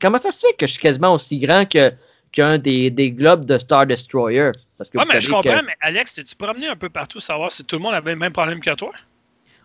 comment 0.02 0.18
ça 0.18 0.32
se 0.32 0.40
fait 0.40 0.54
que 0.58 0.66
je 0.66 0.74
suis 0.74 0.82
quasiment 0.82 1.14
aussi 1.14 1.38
grand 1.38 1.70
que 1.70 1.92
qu'un 2.32 2.58
des, 2.58 2.90
des 2.90 3.12
globes 3.12 3.46
de 3.46 3.60
Star 3.60 3.86
Destroyer? 3.86 4.52
Parce 4.78 4.90
que 4.90 4.98
mais 4.98 5.22
je 5.22 5.30
comprends, 5.30 5.62
mais 5.64 5.76
Alex, 5.82 6.16
tu 6.16 6.36
promené 6.36 6.68
un 6.68 6.76
peu 6.76 6.90
partout 6.90 7.20
savoir 7.20 7.52
si 7.52 7.64
tout 7.64 7.76
le 7.76 7.84
monde 7.84 7.94
avait 7.94 8.12
le 8.12 8.18
même 8.18 8.34
problème 8.34 8.60
que 8.60 8.74
toi? 8.74 8.92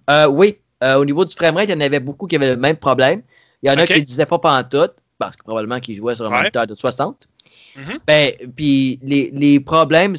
Euh, 0.09 0.27
oui, 0.27 0.59
euh, 0.83 0.97
au 0.97 1.05
niveau 1.05 1.25
du 1.25 1.35
framerate, 1.35 1.69
il 1.69 1.73
y 1.73 1.75
en 1.75 1.81
avait 1.81 2.01
beaucoup 2.01 2.27
qui 2.27 2.37
avaient 2.37 2.51
le 2.51 2.57
même 2.57 2.77
problème. 2.77 3.23
Il 3.63 3.69
y 3.69 3.73
en 3.73 3.77
a 3.77 3.87
qui 3.87 3.95
ne 3.95 4.01
disaient 4.01 4.27
pas 4.27 4.39
pendant 4.39 4.63
tout, 4.63 4.93
parce 5.19 5.37
que 5.37 5.43
probablement 5.43 5.81
qu'ils 5.81 5.97
jouaient 5.97 6.15
sur 6.15 6.27
un 6.27 6.37
moniteur 6.37 6.67
de 6.67 6.75
60. 6.75 7.29
Mm-hmm. 7.77 7.99
Ben, 8.07 8.33
puis 8.57 8.99
les, 9.03 9.31
les, 9.33 9.61
problèmes 9.61 10.17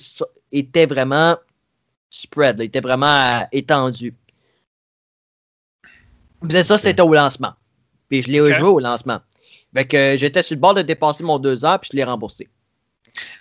étaient 0.51 0.85
vraiment 0.85 1.37
spread, 2.09 2.59
étaient 2.61 2.81
vraiment 2.81 3.41
euh, 3.41 3.43
étendus. 3.51 4.15
Mais 6.41 6.63
ça, 6.63 6.77
c'était 6.77 7.01
au 7.01 7.13
lancement. 7.13 7.53
Puis 8.09 8.23
je 8.23 8.29
l'ai 8.29 8.53
joué 8.53 8.67
au 8.67 8.79
lancement. 8.79 9.19
Fait 9.75 9.85
que 9.85 10.15
j'étais 10.17 10.41
sur 10.41 10.55
le 10.55 10.61
bord 10.61 10.73
de 10.73 10.81
dépasser 10.81 11.23
mon 11.23 11.37
2 11.37 11.63
heures, 11.63 11.79
puis 11.79 11.89
je 11.91 11.97
l'ai 11.97 12.03
remboursé. 12.03 12.49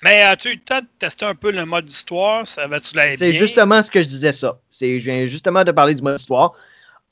Mais 0.02 0.22
as-tu 0.22 0.50
eu 0.50 0.54
le 0.54 0.60
temps 0.60 0.80
de 0.80 0.86
tester 0.98 1.24
un 1.24 1.34
peu 1.34 1.50
le 1.50 1.64
mode 1.64 1.88
histoire? 1.88 2.46
Ça 2.46 2.66
va-tu 2.66 2.98
C'est 3.18 3.32
justement 3.32 3.82
ce 3.82 3.90
que 3.90 4.00
je 4.00 4.06
disais 4.06 4.32
ça. 4.32 4.58
C'est, 4.70 5.00
je 5.00 5.04
viens 5.10 5.26
justement 5.26 5.64
de 5.64 5.72
parler 5.72 5.94
du 5.94 6.02
mode 6.02 6.20
histoire. 6.20 6.52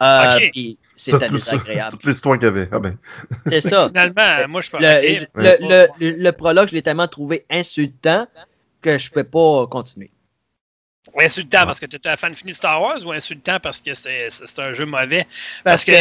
Euh, 0.03 0.39
C'était 0.97 1.29
désagréable. 1.31 1.93
Toute 1.93 2.05
l'histoire 2.05 2.39
qu'il 2.39 2.47
y 2.47 2.49
avait. 2.49 2.69
Ah 2.71 2.79
ben. 2.79 2.99
C'est 3.47 3.63
ça. 3.63 3.87
Finalement, 3.89 4.49
moi, 4.49 4.61
je 4.61 4.71
parle. 4.71 4.85
Le, 4.85 5.27
le, 5.35 5.87
le, 6.01 6.11
le, 6.11 6.33
prologue, 6.33 6.69
je 6.69 6.75
l'ai 6.75 6.83
tellement 6.83 7.09
trouvé 7.09 7.47
insultant 7.51 8.27
que 8.83 8.99
je 8.99 9.09
ne 9.09 9.15
peux 9.15 9.25
pas 9.25 9.67
continuer. 9.69 10.11
Insultant 11.19 11.67
parce 11.67 11.79
que 11.79 11.87
tu 11.87 11.97
es 11.97 12.09
un 12.09 12.17
fan 12.17 12.35
fini 12.35 12.51
de 12.51 12.57
Star 12.57 12.81
Wars 12.83 12.99
ou 13.07 13.13
insultant 13.13 13.59
parce 13.63 13.81
que 13.81 13.95
c'est 13.95 14.59
un 14.59 14.73
jeu 14.73 14.87
mauvais? 14.87 15.27
Parce, 15.65 15.85
que, 15.85 15.93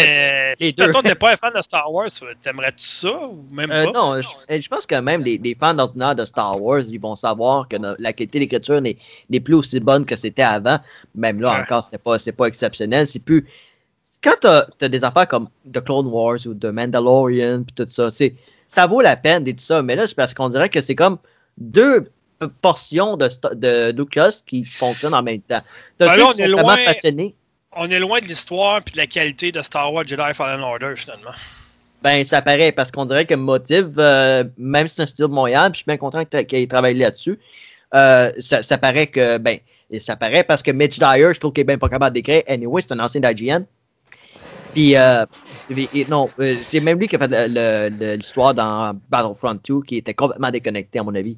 si 0.59 0.73
tu 0.73 0.83
n'es 1.03 1.15
pas 1.15 1.31
un 1.31 1.35
fan 1.35 1.53
de 1.55 1.61
Star 1.61 1.91
Wars, 1.91 2.09
t'aimerais-tu 2.41 2.85
ça 2.85 3.11
ou 3.11 3.45
même 3.53 3.71
euh, 3.71 3.85
pas? 3.85 3.91
non, 3.91 4.21
je, 4.21 4.67
pense 4.67 4.85
que 4.85 4.95
même 4.95 5.23
les, 5.23 5.37
les 5.37 5.55
fans 5.55 5.77
ordinaires 5.77 6.15
de 6.15 6.25
Star 6.25 6.59
Wars, 6.61 6.81
ils 6.87 6.99
vont 6.99 7.15
savoir 7.15 7.67
que 7.67 7.77
la 7.99 8.13
qualité 8.13 8.39
d'écriture 8.39 8.81
n'est 8.81 9.39
plus 9.39 9.53
aussi 9.53 9.79
bonne 9.79 10.05
que 10.05 10.15
c'était 10.15 10.41
avant. 10.41 10.79
Même 11.13 11.39
là, 11.39 11.61
encore, 11.61 11.87
c'est 11.89 12.01
pas, 12.01 12.17
pas 12.17 12.47
exceptionnel. 12.47 13.07
C'est 13.07 13.19
plus. 13.19 13.45
Quand 14.23 14.35
tu 14.41 14.47
as, 14.47 14.89
des 14.89 15.03
affaires 15.03 15.27
comme 15.27 15.49
The 15.71 15.83
Clone 15.83 16.07
Wars 16.07 16.39
ou 16.47 16.55
The 16.55 16.65
Mandalorian, 16.65 17.63
puis 17.63 17.75
tout 17.75 17.87
ça, 17.89 18.09
ça 18.67 18.87
vaut 18.87 19.01
la 19.01 19.15
peine 19.15 19.47
et 19.47 19.53
tout 19.53 19.63
ça. 19.63 19.81
Mais 19.83 19.95
là, 19.95 20.07
c'est 20.07 20.15
parce 20.15 20.33
qu'on 20.33 20.49
dirait 20.49 20.69
que 20.69 20.81
c'est 20.81 20.95
comme 20.95 21.19
deux 21.57 22.09
portion 22.61 23.17
de, 23.17 23.29
de 23.53 23.91
Lucas 23.95 24.41
qui 24.45 24.65
fonctionne 24.65 25.13
en 25.13 25.23
même 25.23 25.41
temps. 25.41 25.61
Ben 25.99 26.09
on, 26.19 26.31
est 26.33 26.47
loin, 26.47 26.77
on 27.75 27.89
est 27.89 27.99
loin 27.99 28.19
de 28.19 28.25
l'histoire 28.25 28.81
et 28.85 28.91
de 28.91 28.97
la 28.97 29.07
qualité 29.07 29.51
de 29.51 29.61
Star 29.61 29.91
Wars 29.93 30.07
Jedi 30.07 30.33
Fallen 30.33 30.61
Order, 30.61 30.93
finalement. 30.95 31.31
Ben, 32.05 32.23
ça 32.23 32.41
paraît, 32.41 32.71
parce 32.71 32.91
qu'on 32.91 33.05
dirait 33.05 33.25
que 33.25 33.33
Motive, 33.33 33.95
euh, 33.97 34.43
même 34.57 34.87
si 34.87 34.95
c'est 34.95 35.01
un 35.01 35.07
studio 35.07 35.27
de 35.27 35.33
Montréal, 35.33 35.71
puis 35.71 35.79
je 35.79 35.83
suis 35.83 35.85
bien 35.87 35.97
content 35.97 36.23
qu'il 36.23 36.59
ait 36.59 36.67
travaillé 36.67 36.99
là-dessus, 36.99 37.39
euh, 37.95 38.31
ça, 38.39 38.77
paraît 38.77 39.07
que, 39.07 39.37
ben, 39.39 39.57
ça 40.01 40.15
paraît 40.15 40.43
parce 40.43 40.61
que 40.61 40.71
Mitch 40.71 40.99
Dyer, 40.99 41.33
je 41.33 41.39
trouve 41.39 41.53
qu'il 41.53 41.61
est 41.61 41.65
bien 41.65 41.77
pas 41.77 41.89
capable 41.89 42.13
d'écrire. 42.13 42.43
Anyway, 42.47 42.81
c'est 42.81 42.93
un 42.93 42.99
ancien 42.99 43.21
d'IGN. 43.21 43.63
Puis, 44.73 44.95
euh, 44.95 45.25
non, 46.07 46.29
c'est 46.63 46.79
même 46.79 46.99
lui 46.99 47.07
qui 47.07 47.15
a 47.15 47.19
fait 47.19 48.17
l'histoire 48.17 48.53
dans 48.53 48.93
Battlefront 49.09 49.57
2, 49.67 49.81
qui 49.87 49.97
était 49.97 50.13
complètement 50.13 50.51
déconnecté, 50.51 50.99
à 50.99 51.03
mon 51.03 51.15
avis. 51.15 51.37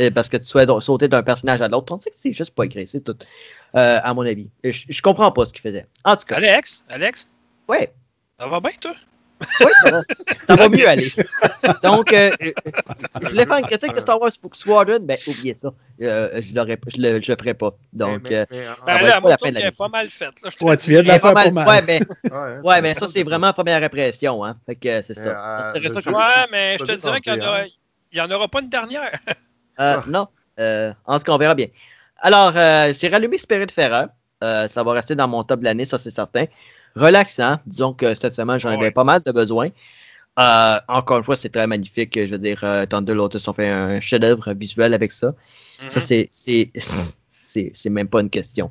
Euh, 0.00 0.10
parce 0.10 0.28
que 0.28 0.36
tu 0.36 0.44
souhaites 0.44 0.70
sauter 0.80 1.08
d'un 1.08 1.22
personnage 1.22 1.60
à 1.60 1.68
l'autre. 1.68 1.92
On 1.94 2.00
sait 2.00 2.10
que 2.10 2.16
c'est 2.18 2.32
juste 2.32 2.50
pas 2.50 2.64
écrit, 2.64 2.86
c'est 2.86 3.02
tout, 3.02 3.16
euh, 3.76 3.98
à 4.02 4.14
mon 4.14 4.26
avis. 4.26 4.48
Je, 4.62 4.84
je 4.88 5.02
comprends 5.02 5.32
pas 5.32 5.46
ce 5.46 5.52
qu'il 5.52 5.62
faisait. 5.62 5.86
En 6.04 6.16
tout 6.16 6.24
cas. 6.24 6.36
Alex, 6.36 6.84
Alex? 6.88 7.28
Ouais. 7.68 7.92
Ça 8.38 8.46
va 8.46 8.60
bien, 8.60 8.72
toi? 8.80 8.94
Oui, 9.60 9.72
ça 9.82 9.90
va. 9.90 10.02
ça 10.46 10.56
va 10.56 10.68
mieux 10.68 10.88
aller. 10.88 11.08
Donc, 11.82 12.12
euh, 12.12 12.30
je 12.40 13.28
voulais 13.28 13.44
faire 13.44 13.58
une 13.58 13.66
critique 13.66 13.92
de 13.94 14.00
Star 14.00 14.20
Wars 14.20 14.32
Squadron, 14.54 15.00
ben 15.00 15.16
oubliez 15.26 15.54
ça. 15.54 15.72
Euh, 16.00 16.40
je 16.40 16.52
ne 16.54 17.12
le, 17.14 17.20
je 17.22 17.32
ferai 17.38 17.54
pas. 17.54 17.76
Donc, 17.92 18.30
mais, 18.30 18.46
mais, 18.50 18.64
ça 18.64 18.76
ben, 18.86 19.02
là, 19.02 19.20
pas 19.20 19.50
la 19.50 19.72
pas 19.72 19.88
mal 19.88 20.08
faite. 20.08 20.34
Ouais, 20.62 20.76
tu 20.78 20.90
viens 20.90 21.02
de 21.02 21.08
la 21.08 21.20
faire 21.20 21.34
pas 21.34 21.50
mal. 21.50 21.68
Ouais, 21.68 21.82
mais, 21.86 22.00
ouais, 22.62 22.82
mais 22.82 22.94
ça, 22.94 23.08
c'est 23.12 23.22
vraiment 23.24 23.52
première 23.52 23.82
impression. 23.82 24.42
Hein. 24.44 24.56
Fait 24.64 24.76
que 24.76 25.02
c'est 25.02 25.14
ça. 25.14 25.72
Euh, 25.74 25.80
ouais, 25.80 26.46
mais 26.50 26.76
je 26.80 26.84
te 26.84 26.92
dirais 26.92 27.20
qu'il 27.20 27.34
n'y 28.14 28.20
en, 28.20 28.30
aura 28.30 28.48
pas 28.48 28.60
une 28.60 28.70
dernière. 28.70 29.18
Euh, 29.80 30.00
non. 30.06 30.28
Euh, 30.58 30.92
en 31.04 31.18
tout 31.18 31.24
cas, 31.24 31.32
on 31.32 31.38
verra 31.38 31.54
bien. 31.54 31.66
Alors, 32.18 32.52
euh, 32.56 32.92
j'ai 32.98 33.08
rallumé 33.08 33.38
Spirit 33.38 33.66
Ferrer. 33.72 34.06
ça 34.40 34.82
va 34.82 34.92
rester 34.92 35.14
dans 35.14 35.28
mon 35.28 35.44
top 35.44 35.60
de 35.60 35.64
l'année, 35.64 35.84
ça 35.84 35.98
c'est 35.98 36.10
certain. 36.10 36.46
Relaxant. 36.94 37.58
Disons 37.66 37.92
que 37.92 38.14
cette 38.14 38.34
semaine, 38.34 38.58
j'en 38.58 38.70
avais 38.70 38.90
pas 38.90 39.04
mal 39.04 39.20
de 39.20 39.32
besoin. 39.32 39.68
encore 40.36 41.18
une 41.18 41.24
fois, 41.24 41.36
c'est 41.36 41.50
très 41.50 41.66
magnifique. 41.66 42.18
Je 42.18 42.28
veux 42.28 42.38
dire, 42.38 42.60
Thunder 42.88 43.14
Lotus 43.14 43.46
ont 43.48 43.52
fait 43.52 43.68
un 43.68 44.00
chef-d'œuvre 44.00 44.52
visuel 44.54 44.94
avec 44.94 45.12
ça. 45.12 45.34
Ça, 45.88 46.00
mm-hmm. 46.00 46.28
c'est, 46.30 47.72
c'est, 47.74 47.90
même 47.90 48.08
pas 48.08 48.20
une 48.20 48.30
question. 48.30 48.70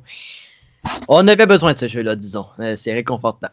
On 1.08 1.26
avait 1.28 1.46
besoin 1.46 1.72
de 1.72 1.78
ce 1.78 1.88
jeu-là, 1.88 2.16
disons. 2.16 2.46
c'est 2.76 2.92
réconfortant. 2.92 3.50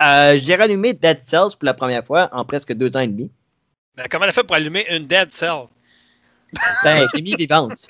j'ai 0.00 0.56
rallumé 0.56 0.94
Dead 0.94 1.20
Cells 1.24 1.56
pour 1.56 1.64
la 1.64 1.74
première 1.74 2.04
fois 2.04 2.28
en 2.32 2.44
presque 2.44 2.72
deux 2.72 2.96
ans 2.96 3.00
et 3.00 3.08
demi. 3.08 3.30
comment 4.10 4.24
elle 4.24 4.30
a 4.30 4.32
fait 4.32 4.44
pour 4.44 4.56
allumer 4.56 4.84
une 4.90 5.06
Dead 5.06 5.32
Cell? 5.32 5.66
Ben, 6.84 7.06
j'ai 7.14 7.22
mis 7.22 7.34
vivante. 7.36 7.86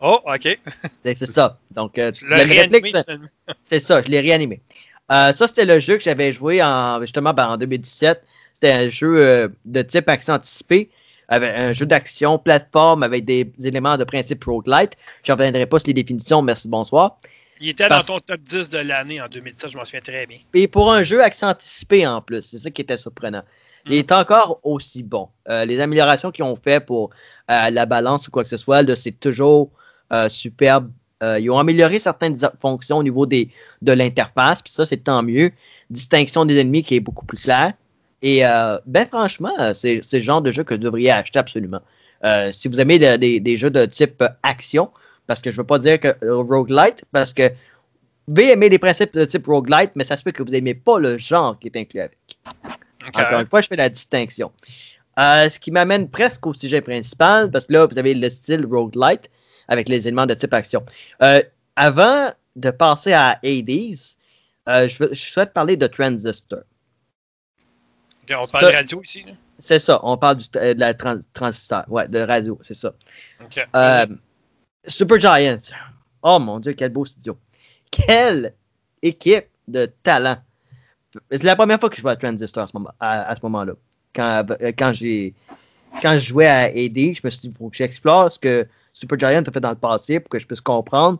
Oh, 0.00 0.20
OK. 0.26 0.58
C'est 1.04 1.18
c'est 1.18 1.30
ça. 1.30 1.58
Donc, 1.72 1.98
euh, 1.98 2.12
l'as 2.28 2.44
réanimé, 2.44 2.92
c'est- 3.64 3.80
ça, 3.80 4.02
je 4.02 4.08
l'ai 4.08 4.20
réanimé. 4.20 4.60
Euh, 5.10 5.32
ça, 5.32 5.48
c'était 5.48 5.64
le 5.64 5.80
jeu 5.80 5.96
que 5.96 6.02
j'avais 6.02 6.32
joué 6.32 6.62
en, 6.62 7.00
justement 7.00 7.32
ben, 7.32 7.48
en 7.48 7.56
2017. 7.56 8.22
C'était 8.54 8.72
un 8.72 8.90
jeu 8.90 9.16
euh, 9.18 9.48
de 9.64 9.82
type 9.82 10.08
action 10.08 10.34
anticipé, 10.34 10.90
avec 11.28 11.50
un 11.56 11.72
jeu 11.72 11.86
d'action, 11.86 12.38
plateforme 12.38 13.02
avec 13.02 13.24
des 13.24 13.50
éléments 13.62 13.96
de 13.96 14.04
principe 14.04 14.44
roguelite. 14.44 14.92
Je 15.24 15.32
ne 15.32 15.36
reviendrai 15.38 15.66
pas 15.66 15.78
sur 15.78 15.88
les 15.88 15.94
définitions, 15.94 16.42
merci, 16.42 16.68
bonsoir. 16.68 17.18
Il 17.60 17.68
était 17.70 17.88
Parce- 17.88 18.06
dans 18.06 18.14
ton 18.14 18.20
top 18.20 18.40
10 18.40 18.70
de 18.70 18.78
l'année 18.78 19.20
en 19.20 19.28
2017, 19.28 19.70
je 19.72 19.76
m'en 19.76 19.84
souviens 19.84 20.00
très 20.00 20.26
bien. 20.26 20.38
Et 20.54 20.68
pour 20.68 20.92
un 20.92 21.02
jeu 21.02 21.22
action 21.22 21.48
anticipé 21.48 22.06
en 22.06 22.20
plus, 22.20 22.42
c'est 22.42 22.58
ça 22.58 22.70
qui 22.70 22.82
était 22.82 22.98
surprenant. 22.98 23.42
Il 23.86 23.92
Mm. 23.92 23.98
est 23.98 24.12
encore 24.12 24.60
aussi 24.62 25.02
bon. 25.02 25.28
Euh, 25.48 25.64
les 25.64 25.80
améliorations 25.80 26.30
qu'ils 26.30 26.44
ont 26.44 26.56
fait 26.62 26.84
pour 26.84 27.10
euh, 27.50 27.70
la 27.70 27.86
balance 27.86 28.28
ou 28.28 28.30
quoi 28.30 28.44
que 28.44 28.50
ce 28.50 28.58
soit, 28.58 28.84
c'est 28.96 29.18
toujours 29.18 29.70
euh, 30.12 30.28
superbe. 30.30 30.90
Ils 31.40 31.50
ont 31.50 31.58
amélioré 31.58 31.98
certaines 31.98 32.38
fonctions 32.62 32.98
au 32.98 33.02
niveau 33.02 33.26
des, 33.26 33.50
de 33.82 33.90
l'interface, 33.90 34.62
puis 34.62 34.72
ça, 34.72 34.86
c'est 34.86 34.98
tant 34.98 35.20
mieux. 35.24 35.50
Distinction 35.90 36.44
des 36.44 36.56
ennemis 36.60 36.84
qui 36.84 36.94
est 36.94 37.00
beaucoup 37.00 37.26
plus 37.26 37.38
claire. 37.42 37.72
Et 38.22 38.42
ben 38.86 39.04
franchement, 39.08 39.50
c'est 39.74 40.00
le 40.12 40.20
genre 40.20 40.42
de 40.42 40.52
jeu 40.52 40.62
que 40.62 40.74
vous 40.74 40.78
devriez 40.80 41.10
acheter 41.10 41.40
absolument. 41.40 41.80
Si 42.52 42.68
vous 42.68 42.78
aimez 42.78 42.98
des, 43.00 43.56
jeux 43.56 43.70
de 43.70 43.84
type 43.86 44.22
action, 44.44 44.90
parce 45.28 45.40
que 45.40 45.50
je 45.52 45.56
ne 45.56 45.60
veux 45.62 45.66
pas 45.66 45.78
dire 45.78 46.00
que 46.00 46.08
euh, 46.24 46.36
roguelite, 46.38 47.04
parce 47.12 47.32
que 47.32 47.48
vous 48.26 48.34
pouvez 48.34 48.50
aimer 48.50 48.68
les 48.68 48.78
principes 48.78 49.12
de 49.14 49.24
type 49.24 49.46
roguelite, 49.46 49.92
mais 49.94 50.02
ça 50.04 50.16
se 50.16 50.22
peut 50.24 50.32
que 50.32 50.42
vous 50.42 50.50
n'aimez 50.50 50.74
pas 50.74 50.98
le 50.98 51.16
genre 51.18 51.56
qui 51.58 51.68
est 51.68 51.76
inclus 51.76 52.00
avec. 52.00 52.18
Encore 53.14 53.40
une 53.40 53.46
fois, 53.46 53.60
je 53.60 53.68
fais 53.68 53.76
la 53.76 53.88
distinction. 53.88 54.50
Euh, 55.18 55.48
ce 55.50 55.58
qui 55.58 55.70
m'amène 55.70 56.08
presque 56.08 56.46
au 56.46 56.54
sujet 56.54 56.80
principal, 56.80 57.50
parce 57.50 57.66
que 57.66 57.72
là, 57.72 57.86
vous 57.86 57.98
avez 57.98 58.14
le 58.14 58.28
style 58.30 58.66
roguelite 58.66 59.30
avec 59.68 59.88
les 59.88 60.06
éléments 60.06 60.26
de 60.26 60.34
type 60.34 60.54
action. 60.54 60.84
Euh, 61.22 61.42
avant 61.76 62.30
de 62.56 62.70
passer 62.70 63.12
à 63.12 63.38
Hades, 63.44 63.96
euh, 64.68 64.88
je, 64.88 65.14
souhaite 65.14 65.52
parler 65.52 65.76
de 65.76 65.86
Transistor. 65.86 66.60
On 68.30 68.46
parle 68.46 68.64
Ça- 68.64 68.70
de 68.70 68.76
radio 68.76 69.02
ici. 69.02 69.24
C'est 69.58 69.80
ça, 69.80 69.98
on 70.04 70.16
parle 70.16 70.36
du- 70.36 70.46
euh, 70.56 70.72
de 70.74 70.80
la 70.80 70.94
trans- 70.94 71.18
transistor, 71.32 71.84
ouais, 71.88 72.06
de 72.08 72.20
radio, 72.20 72.60
c'est 72.62 72.76
ça. 72.76 72.92
Super 74.88 75.18
Giant. 75.20 75.58
Oh 76.22 76.38
mon 76.38 76.58
Dieu, 76.60 76.72
quel 76.72 76.90
beau 76.92 77.04
studio. 77.04 77.38
Quelle 77.90 78.54
équipe 79.02 79.46
de 79.66 79.86
talent. 80.02 80.38
C'est 81.30 81.42
la 81.42 81.56
première 81.56 81.78
fois 81.80 81.88
que 81.88 81.96
je 81.96 82.02
vois 82.02 82.16
Transistor 82.16 82.64
à 82.64 82.66
ce 82.66 82.72
moment- 82.74 82.92
à, 83.00 83.30
à 83.30 83.34
ce 83.36 83.40
moment-là. 83.44 83.74
Quand, 84.14 84.44
euh, 84.60 84.72
quand 84.76 84.92
j'ai 84.94 85.34
quand 86.02 86.14
je 86.14 86.26
jouais 86.26 86.46
à 86.46 86.64
AD, 86.64 87.14
je 87.14 87.20
me 87.24 87.30
suis 87.30 87.40
dit, 87.40 87.48
il 87.48 87.54
faut 87.54 87.70
que 87.70 87.76
j'explore 87.76 88.32
ce 88.32 88.38
que 88.38 88.66
Super 88.92 89.18
Giant 89.18 89.42
a 89.46 89.50
fait 89.50 89.60
dans 89.60 89.70
le 89.70 89.76
passé 89.76 90.20
pour 90.20 90.28
que 90.28 90.38
je 90.38 90.46
puisse 90.46 90.60
comprendre 90.60 91.18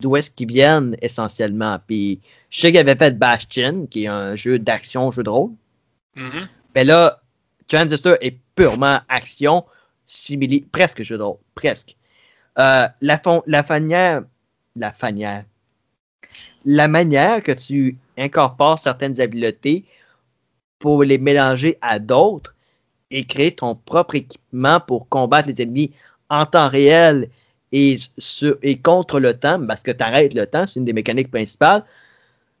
d'où 0.00 0.14
est-ce 0.16 0.30
qu'ils 0.30 0.48
viennent 0.48 0.96
essentiellement. 1.02 1.78
Puis 1.86 2.20
je 2.50 2.60
sais 2.60 2.70
qu'ils 2.70 2.80
avaient 2.80 2.94
fait 2.96 3.18
Bastion, 3.18 3.86
qui 3.86 4.04
est 4.04 4.08
un 4.08 4.36
jeu 4.36 4.58
d'action, 4.58 5.10
jeu 5.10 5.22
de 5.22 5.30
rôle. 5.30 5.50
Mhm. 6.14 6.48
Mais 6.74 6.84
là, 6.84 7.20
Transistor 7.68 8.16
est 8.20 8.38
purement 8.54 9.00
action, 9.08 9.64
simili, 10.06 10.60
presque 10.60 11.02
jeu 11.02 11.18
de 11.18 11.22
rôle, 11.22 11.38
presque. 11.54 11.95
Euh, 12.58 12.88
la, 13.02 13.62
fanière, 13.62 14.22
la 14.76 14.92
fanière, 14.92 15.44
la 16.64 16.88
manière 16.88 17.42
que 17.42 17.52
tu 17.52 17.98
incorpores 18.16 18.78
certaines 18.78 19.20
habiletés 19.20 19.84
pour 20.78 21.04
les 21.04 21.18
mélanger 21.18 21.78
à 21.80 21.98
d'autres 21.98 22.54
et 23.10 23.24
créer 23.24 23.54
ton 23.54 23.74
propre 23.74 24.16
équipement 24.16 24.80
pour 24.80 25.08
combattre 25.08 25.48
les 25.48 25.62
ennemis 25.62 25.92
en 26.28 26.46
temps 26.46 26.68
réel 26.68 27.30
et, 27.72 27.98
sur- 28.18 28.58
et 28.62 28.78
contre 28.78 29.20
le 29.20 29.34
temps, 29.38 29.64
parce 29.66 29.82
que 29.82 29.92
tu 29.92 30.02
arrêtes 30.02 30.34
le 30.34 30.46
temps, 30.46 30.66
c'est 30.66 30.80
une 30.80 30.84
des 30.86 30.92
mécaniques 30.92 31.30
principales, 31.30 31.84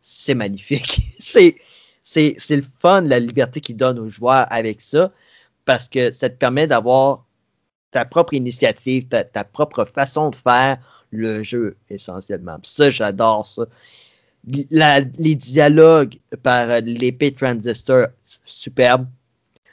c'est 0.02 0.34
magnifique. 0.34 1.08
c'est, 1.20 1.56
c'est, 2.02 2.36
c'est 2.38 2.56
le 2.56 2.64
fun, 2.80 3.02
la 3.02 3.20
liberté 3.20 3.60
qu'il 3.60 3.76
donne 3.76 3.98
aux 3.98 4.10
joueurs 4.10 4.46
avec 4.50 4.82
ça, 4.82 5.12
parce 5.66 5.88
que 5.88 6.12
ça 6.12 6.30
te 6.30 6.36
permet 6.36 6.66
d'avoir 6.68 7.25
ta 7.96 8.04
propre 8.04 8.34
initiative, 8.34 9.08
ta, 9.08 9.24
ta 9.24 9.42
propre 9.42 9.86
façon 9.86 10.28
de 10.28 10.36
faire 10.36 10.76
le 11.12 11.42
jeu, 11.42 11.78
essentiellement. 11.88 12.58
Ça, 12.62 12.90
j'adore 12.90 13.48
ça. 13.48 13.64
Les 14.46 15.34
dialogues 15.34 16.18
par 16.42 16.68
euh, 16.68 16.80
l'épée 16.80 17.32
Transistor, 17.32 18.08
superbe. 18.44 19.06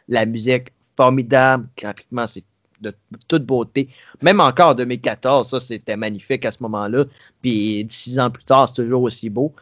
La 0.07 0.25
musique, 0.25 0.71
formidable. 0.95 1.67
Graphiquement, 1.75 2.25
c'est 2.27 2.45
de 2.79 2.93
toute 3.27 3.45
beauté. 3.45 3.89
Même 4.21 4.39
encore 4.39 4.69
en 4.69 4.73
2014, 4.73 5.49
ça, 5.49 5.59
c'était 5.59 5.97
magnifique 5.97 6.45
à 6.45 6.53
ce 6.53 6.59
moment-là. 6.63 7.03
Puis 7.41 7.85
six 7.89 8.17
ans 8.19 8.31
plus 8.31 8.45
tard, 8.45 8.69
c'est 8.69 8.83
toujours 8.83 9.03
aussi 9.03 9.29
beau. 9.29 9.53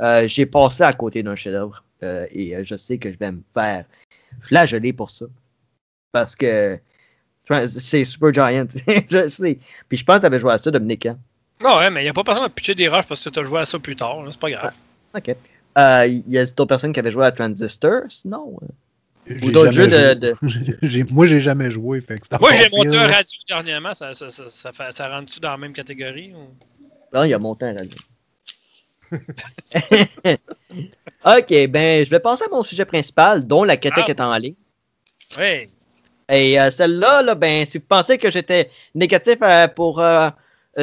Euh, 0.00 0.26
J'ai 0.26 0.44
passé 0.46 0.82
à 0.82 0.92
côté 0.92 1.22
d'un 1.22 1.36
chef-d'œuvre. 1.36 1.84
euh, 2.02 2.26
et 2.32 2.64
je 2.64 2.76
sais 2.76 2.98
que 2.98 3.12
je 3.12 3.16
vais 3.16 3.30
me 3.30 3.42
faire 3.54 3.84
flageller 4.40 4.92
pour 4.92 5.12
ça. 5.12 5.26
Parce 6.12 6.34
que 6.34 6.78
c'est 7.68 8.04
Super 8.04 8.32
Giant. 8.32 8.66
je 9.10 9.28
sais. 9.28 9.58
Puis 9.88 9.98
je 9.98 10.04
pense 10.04 10.16
que 10.16 10.20
tu 10.20 10.26
avais 10.26 10.40
joué 10.40 10.52
à 10.52 10.58
ça, 10.58 10.70
Dominique. 10.70 11.06
hein? 11.06 11.18
Ah 11.64 11.78
ouais, 11.78 11.90
mais 11.90 12.00
il 12.02 12.04
n'y 12.04 12.10
a 12.10 12.12
pas 12.12 12.22
besoin 12.22 12.46
de 12.46 12.52
pitcher 12.52 12.74
des 12.74 12.88
roches 12.88 13.06
parce 13.06 13.22
que 13.24 13.30
tu 13.30 13.38
as 13.38 13.44
joué 13.44 13.60
à 13.60 13.66
ça 13.66 13.78
plus 13.78 13.96
tard. 13.96 14.24
C'est 14.30 14.38
pas 14.40 14.50
grave. 14.50 14.72
OK. 15.16 15.34
Euh, 15.78 16.06
Il 16.06 16.22
y 16.30 16.38
a 16.38 16.46
d'autres 16.46 16.66
personnes 16.66 16.92
qui 16.92 17.00
avaient 17.00 17.10
joué 17.12 17.24
à 17.26 17.32
Transistor, 17.32 18.02
sinon. 18.10 18.56
euh, 19.30 19.34
Ou 19.42 19.50
d'autres 19.50 19.72
jeux 19.72 19.86
de. 19.86 19.90
joué. 19.90 20.14
de- 20.14 20.78
J'ai- 20.82 21.02
Moi, 21.04 21.26
j'ai 21.26 21.40
jamais 21.40 21.70
joué. 21.70 22.00
Fait 22.00 22.18
que 22.20 22.26
c'est 22.30 22.38
Moi, 22.40 22.52
j'ai 22.54 22.68
monté 22.70 22.96
un 22.96 23.06
radio 23.06 23.38
dernièrement. 23.48 23.92
Ça, 23.94 24.14
ça, 24.14 24.30
ça, 24.30 24.44
ça, 24.46 24.72
fait- 24.72 24.92
ça 24.92 25.08
rentre-tu 25.08 25.40
dans 25.40 25.50
la 25.50 25.56
même 25.56 25.72
catégorie? 25.72 26.32
ou- 26.34 26.54
Non, 27.12 27.24
il 27.24 27.34
a 27.34 27.38
monté 27.38 27.64
un 27.64 27.74
radio. 27.74 27.96
ok, 31.24 31.66
ben, 31.70 32.04
je 32.04 32.10
vais 32.10 32.20
passer 32.20 32.44
à 32.44 32.48
mon 32.54 32.62
sujet 32.62 32.84
principal, 32.84 33.46
dont 33.46 33.64
la 33.64 33.74
Ah. 33.82 34.04
est 34.08 34.20
en 34.20 34.36
ligne. 34.36 34.54
Oui. 35.38 35.68
Et 36.28 36.60
euh, 36.60 36.70
celle-là, 36.70 37.22
là, 37.22 37.34
ben, 37.34 37.64
si 37.64 37.78
vous 37.78 37.84
pensez 37.88 38.18
que 38.18 38.30
j'étais 38.30 38.68
négatif 38.94 39.36
euh, 39.42 39.66
pour 39.66 40.00
euh, 40.00 40.28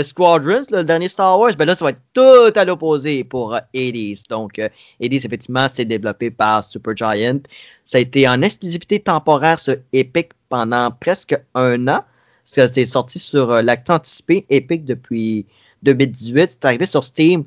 Squadrons, 0.04 0.66
le 0.72 0.84
dernier 0.84 1.08
Star 1.08 1.40
Wars, 1.40 1.54
ben 1.56 1.66
là, 1.66 1.76
ça 1.76 1.86
va 1.86 1.92
être 1.92 2.02
tout 2.14 2.52
à 2.60 2.66
l'opposé 2.66 3.24
pour 3.24 3.54
Hades. 3.54 4.18
Donc, 4.30 4.60
Hades, 4.60 5.14
effectivement, 5.14 5.68
c'est 5.74 5.86
développé 5.86 6.32
par 6.32 6.66
Supergiant. 6.66 7.40
Ça 7.86 8.00
a 8.00 8.02
été 8.02 8.28
en 8.28 8.42
exclusivité 8.42 9.00
temporaire 9.00 9.60
sur 9.60 9.76
Epic 9.94 10.32
pendant 10.50 10.92
presque 10.92 11.40
un 11.54 11.88
an. 11.88 12.04
C'est 12.44 12.86
sorti 12.86 13.20
sur 13.20 13.62
l'acte 13.62 13.90
anticipé 13.90 14.46
Epic 14.50 14.86
depuis 14.86 15.46
2018. 15.84 16.52
C'est 16.52 16.66
arrivé 16.66 16.86
sur 16.86 17.04
Steam, 17.04 17.44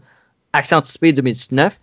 acte 0.53 0.73
anticipé 0.73 1.13
2019. 1.13 1.79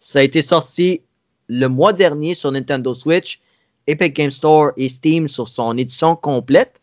Ça 0.00 0.20
a 0.20 0.22
été 0.22 0.42
sorti 0.42 1.02
le 1.48 1.66
mois 1.68 1.92
dernier 1.92 2.34
sur 2.34 2.50
Nintendo 2.52 2.94
Switch, 2.94 3.40
Epic 3.86 4.14
Game 4.14 4.30
Store 4.30 4.72
et 4.76 4.88
Steam 4.88 5.28
sur 5.28 5.48
son 5.48 5.76
édition 5.78 6.16
complète. 6.16 6.80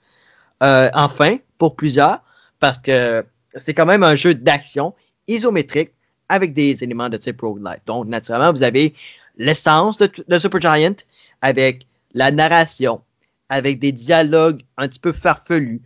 Euh, 0.61 0.89
enfin, 0.93 1.37
pour 1.57 1.75
plusieurs, 1.75 2.19
parce 2.59 2.79
que 2.79 3.25
c'est 3.59 3.73
quand 3.73 3.85
même 3.85 4.03
un 4.03 4.15
jeu 4.15 4.33
d'action 4.33 4.93
isométrique 5.27 5.91
avec 6.29 6.53
des 6.53 6.83
éléments 6.83 7.09
de 7.09 7.17
type 7.17 7.41
roguelite. 7.41 7.81
Donc, 7.85 8.07
naturellement, 8.07 8.51
vous 8.51 8.63
avez 8.63 8.93
l'essence 9.37 9.97
de, 9.97 10.09
de 10.27 10.39
Supergiant 10.39 10.95
avec 11.41 11.85
la 12.13 12.31
narration, 12.31 13.01
avec 13.49 13.79
des 13.79 13.91
dialogues 13.91 14.61
un 14.77 14.87
petit 14.87 14.99
peu 14.99 15.11
farfelus, 15.11 15.81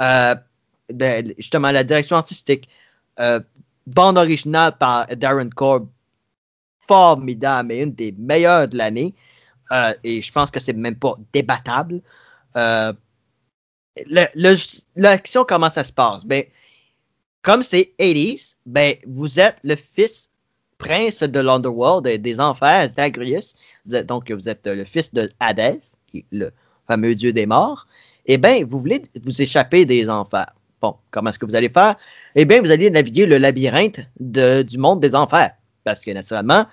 euh, 0.00 0.34
justement 1.38 1.70
la 1.70 1.84
direction 1.84 2.16
artistique, 2.16 2.68
euh, 3.18 3.40
bande 3.86 4.18
originale 4.18 4.76
par 4.78 5.06
Darren 5.16 5.50
Korb, 5.50 5.88
formidable 6.86 7.72
et 7.72 7.82
une 7.82 7.92
des 7.92 8.14
meilleures 8.18 8.68
de 8.68 8.76
l'année. 8.76 9.14
Euh, 9.72 9.94
et 10.02 10.22
je 10.22 10.32
pense 10.32 10.50
que 10.50 10.60
c'est 10.60 10.72
même 10.72 10.96
pas 10.96 11.14
débattable. 11.32 12.00
Euh, 12.56 12.92
L'action, 14.96 15.44
comment 15.46 15.68
ça 15.70 15.84
se 15.84 15.92
passe? 15.92 16.24
Ben, 16.24 16.44
comme 17.42 17.62
c'est 17.62 17.92
80s, 17.98 18.56
ben, 18.64 18.94
vous 19.06 19.40
êtes 19.40 19.56
le 19.62 19.76
fils 19.76 20.28
prince 20.78 21.20
de 21.22 21.40
l'Underworld, 21.40 22.06
et 22.06 22.16
des 22.18 22.40
enfers, 22.40 22.88
Zagreus. 22.90 23.54
Vous 23.84 23.94
êtes- 23.96 24.06
donc, 24.06 24.30
vous 24.30 24.48
êtes 24.48 24.66
le 24.66 24.84
fils 24.84 25.12
de 25.12 25.30
Hadès, 25.38 25.80
qui 26.06 26.18
est 26.18 26.24
le 26.30 26.50
fameux 26.86 27.14
dieu 27.14 27.32
des 27.32 27.46
morts. 27.46 27.86
Eh 28.26 28.38
bien, 28.38 28.64
vous 28.64 28.80
voulez 28.80 29.02
vous 29.22 29.42
échapper 29.42 29.84
des 29.84 30.08
enfers. 30.08 30.52
Bon, 30.80 30.96
comment 31.10 31.30
est-ce 31.30 31.38
que 31.38 31.46
vous 31.46 31.54
allez 31.54 31.68
faire? 31.68 31.96
Eh 32.34 32.46
bien, 32.46 32.62
vous 32.62 32.70
allez 32.70 32.88
naviguer 32.90 33.26
le 33.26 33.36
labyrinthe 33.36 34.00
du 34.18 34.78
monde 34.78 35.00
des 35.00 35.14
enfers. 35.14 35.50
Parce 35.84 36.00
que, 36.00 36.10
naturellement, 36.12 36.66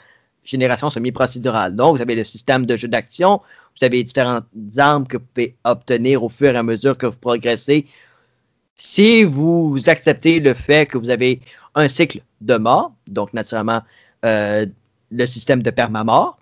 génération 0.47 0.89
semi-procédurale. 0.89 1.75
Donc, 1.75 1.97
vous 1.97 2.01
avez 2.01 2.15
le 2.15 2.23
système 2.23 2.65
de 2.65 2.75
jeu 2.77 2.87
d'action, 2.87 3.41
vous 3.77 3.85
avez 3.85 4.03
différentes 4.03 4.45
armes 4.77 5.05
que 5.05 5.17
vous 5.17 5.25
pouvez 5.33 5.55
obtenir 5.63 6.23
au 6.23 6.29
fur 6.29 6.53
et 6.53 6.57
à 6.57 6.63
mesure 6.63 6.97
que 6.97 7.05
vous 7.05 7.17
progressez. 7.17 7.85
Si 8.77 9.23
vous 9.23 9.77
acceptez 9.87 10.39
le 10.39 10.53
fait 10.53 10.85
que 10.85 10.97
vous 10.97 11.09
avez 11.09 11.41
un 11.75 11.89
cycle 11.89 12.21
de 12.41 12.55
mort, 12.55 12.93
donc 13.07 13.33
naturellement 13.33 13.81
euh, 14.25 14.65
le 15.11 15.25
système 15.25 15.61
de 15.61 15.71
permamort, 15.71 16.37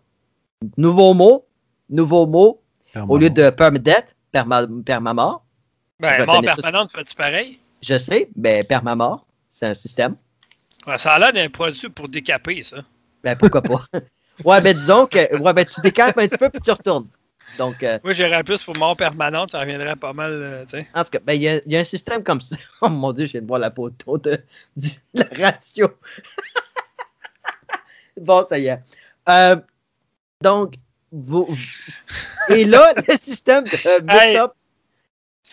nouveau 0.77 1.13
mot, 1.13 1.45
nouveau 1.89 2.25
mot, 2.25 2.61
au 3.09 3.17
lieu 3.17 3.29
de 3.29 3.49
permadeath, 3.49 4.15
perma, 4.31 4.65
permamort. 4.85 5.43
Ben, 5.99 6.25
mort 6.25 6.41
permanente, 6.41 6.91
fais-tu 6.91 7.15
pareil? 7.15 7.59
Je 7.81 7.97
sais, 7.97 8.29
ben, 8.35 8.65
perma-mort, 8.65 9.25
c'est 9.51 9.67
un 9.67 9.73
système. 9.73 10.15
Ouais, 10.87 10.97
ça 10.97 11.13
a 11.13 11.19
l'air 11.19 11.33
d'un 11.33 11.49
produit 11.49 11.89
pour 11.89 12.09
décaper, 12.09 12.61
ça? 12.63 12.77
Ben, 13.25 13.35
pourquoi 13.35 13.61
pas? 13.63 13.85
ouais, 14.45 14.61
ben, 14.61 14.71
disons 14.73 15.07
que 15.07 15.35
ouais, 15.39 15.53
ben, 15.53 15.65
tu 15.65 15.81
décapes 15.81 16.17
un 16.17 16.27
petit 16.27 16.37
peu 16.37 16.49
puis 16.49 16.61
tu 16.61 16.69
retournes. 16.71 17.07
Donc, 17.57 17.81
euh, 17.83 17.97
Moi, 18.03 18.13
j'irais 18.13 18.43
plus 18.43 18.61
pour 18.63 18.77
mort 18.77 18.95
permanente, 18.95 19.51
ça 19.51 19.59
reviendrait 19.61 19.95
pas 19.95 20.13
mal, 20.13 20.31
euh, 20.31 20.65
tu 20.65 20.77
en 20.93 21.03
tout 21.03 21.09
cas, 21.09 21.19
ben, 21.23 21.33
il 21.33 21.41
y, 21.41 21.47
a- 21.49 21.61
il 21.65 21.71
y 21.73 21.77
a 21.77 21.79
un 21.79 21.83
système 21.85 22.23
comme 22.23 22.39
ça. 22.41 22.55
Oh 22.81 22.89
mon 22.89 23.11
dieu, 23.13 23.25
je 23.25 23.31
viens 23.33 23.41
de 23.41 23.47
voir 23.47 23.59
la 23.59 23.71
photo 23.71 24.17
de, 24.19 24.39
du- 24.77 24.89
de 25.13 25.23
la 25.37 25.51
ratio. 25.51 25.89
bon, 28.17 28.43
ça 28.43 28.57
y 28.59 28.67
est. 28.67 28.79
Euh, 29.29 29.55
donc, 30.41 30.75
vous. 31.11 31.47
Et 32.49 32.65
là, 32.65 32.93
le 33.07 33.15
système 33.17 33.63
de 33.63 33.75
euh, 33.87 33.99
Hey. 34.09 34.37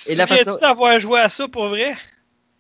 Et 0.07 0.15
la 0.15 0.27
tu 0.27 0.35
façon- 0.35 0.59
d'avoir 0.59 0.99
joué 1.01 1.21
à 1.21 1.29
ça 1.29 1.47
pour 1.49 1.69
vrai? 1.69 1.95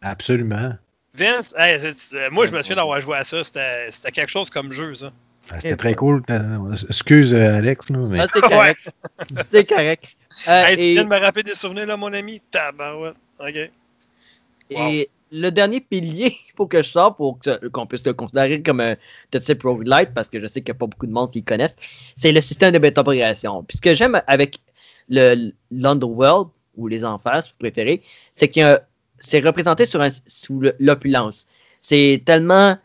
Absolument. 0.00 0.72
Vince, 1.14 1.54
hey, 1.58 1.78
c'est- 1.78 2.14
euh, 2.16 2.30
moi, 2.30 2.46
je 2.46 2.52
me 2.52 2.62
souviens 2.62 2.76
d'avoir 2.76 3.00
joué 3.00 3.16
à 3.18 3.24
ça. 3.24 3.44
C'était 3.44 3.90
c'était 3.90 4.12
quelque 4.12 4.30
chose 4.30 4.48
comme 4.48 4.72
jeu, 4.72 4.94
ça. 4.94 5.12
Ah, 5.50 5.56
C'était 5.60 5.76
très 5.76 5.94
cool. 5.94 6.22
Euh, 6.30 6.72
Excuse, 6.88 7.34
euh, 7.34 7.56
Alex, 7.58 7.90
là, 7.90 7.98
mais 8.08 8.20
ah, 8.20 8.26
c'est 8.32 8.40
correct. 8.40 8.80
C'est 9.50 9.68
correct. 9.68 10.04
Euh, 10.48 10.64
Hey, 10.64 10.76
tu 10.76 10.82
et- 10.82 10.92
viens 10.92 11.04
de 11.04 11.08
me 11.08 11.18
rappeler 11.18 11.42
des 11.42 11.54
souvenirs, 11.54 11.86
là, 11.86 11.96
mon 11.96 12.12
ami? 12.12 12.40
Tabarouette. 12.50 13.16
OK. 13.38 13.70
Et 14.70 15.10
le 15.30 15.50
dernier 15.50 15.80
pilier 15.82 16.30
qu'il 16.30 16.54
faut 16.56 16.66
que 16.66 16.82
je 16.82 16.88
sorte 16.88 17.18
pour 17.18 17.38
qu'on 17.72 17.86
puisse 17.86 18.06
le 18.06 18.14
considérer 18.14 18.62
comme 18.62 18.80
un 18.80 18.96
de 19.32 19.38
type 19.38 19.62
roguelite, 19.64 20.14
parce 20.14 20.28
que 20.28 20.40
je 20.40 20.46
sais 20.46 20.62
qu'il 20.62 20.72
n'y 20.72 20.76
a 20.76 20.78
pas 20.78 20.86
beaucoup 20.86 21.06
de 21.06 21.12
monde 21.12 21.30
qui 21.30 21.40
le 21.40 21.44
connaissent, 21.44 21.76
c'est 22.16 22.32
le 22.32 22.40
système 22.40 22.70
de 22.72 22.78
bêta 22.78 23.02
progression. 23.04 23.62
Puis 23.64 23.76
ce 23.76 23.82
que 23.82 23.94
j'aime 23.94 24.22
avec 24.26 24.56
le 25.10 25.50
l'Underworld, 25.70 26.48
ou 26.76 26.88
les 26.88 27.04
enfers, 27.04 27.42
si 27.44 27.50
vous 27.50 27.58
préférez, 27.58 28.00
c'est 28.34 28.48
que 28.48 28.78
c'est 29.22 29.40
représenté 29.40 29.86
sous 29.86 30.60
le- 30.60 30.74
l'opulence. 30.78 31.46
C'est 31.80 32.22
tellement 32.24 32.76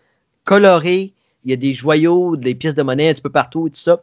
coloré, 0.44 1.14
il 1.44 1.52
y 1.52 1.54
a 1.54 1.58
des 1.58 1.74
joyaux, 1.74 2.36
des 2.36 2.56
pièces 2.56 2.76
de 2.76 2.84
monnaie 2.84 3.10
un 3.10 3.14
petit 3.14 3.22
peu 3.22 3.30
partout 3.30 3.68
et 3.68 3.72
tout 3.72 3.80
ça. 3.80 4.02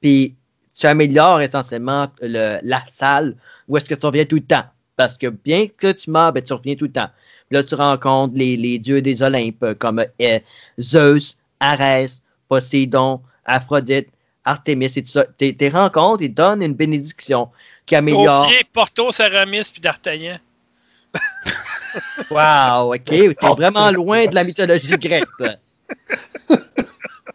Puis 0.00 0.34
tu 0.78 0.86
améliores 0.86 1.40
essentiellement 1.40 2.08
le- 2.22 2.58
la 2.62 2.82
salle 2.92 3.36
où 3.68 3.76
est-ce 3.76 3.84
que 3.84 3.94
tu 3.94 4.06
reviens 4.06 4.24
tout 4.24 4.36
le 4.36 4.42
temps. 4.42 4.64
Parce 4.96 5.16
que 5.16 5.28
bien 5.28 5.66
que 5.66 5.92
tu 5.92 6.10
meurs, 6.10 6.32
ben, 6.32 6.42
tu 6.42 6.52
reviens 6.52 6.74
tout 6.74 6.84
le 6.84 6.92
temps. 6.92 7.08
Puis 7.48 7.56
là, 7.56 7.64
tu 7.64 7.74
rencontres 7.74 8.34
les, 8.36 8.78
dieux 8.78 9.02
des 9.02 9.22
Olympes 9.22 9.74
comme 9.78 10.04
euh, 10.20 10.38
Zeus, 10.78 11.36
Arès, 11.58 12.20
Poséidon, 12.48 13.20
Aphrodite, 13.44 14.08
Artémis 14.44 14.86
et 14.96 15.02
tout 15.02 15.08
ça. 15.08 15.24
Tes, 15.24 15.54
tes 15.56 15.68
rencontres, 15.68 16.22
ils 16.22 16.32
donnent 16.32 16.62
une 16.62 16.74
bénédiction 16.74 17.48
qui 17.86 17.96
améliore. 17.96 18.44
Taupier, 18.44 18.64
Porto, 18.72 19.12
Ceramis, 19.12 19.70
puis 19.72 19.80
D'Artagnan. 19.80 20.38
Wow, 22.30 22.94
ok. 22.94 23.04
T'es 23.04 23.34
vraiment 23.56 23.90
loin 23.90 24.26
de 24.26 24.34
la 24.34 24.44
mythologie 24.44 24.96
grecque. 24.96 25.28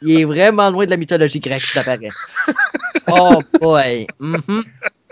Il 0.02 0.22
est 0.22 0.26
vraiment 0.26 0.70
loin 0.70 0.86
de 0.86 0.92
la 0.92 0.98
mythologie 0.98 1.40
grecque, 1.40 1.62
ça 1.62 1.84
paraît. 1.84 2.10
Oh 3.08 3.42
boy. 3.60 4.08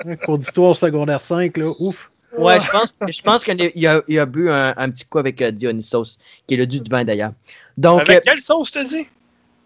Un 0.06 0.16
cours 0.18 0.38
d'histoire 0.38 0.76
secondaire 0.76 1.22
5, 1.22 1.58
là, 1.58 1.72
ouf. 1.80 2.12
Ouais, 2.38 2.60
je 2.60 2.70
pense, 2.72 2.94
je 3.10 3.22
pense 3.22 3.44
qu'il 3.44 3.88
a, 3.88 4.02
il 4.08 4.20
a 4.20 4.26
bu 4.26 4.50
un, 4.50 4.74
un 4.76 4.90
petit 4.90 5.06
coup 5.06 5.20
avec 5.20 5.40
euh, 5.42 5.52
Dionysos, 5.52 6.18
qui 6.48 6.56
est 6.56 6.58
le 6.58 6.66
dieu 6.66 6.80
du 6.80 6.90
vin 6.90 7.04
d'ailleurs. 7.04 7.34
Donc, 7.78 8.02
Avec 8.02 8.18
euh, 8.18 8.22
quelle 8.26 8.40
sauce, 8.40 8.70
je 8.70 8.74
te 8.74 8.88
dis? 8.90 9.08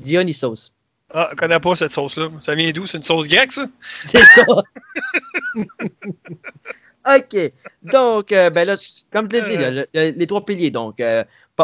Dionysos. 0.02 0.72
Ah, 1.14 1.30
je 1.32 1.38
connais 1.38 1.60
pas 1.62 1.76
cette 1.78 1.94
sauce-là. 1.94 2.30
Ça 2.41 2.56
vient 2.56 2.70
d'où? 2.72 2.86
C'est 2.86 2.98
une 2.98 3.04
sauce 3.04 3.28
grecque, 3.28 3.54
ça? 3.54 3.66
C'est 4.06 4.24
ça. 4.24 4.45
OK. 7.16 7.38
Donc, 7.84 8.32
euh, 8.32 8.50
ben 8.50 8.66
là, 8.68 8.76
comme 9.12 9.28
je 9.32 9.38
l'ai 9.38 9.42
dit, 9.42 9.58
le- 9.58 9.86
le- 9.94 10.12
les 10.18 10.28
trois 10.28 10.46
piliers. 10.46 10.72
Donc, 10.72 11.00
euh, 11.00 11.24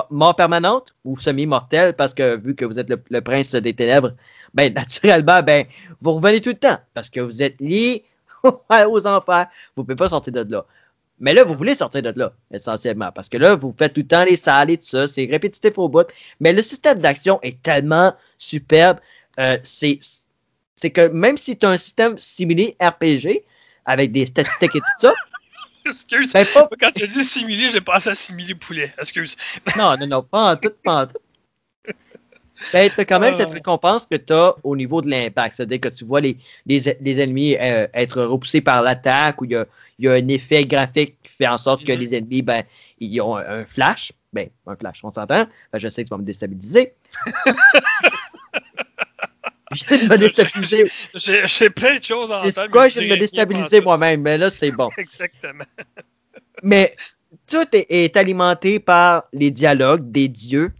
mort 0.09 0.35
permanente 0.35 0.95
ou 1.03 1.17
semi-mortel, 1.17 1.93
parce 1.95 2.13
que 2.13 2.37
vu 2.37 2.55
que 2.55 2.65
vous 2.65 2.79
êtes 2.79 2.89
le, 3.09 3.21
prince 3.21 3.51
des 3.51 3.73
ténèbres, 3.73 4.13
ben, 4.53 4.73
naturellement, 4.75 5.41
ben, 5.43 5.65
vous 6.01 6.13
revenez 6.13 6.41
tout 6.41 6.49
le 6.49 6.55
temps, 6.59 6.77
parce 6.93 7.09
que 7.09 7.19
vous 7.19 7.41
êtes 7.41 7.59
lié 7.61 8.05
aux 8.43 9.07
enfers. 9.07 9.47
Vous 9.75 9.83
ne 9.83 9.85
pouvez 9.85 9.95
pas 9.95 10.09
sortir 10.09 10.33
de 10.33 10.51
là. 10.51 10.65
Mais 11.19 11.33
là, 11.33 11.43
vous 11.43 11.55
voulez 11.55 11.75
sortir 11.75 12.01
de 12.01 12.13
là, 12.17 12.33
essentiellement, 12.51 13.11
parce 13.13 13.29
que 13.29 13.37
là, 13.37 13.55
vous 13.55 13.73
faites 13.77 13.93
tout 13.93 14.01
le 14.01 14.07
temps 14.07 14.25
les 14.25 14.35
salles 14.35 14.71
et 14.71 14.77
tout 14.77 14.85
ça, 14.85 15.07
c'est 15.07 15.25
répétitif 15.25 15.77
au 15.77 15.87
bout. 15.87 16.07
Mais 16.39 16.51
le 16.53 16.63
système 16.63 16.99
d'action 16.99 17.39
est 17.43 17.61
tellement 17.61 18.13
superbe. 18.37 18.99
euh, 19.39 19.57
c'est 19.63 19.99
c'est 20.75 20.89
que 20.91 21.07
même 21.07 21.37
si 21.37 21.57
tu 21.57 21.65
as 21.65 21.69
un 21.69 21.77
système 21.77 22.19
similé 22.19 22.75
RPG, 22.81 23.45
avec 23.85 24.11
des 24.11 24.25
statistiques 24.25 24.75
et 24.75 24.79
tout 24.79 24.85
ça, 24.99 25.13
Excuse. 25.85 26.31
ben 26.33 26.45
pas, 26.53 26.69
Quand 26.79 26.91
tu 26.91 27.03
as 27.03 27.07
dit 27.07 27.23
simili, 27.23 27.71
j'ai 27.71 27.81
pensé 27.81 28.09
à 28.09 28.15
simili 28.15 28.55
poulet. 28.55 28.93
Excuse. 28.99 29.35
non, 29.77 29.95
non, 29.97 30.07
non, 30.07 30.23
pas 30.23 30.53
en 30.53 30.55
tout, 30.55 30.71
pas 30.83 31.03
en 31.03 31.07
tout. 31.07 31.17
Ben, 32.71 32.89
t'as 32.95 33.03
quand 33.03 33.19
même 33.19 33.35
cette 33.35 33.49
récompense 33.49 34.07
que 34.09 34.15
tu 34.15 34.31
as 34.31 34.55
au 34.63 34.75
niveau 34.77 35.01
de 35.01 35.09
l'impact. 35.09 35.55
C'est-à-dire 35.57 35.81
que 35.81 35.89
tu 35.89 36.05
vois 36.05 36.21
les, 36.21 36.37
les, 36.65 36.79
les 37.01 37.19
ennemis 37.21 37.57
euh, 37.59 37.87
être 37.93 38.21
repoussés 38.23 38.61
par 38.61 38.81
l'attaque 38.81 39.41
ou 39.41 39.45
il 39.45 39.51
y 39.51 39.55
a, 39.57 39.65
il 39.99 40.05
y 40.05 40.07
a 40.07 40.13
un 40.13 40.27
effet 40.29 40.63
graphique 40.65 41.17
qui 41.23 41.31
fait 41.37 41.47
en 41.47 41.57
sorte 41.57 41.83
que 41.83 41.91
Mhm. 41.91 41.99
les 41.99 42.15
ennemis, 42.15 42.41
ben, 42.41 42.63
ils 42.99 43.19
ont 43.21 43.35
un, 43.35 43.61
un 43.61 43.65
flash. 43.65 44.13
Ben, 44.31 44.49
un 44.65 44.75
flash, 44.77 44.99
on 45.03 45.11
s'entend. 45.11 45.45
Ben, 45.73 45.79
je 45.79 45.89
sais 45.89 46.03
que 46.03 46.07
tu 46.09 46.13
vas 46.13 46.19
me 46.19 46.25
déstabiliser. 46.25 46.93
je 49.73 49.85
viens 49.85 50.07
de 50.07 50.13
me 50.13 50.17
déstabiliser. 50.17 50.91
J'ai 51.15 51.69
plein 51.69 51.97
de 51.97 52.03
choses 52.03 52.31
en 52.31 52.41
tête. 52.41 52.69
Quoi? 52.71 52.89
Je 52.89 52.99
viens 52.99 53.01
de 53.01 53.05
dirais 53.05 53.15
me 53.15 53.19
déstabiliser 53.19 53.81
moi-même, 53.81 54.21
mais 54.21 54.37
là, 54.37 54.49
c'est 54.49 54.71
bon. 54.71 54.89
Exactement. 54.97 55.65
Mais 56.61 56.95
tout 57.47 57.65
est, 57.73 57.85
est 57.89 58.17
alimenté 58.17 58.79
par 58.79 59.25
les 59.33 59.51
dialogues 59.51 60.11
des 60.11 60.27
dieux. 60.27 60.71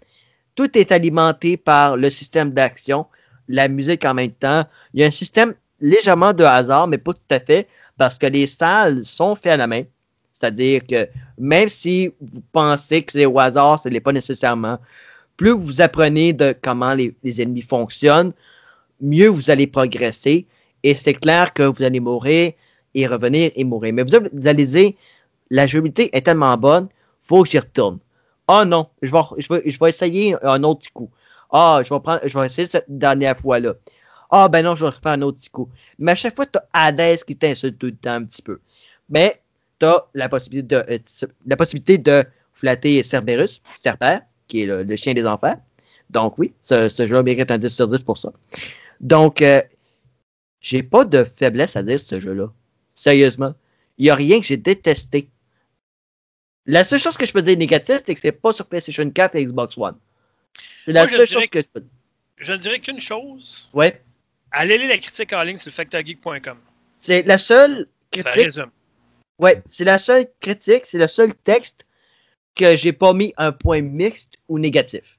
Tout 0.55 0.77
est 0.77 0.91
alimenté 0.91 1.57
par 1.57 1.97
le 1.97 2.09
système 2.09 2.51
d'action, 2.51 3.07
la 3.47 3.67
musique 3.67 4.05
en 4.05 4.13
même 4.13 4.31
temps. 4.31 4.65
Il 4.93 5.01
y 5.01 5.03
a 5.03 5.07
un 5.07 5.11
système 5.11 5.55
légèrement 5.83 6.33
de 6.33 6.43
hasard, 6.43 6.87
mais 6.87 6.97
pas 6.97 7.13
tout 7.13 7.19
à 7.29 7.39
fait, 7.39 7.67
parce 7.97 8.17
que 8.17 8.27
les 8.27 8.47
salles 8.47 9.03
sont 9.03 9.35
faites 9.35 9.53
à 9.53 9.57
la 9.57 9.67
main. 9.67 9.83
C'est-à-dire 10.33 10.81
que 10.87 11.07
même 11.37 11.69
si 11.69 12.07
vous 12.19 12.41
pensez 12.51 13.03
que 13.03 13.13
c'est 13.13 13.25
au 13.25 13.39
hasard, 13.39 13.81
ce 13.81 13.89
n'est 13.89 13.99
pas 13.99 14.11
nécessairement. 14.11 14.77
Plus 15.37 15.51
vous 15.51 15.81
apprenez 15.81 16.33
de 16.33 16.55
comment 16.61 16.93
les, 16.93 17.15
les 17.23 17.41
ennemis 17.41 17.61
fonctionnent, 17.61 18.33
mieux 19.03 19.27
vous 19.27 19.51
allez 19.51 19.67
progresser. 19.67 20.47
Et 20.81 20.95
c'est 20.95 21.13
clair 21.13 21.53
que 21.53 21.63
vous 21.63 21.84
allez 21.84 21.99
mourir 21.99 22.53
et 22.95 23.07
revenir 23.07 23.51
et 23.55 23.63
mourir. 23.63 23.93
Mais 23.93 24.03
vous, 24.03 24.47
allez 24.47 24.65
dire, 24.65 24.91
la 25.49 25.67
jouabilité 25.67 26.09
est 26.15 26.21
tellement 26.21 26.57
bonne, 26.57 26.88
faut 27.21 27.43
que 27.43 27.49
j'y 27.49 27.59
retourne. 27.59 27.99
Ah 28.47 28.65
non, 28.65 28.88
je 29.01 29.11
vais, 29.11 29.21
je, 29.38 29.53
vais, 29.53 29.61
je 29.69 29.80
vais 29.80 29.89
essayer 29.89 30.35
un 30.41 30.63
autre 30.63 30.91
coup. 30.93 31.09
Ah, 31.51 31.81
je 31.85 31.93
vais 31.93 31.99
prendre, 31.99 32.19
je 32.25 32.38
vais 32.38 32.45
essayer 32.47 32.67
cette 32.67 32.85
dernière 32.89 33.38
fois-là. 33.38 33.73
Ah 34.31 34.49
ben 34.49 34.63
non, 34.65 34.75
je 34.75 34.84
vais 34.84 34.89
refaire 34.89 35.11
un 35.13 35.21
autre 35.21 35.38
petit 35.38 35.49
coup. 35.49 35.69
Mais 35.99 36.13
à 36.13 36.15
chaque 36.15 36.35
fois, 36.35 36.45
tu 36.45 36.57
as 36.57 36.88
Hades 36.88 37.23
qui 37.23 37.35
t'insulte 37.38 37.77
tout 37.77 37.85
le 37.85 37.95
temps 37.95 38.13
un 38.13 38.23
petit 38.25 38.41
peu. 38.41 38.59
Mais 39.07 39.41
tu 39.80 39.85
as 39.85 40.07
la 40.13 40.27
possibilité 40.27 40.75
de, 40.75 40.84
euh, 40.91 41.27
la 41.45 41.55
possibilité 41.55 41.97
de 41.97 42.23
flatter 42.53 43.03
Cerberus, 43.03 43.61
Cerber, 43.81 44.17
qui 44.47 44.63
est 44.63 44.65
le, 44.65 44.84
le 44.84 44.95
chien 44.95 45.13
des 45.13 45.27
enfers. 45.27 45.57
Donc 46.09 46.38
oui, 46.38 46.53
ce, 46.63 46.89
ce 46.89 47.07
jeu 47.07 47.21
mérite 47.23 47.51
un 47.51 47.57
10 47.57 47.69
sur 47.69 47.88
10 47.88 48.01
pour 48.01 48.17
ça. 48.17 48.31
Donc, 48.99 49.41
euh, 49.41 49.61
j'ai 50.61 50.83
pas 50.83 51.05
de 51.05 51.23
faiblesse 51.23 51.75
à 51.75 51.83
dire 51.83 51.99
ce 51.99 52.19
jeu-là. 52.19 52.51
Sérieusement. 52.95 53.53
Il 53.97 54.05
n'y 54.05 54.09
a 54.09 54.15
rien 54.15 54.39
que 54.39 54.45
j'ai 54.45 54.57
détesté. 54.57 55.29
La 56.65 56.83
seule 56.83 56.99
chose 56.99 57.17
que 57.17 57.25
je 57.25 57.33
peux 57.33 57.41
dire 57.41 57.57
négative, 57.57 58.01
c'est 58.05 58.15
que 58.15 58.21
c'est 58.21 58.31
pas 58.31 58.53
sur 58.53 58.65
PlayStation 58.65 59.09
4 59.09 59.35
et 59.35 59.45
Xbox 59.45 59.77
One. 59.77 59.97
C'est 60.85 60.93
la 60.93 61.01
Moi, 61.05 61.17
seule 61.17 61.27
chose 61.27 61.47
que 61.47 61.59
je 61.59 61.65
peux 61.73 61.79
dire. 61.81 61.89
Je 62.37 62.53
ne 62.53 62.57
dirais 62.57 62.79
qu'une 62.79 62.99
chose. 62.99 63.69
Ouais. 63.73 64.01
Allez 64.51 64.77
lire 64.77 64.89
la 64.89 64.97
critique 64.97 65.33
en 65.33 65.43
ligne 65.43 65.57
sur 65.57 65.71
factorgeek.com. 65.71 66.57
C'est 67.01 67.23
la 67.23 67.37
seule 67.37 67.87
Ça 68.15 68.21
critique. 68.23 68.45
résume. 68.45 68.71
Ouais, 69.39 69.61
c'est 69.69 69.83
la 69.83 69.99
seule 69.99 70.27
critique, 70.39 70.83
c'est 70.85 70.99
le 70.99 71.07
seul 71.07 71.33
texte 71.43 71.85
que 72.55 72.77
j'ai 72.77 72.93
pas 72.93 73.13
mis 73.13 73.33
un 73.37 73.51
point 73.51 73.81
mixte 73.81 74.37
ou 74.47 74.59
négatif. 74.59 75.17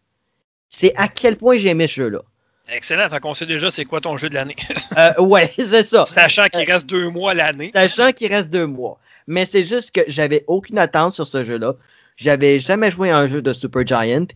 C'est 0.68 0.94
à 0.96 1.08
quel 1.08 1.36
point 1.36 1.58
j'ai 1.58 1.68
aimé 1.70 1.88
ce 1.88 1.94
jeu-là. 1.94 2.22
Excellent. 2.68 3.08
Fait 3.10 3.20
qu'on 3.20 3.34
sait 3.34 3.46
déjà 3.46 3.70
c'est 3.70 3.84
quoi 3.84 4.00
ton 4.00 4.16
jeu 4.16 4.28
de 4.28 4.34
l'année. 4.34 4.56
Euh, 4.96 5.20
ouais, 5.20 5.52
c'est 5.58 5.82
ça. 5.82 6.06
Sachant 6.06 6.46
qu'il 6.46 6.70
reste 6.70 6.86
deux 6.86 7.10
mois 7.10 7.34
l'année. 7.34 7.72
Sachant 7.74 8.12
qu'il 8.12 8.32
reste 8.32 8.48
deux 8.48 8.66
mois. 8.66 8.96
Mais 9.26 9.44
c'est 9.44 9.66
juste 9.66 9.90
que 9.90 10.02
j'avais 10.06 10.44
aucune 10.46 10.78
attente 10.78 11.14
sur 11.14 11.26
ce 11.26 11.44
jeu-là. 11.44 11.74
J'avais 12.16 12.60
jamais 12.60 12.92
joué 12.92 13.10
à 13.10 13.18
un 13.18 13.28
jeu 13.28 13.42
de 13.42 13.52
Super 13.52 13.84
Giant. 13.84 14.26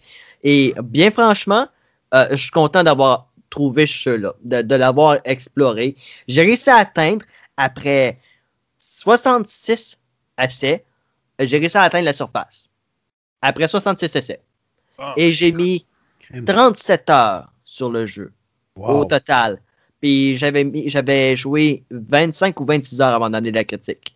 Et 0.42 0.74
bien 0.82 1.12
franchement, 1.12 1.68
euh, 2.12 2.26
je 2.32 2.36
suis 2.36 2.50
content 2.50 2.82
d'avoir 2.82 3.28
trouvé 3.50 3.86
ce 3.86 4.10
jeu-là, 4.10 4.34
de, 4.42 4.62
de 4.62 4.74
l'avoir 4.74 5.18
exploré. 5.24 5.94
J'ai 6.26 6.42
réussi 6.42 6.70
à 6.70 6.78
atteindre, 6.78 7.24
après 7.56 8.18
66 8.78 9.96
essais, 10.42 10.84
j'ai 11.38 11.58
réussi 11.58 11.76
à 11.76 11.82
atteindre 11.82 12.06
la 12.06 12.14
surface. 12.14 12.68
Après 13.42 13.68
66 13.68 14.16
essais. 14.16 14.40
Ah. 14.98 15.14
Et 15.16 15.32
j'ai 15.32 15.52
mis 15.52 15.86
37 16.46 17.10
heures 17.10 17.52
sur 17.78 17.90
le 17.90 18.04
jeu 18.06 18.32
Wow. 18.76 19.00
au 19.00 19.04
total. 19.04 19.60
Puis 20.00 20.36
j'avais 20.36 20.62
mis, 20.64 20.88
j'avais 20.90 21.36
joué 21.36 21.84
25 21.90 22.60
ou 22.60 22.64
26 22.64 23.00
heures 23.00 23.14
avant 23.14 23.30
d'amener 23.30 23.50
la 23.52 23.64
critique. 23.64 24.14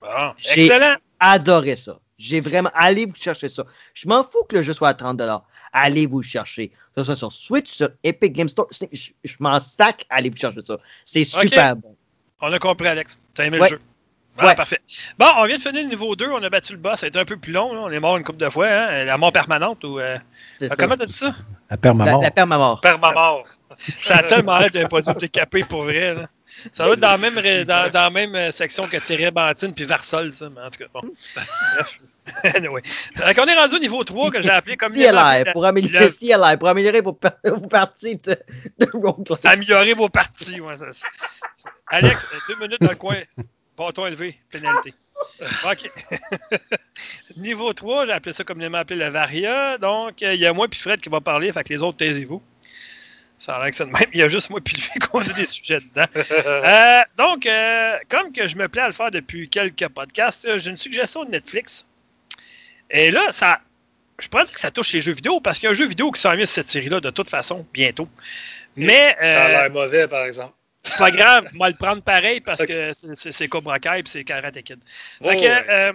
Bon, 0.00 0.32
J'ai- 0.36 0.64
excellent. 0.66 0.96
Adoré 1.20 1.76
ça. 1.76 1.98
J'ai 2.18 2.40
vraiment. 2.40 2.70
Allez 2.74 3.06
vous 3.06 3.14
chercher 3.14 3.48
ça. 3.48 3.64
Je 3.94 4.08
m'en 4.08 4.22
fous 4.24 4.44
que 4.48 4.56
le 4.56 4.62
jeu 4.62 4.74
soit 4.74 4.88
à 4.88 4.94
30$. 4.94 5.44
Allez 5.72 6.06
vous 6.06 6.22
chercher. 6.22 6.70
Ce 6.96 7.04
soit 7.04 7.16
sur 7.16 7.32
Switch, 7.32 7.70
sur 7.70 7.88
Epic 8.02 8.32
Game 8.32 8.48
Store. 8.48 8.66
Je, 8.92 9.10
je 9.24 9.36
m'en 9.40 9.60
sac. 9.60 10.04
Allez 10.08 10.30
vous 10.30 10.36
chercher 10.36 10.62
ça. 10.64 10.78
C'est 11.04 11.24
super 11.24 11.76
bon. 11.76 11.96
On 12.40 12.52
a 12.52 12.58
compris, 12.58 12.86
Alex. 12.88 13.18
T'as 13.34 13.44
aimé 13.46 13.58
Ouais. 13.60 13.70
le 13.70 13.76
jeu. 13.76 13.82
Ah, 14.38 14.46
Ouais. 14.46 14.54
parfait. 14.54 14.80
Bon, 15.18 15.26
on 15.36 15.44
vient 15.46 15.56
de 15.56 15.60
finir 15.60 15.82
le 15.82 15.88
niveau 15.88 16.16
2. 16.16 16.28
On 16.30 16.42
a 16.42 16.48
battu 16.48 16.72
le 16.72 16.78
boss. 16.78 17.00
Ça 17.00 17.06
a 17.06 17.08
été 17.08 17.18
un 17.18 17.24
peu 17.24 17.36
plus 17.36 17.52
long. 17.52 17.72
là. 17.74 17.80
On 17.82 17.90
est 17.90 18.00
mort 18.00 18.16
une 18.16 18.24
couple 18.24 18.38
de 18.38 18.48
fois. 18.48 18.66
Hein? 18.66 19.04
La 19.04 19.18
mort 19.18 19.32
permanente. 19.32 19.84
Ou, 19.84 19.98
euh, 20.00 20.16
ça. 20.58 20.74
Comment 20.76 20.96
t'as 20.96 21.06
dit 21.06 21.12
ça? 21.12 21.26
La 21.26 21.34
La, 21.72 21.76
permanente. 21.76 22.22
la 22.22 22.30
permamort. 22.30 22.80
Permamort. 22.80 23.44
Ça 24.00 24.16
a 24.16 24.22
tellement 24.22 24.58
l'air 24.58 24.70
d'un 24.70 24.86
produit 24.88 25.12
décapé 25.20 25.64
pour 25.64 25.84
vrai. 25.84 26.14
Là. 26.14 26.26
Ça 26.72 26.84
doit 26.84 26.94
être 26.94 27.00
dans 27.00 27.10
la 27.10 27.16
même, 27.18 27.34
dans, 27.64 27.90
dans 27.90 28.00
la 28.00 28.10
même 28.10 28.34
euh, 28.34 28.50
section 28.50 28.84
que 28.84 28.96
Térébentine 28.98 29.72
puis 29.74 29.84
Varsol, 29.84 30.32
ça. 30.32 30.48
Mais 30.50 30.60
en 30.62 30.70
tout 30.70 30.78
cas, 30.78 30.90
bon. 30.92 31.02
Anyway. 32.54 32.82
Qu'on 33.34 33.46
est 33.46 33.54
rendu 33.58 33.74
au 33.74 33.78
niveau 33.80 34.02
3 34.04 34.30
que 34.30 34.40
j'ai 34.40 34.50
appelé 34.50 34.76
comme 34.76 34.92
CLI, 34.92 35.08
pour 35.52 35.66
améliorer, 35.66 36.06
le- 36.06 36.56
pour 36.56 36.68
améliorer 36.68 37.00
vos, 37.00 37.12
pa- 37.14 37.34
vos 37.44 37.66
parties 37.66 38.14
de, 38.16 38.36
de 38.78 38.88
roguelike. 38.92 39.44
améliorer 39.44 39.92
vos 39.94 40.08
parties. 40.08 40.60
Ouais, 40.60 40.76
ça, 40.76 40.92
ça. 40.92 41.06
Alex, 41.88 42.24
deux 42.48 42.56
minutes 42.60 42.80
dans 42.80 42.90
le 42.90 42.96
coin. 42.96 43.16
Bâton 43.76 44.06
élevé, 44.06 44.38
pénalité. 44.50 44.92
OK. 45.64 45.90
Niveau 47.38 47.72
3, 47.72 48.06
j'ai 48.06 48.12
appelé 48.12 48.32
ça 48.32 48.44
comme 48.44 48.54
communément 48.54 48.78
appelé 48.78 48.98
le 48.98 49.10
Varia. 49.10 49.78
Donc, 49.78 50.22
euh, 50.22 50.34
il 50.34 50.40
y 50.40 50.46
a 50.46 50.52
moi 50.52 50.68
puis 50.68 50.78
Fred 50.78 51.00
qui 51.00 51.08
va 51.08 51.20
parler, 51.20 51.52
fait 51.52 51.64
que 51.64 51.72
les 51.72 51.82
autres, 51.82 51.98
taisez-vous. 51.98 52.42
Ça 53.42 53.56
a 53.56 53.58
l'air 53.58 53.70
que 53.70 53.76
c'est 53.76 53.86
de 53.86 53.90
même. 53.90 54.08
Il 54.12 54.20
y 54.20 54.22
a 54.22 54.28
juste 54.28 54.50
moi 54.50 54.60
puis 54.60 54.76
lui 54.76 55.00
qu'on 55.10 55.20
a 55.20 55.32
des 55.32 55.46
sujets 55.46 55.78
dedans. 55.78 56.06
Euh, 56.14 57.00
donc, 57.18 57.44
euh, 57.44 57.98
comme 58.08 58.32
que 58.32 58.46
je 58.46 58.54
me 58.54 58.68
plais 58.68 58.82
à 58.82 58.86
le 58.86 58.92
faire 58.92 59.10
depuis 59.10 59.48
quelques 59.48 59.88
podcasts, 59.88 60.44
euh, 60.44 60.60
j'ai 60.60 60.70
une 60.70 60.76
suggestion 60.76 61.24
de 61.24 61.30
Netflix. 61.30 61.84
Et 62.88 63.10
là, 63.10 63.32
ça, 63.32 63.58
je 64.20 64.28
dire 64.28 64.52
que 64.52 64.60
ça 64.60 64.70
touche 64.70 64.92
les 64.92 65.02
jeux 65.02 65.14
vidéo 65.14 65.40
parce 65.40 65.58
qu'il 65.58 65.66
y 65.66 65.68
a 65.68 65.72
un 65.72 65.74
jeu 65.74 65.86
vidéo 65.86 66.12
qui 66.12 66.20
s'en 66.20 66.36
vient 66.36 66.46
sur 66.46 66.54
cette 66.54 66.68
série-là 66.68 67.00
de 67.00 67.10
toute 67.10 67.28
façon, 67.28 67.66
bientôt. 67.72 68.08
Mais 68.76 69.16
Ça 69.18 69.44
a 69.44 69.48
l'air 69.48 69.70
mauvais, 69.72 70.06
par 70.06 70.24
exemple. 70.24 70.54
C'est 70.82 70.98
pas 70.98 71.10
grave, 71.10 71.46
on 71.54 71.58
va 71.58 71.68
le 71.70 71.76
prendre 71.76 72.02
pareil 72.02 72.40
parce 72.40 72.64
que 72.66 72.92
c'est- 73.14 73.48
Cobra 73.48 73.78
Kai 73.78 74.00
et 74.00 74.02
c'est 74.06 74.24
Karate 74.24 74.60
Kid. 74.62 74.78
Oh, 75.20 75.28
ouais. 75.28 75.48
euh, 75.68 75.92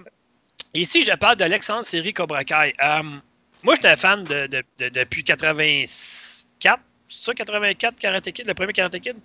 ici, 0.74 1.04
je 1.04 1.12
parle 1.14 1.36
de 1.36 1.44
l'excellente 1.44 1.84
série 1.84 2.12
Cobra 2.12 2.44
Kai. 2.44 2.74
Euh, 2.82 3.02
moi, 3.62 3.74
j'étais 3.74 3.88
un 3.88 3.96
fan 3.96 4.24
de, 4.24 4.46
de- 4.46 4.62
de- 4.78 4.88
depuis 4.88 5.24
84. 5.24 6.80
C'est 7.10 7.24
ça, 7.24 7.34
84 7.34 7.96
Karate 7.98 8.30
Kid, 8.32 8.46
le 8.46 8.54
premier 8.54 8.72
Karate 8.72 8.98
Kid? 9.00 9.16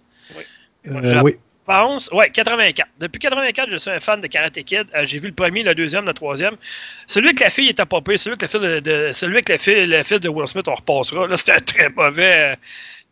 Euh, 0.88 1.22
oui. 1.22 1.38
pense, 1.66 2.10
ouais, 2.12 2.30
84. 2.30 2.90
Depuis 3.00 3.20
84, 3.20 3.70
je 3.72 3.78
suis 3.78 3.90
un 3.92 4.00
fan 4.00 4.20
de 4.22 4.28
Karate 4.28 4.62
Kid. 4.64 4.86
Euh, 4.96 5.06
j'ai 5.06 5.20
vu 5.20 5.28
le 5.30 5.34
premier, 5.34 5.64
le 5.64 5.74
deuxième, 5.76 6.06
le 6.06 6.14
troisième. 6.14 6.56
Celui 7.08 7.28
avec 7.28 7.40
la 7.40 7.50
fille 7.50 7.70
était 7.70 7.86
pas 7.86 8.02
pire. 8.02 8.20
Celui 8.20 8.34
avec 8.34 8.42
le 8.42 8.48
fils 8.48 8.60
de, 8.60 8.80
de- 8.80 9.12
celui 9.14 9.36
avec 9.36 9.50
le 9.50 9.58
fils, 9.58 9.88
le 9.88 10.04
fils 10.04 10.20
de 10.20 10.30
Will 10.30 10.48
Smith, 10.48 10.68
on 10.68 10.76
repassera. 10.76 11.28
Là, 11.28 11.38
c'était 11.38 11.60
très 11.62 11.90
mauvais. 11.90 12.58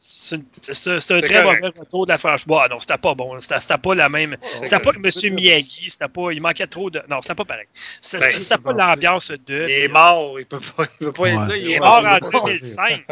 C'est 0.03 0.35
un 0.35 0.97
très 0.99 1.43
correct. 1.43 1.61
mauvais 1.61 1.79
retour 1.79 2.07
de 2.07 2.11
la 2.11 2.17
franchise. 2.17 2.47
Bah, 2.47 2.67
non, 2.69 2.79
c'était 2.79 2.97
pas 2.97 3.13
bon. 3.13 3.39
C'était 3.39 3.77
pas 3.77 3.93
la 3.95 4.09
même. 4.09 4.35
C'était 4.41 4.79
pas 4.79 4.93
correct. 4.93 5.23
M. 5.23 5.33
Miyagi. 5.35 5.91
C'était 5.91 6.07
pas. 6.07 6.31
Il 6.31 6.41
manquait 6.41 6.65
trop 6.65 6.89
de. 6.89 7.03
Non, 7.07 7.21
c'était 7.21 7.35
pas 7.35 7.45
pareil. 7.45 7.67
C'était 8.01 8.31
Ben, 8.31 8.41
c'était 8.41 8.57
pas 8.63 8.73
l'ambiance 8.73 9.29
de. 9.29 9.65
Il 9.67 9.71
est 9.71 9.87
mort, 9.89 10.39
il 10.39 10.45
peut 10.47 10.59
pas, 10.59 10.85
il 10.99 11.05
peut 11.05 11.13
pas 11.13 11.29
être 11.29 11.47
là. 11.47 11.55
Il 11.57 11.71
est 11.71 11.79
mort 11.79 12.03
en 12.03 12.15
est 12.17 12.31
mort. 12.31 12.45
2005. 12.47 13.05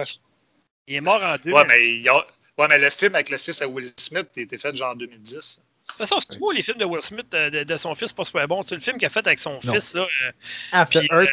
Il 0.87 0.95
est 0.95 1.01
mort 1.01 1.21
en 1.23 1.35
2005. 1.43 1.53
Ouais, 1.53 1.65
mais, 1.67 1.87
il 1.87 2.01
y 2.01 2.09
a- 2.09 2.15
ouais, 2.15 2.67
mais 2.67 2.79
le 2.79 2.89
film 2.89 3.13
avec 3.13 3.29
le 3.29 3.37
fils 3.37 3.61
à 3.61 3.67
Will 3.67 3.87
Smith 3.95 4.29
été 4.37 4.57
fait 4.57 4.75
genre 4.75 4.93
en 4.93 4.95
2010. 4.95 5.35
De 5.59 5.93
toute 5.93 5.97
façon, 6.07 6.19
si 6.19 6.27
tu 6.29 6.39
vois 6.39 6.53
les 6.55 6.63
films 6.63 6.77
de 6.79 6.85
Will 6.85 7.03
Smith, 7.03 7.27
euh, 7.35 7.49
de, 7.51 7.63
de 7.63 7.77
son 7.77 7.93
fils, 7.93 8.07
c'est 8.09 8.15
pas 8.17 8.25
super 8.25 8.47
bon. 8.47 8.63
C'est 8.63 8.73
le 8.75 8.81
film 8.81 8.97
qu'il 8.97 9.05
a 9.05 9.09
fait 9.09 9.25
avec 9.27 9.37
son 9.37 9.59
Non. 9.63 9.73
fils, 9.73 9.93
là. 9.93 10.01
euh, 10.01 10.31
After 10.71 10.99
puis, 10.99 11.09
Earth. 11.11 11.27
euh, 11.29 11.31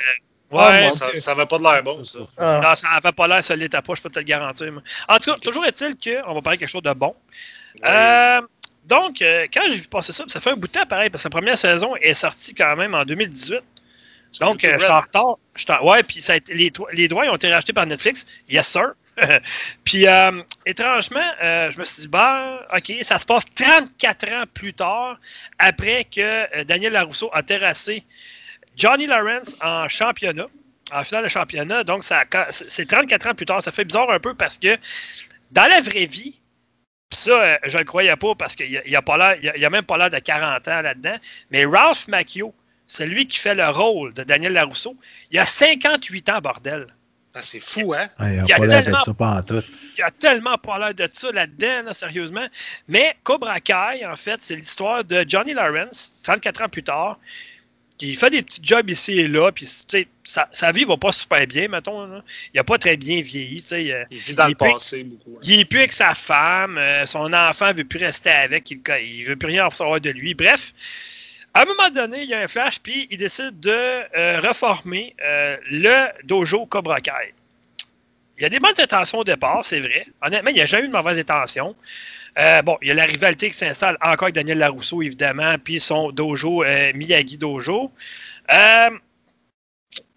ouais, 0.50 0.92
Ça, 0.92 1.14
ça 1.14 1.32
avait 1.32 1.46
pas 1.46 1.58
de 1.58 1.62
l'air 1.62 1.82
bon, 1.82 2.02
ça. 2.04 2.18
Ah. 2.38 2.60
Non, 2.62 2.74
ça 2.74 2.88
n'avait 2.90 3.12
pas 3.12 3.26
l'air 3.28 3.42
solide 3.44 3.74
à 3.74 3.82
pas, 3.82 3.94
je 3.94 4.02
peux 4.02 4.10
te 4.10 4.18
le 4.18 4.24
garantir. 4.24 4.72
En 5.08 5.18
tout 5.18 5.32
cas, 5.32 5.38
toujours 5.38 5.64
est-il 5.66 5.96
qu'on 5.96 6.34
va 6.34 6.40
parler 6.40 6.56
de 6.56 6.60
quelque 6.60 6.70
chose 6.70 6.82
de 6.82 6.92
bon. 6.92 7.14
Euh, 7.84 8.40
donc, 8.84 9.20
euh, 9.22 9.46
quand 9.52 9.62
j'ai 9.68 9.76
vu 9.78 9.88
passer 9.88 10.12
ça, 10.12 10.24
ça 10.28 10.40
fait 10.40 10.50
un 10.50 10.54
bout 10.54 10.68
de 10.68 10.72
temps 10.72 10.86
pareil, 10.86 11.10
parce 11.10 11.22
que 11.24 11.28
la 11.28 11.30
première 11.32 11.58
saison 11.58 11.96
est 11.96 12.14
sortie 12.14 12.54
quand 12.54 12.76
même 12.76 12.94
en 12.94 13.04
2018. 13.04 13.60
Sur 14.32 14.46
Donc, 14.46 14.64
euh, 14.64 14.78
suis 14.78 14.88
en 14.88 15.00
retard. 15.00 15.24
En- 15.24 15.86
Ouais, 15.86 16.02
puis 16.02 16.20
ça 16.20 16.34
a 16.34 16.36
été- 16.36 16.54
les, 16.54 16.70
dro- 16.70 16.88
les 16.92 17.08
droits 17.08 17.24
ont 17.26 17.36
été 17.36 17.52
rachetés 17.52 17.72
par 17.72 17.86
Netflix. 17.86 18.26
Yes, 18.48 18.68
sir. 18.68 18.92
puis, 19.84 20.06
euh, 20.06 20.42
étrangement, 20.66 21.20
euh, 21.42 21.70
je 21.72 21.78
me 21.78 21.84
suis 21.86 22.02
dit, 22.02 22.08
bah, 22.08 22.60
OK, 22.76 22.92
ça 23.02 23.18
se 23.18 23.24
passe 23.24 23.44
34 23.54 24.28
ans 24.32 24.44
plus 24.52 24.74
tard, 24.74 25.18
après 25.58 26.04
que 26.04 26.20
euh, 26.20 26.64
Daniel 26.64 26.92
Larousseau 26.92 27.30
a 27.32 27.42
terrassé 27.42 28.04
Johnny 28.76 29.06
Lawrence 29.06 29.58
en 29.62 29.88
championnat, 29.88 30.46
en 30.92 31.02
finale 31.04 31.24
de 31.24 31.28
championnat. 31.28 31.84
Donc, 31.84 32.04
c'est 32.50 32.86
34 32.86 33.26
ans 33.28 33.34
plus 33.34 33.46
tard. 33.46 33.62
Ça 33.62 33.72
fait 33.72 33.84
bizarre 33.84 34.10
un 34.10 34.20
peu 34.20 34.34
parce 34.34 34.58
que 34.58 34.76
dans 35.50 35.66
la 35.66 35.80
vraie 35.80 36.06
vie, 36.06 36.38
ça, 37.12 37.30
euh, 37.32 37.56
je 37.64 37.78
le 37.78 37.84
croyais 37.84 38.14
pas 38.16 38.34
parce 38.34 38.56
qu'il 38.56 38.68
n'y 38.70 38.76
a, 38.76 38.80
a- 38.80 39.36
il 39.36 39.60
y 39.60 39.64
a 39.64 39.70
même 39.70 39.84
pas 39.84 39.96
l'air 39.96 40.10
de 40.10 40.18
40 40.18 40.68
ans 40.68 40.82
là-dedans. 40.82 41.16
Mais 41.50 41.64
Ralph 41.64 42.08
Macchio, 42.08 42.54
c'est 42.86 43.06
lui 43.06 43.26
qui 43.26 43.38
fait 43.38 43.54
le 43.54 43.68
rôle 43.68 44.12
de 44.14 44.22
Daniel 44.24 44.52
Larousseau. 44.52 44.96
Il 45.30 45.38
a 45.38 45.46
58 45.46 46.28
ans, 46.30 46.40
bordel. 46.40 46.86
Ah, 47.34 47.42
c'est 47.42 47.60
fou, 47.60 47.92
hein? 47.94 48.06
Ouais, 48.18 48.36
il 48.36 48.42
Il 48.44 48.48
y 48.48 48.52
a 48.52 48.56
a 48.56 48.58
pas 48.58 48.66
l'air 48.66 48.82
tellement- 48.84 49.14
pas 49.14 49.30
en 49.36 49.42
tout. 49.42 49.62
Il 49.98 50.02
a 50.02 50.10
tellement 50.10 50.56
pas 50.56 50.78
l'air 50.78 50.94
de 50.94 51.08
ça 51.12 51.30
là-dedans, 51.32 51.82
là, 51.86 51.94
sérieusement. 51.94 52.46
Mais 52.88 53.14
Cobra 53.24 53.60
Kai, 53.60 54.04
en 54.06 54.16
fait, 54.16 54.38
c'est 54.40 54.56
l'histoire 54.56 55.04
de 55.04 55.24
Johnny 55.28 55.52
Lawrence, 55.52 56.20
34 56.24 56.62
ans 56.62 56.68
plus 56.68 56.82
tard, 56.82 57.18
qui 57.98 58.14
fait 58.14 58.30
des 58.30 58.42
petits 58.42 58.60
jobs 58.62 58.88
ici 58.90 59.20
et 59.20 59.28
là, 59.28 59.50
puis 59.52 59.66
sa, 60.24 60.48
sa 60.52 60.72
vie 60.72 60.84
va 60.84 60.96
pas 60.96 61.12
super 61.12 61.46
bien, 61.46 61.68
mettons. 61.68 62.22
Il 62.52 62.60
a 62.60 62.64
pas 62.64 62.78
très 62.78 62.96
bien 62.96 63.22
vieilli, 63.22 63.62
sais. 63.64 63.90
euh, 63.92 64.04
Il 64.10 64.18
vit 64.18 64.34
dans 64.34 64.46
Il 64.46 64.50
le 64.50 64.54
passé 64.56 65.02
beaucoup. 65.04 65.36
hein. 65.36 65.40
Il 65.42 65.60
est 65.60 65.64
plus 65.64 65.78
avec 65.78 65.92
sa 65.92 66.14
femme, 66.14 66.76
euh, 66.78 67.06
son 67.06 67.32
enfant 67.32 67.72
veut 67.72 67.84
plus 67.84 67.98
rester 67.98 68.30
avec, 68.30 68.70
il, 68.70 68.80
il 69.02 69.24
veut 69.24 69.36
plus 69.36 69.48
rien 69.48 69.70
savoir 69.70 70.00
de 70.00 70.10
lui. 70.10 70.34
Bref, 70.34 70.72
à 71.54 71.62
un 71.62 71.64
moment 71.64 71.88
donné, 71.90 72.22
il 72.24 72.28
y 72.28 72.34
a 72.34 72.40
un 72.40 72.48
flash, 72.48 72.78
puis 72.80 73.08
il 73.10 73.16
décide 73.16 73.58
de 73.60 73.70
euh, 73.70 74.40
reformer 74.40 75.14
euh, 75.24 75.56
le 75.70 76.08
dojo 76.24 76.66
Cobra 76.66 77.00
Kai. 77.00 77.32
Il 78.38 78.42
y 78.42 78.44
a 78.44 78.50
des 78.50 78.60
bonnes 78.60 78.78
intentions 78.78 79.20
au 79.20 79.24
départ, 79.24 79.64
c'est 79.64 79.80
vrai. 79.80 80.06
Honnêtement, 80.20 80.50
il 80.50 80.54
n'y 80.56 80.60
a 80.60 80.66
jamais 80.66 80.84
eu 80.84 80.88
de 80.88 80.92
mauvaises 80.92 81.18
intentions. 81.18 81.74
Euh, 82.38 82.62
bon, 82.62 82.76
il 82.82 82.88
y 82.88 82.90
a 82.90 82.94
la 82.94 83.04
rivalité 83.06 83.48
qui 83.50 83.56
s'installe 83.56 83.96
encore 84.02 84.24
avec 84.24 84.34
Daniel 84.34 84.58
Larousseau, 84.58 85.00
évidemment, 85.02 85.56
puis 85.62 85.80
son 85.80 86.10
dojo, 86.12 86.64
euh, 86.64 86.92
Miyagi 86.94 87.38
Dojo. 87.38 87.90
Euh, 88.52 88.90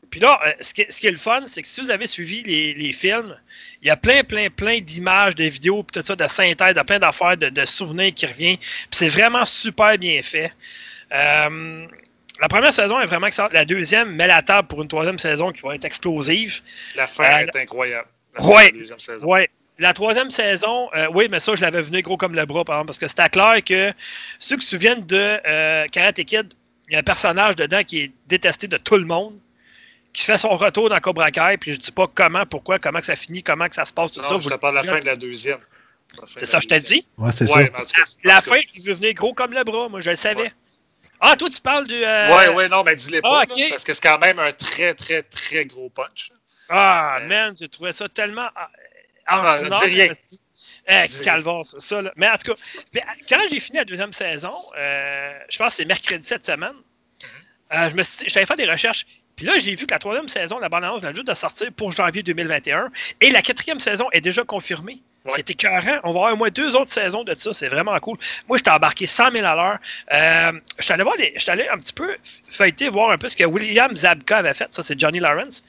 puis 0.09 0.19
là, 0.19 0.39
ce, 0.59 0.73
qui, 0.73 0.85
ce 0.89 0.99
qui 0.99 1.07
est 1.07 1.11
le 1.11 1.17
fun, 1.17 1.43
c'est 1.47 1.61
que 1.61 1.67
si 1.67 1.81
vous 1.81 1.91
avez 1.91 2.07
suivi 2.07 2.41
les, 2.43 2.73
les 2.73 2.91
films, 2.91 3.35
il 3.81 3.87
y 3.87 3.91
a 3.91 3.95
plein, 3.95 4.23
plein, 4.23 4.49
plein 4.49 4.79
d'images, 4.79 5.35
de 5.35 5.43
vidéos, 5.45 5.83
puis 5.83 6.01
tout 6.01 6.05
ça, 6.05 6.15
de 6.15 6.27
synthèse, 6.27 6.73
de 6.73 6.81
plein 6.81 6.99
d'affaires, 6.99 7.37
de, 7.37 7.49
de 7.49 7.65
souvenirs 7.65 8.11
qui 8.15 8.25
reviennent. 8.25 8.57
Puis 8.57 8.87
c'est 8.91 9.09
vraiment 9.09 9.45
super 9.45 9.97
bien 9.97 10.21
fait. 10.23 10.51
Euh, 11.13 11.85
la 12.41 12.47
première 12.47 12.73
saison 12.73 12.99
est 12.99 13.05
vraiment 13.05 13.27
excellente. 13.27 13.53
La 13.53 13.65
deuxième 13.65 14.11
met 14.15 14.27
la 14.27 14.41
table 14.41 14.67
pour 14.67 14.81
une 14.81 14.87
troisième 14.87 15.19
saison 15.19 15.51
qui 15.51 15.61
va 15.61 15.75
être 15.75 15.85
explosive. 15.85 16.61
La 16.95 17.05
fin 17.05 17.23
Euh, 17.25 17.45
est 17.45 17.55
incroyable. 17.55 18.07
Ouais. 18.39 18.71
la 18.71 18.79
deuxième 18.79 18.99
saison. 18.99 19.27
Ouais. 19.27 19.49
La 19.79 19.93
troisième 19.93 20.29
saison, 20.29 20.89
euh, 20.95 21.07
oui, 21.13 21.27
mais 21.31 21.39
ça, 21.39 21.55
je 21.55 21.61
l'avais 21.61 21.81
venu 21.81 22.01
gros 22.01 22.17
comme 22.17 22.35
le 22.35 22.45
bras, 22.45 22.65
par 22.65 22.75
exemple, 22.75 22.87
parce 22.87 22.99
que 22.99 23.07
c'était 23.07 23.29
clair 23.29 23.63
que 23.63 23.93
ceux 24.37 24.57
qui 24.57 24.65
se 24.65 24.71
souviennent 24.71 25.05
de 25.05 25.39
euh, 25.47 25.85
Karate 25.87 26.23
Kid, 26.25 26.53
il 26.89 26.93
y 26.93 26.95
a 26.95 26.99
un 26.99 27.03
personnage 27.03 27.55
dedans 27.55 27.83
qui 27.83 28.01
est 28.01 28.11
détesté 28.27 28.67
de 28.67 28.77
tout 28.77 28.97
le 28.97 29.05
monde, 29.05 29.37
qui 30.11 30.23
fait 30.25 30.37
son 30.37 30.49
retour 30.57 30.89
dans 30.89 30.99
Cobra 30.99 31.31
Kai, 31.31 31.57
puis 31.57 31.73
je 31.73 31.77
dis 31.77 31.91
pas 31.91 32.07
comment, 32.13 32.45
pourquoi, 32.45 32.77
comment 32.79 32.99
que 32.99 33.05
ça 33.05 33.15
finit, 33.15 33.41
comment 33.41 33.69
que 33.69 33.75
ça 33.75 33.85
se 33.85 33.93
passe, 33.93 34.11
tout 34.11 34.21
ça. 34.21 34.29
Non, 34.33 34.39
je 34.39 34.45
vous- 34.45 34.49
te 34.49 34.55
parle 34.55 34.73
de 34.73 34.79
la 34.79 34.83
fin 34.83 34.99
de 34.99 35.05
la 35.05 35.15
deuxième. 35.15 35.59
C'est 36.25 36.45
ça, 36.47 36.59
je 36.59 36.67
t'ai 36.67 36.79
dit. 36.79 37.07
Ouais, 37.17 37.31
c'est 37.33 37.49
Ouais, 37.49 37.71
ça. 37.83 37.97
La 38.23 38.41
fin 38.41 38.59
qui 38.61 38.81
veut 38.81 38.93
venir 38.93 39.13
gros 39.13 39.33
comme 39.33 39.53
le 39.53 39.63
bras, 39.63 39.87
moi, 39.87 39.99
je 40.01 40.09
le 40.09 40.15
savais. 40.15 40.41
Ouais. 40.41 40.53
Ah, 41.21 41.35
toi, 41.37 41.49
tu 41.49 41.61
parles 41.61 41.85
du. 41.87 41.93
euh, 42.03 42.35
Ouais, 42.35 42.49
ouais, 42.49 42.67
non, 42.67 42.81
mais 42.83 42.95
dis-les 42.95 43.21
pas, 43.21 43.41
Ah, 43.43 43.45
là, 43.47 43.65
parce 43.69 43.83
que 43.83 43.93
c'est 43.93 44.01
quand 44.01 44.17
même 44.19 44.39
un 44.39 44.51
très, 44.51 44.93
très, 44.95 45.21
très 45.21 45.65
gros 45.65 45.89
punch. 45.89 46.31
Ah, 46.69 47.19
Euh, 47.21 47.27
man, 47.27 47.55
j'ai 47.59 47.67
trouvé 47.69 47.91
ça 47.91 48.09
tellement 48.09 48.47
ah, 49.29 49.55
ordinaire. 49.57 49.79
dis 49.79 49.85
rien. 49.85 50.13
Eh, 50.91 51.23
calvaire, 51.23 51.61
c'est 51.65 51.81
ça. 51.81 52.01
Là. 52.01 52.11
Mais 52.15 52.27
en 52.27 52.37
tout 52.37 52.51
cas, 52.51 53.01
quand 53.29 53.39
j'ai 53.51 53.59
fini 53.59 53.77
la 53.77 53.85
deuxième 53.85 54.13
saison, 54.13 54.51
euh, 54.77 55.39
je 55.49 55.57
pense 55.57 55.73
que 55.73 55.77
c'est 55.77 55.85
mercredi 55.85 56.25
cette 56.27 56.45
semaine, 56.45 56.73
Mm-hmm. 56.73 57.77
euh, 57.85 57.89
je 57.91 57.95
me 57.95 58.03
suis 58.03 58.25
dit- 58.25 58.29
j'avais 58.29 58.45
fait 58.45 58.55
des 58.55 58.65
recherches. 58.69 59.05
Puis 59.35 59.45
là, 59.45 59.57
j'ai 59.59 59.75
vu 59.75 59.85
que 59.85 59.93
la 59.93 59.99
troisième 59.99 60.27
saison, 60.27 60.57
la 60.59 60.67
bande-annonce 60.67 61.01
vient 61.01 61.13
juste 61.13 61.27
de 61.27 61.33
sortir 61.33 61.71
pour 61.73 61.91
janvier 61.91 62.23
2021. 62.23 62.89
Et 63.21 63.29
la 63.29 63.41
quatrième 63.41 63.79
saison 63.79 64.07
est 64.11 64.21
déjà 64.21 64.43
confirmée. 64.43 65.01
Ouais. 65.25 65.31
C'est 65.35 65.49
écœurant. 65.51 65.99
On 66.03 66.11
va 66.11 66.19
avoir 66.19 66.33
au 66.33 66.37
moins 66.37 66.49
deux 66.49 66.75
autres 66.75 66.91
saisons 66.91 67.23
de 67.23 67.33
ça. 67.35 67.53
C'est 67.53 67.67
vraiment 67.69 67.97
cool. 67.99 68.17
Moi, 68.47 68.57
j'étais 68.57 68.71
embarqué 68.71 69.05
100 69.05 69.31
000 69.31 69.45
à 69.45 69.55
l'heure. 69.55 69.77
Euh, 70.11 70.59
je 70.77 70.83
suis 70.83 70.93
allé 70.93 71.03
allé 71.47 71.67
un 71.69 71.77
petit 71.77 71.93
peu 71.93 72.17
feuilleter, 72.49 72.89
voir 72.89 73.11
un 73.11 73.17
peu 73.17 73.27
ce 73.27 73.35
que 73.35 73.43
William 73.43 73.95
Zabka 73.95 74.37
avait 74.37 74.53
fait. 74.53 74.73
Ça, 74.73 74.81
c'est 74.81 74.99
Johnny 74.99 75.19
Lawrence. 75.19 75.63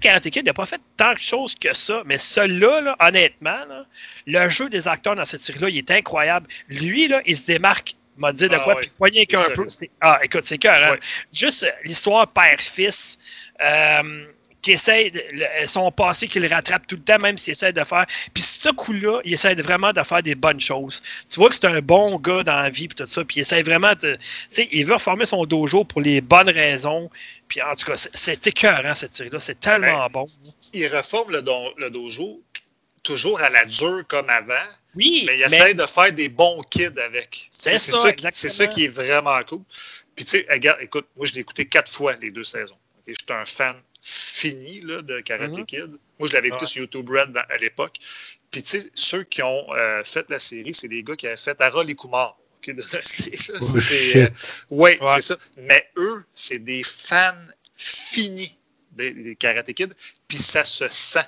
Karate 0.00 0.30
Kid 0.30 0.46
n'a 0.46 0.52
pas 0.52 0.66
fait 0.66 0.80
tant 0.96 1.12
de 1.12 1.18
choses 1.18 1.54
que 1.54 1.72
ça, 1.74 2.02
mais 2.04 2.18
celui-là, 2.18 2.80
là, 2.80 2.96
honnêtement, 3.00 3.64
là, 3.68 3.86
le 4.26 4.48
jeu 4.48 4.68
des 4.68 4.88
acteurs 4.88 5.16
dans 5.16 5.24
cette 5.24 5.40
série-là, 5.40 5.68
il 5.68 5.78
est 5.78 5.90
incroyable. 5.90 6.48
Lui, 6.68 7.08
là, 7.08 7.22
il 7.26 7.36
se 7.36 7.44
démarque 7.44 7.94
m'a 8.20 8.32
dit 8.32 8.48
de 8.48 8.54
Ah 8.54 8.60
quoi, 8.60 8.74
ouais. 8.74 8.80
puis 8.82 8.90
poigné 8.96 9.26
qu'un 9.26 9.42
peu. 9.54 9.66
Ah, 10.00 10.20
écoute, 10.22 10.44
c'est 10.44 10.58
cœur. 10.58 10.92
Ouais. 10.92 11.00
Juste 11.32 11.64
euh, 11.64 11.70
l'histoire 11.84 12.28
père-fils, 12.28 13.18
euh, 13.64 14.26
qui 14.62 14.72
essaie, 14.72 15.10
le- 15.32 15.66
son 15.66 15.90
passé, 15.90 16.28
qu'il 16.28 16.46
rattrape 16.52 16.86
tout 16.86 16.96
le 16.96 17.02
temps, 17.02 17.18
même 17.18 17.38
s'il 17.38 17.52
essaie 17.52 17.72
de 17.72 17.82
faire. 17.84 18.06
Puis 18.34 18.42
ce 18.42 18.68
coup-là, 18.70 19.20
il 19.24 19.32
essaie 19.34 19.54
vraiment 19.54 19.92
de 19.92 20.02
faire 20.02 20.22
des 20.22 20.34
bonnes 20.34 20.60
choses. 20.60 21.02
Tu 21.28 21.40
vois 21.40 21.48
que 21.48 21.54
c'est 21.54 21.64
un 21.66 21.80
bon 21.80 22.18
gars 22.18 22.42
dans 22.42 22.56
la 22.60 22.70
vie, 22.70 22.88
puis 22.88 22.94
tout 22.96 23.06
ça, 23.06 23.24
puis 23.24 23.38
il 23.38 23.40
essaie 23.40 23.62
vraiment 23.62 23.92
de. 23.94 24.14
Tu 24.14 24.18
sais, 24.50 24.68
il 24.72 24.84
veut 24.84 24.94
reformer 24.94 25.24
son 25.24 25.44
dojo 25.44 25.84
pour 25.84 26.00
les 26.00 26.20
bonnes 26.20 26.50
raisons. 26.50 27.10
Puis 27.48 27.60
en 27.62 27.74
tout 27.74 27.86
cas, 27.86 27.96
c'est- 27.96 28.46
écœurant, 28.46 28.94
cette 28.94 29.14
série-là. 29.14 29.40
C'est 29.40 29.58
tellement 29.60 30.06
bon. 30.08 30.26
Il 30.72 30.86
reforme 30.94 31.32
le, 31.32 31.42
don- 31.42 31.72
le 31.78 31.90
dojo 31.90 32.40
toujours 33.02 33.40
à 33.40 33.48
la 33.50 33.64
dure 33.64 34.02
comme 34.08 34.28
avant, 34.28 34.54
Oui, 34.94 35.24
mais 35.26 35.38
il 35.38 35.42
essaie 35.42 35.72
de 35.74 35.86
faire 35.86 36.12
des 36.12 36.28
bons 36.28 36.60
kids 36.70 36.98
avec. 37.02 37.48
C'est 37.50 37.78
C'est 37.78 37.92
ça, 37.92 38.02
ça, 38.02 38.28
c'est 38.32 38.48
ça 38.50 38.66
qui 38.66 38.84
est 38.84 38.88
vraiment 38.88 39.40
cool. 39.48 39.62
Puis 40.14 40.24
tu 40.26 40.32
sais, 40.32 40.46
écoute, 40.82 41.06
moi 41.16 41.24
je 41.26 41.32
l'ai 41.32 41.40
écouté 41.40 41.64
quatre 41.66 41.90
fois 41.90 42.14
les 42.20 42.30
deux 42.30 42.44
saisons. 42.44 42.76
Je 43.06 43.14
suis 43.14 43.24
un 43.32 43.44
fan 43.44 43.74
fini 44.00 44.80
là, 44.80 45.02
de 45.02 45.20
Karate 45.20 45.50
Mhm. 45.50 45.66
Kid. 45.66 45.90
Moi 46.18 46.28
je 46.28 46.32
l'avais 46.34 46.48
écouté 46.48 46.64
Ouais. 46.64 46.68
sur 46.70 46.82
YouTube 46.82 47.08
Red 47.10 47.36
à 47.36 47.56
l'époque. 47.58 47.96
Puis 48.50 48.62
tu 48.62 48.80
sais, 48.80 48.90
ceux 48.94 49.24
qui 49.24 49.42
ont 49.42 49.66
euh, 49.74 50.02
fait 50.02 50.28
la 50.30 50.38
série, 50.38 50.74
c'est 50.74 50.88
des 50.88 51.02
gars 51.02 51.16
qui 51.16 51.26
avaient 51.26 51.36
fait 51.36 51.60
Harold 51.60 51.88
et 51.90 51.94
Kumar. 51.94 52.36
Oh, 52.68 53.76
euh, 54.16 54.28
ouais, 54.70 55.00
Ouais. 55.00 55.06
c'est 55.14 55.20
ça. 55.22 55.36
Mais 55.56 55.88
eux, 55.96 56.24
c'est 56.34 56.58
des 56.58 56.82
fans 56.82 57.32
finis 57.76 58.58
des, 58.92 59.12
des 59.14 59.36
Karate 59.36 59.72
Kid, 59.72 59.94
puis 60.28 60.36
ça 60.38 60.62
se 60.64 60.86
sent. 60.88 61.20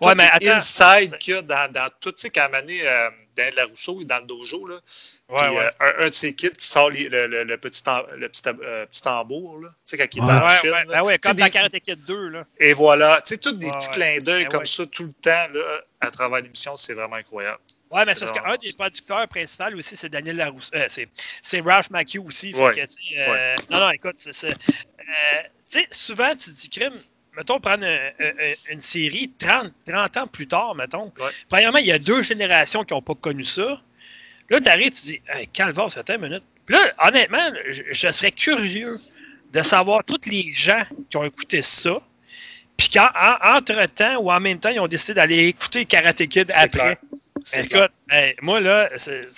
Ouais, 0.00 0.14
mais 0.16 0.30
les 0.40 0.48
attends. 0.48 0.56
inside 0.58 1.18
qu'il 1.18 1.34
y 1.34 1.36
a 1.36 1.42
dans, 1.42 1.70
dans 1.72 1.88
tout, 2.00 2.12
tu 2.12 2.22
sais, 2.22 2.30
quand 2.30 2.48
Mané, 2.50 2.86
euh, 2.86 3.10
Daniel 3.36 3.54
Larousseau 3.56 4.00
est 4.00 4.04
dans 4.04 4.18
le 4.18 4.24
dojo, 4.26 4.66
là, 4.66 4.80
Ouais, 5.28 5.38
puis, 5.38 5.56
ouais. 5.56 5.64
euh, 5.64 5.70
un, 5.80 6.04
un 6.04 6.06
de 6.08 6.12
ses 6.12 6.34
kids 6.34 6.50
qui 6.50 6.66
sort 6.66 6.90
les- 6.90 7.08
le, 7.08 7.26
le- 7.28 7.44
le 7.44 7.56
petit, 7.58 7.82
tam- 7.82 8.06
le 8.16 8.28
petit, 8.28 8.42
euh, 8.48 8.86
petit 8.86 9.02
tambour, 9.02 9.58
là, 9.60 9.68
tu 9.68 9.74
sais, 9.84 9.96
quand 9.98 10.06
il 10.12 10.18
est 10.18 10.22
Ouais. 10.26 10.30
en 10.32 10.46
Ouais, 10.46 10.58
Chine. 10.60 10.70
ouais, 10.70 10.84
là. 10.86 11.02
ben 11.04 11.18
comme 11.18 11.36
dans 11.36 11.44
des- 11.44 11.50
Karate 11.50 11.78
Kid 11.80 12.04
2, 12.04 12.28
là. 12.28 12.44
Et 12.58 12.72
voilà, 12.72 13.20
tu 13.22 13.34
sais, 13.34 13.38
tous 13.38 13.52
des 13.52 13.66
Ouais, 13.66 13.72
petits 13.72 13.88
ouais. 13.88 13.94
clins 13.94 14.18
d'œil 14.18 14.42
Ben 14.44 14.50
comme 14.50 14.60
ouais. 14.60 14.66
ça 14.66 14.86
tout 14.86 15.04
le 15.04 15.12
temps, 15.12 15.46
là, 15.54 15.80
à 16.00 16.10
travers 16.10 16.40
l'émission, 16.40 16.76
c'est 16.76 16.94
vraiment 16.94 17.16
incroyable. 17.16 17.58
Ouais, 17.90 18.04
mais 18.04 18.14
C'est 18.14 18.20
parce 18.20 18.32
qu'un 18.32 18.56
des 18.56 18.72
producteurs 18.72 19.26
principaux 19.26 19.76
aussi, 19.76 19.96
c'est 19.96 20.08
Daniel 20.08 20.36
Larousse. 20.36 20.70
Euh, 20.76 20.84
c'est, 20.88 21.08
c'est 21.42 21.60
Ralph 21.60 21.90
Macchio 21.90 22.22
aussi. 22.22 22.52
Fait 22.52 22.60
Ouais. 22.62 22.74
que, 22.74 22.80
euh, 23.28 23.56
Non, 23.68 23.80
non, 23.80 23.90
écoute, 23.90 24.14
c'est 24.18 24.32
ça. 24.32 24.46
Euh, 24.46 24.52
tu 25.68 25.80
sais, 25.80 25.88
souvent, 25.90 26.30
tu 26.36 26.50
te 26.50 26.60
dis, 26.60 26.70
crime, 26.70 26.92
mettons, 27.36 27.60
prendre 27.60 27.84
un- 27.84 28.10
un- 28.20 28.28
un- 28.28 28.72
une 28.72 28.80
série 28.80 29.30
30, 29.38 29.72
30 29.86 30.16
ans 30.16 30.26
plus 30.26 30.46
tard, 30.46 30.74
mettons. 30.74 31.12
Ouais. 31.20 31.30
Premièrement, 31.48 31.78
il 31.78 31.86
y 31.86 31.92
a 31.92 31.98
deux 31.98 32.22
générations 32.22 32.84
qui 32.84 32.94
n'ont 32.94 33.02
pas 33.02 33.14
connu 33.14 33.44
ça. 33.44 33.80
Là, 34.48 34.60
tu 34.60 34.68
arrives, 34.68 34.90
tu 34.92 35.02
dis, 35.02 35.20
hey, 35.28 35.46
calvaire, 35.48 35.90
c'était 35.90 36.16
une 36.16 36.22
minute. 36.22 36.42
Puis 36.66 36.74
là, 36.76 36.92
honnêtement, 37.06 37.50
je, 37.68 37.82
je 37.90 38.12
serais 38.12 38.32
curieux 38.32 38.96
de 39.52 39.62
savoir 39.62 40.02
tous 40.04 40.28
les 40.28 40.50
gens 40.52 40.84
qui 41.08 41.16
ont 41.16 41.24
écouté 41.24 41.62
ça. 41.62 42.00
Puis 42.76 42.88
qu'entre-temps 42.88 44.16
ou 44.18 44.30
en 44.32 44.40
même 44.40 44.58
temps, 44.58 44.70
ils 44.70 44.80
ont 44.80 44.88
décidé 44.88 45.14
d'aller 45.14 45.46
écouter 45.48 45.84
Karate 45.84 46.26
Kid 46.26 46.50
après. 46.54 46.96
clair. 47.52 47.64
Écoute, 47.64 47.90
hey, 48.10 48.34
moi, 48.42 48.60
là, 48.60 48.90
c'est- 48.96 49.28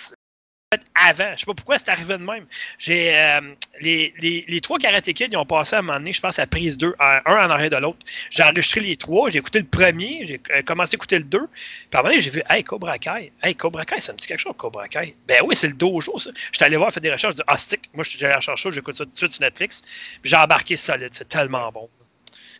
fait 0.77 0.81
avant. 0.95 1.31
Je 1.35 1.39
sais 1.41 1.45
pas 1.45 1.53
pourquoi 1.53 1.77
c'est 1.79 1.89
arrivé 1.89 2.17
de 2.17 2.23
même. 2.23 2.45
J'ai 2.77 3.15
euh, 3.15 3.41
les, 3.81 4.13
les, 4.19 4.45
les 4.47 4.61
trois 4.61 4.79
Karate 4.79 5.05
Kids, 5.13 5.27
ils 5.31 5.37
ont 5.37 5.45
passé 5.45 5.75
à 5.75 5.79
un 5.79 5.81
moment 5.81 5.97
donné, 5.99 6.13
je 6.13 6.21
pense, 6.21 6.39
à 6.39 6.47
prise 6.47 6.77
2, 6.77 6.95
un 6.99 7.21
en 7.25 7.49
arrière 7.49 7.69
de 7.69 7.77
l'autre. 7.77 7.99
J'ai 8.29 8.43
enregistré 8.43 8.81
les 8.81 8.97
trois, 8.97 9.29
j'ai 9.29 9.39
écouté 9.39 9.59
le 9.59 9.65
premier, 9.65 10.25
j'ai 10.25 10.41
euh, 10.51 10.61
commencé 10.63 10.95
à 10.95 10.97
écouter 10.97 11.17
le 11.17 11.25
2. 11.25 11.39
Puis 11.39 11.47
à 11.93 11.99
un 11.99 12.01
moment 12.01 12.09
donné, 12.09 12.21
j'ai 12.21 12.29
vu, 12.29 12.41
hey, 12.49 12.63
Cobra 12.63 12.97
Kai. 12.97 13.31
Hey, 13.41 13.55
Cobra 13.55 13.85
Kai, 13.85 13.99
ça 13.99 14.13
me 14.13 14.17
dit 14.17 14.27
quelque 14.27 14.39
chose, 14.39 14.53
Cobra 14.57 14.87
Kai. 14.87 15.15
Ben 15.27 15.41
oui, 15.45 15.55
c'est 15.55 15.67
le 15.67 15.73
dojo, 15.73 16.17
ça. 16.19 16.29
J'étais 16.51 16.65
allé 16.65 16.77
voir, 16.77 16.91
faire 16.91 17.01
des 17.01 17.11
recherches, 17.11 17.33
je 17.33 17.37
dis, 17.37 17.43
ah, 17.47 17.57
stick, 17.57 17.89
moi, 17.93 18.03
je 18.03 18.09
suis 18.11 18.25
allé 18.25 18.35
rechercher 18.35 18.69
ça, 18.69 18.75
j'écoute 18.75 18.97
ça 18.97 19.05
tout 19.05 19.11
de 19.11 19.17
suite 19.17 19.31
sur 19.31 19.41
Netflix. 19.41 19.81
Puis 20.21 20.29
j'ai 20.31 20.37
embarqué 20.37 20.75
solide, 20.77 21.09
c'est 21.11 21.27
tellement 21.29 21.71
bon. 21.71 21.89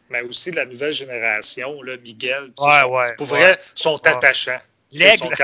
Mais 0.10 0.22
aussi 0.22 0.52
la 0.52 0.65
nouvelle 0.65 0.94
génération, 0.94 1.81
là, 1.81 1.95
Miguel, 2.03 2.52
Ouais, 2.60 2.84
ouais, 2.84 3.15
pour 3.15 3.31
ouais. 3.31 3.40
vrai, 3.40 3.57
sont 3.73 3.95
attachants. 4.06 4.60
L'aigle. 4.94 5.30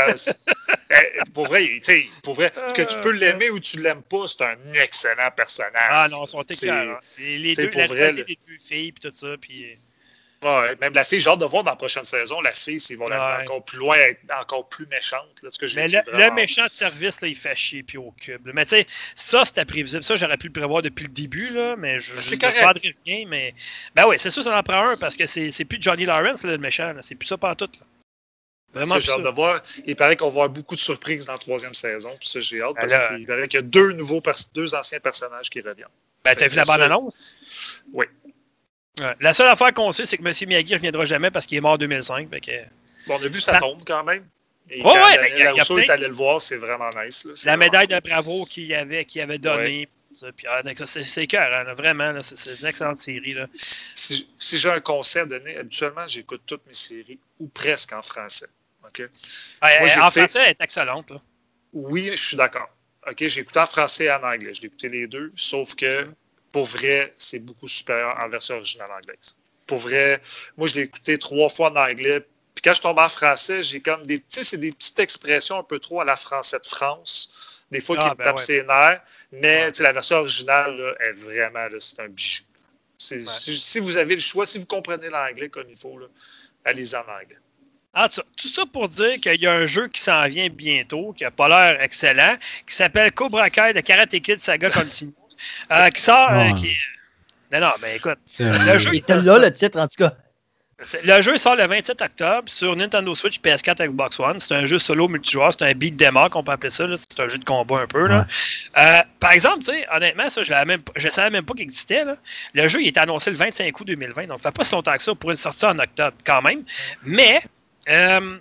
Eh, 0.92 1.20
pour 1.36 1.46
vrai, 1.46 1.80
pour 2.24 2.34
vrai, 2.34 2.52
que 2.76 2.82
tu 2.82 3.00
peux 3.02 3.12
l'aimer 3.12 3.52
ou 3.52 3.60
tu 3.60 3.80
l'aimes 3.80 4.02
pas, 4.02 4.28
c'est 4.28 4.42
un 4.42 4.58
excellent 4.74 5.30
personnage. 5.36 5.72
Ah 5.88 6.08
non, 6.10 6.26
sont 6.26 6.42
C'est- 6.50 6.64
écœurants. 6.66 6.98
Les, 7.20 7.54
deux, 7.54 7.70
pour 7.70 7.82
la 7.82 7.88
vrai, 7.88 8.10
rivalité 8.10 8.22
là. 8.22 8.26
des 8.48 8.54
deux 8.54 8.58
filles, 8.58 8.92
puis 8.92 9.10
tout 9.10 9.16
ça, 9.16 9.28
puis... 9.40 9.78
Ouais, 10.42 10.76
même 10.82 10.94
la 10.94 11.04
fille, 11.04 11.20
j'ai 11.20 11.30
hâte 11.30 11.40
de 11.40 11.46
voir 11.46 11.64
dans 11.64 11.72
la 11.72 11.76
prochaine 11.76 12.06
saison, 12.06 12.42
la 12.42 12.52
fille, 12.54 12.80
s'ils 12.80 12.98
vont 12.98 13.06
la- 13.06 13.42
encore 13.42 13.64
plus 13.66 13.78
loin, 13.78 13.98
être 13.98 14.22
encore 14.40 14.68
plus 14.70 14.88
méchante. 14.88 15.42
Là, 15.44 15.50
ce 15.52 15.60
que 15.60 15.66
Mais 15.76 15.88
le, 15.90 16.00
vraiment- 16.10 16.26
le 16.28 16.32
méchant 16.34 16.64
de 16.64 16.70
service, 16.72 17.22
là, 17.22 17.28
il 17.28 17.36
fait 17.36 17.56
chier 17.56 17.84
puis 17.84 17.98
au 17.98 18.12
cube. 18.20 18.48
là. 18.48 18.54
Mais 18.56 18.66
tu 18.66 18.72
sais, 18.72 18.88
ça, 19.16 19.44
c'était 19.46 19.66
prévisible. 19.66 20.02
Ça, 20.04 20.16
j'aurais 20.16 20.38
pu 20.38 20.48
le 20.48 20.54
prévoir 20.54 20.82
depuis 20.82 21.04
le 21.04 21.10
début, 21.12 21.50
là, 21.50 21.76
mais 21.78 22.00
je 22.00 22.20
c'est 22.22 22.38
ne 22.38 22.42
correct. 22.42 22.62
prendrai 22.62 22.96
rien. 23.06 23.26
Mais 23.28 23.54
ben 23.94 24.06
oui, 24.08 24.16
c'est 24.18 24.30
sûr, 24.32 24.42
ça 24.44 24.58
en 24.58 24.64
prend 24.64 24.90
un 24.92 24.98
parce 24.98 25.16
que 25.18 25.26
c'est 25.28 25.66
plus 25.66 25.78
Johnny 25.82 26.06
Lawrence, 26.06 26.44
le 26.44 26.58
méchant. 26.58 26.94
C'est 27.02 27.16
plus 27.16 27.28
ça 27.28 27.38
partout. 27.38 27.70
Là. 27.80 27.86
Vraiment 28.74 29.00
j'ai 29.00 29.12
hâte 29.12 29.24
de 29.24 29.30
voir. 29.30 29.62
Il 29.86 29.96
paraît 29.96 30.16
qu'on 30.16 30.26
va 30.30 30.44
avoir 30.44 30.50
beaucoup 30.50 30.76
de 30.76 30.80
surprises 30.80 31.26
dans 31.26 31.32
la 31.34 31.38
troisième 31.40 31.74
saison. 31.74 32.16
Puis 32.20 32.30
ça, 32.30 32.40
j'ai 32.40 32.62
hâte 32.62 32.76
parce 32.80 32.94
Alors- 32.94 33.18
qu'il 33.18 33.26
paraît 33.26 33.48
qu'il 33.48 33.60
y 33.60 33.64
a 33.64 33.66
deux 33.66 33.94
nouveaux, 33.94 34.22
deux 34.54 34.76
anciens 34.76 35.00
personnages 35.00 35.50
qui 35.50 35.60
reviennent. 35.62 35.88
Ben, 36.24 36.36
t'as 36.36 36.48
vu 36.48 36.56
la 36.56 36.64
bande-annonce? 36.64 37.82
Oui. 37.94 38.06
Ouais. 39.00 39.16
La 39.22 39.34
seule 39.34 39.48
affaire 39.48 39.74
qu'on 39.74 39.92
sait, 39.92 40.06
c'est 40.06 40.18
que 40.18 40.28
M. 40.28 40.34
Miyagi 40.48 40.74
ne 40.74 40.78
reviendra 40.78 41.06
jamais 41.06 41.32
parce 41.32 41.46
qu'il 41.46 41.58
est 41.58 41.62
mort 41.62 41.72
en 41.74 41.78
2005. 41.78 42.30
fait 42.30 42.42
que- 42.42 42.52
Bon, 43.08 43.18
on 43.20 43.24
a 43.24 43.28
vu 43.28 43.40
sa 43.40 43.54
Ça- 43.54 43.60
tombe 43.60 43.82
quand 43.88 44.04
même. 44.04 44.26
Et 44.70 44.82
quand 44.82 44.94
ouais, 44.94 45.16
Daniel 45.16 45.54
ben, 45.68 45.78
est 45.80 45.90
allé 45.90 46.08
le 46.08 46.14
voir, 46.14 46.42
c'est 46.42 46.58
vraiment 46.58 46.90
nice. 47.02 47.26
là. 47.26 47.34
La 47.46 47.58
médaille 47.58 47.88
de 47.88 48.00
bravo 48.00 48.46
qu'il 48.46 48.72
avait, 48.76 49.04
qu'il 49.06 49.22
avait 49.22 49.40
donnée. 49.40 49.88
ah, 50.48 50.62
c'est 50.86 51.26
cœur, 51.28 51.52
hein, 51.68 51.74
vraiment. 51.74 52.22
c'est- 52.22 52.36
C'est 52.38 52.60
une 52.62 52.68
excellente 52.68 53.00
série. 53.00 53.34
Là. 53.34 53.48
Si, 53.56 54.28
si 54.38 54.58
j'ai 54.60 54.70
un 54.70 54.80
conseil 54.80 55.24
à 55.24 55.26
donner, 55.26 55.58
habituellement, 55.58 56.08
j'écoute 56.08 56.42
toutes 56.46 56.68
mes 56.68 56.74
séries, 56.74 57.20
ou 57.40 57.48
presque 57.48 57.94
en 57.94 58.02
français. 58.04 58.48
OK? 58.90 59.00
Ouais, 59.00 59.80
Moi, 59.80 59.88
j'ai 59.88 60.00
en 60.00 60.08
écouté- 60.08 60.20
français, 60.22 60.40
elle 60.44 60.50
est 60.52 60.62
excellente. 60.62 61.12
Là. 61.12 61.22
Oui, 61.74 62.10
je 62.12 62.16
suis 62.28 62.38
d'accord. 62.38 62.70
OK, 63.08 63.16
j'ai 63.28 63.42
écouté 63.42 63.60
en 63.60 63.66
français 63.66 64.06
et 64.06 64.12
en 64.12 64.24
anglais. 64.24 64.54
Je 64.54 64.62
l'ai 64.62 64.68
écouté 64.68 64.90
les 64.90 65.08
deux, 65.08 65.32
sauf 65.36 65.76
que 65.76 66.08
pour 66.52 66.66
vrai, 66.66 67.14
c'est 67.18 67.40
beaucoup 67.40 67.68
supérieur 67.68 68.18
en 68.20 68.28
version 68.30 68.56
originale 68.56 68.92
anglaise. 68.92 69.36
Pour 69.68 69.78
vrai, 69.78 70.20
moi, 70.58 70.68
je 70.68 70.76
l'ai 70.76 70.82
écouté 70.82 71.18
trois 71.18 71.50
fois 71.50 71.72
en 71.72 71.76
anglais. 71.76 72.22
Puis 72.56 72.62
quand 72.64 72.74
je 72.74 72.82
tombe 72.82 72.98
en 73.00 73.08
français, 73.08 73.64
j'ai 73.64 73.80
comme 73.82 74.06
des 74.06 74.20
petits, 74.20 74.44
c'est 74.44 74.58
des 74.58 74.72
petites 74.72 75.00
expressions 75.00 75.60
un 75.60 75.64
peu 75.64 75.80
trop 75.80 76.02
à 76.02 76.06
la 76.06 76.16
français 76.16 76.60
de 76.60 76.66
France. 76.66 77.64
Des 77.72 77.80
fois, 77.82 77.96
Ah, 78.00 78.04
qui 78.04 78.10
me 78.10 78.16
ben 78.16 78.24
tapent 78.26 78.38
ouais. 78.38 78.44
ses 78.44 78.64
nerfs. 78.64 79.02
Mais 79.32 79.66
Ouais. 79.66 79.72
la 79.80 79.92
version 79.94 80.18
originale 80.18 80.76
là, 80.76 80.96
est 81.08 81.14
vraiment, 81.14 81.68
là, 81.68 81.78
c'est 81.80 82.00
un 82.02 82.08
bijou. 82.10 82.44
Si, 82.98 83.24
si 83.58 83.80
vous 83.80 83.96
avez 83.96 84.16
le 84.16 84.20
choix, 84.22 84.46
si 84.46 84.58
vous 84.60 84.66
comprenez 84.66 85.08
l'anglais 85.10 85.48
comme 85.50 85.70
il 85.70 85.78
faut, 85.78 85.98
allez-y 86.66 86.96
en 86.96 87.02
anglais. 87.02 87.38
Ah, 88.02 88.08
tout, 88.08 88.48
ça 88.48 88.62
pour 88.72 88.88
dire 88.88 89.16
qu'il 89.22 89.42
y 89.42 89.46
a 89.48 89.52
un 89.52 89.66
jeu 89.66 89.90
qui 89.90 90.00
s'en 90.00 90.26
vient 90.28 90.48
bientôt, 90.50 91.14
qui 91.18 91.24
n'a 91.26 91.32
pas 91.32 91.50
l'air 91.50 91.82
excellent, 91.82 92.38
qui 92.66 92.74
s'appelle 92.74 93.12
Cobra 93.12 93.50
Kai 93.50 93.74
de 93.74 93.82
Karate 93.82 94.20
Kid 94.22 94.40
Saga 94.40 94.70
Continue, 94.72 95.12
euh, 95.72 95.90
qui 95.90 96.02
sort. 96.02 96.30
euh, 96.32 96.38
Ouais. 96.38 96.54
qui... 96.54 96.74
Non, 97.52 97.60
non, 97.60 97.72
mais 97.82 97.98
écoute, 97.98 98.18
C'est 98.26 98.44
le 98.46 98.80
jeu, 98.80 98.92
il- 98.94 99.04
C'est 99.06 99.22
là 99.22 99.38
le 99.38 99.52
titre, 99.52 99.78
en 99.80 99.88
tout 99.88 99.98
cas. 99.98 100.14
le 101.04 101.22
jeu 101.22 101.38
sort 101.38 101.58
le 101.58 101.66
27 101.66 102.02
octobre 102.02 102.44
sur 102.48 102.74
Nintendo 102.76 103.14
Switch, 103.16 103.42
PS4, 103.42 103.86
Xbox 103.88 104.18
One. 104.18 104.40
C'est 104.40 104.54
un 104.56 104.66
jeu 104.66 104.80
solo 104.80 105.10
multijoueur, 105.10 105.52
c'est 105.52 105.66
un 105.66 105.74
beat 105.74 105.98
them 105.98 106.18
qu'on 106.32 106.42
peut 106.44 106.54
appeler 106.54 106.70
ça. 106.70 106.86
C'est 107.10 107.20
un 107.20 107.28
jeu 107.28 107.38
de 107.38 107.44
combat 107.44 107.82
un 107.82 107.88
peu. 107.88 108.08
Là. 108.08 108.26
Euh, 108.78 109.02
par 109.20 109.34
exemple, 109.34 109.60
tu 109.60 109.72
sais, 109.74 109.86
honnêtement, 109.92 110.30
ça, 110.30 110.42
je 110.44 110.54
ne 110.54 111.12
savais 111.12 111.32
même 111.32 111.44
pas 111.44 111.54
qu'il 111.54 111.64
existait. 111.64 112.06
Là. 112.06 112.16
Le 112.54 112.66
jeu, 112.70 112.82
il 112.82 112.88
est 112.88 112.98
annoncé 112.98 113.30
le 113.32 113.36
25 113.36 113.78
août 113.78 113.84
2020, 113.88 114.28
donc 114.28 114.40
ça 114.42 114.52
fait 114.52 114.56
pas 114.58 114.64
si 114.64 114.74
longtemps 114.74 114.96
que 114.96 115.04
ça 115.04 115.14
pour 115.16 115.32
une 115.32 115.36
sortie 115.36 115.66
en 115.66 115.78
octobre 115.80 116.16
quand 116.24 116.42
même. 116.44 116.64
Mais, 117.04 117.42
euh, 117.90 118.38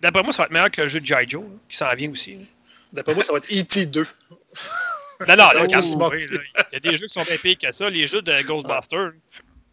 d'après 0.00 0.22
moi, 0.22 0.32
ça 0.32 0.42
va 0.42 0.46
être 0.46 0.52
meilleur 0.52 0.70
que 0.70 0.82
le 0.82 0.88
jeu 0.88 1.00
de 1.00 1.06
G.I. 1.06 1.28
Joe, 1.28 1.42
là, 1.42 1.56
qui 1.68 1.76
s'en 1.76 1.90
vient 1.94 2.10
aussi. 2.10 2.48
D'après 2.92 3.14
moi, 3.14 3.22
ça 3.22 3.32
va 3.32 3.38
être 3.38 3.50
E.T. 3.52 3.86
2. 3.86 4.06
Non, 5.28 5.36
non, 5.36 5.44
il 5.54 5.70
y 6.72 6.76
a 6.76 6.80
des 6.80 6.96
jeux 6.96 7.06
qui 7.06 7.12
sont 7.12 7.22
bien 7.22 7.36
pires 7.36 7.58
que 7.58 7.72
ça. 7.72 7.90
Les 7.90 8.06
jeux 8.06 8.22
de 8.22 8.42
Ghostbusters. 8.46 9.12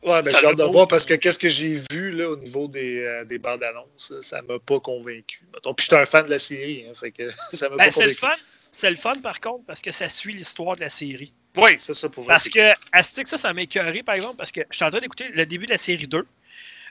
Ouais, 0.04 0.22
ben, 0.22 0.34
j'ai 0.40 0.46
hâte 0.46 0.58
de 0.58 0.64
voir 0.64 0.88
parce 0.88 1.06
que 1.06 1.16
qu'est-ce 1.16 1.40
que 1.40 1.50
j'ai 1.50 1.78
vu 1.92 2.12
là, 2.12 2.30
au 2.30 2.36
niveau 2.38 2.68
des, 2.68 3.04
euh, 3.04 3.26
des 3.26 3.40
bandes 3.40 3.64
annonces, 3.64 4.14
ça 4.22 4.42
m'a 4.44 4.60
pas 4.60 4.80
convaincu. 4.80 5.42
Mettons. 5.54 5.74
Puis 5.74 5.86
j'étais 5.86 6.02
un 6.02 6.06
fan 6.06 6.26
de 6.26 6.30
la 6.30 6.40
série, 6.40 6.86
hein, 6.88 6.94
fait 6.94 7.12
que 7.12 7.30
ça 7.54 7.70
m'a 7.70 7.78
Ben, 7.78 7.86
pas 7.86 7.92
c'est 7.92 8.06
le 8.06 8.14
convaincu. 8.14 8.36
fun. 8.40 8.44
C'est 8.72 8.90
le 8.92 8.96
fun, 8.96 9.16
par 9.22 9.40
contre, 9.40 9.66
parce 9.66 9.82
que 9.82 9.92
ça 9.92 10.08
suit 10.08 10.34
l'histoire 10.34 10.76
de 10.76 10.82
la 10.82 10.90
série. 10.90 11.34
Oui, 11.56 11.72
c'est 11.80 11.96
ça 11.96 12.08
pour 12.10 12.26
vrai. 12.26 12.34
Parce 12.34 12.48
que 12.50 12.74
Astic, 12.92 13.28
ça, 13.28 13.38
ça 13.38 13.52
m'a 13.54 13.64
écœuré, 13.64 14.04
par 14.04 14.16
exemple, 14.16 14.36
parce 14.38 14.52
que 14.52 14.62
je 14.70 14.76
suis 14.76 14.86
en 14.86 14.92
train 14.92 15.00
d'écouter 15.00 15.30
le 15.30 15.46
début 15.46 15.66
de 15.66 15.72
la 15.72 15.78
série 15.80 16.08
2. 16.08 16.26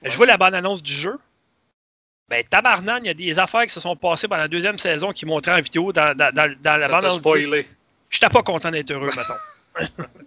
Ouais. 0.02 0.10
Je 0.10 0.16
vois 0.16 0.27
la 0.27 0.36
bande-annonce 0.36 0.82
du 0.82 0.93
jeu. 0.93 1.18
Ben, 2.28 2.43
tabarnan, 2.44 2.98
il 3.02 3.06
y 3.06 3.10
a 3.10 3.14
des 3.14 3.39
affaires 3.39 3.62
qui 3.64 3.70
se 3.70 3.81
sont 3.81 3.94
passées 3.97 4.27
pendant 4.28 4.43
la 4.43 4.48
deuxième 4.48 4.78
saison 4.78 5.12
qui 5.12 5.27
montraient 5.27 5.52
en 5.52 5.60
vidéo 5.60 5.93
dans, 5.93 6.14
dans, 6.16 6.35
dans, 6.35 6.55
dans 6.60 6.77
la 6.77 6.81
Ça 6.86 6.89
bande-annonce. 6.89 7.16
spoilé. 7.18 7.66
J'étais 8.10 8.28
pas 8.28 8.43
content 8.43 8.70
d'être 8.70 8.90
heureux, 8.90 9.10
mettons. 9.16 10.02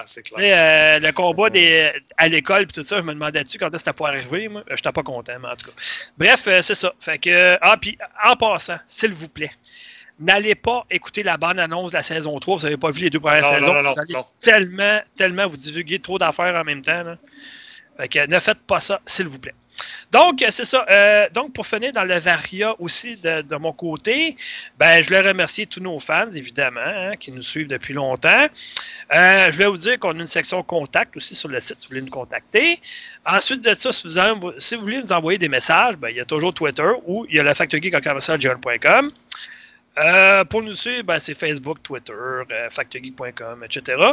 Ah, 0.00 0.02
c'est 0.06 0.22
clair. 0.22 0.38
euh, 0.38 1.04
le 1.04 1.12
combat 1.12 1.50
des, 1.50 1.90
à 2.16 2.28
l'école 2.28 2.66
puis 2.68 2.74
tout 2.80 2.86
ça, 2.86 2.98
je 2.98 3.02
me 3.02 3.12
demandais-tu 3.14 3.58
quand 3.58 3.66
est-ce 3.66 3.72
que 3.72 3.78
c'était 3.78 3.92
pour 3.94 4.06
arriver, 4.06 4.46
moi? 4.46 4.62
J'étais 4.70 4.92
pas 4.92 5.02
content, 5.02 5.32
mais 5.40 5.48
en 5.48 5.56
tout 5.56 5.66
cas. 5.72 5.76
Bref, 6.16 6.46
euh, 6.46 6.62
c'est 6.62 6.76
ça. 6.76 6.94
Fait 7.00 7.18
que. 7.18 7.58
Ah, 7.60 7.76
puis 7.76 7.98
en 8.24 8.36
passant, 8.36 8.76
s'il 8.86 9.12
vous 9.12 9.28
plaît, 9.28 9.50
n'allez 10.20 10.54
pas 10.54 10.84
écouter 10.88 11.24
la 11.24 11.36
bande-annonce 11.36 11.90
de 11.90 11.96
la 11.96 12.04
saison 12.04 12.38
3. 12.38 12.58
Vous 12.58 12.62
n'avez 12.62 12.76
pas 12.76 12.92
vu 12.92 13.00
les 13.00 13.10
deux 13.10 13.18
premières 13.18 13.42
Non, 13.42 13.58
saisons. 13.58 13.74
non, 13.74 13.82
non, 13.82 13.94
vous 13.94 14.00
allez 14.00 14.14
non. 14.14 14.24
tellement, 14.38 15.00
tellement 15.16 15.48
vous 15.48 15.56
divulguer 15.56 15.98
trop 15.98 16.16
d'affaires 16.16 16.54
en 16.54 16.62
même 16.64 16.82
temps. 16.82 17.02
là. 17.02 17.16
Ne 17.98 18.38
faites 18.40 18.60
pas 18.60 18.80
ça, 18.80 19.00
s'il 19.06 19.26
vous 19.26 19.38
plaît. 19.38 19.54
Donc, 20.10 20.42
euh, 20.42 20.46
c'est 20.50 20.64
ça. 20.64 20.86
Euh, 20.90 21.28
donc, 21.32 21.52
pour 21.52 21.66
finir 21.66 21.92
dans 21.92 22.04
le 22.04 22.18
Varia 22.18 22.74
aussi 22.80 23.20
de, 23.20 23.56
mon 23.56 23.72
côté, 23.72 24.36
ben, 24.78 25.02
je 25.02 25.08
voulais 25.08 25.20
remercier 25.20 25.66
tous 25.66 25.80
nos 25.80 25.98
fans, 26.00 26.30
évidemment, 26.32 26.80
hein, 26.84 27.16
qui 27.16 27.32
nous 27.32 27.42
suivent 27.42 27.68
depuis 27.68 27.94
longtemps. 27.94 28.48
Euh, 29.14 29.46
je 29.50 29.52
voulais 29.52 29.68
vous 29.68 29.76
dire 29.76 29.98
qu'on 29.98 30.16
a 30.16 30.20
une 30.20 30.26
section 30.26 30.62
contact 30.62 31.16
aussi 31.16 31.34
sur 31.34 31.48
le 31.48 31.60
site 31.60 31.76
si 31.78 31.86
vous 31.86 31.90
voulez 31.90 32.02
nous 32.02 32.10
contacter. 32.10 32.80
Ensuite 33.26 33.62
de 33.62 33.74
ça, 33.74 33.92
si 33.92 34.06
vous, 34.06 34.80
voulez 34.80 35.02
nous 35.02 35.12
envoyer 35.12 35.38
des 35.38 35.48
messages, 35.48 35.96
ben, 35.96 36.08
il 36.08 36.16
y 36.16 36.20
a 36.20 36.24
toujours 36.24 36.54
Twitter 36.54 36.90
ou 37.06 37.26
il 37.28 37.36
y 37.36 37.40
a 37.40 37.42
le 37.42 37.54
factogeek.com. 37.54 39.10
Euh, 39.98 40.44
pour 40.44 40.62
nous 40.62 40.74
suivre, 40.74 41.02
ben, 41.02 41.18
c'est 41.18 41.34
Facebook, 41.34 41.82
Twitter, 41.82 42.14
factogeek.com, 42.70 43.64
etc. 43.64 44.12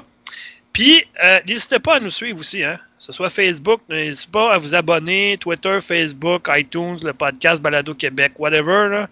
Puis, 0.75 1.05
euh, 1.23 1.39
n'hésitez 1.47 1.79
pas 1.79 1.95
à 1.95 1.99
nous 2.01 2.09
suivre 2.09 2.37
aussi, 2.37 2.61
hein. 2.61 2.77
Que 2.97 3.05
ce 3.05 3.13
soit 3.13 3.29
Facebook, 3.29 3.79
n'hésitez 3.87 4.29
pas 4.29 4.53
à 4.53 4.57
vous 4.57 4.75
abonner, 4.75 5.37
Twitter, 5.39 5.79
Facebook, 5.81 6.49
iTunes, 6.51 6.97
le 7.01 7.13
podcast 7.13 7.61
Balado 7.61 7.93
Québec, 7.93 8.33
whatever. 8.37 9.05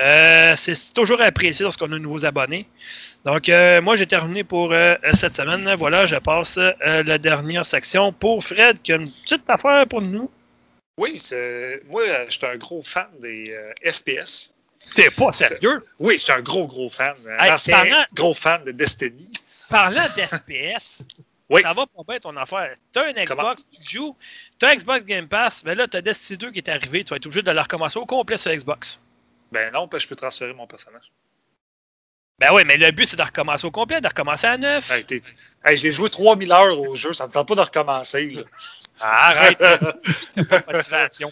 Euh, 0.00 0.54
c'est 0.56 0.92
toujours 0.92 1.22
apprécié 1.22 1.62
lorsqu'on 1.62 1.86
a 1.86 1.90
de 1.90 1.98
nouveaux 1.98 2.24
abonnés. 2.24 2.66
Donc, 3.24 3.48
euh, 3.48 3.80
moi, 3.80 3.94
j'ai 3.94 4.08
terminé 4.08 4.42
pour 4.42 4.74
cette 5.14 5.36
semaine. 5.36 5.72
Voilà, 5.78 6.06
je 6.06 6.16
passe 6.16 6.58
la 6.80 7.18
dernière 7.18 7.64
section 7.64 8.12
pour 8.12 8.44
Fred, 8.44 8.82
qui 8.82 8.92
a 8.92 8.96
une 8.96 9.08
petite 9.08 9.48
affaire 9.48 9.86
pour 9.86 10.02
nous. 10.02 10.28
Oui, 10.98 11.20
moi, 11.88 12.02
euh, 12.02 12.24
j'étais 12.28 12.46
un 12.48 12.56
gros 12.56 12.82
fan 12.82 13.06
des 13.20 13.56
FPS. 13.84 14.52
T'es 14.96 15.10
pas 15.10 15.30
sérieux? 15.30 15.84
Oui, 16.00 16.16
j'étais 16.18 16.32
un 16.32 16.42
gros, 16.42 16.66
gros 16.66 16.88
fan. 16.88 17.14
Un 17.38 17.52
ancien 17.52 18.04
gros 18.14 18.34
fan 18.34 18.64
de 18.64 18.72
Destiny. 18.72 19.28
Parlant 19.70 20.02
d'FPS, 20.16 21.06
Oui. 21.50 21.60
ça 21.62 21.72
va 21.74 21.86
pas 21.86 22.02
bien 22.08 22.18
ton 22.20 22.36
affaire. 22.36 22.74
T'as 22.92 23.06
un 23.08 23.12
Xbox, 23.12 23.28
Comment? 23.34 23.54
tu 23.54 23.96
joues, 23.96 24.16
t'as 24.58 24.70
un 24.70 24.76
Xbox 24.76 25.04
Game 25.04 25.28
Pass, 25.28 25.62
mais 25.64 25.74
là, 25.74 25.86
t'as 25.86 26.00
Destiny 26.00 26.38
2 26.38 26.50
qui 26.52 26.58
est 26.58 26.68
arrivé, 26.70 27.04
tu 27.04 27.10
vas 27.10 27.16
être 27.16 27.26
obligé 27.26 27.42
de 27.42 27.50
le 27.50 27.60
recommencer 27.60 27.98
au 27.98 28.06
complet 28.06 28.38
sur 28.38 28.50
Xbox. 28.52 28.98
Ben 29.52 29.70
non, 29.72 29.86
parce 29.86 30.02
que 30.02 30.04
je 30.04 30.08
peux 30.08 30.16
transférer 30.16 30.54
mon 30.54 30.66
personnage. 30.66 31.12
Ben 32.40 32.52
oui, 32.52 32.62
mais 32.66 32.76
le 32.76 32.90
but, 32.90 33.06
c'est 33.06 33.16
de 33.16 33.22
recommencer 33.22 33.64
au 33.66 33.70
complet, 33.70 34.00
de 34.00 34.08
recommencer 34.08 34.46
à 34.48 34.58
neuf. 34.58 34.90
Hey, 34.90 35.04
t'es- 35.04 35.22
hey, 35.64 35.76
J'ai 35.76 35.92
joué 35.92 36.10
3000 36.10 36.50
heures 36.50 36.80
au 36.80 36.96
jeu, 36.96 37.12
ça 37.12 37.26
me 37.28 37.32
tente 37.32 37.46
pas 37.46 37.54
de 37.54 37.60
recommencer. 37.60 38.26
là. 38.30 38.42
Arrête, 39.00 39.58
t'as 39.58 39.78
pas 40.60 40.72
de 40.72 40.76
motivation. 40.76 41.30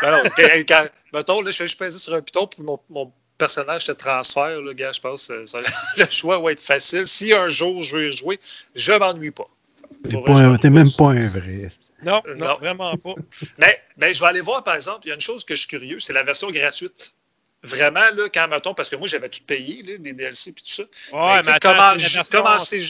Ben 0.00 0.10
non, 0.24 0.30
quand- 0.66 0.88
mettons, 1.12 1.42
là, 1.42 1.50
je 1.52 1.56
fais 1.58 1.66
juste 1.68 1.98
sur 1.98 2.14
un 2.14 2.22
piton 2.22 2.46
pour 2.48 2.64
mon, 2.64 2.80
mon 2.88 3.12
personnage 3.46 3.84
se 3.86 3.92
transfère, 3.92 4.60
là, 4.60 4.72
gars, 4.74 4.92
je 4.92 5.00
pense 5.00 5.26
que 5.26 5.46
ça- 5.46 5.58
le 5.96 6.06
choix 6.10 6.38
va 6.38 6.52
être 6.52 6.60
facile. 6.62 7.06
Si 7.08 7.32
un 7.34 7.48
jour 7.48 7.82
je 7.82 7.96
veux 7.96 8.08
y 8.08 8.12
jouer, 8.12 8.38
je 8.74 8.92
m'ennuie 8.92 9.32
pas. 9.32 9.48
T'es 10.08 10.16
vrai, 10.16 10.70
même 10.70 10.90
pas 10.96 11.08
un 11.10 11.28
vrai. 11.28 11.70
Non, 12.04 12.20
Euh, 12.26 12.34
non, 12.36 12.46
non. 12.46 12.56
vraiment 12.58 12.96
pas. 12.96 13.14
Mais, 13.58 13.80
mais 13.96 14.12
je 14.14 14.20
vais 14.20 14.26
aller 14.26 14.40
voir, 14.40 14.62
par 14.64 14.74
exemple, 14.74 15.00
il 15.04 15.08
y 15.08 15.12
a 15.12 15.14
une 15.14 15.20
chose 15.20 15.44
que 15.44 15.54
je 15.54 15.60
suis 15.60 15.68
curieux, 15.68 15.98
c'est 16.00 16.12
la 16.12 16.22
version 16.24 16.50
gratuite. 16.50 17.14
Vraiment, 17.64 18.00
là, 18.16 18.28
quand, 18.34 18.48
mettons, 18.48 18.74
parce 18.74 18.90
que 18.90 18.96
moi, 18.96 19.06
j'avais 19.06 19.28
tout 19.28 19.44
payé, 19.46 19.82
là, 19.84 19.96
des 19.98 20.12
DLC 20.12 20.50
et 20.50 20.52
tout 20.54 20.62
ça. 20.64 20.82
Ouais, 20.82 20.88
Mais, 21.34 21.38
tu 21.38 21.44
sais, 21.44 21.50
attends, 21.52 21.70
comment, 21.72 21.92
version- 21.96 22.22
comment 22.32 22.58
c'est 22.58 22.80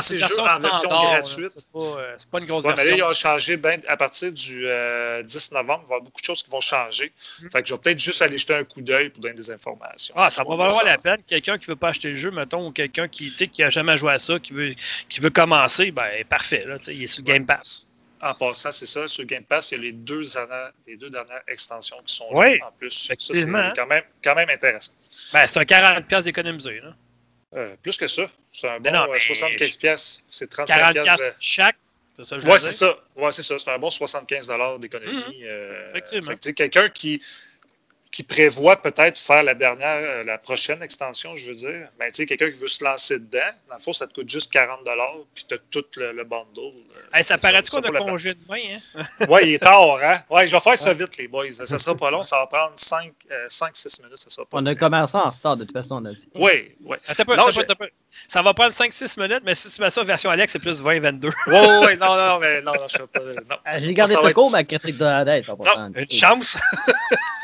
c'est 0.00 0.14
le 0.14 0.20
jeu 0.20 0.38
en 0.40 0.58
version 0.60 0.88
gratuite? 0.88 1.52
C'est 1.54 1.70
pas, 1.72 1.78
euh, 1.78 2.16
pas 2.30 2.38
une 2.40 2.46
grosse 2.46 2.64
Ouais, 2.64 2.70
mais 2.76 2.84
là, 2.84 2.90
ils 2.90 2.96
version. 2.96 3.06
ont 3.08 3.12
changé 3.14 3.56
ben, 3.56 3.80
à 3.88 3.96
partir 3.96 4.32
du 4.32 4.66
euh, 4.66 5.22
10 5.22 5.52
novembre. 5.52 5.82
Il 5.84 5.88
va 5.88 5.94
y 5.94 5.96
avoir 5.96 6.00
beaucoup 6.02 6.20
de 6.20 6.24
choses 6.26 6.42
qui 6.42 6.50
vont 6.50 6.60
changer. 6.60 7.12
Mm. 7.42 7.48
Fait 7.52 7.62
que 7.62 7.68
je 7.68 7.74
vais 7.74 7.80
peut-être 7.80 7.98
juste 7.98 8.22
aller 8.22 8.38
jeter 8.38 8.54
un 8.54 8.64
coup 8.64 8.80
d'œil 8.82 9.10
pour 9.10 9.22
donner 9.22 9.34
des 9.34 9.50
informations. 9.50 10.14
Ah, 10.16 10.30
ça 10.30 10.42
va 10.44 10.56
valoir 10.56 10.84
la 10.84 10.96
peine. 10.96 11.22
Quelqu'un 11.26 11.58
qui 11.58 11.66
veut 11.66 11.76
pas 11.76 11.88
acheter 11.88 12.10
le 12.10 12.16
jeu, 12.16 12.30
mettons, 12.30 12.66
ou 12.66 12.72
quelqu'un 12.72 13.08
qui, 13.08 13.28
sais, 13.30 13.46
qui 13.46 13.62
jamais 13.70 13.96
joué 13.96 14.12
à 14.12 14.18
ça, 14.18 14.38
qui 14.38 14.52
veut, 14.52 14.74
qui 15.08 15.20
veut 15.20 15.30
commencer, 15.30 15.90
ben 15.90 16.24
parfait. 16.28 16.64
Là, 16.66 16.76
il 16.88 17.02
est 17.04 17.06
sur. 17.06 17.22
Game 17.22 17.46
Pass. 17.46 17.86
En 18.20 18.34
passant, 18.34 18.72
c'est 18.72 18.86
ça. 18.86 19.06
Sur 19.06 19.24
Game 19.26 19.44
Pass, 19.44 19.70
il 19.70 19.76
y 19.76 19.80
a 19.80 19.82
les 19.84 19.92
deux, 19.92 20.24
dernières- 20.24 20.72
les 20.86 20.96
deux 20.96 21.10
dernières 21.10 21.42
extensions 21.46 21.98
qui 22.04 22.14
sont 22.14 22.26
Oui, 22.32 22.58
en 22.62 22.72
plus. 22.72 22.90
Ça, 22.90 23.14
c'est 23.18 23.32
effectivement. 23.32 23.72
quand 23.76 23.86
même, 23.86 24.02
quand 24.24 24.34
même 24.34 24.50
intéressant. 24.50 24.92
Ben, 25.32 25.46
c'est 25.46 25.58
un 25.60 25.64
40$ 25.64 26.24
d'économiser. 26.24 26.80
Euh, 27.56 27.74
plus 27.82 27.96
que 27.96 28.06
ça. 28.08 28.22
C'est 28.52 28.68
un 28.68 28.78
bon 28.80 28.92
non, 28.92 29.04
euh, 29.04 29.12
mais 29.12 29.20
75 29.20 29.76
pièces. 29.78 30.22
C'est 30.28 30.48
35 30.50 30.74
40$ 30.94 31.02
pièces. 31.02 31.18
de- 31.18 31.32
chaque. 31.40 31.76
C'est 32.16 32.24
ça, 32.24 32.36
Ouais, 32.36 32.42
dire. 32.42 32.58
c'est 32.60 32.72
ça. 32.72 32.98
Ouais, 33.16 33.32
c'est 33.32 33.42
ça. 33.42 33.58
C'est 33.58 33.70
un 33.70 33.78
bon 33.78 33.90
75 33.90 34.50
d'économie. 34.80 35.44
Euh, 35.44 35.88
Effectivement. 35.90 36.34
Quelqu'un 36.54 36.88
qui, 36.90 37.22
qui 38.10 38.22
prévoit 38.22 38.80
peut-être 38.80 39.18
faire 39.18 39.42
la 39.42 39.54
dernière, 39.54 39.98
euh, 40.00 40.24
la 40.24 40.38
prochaine 40.38 40.82
extension, 40.82 41.36
je 41.36 41.48
veux 41.48 41.54
dire, 41.54 41.88
ben, 41.98 42.08
tu 42.08 42.14
sais, 42.14 42.26
quelqu'un 42.26 42.50
qui 42.50 42.58
veut 42.58 42.66
se 42.66 42.82
lancer 42.82 43.18
dedans, 43.18 43.38
dans 43.68 43.76
le 43.76 43.80
fond, 43.82 43.92
ça 43.92 44.06
te 44.06 44.14
coûte 44.14 44.28
juste 44.30 44.50
40 44.50 44.80
puis 45.34 45.44
tu 45.46 45.54
as 45.54 45.58
tout 45.70 45.84
le, 45.96 46.12
le 46.12 46.24
bundle. 46.24 46.58
euh, 46.58 47.00
Hey, 47.12 47.22
ça 47.22 47.36
paraît 47.36 47.56
a 47.58 47.62
la 47.62 47.98
peine. 48.00 48.08
congé 48.08 48.34
demain, 48.34 48.60
hein? 48.96 49.02
Ouais, 49.28 49.48
il 49.48 49.54
est 49.54 49.58
tard, 49.58 49.98
hein? 50.02 50.14
Ouais, 50.30 50.48
je 50.48 50.52
vais 50.56 50.60
faire 50.60 50.76
ça 50.76 50.94
vite, 50.94 51.16
les 51.18 51.28
boys. 51.28 51.52
Ça 51.52 51.78
sera 51.78 51.94
pas 51.94 52.10
long, 52.10 52.22
ça 52.22 52.38
va 52.38 52.46
prendre 52.46 52.74
5-6 52.76 54.02
minutes, 54.02 54.16
ça 54.18 54.30
sera 54.30 54.46
pas 54.46 54.56
On 54.58 54.64
a 54.66 54.74
commencé 54.74 55.16
en 55.16 55.30
retard, 55.30 55.56
de 55.58 55.64
toute 55.64 55.74
façon. 55.76 55.96
On 56.02 56.04
a 56.06 56.12
dit. 56.12 56.28
Oui, 56.34 56.74
oui. 56.84 56.96
Attends 57.08 57.24
Non, 57.36 57.50
je-. 57.50 57.60
Ça 58.26 58.40
va 58.40 58.54
prendre 58.54 58.72
5-6 58.74 59.20
minutes, 59.20 59.42
mais 59.44 59.54
si 59.54 59.70
tu 59.70 59.80
mets 59.82 59.90
ça 59.90 60.02
version 60.02 60.30
Alex, 60.30 60.52
c'est 60.52 60.58
plus 60.58 60.82
20-22. 60.82 61.26
Oui, 61.26 61.32
oui, 61.86 61.96
non, 61.98 62.16
non, 62.16 62.38
mais 62.40 62.62
non, 62.62 62.72
non, 62.74 62.88
je 62.88 63.02
ne 63.02 63.06
pas. 63.06 63.20
Ah, 63.66 63.78
J'ai 63.78 63.92
gardé 63.92 64.14
être- 64.14 64.32
court, 64.32 64.50
ma 64.50 64.64
critique 64.64 64.96
de 64.96 65.04
la 65.04 65.24
dette. 65.26 65.46
Une 65.94 66.10
chance. 66.10 66.56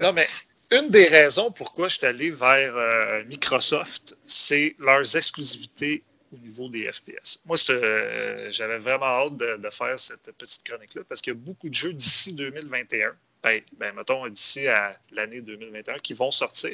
non, 0.00 0.12
mais 0.12 0.26
une 0.70 0.88
des 0.90 1.06
raisons 1.06 1.50
pourquoi 1.50 1.88
je 1.88 1.98
suis 1.98 2.06
allé 2.06 2.30
vers 2.30 2.74
euh, 2.76 3.22
Microsoft, 3.24 4.16
c'est 4.26 4.74
leurs 4.78 5.16
exclusivités 5.16 6.02
au 6.32 6.38
niveau 6.38 6.68
des 6.68 6.90
FPS. 6.90 7.38
Moi, 7.46 7.56
euh, 7.70 8.50
j'avais 8.50 8.78
vraiment 8.78 9.06
hâte 9.06 9.36
de, 9.36 9.70
faire 9.70 9.98
cette 9.98 10.32
petite 10.32 10.64
chronique-là 10.64 11.02
parce 11.08 11.20
qu'il 11.20 11.32
y 11.32 11.36
a 11.36 11.38
beaucoup 11.38 11.68
de 11.68 11.74
jeux 11.74 11.92
d'ici 11.92 12.32
2021. 12.32 13.12
Ben, 13.42 13.60
ben, 13.76 13.94
mettons, 13.94 14.26
d'ici 14.26 14.66
à 14.66 14.98
l'année 15.12 15.42
2021 15.42 15.98
qui 15.98 16.14
vont 16.14 16.30
sortir. 16.30 16.70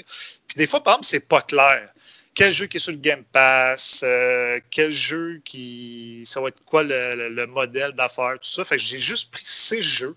Puis 0.47 0.57
des 0.57 0.69
fois, 0.69 0.83
par 0.83 0.95
exemple, 0.95 1.07
c'est 1.07 1.29
pas 1.29 1.43
clair. 1.43 1.93
Quel 2.33 2.53
jeu 2.53 2.67
qui 2.69 2.77
est 2.77 2.81
sur 2.81 2.93
le 2.93 2.99
Game 2.99 3.25
Pass, 3.25 4.03
euh, 4.05 4.61
quel 4.71 4.93
jeu 4.93 5.43
qui. 5.45 6.23
Ça 6.25 6.41
va 6.41 6.49
être 6.49 6.65
quoi 6.65 6.85
le, 6.85 7.17
le- 7.17 7.29
le 7.29 7.47
modèle 7.49 7.93
d'affaires, 7.93 8.39
tout 8.41 8.49
ça. 8.49 8.65
Fait 8.65 8.77
que 8.77 8.83
j'ai 8.83 9.01
juste 9.01 9.33
pris 9.33 9.43
ces 9.45 9.83
jeux, 9.83 10.15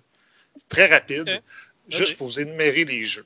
très 0.69 0.85
rapide, 0.85 1.27
Ok. 1.27 1.41
Juste 1.89 2.17
pour 2.17 2.27
vous 2.27 2.39
énumérer 2.39 2.85
les 2.85 3.03
jeux. 3.03 3.25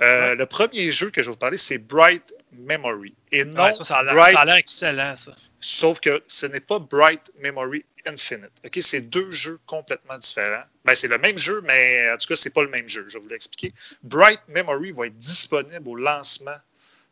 Euh, 0.00 0.34
Le 0.34 0.46
premier 0.46 0.90
jeu 0.90 1.10
que 1.10 1.22
je 1.22 1.28
vais 1.28 1.32
vous 1.32 1.38
parler, 1.38 1.56
c'est 1.56 1.78
Bright 1.78 2.34
Memory. 2.52 3.14
Et 3.32 3.44
non, 3.44 3.64
Ouais, 3.64 3.74
ça, 3.74 3.84
ça 3.84 3.96
a 3.98 4.02
l'air 4.02 4.14
Bright 4.14 4.58
excellent, 4.58 5.16
ça. 5.16 5.32
Sauf 5.60 6.00
que 6.00 6.22
ce 6.26 6.46
n'est 6.46 6.60
pas 6.60 6.78
Bright 6.78 7.30
Memory 7.38 7.84
Infinite. 8.06 8.50
OK, 8.64 8.78
c'est 8.80 9.02
deux 9.02 9.30
jeux 9.30 9.58
complètement 9.66 10.16
différents. 10.18 10.64
Ben, 10.84 10.94
c'est 10.94 11.08
le 11.08 11.18
même 11.18 11.36
jeu, 11.36 11.60
mais 11.64 12.10
en 12.10 12.16
tout 12.16 12.26
cas, 12.28 12.36
c'est 12.36 12.50
pas 12.50 12.62
le 12.62 12.70
même 12.70 12.88
jeu. 12.88 13.04
Je 13.08 13.14
vais 13.18 13.22
vous 13.22 13.28
l'expliquer. 13.28 13.74
Bright 14.02 14.40
Memory 14.48 14.92
va 14.92 15.06
être 15.06 15.18
disponible 15.18 15.86
au 15.86 15.96
lancement 15.96 16.56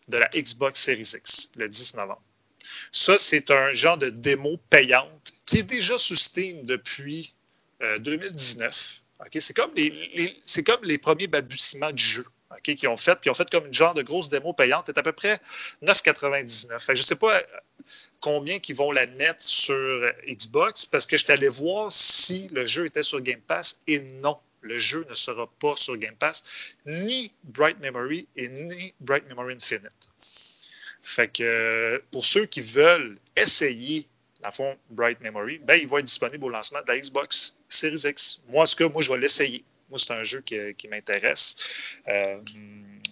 de 0.09 0.17
la 0.17 0.29
Xbox 0.29 0.81
Series 0.81 1.13
X 1.15 1.51
le 1.57 1.69
10 1.69 1.95
novembre. 1.95 2.23
Ça, 2.91 3.17
c'est 3.19 3.51
un 3.51 3.73
genre 3.75 3.99
de 3.99 4.09
démo 4.09 4.57
payante 4.71 5.33
qui 5.45 5.59
est 5.59 5.63
déjà 5.63 5.99
sous 5.99 6.17
Steam 6.17 6.65
depuis 6.65 7.35
euh, 7.83 7.99
2019. 7.99 9.03
OK, 9.21 9.39
c'est 9.41 9.55
comme 9.55 9.73
les, 9.75 9.91
les- 9.91 10.63
comme 10.63 10.85
les 10.85 10.99
premiers 10.99 11.27
balbutiements 11.27 11.93
du 11.93 12.03
jeu. 12.03 12.25
OK, 12.51 12.75
qu'ils 12.75 12.89
ont 12.89 12.97
fait, 12.97 13.17
puis 13.21 13.31
ont 13.31 13.35
fait 13.35 13.49
comme 13.51 13.67
une 13.67 13.75
genre 13.75 13.95
de 13.95 14.03
grosse 14.03 14.29
démo 14.29 14.53
payante. 14.53 14.85
C'est 14.87 14.99
à 14.99 15.03
peu 15.03 15.13
près 15.13 15.39
9,99. 15.83 16.79
Fait 16.79 16.93
que 16.93 16.97
je 16.97 17.03
ne 17.03 17.07
sais 17.07 17.17
pas 17.17 17.43
combien 18.21 18.59
qu'ils 18.59 18.77
vont 18.77 18.91
la 18.93 19.07
mettre 19.07 19.43
sur 19.43 19.75
euh, 19.75 20.13
Xbox 20.27 20.87
parce 20.87 21.07
que 21.07 21.17
je 21.17 21.25
suis 21.25 21.33
allé 21.33 21.49
voir 21.49 21.93
si 21.93 22.49
le 22.49 22.65
jeu 22.67 22.87
était 22.87 23.03
sur 23.03 23.21
Game 23.21 23.41
Pass 23.41 23.81
et 23.87 24.01
non, 24.01 24.39
le 24.63 24.79
jeu 24.79 25.07
ne 25.09 25.15
sera 25.15 25.47
pas 25.61 25.77
sur 25.77 25.97
Game 25.97 26.17
Pass, 26.17 26.43
ni 26.87 27.33
Bright 27.45 27.79
Memory 27.81 28.27
et 28.37 28.49
ni 28.49 28.95
Bright 29.01 29.27
Memory 29.29 29.55
Infinite. 29.55 29.93
Fait 31.03 31.41
euh, 31.41 31.99
pour 32.11 32.25
ceux 32.27 32.47
qui 32.47 32.61
veulent 32.61 33.19
essayer, 33.37 34.07
dans 34.43 34.49
le 34.49 34.55
fond, 34.55 34.77
Bright 34.91 35.21
Memory, 35.21 35.59
ben, 35.59 35.79
il 35.81 35.89
va 35.89 35.99
être 35.99 36.05
disponible 36.05 36.45
au 36.45 36.49
lancement 36.49 36.81
de 36.87 36.93
la 36.93 36.99
Xbox 36.99 37.57
Series 37.69 38.03
X. 38.05 38.41
Moi, 38.49 38.63
en 38.63 38.67
tout 38.67 38.77
cas, 38.77 38.89
moi, 38.89 39.03
je 39.03 39.13
vais 39.13 39.19
l'essayer. 39.19 39.65
Moi, 39.91 39.99
c'est 39.99 40.13
un 40.13 40.23
jeu 40.23 40.43
qui, 40.43 40.57
qui 40.77 40.87
m'intéresse. 40.87 41.57
Euh, 42.09 42.39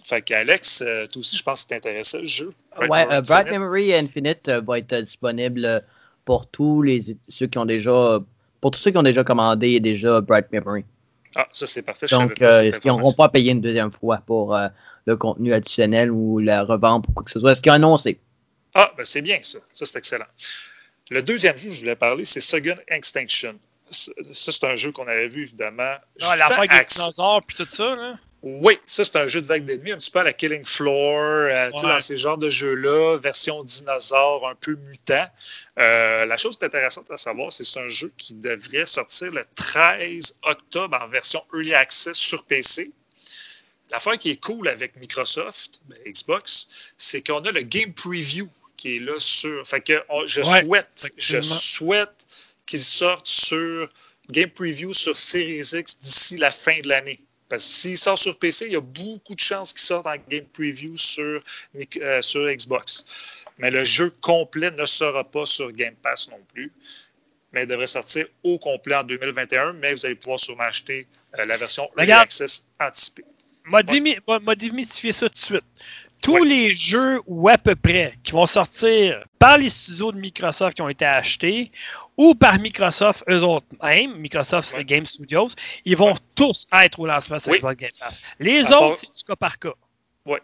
fait 0.03 0.21
qu'Alex, 0.21 0.81
euh, 0.81 1.05
toi 1.07 1.19
aussi, 1.19 1.35
je 1.35 1.43
pense 1.43 1.63
que 1.63 1.69
t'intéressais 1.69 2.21
le 2.21 2.27
jeu. 2.27 2.49
Ouais, 2.79 3.05
euh, 3.11 3.21
Bright 3.21 3.47
Infinite. 3.47 3.59
Memory 3.59 3.93
Infinite 3.93 4.47
euh, 4.47 4.61
va 4.61 4.79
être 4.79 4.95
disponible 4.95 5.83
pour 6.23 6.47
tous 6.47 6.81
les 6.81 7.17
ceux 7.27 7.47
qui 7.47 7.57
ont 7.57 7.65
déjà 7.65 8.19
pour 8.61 8.71
tous 8.71 8.79
ceux 8.79 8.91
qui 8.91 8.97
ont 8.97 9.03
déjà 9.03 9.23
commandé 9.23 9.79
déjà 9.79 10.21
Bright 10.21 10.51
Memory. 10.51 10.85
Ah, 11.35 11.47
ça, 11.51 11.67
c'est 11.67 11.81
parfait. 11.81 12.07
Donc, 12.07 12.41
euh, 12.41 12.71
ils 12.83 12.87
n'auront 12.87 13.13
pas 13.13 13.29
payé 13.29 13.51
une 13.51 13.61
deuxième 13.61 13.91
fois 13.91 14.23
pour 14.25 14.55
euh, 14.55 14.67
le 15.05 15.17
contenu 15.17 15.53
additionnel 15.53 16.09
ou 16.09 16.39
la 16.39 16.63
revente 16.63 17.07
ou 17.09 17.11
quoi 17.11 17.23
que 17.23 17.31
ce 17.31 17.39
soit? 17.39 17.55
Ce 17.55 17.61
qu'ils 17.61 17.71
ont 17.71 17.75
annoncé? 17.75 18.19
Ah, 18.73 18.91
ben 18.97 19.03
c'est 19.03 19.21
bien 19.21 19.39
ça. 19.41 19.59
Ça, 19.73 19.85
c'est 19.85 19.97
excellent. 19.97 20.25
Le 21.09 21.23
deuxième 21.23 21.57
jeu 21.57 21.69
que 21.69 21.75
je 21.75 21.79
voulais 21.81 21.95
parler, 21.95 22.25
c'est 22.25 22.41
Second 22.41 22.77
Extinction. 22.87 23.57
Ça, 23.91 24.11
c'est 24.51 24.63
un 24.65 24.75
jeu 24.75 24.91
qu'on 24.91 25.07
avait 25.07 25.29
vu, 25.29 25.43
évidemment. 25.43 25.95
Ah, 26.21 26.35
l'affaire 26.35 26.59
avec 26.59 26.71
les 26.73 26.77
axe- 26.79 26.97
dinosaures 26.97 27.41
puis 27.47 27.55
tout 27.55 27.67
ça, 27.71 27.95
là. 27.95 28.19
Oui, 28.43 28.77
ça, 28.85 29.03
c'est 29.03 29.15
un 29.15 29.25
jeu 29.27 29.41
de 29.41 29.47
vague 29.47 29.65
d'ennemis, 29.65 29.93
un 29.93 29.97
petit 29.97 30.11
peu 30.11 30.19
à 30.19 30.23
la 30.23 30.33
Killing 30.33 30.63
Floor, 30.63 31.15
euh, 31.19 31.71
Ouais. 31.71 31.81
dans 31.81 31.99
ces 31.99 32.17
genres 32.17 32.37
de 32.37 32.49
jeux-là, 32.49 33.17
version 33.17 33.63
dinosaure, 33.63 34.47
un 34.47 34.53
peu 34.55 34.75
mutant. 34.75 35.25
Euh, 35.79 36.25
la 36.25 36.37
chose 36.37 36.57
qui 36.57 36.63
est 36.63 36.67
intéressante 36.67 37.09
à 37.09 37.17
savoir, 37.17 37.51
c'est 37.51 37.63
que 37.63 37.69
c'est 37.69 37.79
un 37.79 37.87
jeu 37.87 38.11
qui 38.17 38.35
devrait 38.35 38.85
sortir 38.85 39.31
le 39.31 39.43
13 39.55 40.37
octobre 40.43 40.97
en 41.01 41.07
version 41.07 41.43
Early 41.53 41.73
Access 41.73 42.15
sur 42.17 42.45
PC. 42.45 42.91
L'affaire 43.89 44.17
qui 44.17 44.31
est 44.31 44.41
cool 44.43 44.67
avec 44.67 44.97
Microsoft, 44.97 45.79
ben, 45.85 45.97
Xbox, 46.05 46.67
c'est 46.97 47.25
qu'on 47.25 47.39
a 47.39 47.51
le 47.51 47.61
Game 47.61 47.93
Preview 47.93 48.47
qui 48.77 48.97
est 48.97 48.99
là 48.99 49.19
sur. 49.19 49.67
Fait 49.67 49.81
que 49.81 50.01
je 50.25 50.41
Ouais, 50.41 50.61
souhaite, 50.61 51.11
je 51.17 51.41
souhaite 51.41 52.27
qu'il 52.65 52.81
sorte 52.81 53.27
sur 53.27 53.89
Game 54.29 54.49
Preview 54.49 54.93
sur 54.93 55.17
Series 55.17 55.71
X 55.73 55.99
d'ici 55.99 56.37
la 56.37 56.51
fin 56.51 56.79
de 56.81 56.87
l'année. 56.87 57.19
Parce 57.49 57.63
que 57.63 57.69
s'il 57.69 57.97
sort 57.97 58.19
sur 58.19 58.37
PC, 58.37 58.65
il 58.65 58.73
y 58.73 58.75
a 58.75 58.81
beaucoup 58.81 59.33
de 59.33 59.39
chances 59.39 59.71
qu'il 59.71 59.81
sorte 59.81 60.05
en 60.05 60.15
Game 60.29 60.45
Preview 60.53 60.97
sur, 60.97 61.41
euh, 62.01 62.21
sur 62.21 62.47
Xbox. 62.47 63.05
Mais 63.57 63.71
le 63.71 63.83
jeu 63.83 64.09
complet 64.21 64.69
ne 64.71 64.85
sera 64.85 65.23
pas 65.23 65.45
sur 65.45 65.71
Game 65.71 65.95
Pass 65.95 66.29
non 66.29 66.39
plus. 66.53 66.71
Mais 67.53 67.63
il 67.63 67.67
devrait 67.67 67.87
sortir 67.87 68.27
au 68.43 68.59
complet 68.59 68.95
en 68.95 69.03
2021. 69.03 69.73
Mais 69.73 69.93
vous 69.93 70.05
allez 70.05 70.15
pouvoir 70.15 70.39
sûrement 70.39 70.63
acheter 70.63 71.07
euh, 71.39 71.45
la 71.45 71.57
version 71.57 71.89
Early. 71.97 72.11
Access 72.11 72.65
anticipée. 72.79 73.23
m'a 73.65 74.55
démystifié 74.55 75.11
ça 75.13 75.29
tout 75.29 75.35
de 75.35 75.39
suite. 75.39 75.63
Tous 76.21 76.33
Ouais. 76.39 76.45
les 76.47 76.75
jeux, 76.75 77.21
ou 77.27 77.47
à 77.47 77.57
peu 77.57 77.75
près, 77.75 78.17
qui 78.23 78.31
vont 78.33 78.45
sortir 78.47 79.23
par 79.39 79.57
les 79.57 79.69
studios 79.69 80.11
de 80.11 80.17
Microsoft 80.17 80.75
qui 80.75 80.81
ont 80.81 80.89
été 80.89 81.05
achetés, 81.05 81.71
ou 82.17 82.33
par 82.35 82.59
Microsoft 82.59 83.23
eux 83.29 83.43
autres 83.43 83.67
Microsoft 84.17 84.73
Ouais. 84.75 84.83
Game 84.83 85.05
Studios, 85.05 85.49
ils 85.85 85.95
vont 85.95 86.13
Ouais. 86.13 86.19
tous 86.35 86.65
être 86.73 86.99
au 86.99 87.05
lancement 87.05 87.39
sur 87.39 87.51
Oui. 87.51 87.57
Xbox 87.59 87.77
Game 87.77 87.89
Pass. 87.99 88.21
Les 88.39 88.59
À 88.71 88.77
autres, 88.77 88.89
part- 88.89 88.97
c'est 88.99 89.07
du 89.17 89.23
cas 89.23 89.35
par 89.35 89.59
cas. 89.59 89.73
Oui, 90.25 90.39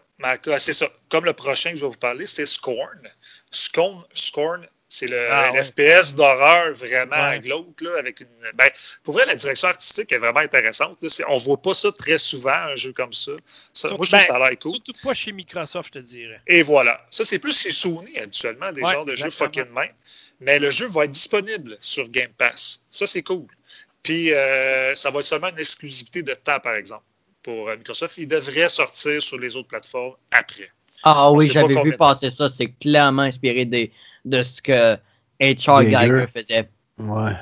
c'est 0.58 0.72
ça. 0.72 0.86
Comme 1.10 1.24
le 1.26 1.34
prochain 1.34 1.72
que 1.72 1.76
je 1.76 1.82
vais 1.84 1.90
vous 1.90 1.98
parler, 1.98 2.26
c'est 2.26 2.46
Scorn. 2.46 3.00
Scorn, 3.50 4.02
Scorn 4.14 4.66
c'est 4.96 5.06
le, 5.06 5.30
Ah, 5.30 5.50
ouais. 5.52 5.62
FPS 5.62 6.14
d'horreur 6.14 6.72
vraiment 6.74 7.30
Ouais. 7.30 7.40
glauque, 7.40 7.80
là, 7.80 7.90
avec 7.98 8.20
une. 8.20 8.28
Ben, 8.54 8.70
pour 9.02 9.14
vrai, 9.14 9.26
la 9.26 9.34
direction 9.34 9.68
artistique 9.68 10.10
est 10.12 10.18
vraiment 10.18 10.40
intéressante. 10.40 10.98
là. 11.02 11.08
C'est- 11.08 11.24
On 11.28 11.36
voit 11.38 11.60
pas 11.60 11.74
ça 11.74 11.90
très 11.92 12.18
souvent, 12.18 12.50
un 12.54 12.76
jeu 12.76 12.92
comme 12.92 13.12
ça. 13.12 13.32
Ça- 13.72 13.88
Surtout- 13.88 13.96
moi, 13.96 14.06
je 14.06 14.10
trouve 14.10 14.20
ben, 14.20 14.26
ça 14.26 14.36
a 14.36 14.50
l'air 14.50 14.58
cool. 14.60 14.72
Surtout 14.72 14.92
pas 15.02 15.14
chez 15.14 15.32
Microsoft, 15.32 15.88
je 15.94 16.00
te 16.00 16.04
dirais. 16.04 16.40
Et 16.46 16.62
voilà. 16.62 17.04
Ça, 17.10 17.24
c'est 17.24 17.38
plus 17.38 17.58
chez 17.60 17.70
Sony 17.70 18.18
habituellement, 18.18 18.70
des 18.72 18.82
Ouais, 18.82 18.92
genres 18.92 19.04
de 19.04 19.14
jeux 19.14 19.30
fucking 19.30 19.68
main. 19.70 19.88
Mais 20.40 20.58
le 20.58 20.70
jeu 20.70 20.86
va 20.86 21.04
être 21.04 21.10
disponible 21.12 21.76
sur 21.80 22.08
Game 22.08 22.32
Pass. 22.36 22.80
Ça, 22.90 23.06
c'est 23.06 23.22
cool. 23.22 23.46
Puis, 24.02 24.32
euh, 24.34 24.94
ça 24.94 25.10
va 25.10 25.20
être 25.20 25.26
seulement 25.26 25.48
une 25.48 25.58
exclusivité 25.58 26.22
de 26.22 26.34
temps, 26.34 26.60
par 26.60 26.74
exemple, 26.74 27.04
pour 27.42 27.68
euh, 27.70 27.76
Microsoft. 27.76 28.18
Il 28.18 28.28
devrait 28.28 28.68
sortir 28.68 29.22
sur 29.22 29.38
les 29.38 29.56
autres 29.56 29.68
plateformes 29.68 30.14
après. 30.30 30.70
Ah 31.02 31.30
oui, 31.32 31.46
j'avais 31.54 31.74
vu 31.84 31.90
passer 31.98 32.30
ça. 32.30 32.48
C'est 32.50 32.68
clairement 32.80 33.22
inspiré 33.22 33.64
des- 33.64 33.92
de 34.24 34.42
ce 34.42 34.62
que 34.62 34.96
H.R. 35.40 35.82
Geiger. 35.90 36.26
Faisait. 36.32 36.68
Ouais. 36.98 37.32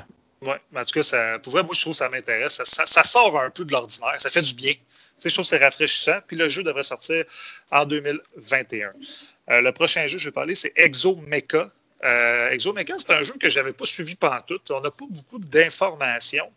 Oui, 0.41 0.55
mais 0.71 0.81
en 0.81 0.83
tout 0.83 0.93
cas, 0.95 1.03
ça, 1.03 1.39
pour 1.39 1.53
vrai, 1.53 1.63
moi, 1.63 1.73
je 1.73 1.79
trouve 1.81 1.93
que 1.93 1.97
ça 1.97 2.09
m'intéresse. 2.09 2.53
Ça, 2.55 2.65
ça- 2.65 2.85
ça 2.85 3.03
sort 3.03 3.39
un 3.39 3.49
peu 3.49 3.63
de 3.63 3.71
l'ordinaire. 3.71 4.15
Ça 4.17 4.29
fait 4.29 4.41
du 4.41 4.53
bien. 4.53 4.73
Tu 4.73 4.79
sais, 5.17 5.29
je 5.29 5.35
trouve 5.35 5.45
que 5.45 5.49
c'est 5.49 5.63
rafraîchissant. 5.63 6.17
Puis 6.27 6.35
le 6.35 6.49
jeu 6.49 6.63
devrait 6.63 6.83
sortir 6.83 7.23
en 7.71 7.85
2021. 7.85 8.91
Euh, 9.49 9.61
le 9.61 9.71
prochain 9.71 10.05
jeu 10.07 10.17
que 10.17 10.23
je 10.23 10.27
vais 10.27 10.33
parler, 10.33 10.55
c'est 10.55 10.73
Exo 10.75 11.15
Mecha. 11.27 11.69
Euh, 12.03 12.49
Exo 12.49 12.73
Mecha, 12.73 12.95
c'est 12.97 13.11
un 13.11 13.21
jeu 13.21 13.33
que 13.39 13.47
je 13.47 13.57
n'avais 13.59 13.71
pas 13.71 13.85
suivi 13.85 14.15
pendant 14.15 14.41
tout. 14.41 14.59
On 14.71 14.81
n'a 14.81 14.91
pas 14.91 15.05
beaucoup 15.09 15.39
d'informations. 15.39 16.49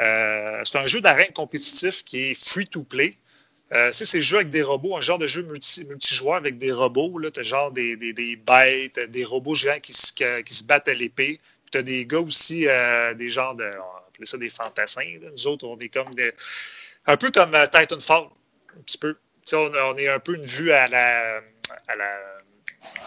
Euh, 0.00 0.60
c'est 0.64 0.78
un 0.78 0.86
jeu 0.86 1.00
d'arène 1.02 1.32
compétitif 1.34 2.02
qui 2.04 2.30
est 2.30 2.34
free-to-play. 2.34 3.08
Euh, 3.08 3.14
tu 3.14 3.25
sais, 3.70 4.04
c'est 4.04 4.18
le 4.18 4.22
jeu 4.22 4.36
avec 4.36 4.50
des 4.50 4.62
robots, 4.62 4.96
un 4.96 5.00
genre 5.00 5.18
de 5.18 5.26
jeu 5.26 5.42
multi, 5.42 5.84
multijoueur 5.84 6.36
avec 6.36 6.58
des 6.58 6.72
robots. 6.72 7.20
Tu 7.30 7.40
as 7.40 7.42
genre 7.42 7.72
des, 7.72 7.96
des, 7.96 8.36
bêtes, 8.36 8.98
des 9.10 9.24
robots 9.24 9.54
géants 9.54 9.80
qui, 9.80 9.92
se- 9.92 10.12
qui 10.42 10.54
se 10.54 10.64
battent 10.64 10.88
à 10.88 10.94
l'épée. 10.94 11.38
Puis 11.38 11.70
tu 11.72 11.78
as 11.78 11.82
des 11.82 12.06
gars 12.06 12.20
aussi, 12.20 12.68
euh, 12.68 13.14
des 13.14 13.28
genres 13.28 13.54
de. 13.54 13.64
On 13.64 13.96
appeler 14.16 14.26
ça 14.26 14.38
des 14.38 14.50
fantassins. 14.50 15.18
là. 15.20 15.30
Nous 15.30 15.46
autres, 15.46 15.66
on 15.66 15.78
est 15.78 15.88
comme 15.88 16.14
des. 16.14 16.32
Un 17.06 17.16
peu 17.16 17.30
comme 17.30 17.54
euh, 17.54 17.66
Titanfall, 17.66 18.24
un 18.76 18.80
petit 18.82 18.98
peu. 18.98 19.16
On, 19.52 19.96
est 19.96 20.08
un 20.08 20.18
peu 20.18 20.34
une 20.34 20.42
vue 20.42 20.72
à 20.72 20.88
la, 20.88 21.40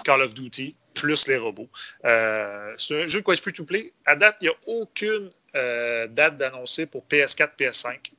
Call 0.05 0.21
of 0.21 0.33
Duty, 0.33 0.75
plus 0.93 1.27
les 1.27 1.37
robots. 1.37 1.69
Euh, 2.05 2.73
c'est 2.77 3.03
un 3.03 3.07
jeu 3.07 3.21
va 3.25 3.33
être 3.33 3.41
free 3.41 3.51
to 3.51 3.65
play. 3.65 3.91
À 4.05 4.15
date, 4.15 4.37
il 4.39 4.45
n'y 4.45 4.49
a 4.49 4.57
aucune 4.67 5.31
euh, 5.55 6.07
date 6.07 6.37
d'annoncer 6.37 6.85
pour 6.85 7.05
PS4, 7.07 7.49
PS5. 7.59 8.11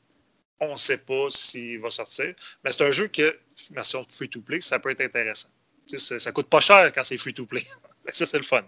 On 0.60 0.72
ne 0.72 0.76
sait 0.76 0.98
pas 0.98 1.30
s'il 1.30 1.80
va 1.80 1.90
sortir. 1.90 2.34
Mais 2.62 2.72
c'est 2.72 2.82
un 2.82 2.92
jeu 2.92 3.08
que, 3.08 3.38
version 3.70 4.04
free 4.08 4.28
to 4.28 4.40
play, 4.40 4.60
ça 4.60 4.78
peut 4.78 4.90
être 4.90 5.00
intéressant. 5.00 5.48
Tu 5.88 5.98
sais, 5.98 6.06
ça, 6.06 6.20
ça 6.20 6.32
coûte 6.32 6.48
pas 6.48 6.60
cher 6.60 6.92
quand 6.92 7.02
c'est 7.02 7.16
free 7.16 7.34
to 7.34 7.46
play. 7.46 7.64
ça, 8.08 8.26
c'est 8.26 8.38
le 8.38 8.44
fun. 8.44 8.62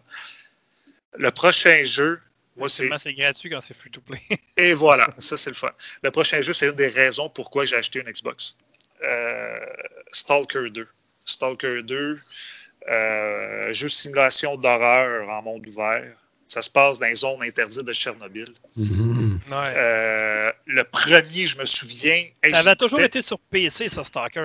Le 1.14 1.30
prochain 1.30 1.82
jeu, 1.84 2.20
moi, 2.56 2.68
c'est 2.68 3.14
gratuit 3.14 3.50
quand 3.50 3.60
c'est 3.60 3.74
free-to-play. 3.74 4.20
Et 4.56 4.74
voilà, 4.74 5.08
ça 5.18 5.36
c'est 5.36 5.50
le 5.50 5.56
fun. 5.56 5.72
Le 6.02 6.10
prochain 6.10 6.40
jeu, 6.42 6.52
c'est 6.52 6.66
une 6.66 6.74
des 6.74 6.88
raisons 6.88 7.28
pourquoi 7.28 7.64
j'ai 7.64 7.76
acheté 7.76 8.00
une 8.00 8.10
Xbox. 8.10 8.56
Euh, 9.02 9.58
Stalker 10.12 10.70
2. 10.70 10.86
Stalker 11.24 11.82
2, 11.82 12.18
euh, 12.88 13.72
jeu 13.72 13.86
de 13.86 13.90
simulation 13.90 14.56
d'horreur 14.56 15.28
en 15.28 15.42
monde 15.42 15.66
ouvert. 15.66 16.16
Ça 16.52 16.60
se 16.60 16.68
passe 16.68 16.98
dans 16.98 17.06
les 17.06 17.14
zones 17.14 17.42
interdites 17.42 17.80
de 17.80 17.94
Tchernobyl. 17.94 18.44
Mhm. 18.76 19.40
Ouais. 19.50 19.64
Euh, 19.74 20.52
le 20.66 20.84
premier, 20.84 21.46
je 21.46 21.56
me 21.56 21.64
souviens. 21.64 22.26
hey, 22.42 22.50
ça 22.50 22.58
avait 22.58 22.76
toujours 22.76 23.00
été 23.00 23.22
sur 23.22 23.38
PC, 23.38 23.88
ça, 23.88 24.04
Stalker. 24.04 24.44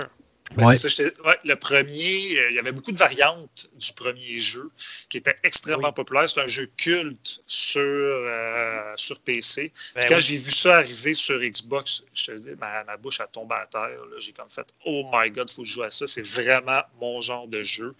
Ben, 0.56 0.66
Ouais. 0.66 0.77
c'est 0.77 0.88
ça, 0.88 1.03
j'étais- 1.03 1.22
ouais, 1.24 1.38
le 1.44 1.58
premier, 1.58 2.40
euh, 2.40 2.50
il 2.52 2.56
y 2.56 2.60
avait 2.60 2.72
beaucoup 2.72 2.94
de 2.94 2.98
variantes 2.98 3.69
du 3.76 3.92
premier 3.92 4.40
jeu 4.40 4.72
qui 5.10 5.18
était 5.18 5.36
extrêmement 5.44 5.90
Oui. 5.90 5.94
populaire. 5.94 6.30
C'est 6.30 6.40
un 6.40 6.48
jeu 6.48 6.72
culte 6.77 7.42
sur, 7.45 7.82
euh, 7.82 8.94
sur 8.95 9.19
PC. 9.19 9.74
Ben 9.94 10.06
Quand 10.08 10.16
oui. 10.16 10.22
j'ai 10.22 10.38
vu 10.38 10.52
ça 10.53 10.77
arriver 10.77 11.14
sur 11.14 11.38
Xbox, 11.42 12.03
je 12.14 12.27
te 12.27 12.32
dis, 12.38 12.52
ma, 12.58 12.86
ma 12.86 12.95
bouche 12.95 13.19
a 13.19 13.27
tombé 13.27 13.56
à 13.56 13.68
terre. 13.68 14.00
J'ai 14.19 14.32
comme 14.32 14.50
fait 14.50 14.66
Oh 14.86 15.03
my 15.11 15.30
god, 15.30 15.50
il 15.52 15.56
faut 15.56 15.64
que 15.64 15.68
je 15.68 15.74
joue 15.74 15.84
à 15.84 15.90
ça. 15.90 16.08
C'est 16.08 16.26
vraiment 16.26 16.84
mon 17.02 17.19
genre 17.19 17.50
de 17.50 17.61
jeu. 17.64 17.94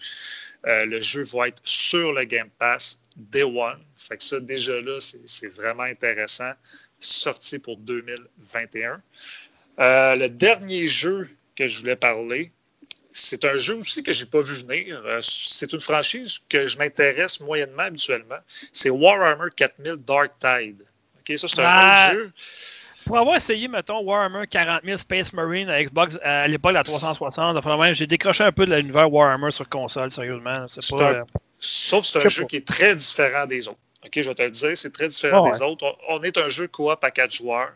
Euh, 0.66 0.86
le 0.86 1.02
jeu 1.02 1.24
va 1.24 1.50
être 1.50 1.60
sur 1.66 2.14
le 2.14 2.24
Game 2.24 2.50
Pass 2.58 3.02
Day 3.18 3.44
One. 3.44 3.80
Fait 3.98 4.16
que 4.18 4.24
ça, 4.24 4.40
déjà 4.40 4.80
là, 4.80 5.00
c'est 5.00 5.48
vraiment 5.54 5.84
intéressant. 5.84 6.52
Sorti 7.00 7.60
pour 7.60 7.78
2021. 7.78 9.02
Euh, 9.80 10.16
le 10.16 10.30
dernier 10.30 10.88
jeu 10.88 11.30
que 11.56 11.68
je 11.68 11.80
voulais 11.80 11.96
parler, 11.96 12.52
c'est 13.12 13.44
un 13.46 13.58
jeu 13.58 13.76
aussi 13.76 14.04
que 14.04 14.14
je 14.14 14.24
n'ai 14.24 14.30
pas 14.30 14.42
vu 14.42 14.54
venir. 14.56 15.02
Euh, 15.06 15.20
c'est 15.22 15.72
une 15.74 15.80
franchise 15.80 16.40
que 16.50 16.68
je 16.68 16.78
m'intéresse 16.78 17.40
moyennement 17.40 17.84
habituellement. 17.84 18.38
C'est 18.72 18.90
Warhammer 18.90 19.50
4000 19.56 19.96
Dark 19.98 20.32
Tide. 20.40 20.84
OK, 21.20 21.38
ça, 21.38 21.48
c'est 21.48 21.60
un 21.60 21.64
Ah. 21.66 22.10
autre 22.12 22.14
jeu. 22.20 22.32
Pour 23.06 23.18
avoir 23.18 23.38
essayé, 23.38 23.68
mettons, 23.68 24.02
Warhammer 24.02 24.46
40 24.48 24.84
000 24.84 24.98
Space 24.98 25.32
Marine 25.34 25.70
à 25.70 25.82
Xbox 25.84 26.20
à 26.22 26.48
l'époque, 26.48 26.74
la 26.74 26.84
360, 26.84 27.56
enfin, 27.58 27.78
même, 27.78 27.96
j'ai 27.96 28.06
décroché 28.06 28.44
un 28.44 28.52
peu 28.52 28.66
de 28.66 28.76
l'univers 28.76 29.12
Warhammer 29.12 29.50
sur 29.52 29.68
console, 29.70 30.12
sérieusement. 30.12 30.66
C'est 30.68 30.88
pas. 30.96 31.10
un- 31.12 31.14
euh, 31.16 31.24
Sauf 31.58 32.02
que 32.02 32.20
c'est 32.20 32.26
un 32.26 32.30
jeu 32.30 32.42
pas. 32.44 32.48
qui 32.48 32.56
est 32.58 32.68
très 32.68 32.96
différent 32.96 33.46
des 33.46 33.68
autres. 33.68 33.80
OK, 34.06 34.12
je 34.16 34.30
vais 34.30 34.36
te 34.36 34.44
le 34.44 34.52
dire, 34.52 34.78
c'est 34.78 34.94
très 34.94 35.08
différent 35.08 35.50
des 35.50 35.62
autres. 35.62 35.98
On, 36.08 36.18
on 36.18 36.24
est 36.24 36.38
un 36.38 36.48
jeu 36.50 36.68
coop 36.68 37.04
à 37.04 37.12
quatre 37.12 37.34
joueurs, 37.34 37.74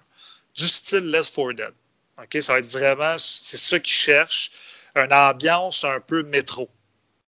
du 0.55 0.67
style 0.67 1.09
Left 1.09 1.35
4 1.35 1.53
Dead. 1.53 1.73
OK, 2.21 2.41
ça 2.41 2.53
va 2.53 2.59
être 2.59 2.71
vraiment, 2.71 3.17
c'est 3.17 3.57
ça 3.57 3.79
qu'ils 3.79 3.93
cherchent, 3.93 4.51
une 4.95 5.13
ambiance 5.13 5.83
un 5.83 5.99
peu 5.99 6.23
métro. 6.23 6.69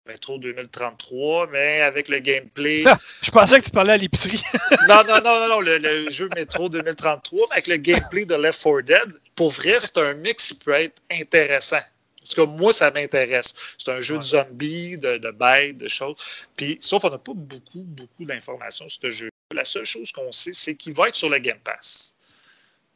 Métro 0.04 0.36
2033, 0.38 1.46
mais 1.52 1.80
avec 1.82 2.08
le 2.08 2.18
gameplay. 2.18 2.82
Je 3.22 3.30
pensais 3.30 3.60
que 3.60 3.66
tu 3.66 3.70
parlais 3.70 3.92
à 3.92 3.96
l'épicerie. 3.96 4.42
non, 4.88 5.04
non, 5.06 5.20
non, 5.22 5.40
non, 5.40 5.48
non, 5.48 5.60
le, 5.60 5.78
le 5.78 6.10
jeu 6.10 6.28
Métro 6.34 6.68
2033, 6.68 7.46
mais 7.50 7.52
avec 7.52 7.68
le 7.68 7.76
gameplay 7.76 8.24
de 8.24 8.34
Left 8.34 8.60
4 8.60 8.80
Dead, 8.80 9.20
pour 9.36 9.50
vrai, 9.50 9.78
c'est 9.78 9.98
un 9.98 10.14
mix 10.14 10.48
qui 10.48 10.54
peut 10.54 10.72
être 10.72 11.00
intéressant. 11.12 11.78
Parce 12.22 12.34
que 12.34 12.40
moi, 12.42 12.72
ça 12.72 12.90
m'intéresse. 12.90 13.52
C'est 13.78 13.90
un 13.90 14.00
jeu 14.00 14.16
de 14.18 14.22
zombies, 14.22 14.96
de, 14.96 15.18
de 15.18 15.30
bêtes, 15.30 15.78
de 15.78 15.88
choses. 15.88 16.16
Puis, 16.56 16.78
sauf 16.80 17.02
qu'on 17.02 17.10
n'a 17.10 17.18
pas 17.18 17.32
beaucoup, 17.34 17.82
beaucoup 17.82 18.24
d'informations 18.24 18.88
sur 18.88 19.02
ce 19.02 19.10
jeu. 19.10 19.30
La 19.52 19.64
seule 19.64 19.84
chose 19.84 20.12
qu'on 20.12 20.32
sait, 20.32 20.52
c'est 20.52 20.76
qu'il 20.76 20.94
va 20.94 21.08
être 21.08 21.16
sur 21.16 21.28
le 21.28 21.38
Game 21.38 21.58
Pass. 21.58 22.14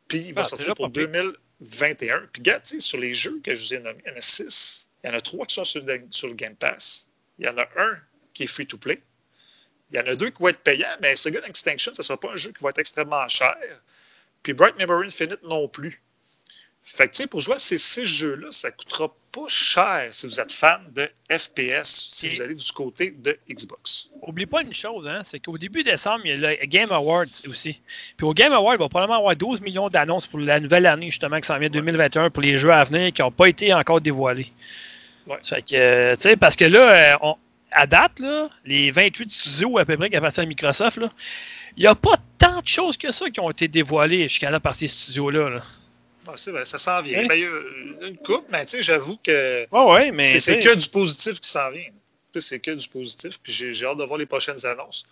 Puis, 0.09 0.27
il 0.29 0.35
va 0.35 0.43
Ah, 0.43 0.45
sortir 0.45 0.75
pour 0.75 0.87
pas 0.87 1.01
pire. 1.01 1.09
2021. 1.09 2.29
Puis, 2.33 2.41
regarde, 2.41 2.63
tu 2.63 2.77
sais, 2.77 2.81
sur 2.81 2.99
les 2.99 3.13
jeux 3.13 3.41
que 3.43 3.55
je 3.55 3.67
vous 3.67 3.75
ai 3.75 3.79
nommés, 3.81 4.03
il 4.07 4.11
y 4.11 4.15
en 4.15 4.17
a 4.17 4.21
six. 4.21 4.89
Il 5.03 5.09
y 5.09 5.11
en 5.11 5.15
a 5.15 5.21
trois 5.21 5.47
qui 5.47 5.55
sont 5.55 5.65
sur 5.65 5.85
le, 5.85 6.07
sur 6.11 6.29
le 6.29 6.35
Game 6.35 6.57
Pass. 6.57 7.09
Il 7.39 7.47
y 7.47 7.49
en 7.49 7.59
a 7.59 7.67
un 7.77 7.99
qui 8.33 8.45
est 8.45 8.47
free 8.47 8.67
to 8.67 8.79
play. 8.79 9.03
Il 9.91 9.97
y 9.97 10.01
en 10.01 10.07
a 10.07 10.15
deux 10.17 10.31
qui 10.31 10.43
vont 10.43 10.49
être 10.49 10.61
payants, 10.61 10.89
mais 11.01 11.15
gars 11.15 11.41
Extinction, 11.47 11.95
ce 11.95 12.01
ne 12.01 12.05
sera 12.05 12.19
pas 12.19 12.33
un 12.33 12.37
jeu 12.37 12.51
qui 12.53 12.63
va 12.63 12.71
être 12.71 12.79
extrêmement 12.79 13.27
cher. 13.29 13.57
Puis 14.43 14.53
Bright 14.53 14.77
Memory 14.79 15.09
Infinite 15.09 15.43
non 15.43 15.69
plus. 15.69 16.03
Fait 16.89 17.09
que, 17.09 17.17
tu 17.17 17.23
sais, 17.23 17.27
pour 17.27 17.41
jouer 17.41 17.55
à 17.55 17.59
ces 17.59 17.79
six 17.79 18.07
jeux-là, 18.07 18.47
ça 18.53 18.71
coûtera 18.71 19.09
pas 19.33 19.49
cher 19.49 20.07
si 20.13 20.29
vous 20.29 20.41
êtes 20.41 20.53
fan 20.53 20.81
de 20.95 21.11
FPS, 21.29 21.83
si 22.13 22.29
vous 22.29 22.41
allez 22.43 22.55
du 22.55 22.73
côté 22.73 23.11
de 23.11 23.37
Xbox. 23.51 24.09
Oublie 24.23 24.47
pas 24.47 24.63
une 24.63 24.73
chose, 24.73 25.07
hein, 25.09 25.23
c'est 25.25 25.41
qu'au 25.41 25.59
début 25.59 25.83
décembre, 25.83 26.21
il 26.25 26.41
y 26.41 26.45
a 26.45 26.51
le 26.53 26.67
Game 26.67 26.93
Awards 26.93 27.25
aussi. 27.49 27.81
Puis 28.17 28.25
au 28.25 28.33
Game 28.33 28.53
Awards, 28.53 28.75
il 28.75 28.79
va 28.79 28.89
probablement 28.89 29.19
avoir 29.19 29.35
12 29.35 29.63
millions 29.63 29.89
d'annonces 29.89 30.29
pour 30.29 30.39
la 30.39 30.61
nouvelle 30.61 30.87
année, 30.87 31.11
justement, 31.11 31.41
qui 31.41 31.49
s'en 31.49 31.59
vient 31.59 31.69
2021 31.69 32.31
pour 32.31 32.43
les 32.45 32.57
jeux 32.57 32.73
à 32.73 32.85
venir 32.85 33.13
qui 33.13 33.21
n'ont 33.21 33.33
pas 33.33 33.49
été 33.49 33.75
encore 33.75 34.01
dévoilés. 34.01 34.53
Ouais. 35.27 35.39
Fait 35.43 35.63
que, 35.63 36.15
tu 36.15 36.21
sais, 36.21 36.37
parce 36.37 36.55
que 36.55 36.67
là, 36.67 37.15
euh, 37.15 37.17
on- 37.21 37.37
à 37.73 37.89
date, 37.89 38.21
là, 38.21 38.49
les 38.65 38.93
28 38.93 39.29
studios 39.31 39.77
à 39.77 39.85
peu 39.85 39.97
près 39.97 40.09
qui 40.09 40.15
appartiennent 40.17 40.47
à 40.47 40.49
Microsoft, 40.49 41.01
il 41.77 41.81
n'y 41.81 41.87
a 41.89 41.97
pas 41.97 42.15
tant 42.39 42.61
de 42.63 42.67
choses 42.69 42.97
que 42.97 43.11
ça 43.11 43.29
qui 43.29 43.41
ont 43.41 43.51
été 43.51 43.67
dévoilées 43.67 44.29
jusqu'à 44.29 44.51
là 44.53 44.61
par 44.61 44.77
ces 44.77 44.87
studios-là. 44.87 45.51
Là. 45.51 45.63
Ah, 46.29 46.33
c'est 46.37 46.51
vrai, 46.51 46.65
ça 46.65 46.79
s'en 46.79 47.01
vient. 47.03 47.21
Ouais. 47.21 47.29
Ben, 47.29 47.35
il 47.35 47.43
y 47.43 47.45
a 48.05 48.09
une 48.09 48.17
coupe, 48.19 48.47
mais 48.51 48.65
tu 48.67 48.77
sais, 48.79 48.83
j'avoue 48.83 49.17
que 49.23 49.67
ouais, 49.71 50.11
mais. 50.11 50.39
c'est 50.41 50.59
que 50.59 50.75
du 50.75 50.89
positif 50.89 51.41
qui 51.41 51.49
s'en 51.49 51.71
vient. 51.71 51.89
C'est 52.39 52.59
que 52.59 52.71
du 52.73 52.87
positif, 52.89 53.39
puis 53.43 53.51
j'ai 53.51 53.73
j'ai 53.73 53.87
hâte 53.87 53.97
de 53.97 54.05
voir 54.05 54.19
les 54.19 54.27
prochaines 54.27 54.65
annonces. 54.67 55.05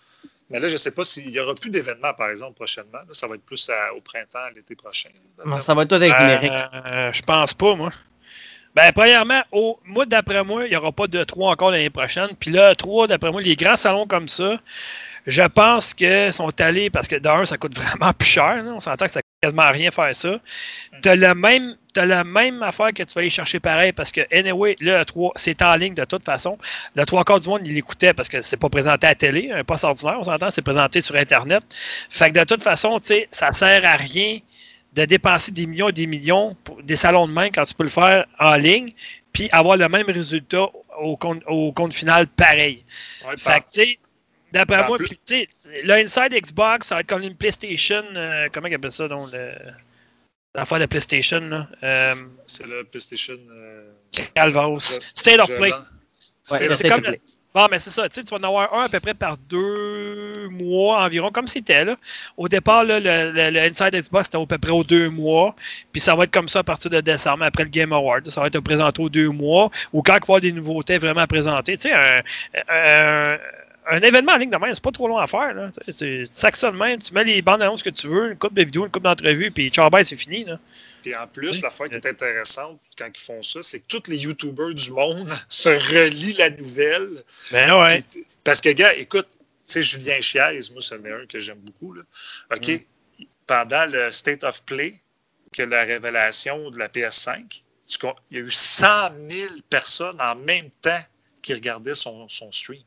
Mais 0.51 0.61
là, 0.61 0.69
je 0.69 0.75
ne 0.75 0.77
sais 0.79 0.91
pas 0.91 1.07
s'il 1.07 1.31
n'y 1.31 1.41
aura 1.41 1.55
plus 1.55 1.71
d'événements, 1.71 2.13
par 2.13 2.29
exemple, 2.29 2.53
prochainement. 2.55 2.99
Là, 2.99 3.13
ça 3.15 3.27
va 3.27 3.37
être 3.37 3.45
plus 3.47 3.67
à- 3.71 3.95
au 3.95 4.03
printemps, 4.03 4.47
l'été 4.55 4.75
prochain. 4.77 5.09
Ça 5.61 5.73
va 5.73 5.83
être 5.85 5.89
tout 5.89 5.95
avec 5.95 6.13
numérique. 6.21 6.53
Euh, 6.53 7.11
je 7.15 7.23
pense 7.23 7.55
pas, 7.55 7.75
moi. 7.75 7.91
Ben, 8.75 8.93
premièrement, 8.93 9.43
au, 9.53 9.81
moi, 9.85 10.05
d'après 10.05 10.45
moi, 10.45 10.67
il 10.67 10.71
n'y 10.71 10.77
aura 10.77 10.93
pas 10.93 11.07
de 11.07 11.25
3 11.25 11.53
encore 11.53 11.71
l'année 11.71 11.89
prochaine. 11.89 12.29
Puis 12.39 12.51
là, 12.51 12.75
3, 12.75 13.07
d'après 13.07 13.31
moi, 13.31 13.41
les 13.41 13.57
grands 13.57 13.77
salons 13.77 14.07
comme 14.07 14.29
ça, 14.29 14.61
je 15.27 15.43
pense 15.45 15.95
que 15.95 16.31
sont 16.31 16.61
allés, 16.61 16.91
parce 16.91 17.09
que 17.09 17.17
d'un, 17.17 17.47
ça 17.47 17.57
coûte 17.57 17.75
vraiment 17.79 18.13
plus 18.13 18.29
cher. 18.29 18.63
là. 18.63 18.73
On 18.75 18.81
s'entend 18.81 19.07
que 19.07 19.13
ça 19.13 19.23
coûte 19.23 19.24
quasiment 19.45 19.71
rien 19.71 19.91
faire 19.91 20.15
ça. 20.15 20.37
Tu 21.03 21.09
as, 21.09 21.17
la 21.17 21.35
même, 21.35 21.77
la 21.97 22.25
même 22.25 22.63
affaire 22.63 22.93
que 22.93 23.03
tu 23.03 23.15
vas 23.15 23.21
aller 23.21 23.31
chercher 23.31 23.61
pareil, 23.61 23.93
parce 23.93 24.11
que, 24.11 24.23
anyway, 24.33 24.77
le 24.81 25.03
3, 25.03 25.33
c'est 25.37 25.61
en 25.63 25.75
ligne 25.77 25.95
de 25.95 26.05
toute 26.05 26.25
façon. 26.25 26.59
Le 26.95 27.05
3 27.05 27.25
quarts 27.25 27.41
du 27.41 27.49
monde, 27.49 27.63
il 27.65 27.75
l'écoutait 27.75 28.15
parce 28.15 28.29
que 28.29 28.41
c'est 28.41 28.57
pas 28.57 28.69
présenté 28.69 29.07
à 29.07 29.11
la 29.11 29.15
télé, 29.15 29.51
un 29.53 29.65
poste 29.65 29.85
ordinaire, 29.85 30.17
on 30.19 30.25
s'entend, 30.25 30.51
c'est 30.51 30.63
présenté 30.63 31.01
sur 31.01 31.17
Internet. 31.17 31.63
Fait 32.11 32.31
que 32.31 32.39
de 32.39 32.45
toute 32.45 32.63
façon, 32.63 32.99
tu 33.01 33.09
sais, 33.09 33.29
ça 33.31 33.53
sert 33.53 33.85
à 33.85 33.97
rien 33.97 34.39
de 34.95 35.05
dépenser 35.05 35.51
des 35.51 35.67
millions 35.67 35.89
et 35.89 35.93
des 35.93 36.07
millions 36.07 36.57
pour 36.65 36.83
des 36.83 36.97
salons 36.97 37.27
de 37.27 37.33
main 37.33 37.51
quand 37.51 37.65
tu 37.65 37.75
peux 37.75 37.83
le 37.83 37.91
faire 37.91 38.27
en 38.39 38.55
ligne, 38.55 38.93
puis 39.33 39.49
avoir 39.51 39.77
le 39.77 39.89
même 39.89 40.07
résultat 40.07 40.69
au 41.01 41.17
compte, 41.17 41.43
au 41.49 41.73
compte 41.73 41.93
final 41.93 42.29
pareil. 42.29 42.85
Ouais, 43.27 43.35
Fait 43.37 43.61
que, 43.61 43.65
tu 43.73 43.81
sais, 43.81 43.99
d'après 44.55 44.87
moi, 44.89 44.97
plus- 44.97 45.09
puis, 45.09 45.19
tu 45.27 45.49
sais, 45.59 45.83
le 45.83 45.93
Inside 45.95 46.33
Xbox, 46.33 46.87
ça 46.87 46.95
va 46.97 47.01
être 47.03 47.07
comme 47.09 47.23
une 47.23 47.35
PlayStation, 47.37 48.03
euh, 48.17 48.49
comment 48.53 48.67
ils 48.69 48.75
appellent 48.75 48.93
ça, 48.93 49.07
donc, 49.09 49.31
le- 49.33 49.53
l'affaire 50.55 50.79
de 50.79 50.87
PlayStation, 50.87 51.41
là, 51.41 51.69
euh, 51.83 52.15
c'est 52.47 52.67
le 52.67 52.85
PlayStation. 52.85 53.37
euh, 53.51 53.91
State 55.15 55.41
of 55.41 55.49
Play. 55.57 55.71
Ouais, 56.51 56.59
C'est 56.75 56.89
comme 56.91 57.01
le-. 57.13 57.19
Bon, 57.55 57.69
mais 57.71 57.79
c'est 57.79 57.91
ça. 57.91 58.09
Tu 58.09 58.21
vas 58.23 58.37
en 58.37 58.43
avoir 58.43 58.75
un 58.75 58.85
à 58.85 58.89
peu 58.89 59.01
près 59.01 59.15
par 59.15 59.37
deux 59.39 60.49
mois 60.51 61.03
environ, 61.05 61.31
comme 61.31 61.47
c'était. 61.49 61.85
là. 61.85 61.97
Au 62.37 62.49
départ, 62.49 62.85
là, 62.85 63.01
le, 63.01 63.31
le- 63.33 63.51
le 63.51 63.61
Inside 63.61 63.95
Xbox, 63.95 64.25
c'était 64.27 64.37
à 64.43 64.45
peu 64.47 64.59
près 64.59 64.71
aux 64.73 64.85
deux 64.85 65.09
mois. 65.09 65.55
Puis 65.93 66.03
ça 66.03 66.15
va 66.15 66.25
être 66.25 66.31
comme 66.33 66.49
ça 66.49 66.59
à 66.59 66.63
partir 66.65 66.91
de 66.91 67.01
décembre, 67.01 67.45
après 67.45 67.63
le 67.65 67.71
Game 67.71 67.93
Awards. 67.93 68.25
Ça 68.27 68.41
va 68.43 68.49
être 68.49 68.61
présenté 68.61 69.01
aux 69.03 69.09
deux 69.09 69.31
mois. 69.31 69.71
Ou 69.93 70.03
quand 70.03 70.15
il 70.15 70.19
va 70.19 70.21
y 70.21 70.23
avoir 70.27 70.41
des 70.43 70.53
nouveautés 70.53 70.99
vraiment 70.99 71.21
à 71.23 71.27
présenter. 71.27 71.77
Tu 71.79 71.89
sais, 71.89 71.93
un, 71.95 72.23
un- 72.69 73.33
un 73.35 73.39
événement 74.03 74.33
en 74.33 74.37
ligne 74.37 74.51
de 74.51 74.57
même, 74.57 74.75
c'est 74.75 74.83
pas 74.83 74.91
trop 74.93 75.09
long 75.09 75.19
à 75.19 75.27
faire. 75.27 75.53
Là. 75.55 75.71
Tu, 75.87 75.93
tu 75.93 76.03
de 76.03 76.71
même, 76.71 76.99
tu 76.99 77.13
mets 77.13 77.25
les 77.25 77.43
bandes 77.43 77.63
annonces 77.63 77.83
que 77.83 77.91
tu 77.91 78.07
veux, 78.09 78.33
une 78.33 78.39
coupe 78.39 78.55
de 78.55 78.65
vidéos, 78.65 78.85
une 78.87 78.91
coupe 78.91 79.03
d'entrevues, 79.03 79.51
puis 79.51 79.69
ciao, 79.71 79.91
bye, 79.91 80.05
c'est 80.05 80.17
fini. 80.17 80.45
Là. 80.45 80.59
Puis 81.03 81.15
en 81.15 81.27
plus, 81.27 81.51
Oui. 81.51 81.61
l'affaire 81.63 81.89
qui 81.89 81.95
est 81.97 82.07
intéressante 82.07 82.81
quand 82.97 83.09
ils 83.15 83.21
font 83.21 83.43
ça, 83.43 83.63
c'est 83.63 83.81
que 83.81 83.87
tous 83.89 84.11
les 84.11 84.17
YouTubers 84.25 84.73
du 84.75 84.91
monde 84.91 85.29
se 85.49 85.69
relient 85.69 86.35
la 86.35 86.51
nouvelle. 86.51 87.23
Ben 87.53 87.79
ouais. 87.79 88.03
Puis- 88.11 88.25
parce 88.43 88.61
que, 88.61 88.71
gars, 88.71 88.95
écoute, 88.95 89.29
tu 89.31 89.39
sais, 89.67 89.83
Julien 89.83 90.21
Chiez, 90.21 90.61
moi, 90.73 90.81
c'en 90.81 91.03
est 91.05 91.13
un 91.13 91.27
que 91.27 91.39
j'aime 91.39 91.59
beaucoup. 91.59 91.93
Là. 91.95 92.03
OK? 92.55 92.69
Mm. 92.69 93.25
Pendant 93.47 93.87
le 93.87 94.11
State 94.11 94.45
of 94.45 94.63
Play, 94.65 94.95
que 95.53 95.63
la 95.63 95.85
révélation 95.85 96.71
de 96.71 96.79
la 96.79 96.89
PS5, 96.89 97.63
tu 97.87 97.99
con- 97.99 98.15
il 98.31 98.39
y 98.39 98.41
a 98.41 98.45
eu 98.45 98.51
100 98.51 98.87
000 99.31 99.53
personnes 99.69 100.21
en 100.21 100.35
même 100.35 100.71
temps 100.81 100.99
qui 101.43 101.53
regardaient 101.55 101.95
son, 101.95 102.27
son 102.29 102.51
stream. 102.51 102.81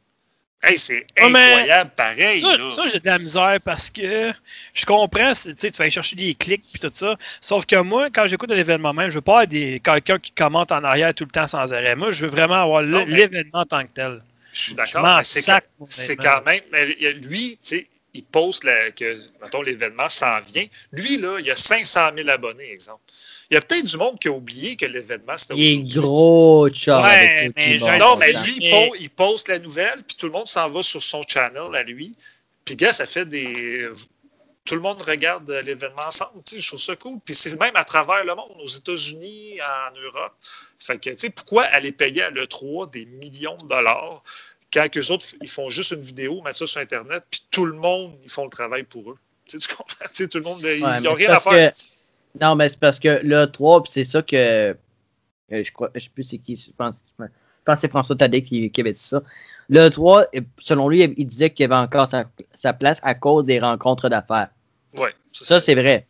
Hey, 0.64 0.78
c'est 0.78 1.06
incroyable, 1.18 1.92
pareil. 1.96 2.40
Ça, 2.42 2.58
là. 2.58 2.70
ça, 2.72 2.88
j'ai 2.88 3.00
de 3.00 3.06
la 3.06 3.20
misère 3.20 3.58
parce 3.64 3.92
que 3.92 4.34
je 4.74 4.86
comprends, 4.86 5.32
tu 5.32 5.36
sais, 5.36 5.54
tu 5.54 5.70
vas 5.78 5.84
aller 5.84 5.92
chercher 5.92 6.16
des 6.16 6.34
clics 6.34 6.64
puis 6.74 6.80
tout 6.82 6.90
ça. 6.94 7.16
Sauf 7.40 7.66
que 7.68 7.76
moi, 7.76 8.10
quand 8.14 8.26
j'écoute 8.26 8.52
un 8.52 8.56
événement 8.58 8.92
même, 8.92 9.10
je 9.10 9.16
veux 9.16 9.22
pas 9.22 9.42
avoir 9.42 9.48
quelqu'un 9.84 10.18
qui 10.18 10.32
commente 10.32 10.72
en 10.72 10.84
arrière 10.84 11.14
tout 11.14 11.26
le 11.26 11.30
temps 11.30 11.46
sans 11.48 11.72
arrêt. 11.74 11.96
Moi, 11.96 12.12
je 12.12 12.26
veux 12.26 12.32
vraiment 12.32 12.56
avoir 12.64 12.82
l'événement 12.82 13.60
en 13.60 13.66
tant 13.66 13.84
que 13.84 13.92
tel. 13.94 14.22
Je 14.52 14.60
suis 14.62 14.74
d'accord. 14.74 15.04
C'est 15.24 16.16
quand- 16.16 16.44
même. 16.46 16.62
mais 16.72 16.86
lui, 17.14 17.52
tu 17.52 17.58
sais, 17.62 17.88
il 18.16 18.24
poste 18.24 18.64
la- 18.64 18.90
que, 18.92 19.16
mettons, 19.42 19.62
l'événement 19.62 20.10
s'en 20.10 20.40
vient. 20.42 20.66
Lui, 20.92 21.18
là, 21.18 21.38
il 21.40 21.52
a 21.52 21.56
500 21.56 22.10
000 22.18 22.28
abonnés, 22.30 22.72
exemple. 22.72 23.02
Il 23.50 23.54
y 23.54 23.58
a 23.58 23.62
peut-être 23.62 23.86
du 23.86 23.98
monde 23.98 24.20
qui 24.20 24.28
a 24.28 24.32
oublié 24.32 24.76
que 24.76 24.86
l'événement, 24.86 25.38
c'était 25.38 25.56
Il 25.56 25.64
est 25.66 25.78
gros, 26.02 26.70
chum, 26.70 27.02
Ouais, 27.04 27.50
mais. 27.56 27.78
Non, 28.00 28.16
mais 28.18 28.34
lui, 28.44 28.54
il, 28.58 28.64
mais- 28.72 28.88
po- 28.90 28.96
il 29.00 29.10
poste 29.10 29.48
la 29.48 29.60
nouvelle, 29.60 30.04
puis 30.06 30.18
tout 30.18 30.26
le 30.26 30.34
monde 30.34 30.48
s'en 30.48 30.70
va 30.70 30.84
sur 30.84 31.02
son 31.02 31.22
channel 31.28 31.74
à 31.74 31.84
lui. 31.84 32.14
Puis, 32.66 32.76
gars, 32.76 32.92
ça 32.92 33.06
fait 33.06 33.26
des. 33.26 33.88
Tout 34.66 34.76
le 34.76 34.82
monde 34.82 35.02
regarde 35.02 35.50
l'événement 35.66 36.02
ensemble. 36.08 36.44
tu 36.46 36.56
sais, 36.56 36.62
Je 36.62 36.68
trouve 36.68 36.82
ça 36.82 36.96
cool. 36.98 37.20
Puis, 37.24 37.34
c'est 37.36 37.58
même 37.58 37.76
à 37.76 37.86
travers 37.86 38.26
le 38.26 38.36
monde, 38.36 38.52
aux 38.62 38.68
États-Unis, 38.68 39.60
en 39.62 39.98
Europe. 39.98 40.34
Fait 40.78 40.98
que, 41.00 41.10
tu 41.12 41.16
sais, 41.18 41.30
pourquoi 41.30 41.64
aller 41.64 41.94
payer 41.94 42.24
à 42.24 42.30
l'E3 42.32 42.92
des 42.92 43.06
millions 43.06 43.56
de 43.58 43.66
dollars 43.68 44.22
quand 44.74 44.86
eux 44.98 45.12
autres, 45.12 45.26
ils 45.42 45.48
font 45.50 45.70
juste 45.70 45.92
une 45.92 46.02
vidéo, 46.02 46.42
mettent 46.42 46.56
ça 46.56 46.68
sur 46.68 46.82
Internet, 46.82 47.24
puis 47.32 47.42
tout 47.50 47.66
le 47.66 47.78
monde, 47.78 48.14
ils 48.26 48.30
font 48.30 48.44
le 48.44 48.50
travail 48.50 48.84
pour 48.84 49.12
eux? 49.12 49.18
Tu 49.48 49.58
sais, 49.58 49.66
tu 49.70 49.74
comprends? 49.74 49.96
Tu 50.10 50.16
sais, 50.16 50.28
tout 50.28 50.40
le 50.40 50.44
monde, 50.44 50.60
ils 50.62 50.84
n'ont 51.02 51.14
rien 51.14 51.30
à 51.30 51.40
faire. 51.40 51.54
que- 51.72 51.78
Non, 52.42 52.56
mais 52.56 52.70
c'est 52.70 52.80
parce 52.80 53.00
que 53.00 53.20
le 53.24 53.46
3, 53.46 53.84
puis 53.84 53.92
c'est 53.92 54.06
ça 54.06 54.22
que. 54.22 54.36
euh, 54.36 54.74
je 55.52 55.72
crois, 55.72 55.90
je 55.96 56.02
sais 56.02 56.10
plus 56.10 56.24
c'est 56.24 56.38
qui, 56.38 56.56
je 56.56 56.72
pense, 56.78 56.96
je 57.20 57.26
pense 57.66 57.76
que 57.76 57.82
c'est 57.82 57.90
François 57.90 58.16
Tadet 58.16 58.44
qui, 58.44 58.70
qui 58.70 58.82
avait 58.82 58.94
dit 58.94 59.02
ça. 59.02 59.22
Le 59.70 59.90
3, 59.90 60.26
euh, 60.36 60.42
selon 60.60 60.90
lui, 60.90 61.04
il 61.04 61.26
disait 61.26 61.50
qu'il 61.50 61.64
y 61.64 61.66
avait 61.66 61.82
encore 61.82 62.10
sa, 62.10 62.26
sa 62.52 62.74
place 62.74 63.00
à 63.04 63.16
cause 63.16 63.46
des 63.46 63.60
rencontres 63.60 64.10
d'affaires. 64.10 64.50
Ouais, 64.98 65.14
Ça, 65.32 65.62
c'est 65.62 65.76
vrai. 65.76 66.06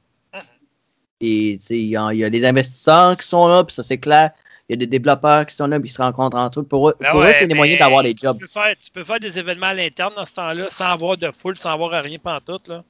Et 1.20 1.58
il 1.70 1.88
y, 1.90 1.96
a 1.98 2.30
des 2.30 2.46
investisseurs 2.46 3.18
qui 3.18 3.28
sont 3.28 3.48
là, 3.48 3.64
puis 3.64 3.74
ça, 3.74 3.82
c'est 3.82 3.98
clair. 3.98 4.32
Il 4.70 4.74
y 4.74 4.76
a 4.76 4.78
des 4.78 4.86
développeurs 4.88 5.46
qui 5.46 5.56
sont 5.56 5.66
là, 5.66 5.80
puis 5.80 5.90
ils 5.90 5.94
se 5.94 6.02
rencontrent 6.02 6.38
entre 6.38 6.60
eux. 6.60 6.64
Pour 6.64 6.90
eux, 6.90 6.96
Ben 7.00 7.12
pour 7.12 7.22
eux 7.22 7.24
ouais, 7.24 7.36
c'est 7.40 7.48
des 7.48 7.56
moyens 7.56 7.80
d'avoir 7.80 8.04
des 8.04 8.16
jobs. 8.16 8.38
Tu 8.38 8.46
peux, 8.46 8.52
faire, 8.52 8.76
tu 8.80 8.92
peux 8.92 9.04
faire 9.04 9.20
des 9.20 9.40
événements 9.40 9.68
à 9.68 9.74
l'interne 9.74 10.14
dans 10.16 10.26
ce 10.26 10.34
temps-là 10.34 10.68
sans 10.70 10.86
avoir 10.86 11.18
de 11.18 11.32
foule, 11.32 11.58
sans 11.58 11.72
avoir 11.72 12.04
rien 12.04 12.20
pantoute. 12.20 12.68
Là. 12.68 12.84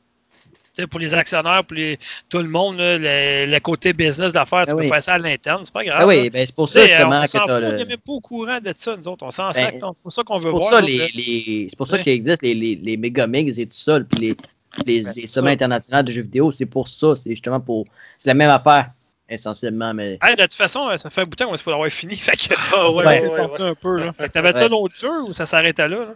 Pour 0.86 1.00
les 1.00 1.14
actionnaires, 1.16 1.64
pour 1.66 1.76
les- 1.76 1.98
tout 2.30 2.38
le 2.38 2.48
monde, 2.50 2.78
là, 2.78 2.98
le, 2.98 3.52
le 3.52 3.60
côté 3.60 3.94
business 3.94 4.32
d'affaires, 4.32 4.66
tu 4.66 4.74
Ah 4.74 4.76
peux 4.76 4.82
oui. 4.82 4.90
faire 4.90 5.02
ça 5.02 5.14
à 5.16 5.18
l'interne, 5.18 5.62
c'est 5.66 5.74
pas 5.74 5.84
grave. 5.84 5.98
Ah 5.98 6.02
là. 6.02 6.08
oui, 6.08 6.30
ben, 6.30 6.46
c'est 6.46 6.54
pour 6.56 6.70
ça 6.70 6.86
justement 6.88 7.20
on 7.20 7.24
que 7.24 7.28
s'en 7.30 7.40
t'as 7.46 7.56
fout, 7.56 7.64
on 7.66 7.72
le- 7.72 7.78
n'est 7.78 7.86
même 7.86 7.98
pas 7.98 8.12
au 8.14 8.20
courant 8.22 8.60
de 8.60 8.74
ça, 8.76 8.96
nous 8.96 9.08
autres. 9.08 9.26
On 9.26 9.32
s'en 9.32 9.48
Ben, 9.48 9.54
sac, 9.54 9.76
c'est 9.80 10.02
pour 10.04 10.12
ça 10.12 10.24
qu'on 10.24 10.38
veut 10.38 10.44
C'est 10.46 10.50
pour 10.52 10.60
voir. 10.60 10.74
ça, 10.74 10.82
nous, 10.82 10.88
les, 10.88 10.98
là. 10.98 11.06
les- 11.16 11.68
c'est 11.70 11.76
pour 11.78 11.88
ça 11.88 11.98
qu'il 11.98 12.12
existe 12.14 12.42
les, 12.44 12.54
les, 12.54 12.76
les 12.76 12.98
Megamix 12.98 13.58
et 13.58 13.66
tout 13.66 13.78
ça, 13.78 14.00
puis 14.02 14.20
les, 14.20 14.38
les, 14.86 15.02
Ben, 15.04 15.14
les 15.16 15.28
sommets 15.28 15.52
internationaux 15.54 16.04
de 16.04 16.12
jeux 16.12 16.22
vidéo, 16.22 16.52
c'est 16.52 16.66
pour 16.68 16.88
ça. 16.88 17.16
C'est 17.16 17.32
justement 17.32 17.60
pour. 17.60 17.86
C'est 18.20 18.28
la 18.28 18.34
même 18.36 18.50
affaire, 18.52 18.90
essentiellement, 19.28 19.94
mais. 19.94 20.20
Hey, 20.22 20.36
de 20.36 20.44
toute 20.44 20.54
façon, 20.54 20.96
ça 20.98 21.10
fait 21.10 21.22
un 21.22 21.24
bout 21.24 21.32
de 21.32 21.36
temps 21.36 21.46
qu'on 21.50 21.56
va 21.56 21.72
l'avoir 21.72 21.90
fini. 21.90 22.16
Fait 22.18 22.38
que, 22.38 22.54
Ah, 22.76 22.92
ouais, 22.92 22.98
Ouais. 22.98 23.06
ouais, 23.22 23.28
ouais, 23.30 23.40
on 23.42 23.52
ouais. 23.54 23.62
un 23.70 23.76
peu. 23.76 23.98
Là. 24.06 24.14
T'avais-tu 24.32 24.60
Ouais. 24.60 24.66
un 24.66 24.72
autre 24.72 24.96
jeu 24.96 25.22
ou 25.24 25.34
ça 25.34 25.46
s'arrêtait 25.46 25.88
là? 25.88 26.00
là? 26.00 26.16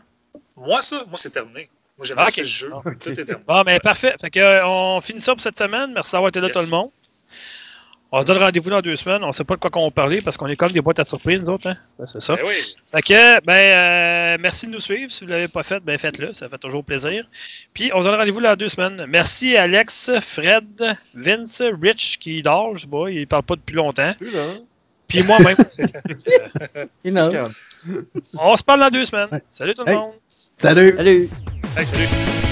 Moi, 0.56 0.82
ça, 0.82 0.98
moi, 1.10 1.18
c'est 1.18 1.32
terminé. 1.32 1.70
Moi, 2.02 2.08
j'aime 2.08 2.18
Ah, 2.20 2.26
ce 2.32 2.44
jeu. 2.44 2.72
Ok. 2.74 2.98
Tout 3.00 3.10
est 3.12 3.14
terminé. 3.26 3.44
Bon, 3.48 3.62
mais 3.64 3.80
parfait. 3.80 4.16
Fait 4.20 4.32
que, 4.32 4.40
euh, 4.40 4.66
on 4.66 5.02
finit 5.02 5.22
ça 5.22 5.34
pour 5.34 5.42
cette 5.42 5.58
semaine. 5.60 5.92
Merci 5.94 6.14
d'avoir 6.14 6.30
été 6.30 6.40
là, 6.42 6.48
Yes. 6.48 6.56
tout 6.58 6.64
le 6.64 6.70
monde. 6.70 6.90
On 8.12 8.22
se 8.22 8.26
donne 8.26 8.40
rendez-vous 8.40 8.72
dans 8.72 8.82
deux 8.82 8.96
semaines. 8.96 9.24
On 9.24 9.28
ne 9.28 9.34
sait 9.34 9.44
pas 9.44 9.54
de 9.54 9.60
quoi 9.60 9.70
qu'on 9.70 9.86
va 9.86 9.92
parler 9.92 10.20
parce 10.20 10.36
qu'on 10.36 10.48
est 10.48 10.56
comme 10.56 10.72
des 10.72 10.82
boîtes 10.82 10.98
à 11.00 11.06
surprise, 11.06 11.40
nous 11.42 11.54
autres. 11.54 11.68
Hein? 11.70 11.76
Ben, 12.00 12.08
C'est 12.08 12.20
ça. 12.20 12.36
Ben 12.38 12.42
oui. 12.48 12.56
Fait 12.92 13.02
que, 13.04 13.46
ben, 13.46 13.54
euh, 13.54 14.38
merci 14.42 14.66
de 14.66 14.72
nous 14.72 14.80
suivre. 14.80 15.12
Si 15.12 15.20
vous 15.24 15.28
ne 15.28 15.36
l'avez 15.36 15.48
pas 15.48 15.62
fait, 15.62 15.80
ben, 15.80 15.96
faites-le. 16.00 16.34
Ça 16.34 16.50
fait 16.50 16.58
toujours 16.58 16.84
plaisir. 16.84 17.24
Puis, 17.76 17.92
on 17.94 18.00
se 18.02 18.06
donne 18.08 18.16
rendez-vous 18.16 18.42
dans 18.42 18.56
deux 18.56 18.68
semaines. 18.70 19.06
Merci 19.08 19.56
Alex, 19.56 20.12
Fred, 20.22 20.98
Vince, 21.14 21.62
Rich 21.82 22.18
qui 22.20 22.42
dort. 22.42 22.76
Je 22.78 22.82
sais 22.82 22.88
pas, 22.88 23.10
il 23.10 23.28
parle 23.28 23.44
pas 23.44 23.56
depuis 23.58 23.76
longtemps. 23.76 24.14
Plus 24.18 24.32
là. 24.34 24.46
Puis 25.08 25.22
moi-même. 25.24 25.56
You 27.06 27.12
know. 27.12 27.28
Regarde. 27.28 27.54
on 28.40 28.58
se 28.58 28.64
parle 28.64 28.80
dans 28.82 28.90
deux 28.90 29.06
semaines. 29.06 29.40
Salut 29.52 29.74
tout 29.76 29.84
le 29.86 29.92
Hey. 29.92 29.98
monde. 29.98 30.14
Salut! 30.58 30.94
Salut! 30.98 31.30
Hey, 31.74 31.86
salut. 31.86 32.51